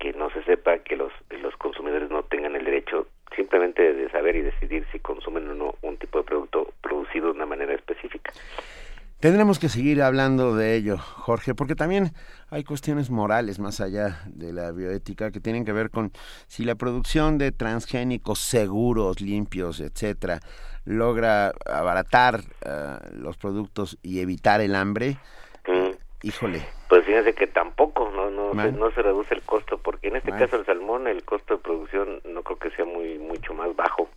que 0.00 0.12
no 0.12 0.30
se 0.30 0.42
sepa, 0.42 0.78
que 0.78 0.96
los, 0.96 1.12
los 1.30 1.56
consumidores 1.56 2.10
no 2.10 2.24
tengan 2.24 2.56
el 2.56 2.64
derecho 2.64 3.06
simplemente 3.36 3.94
de 3.94 4.10
saber 4.10 4.36
y 4.36 4.42
decidir 4.42 4.84
si 4.90 4.98
consumen 4.98 5.48
o 5.50 5.54
no 5.54 5.74
un 5.82 5.96
tipo 5.96 6.18
de 6.18 6.24
producto 6.24 6.72
producido 6.82 7.26
de 7.26 7.32
una 7.32 7.46
manera 7.46 7.72
específica. 7.72 8.32
Tendremos 9.44 9.58
que 9.58 9.68
seguir 9.68 10.00
hablando 10.00 10.56
de 10.56 10.74
ello, 10.74 10.96
Jorge, 10.96 11.54
porque 11.54 11.74
también 11.74 12.12
hay 12.48 12.64
cuestiones 12.64 13.10
morales 13.10 13.58
más 13.58 13.78
allá 13.82 14.22
de 14.24 14.54
la 14.54 14.72
bioética 14.72 15.30
que 15.30 15.38
tienen 15.38 15.66
que 15.66 15.72
ver 15.72 15.90
con 15.90 16.12
si 16.46 16.64
la 16.64 16.76
producción 16.76 17.36
de 17.36 17.52
transgénicos 17.52 18.38
seguros, 18.38 19.20
limpios, 19.20 19.80
etcétera, 19.80 20.40
logra 20.86 21.52
abaratar 21.66 22.40
eh, 22.64 22.96
los 23.18 23.36
productos 23.36 23.98
y 24.02 24.20
evitar 24.20 24.62
el 24.62 24.74
hambre. 24.74 25.18
Mm. 25.66 25.90
Híjole. 26.22 26.62
Pues 26.88 27.04
fíjense 27.04 27.34
que 27.34 27.46
tampoco, 27.46 28.10
no 28.16 28.30
no 28.30 28.62
se, 28.62 28.72
no 28.72 28.90
se 28.92 29.02
reduce 29.02 29.34
el 29.34 29.42
costo, 29.42 29.76
porque 29.76 30.08
en 30.08 30.16
este 30.16 30.30
caso 30.30 30.56
el 30.56 30.64
salmón, 30.64 31.06
el 31.06 31.22
costo 31.22 31.56
de 31.56 31.62
producción 31.62 32.22
no 32.24 32.42
creo 32.42 32.58
que 32.58 32.70
sea 32.70 32.86
muy 32.86 33.18
mucho 33.18 33.52
más 33.52 33.76
bajo 33.76 34.08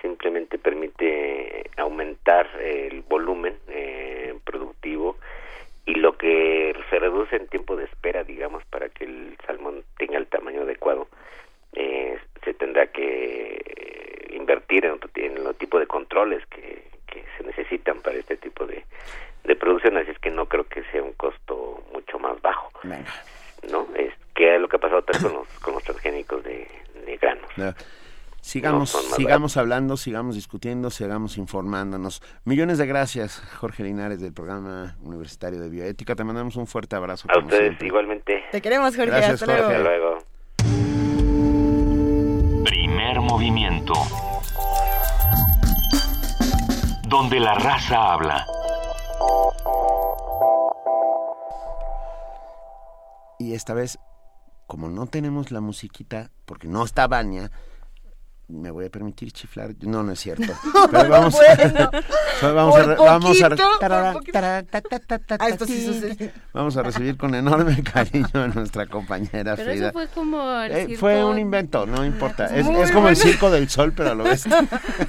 simplemente 0.00 0.58
permite 0.58 1.70
aumentar 1.76 2.48
el 2.60 3.02
volumen 3.02 3.56
eh, 3.68 4.34
productivo 4.44 5.16
y 5.86 5.94
lo 5.94 6.16
que 6.16 6.74
se 6.88 6.98
reduce 6.98 7.36
en 7.36 7.48
tiempo 7.48 7.76
de 7.76 7.84
espera, 7.84 8.24
digamos, 8.24 8.64
para 8.66 8.88
que 8.88 9.04
el 9.04 9.36
salmón 9.46 9.84
tenga 9.98 10.18
el 10.18 10.26
tamaño 10.26 10.62
adecuado, 10.62 11.08
eh, 11.72 12.18
se 12.44 12.54
tendrá 12.54 12.86
que 12.86 14.30
invertir 14.32 14.84
en 14.84 14.92
otro 14.92 15.10
en 15.14 15.42
los 15.42 15.56
tipos 15.56 15.80
de 15.80 15.86
controles 15.86 16.44
que, 16.46 16.84
que 17.06 17.24
se 17.36 17.44
necesitan 17.44 18.00
para 18.00 18.18
este 18.18 18.36
tipo 18.36 18.66
de, 18.66 18.84
de 19.44 19.56
producción, 19.56 19.96
así 19.96 20.10
es 20.10 20.18
que 20.18 20.30
no 20.30 20.46
creo 20.46 20.64
que 20.64 20.82
sea 20.84 21.02
un 21.02 21.12
costo 21.14 21.82
mucho 21.92 22.18
más 22.18 22.40
bajo. 22.40 22.70
¿No? 23.70 23.86
Es 23.94 24.14
que 24.34 24.54
es 24.54 24.60
lo 24.60 24.68
que 24.68 24.76
ha 24.76 24.80
pasado 24.80 25.04
con 25.04 25.32
los, 25.34 25.48
con 25.58 25.74
los 25.74 25.82
transgénicos 25.82 26.42
de, 26.44 26.66
de 27.04 27.18
Sigamos, 28.50 28.90
sigamos 29.14 29.56
hablando, 29.56 29.96
sigamos 29.96 30.34
discutiendo, 30.34 30.90
sigamos 30.90 31.38
informándonos. 31.38 32.20
Millones 32.44 32.78
de 32.78 32.86
gracias, 32.86 33.40
Jorge 33.60 33.84
Linares, 33.84 34.20
del 34.20 34.32
programa 34.32 34.96
universitario 35.02 35.60
de 35.60 35.68
bioética. 35.68 36.16
Te 36.16 36.24
mandamos 36.24 36.56
un 36.56 36.66
fuerte 36.66 36.96
abrazo. 36.96 37.28
A 37.30 37.38
ustedes 37.38 37.80
igualmente. 37.80 38.42
Te 38.50 38.60
queremos, 38.60 38.96
Jorge. 38.96 39.12
Gracias, 39.12 39.42
Hasta 39.42 39.56
Jorge. 39.56 39.78
luego. 39.84 40.18
Primer 42.64 43.20
movimiento. 43.20 43.92
Donde 47.06 47.38
la 47.38 47.54
raza 47.54 48.14
habla. 48.14 48.44
Y 53.38 53.54
esta 53.54 53.74
vez, 53.74 54.00
como 54.66 54.88
no 54.88 55.06
tenemos 55.06 55.52
la 55.52 55.60
musiquita, 55.60 56.32
porque 56.46 56.66
no 56.66 56.82
está 56.82 57.06
Vania, 57.06 57.52
me 58.50 58.70
voy 58.70 58.86
a 58.86 58.90
permitir 58.90 59.32
chiflar. 59.32 59.74
No, 59.80 60.02
no 60.02 60.12
es 60.12 60.20
cierto. 60.20 60.52
Pero 60.90 61.08
vamos, 61.08 61.34
Bueno, 61.34 61.90
vamos 62.54 62.76
a, 62.78 62.94
vamos 62.94 63.42
a, 63.42 63.48
tarara, 63.78 64.14
tarara, 64.32 64.64
esto 65.48 65.66
sí. 65.66 66.30
Vamos 66.52 66.76
a 66.76 66.82
recibir 66.82 67.16
con 67.16 67.34
enorme 67.34 67.82
cariño 67.92 68.26
a 68.34 68.48
nuestra 68.48 68.86
compañera 68.86 69.56
Pero 69.56 69.70
Frida. 69.70 69.88
eso 69.88 69.92
fue 69.92 70.08
como 70.08 70.50
el 70.62 70.72
Eh, 70.72 70.86
circo- 70.88 70.98
fue 71.00 71.24
un 71.24 71.38
invento, 71.38 71.86
no 71.86 72.04
importa. 72.04 72.46
Es, 72.46 72.66
es 72.66 72.90
como 72.92 73.08
el 73.08 73.16
circo 73.16 73.50
del 73.50 73.68
sol, 73.68 73.92
pero 73.96 74.10
a 74.10 74.14
lo 74.14 74.24
ves. 74.24 74.44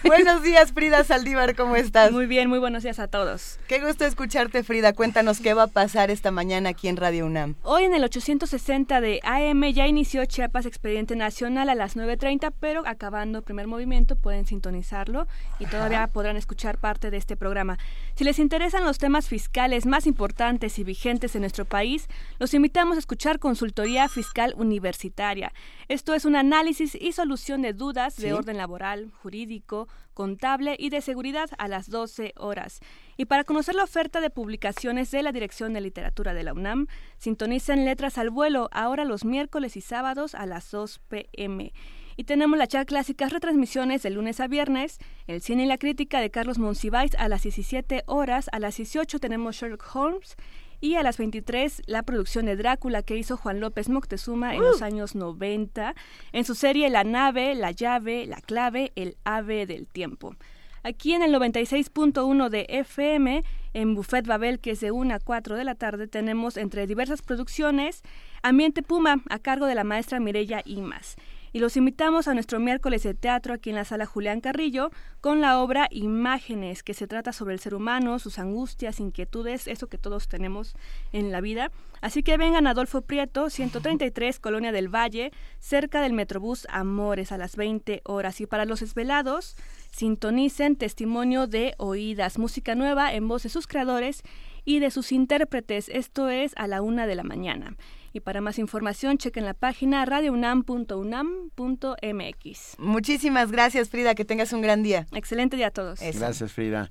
Buenos 0.03 0.43
días, 0.43 0.71
Frida 0.73 1.03
Saldívar, 1.03 1.55
¿cómo 1.55 1.75
estás? 1.75 2.11
Muy 2.11 2.25
bien, 2.25 2.49
muy 2.49 2.59
buenos 2.59 2.83
días 2.83 2.99
a 2.99 3.07
todos. 3.07 3.59
Qué 3.67 3.79
gusto 3.79 4.05
escucharte, 4.05 4.63
Frida. 4.63 4.93
Cuéntanos 4.93 5.39
qué 5.39 5.53
va 5.53 5.63
a 5.63 5.67
pasar 5.67 6.11
esta 6.11 6.31
mañana 6.31 6.69
aquí 6.69 6.87
en 6.87 6.97
Radio 6.97 7.25
UNAM. 7.25 7.55
Hoy 7.63 7.83
en 7.85 7.93
el 7.93 8.03
860 8.03 9.01
de 9.01 9.19
AM 9.23 9.63
ya 9.71 9.87
inició 9.87 10.25
Chiapas 10.25 10.65
Expediente 10.65 11.15
Nacional 11.15 11.69
a 11.69 11.75
las 11.75 11.95
9.30, 11.95 12.51
pero 12.59 12.83
acabando 12.85 13.30
primer 13.41 13.67
movimiento 13.67 14.17
pueden 14.17 14.45
sintonizarlo 14.45 15.27
y 15.59 15.65
todavía 15.65 16.05
podrán 16.07 16.35
escuchar 16.35 16.77
parte 16.77 17.09
de 17.09 17.17
este 17.17 17.37
programa. 17.37 17.79
Si 18.15 18.25
les 18.25 18.37
interesan 18.39 18.83
los 18.83 18.97
temas 18.97 19.27
fiscales 19.27 19.85
más 19.85 20.05
importantes 20.05 20.77
y 20.77 20.83
vigentes 20.83 21.35
en 21.35 21.41
nuestro 21.41 21.63
país, 21.63 22.07
los 22.39 22.53
invitamos 22.53 22.97
a 22.97 22.99
escuchar 22.99 23.39
Consultoría 23.39 24.09
Fiscal 24.09 24.53
Universitaria. 24.57 25.53
Esto 25.87 26.13
es 26.13 26.25
un 26.25 26.35
análisis 26.35 26.95
y 26.95 27.13
solución 27.13 27.61
de 27.61 27.73
dudas 27.73 28.17
de 28.17 28.33
orden 28.33 28.57
laboral, 28.57 29.11
jurídico, 29.21 29.87
contable 30.13 30.75
y 30.77 30.89
de 30.89 31.01
seguridad 31.01 31.49
a 31.57 31.67
las 31.67 31.89
12 31.89 32.33
horas. 32.37 32.79
Y 33.17 33.25
para 33.25 33.43
conocer 33.43 33.75
la 33.75 33.83
oferta 33.83 34.21
de 34.21 34.29
publicaciones 34.29 35.11
de 35.11 35.23
la 35.23 35.31
Dirección 35.31 35.73
de 35.73 35.81
Literatura 35.81 36.33
de 36.33 36.43
la 36.43 36.53
UNAM, 36.53 36.87
sintonicen 37.17 37.85
Letras 37.85 38.17
al 38.17 38.29
Vuelo 38.29 38.69
ahora 38.71 39.05
los 39.05 39.25
miércoles 39.25 39.77
y 39.77 39.81
sábados 39.81 40.35
a 40.35 40.45
las 40.45 40.71
2 40.71 40.99
pm. 41.07 41.73
Y 42.21 42.23
tenemos 42.23 42.55
las 42.55 42.69
ya 42.69 42.85
clásicas 42.85 43.33
retransmisiones 43.33 44.03
de 44.03 44.11
lunes 44.11 44.39
a 44.41 44.47
viernes, 44.47 44.99
el 45.25 45.41
cine 45.41 45.63
y 45.63 45.65
la 45.65 45.79
crítica 45.79 46.19
de 46.19 46.29
Carlos 46.29 46.59
Monsiváis 46.59 47.15
a 47.15 47.27
las 47.27 47.41
17 47.41 48.03
horas, 48.05 48.47
a 48.51 48.59
las 48.59 48.77
18 48.77 49.17
tenemos 49.17 49.55
Sherlock 49.55 49.83
Holmes 49.95 50.35
y 50.81 50.97
a 50.97 51.01
las 51.01 51.17
23 51.17 51.81
la 51.87 52.03
producción 52.03 52.45
de 52.45 52.55
Drácula 52.55 53.01
que 53.01 53.17
hizo 53.17 53.37
Juan 53.37 53.59
López 53.59 53.89
Moctezuma 53.89 54.53
en 54.53 54.61
los 54.61 54.83
años 54.83 55.15
90 55.15 55.95
en 56.31 56.45
su 56.45 56.53
serie 56.53 56.91
La 56.91 57.03
nave, 57.03 57.55
la 57.55 57.71
llave, 57.71 58.27
la 58.27 58.39
clave, 58.39 58.91
el 58.95 59.17
ave 59.23 59.65
del 59.65 59.87
tiempo. 59.87 60.35
Aquí 60.83 61.13
en 61.13 61.23
el 61.23 61.33
96.1 61.33 62.49
de 62.49 62.67
FM, 62.69 63.43
en 63.73 63.95
Buffet 63.95 64.27
Babel, 64.27 64.59
que 64.59 64.71
es 64.71 64.79
de 64.79 64.91
1 64.91 65.15
a 65.15 65.19
4 65.19 65.55
de 65.55 65.63
la 65.63 65.73
tarde, 65.73 66.07
tenemos 66.07 66.57
entre 66.57 66.85
diversas 66.85 67.23
producciones 67.23 68.03
Ambiente 68.43 68.83
Puma, 68.83 69.23
a 69.29 69.39
cargo 69.39 69.65
de 69.65 69.73
la 69.73 69.83
maestra 69.83 70.19
Mireya 70.19 70.61
Imas. 70.65 71.15
Y 71.53 71.59
los 71.59 71.75
invitamos 71.75 72.27
a 72.27 72.33
nuestro 72.33 72.59
miércoles 72.59 73.03
de 73.03 73.13
teatro 73.13 73.53
aquí 73.53 73.71
en 73.71 73.75
la 73.75 73.83
sala 73.83 74.05
Julián 74.05 74.39
Carrillo 74.39 74.89
con 75.19 75.41
la 75.41 75.59
obra 75.59 75.87
Imágenes, 75.91 76.81
que 76.81 76.93
se 76.93 77.07
trata 77.07 77.33
sobre 77.33 77.53
el 77.53 77.59
ser 77.59 77.75
humano, 77.75 78.19
sus 78.19 78.39
angustias, 78.39 78.99
inquietudes, 79.01 79.67
eso 79.67 79.87
que 79.87 79.97
todos 79.97 80.29
tenemos 80.29 80.75
en 81.11 81.31
la 81.31 81.41
vida. 81.41 81.71
Así 81.99 82.23
que 82.23 82.37
vengan 82.37 82.67
a 82.67 82.71
Adolfo 82.71 83.01
Prieto, 83.01 83.49
133, 83.49 84.39
Colonia 84.41 84.71
del 84.71 84.87
Valle, 84.87 85.31
cerca 85.59 86.01
del 86.01 86.13
Metrobús 86.13 86.67
Amores, 86.69 87.31
a 87.31 87.37
las 87.37 87.57
20 87.57 88.01
horas. 88.05 88.39
Y 88.39 88.45
para 88.45 88.65
los 88.65 88.79
desvelados, 88.79 89.57
sintonicen 89.91 90.77
Testimonio 90.77 91.47
de 91.47 91.73
Oídas, 91.77 92.39
música 92.39 92.75
nueva 92.75 93.13
en 93.13 93.27
voz 93.27 93.43
de 93.43 93.49
sus 93.49 93.67
creadores 93.67 94.23
y 94.63 94.79
de 94.79 94.89
sus 94.89 95.11
intérpretes. 95.11 95.89
Esto 95.89 96.29
es 96.29 96.53
a 96.55 96.67
la 96.67 96.81
una 96.81 97.07
de 97.07 97.15
la 97.15 97.23
mañana. 97.23 97.75
Y 98.13 98.19
para 98.19 98.41
más 98.41 98.59
información, 98.59 99.17
chequen 99.17 99.45
la 99.45 99.53
página 99.53 100.03
radiounam.unam.mx. 100.05 102.75
Muchísimas 102.77 103.51
gracias, 103.51 103.89
Frida. 103.89 104.15
Que 104.15 104.25
tengas 104.25 104.53
un 104.53 104.61
gran 104.61 104.83
día. 104.83 105.07
Excelente 105.13 105.57
día 105.57 105.67
a 105.67 105.71
todos. 105.71 105.99
Gracias, 105.99 106.51
Frida. 106.51 106.89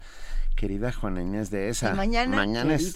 Querida 0.56 0.92
Juana 0.92 1.22
Inés 1.22 1.50
de 1.50 1.68
esa. 1.68 1.92
Y 1.92 1.96
mañana, 1.96 2.36
Mañana 2.36 2.74
es 2.74 2.94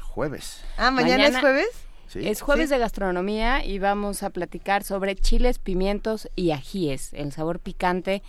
jueves. 0.00 0.62
Ah, 0.76 0.90
¿mañana, 0.90 1.28
es 1.28 1.38
jueves? 1.38 1.68
Sí. 2.08 2.26
Es 2.26 2.40
jueves 2.42 2.68
Sí. 2.68 2.74
de 2.74 2.80
gastronomía 2.80 3.64
y 3.64 3.78
vamos 3.78 4.24
a 4.24 4.30
platicar 4.30 4.82
sobre 4.82 5.14
chiles, 5.14 5.60
pimientos 5.60 6.28
y 6.34 6.50
ajíes, 6.50 7.12
el 7.12 7.30
sabor 7.32 7.60
picante. 7.60 8.22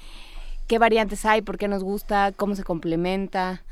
¿Qué 0.67 0.77
variantes 0.77 1.25
hay? 1.25 1.41
¿Por 1.41 1.57
qué 1.57 1.67
nos 1.67 1.83
gusta? 1.83 2.31
¿Cómo 2.35 2.55
se 2.55 2.63
complementa? 2.63 3.63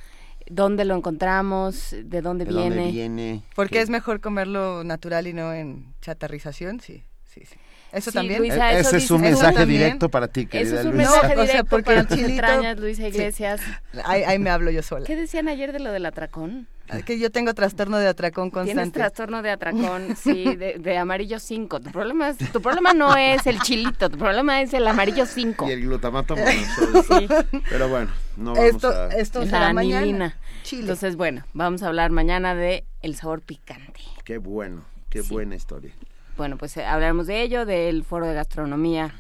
¿Dónde 0.49 0.83
lo 0.85 0.95
encontramos? 0.95 1.95
¿De 2.03 2.21
dónde 2.21 2.45
¿De 2.45 2.51
viene? 2.51 2.75
dónde 2.75 2.91
viene? 2.91 3.43
Porque 3.55 3.81
es 3.81 3.89
mejor 3.89 4.19
comerlo 4.19 4.83
natural 4.83 5.27
y 5.27 5.33
no 5.33 5.53
en 5.53 5.93
chatarrización, 6.01 6.79
sí, 6.81 7.03
sí, 7.23 7.41
sí. 7.45 7.55
¿Eso 7.91 8.11
Sí, 8.11 8.17
también? 8.17 8.39
Luisa, 8.39 8.71
E- 8.73 8.79
eso 8.81 8.89
ese 8.89 8.97
es 8.97 9.09
un 9.11 9.21
mensaje 9.21 9.55
también. 9.55 9.81
directo 9.81 10.09
para 10.09 10.27
ti, 10.27 10.45
querida 10.45 10.67
Eso 10.69 10.79
es 10.81 10.85
un 10.85 10.95
Luisa. 10.95 11.11
mensaje 11.11 11.35
No, 11.35 11.41
o 11.41 11.45
sea, 11.45 11.53
directo 11.53 11.69
porque 11.69 11.85
para 11.85 12.03
tus 12.03 12.19
entrañas, 12.19 12.79
Luisa 12.79 13.01
Sí. 13.01 13.07
Iglesias. 13.07 13.61
Ahí, 14.05 14.21
ahí 14.23 14.37
me 14.37 14.51
hablo 14.51 14.69
yo 14.69 14.83
sola. 14.83 15.05
¿Qué 15.07 15.15
decían 15.15 15.47
ayer 15.47 15.71
de 15.73 15.79
lo 15.79 15.91
del 15.91 16.05
atracón? 16.05 16.67
Que 17.05 17.19
yo 17.19 17.29
tengo 17.31 17.53
trastorno 17.53 17.97
de 17.99 18.07
atracón 18.07 18.49
Tienes 18.49 18.73
constante. 18.73 18.99
trastorno 18.99 19.41
de 19.43 19.51
atracón, 19.51 20.15
sí, 20.23 20.55
de, 20.55 20.77
de 20.79 20.97
amarillo 20.97 21.39
5. 21.39 21.79
Tu 21.81 21.91
problema, 21.91 22.29
es, 22.29 22.37
tu 22.51 22.61
problema 22.63 22.93
no 22.93 23.15
es 23.15 23.45
el 23.47 23.59
chilito, 23.59 24.09
tu 24.09 24.17
problema 24.17 24.61
es 24.61 24.73
el 24.73 24.87
amarillo 24.87 25.25
5. 25.27 25.67
Y 25.67 25.71
el 25.71 25.81
glutamato 25.81 26.35
monosódico. 26.37 27.41
Sí. 27.51 27.61
Pero 27.69 27.89
bueno, 27.89 28.09
no 28.37 28.53
vamos 28.53 28.69
Esto, 28.75 28.89
a... 28.89 29.07
esto 29.09 29.39
La 29.41 29.45
será 29.45 29.73
mañana. 29.73 30.35
Chile. 30.63 30.81
Entonces, 30.81 31.15
bueno, 31.15 31.43
vamos 31.53 31.83
a 31.83 31.87
hablar 31.87 32.11
mañana 32.11 32.55
de 32.55 32.85
el 33.01 33.15
sabor 33.15 33.41
picante. 33.41 34.01
Qué 34.23 34.37
bueno, 34.37 34.83
qué 35.09 35.21
buena 35.21 35.55
historia. 35.55 35.91
Bueno, 36.37 36.57
pues 36.57 36.75
eh, 36.77 36.85
hablaremos 36.85 37.27
de 37.27 37.41
ello, 37.41 37.65
del 37.65 38.03
foro 38.03 38.25
de 38.27 38.33
gastronomía 38.33 39.13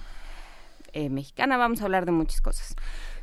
eh, 0.93 1.09
mexicana, 1.09 1.57
vamos 1.57 1.81
a 1.81 1.85
hablar 1.85 2.05
de 2.05 2.11
muchas 2.11 2.41
cosas. 2.41 2.75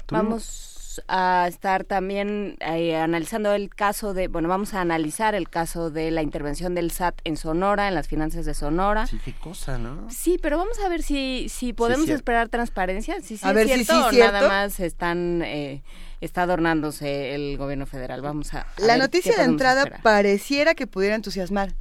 Tuvimos- 0.07 0.76
Vamos 0.97 1.05
a 1.09 1.47
estar 1.49 1.85
también 1.85 2.57
eh, 2.61 2.97
analizando 2.97 3.53
el 3.53 3.69
caso 3.69 4.15
de, 4.15 4.29
bueno, 4.29 4.49
vamos 4.49 4.73
a 4.75 4.81
analizar 4.81 5.35
el 5.35 5.49
caso 5.51 5.91
de 5.91 6.11
la 6.11 6.23
intervención 6.23 6.75
del 6.75 6.91
SAT 6.91 7.21
en 7.25 7.37
Sonora, 7.37 7.89
en 7.89 7.95
las 7.95 8.09
finanzas 8.09 8.47
de 8.47 8.55
Sonora. 8.55 9.07
Sí, 9.07 9.19
qué 9.25 9.35
cosa, 9.35 9.77
¿no? 9.79 10.09
Sí, 10.11 10.39
pero 10.41 10.57
vamos 10.59 10.79
a 10.81 10.89
ver 10.89 11.03
si, 11.03 11.49
si 11.51 11.73
podemos 11.73 12.09
esperar 12.09 12.49
transparencia, 12.49 13.21
si 13.21 13.37
sí 13.37 13.47
A 13.47 13.51
es 13.51 13.55
ver 13.55 13.69
si 13.69 13.75
cierto 13.85 13.93
sí 13.95 14.07
o 14.07 14.11
cierto. 14.11 14.33
nada 14.33 14.49
más 14.49 14.81
están 14.81 15.43
eh, 15.45 15.83
está 16.21 16.43
adornándose 16.43 17.35
el 17.35 17.59
gobierno 17.59 17.85
federal. 17.87 18.23
Vamos 18.23 18.55
a, 18.55 18.61
a 18.63 18.67
La 18.79 18.95
ver 18.95 18.99
noticia 18.99 19.33
qué 19.35 19.39
de 19.41 19.45
entrada 19.45 19.81
esperar. 19.83 20.03
pareciera 20.03 20.75
que 20.75 20.87
pudiera 20.87 21.15
entusiasmar, 21.15 21.75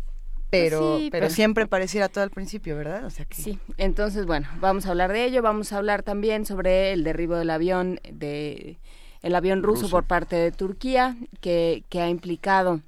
pero, 0.50 0.98
Sí, 0.98 1.10
pero, 1.12 1.26
pero- 1.28 1.34
siempre 1.34 1.68
pareciera 1.68 2.10
todo 2.10 2.24
al 2.24 2.32
principio, 2.32 2.76
¿verdad? 2.76 3.06
O 3.06 3.10
sea 3.10 3.24
que 3.26 3.36
Sí, 3.42 3.60
entonces 3.78 4.26
bueno, 4.26 4.48
vamos 4.60 4.86
a 4.86 4.90
hablar 4.90 5.14
de 5.14 5.24
ello, 5.26 5.42
vamos 5.42 5.72
a 5.74 5.78
hablar 5.78 6.04
también 6.04 6.46
sobre 6.46 6.92
el 6.92 7.04
derribo 7.06 7.36
del 7.38 7.50
avión 7.50 8.00
de 8.12 8.80
el 9.26 9.34
avión 9.34 9.64
ruso, 9.64 9.82
Ruso. 9.82 9.92
por 9.92 10.04
parte 10.04 10.36
de 10.36 10.52
Turquía 10.52 11.18
que, 11.42 11.84
que 11.90 12.00
ha 12.00 12.10
implicado 12.10 12.82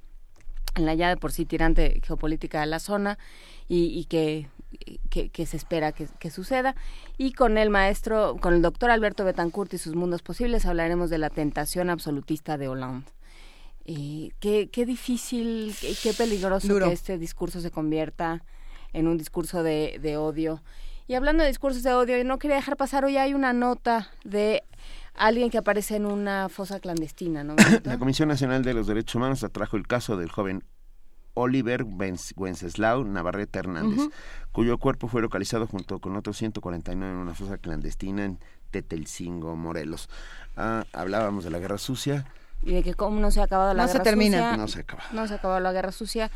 en 0.75 0.85
la 0.85 0.93
ya 0.93 1.09
de 1.09 1.17
por 1.17 1.31
sí 1.31 1.45
tirante 1.45 1.99
geopolítica 2.05 2.59
de 2.59 2.67
la 2.67 2.77
zona 2.77 3.17
y, 3.67 3.85
y 3.87 4.05
que, 4.05 4.47
que, 5.09 5.29
que 5.29 5.47
se 5.47 5.57
espera 5.57 5.93
que, 5.93 6.07
que 6.19 6.29
suceda. 6.29 6.75
Y 7.17 7.33
con 7.33 7.57
el 7.57 7.71
maestro, 7.71 8.37
con 8.39 8.53
el 8.53 8.61
doctor 8.61 8.91
Alberto 8.91 9.25
Betancourt 9.25 9.73
y 9.73 9.79
sus 9.79 9.95
mundos 9.95 10.21
posibles 10.21 10.67
hablaremos 10.67 11.09
de 11.09 11.17
la 11.17 11.31
tentación 11.31 11.89
absolutista 11.89 12.59
de 12.59 12.67
Hollande. 12.67 13.07
Eh, 13.85 14.29
qué, 14.39 14.69
qué 14.71 14.85
difícil, 14.85 15.73
qué, 15.81 15.95
qué 16.03 16.13
peligroso 16.13 16.67
Duro. 16.67 16.85
que 16.85 16.93
este 16.93 17.17
discurso 17.17 17.61
se 17.61 17.71
convierta 17.71 18.43
en 18.93 19.07
un 19.07 19.17
discurso 19.17 19.63
de, 19.63 19.97
de 20.03 20.17
odio. 20.17 20.61
Y 21.07 21.15
hablando 21.15 21.41
de 21.41 21.49
discursos 21.49 21.81
de 21.81 21.95
odio, 21.95 22.23
no 22.25 22.37
quería 22.37 22.57
dejar 22.57 22.77
pasar, 22.77 23.05
hoy 23.05 23.17
hay 23.17 23.33
una 23.33 23.53
nota 23.53 24.11
de 24.23 24.63
alguien 25.17 25.49
que 25.49 25.57
aparece 25.57 25.95
en 25.95 26.05
una 26.05 26.49
fosa 26.49 26.79
clandestina, 26.79 27.43
¿no? 27.43 27.55
La 27.83 27.97
Comisión 27.99 28.29
Nacional 28.29 28.63
de 28.63 28.73
los 28.73 28.87
Derechos 28.87 29.15
Humanos 29.15 29.43
atrajo 29.43 29.77
el 29.77 29.87
caso 29.87 30.17
del 30.17 30.31
joven 30.31 30.63
Oliver 31.33 31.85
Wenc- 31.85 32.33
Wenceslao 32.35 33.03
Navarrete 33.03 33.59
Hernández, 33.59 33.99
cuyo 34.51 34.77
cuerpo 34.79 35.07
fue 35.07 35.21
localizado 35.21 35.67
junto 35.67 35.99
con 35.99 36.15
otros 36.17 36.37
149 36.37 37.11
en 37.13 37.17
una 37.19 37.35
fosa 37.35 37.57
clandestina 37.59 38.25
en 38.25 38.39
Tetelcingo, 38.71 39.55
Morelos. 39.55 40.09
Ah, 40.55 40.85
hablábamos 40.93 41.43
de 41.43 41.51
la 41.51 41.59
guerra 41.59 41.77
sucia. 41.77 42.25
y 42.63 42.73
de 42.73 42.81
que 42.83 42.95
cómo 42.95 43.19
no 43.19 43.29
se 43.29 43.39
ha 43.39 43.43
acabado 43.43 43.73
la 43.75 43.83
No 43.83 43.87
se 43.87 43.93
guerra 43.93 44.03
termina. 44.03 44.37
sucia. 44.37 44.57
No 44.57 44.67
se 44.67 44.79
ha 44.79 44.81
acabado. 44.81 45.09
No 45.13 45.27
se 45.27 45.33
ha 45.33 45.37
acabado 45.37 45.59
la 45.59 45.71
guerra 45.71 45.91
sucia 45.91 46.31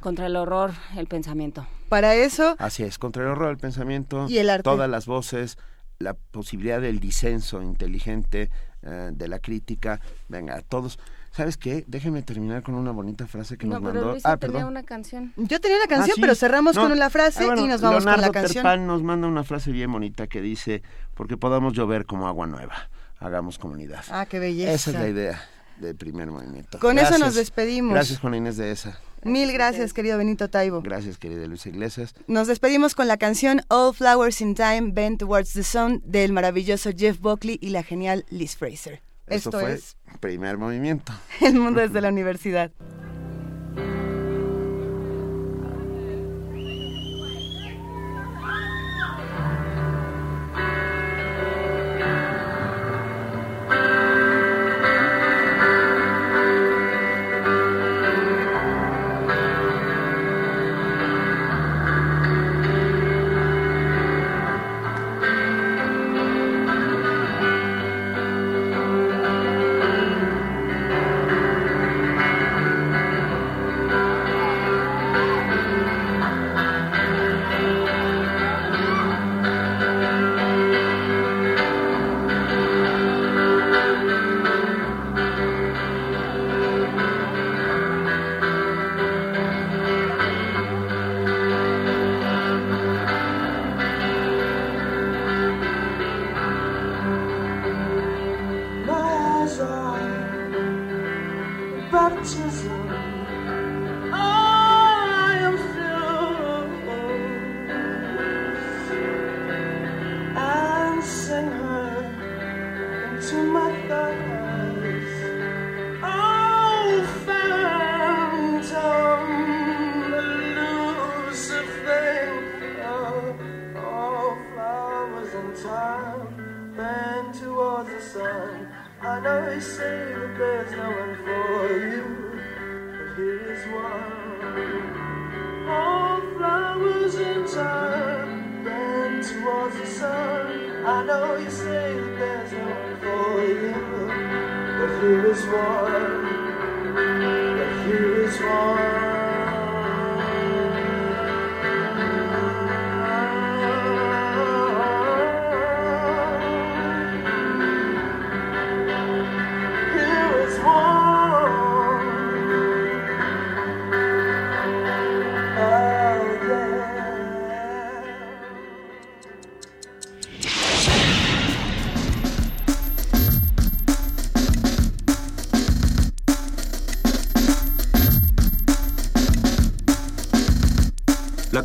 contra 0.00 0.26
el 0.26 0.36
horror, 0.36 0.72
el 0.96 1.06
pensamiento. 1.06 1.66
para 1.88 2.14
eso 2.14 2.54
Así 2.58 2.82
es, 2.82 2.98
contra 2.98 3.22
el 3.22 3.28
horror 3.30 3.48
del 3.48 3.56
pensamiento, 3.58 4.26
Y 4.28 4.38
el 4.38 4.50
arte. 4.50 4.64
todas 4.64 4.90
las 4.90 5.06
voces, 5.06 5.56
la 6.02 6.14
posibilidad 6.14 6.80
del 6.80 7.00
disenso 7.00 7.62
inteligente, 7.62 8.50
eh, 8.82 9.10
de 9.12 9.28
la 9.28 9.38
crítica, 9.38 10.00
venga, 10.28 10.56
a 10.56 10.60
todos. 10.62 10.98
¿Sabes 11.30 11.56
qué? 11.56 11.84
Déjenme 11.86 12.22
terminar 12.22 12.62
con 12.62 12.74
una 12.74 12.90
bonita 12.90 13.26
frase 13.26 13.56
que 13.56 13.66
nos 13.66 13.80
mandó. 13.80 14.16
ah, 14.24 14.36
tenía 14.36 14.66
una 14.66 14.82
canción. 14.82 15.32
Yo 15.36 15.60
tenía 15.60 15.78
una 15.78 15.86
canción, 15.86 16.16
ah, 16.18 16.20
pero 16.20 16.34
cerramos 16.34 16.76
con 16.76 16.98
la 16.98 17.08
frase 17.08 17.48
ah, 17.50 17.54
y 17.56 17.66
nos 17.66 17.80
vamos 17.80 18.04
con 18.04 18.20
la 18.20 18.30
canción. 18.30 18.86
Nos 18.86 19.02
manda 19.02 19.26
una 19.26 19.44
frase 19.44 19.72
bien 19.72 19.90
bonita 19.90 20.26
que 20.26 20.42
dice, 20.42 20.82
porque 21.14 21.36
podamos 21.36 21.72
llover 21.72 22.04
como 22.04 22.28
agua 22.28 22.46
nueva, 22.46 22.90
hagamos 23.18 23.58
comunidad. 23.58 24.04
Ah, 24.10 24.26
qué 24.26 24.38
belleza. 24.38 24.72
Esa 24.72 24.90
es 24.90 24.96
la 24.96 25.08
idea 25.08 25.42
del 25.78 25.96
primer 25.96 26.30
movimiento. 26.30 26.78
Con 26.78 26.98
eso 26.98 27.18
nos 27.18 27.34
despedimos. 27.34 27.94
Gracias, 27.94 28.18
Juana 28.18 28.36
Inés 28.36 28.58
de 28.58 28.70
esa. 28.70 28.98
Mil 29.24 29.52
gracias, 29.52 29.92
querido 29.92 30.18
Benito 30.18 30.50
Taibo. 30.50 30.82
Gracias, 30.82 31.18
querida 31.18 31.46
Luis 31.46 31.64
Iglesias. 31.66 32.14
Nos 32.26 32.48
despedimos 32.48 32.94
con 32.94 33.06
la 33.08 33.16
canción 33.16 33.62
All 33.68 33.94
Flowers 33.94 34.40
in 34.40 34.54
Time, 34.54 34.90
Bend 34.92 35.18
Towards 35.18 35.52
the 35.52 35.62
Sun, 35.62 36.02
del 36.04 36.32
maravilloso 36.32 36.90
Jeff 36.96 37.20
Buckley 37.20 37.58
y 37.60 37.70
la 37.70 37.82
genial 37.82 38.24
Liz 38.30 38.56
Fraser. 38.56 39.00
Esto 39.28 39.52
fue 39.52 39.74
es 39.74 39.96
primer 40.20 40.58
movimiento. 40.58 41.12
El 41.40 41.54
mundo 41.54 41.80
desde 41.80 42.00
la 42.00 42.08
universidad. 42.08 42.72